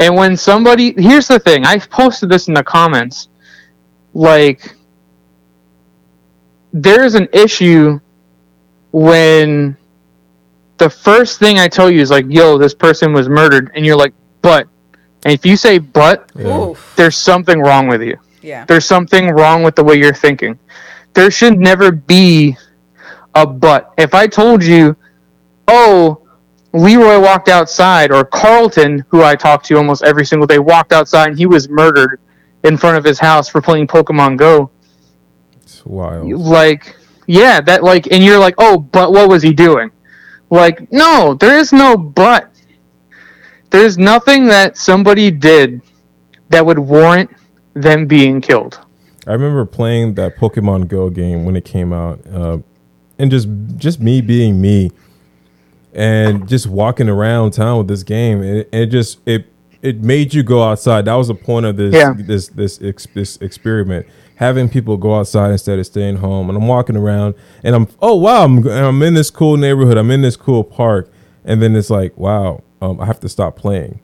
And 0.00 0.16
when 0.16 0.34
somebody, 0.34 0.94
here's 0.96 1.28
the 1.28 1.38
thing, 1.38 1.66
I 1.66 1.78
posted 1.78 2.30
this 2.30 2.48
in 2.48 2.54
the 2.54 2.64
comments. 2.64 3.28
Like, 4.14 4.74
there's 6.72 7.14
an 7.14 7.28
issue 7.34 8.00
when 8.92 9.76
the 10.78 10.88
first 10.88 11.38
thing 11.38 11.58
I 11.58 11.68
tell 11.68 11.90
you 11.90 12.00
is 12.00 12.10
like, 12.10 12.24
yo, 12.30 12.56
this 12.56 12.74
person 12.74 13.12
was 13.12 13.28
murdered. 13.28 13.70
And 13.74 13.84
you're 13.84 13.96
like, 13.96 14.14
but. 14.40 14.66
And 15.24 15.32
if 15.34 15.44
you 15.44 15.56
say 15.56 15.78
but, 15.78 16.30
Yeah. 16.34 16.72
there's 16.96 17.16
something 17.16 17.60
wrong 17.60 17.88
with 17.88 18.02
you. 18.02 18.16
Yeah. 18.42 18.64
There's 18.64 18.86
something 18.86 19.30
wrong 19.30 19.62
with 19.62 19.74
the 19.76 19.84
way 19.84 19.96
you're 19.96 20.14
thinking. 20.14 20.58
There 21.12 21.30
should 21.30 21.58
never 21.58 21.90
be 21.92 22.56
a 23.34 23.46
but. 23.46 23.92
If 23.98 24.14
I 24.14 24.26
told 24.26 24.64
you, 24.64 24.96
oh, 25.68 26.22
Leroy 26.72 27.18
walked 27.20 27.48
outside, 27.48 28.12
or 28.12 28.24
Carlton, 28.24 29.04
who 29.08 29.22
I 29.22 29.34
talk 29.36 29.62
to 29.64 29.76
almost 29.76 30.02
every 30.04 30.24
single 30.24 30.46
day, 30.46 30.58
walked 30.58 30.92
outside 30.92 31.28
and 31.30 31.38
he 31.38 31.46
was 31.46 31.68
murdered 31.68 32.20
in 32.62 32.76
front 32.76 32.96
of 32.96 33.04
his 33.04 33.18
house 33.18 33.48
for 33.48 33.60
playing 33.60 33.88
Pokemon 33.88 34.36
Go. 34.36 34.70
It's 35.62 35.84
wild. 35.84 36.30
Like, 36.30 36.96
yeah, 37.26 37.60
that 37.62 37.82
like, 37.82 38.10
and 38.12 38.22
you're 38.24 38.38
like, 38.38 38.54
oh, 38.58 38.78
but 38.78 39.12
what 39.12 39.28
was 39.28 39.42
he 39.42 39.52
doing? 39.52 39.90
Like, 40.48 40.90
no, 40.92 41.34
there 41.34 41.58
is 41.58 41.72
no 41.72 41.96
but. 41.96 42.50
There's 43.70 43.98
nothing 43.98 44.46
that 44.46 44.76
somebody 44.76 45.30
did 45.30 45.80
that 46.48 46.64
would 46.66 46.78
warrant 46.78 47.30
them 47.74 48.06
being 48.06 48.40
killed. 48.40 48.78
I 49.26 49.32
remember 49.32 49.64
playing 49.64 50.14
that 50.14 50.36
Pokemon 50.36 50.88
Go 50.88 51.08
game 51.10 51.44
when 51.44 51.54
it 51.56 51.64
came 51.64 51.92
out, 51.92 52.20
uh, 52.26 52.58
and 53.18 53.30
just 53.30 53.48
just 53.76 54.00
me 54.00 54.20
being 54.20 54.60
me, 54.60 54.90
and 55.92 56.48
just 56.48 56.66
walking 56.66 57.08
around 57.08 57.52
town 57.52 57.78
with 57.78 57.88
this 57.88 58.02
game, 58.02 58.42
and 58.42 58.58
it, 58.58 58.68
it 58.72 58.86
just 58.86 59.20
it 59.26 59.46
it 59.82 60.02
made 60.02 60.34
you 60.34 60.42
go 60.42 60.62
outside. 60.62 61.04
That 61.04 61.14
was 61.14 61.28
the 61.28 61.34
point 61.34 61.66
of 61.66 61.76
this 61.76 61.94
Yeah. 61.94 62.14
this 62.16 62.48
this 62.48 62.80
ex, 62.82 63.06
this 63.14 63.36
experiment, 63.36 64.06
having 64.36 64.68
people 64.68 64.96
go 64.96 65.14
outside 65.18 65.52
instead 65.52 65.78
of 65.78 65.86
staying 65.86 66.16
home. 66.16 66.48
And 66.48 66.58
I'm 66.58 66.66
walking 66.66 66.96
around, 66.96 67.34
and 67.62 67.74
I'm 67.76 67.88
oh 68.00 68.16
wow, 68.16 68.44
I'm 68.44 68.66
I'm 68.66 69.02
in 69.02 69.14
this 69.14 69.30
cool 69.30 69.56
neighborhood, 69.56 69.96
I'm 69.96 70.10
in 70.10 70.22
this 70.22 70.36
cool 70.36 70.64
park, 70.64 71.12
and 71.44 71.62
then 71.62 71.76
it's 71.76 71.90
like 71.90 72.16
wow, 72.16 72.62
um, 72.80 73.00
I 73.00 73.06
have 73.06 73.20
to 73.20 73.28
stop 73.28 73.56
playing. 73.56 74.00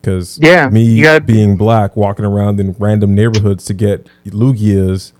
Because 0.00 0.38
Yeah, 0.40 0.68
me 0.70 1.02
gotta- 1.02 1.20
being 1.24 1.56
black, 1.56 1.94
walking 1.96 2.24
around 2.24 2.58
in 2.58 2.74
random 2.78 3.14
neighborhoods 3.14 3.64
to 3.66 3.74
get 3.74 4.08
Lugias, 4.26 5.12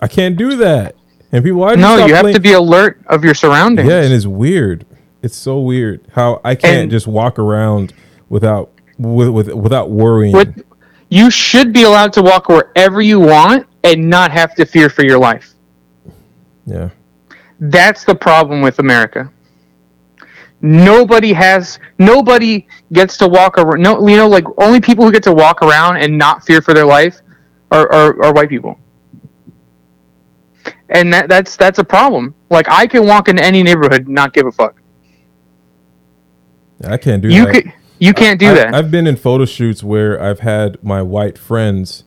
I 0.00 0.08
can't 0.08 0.36
do 0.36 0.56
that. 0.56 0.94
And 1.32 1.44
people, 1.44 1.64
I 1.64 1.74
No, 1.74 2.06
you 2.06 2.14
have 2.14 2.22
playing- 2.22 2.34
to 2.36 2.40
be 2.40 2.52
alert 2.52 2.98
of 3.08 3.24
your 3.24 3.34
surroundings. 3.34 3.88
Yeah, 3.88 4.00
and 4.02 4.12
it's 4.14 4.26
weird. 4.26 4.86
It's 5.22 5.36
so 5.36 5.58
weird 5.60 6.00
how 6.12 6.40
I 6.44 6.54
can't 6.54 6.82
And- 6.82 6.90
just 6.90 7.06
walk 7.06 7.38
around 7.38 7.92
without 8.28 8.70
with, 8.98 9.28
with 9.28 9.52
without 9.52 9.90
worrying. 9.90 10.32
What 10.32 10.48
you 11.10 11.30
should 11.30 11.72
be 11.72 11.82
allowed 11.82 12.12
to 12.14 12.22
walk 12.22 12.48
wherever 12.48 13.02
you 13.02 13.20
want 13.20 13.66
and 13.84 14.08
not 14.08 14.30
have 14.32 14.54
to 14.54 14.64
fear 14.64 14.88
for 14.88 15.04
your 15.04 15.18
life. 15.18 15.52
Yeah, 16.64 16.88
That's 17.60 18.04
the 18.04 18.14
problem 18.14 18.60
with 18.62 18.78
America. 18.78 19.30
Nobody 20.66 21.32
has 21.32 21.78
nobody 21.98 22.66
gets 22.92 23.16
to 23.18 23.28
walk 23.28 23.56
around. 23.56 23.82
No, 23.82 24.04
you 24.08 24.16
know, 24.16 24.28
like 24.28 24.44
only 24.58 24.80
people 24.80 25.04
who 25.04 25.12
get 25.12 25.22
to 25.22 25.32
walk 25.32 25.62
around 25.62 25.98
and 25.98 26.18
not 26.18 26.44
fear 26.44 26.60
for 26.60 26.74
their 26.74 26.84
life 26.84 27.20
are, 27.70 27.90
are, 27.92 28.24
are 28.24 28.32
white 28.32 28.48
people. 28.48 28.76
And 30.88 31.12
that 31.12 31.28
that's 31.28 31.56
that's 31.56 31.78
a 31.78 31.84
problem. 31.84 32.34
Like 32.50 32.68
I 32.68 32.88
can 32.88 33.06
walk 33.06 33.28
into 33.28 33.44
any 33.44 33.62
neighborhood 33.62 34.06
and 34.06 34.08
not 34.08 34.32
give 34.32 34.46
a 34.46 34.50
fuck. 34.50 34.80
I 36.84 36.96
can't 36.96 37.22
do 37.22 37.28
You 37.28 37.46
that. 37.46 37.54
could 37.54 37.72
you 38.00 38.12
can't 38.12 38.40
do 38.40 38.50
I, 38.50 38.54
that. 38.54 38.74
I've 38.74 38.90
been 38.90 39.06
in 39.06 39.14
photo 39.16 39.44
shoots 39.44 39.84
where 39.84 40.20
I've 40.20 40.40
had 40.40 40.82
my 40.82 41.00
white 41.00 41.38
friends 41.38 42.02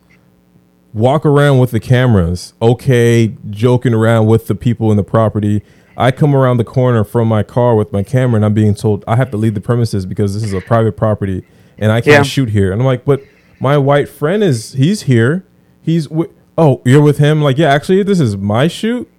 walk 0.93 1.25
around 1.25 1.59
with 1.59 1.71
the 1.71 1.79
cameras, 1.79 2.53
okay, 2.61 3.37
joking 3.49 3.93
around 3.93 4.27
with 4.27 4.47
the 4.47 4.55
people 4.55 4.91
in 4.91 4.97
the 4.97 5.03
property. 5.03 5.63
I 5.99 6.11
come 6.11 6.33
around 6.35 6.57
the 6.57 6.63
corner 6.63 7.03
from 7.03 7.27
my 7.27 7.43
car 7.43 7.75
with 7.75 7.91
my 7.91 8.01
camera 8.03 8.37
and 8.37 8.45
I'm 8.45 8.53
being 8.53 8.73
told 8.73 9.03
I 9.07 9.15
have 9.17 9.29
to 9.31 9.37
leave 9.37 9.53
the 9.53 9.61
premises 9.61 10.05
because 10.05 10.33
this 10.33 10.43
is 10.43 10.53
a 10.53 10.61
private 10.61 10.95
property 10.97 11.45
and 11.77 11.91
I 11.91 12.01
can't 12.01 12.07
Yeah. 12.19 12.23
shoot 12.23 12.49
here. 12.49 12.71
And 12.71 12.81
I'm 12.81 12.85
like, 12.85 13.05
but 13.05 13.21
my 13.59 13.77
white 13.77 14.07
friend 14.09 14.41
is 14.43 14.73
he's 14.73 15.03
here. 15.03 15.45
He's 15.81 16.07
wi- 16.07 16.31
oh, 16.57 16.81
you're 16.85 17.01
with 17.01 17.17
him? 17.17 17.41
like, 17.41 17.57
yeah, 17.57 17.71
actually 17.71 18.01
this 18.03 18.19
is 18.19 18.37
my 18.37 18.67
shoot. 18.67 19.09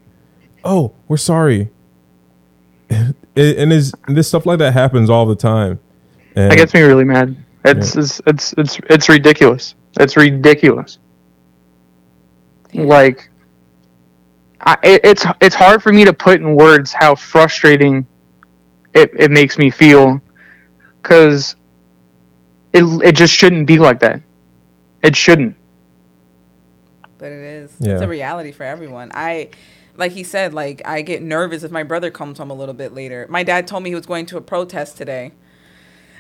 Oh, 0.65 0.93
we're 1.07 1.17
sorry. 1.17 1.71
and 2.91 3.15
and 3.37 3.73
is 3.73 3.95
this 4.09 4.29
stuff 4.29 4.47
like 4.47 4.59
that 4.59 4.73
happens 4.73 5.09
all 5.11 5.27
the 5.27 5.37
time. 5.37 5.79
And 6.35 6.51
That 6.51 6.57
gets 6.57 6.75
me 6.75 6.81
really 6.81 7.05
mad. 7.05 7.37
It's 7.65 7.95
it's, 7.97 8.21
it's 8.27 8.55
it's 8.57 8.81
it's 8.89 9.09
ridiculous. 9.09 9.75
It's 9.99 10.17
ridiculous. 10.17 10.99
Like, 12.73 13.30
I, 14.61 14.77
it, 14.83 15.01
it's 15.05 15.25
it's 15.41 15.55
hard 15.55 15.83
for 15.83 15.93
me 15.93 16.05
to 16.05 16.13
put 16.13 16.41
in 16.41 16.55
words 16.55 16.93
how 16.93 17.15
frustrating 17.15 18.07
it, 18.95 19.11
it 19.17 19.31
makes 19.31 19.57
me 19.59 19.71
feel, 19.71 20.21
because 21.03 21.57
it 22.73 22.85
it 23.03 23.13
just 23.17 23.35
shouldn't 23.35 23.67
be 23.67 23.79
like 23.79 24.01
that. 24.01 24.21
It 25.03 25.17
shouldn't. 25.17 25.57
But 27.19 27.33
it 27.33 27.41
is. 27.41 27.75
Yeah. 27.81 27.95
It's 27.95 28.03
a 28.03 28.09
reality 28.09 28.53
for 28.53 28.65
everyone. 28.65 29.11
I 29.15 29.51
like 29.97 30.13
he 30.13 30.25
said, 30.25 30.55
like 30.55 30.83
I 30.85 31.03
get 31.03 31.23
nervous 31.23 31.63
if 31.63 31.71
my 31.71 31.83
brother 31.83 32.11
comes 32.11 32.39
home 32.39 32.51
a 32.51 32.55
little 32.55 32.75
bit 32.75 32.95
later. 32.95 33.27
My 33.29 33.43
dad 33.43 33.67
told 33.67 33.83
me 33.83 33.91
he 33.91 33.95
was 33.95 34.07
going 34.07 34.27
to 34.27 34.37
a 34.37 34.41
protest 34.41 34.97
today. 34.97 35.33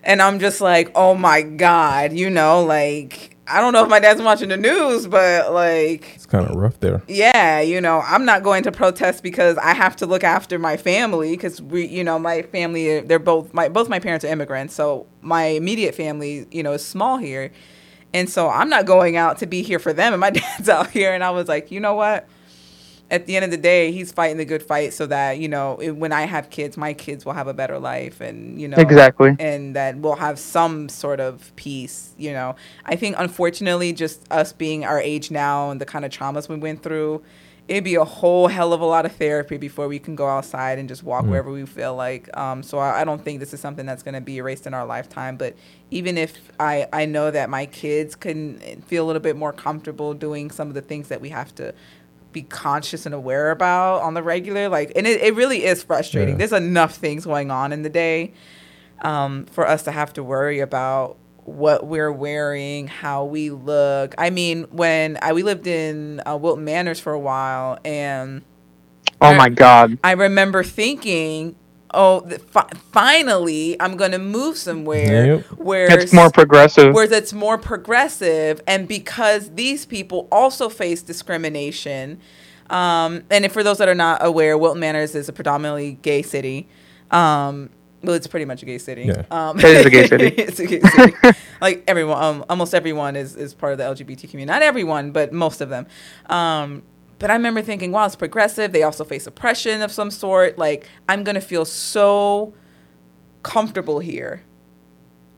And 0.03 0.23
I'm 0.23 0.39
just 0.41 0.63
like, 0.63 0.91
oh 0.95 1.15
my 1.15 1.43
God, 1.43 2.15
you 2.15 2.31
know, 2.31 2.65
like 2.65 3.30
I 3.51 3.61
don't 3.61 3.73
know 3.73 3.83
if 3.83 3.91
my 3.91 3.99
dad's 3.99 4.23
watching 4.23 4.49
the 4.49 4.57
news, 4.57 5.07
but 5.07 5.53
like 5.53 6.13
it's 6.15 6.27
kind 6.27 6.49
of 6.49 6.55
rough 6.57 6.79
there. 6.81 7.03
yeah, 7.09 7.61
you 7.61 7.81
know, 7.81 8.01
I'm 8.01 8.25
not 8.25 8.43
going 8.43 8.63
to 8.63 8.73
protest 8.73 9.23
because 9.23 9.59
I 9.59 9.75
have 9.75 9.97
to 9.97 10.07
look 10.07 10.23
after 10.23 10.59
my 10.59 10.77
family 10.77 11.33
because 11.33 11.61
we, 11.61 11.87
you 11.87 12.05
know, 12.05 12.19
my 12.19 12.43
family, 12.43 13.01
they're 13.01 13.19
both 13.19 13.53
my 13.53 13.69
both 13.69 13.89
my 13.89 13.99
parents 13.99 14.25
are 14.25 14.29
immigrants, 14.29 14.75
so 14.75 15.07
my 15.21 15.45
immediate 15.47 15.95
family, 15.95 16.47
you 16.51 16.63
know, 16.63 16.73
is 16.73 16.85
small 16.85 17.19
here, 17.19 17.51
and 18.15 18.31
so 18.31 18.49
I'm 18.49 18.69
not 18.69 18.87
going 18.87 19.17
out 19.17 19.39
to 19.39 19.47
be 19.47 19.63
here 19.63 19.79
for 19.79 19.93
them, 19.93 20.13
and 20.13 20.21
my 20.21 20.31
dad's 20.41 20.69
out 20.69 20.91
here, 20.91 21.13
and 21.13 21.25
I 21.25 21.31
was 21.31 21.49
like, 21.49 21.71
you 21.71 21.81
know 21.81 21.95
what? 21.95 22.29
At 23.11 23.27
the 23.27 23.35
end 23.35 23.45
of 23.45 23.51
the 23.51 23.57
day, 23.57 23.91
he's 23.91 24.13
fighting 24.13 24.37
the 24.37 24.45
good 24.45 24.63
fight 24.63 24.93
so 24.93 25.05
that 25.07 25.39
you 25.39 25.49
know 25.49 25.77
it- 25.83 25.97
when 25.97 26.13
I 26.13 26.23
have 26.27 26.49
kids, 26.51 26.77
my 26.77 26.93
kids 26.95 27.25
will 27.25 27.33
have 27.33 27.49
a 27.49 27.55
better 27.55 27.79
life, 27.79 28.21
and 28.21 28.61
you 28.61 28.69
know 28.69 28.77
Exactly. 28.79 29.35
and 29.41 29.75
that 29.75 29.97
we'll 29.97 30.15
have 30.17 30.39
some 30.39 30.89
sort 30.89 31.19
of 31.21 31.51
peace. 31.57 32.11
You 32.19 32.33
know, 32.33 32.55
I 32.87 32.95
think 32.97 33.17
unfortunately, 33.19 33.93
just 33.93 34.23
us 34.31 34.53
being 34.53 34.85
our 34.85 35.01
age 35.01 35.31
now 35.31 35.71
and 35.71 35.81
the 35.81 35.87
kind 35.87 36.05
of 36.05 36.13
traumas 36.13 36.49
we 36.49 36.55
went 36.57 36.83
through, 36.85 37.23
it'd 37.67 37.85
be 37.85 37.95
a 37.95 38.05
whole 38.05 38.49
hell 38.49 38.73
of 38.73 38.81
a 38.81 38.85
lot 38.85 39.07
of 39.07 39.13
therapy 39.13 39.57
before 39.57 39.87
we 39.89 39.99
can 39.99 40.15
go 40.17 40.27
outside 40.27 40.79
and 40.79 40.89
just 40.89 41.03
walk 41.05 41.25
Mm. 41.25 41.29
wherever 41.31 41.51
we 41.53 41.65
feel 41.67 41.95
like. 41.95 42.29
Um, 42.37 42.63
so 42.65 42.79
I, 42.79 43.01
I 43.03 43.05
don't 43.05 43.23
think 43.25 43.39
this 43.41 43.53
is 43.55 43.61
something 43.61 43.87
that's 43.87 44.03
going 44.03 44.15
to 44.15 44.21
be 44.21 44.39
erased 44.39 44.67
in 44.67 44.75
our 44.75 44.85
lifetime. 44.85 45.37
But 45.37 45.55
even 45.91 46.19
if 46.19 46.51
I, 46.59 46.87
I 46.93 47.07
know 47.07 47.31
that 47.31 47.49
my 47.49 47.67
kids 47.67 48.17
can 48.17 48.59
feel 48.87 49.05
a 49.05 49.07
little 49.07 49.23
bit 49.23 49.37
more 49.37 49.53
comfortable 49.53 50.15
doing 50.15 50.51
some 50.51 50.67
of 50.69 50.75
the 50.75 50.81
things 50.81 51.09
that 51.09 51.21
we 51.21 51.29
have 51.29 51.55
to 51.57 51.73
be 52.33 52.43
conscious 52.43 53.07
and 53.07 53.15
aware 53.15 53.51
about 53.51 54.03
on 54.03 54.15
the 54.15 54.23
regular, 54.23 54.69
like, 54.69 54.93
and 54.97 55.07
it, 55.07 55.21
it 55.21 55.35
really 55.35 55.65
is 55.65 55.83
frustrating. 55.83 56.35
Yeah. 56.35 56.39
There's 56.39 56.53
enough 56.53 56.95
things 56.95 57.25
going 57.25 57.51
on 57.51 57.73
in 57.73 57.83
the 57.83 57.91
day 57.91 58.33
um, 59.03 59.47
for 59.47 59.67
us 59.67 59.83
to 59.85 59.93
have 59.93 60.13
to 60.15 60.23
worry 60.23 60.61
about 60.61 61.17
what 61.45 61.87
we're 61.87 62.13
wearing, 62.13 62.87
how 62.87 63.25
we 63.25 63.51
look. 63.51 64.15
I 64.19 64.31
mean, 64.31 64.65
when 64.71 65.19
I, 65.23 65.33
we 65.33 65.43
lived 65.43 65.67
in 65.67 66.23
uh, 66.27 66.37
Wilton 66.37 66.65
Manors 66.65 67.01
for 67.01 67.13
a 67.13 67.19
while, 67.19 67.79
and 67.85 68.43
Oh 69.21 69.35
my 69.35 69.49
god. 69.49 69.99
I 70.03 70.13
remember 70.13 70.63
thinking, 70.63 71.55
"Oh, 71.93 72.21
th- 72.21 72.41
fi- 72.43 72.69
finally, 72.93 73.77
I'm 73.81 73.97
going 73.97 74.13
to 74.13 74.19
move 74.19 74.57
somewhere 74.57 75.27
Yep. 75.37 75.45
where 75.59 75.99
It's 75.99 76.13
more 76.13 76.31
progressive. 76.31 76.95
where 76.95 77.13
it's 77.13 77.33
more 77.33 77.59
progressive 77.59 78.61
and 78.67 78.87
because 78.89 79.51
these 79.55 79.87
people 79.87 80.29
also 80.31 80.69
face 80.69 81.03
discrimination 81.03 82.21
um, 82.71 83.23
and 83.31 83.45
if, 83.45 83.53
for 83.53 83.63
those 83.65 83.79
that 83.79 83.89
are 83.89 83.95
not 83.97 84.25
aware 84.25 84.57
wilton 84.57 84.81
manors 84.81 85.15
is 85.17 85.29
a 85.29 85.33
predominantly 85.33 85.99
gay 86.03 86.23
city 86.23 86.69
um, 87.11 87.69
well 88.03 88.15
it's 88.15 88.27
pretty 88.29 88.45
much 88.47 88.63
a 88.63 88.67
gay 88.67 88.79
city 88.79 89.03
Yeah. 89.07 89.25
um, 89.31 89.59
It 89.59 89.65
is 89.65 89.87
a 89.87 89.91
gay 89.91 90.07
city. 90.07 90.27
it's 90.39 90.59
a 90.61 90.67
gay 90.67 90.81
city 90.81 91.15
like 91.61 91.83
everyone 91.89 92.23
um, 92.23 92.45
almost 92.49 92.75
everyone 92.75 93.17
is, 93.17 93.35
is 93.37 93.55
part 93.55 93.73
of 93.73 93.79
the 93.79 93.85
lgbt 93.85 94.31
community 94.31 94.47
not 94.47 94.63
everyone 94.63 95.11
but 95.11 95.33
most 95.33 95.61
of 95.61 95.69
them 95.69 95.87
um, 96.27 96.83
but 97.21 97.31
I 97.31 97.35
remember 97.35 97.63
thinking, 97.63 97.93
wow, 97.93 98.07
it's 98.07 98.17
progressive. 98.17 98.73
They 98.73 98.83
also 98.83 99.05
face 99.05 99.27
oppression 99.27 99.83
of 99.83 99.93
some 99.93 100.11
sort. 100.11 100.59
Like, 100.59 100.89
I'm 101.09 101.23
going 101.23 101.37
to 101.37 101.41
feel 101.41 101.65
so 101.65 102.53
comfortable 103.45 104.01
here 104.01 104.43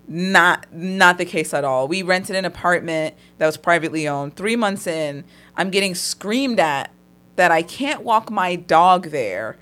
not 0.08 0.66
not 0.72 1.16
the 1.16 1.24
case 1.24 1.54
at 1.54 1.64
all. 1.64 1.86
We 1.86 2.02
rented 2.02 2.34
an 2.34 2.44
apartment 2.44 3.14
that 3.38 3.46
was 3.46 3.56
privately 3.56 4.08
owned. 4.08 4.34
3 4.34 4.56
months 4.56 4.88
in, 4.88 5.24
I'm 5.56 5.70
getting 5.70 5.94
screamed 5.94 6.58
at 6.58 6.90
that 7.36 7.50
I 7.52 7.62
can't 7.62 8.02
walk 8.02 8.30
my 8.30 8.56
dog 8.56 9.10
there. 9.10 9.56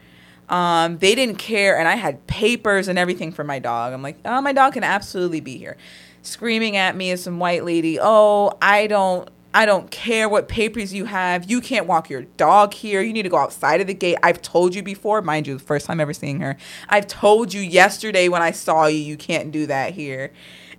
Um, 0.49 0.99
they 0.99 1.15
didn't 1.15 1.37
care 1.37 1.79
and 1.79 1.87
I 1.87 1.95
had 1.95 2.27
papers 2.27 2.89
and 2.89 2.99
everything 2.99 3.33
for 3.33 3.45
my 3.45 3.59
dog. 3.59 3.93
I'm 3.93 4.03
like, 4.03 4.19
"Oh, 4.25 4.41
my 4.41 4.53
dog 4.53 4.73
can 4.73 4.83
absolutely 4.83 5.41
be 5.41 5.59
here." 5.59 5.77
screaming 6.23 6.77
at 6.77 6.97
me 6.97 7.11
is 7.11 7.23
some 7.23 7.39
white 7.39 7.65
lady, 7.65 7.99
"Oh, 8.01 8.53
I 8.61 8.87
don't 8.87 9.29
I 9.53 9.67
don't 9.67 9.91
care 9.91 10.29
what 10.29 10.49
papers 10.49 10.95
you 10.95 11.07
have. 11.07 11.51
You 11.51 11.61
can't 11.61 11.87
walk 11.87 12.09
your 12.09 12.23
dog 12.23 12.73
here. 12.73 13.01
You 13.01 13.13
need 13.13 13.25
to 13.25 13.29
go 13.29 13.37
outside 13.37 13.81
of 13.81 13.89
the 13.89 13.95
gate. 13.95 14.17
I've 14.23 14.41
told 14.41 14.75
you 14.75 14.83
before, 14.83 15.23
mind 15.23 15.47
you, 15.47 15.55
the 15.55 15.65
first 15.65 15.87
time 15.87 16.01
ever 16.01 16.13
seeing 16.13 16.41
her. 16.41 16.57
I've 16.89 17.09
told 17.09 17.53
you 17.53 17.61
yesterday 17.61 18.29
when 18.29 18.43
I 18.43 18.53
saw 18.53 18.87
you, 18.87 18.99
you 18.99 19.17
can't 19.17 19.51
do 19.51 19.67
that 19.67 19.95
here." 19.95 20.33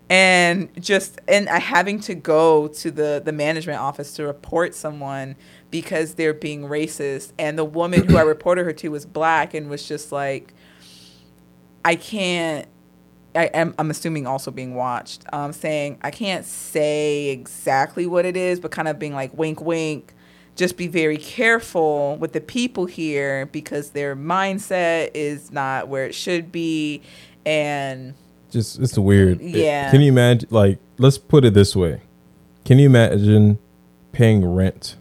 And 0.09 0.69
just 0.82 1.19
and 1.27 1.48
having 1.48 2.00
to 2.01 2.16
go 2.16 2.67
to 2.67 2.91
the 2.91 3.22
the 3.24 3.32
management 3.32 3.80
office 3.80 4.14
to 4.16 4.25
report 4.25 4.75
someone 4.75 5.35
because 5.69 6.16
they're 6.16 6.33
being 6.33 6.64
racist. 6.64 7.32
And 7.40 7.58
the 7.58 7.66
woman 7.66 8.08
who 8.08 8.17
I 8.17 8.22
reported 8.22 8.66
her 8.66 8.74
to 8.74 8.90
was 8.90 9.06
black 9.06 9.53
and 9.53 9.69
was 9.69 9.88
just 9.88 10.11
like, 10.11 10.53
I 11.83 11.95
can't. 11.95 12.67
I 13.35 13.45
am. 13.45 13.74
I'm 13.80 13.90
assuming 13.90 14.27
also 14.27 14.51
being 14.51 14.76
watched. 14.76 15.26
Um, 15.32 15.53
saying 15.53 16.00
I 16.01 16.11
can't 16.11 16.45
say 16.45 17.30
exactly 17.30 18.06
what 18.06 18.26
it 18.26 18.35
is, 18.35 18.60
but 18.60 18.72
kind 18.72 18.88
of 18.88 19.00
being 19.00 19.14
like 19.14 19.35
wink, 19.38 19.61
wink. 19.61 20.14
Just 20.56 20.76
be 20.76 20.88
very 20.88 21.18
careful 21.18 22.18
with 22.18 22.34
the 22.34 22.42
people 22.42 22.85
here 22.85 23.45
because 23.45 23.92
their 23.92 24.16
mindset 24.16 25.11
is 25.14 25.51
not 25.51 25.88
where 25.88 26.06
it 26.06 26.14
should 26.14 26.51
be, 26.51 27.01
and 27.45 28.14
Just 28.51 28.80
it's 28.80 28.98
weird. 28.98 29.40
Yeah. 29.42 29.90
Can 29.92 30.01
you 30.01 30.11
imagine? 30.11 30.50
Like, 30.51 30.80
let's 30.98 31.18
put 31.18 31.45
it 31.45 31.53
this 31.53 31.76
way: 31.76 32.01
Can 32.66 32.80
you 32.80 32.85
imagine 32.85 33.60
paying 34.11 34.45
rent 34.45 34.98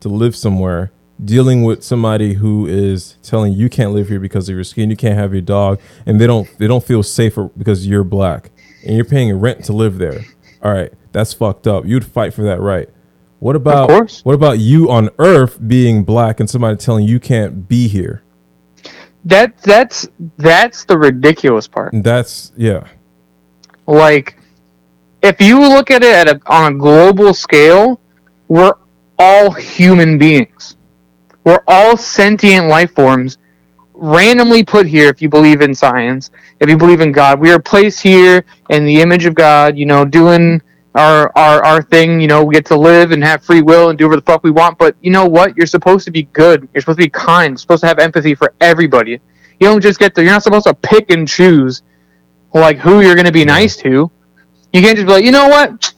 to 0.00 0.08
live 0.08 0.34
somewhere, 0.34 0.92
dealing 1.24 1.62
with 1.62 1.82
somebody 1.82 2.34
who 2.34 2.66
is 2.66 3.16
telling 3.22 3.52
you 3.52 3.68
can't 3.68 3.92
live 3.92 4.08
here 4.08 4.20
because 4.20 4.48
of 4.48 4.54
your 4.54 4.64
skin, 4.64 4.90
you 4.90 4.96
can't 4.96 5.16
have 5.16 5.32
your 5.32 5.42
dog, 5.42 5.80
and 6.06 6.20
they 6.20 6.26
don't 6.26 6.48
they 6.58 6.66
don't 6.66 6.84
feel 6.84 7.02
safer 7.02 7.50
because 7.56 7.86
you're 7.86 8.04
black, 8.04 8.50
and 8.84 8.96
you're 8.96 9.04
paying 9.04 9.32
rent 9.38 9.64
to 9.66 9.72
live 9.72 9.98
there. 9.98 10.20
All 10.62 10.72
right, 10.72 10.92
that's 11.12 11.32
fucked 11.32 11.66
up. 11.66 11.84
You'd 11.86 12.04
fight 12.04 12.34
for 12.34 12.42
that 12.42 12.60
right. 12.60 12.88
What 13.38 13.56
about 13.56 14.20
what 14.22 14.34
about 14.34 14.58
you 14.58 14.90
on 14.90 15.08
Earth 15.18 15.58
being 15.66 16.04
black 16.04 16.40
and 16.40 16.48
somebody 16.48 16.76
telling 16.76 17.06
you 17.06 17.18
can't 17.18 17.66
be 17.68 17.88
here? 17.88 18.22
That 19.24 19.58
that's 19.58 20.08
that's 20.36 20.84
the 20.84 20.98
ridiculous 20.98 21.66
part. 21.66 21.92
That's 21.94 22.52
yeah. 22.56 22.86
Like, 23.86 24.36
if 25.22 25.40
you 25.40 25.58
look 25.58 25.90
at 25.90 26.02
it 26.02 26.14
at 26.14 26.28
a, 26.28 26.40
on 26.46 26.74
a 26.74 26.76
global 26.76 27.34
scale, 27.34 27.98
we're 28.48 28.74
all 29.18 29.50
human 29.50 30.16
beings. 30.16 30.76
We're 31.44 31.62
all 31.66 31.96
sentient 31.96 32.68
life 32.68 32.94
forms, 32.94 33.38
randomly 33.94 34.64
put 34.64 34.86
here. 34.86 35.08
If 35.08 35.22
you 35.22 35.28
believe 35.28 35.62
in 35.62 35.74
science, 35.74 36.30
if 36.60 36.68
you 36.68 36.76
believe 36.76 37.00
in 37.00 37.12
God, 37.12 37.40
we 37.40 37.50
are 37.50 37.58
placed 37.58 38.02
here 38.02 38.44
in 38.68 38.84
the 38.84 39.00
image 39.00 39.24
of 39.26 39.34
God. 39.34 39.76
You 39.76 39.86
know, 39.86 40.04
doing 40.04 40.60
our 40.94 41.32
our 41.36 41.64
our 41.64 41.82
thing. 41.82 42.20
You 42.20 42.28
know, 42.28 42.44
we 42.44 42.54
get 42.54 42.66
to 42.66 42.76
live 42.76 43.12
and 43.12 43.22
have 43.24 43.44
free 43.44 43.62
will 43.62 43.90
and 43.90 43.98
do 43.98 44.06
whatever 44.06 44.20
the 44.20 44.26
fuck 44.26 44.42
we 44.42 44.50
want. 44.50 44.78
But 44.78 44.96
you 45.00 45.10
know 45.10 45.26
what? 45.26 45.56
You're 45.56 45.66
supposed 45.66 46.04
to 46.06 46.10
be 46.10 46.24
good. 46.24 46.68
You're 46.74 46.82
supposed 46.82 46.98
to 46.98 47.04
be 47.04 47.10
kind. 47.10 47.52
You're 47.52 47.58
supposed 47.58 47.82
to 47.82 47.86
have 47.86 47.98
empathy 47.98 48.34
for 48.34 48.54
everybody. 48.60 49.12
You 49.12 49.68
don't 49.68 49.80
just 49.80 49.98
get 49.98 50.14
to. 50.14 50.22
You're 50.22 50.32
not 50.32 50.42
supposed 50.42 50.66
to 50.66 50.74
pick 50.74 51.10
and 51.10 51.26
choose 51.26 51.82
like 52.52 52.78
who 52.78 53.00
you're 53.00 53.14
going 53.14 53.26
to 53.26 53.32
be 53.32 53.44
nice 53.44 53.76
to. 53.78 54.10
You 54.72 54.82
can't 54.82 54.96
just 54.96 55.06
be 55.06 55.12
like, 55.12 55.24
you 55.24 55.30
know 55.32 55.48
what? 55.48 55.94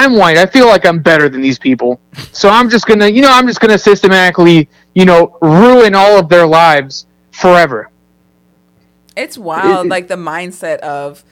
I'm 0.00 0.16
white. 0.16 0.38
I 0.38 0.46
feel 0.46 0.66
like 0.66 0.86
I'm 0.86 1.00
better 1.00 1.28
than 1.28 1.42
these 1.42 1.58
people. 1.58 2.00
So 2.32 2.48
I'm 2.48 2.70
just 2.70 2.86
going 2.86 3.00
to, 3.00 3.12
you 3.12 3.20
know, 3.20 3.30
I'm 3.30 3.46
just 3.46 3.60
going 3.60 3.70
to 3.70 3.78
systematically, 3.78 4.66
you 4.94 5.04
know, 5.04 5.36
ruin 5.42 5.94
all 5.94 6.18
of 6.18 6.30
their 6.30 6.46
lives 6.46 7.06
forever. 7.32 7.90
It's 9.14 9.36
wild, 9.36 9.88
like 9.88 10.08
the 10.08 10.14
mindset 10.16 10.78
of, 10.78 11.22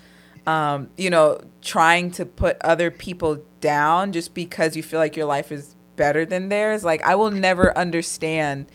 um, 0.46 0.90
you 0.98 1.08
know, 1.08 1.40
trying 1.62 2.10
to 2.12 2.26
put 2.26 2.58
other 2.60 2.90
people 2.90 3.42
down 3.62 4.12
just 4.12 4.34
because 4.34 4.76
you 4.76 4.82
feel 4.82 5.00
like 5.00 5.16
your 5.16 5.24
life 5.26 5.50
is 5.50 5.74
better 5.96 6.26
than 6.26 6.50
theirs. 6.50 6.84
Like 6.84 7.02
I 7.02 7.14
will 7.14 7.30
never 7.30 7.76
understand, 7.76 8.66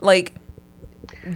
like 0.00 0.34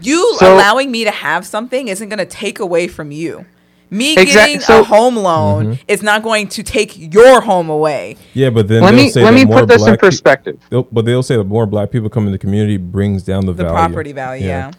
you 0.02 0.36
So- 0.38 0.54
allowing 0.54 0.90
me 0.90 1.04
to 1.04 1.10
have 1.10 1.46
something 1.46 1.88
isn't 1.88 2.08
going 2.10 2.18
to 2.18 2.26
take 2.26 2.58
away 2.60 2.86
from 2.86 3.10
you. 3.12 3.46
Me 3.90 4.12
Exact- 4.14 4.28
getting 4.48 4.60
so- 4.60 4.80
a 4.80 4.82
home 4.82 5.16
loan 5.16 5.64
mm-hmm. 5.64 5.82
is 5.88 6.02
not 6.02 6.22
going 6.22 6.48
to 6.48 6.62
take 6.62 6.94
your 7.14 7.40
home 7.40 7.68
away. 7.68 8.16
Yeah, 8.32 8.50
but 8.50 8.66
then 8.68 8.82
Let 8.82 8.94
me 8.94 9.10
say 9.10 9.22
let 9.22 9.34
me 9.34 9.46
put 9.46 9.68
this 9.68 9.82
in 9.82 9.86
black 9.88 10.00
peo- 10.00 10.08
perspective. 10.08 10.58
they'll- 10.70 10.88
but 10.90 11.04
they'll 11.04 11.22
say 11.22 11.36
that 11.36 11.44
more 11.44 11.66
black 11.66 11.90
people 11.90 12.08
come 12.08 12.26
in 12.26 12.32
the 12.32 12.38
community 12.38 12.76
brings 12.76 13.22
down 13.22 13.46
the, 13.46 13.52
The 13.52 13.64
value. 13.64 13.76
property 13.76 14.12
value, 14.12 14.46
yeah. 14.46 14.70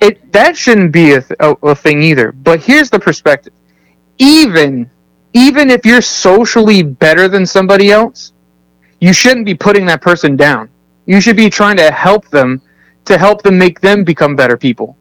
It 0.00 0.32
that 0.32 0.56
shouldn't 0.56 0.92
be 0.92 1.12
a, 1.12 1.20
th- 1.22 1.36
a, 1.40 1.50
a 1.62 1.74
thing 1.74 2.02
either. 2.02 2.32
But 2.32 2.60
here's 2.60 2.90
the 2.90 2.98
perspective: 2.98 3.52
even 4.18 4.90
even 5.32 5.70
if 5.70 5.84
you're 5.86 6.02
socially 6.02 6.82
better 6.82 7.28
than 7.28 7.44
somebody 7.46 7.90
else, 7.90 8.32
you 9.00 9.12
shouldn't 9.12 9.46
be 9.46 9.54
putting 9.54 9.86
that 9.86 10.00
person 10.02 10.36
down. 10.36 10.68
You 11.06 11.20
should 11.20 11.36
be 11.36 11.48
trying 11.50 11.76
to 11.78 11.90
help 11.90 12.28
them 12.30 12.60
to 13.04 13.18
help 13.18 13.42
them 13.42 13.56
make 13.58 13.80
them 13.80 14.04
become 14.04 14.34
better 14.36 14.56
people. 14.56 14.96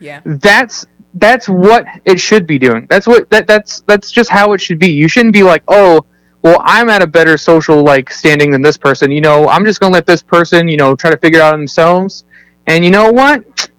Yeah. 0.00 0.20
That's 0.24 0.86
that's 1.16 1.48
what 1.48 1.86
it 2.04 2.20
should 2.20 2.46
be 2.46 2.58
doing. 2.58 2.86
That's 2.88 3.06
what 3.06 3.28
that 3.30 3.46
that's 3.46 3.80
that's 3.80 4.10
just 4.10 4.30
how 4.30 4.52
it 4.52 4.60
should 4.60 4.78
be. 4.78 4.92
You 4.92 5.08
shouldn't 5.08 5.32
be 5.32 5.42
like, 5.42 5.62
"Oh, 5.68 6.04
well, 6.42 6.60
I'm 6.64 6.88
at 6.88 7.02
a 7.02 7.06
better 7.06 7.36
social 7.38 7.82
like 7.82 8.10
standing 8.10 8.50
than 8.50 8.62
this 8.62 8.76
person. 8.76 9.10
You 9.10 9.20
know, 9.20 9.48
I'm 9.48 9.64
just 9.64 9.80
to 9.82 9.88
let 9.88 10.06
this 10.06 10.22
person, 10.22 10.68
you 10.68 10.76
know, 10.76 10.94
try 10.94 11.10
to 11.10 11.18
figure 11.18 11.40
out 11.40 11.52
themselves." 11.52 12.24
And 12.68 12.84
you 12.84 12.90
know 12.90 13.12
what? 13.12 13.70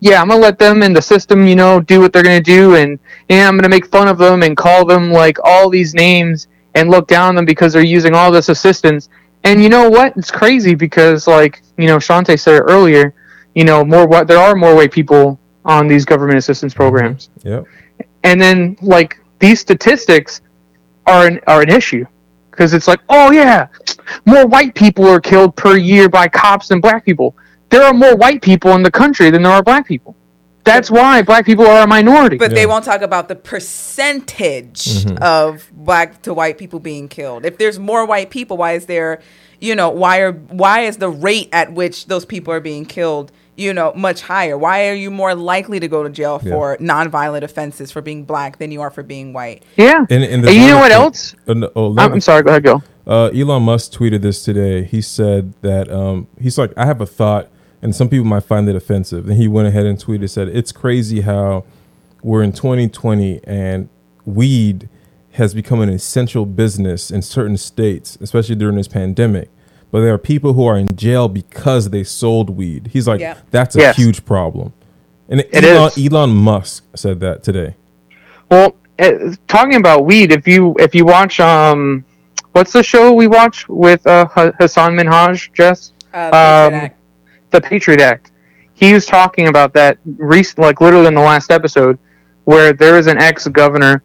yeah, 0.00 0.20
I'm 0.20 0.28
gonna 0.28 0.40
let 0.40 0.58
them 0.58 0.82
in 0.82 0.92
the 0.92 1.02
system, 1.02 1.46
you 1.46 1.56
know, 1.56 1.80
do 1.80 2.00
what 2.00 2.12
they're 2.12 2.22
gonna 2.22 2.40
do, 2.40 2.74
and 2.74 2.98
and 3.28 3.48
I'm 3.48 3.56
gonna 3.56 3.68
make 3.68 3.86
fun 3.86 4.08
of 4.08 4.18
them 4.18 4.42
and 4.42 4.56
call 4.56 4.86
them 4.86 5.12
like 5.12 5.38
all 5.44 5.68
these 5.68 5.94
names 5.94 6.48
and 6.74 6.90
look 6.90 7.06
down 7.06 7.30
on 7.30 7.34
them 7.34 7.44
because 7.44 7.72
they're 7.72 7.84
using 7.84 8.14
all 8.14 8.30
this 8.32 8.48
assistance. 8.48 9.10
And 9.44 9.62
you 9.62 9.68
know 9.68 9.88
what? 9.90 10.16
It's 10.16 10.30
crazy 10.30 10.74
because 10.74 11.26
like 11.26 11.62
you 11.76 11.86
know, 11.86 11.98
Shantae 11.98 12.40
said 12.40 12.62
earlier. 12.62 13.14
You 13.54 13.64
know, 13.64 13.84
more 13.84 14.24
there 14.24 14.38
are 14.38 14.54
more 14.54 14.74
white 14.76 14.92
people 14.92 15.39
on 15.64 15.88
these 15.88 16.04
government 16.04 16.38
assistance 16.38 16.72
programs, 16.74 17.28
Yep. 17.42 17.64
and 18.24 18.40
then 18.40 18.76
like 18.80 19.18
these 19.38 19.60
statistics 19.60 20.40
are 21.06 21.26
an 21.26 21.40
are 21.46 21.62
an 21.62 21.68
issue 21.70 22.04
because 22.50 22.72
it's 22.74 22.88
like, 22.88 23.00
oh 23.08 23.30
yeah, 23.32 23.68
more 24.26 24.46
white 24.46 24.74
people 24.74 25.06
are 25.08 25.20
killed 25.20 25.56
per 25.56 25.76
year 25.76 26.08
by 26.08 26.28
cops 26.28 26.68
than 26.68 26.80
black 26.80 27.04
people. 27.04 27.34
There 27.70 27.82
are 27.82 27.92
more 27.94 28.16
white 28.16 28.42
people 28.42 28.72
in 28.72 28.82
the 28.82 28.90
country 28.90 29.30
than 29.30 29.42
there 29.42 29.52
are 29.52 29.62
black 29.62 29.86
people. 29.86 30.16
That's 30.64 30.90
why 30.90 31.22
black 31.22 31.46
people 31.46 31.66
are 31.66 31.84
a 31.84 31.86
minority. 31.86 32.36
But 32.36 32.50
they 32.50 32.66
won't 32.66 32.84
talk 32.84 33.00
about 33.00 33.28
the 33.28 33.34
percentage 33.36 35.04
Mhm. 35.04 35.18
of 35.20 35.70
black 35.72 36.20
to 36.22 36.34
white 36.34 36.58
people 36.58 36.80
being 36.80 37.08
killed. 37.08 37.44
If 37.46 37.58
there's 37.58 37.78
more 37.78 38.04
white 38.04 38.30
people, 38.30 38.56
why 38.56 38.72
is 38.72 38.86
there, 38.86 39.20
you 39.60 39.74
know, 39.74 39.88
why 39.88 40.18
are 40.18 40.32
why 40.32 40.80
is 40.80 40.98
the 40.98 41.08
rate 41.08 41.48
at 41.52 41.72
which 41.72 42.06
those 42.06 42.24
people 42.24 42.52
are 42.52 42.60
being 42.60 42.84
killed, 42.84 43.32
you 43.60 43.74
know, 43.74 43.92
much 43.94 44.22
higher? 44.22 44.56
Why 44.56 44.88
are 44.88 44.94
you 44.94 45.10
more 45.10 45.34
likely 45.34 45.78
to 45.80 45.88
go 45.88 46.02
to 46.02 46.10
jail 46.10 46.40
Yeah. 46.42 46.52
for 46.52 46.76
nonviolent 46.78 47.42
offenses 47.42 47.90
for 47.90 48.00
being 48.00 48.24
black 48.24 48.58
than 48.58 48.72
you 48.72 48.80
are 48.80 48.90
for 48.90 49.02
being 49.02 49.32
white? 49.32 49.62
Yeah. 49.76 50.06
And, 50.08 50.24
and, 50.24 50.44
And 50.46 50.54
you 50.54 50.68
know 50.68 50.78
what 50.78 50.92
else? 50.92 51.34
Uh, 51.46 51.54
no, 51.54 51.70
oh, 51.76 51.90
I'm, 51.98 52.14
I'm 52.14 52.20
sorry. 52.20 52.42
Go 52.42 52.50
ahead. 52.50 52.62
Go. 52.64 52.82
Uh, 53.06 53.26
Elon 53.34 53.62
Musk 53.62 53.92
tweeted 53.92 54.22
this 54.22 54.44
today. 54.44 54.84
He 54.84 55.02
said 55.02 55.52
that 55.62 55.90
um, 55.90 56.26
he's 56.40 56.56
like, 56.56 56.72
I 56.76 56.86
have 56.86 57.00
a 57.00 57.06
thought, 57.06 57.48
and 57.82 57.94
some 57.94 58.08
people 58.08 58.26
might 58.26 58.44
find 58.44 58.68
it 58.68 58.76
offensive. 58.76 59.28
And 59.28 59.36
he 59.36 59.48
went 59.48 59.68
ahead 59.68 59.86
and 59.86 59.98
tweeted, 59.98 60.30
said, 60.30 60.48
It's 60.48 60.72
crazy 60.72 61.22
how 61.22 61.64
we're 62.22 62.42
in 62.42 62.52
2020 62.52 63.40
and 63.44 63.88
weed 64.24 64.88
has 65.32 65.54
become 65.54 65.80
an 65.80 65.88
essential 65.88 66.44
business 66.46 67.10
in 67.10 67.22
certain 67.22 67.56
states, 67.56 68.16
especially 68.20 68.54
during 68.54 68.76
this 68.76 68.88
pandemic. 68.88 69.48
But 69.90 70.00
there 70.02 70.14
are 70.14 70.18
people 70.18 70.52
who 70.52 70.64
are 70.66 70.76
in 70.78 70.86
jail 70.94 71.28
because 71.28 71.90
they 71.90 72.04
sold 72.04 72.50
weed. 72.50 72.90
He's 72.92 73.08
like, 73.08 73.20
Yeah. 73.20 73.36
That's 73.50 73.74
a 73.76 73.80
Yes. 73.80 73.96
huge 73.96 74.24
problem. 74.24 74.72
And 75.28 75.40
It 75.40 75.64
Elon, 75.64 75.90
is. 75.96 76.12
Elon 76.12 76.30
Musk 76.30 76.84
said 76.94 77.20
that 77.20 77.42
today. 77.42 77.74
Well, 78.50 78.74
uh, 78.98 79.12
talking 79.48 79.76
about 79.76 80.04
weed, 80.04 80.32
if 80.32 80.46
you 80.46 80.74
if 80.78 80.94
you 80.94 81.04
watch 81.04 81.40
um, 81.40 82.04
what's 82.52 82.72
the 82.72 82.82
show 82.82 83.12
we 83.12 83.26
watch 83.28 83.68
with 83.68 84.04
uh, 84.06 84.26
Hasan 84.58 84.94
Minhaj, 84.96 85.52
Jess? 85.52 85.92
Uh, 86.12 86.30
Patriot 86.30 86.82
um, 86.84 86.90
the 87.50 87.60
Patriot 87.60 88.00
Act. 88.00 88.32
He 88.74 88.92
was 88.92 89.06
talking 89.06 89.48
about 89.48 89.72
that 89.74 89.98
recent, 90.04 90.58
like 90.58 90.80
literally 90.80 91.06
in 91.06 91.14
the 91.14 91.20
last 91.20 91.50
episode, 91.50 91.98
where 92.44 92.72
there 92.72 92.94
was 92.94 93.06
an 93.06 93.18
ex 93.18 93.46
governor 93.48 94.02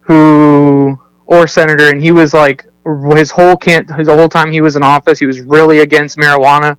who 0.00 0.98
or 1.26 1.46
senator, 1.46 1.88
and 1.90 2.02
he 2.02 2.12
was 2.12 2.32
like 2.34 2.64
his 2.84 3.30
whole 3.30 3.56
can't 3.56 3.90
his 3.94 4.08
whole 4.08 4.28
time 4.28 4.50
he 4.50 4.60
was 4.60 4.76
in 4.76 4.82
office, 4.82 5.18
he 5.18 5.26
was 5.26 5.40
really 5.40 5.80
against 5.80 6.18
marijuana, 6.18 6.76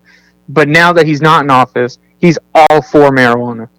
but 0.49 0.67
now 0.67 0.93
that 0.93 1.05
he's 1.05 1.21
not 1.21 1.43
in 1.43 1.49
office, 1.49 1.99
he's 2.17 2.37
all 2.53 2.81
for 2.81 3.09
marijuana. 3.11 3.69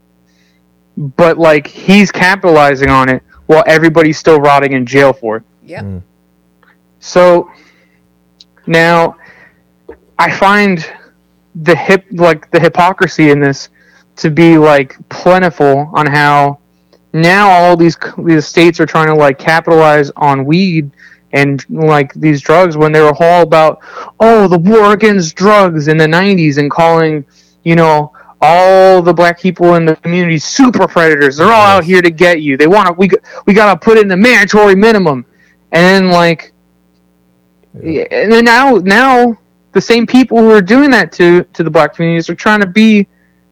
But 0.97 1.39
like 1.39 1.67
he's 1.67 2.11
capitalizing 2.11 2.89
on 2.89 3.09
it 3.09 3.23
while 3.47 3.65
everybody's 3.67 4.19
still 4.19 4.41
rotting 4.41 4.73
in 4.73 4.87
jail 4.87 5.13
for 5.13 5.39
it. 5.39 5.43
Yep. 5.65 5.85
Mm. 5.85 6.03
So 7.01 7.51
now 8.67 9.17
I 10.19 10.31
find 10.31 10.85
the 11.55 11.77
hip 11.77 12.05
like 12.13 12.51
the 12.51 12.61
hypocrisy 12.61 13.31
in 13.31 13.41
this 13.41 13.69
to 14.17 14.31
be 14.31 14.59
like 14.59 14.97
plentiful 15.09 15.91
on 15.93 16.07
how 16.07 16.59
now 17.13 17.49
all 17.49 17.77
these 17.77 17.97
these 18.19 18.47
states 18.47 18.81
are 18.81 18.87
trying 18.87 19.07
to 19.07 19.15
like 19.15 19.39
capitalize 19.39 20.11
on 20.17 20.45
weed 20.45 20.91
and 21.35 21.69
like 21.69 22.15
these 22.15 22.41
drugs 22.41 22.77
when 22.77 22.93
they 22.93 23.01
were 23.01 23.17
all 23.21 23.43
about 23.43 23.81
oh 24.21 24.49
the 24.49 24.59
war 24.59 24.93
against 24.93 25.37
drugs 25.37 25.89
in 25.89 25.99
the 25.99 26.07
90s 26.07 26.57
and 26.59 26.71
calling 26.71 27.25
you 27.65 27.75
know 27.75 28.13
all 28.45 29.01
the 29.01 29.13
black 29.13 29.41
people 29.41 29.75
in 29.75 29.87
the 29.87 29.97
community 29.97 30.39
super 30.39 30.87
predators. 30.87 31.39
They're 31.39 31.47
all 31.47 31.67
out 31.67 31.83
here 31.83 32.03
to 32.03 32.11
get 32.11 32.43
you. 32.43 32.59
They 32.59 32.67
want 32.67 32.89
to 32.89 32.93
we, 32.93 33.09
we 33.47 33.55
got 33.55 33.73
to 33.73 33.81
put 33.83 33.97
in 33.97 34.07
the 34.07 34.17
mandatory 34.17 34.75
minimum. 34.75 35.25
And 35.73 35.83
then 35.83 36.13
like 36.13 36.53
yeah. 37.83 38.05
and 38.11 38.31
then 38.31 38.45
now 38.45 38.75
now 38.77 39.39
the 39.73 39.81
same 39.81 40.07
people 40.07 40.39
who 40.39 40.51
are 40.51 40.63
doing 40.63 40.91
that 40.91 41.11
to 41.13 41.45
to 41.55 41.63
the 41.63 41.71
black 41.71 41.95
communities 41.95 42.29
are 42.29 42.35
trying 42.35 42.61
to 42.61 42.67
be 42.67 43.07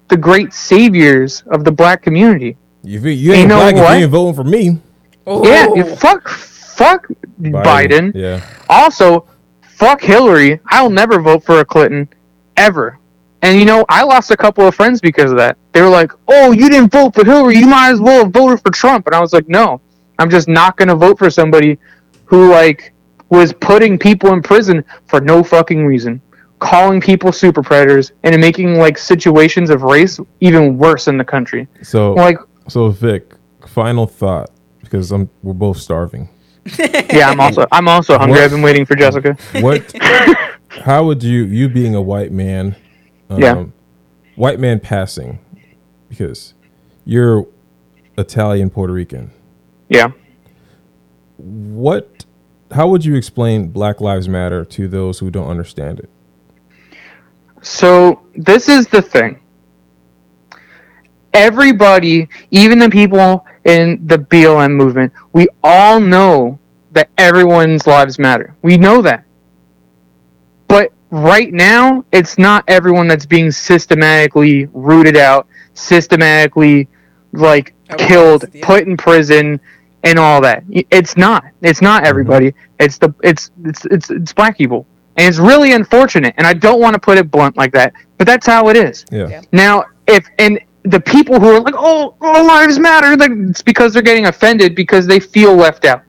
the 0.09 0.17
great 0.17 0.52
saviors 0.52 1.43
of 1.47 1.65
the 1.65 1.73
black 1.73 2.02
community. 2.02 2.57
You, 2.83 3.01
you 3.01 3.33
ain't 3.33 3.49
know 3.49 3.61
black 3.61 3.75
if 3.75 3.81
you 3.81 4.05
ain't 4.05 4.11
voting 4.11 4.35
for 4.35 4.44
me. 4.44 4.78
Oh. 5.27 5.47
yeah 5.47 5.73
you 5.73 5.85
fuck 5.97 6.28
fuck 6.76 7.09
biden. 7.41 8.12
Yeah. 8.15 8.44
Also, 8.68 9.26
fuck 9.62 10.01
Hillary. 10.01 10.60
I'll 10.67 10.91
never 10.91 11.20
vote 11.20 11.44
for 11.44 11.60
a 11.60 11.65
Clinton 11.65 12.09
ever. 12.57 12.99
And 13.42 13.59
you 13.59 13.65
know, 13.65 13.84
I 13.89 14.05
lost 14.05 14.31
a 14.31 14.36
couple 14.36 14.67
of 14.67 14.75
friends 14.75 15.01
because 15.01 15.33
of 15.33 15.36
that. 15.39 15.57
They 15.73 15.83
were 15.83 15.89
like, 15.89 16.12
"Oh, 16.28 16.52
you 16.52 16.68
didn't 16.68 16.92
vote 16.92 17.15
for 17.15 17.25
Hillary. 17.25 17.57
You 17.57 17.67
might 17.67 17.91
as 17.91 18.01
well 18.01 18.25
have 18.25 18.33
voted 18.33 18.62
for 18.62 18.70
Trump." 18.70 19.07
And 19.07 19.15
I 19.15 19.20
was 19.20 19.33
like, 19.33 19.49
"No, 19.49 19.81
I'm 20.18 20.31
just 20.31 20.49
not 20.49 20.76
going 20.76 20.89
to 20.89 20.94
vote 20.94 21.18
for 21.18 21.28
somebody 21.28 21.78
who 22.25 22.51
like 22.51 22.92
was 23.31 23.52
putting 23.52 23.99
people 23.99 24.33
in 24.33 24.42
prison 24.42 24.84
for 25.07 25.20
no 25.20 25.42
fucking 25.42 25.84
reason, 25.84 26.20
calling 26.60 27.01
people 27.01 27.33
super 27.33 27.62
predators, 27.62 28.12
and 28.23 28.41
making 28.41 28.78
like 28.78 28.97
situations 28.97 29.70
of 29.70 29.83
race 29.83 30.20
even 30.41 30.78
worse 30.78 31.09
in 31.09 31.17
the 31.17 31.25
country." 31.25 31.67
So 31.83 32.12
Like, 32.12 32.39
so 32.68 32.91
Vic, 32.91 33.34
final 33.67 34.07
thought 34.07 34.51
because 34.81 35.10
I'm 35.10 35.28
we're 35.42 35.52
both 35.52 35.78
starving. 35.78 36.28
yeah, 36.79 37.31
I'm 37.31 37.41
also 37.41 37.67
I'm 37.73 37.89
also 37.89 38.19
hungry. 38.19 38.39
What- 38.39 38.45
I've 38.45 38.51
been 38.51 38.63
waiting 38.63 38.87
for 38.87 38.95
Jessica. 38.95 39.37
What? 39.61 39.93
how 40.69 41.05
would 41.05 41.23
you 41.23 41.45
you 41.45 41.69
being 41.69 41.95
a 41.95 42.03
white 42.03 42.33
man? 42.33 42.77
Um, 43.31 43.41
Yeah. 43.41 43.65
White 44.35 44.59
man 44.59 44.81
passing, 44.81 45.39
because 46.09 46.55
you're 47.05 47.47
Italian 48.17 48.71
Puerto 48.71 48.93
Rican. 48.93 49.31
Yeah. 49.89 50.13
What? 51.37 52.25
How 52.71 52.89
would 52.89 53.05
you 53.05 53.15
explain 53.15 53.69
Black 53.69 54.01
Lives 54.01 54.29
Matter 54.29 54.65
to 54.65 54.89
those 54.89 55.19
who 55.19 55.31
don't 55.31 55.49
understand 55.49 56.01
it? 56.01 56.09
So 57.61 58.23
this 58.35 58.69
is 58.69 58.87
the 58.89 59.03
thing. 59.03 59.39
Everybody, 61.35 62.29
even 62.51 62.79
the 62.79 62.91
people 62.91 63.45
in 63.65 64.07
the 64.07 64.19
BLM 64.19 64.73
movement, 64.73 65.13
we 65.33 65.49
all 65.63 66.01
know 66.01 66.59
that 66.93 67.09
everyone's 67.19 67.87
lives 67.87 68.19
matter. 68.19 68.55
We 68.63 68.77
know 68.77 69.03
that. 69.03 69.25
But 70.69 70.93
right 71.11 71.53
now, 71.53 72.05
it's 72.13 72.39
not 72.39 72.65
everyone 72.69 73.09
that's 73.09 73.27
being 73.27 73.51
systematically 73.51 74.67
rooted 74.73 75.17
out, 75.17 75.47
systematically 75.75 76.89
like 77.33 77.75
killed, 77.99 78.45
put 78.63 78.87
in 78.87 78.97
prison, 78.97 79.61
and 80.05 80.19
all 80.19 80.41
that. 80.41 80.65
It's 80.71 81.17
not. 81.17 81.45
It's 81.63 81.81
not 81.81 82.03
mm-hmm. 82.03 82.09
everybody. 82.09 82.55
It's 82.81 82.99
the 82.99 83.15
it's 83.23 83.51
it's 83.65 83.85
it's 83.87 84.11
it's 84.11 84.33
black 84.33 84.59
people. 84.59 84.87
And 85.17 85.29
it's 85.29 85.39
really 85.39 85.73
unfortunate. 85.73 86.35
And 86.39 86.47
I 86.47 86.55
don't 86.55 86.81
want 86.81 86.95
to 86.95 87.01
put 87.01 87.19
it 87.19 87.31
blunt 87.31 87.57
like 87.57 87.73
that, 87.73 87.93
but 88.17 88.27
that's 88.27 88.47
how 88.47 88.69
it 88.69 88.77
is. 88.77 89.05
Yeah. 89.13 89.43
Now, 89.53 89.85
if 90.07 90.27
and 90.39 90.59
the 90.85 91.01
people 91.01 91.39
who 91.39 91.49
are 91.49 91.61
like, 91.61 91.75
"Oh, 91.77 92.15
all 92.20 92.47
lives 92.47 92.78
matter," 92.78 93.17
like 93.17 93.31
it's 93.49 93.62
because 93.62 93.93
they're 93.93 94.02
getting 94.02 94.27
offended 94.27 94.75
because 94.75 95.07
they 95.07 95.20
feel 95.20 95.55
left 95.55 95.85
out, 95.85 96.02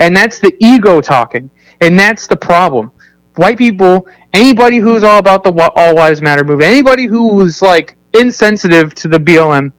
and 0.00 0.16
that's 0.16 0.38
the 0.38 0.54
ego 0.60 1.00
talking, 1.00 1.50
and 1.80 1.98
that's 1.98 2.26
the 2.26 2.36
problem. 2.36 2.92
White 3.36 3.58
people, 3.58 4.06
anybody 4.32 4.76
who's 4.76 5.02
all 5.02 5.18
about 5.18 5.42
the 5.42 5.52
all 5.76 5.94
lives 5.94 6.22
matter 6.22 6.44
movement, 6.44 6.70
anybody 6.70 7.06
who's 7.06 7.62
like 7.62 7.96
insensitive 8.12 8.94
to 8.94 9.08
the 9.08 9.18
BLM, 9.18 9.72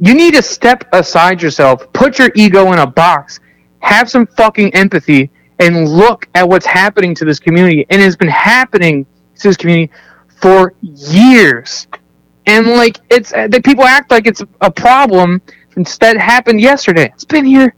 you 0.00 0.14
need 0.14 0.34
to 0.34 0.42
step 0.42 0.84
aside 0.92 1.40
yourself, 1.40 1.90
put 1.92 2.18
your 2.18 2.30
ego 2.34 2.72
in 2.72 2.78
a 2.80 2.86
box, 2.86 3.40
have 3.78 4.10
some 4.10 4.26
fucking 4.26 4.74
empathy, 4.74 5.30
and 5.58 5.88
look 5.88 6.28
at 6.34 6.46
what's 6.46 6.66
happening 6.66 7.14
to 7.14 7.24
this 7.24 7.38
community, 7.38 7.86
and 7.90 8.02
it's 8.02 8.16
been 8.16 8.28
happening 8.28 9.06
to 9.36 9.48
this 9.48 9.56
community 9.56 9.90
for 10.40 10.74
years 10.82 11.86
and 12.46 12.66
like 12.68 12.98
it's 13.10 13.32
uh, 13.32 13.48
that 13.48 13.64
people 13.64 13.84
act 13.84 14.10
like 14.10 14.26
it's 14.26 14.42
a 14.60 14.70
problem 14.70 15.40
instead 15.76 16.16
happened 16.16 16.60
yesterday 16.60 17.10
it's 17.12 17.24
been 17.24 17.44
here 17.44 17.74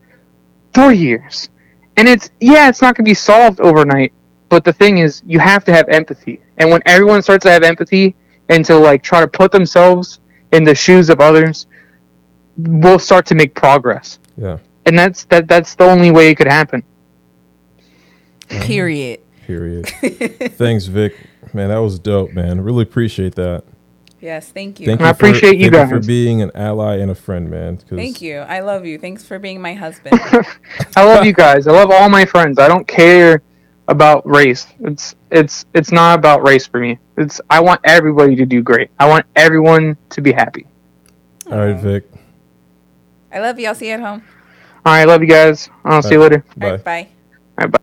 for 0.74 0.92
years 0.92 1.48
and 1.96 2.08
it's 2.08 2.30
yeah 2.40 2.68
it's 2.68 2.80
not 2.82 2.94
going 2.96 3.04
to 3.04 3.08
be 3.10 3.14
solved 3.14 3.60
overnight 3.60 4.12
but 4.48 4.64
the 4.64 4.72
thing 4.72 4.98
is 4.98 5.22
you 5.26 5.38
have 5.38 5.64
to 5.64 5.72
have 5.72 5.88
empathy 5.88 6.40
and 6.58 6.70
when 6.70 6.80
everyone 6.86 7.22
starts 7.22 7.42
to 7.44 7.50
have 7.50 7.62
empathy 7.62 8.14
and 8.48 8.64
to 8.64 8.76
like 8.76 9.02
try 9.02 9.20
to 9.20 9.28
put 9.28 9.50
themselves 9.52 10.20
in 10.52 10.64
the 10.64 10.74
shoes 10.74 11.08
of 11.10 11.20
others 11.20 11.66
we'll 12.56 12.98
start 12.98 13.24
to 13.26 13.34
make 13.34 13.54
progress 13.54 14.18
Yeah. 14.36 14.58
and 14.86 14.98
that's 14.98 15.24
that 15.24 15.48
that's 15.48 15.74
the 15.74 15.84
only 15.84 16.10
way 16.10 16.30
it 16.30 16.36
could 16.36 16.48
happen 16.48 16.82
Period. 18.48 19.20
Period. 19.46 19.86
Thanks, 20.56 20.86
Vic. 20.86 21.14
Man, 21.52 21.68
that 21.68 21.78
was 21.78 21.98
dope, 21.98 22.32
man. 22.32 22.62
Really 22.62 22.82
appreciate 22.82 23.34
that. 23.34 23.64
Yes, 24.20 24.50
thank 24.50 24.80
you. 24.80 24.86
Thank 24.86 25.00
I 25.00 25.04
for- 25.04 25.26
appreciate 25.26 25.58
you 25.58 25.70
thank 25.70 25.90
for 25.90 26.00
being 26.00 26.42
an 26.42 26.50
ally 26.54 26.96
and 26.96 27.10
a 27.10 27.14
friend, 27.14 27.48
man. 27.50 27.76
Thank 27.76 28.20
you. 28.20 28.38
I 28.38 28.60
love 28.60 28.84
you. 28.84 28.98
Thanks 28.98 29.24
for 29.24 29.38
being 29.38 29.60
my 29.60 29.74
husband. 29.74 30.18
I 30.96 31.04
love 31.04 31.24
you 31.24 31.32
guys. 31.32 31.68
I 31.68 31.72
love 31.72 31.90
all 31.92 32.08
my 32.08 32.24
friends. 32.24 32.58
I 32.58 32.66
don't 32.66 32.86
care 32.88 33.42
about 33.86 34.26
race. 34.26 34.66
It's 34.80 35.14
it's 35.30 35.66
it's 35.72 35.92
not 35.92 36.18
about 36.18 36.42
race 36.46 36.66
for 36.66 36.80
me. 36.80 36.98
It's 37.16 37.40
I 37.48 37.60
want 37.60 37.80
everybody 37.84 38.34
to 38.36 38.44
do 38.44 38.60
great. 38.62 38.90
I 38.98 39.06
want 39.08 39.24
everyone 39.36 39.96
to 40.10 40.20
be 40.20 40.32
happy. 40.32 40.66
All 41.50 41.58
right, 41.58 41.78
Vic. 41.78 42.10
I 43.32 43.38
love 43.38 43.58
you. 43.58 43.68
I'll 43.68 43.74
see 43.74 43.88
you 43.88 43.94
at 43.94 44.00
home. 44.00 44.22
All 44.84 44.94
right, 44.94 45.04
love 45.06 45.22
you 45.22 45.28
guys. 45.28 45.70
I'll 45.84 46.02
see 46.02 46.14
you 46.14 46.20
later. 46.20 46.44
All 46.60 46.70
right, 46.70 46.84
bye. 46.84 47.08
All 47.58 47.66
right, 47.66 47.70
bye. 47.72 47.78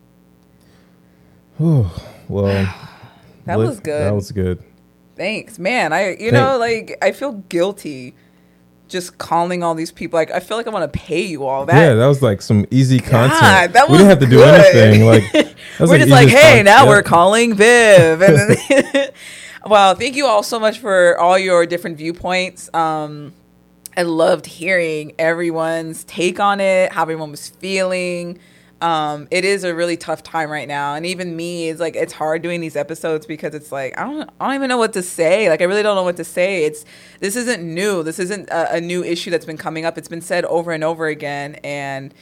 Whew. 1.58 1.86
well, 2.28 2.74
That 3.46 3.58
lit- 3.58 3.68
was 3.68 3.80
good. 3.80 4.02
That 4.02 4.14
was 4.14 4.32
good. 4.32 4.62
Thanks, 5.16 5.58
man. 5.58 5.92
I 5.92 6.10
you 6.10 6.16
Thank- 6.30 6.32
know 6.34 6.58
like 6.58 6.96
I 7.02 7.12
feel 7.12 7.32
guilty 7.48 8.14
just 8.88 9.18
calling 9.18 9.62
all 9.64 9.74
these 9.74 9.90
people. 9.90 10.16
Like 10.18 10.30
I 10.30 10.38
feel 10.40 10.56
like 10.56 10.66
I 10.66 10.70
want 10.70 10.92
to 10.92 10.98
pay 10.98 11.22
you 11.22 11.44
all 11.46 11.66
that. 11.66 11.74
yeah, 11.76 11.94
that 11.94 12.06
was 12.06 12.22
like 12.22 12.40
some 12.42 12.66
easy 12.70 13.00
content. 13.00 13.40
God, 13.40 13.72
that 13.72 13.88
we 13.88 13.92
was 13.92 14.00
didn't 14.02 14.10
have 14.10 14.18
to 14.20 14.26
do 14.26 14.36
good. 14.36 14.76
anything. 14.76 15.06
Like 15.06 15.32
that 15.32 15.54
was 15.80 15.90
we're 15.90 15.98
just 15.98 16.10
like, 16.10 16.28
hey, 16.28 16.62
now 16.62 16.84
yeah. 16.84 16.88
we're 16.88 17.02
calling 17.02 17.54
Viv. 17.54 18.22
And 18.22 18.56
then, 18.68 19.10
wow, 19.66 19.94
thank 19.94 20.14
you 20.16 20.26
all 20.26 20.42
so 20.42 20.60
much 20.60 20.78
for 20.78 21.18
all 21.18 21.38
your 21.38 21.66
different 21.66 21.96
viewpoints. 21.96 22.72
Um, 22.74 23.32
I 23.96 24.02
loved 24.02 24.44
hearing 24.46 25.14
everyone's 25.18 26.04
take 26.04 26.38
on 26.38 26.60
it, 26.60 26.92
how 26.92 27.02
everyone 27.02 27.30
was 27.30 27.48
feeling. 27.48 28.38
Um, 28.82 29.26
it 29.30 29.44
is 29.46 29.64
a 29.64 29.74
really 29.74 29.96
tough 29.96 30.22
time 30.22 30.50
right 30.50 30.68
now, 30.68 30.94
and 30.94 31.06
even 31.06 31.34
me, 31.34 31.70
it's 31.70 31.80
like 31.80 31.96
it's 31.96 32.12
hard 32.12 32.42
doing 32.42 32.60
these 32.60 32.76
episodes 32.76 33.24
because 33.24 33.54
it's 33.54 33.72
like 33.72 33.98
I 33.98 34.04
don't, 34.04 34.30
I 34.38 34.46
don't 34.48 34.54
even 34.56 34.68
know 34.68 34.76
what 34.76 34.92
to 34.92 35.02
say. 35.02 35.48
Like 35.48 35.62
I 35.62 35.64
really 35.64 35.82
don't 35.82 35.96
know 35.96 36.02
what 36.02 36.18
to 36.18 36.24
say. 36.24 36.64
It's 36.64 36.84
this 37.20 37.36
isn't 37.36 37.62
new. 37.62 38.02
This 38.02 38.18
isn't 38.18 38.50
a, 38.50 38.74
a 38.74 38.80
new 38.80 39.02
issue 39.02 39.30
that's 39.30 39.46
been 39.46 39.56
coming 39.56 39.86
up. 39.86 39.96
It's 39.96 40.08
been 40.08 40.20
said 40.20 40.44
over 40.44 40.72
and 40.72 40.84
over 40.84 41.06
again, 41.06 41.54
and 41.64 42.12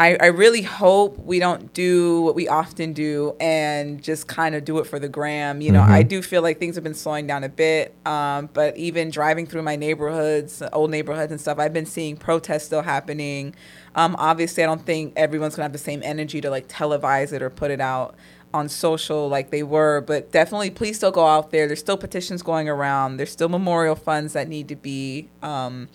I, 0.00 0.16
I 0.20 0.26
really 0.26 0.62
hope 0.62 1.18
we 1.18 1.40
don't 1.40 1.74
do 1.74 2.20
what 2.22 2.36
we 2.36 2.46
often 2.46 2.92
do 2.92 3.34
and 3.40 4.00
just 4.00 4.28
kind 4.28 4.54
of 4.54 4.64
do 4.64 4.78
it 4.78 4.86
for 4.86 5.00
the 5.00 5.08
gram. 5.08 5.60
You 5.60 5.72
know, 5.72 5.80
Mhm. 5.82 5.88
I 5.88 6.04
do 6.04 6.22
feel 6.22 6.40
like 6.40 6.60
things 6.60 6.76
have 6.76 6.84
been 6.84 6.94
slowing 6.94 7.26
down 7.26 7.42
a 7.42 7.48
bit. 7.48 7.96
Um, 8.06 8.48
but 8.52 8.76
even 8.76 9.10
driving 9.10 9.44
through 9.44 9.62
my 9.62 9.74
neighborhoods, 9.74 10.62
old 10.72 10.92
neighborhoods 10.92 11.32
and 11.32 11.40
stuff, 11.40 11.58
I've 11.58 11.72
been 11.72 11.84
seeing 11.84 12.16
protests 12.16 12.66
still 12.66 12.82
happening. 12.82 13.56
Um, 13.98 14.14
obviously, 14.16 14.62
I 14.62 14.66
don't 14.66 14.86
think 14.86 15.14
everyone's 15.16 15.56
gonna 15.56 15.64
have 15.64 15.72
the 15.72 15.78
same 15.78 16.02
energy 16.04 16.40
to 16.40 16.50
like 16.50 16.68
televise 16.68 17.32
it 17.32 17.42
or 17.42 17.50
put 17.50 17.72
it 17.72 17.80
out 17.80 18.14
on 18.54 18.68
social 18.68 19.28
like 19.28 19.50
they 19.50 19.64
were, 19.64 20.00
but 20.02 20.30
definitely 20.30 20.70
please 20.70 20.96
still 20.96 21.10
go 21.10 21.26
out 21.26 21.50
there. 21.50 21.66
There's 21.66 21.80
still 21.80 21.96
petitions 21.96 22.40
going 22.42 22.68
around. 22.68 23.16
There's 23.16 23.32
still 23.32 23.48
memorial 23.48 23.96
funds 23.96 24.34
that 24.34 24.46
need 24.46 24.68
to 24.68 24.76
be, 24.76 25.28
um, 25.42 25.88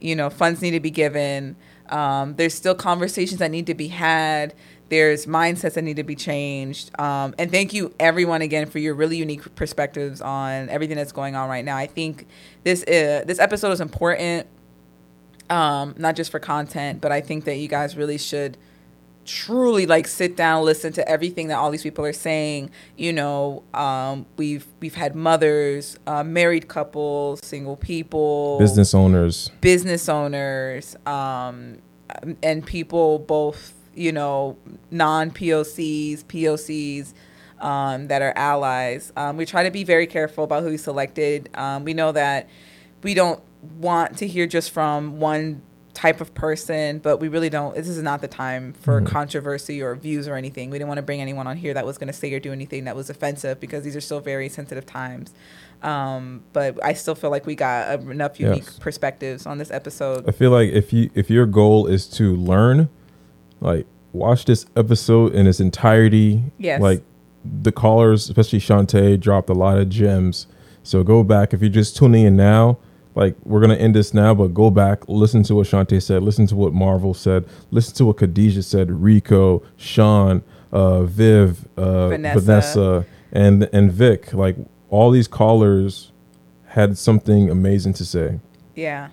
you 0.00 0.16
know, 0.16 0.30
funds 0.30 0.60
need 0.60 0.72
to 0.72 0.80
be 0.80 0.90
given. 0.90 1.54
Um, 1.90 2.34
there's 2.34 2.54
still 2.54 2.74
conversations 2.74 3.38
that 3.38 3.52
need 3.52 3.66
to 3.66 3.74
be 3.74 3.86
had. 3.86 4.52
There's 4.88 5.26
mindsets 5.26 5.74
that 5.74 5.82
need 5.82 5.96
to 5.96 6.02
be 6.02 6.16
changed. 6.16 6.90
Um, 6.98 7.36
and 7.38 7.52
thank 7.52 7.72
you, 7.72 7.94
everyone, 8.00 8.42
again, 8.42 8.66
for 8.66 8.80
your 8.80 8.94
really 8.94 9.16
unique 9.16 9.54
perspectives 9.54 10.20
on 10.20 10.68
everything 10.70 10.96
that's 10.96 11.12
going 11.12 11.36
on 11.36 11.48
right 11.48 11.64
now. 11.64 11.76
I 11.76 11.86
think 11.86 12.26
this 12.64 12.82
uh, 12.82 13.22
this 13.26 13.38
episode 13.38 13.70
is 13.70 13.80
important, 13.80 14.48
um, 15.50 15.94
not 15.98 16.16
just 16.16 16.30
for 16.30 16.38
content, 16.38 17.00
but 17.00 17.12
I 17.12 17.20
think 17.20 17.44
that 17.44 17.56
you 17.56 17.68
guys 17.68 17.96
really 17.96 18.18
should 18.18 18.56
truly 19.28 19.84
like 19.84 20.06
sit 20.06 20.36
down 20.36 20.64
listen 20.64 20.90
to 20.90 21.06
everything 21.06 21.48
that 21.48 21.58
all 21.58 21.70
these 21.70 21.82
people 21.82 22.04
are 22.04 22.12
saying. 22.12 22.70
You 22.96 23.12
know 23.12 23.62
um, 23.74 24.26
we've 24.36 24.66
we've 24.80 24.94
had 24.94 25.14
mothers 25.14 25.98
uh, 26.06 26.24
married 26.24 26.68
couples 26.68 27.40
single 27.44 27.76
people. 27.76 28.58
Business 28.58 28.94
owners. 28.94 29.50
business 29.60 30.08
owners 30.08 30.96
um, 31.06 31.78
and 32.42 32.64
people 32.64 33.18
both 33.20 33.74
you 33.94 34.12
know 34.12 34.56
non 34.90 35.30
pocs 35.30 36.24
pocs 36.24 37.14
um, 37.60 38.08
that 38.08 38.22
are 38.22 38.32
allies. 38.36 39.12
Um, 39.16 39.36
we 39.36 39.44
try 39.44 39.64
to 39.64 39.70
be 39.70 39.84
very 39.84 40.06
careful 40.06 40.44
about 40.44 40.62
who 40.62 40.70
we 40.70 40.76
selected. 40.76 41.50
Um, 41.54 41.84
we 41.84 41.92
know 41.94 42.12
that 42.12 42.48
we 43.02 43.14
don't 43.14 43.40
want 43.78 44.18
to 44.18 44.26
hear 44.26 44.46
just 44.46 44.70
from 44.70 45.18
one 45.20 45.62
type 45.94 46.20
of 46.20 46.32
person, 46.34 46.98
but 47.00 47.18
we 47.18 47.26
really 47.26 47.50
don't. 47.50 47.74
This 47.74 47.88
is 47.88 48.00
not 48.02 48.20
the 48.20 48.28
time 48.28 48.72
for 48.72 49.00
controversy 49.00 49.82
or 49.82 49.94
views 49.96 50.28
or 50.28 50.36
anything. 50.36 50.70
We 50.70 50.78
didn't 50.78 50.88
want 50.88 50.98
to 50.98 51.02
bring 51.02 51.20
anyone 51.20 51.46
on 51.48 51.56
here 51.56 51.74
that 51.74 51.84
was 51.84 51.98
going 51.98 52.06
to 52.06 52.12
say 52.12 52.32
or 52.32 52.38
do 52.40 52.52
anything 52.52 52.84
that 52.84 52.94
was 52.94 53.10
offensive 53.10 53.58
because 53.58 53.82
these 53.82 53.96
are 53.96 54.00
still 54.00 54.20
very 54.20 54.48
sensitive 54.48 54.86
times. 54.86 55.32
Um, 55.82 56.42
but 56.52 56.82
I 56.84 56.92
still 56.92 57.14
feel 57.14 57.30
like 57.30 57.46
we 57.46 57.54
got 57.54 58.00
enough 58.00 58.38
unique 58.38 58.64
Yes. 58.64 58.78
perspectives 58.78 59.44
on 59.46 59.58
this 59.58 59.70
episode. 59.70 60.28
I 60.28 60.32
feel 60.32 60.50
like 60.50 60.70
if 60.70 60.92
you 60.92 61.10
if 61.14 61.30
your 61.30 61.46
goal 61.46 61.86
is 61.86 62.06
to 62.10 62.34
learn, 62.36 62.88
like 63.60 63.86
watch 64.12 64.44
this 64.44 64.66
episode 64.76 65.34
in 65.34 65.46
its 65.46 65.58
entirety. 65.60 66.42
Yes. 66.58 66.80
Like 66.80 67.02
the 67.44 67.72
callers, 67.72 68.28
especially 68.28 68.60
Shantae, 68.60 69.18
dropped 69.20 69.50
a 69.50 69.54
lot 69.54 69.78
of 69.78 69.88
gems. 69.88 70.46
So 70.84 71.02
go 71.02 71.22
back 71.24 71.52
if 71.52 71.60
you're 71.60 71.70
just 71.70 71.96
tuning 71.96 72.24
in 72.24 72.36
now. 72.36 72.78
Like 73.18 73.34
we're 73.42 73.60
gonna 73.60 73.74
end 73.74 73.96
this 73.96 74.14
now, 74.14 74.32
but 74.32 74.54
go 74.54 74.70
back, 74.70 75.08
listen 75.08 75.42
to 75.42 75.56
what 75.56 75.66
Shantae 75.66 76.00
said, 76.00 76.22
listen 76.22 76.46
to 76.46 76.54
what 76.54 76.72
Marvel 76.72 77.14
said, 77.14 77.44
listen 77.72 77.96
to 77.96 78.04
what 78.06 78.18
Khadijah 78.18 78.62
said, 78.62 78.92
Rico, 78.92 79.60
Sean, 79.76 80.40
uh, 80.70 81.02
Viv, 81.02 81.66
uh, 81.76 82.10
Vanessa. 82.10 82.40
Vanessa, 82.40 83.06
and 83.32 83.68
and 83.72 83.90
Vic. 83.90 84.32
Like 84.32 84.56
all 84.88 85.10
these 85.10 85.26
callers 85.26 86.12
had 86.66 86.96
something 86.96 87.50
amazing 87.50 87.94
to 87.94 88.04
say. 88.04 88.38
Yeah, 88.76 89.08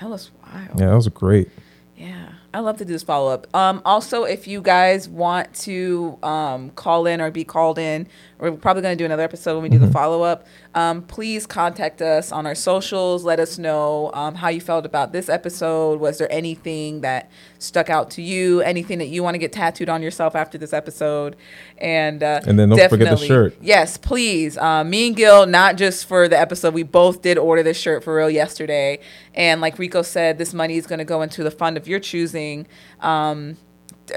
that 0.00 0.08
was 0.08 0.30
wild. 0.42 0.80
Yeah, 0.80 0.86
that 0.86 0.94
was 0.94 1.08
great. 1.08 1.50
Yeah, 1.98 2.32
I 2.54 2.60
love 2.60 2.78
to 2.78 2.86
do 2.86 2.94
this 2.94 3.02
follow 3.02 3.30
up. 3.30 3.46
Um, 3.54 3.82
also, 3.84 4.24
if 4.24 4.48
you 4.48 4.62
guys 4.62 5.06
want 5.06 5.52
to 5.66 6.18
um, 6.22 6.70
call 6.70 7.06
in 7.06 7.20
or 7.20 7.30
be 7.30 7.44
called 7.44 7.78
in, 7.78 8.08
we're 8.40 8.52
probably 8.52 8.82
going 8.82 8.96
to 8.96 9.02
do 9.02 9.04
another 9.04 9.22
episode 9.22 9.54
when 9.54 9.64
we 9.64 9.68
do 9.68 9.78
the 9.78 9.90
follow 9.90 10.22
up. 10.22 10.46
Um, 10.74 11.02
please 11.02 11.46
contact 11.46 12.00
us 12.00 12.32
on 12.32 12.46
our 12.46 12.54
socials. 12.54 13.24
Let 13.24 13.38
us 13.38 13.58
know 13.58 14.10
um, 14.14 14.34
how 14.34 14.48
you 14.48 14.60
felt 14.60 14.86
about 14.86 15.12
this 15.12 15.28
episode. 15.28 16.00
Was 16.00 16.18
there 16.18 16.30
anything 16.32 17.02
that 17.02 17.30
stuck 17.58 17.90
out 17.90 18.10
to 18.12 18.22
you? 18.22 18.62
Anything 18.62 18.98
that 18.98 19.08
you 19.08 19.22
want 19.22 19.34
to 19.34 19.38
get 19.38 19.52
tattooed 19.52 19.88
on 19.88 20.02
yourself 20.02 20.34
after 20.34 20.56
this 20.56 20.72
episode? 20.72 21.36
And 21.78 22.22
uh, 22.22 22.40
And 22.46 22.58
then 22.58 22.70
don't 22.70 22.88
forget 22.88 23.18
the 23.18 23.26
shirt. 23.26 23.56
Yes, 23.60 23.96
please. 23.96 24.56
Um, 24.56 24.88
me 24.88 25.08
and 25.08 25.16
Gil, 25.16 25.46
not 25.46 25.76
just 25.76 26.06
for 26.06 26.28
the 26.28 26.38
episode, 26.38 26.72
we 26.72 26.82
both 26.82 27.22
did 27.22 27.36
order 27.36 27.62
this 27.62 27.78
shirt 27.78 28.02
for 28.02 28.16
real 28.16 28.30
yesterday. 28.30 29.00
And 29.34 29.60
like 29.60 29.78
Rico 29.78 30.02
said, 30.02 30.38
this 30.38 30.54
money 30.54 30.76
is 30.76 30.86
going 30.86 30.98
to 30.98 31.04
go 31.04 31.22
into 31.22 31.44
the 31.44 31.50
fund 31.50 31.76
of 31.76 31.86
your 31.86 32.00
choosing. 32.00 32.66
Um, 33.00 33.56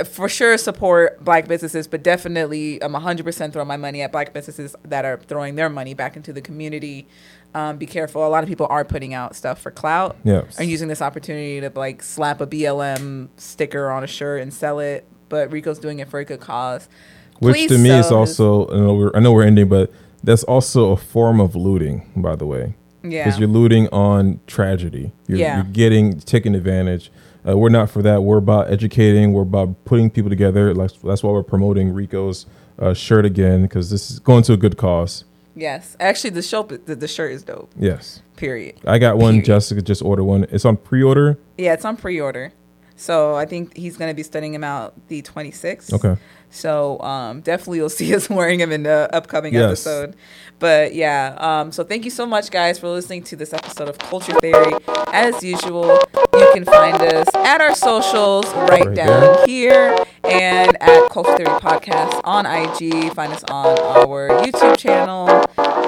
for 0.05 0.27
sure, 0.29 0.57
support 0.57 1.23
black 1.23 1.47
businesses, 1.47 1.87
but 1.87 2.03
definitely 2.03 2.81
I'm 2.81 2.93
100% 2.93 3.53
throwing 3.53 3.67
my 3.67 3.77
money 3.77 4.01
at 4.01 4.11
black 4.11 4.33
businesses 4.33 4.75
that 4.83 5.05
are 5.05 5.17
throwing 5.17 5.55
their 5.55 5.69
money 5.69 5.93
back 5.93 6.15
into 6.15 6.33
the 6.33 6.41
community. 6.41 7.07
Um, 7.53 7.77
be 7.77 7.85
careful. 7.85 8.25
A 8.25 8.29
lot 8.29 8.43
of 8.43 8.49
people 8.49 8.67
are 8.69 8.83
putting 8.83 9.13
out 9.13 9.35
stuff 9.35 9.61
for 9.61 9.71
clout. 9.71 10.17
Yes. 10.23 10.59
Are 10.59 10.63
using 10.63 10.87
this 10.87 11.01
opportunity 11.01 11.61
to 11.61 11.71
like 11.75 12.01
slap 12.01 12.41
a 12.41 12.47
BLM 12.47 13.29
sticker 13.37 13.91
on 13.91 14.03
a 14.03 14.07
shirt 14.07 14.41
and 14.41 14.53
sell 14.53 14.79
it. 14.79 15.05
But 15.29 15.51
Rico's 15.51 15.79
doing 15.79 15.99
it 15.99 16.09
for 16.09 16.19
a 16.19 16.25
good 16.25 16.39
cause. 16.39 16.87
Which 17.39 17.55
Please 17.55 17.69
to 17.71 17.77
me 17.77 17.89
is 17.91 18.11
also, 18.11 18.67
I 18.69 18.77
know, 18.77 18.93
we're, 18.93 19.11
I 19.15 19.19
know 19.19 19.31
we're 19.33 19.43
ending, 19.43 19.67
but 19.67 19.91
that's 20.23 20.43
also 20.43 20.91
a 20.91 20.97
form 20.97 21.39
of 21.41 21.55
looting, 21.55 22.09
by 22.15 22.35
the 22.35 22.45
way. 22.45 22.75
Yeah. 23.03 23.25
Because 23.25 23.39
you're 23.39 23.49
looting 23.49 23.87
on 23.89 24.39
tragedy. 24.47 25.11
You're, 25.27 25.39
Yeah. 25.39 25.55
you're 25.57 25.65
getting 25.65 26.19
taking 26.19 26.55
advantage. 26.55 27.11
Uh, 27.47 27.57
we're 27.57 27.69
not 27.69 27.89
for 27.89 28.01
that. 28.01 28.23
We're 28.23 28.37
about 28.37 28.71
educating. 28.71 29.33
We're 29.33 29.41
about 29.43 29.83
putting 29.85 30.09
people 30.09 30.29
together. 30.29 30.73
Like, 30.73 30.91
that's 31.01 31.23
why 31.23 31.31
we're 31.31 31.43
promoting 31.43 31.93
Rico's 31.93 32.45
uh, 32.79 32.93
shirt 32.93 33.25
again, 33.25 33.63
because 33.63 33.89
this 33.89 34.09
is 34.09 34.19
going 34.19 34.43
to 34.43 34.53
a 34.53 34.57
good 34.57 34.77
cause. 34.77 35.25
Yes, 35.55 35.95
actually, 35.99 36.31
the 36.31 36.41
show 36.41 36.63
the, 36.63 36.95
the 36.95 37.07
shirt 37.07 37.31
is 37.31 37.43
dope. 37.43 37.71
Yes. 37.77 38.21
Period. 38.37 38.79
I 38.85 38.97
got 38.97 39.17
one. 39.17 39.33
Period. 39.33 39.45
Jessica 39.45 39.81
just 39.81 40.01
ordered 40.01 40.23
one. 40.23 40.45
It's 40.49 40.65
on 40.65 40.77
pre 40.77 41.03
order. 41.03 41.37
Yeah, 41.57 41.73
it's 41.73 41.85
on 41.85 41.95
pre-order, 41.95 42.51
so 42.95 43.35
I 43.35 43.45
think 43.45 43.77
he's 43.77 43.95
gonna 43.95 44.15
be 44.15 44.23
studying 44.23 44.55
him 44.55 44.63
out 44.63 44.95
the 45.09 45.21
26th. 45.21 45.93
Okay. 45.93 46.19
So 46.53 46.99
um, 47.01 47.41
definitely 47.41 47.79
you'll 47.79 47.89
see 48.01 48.13
us 48.15 48.29
wearing 48.29 48.59
them 48.59 48.71
in 48.71 48.83
the 48.83 49.09
upcoming 49.11 49.53
Yes. 49.53 49.85
episode. 49.85 50.15
But 50.59 50.95
yeah, 50.95 51.35
um, 51.39 51.71
so 51.73 51.83
thank 51.83 52.05
you 52.05 52.11
so 52.11 52.25
much, 52.25 52.49
guys, 52.51 52.79
for 52.79 52.87
listening 52.87 53.23
to 53.23 53.35
this 53.35 53.51
episode 53.53 53.89
of 53.89 53.97
Culture 53.97 54.33
Theory. 54.39 54.71
As 55.11 55.43
usual, 55.43 55.99
you 56.33 56.49
can 56.53 56.63
find 56.63 56.95
us 57.01 57.27
at 57.35 57.59
our 57.59 57.75
socials 57.75 58.45
right, 58.53 58.85
Right 58.85 58.95
down 58.95 59.21
there. 59.35 59.45
here 59.45 59.97
and 60.23 60.81
at 60.81 61.09
Culture 61.09 61.35
Theory 61.35 61.49
Podcast 61.59 62.21
on 62.23 62.45
IG. 62.45 63.11
Find 63.13 63.33
us 63.33 63.43
on 63.49 63.77
our 63.79 64.29
YouTube 64.43 64.77
channel, 64.77 65.27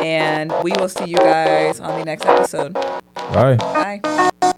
and 0.04 0.52
we 0.62 0.72
will 0.74 0.90
see 0.90 1.06
you 1.06 1.18
guys 1.18 1.80
on 1.80 1.98
the 1.98 2.04
next 2.04 2.26
episode. 2.26 2.74
Bye. 2.74 3.56
Bye. 3.56 4.52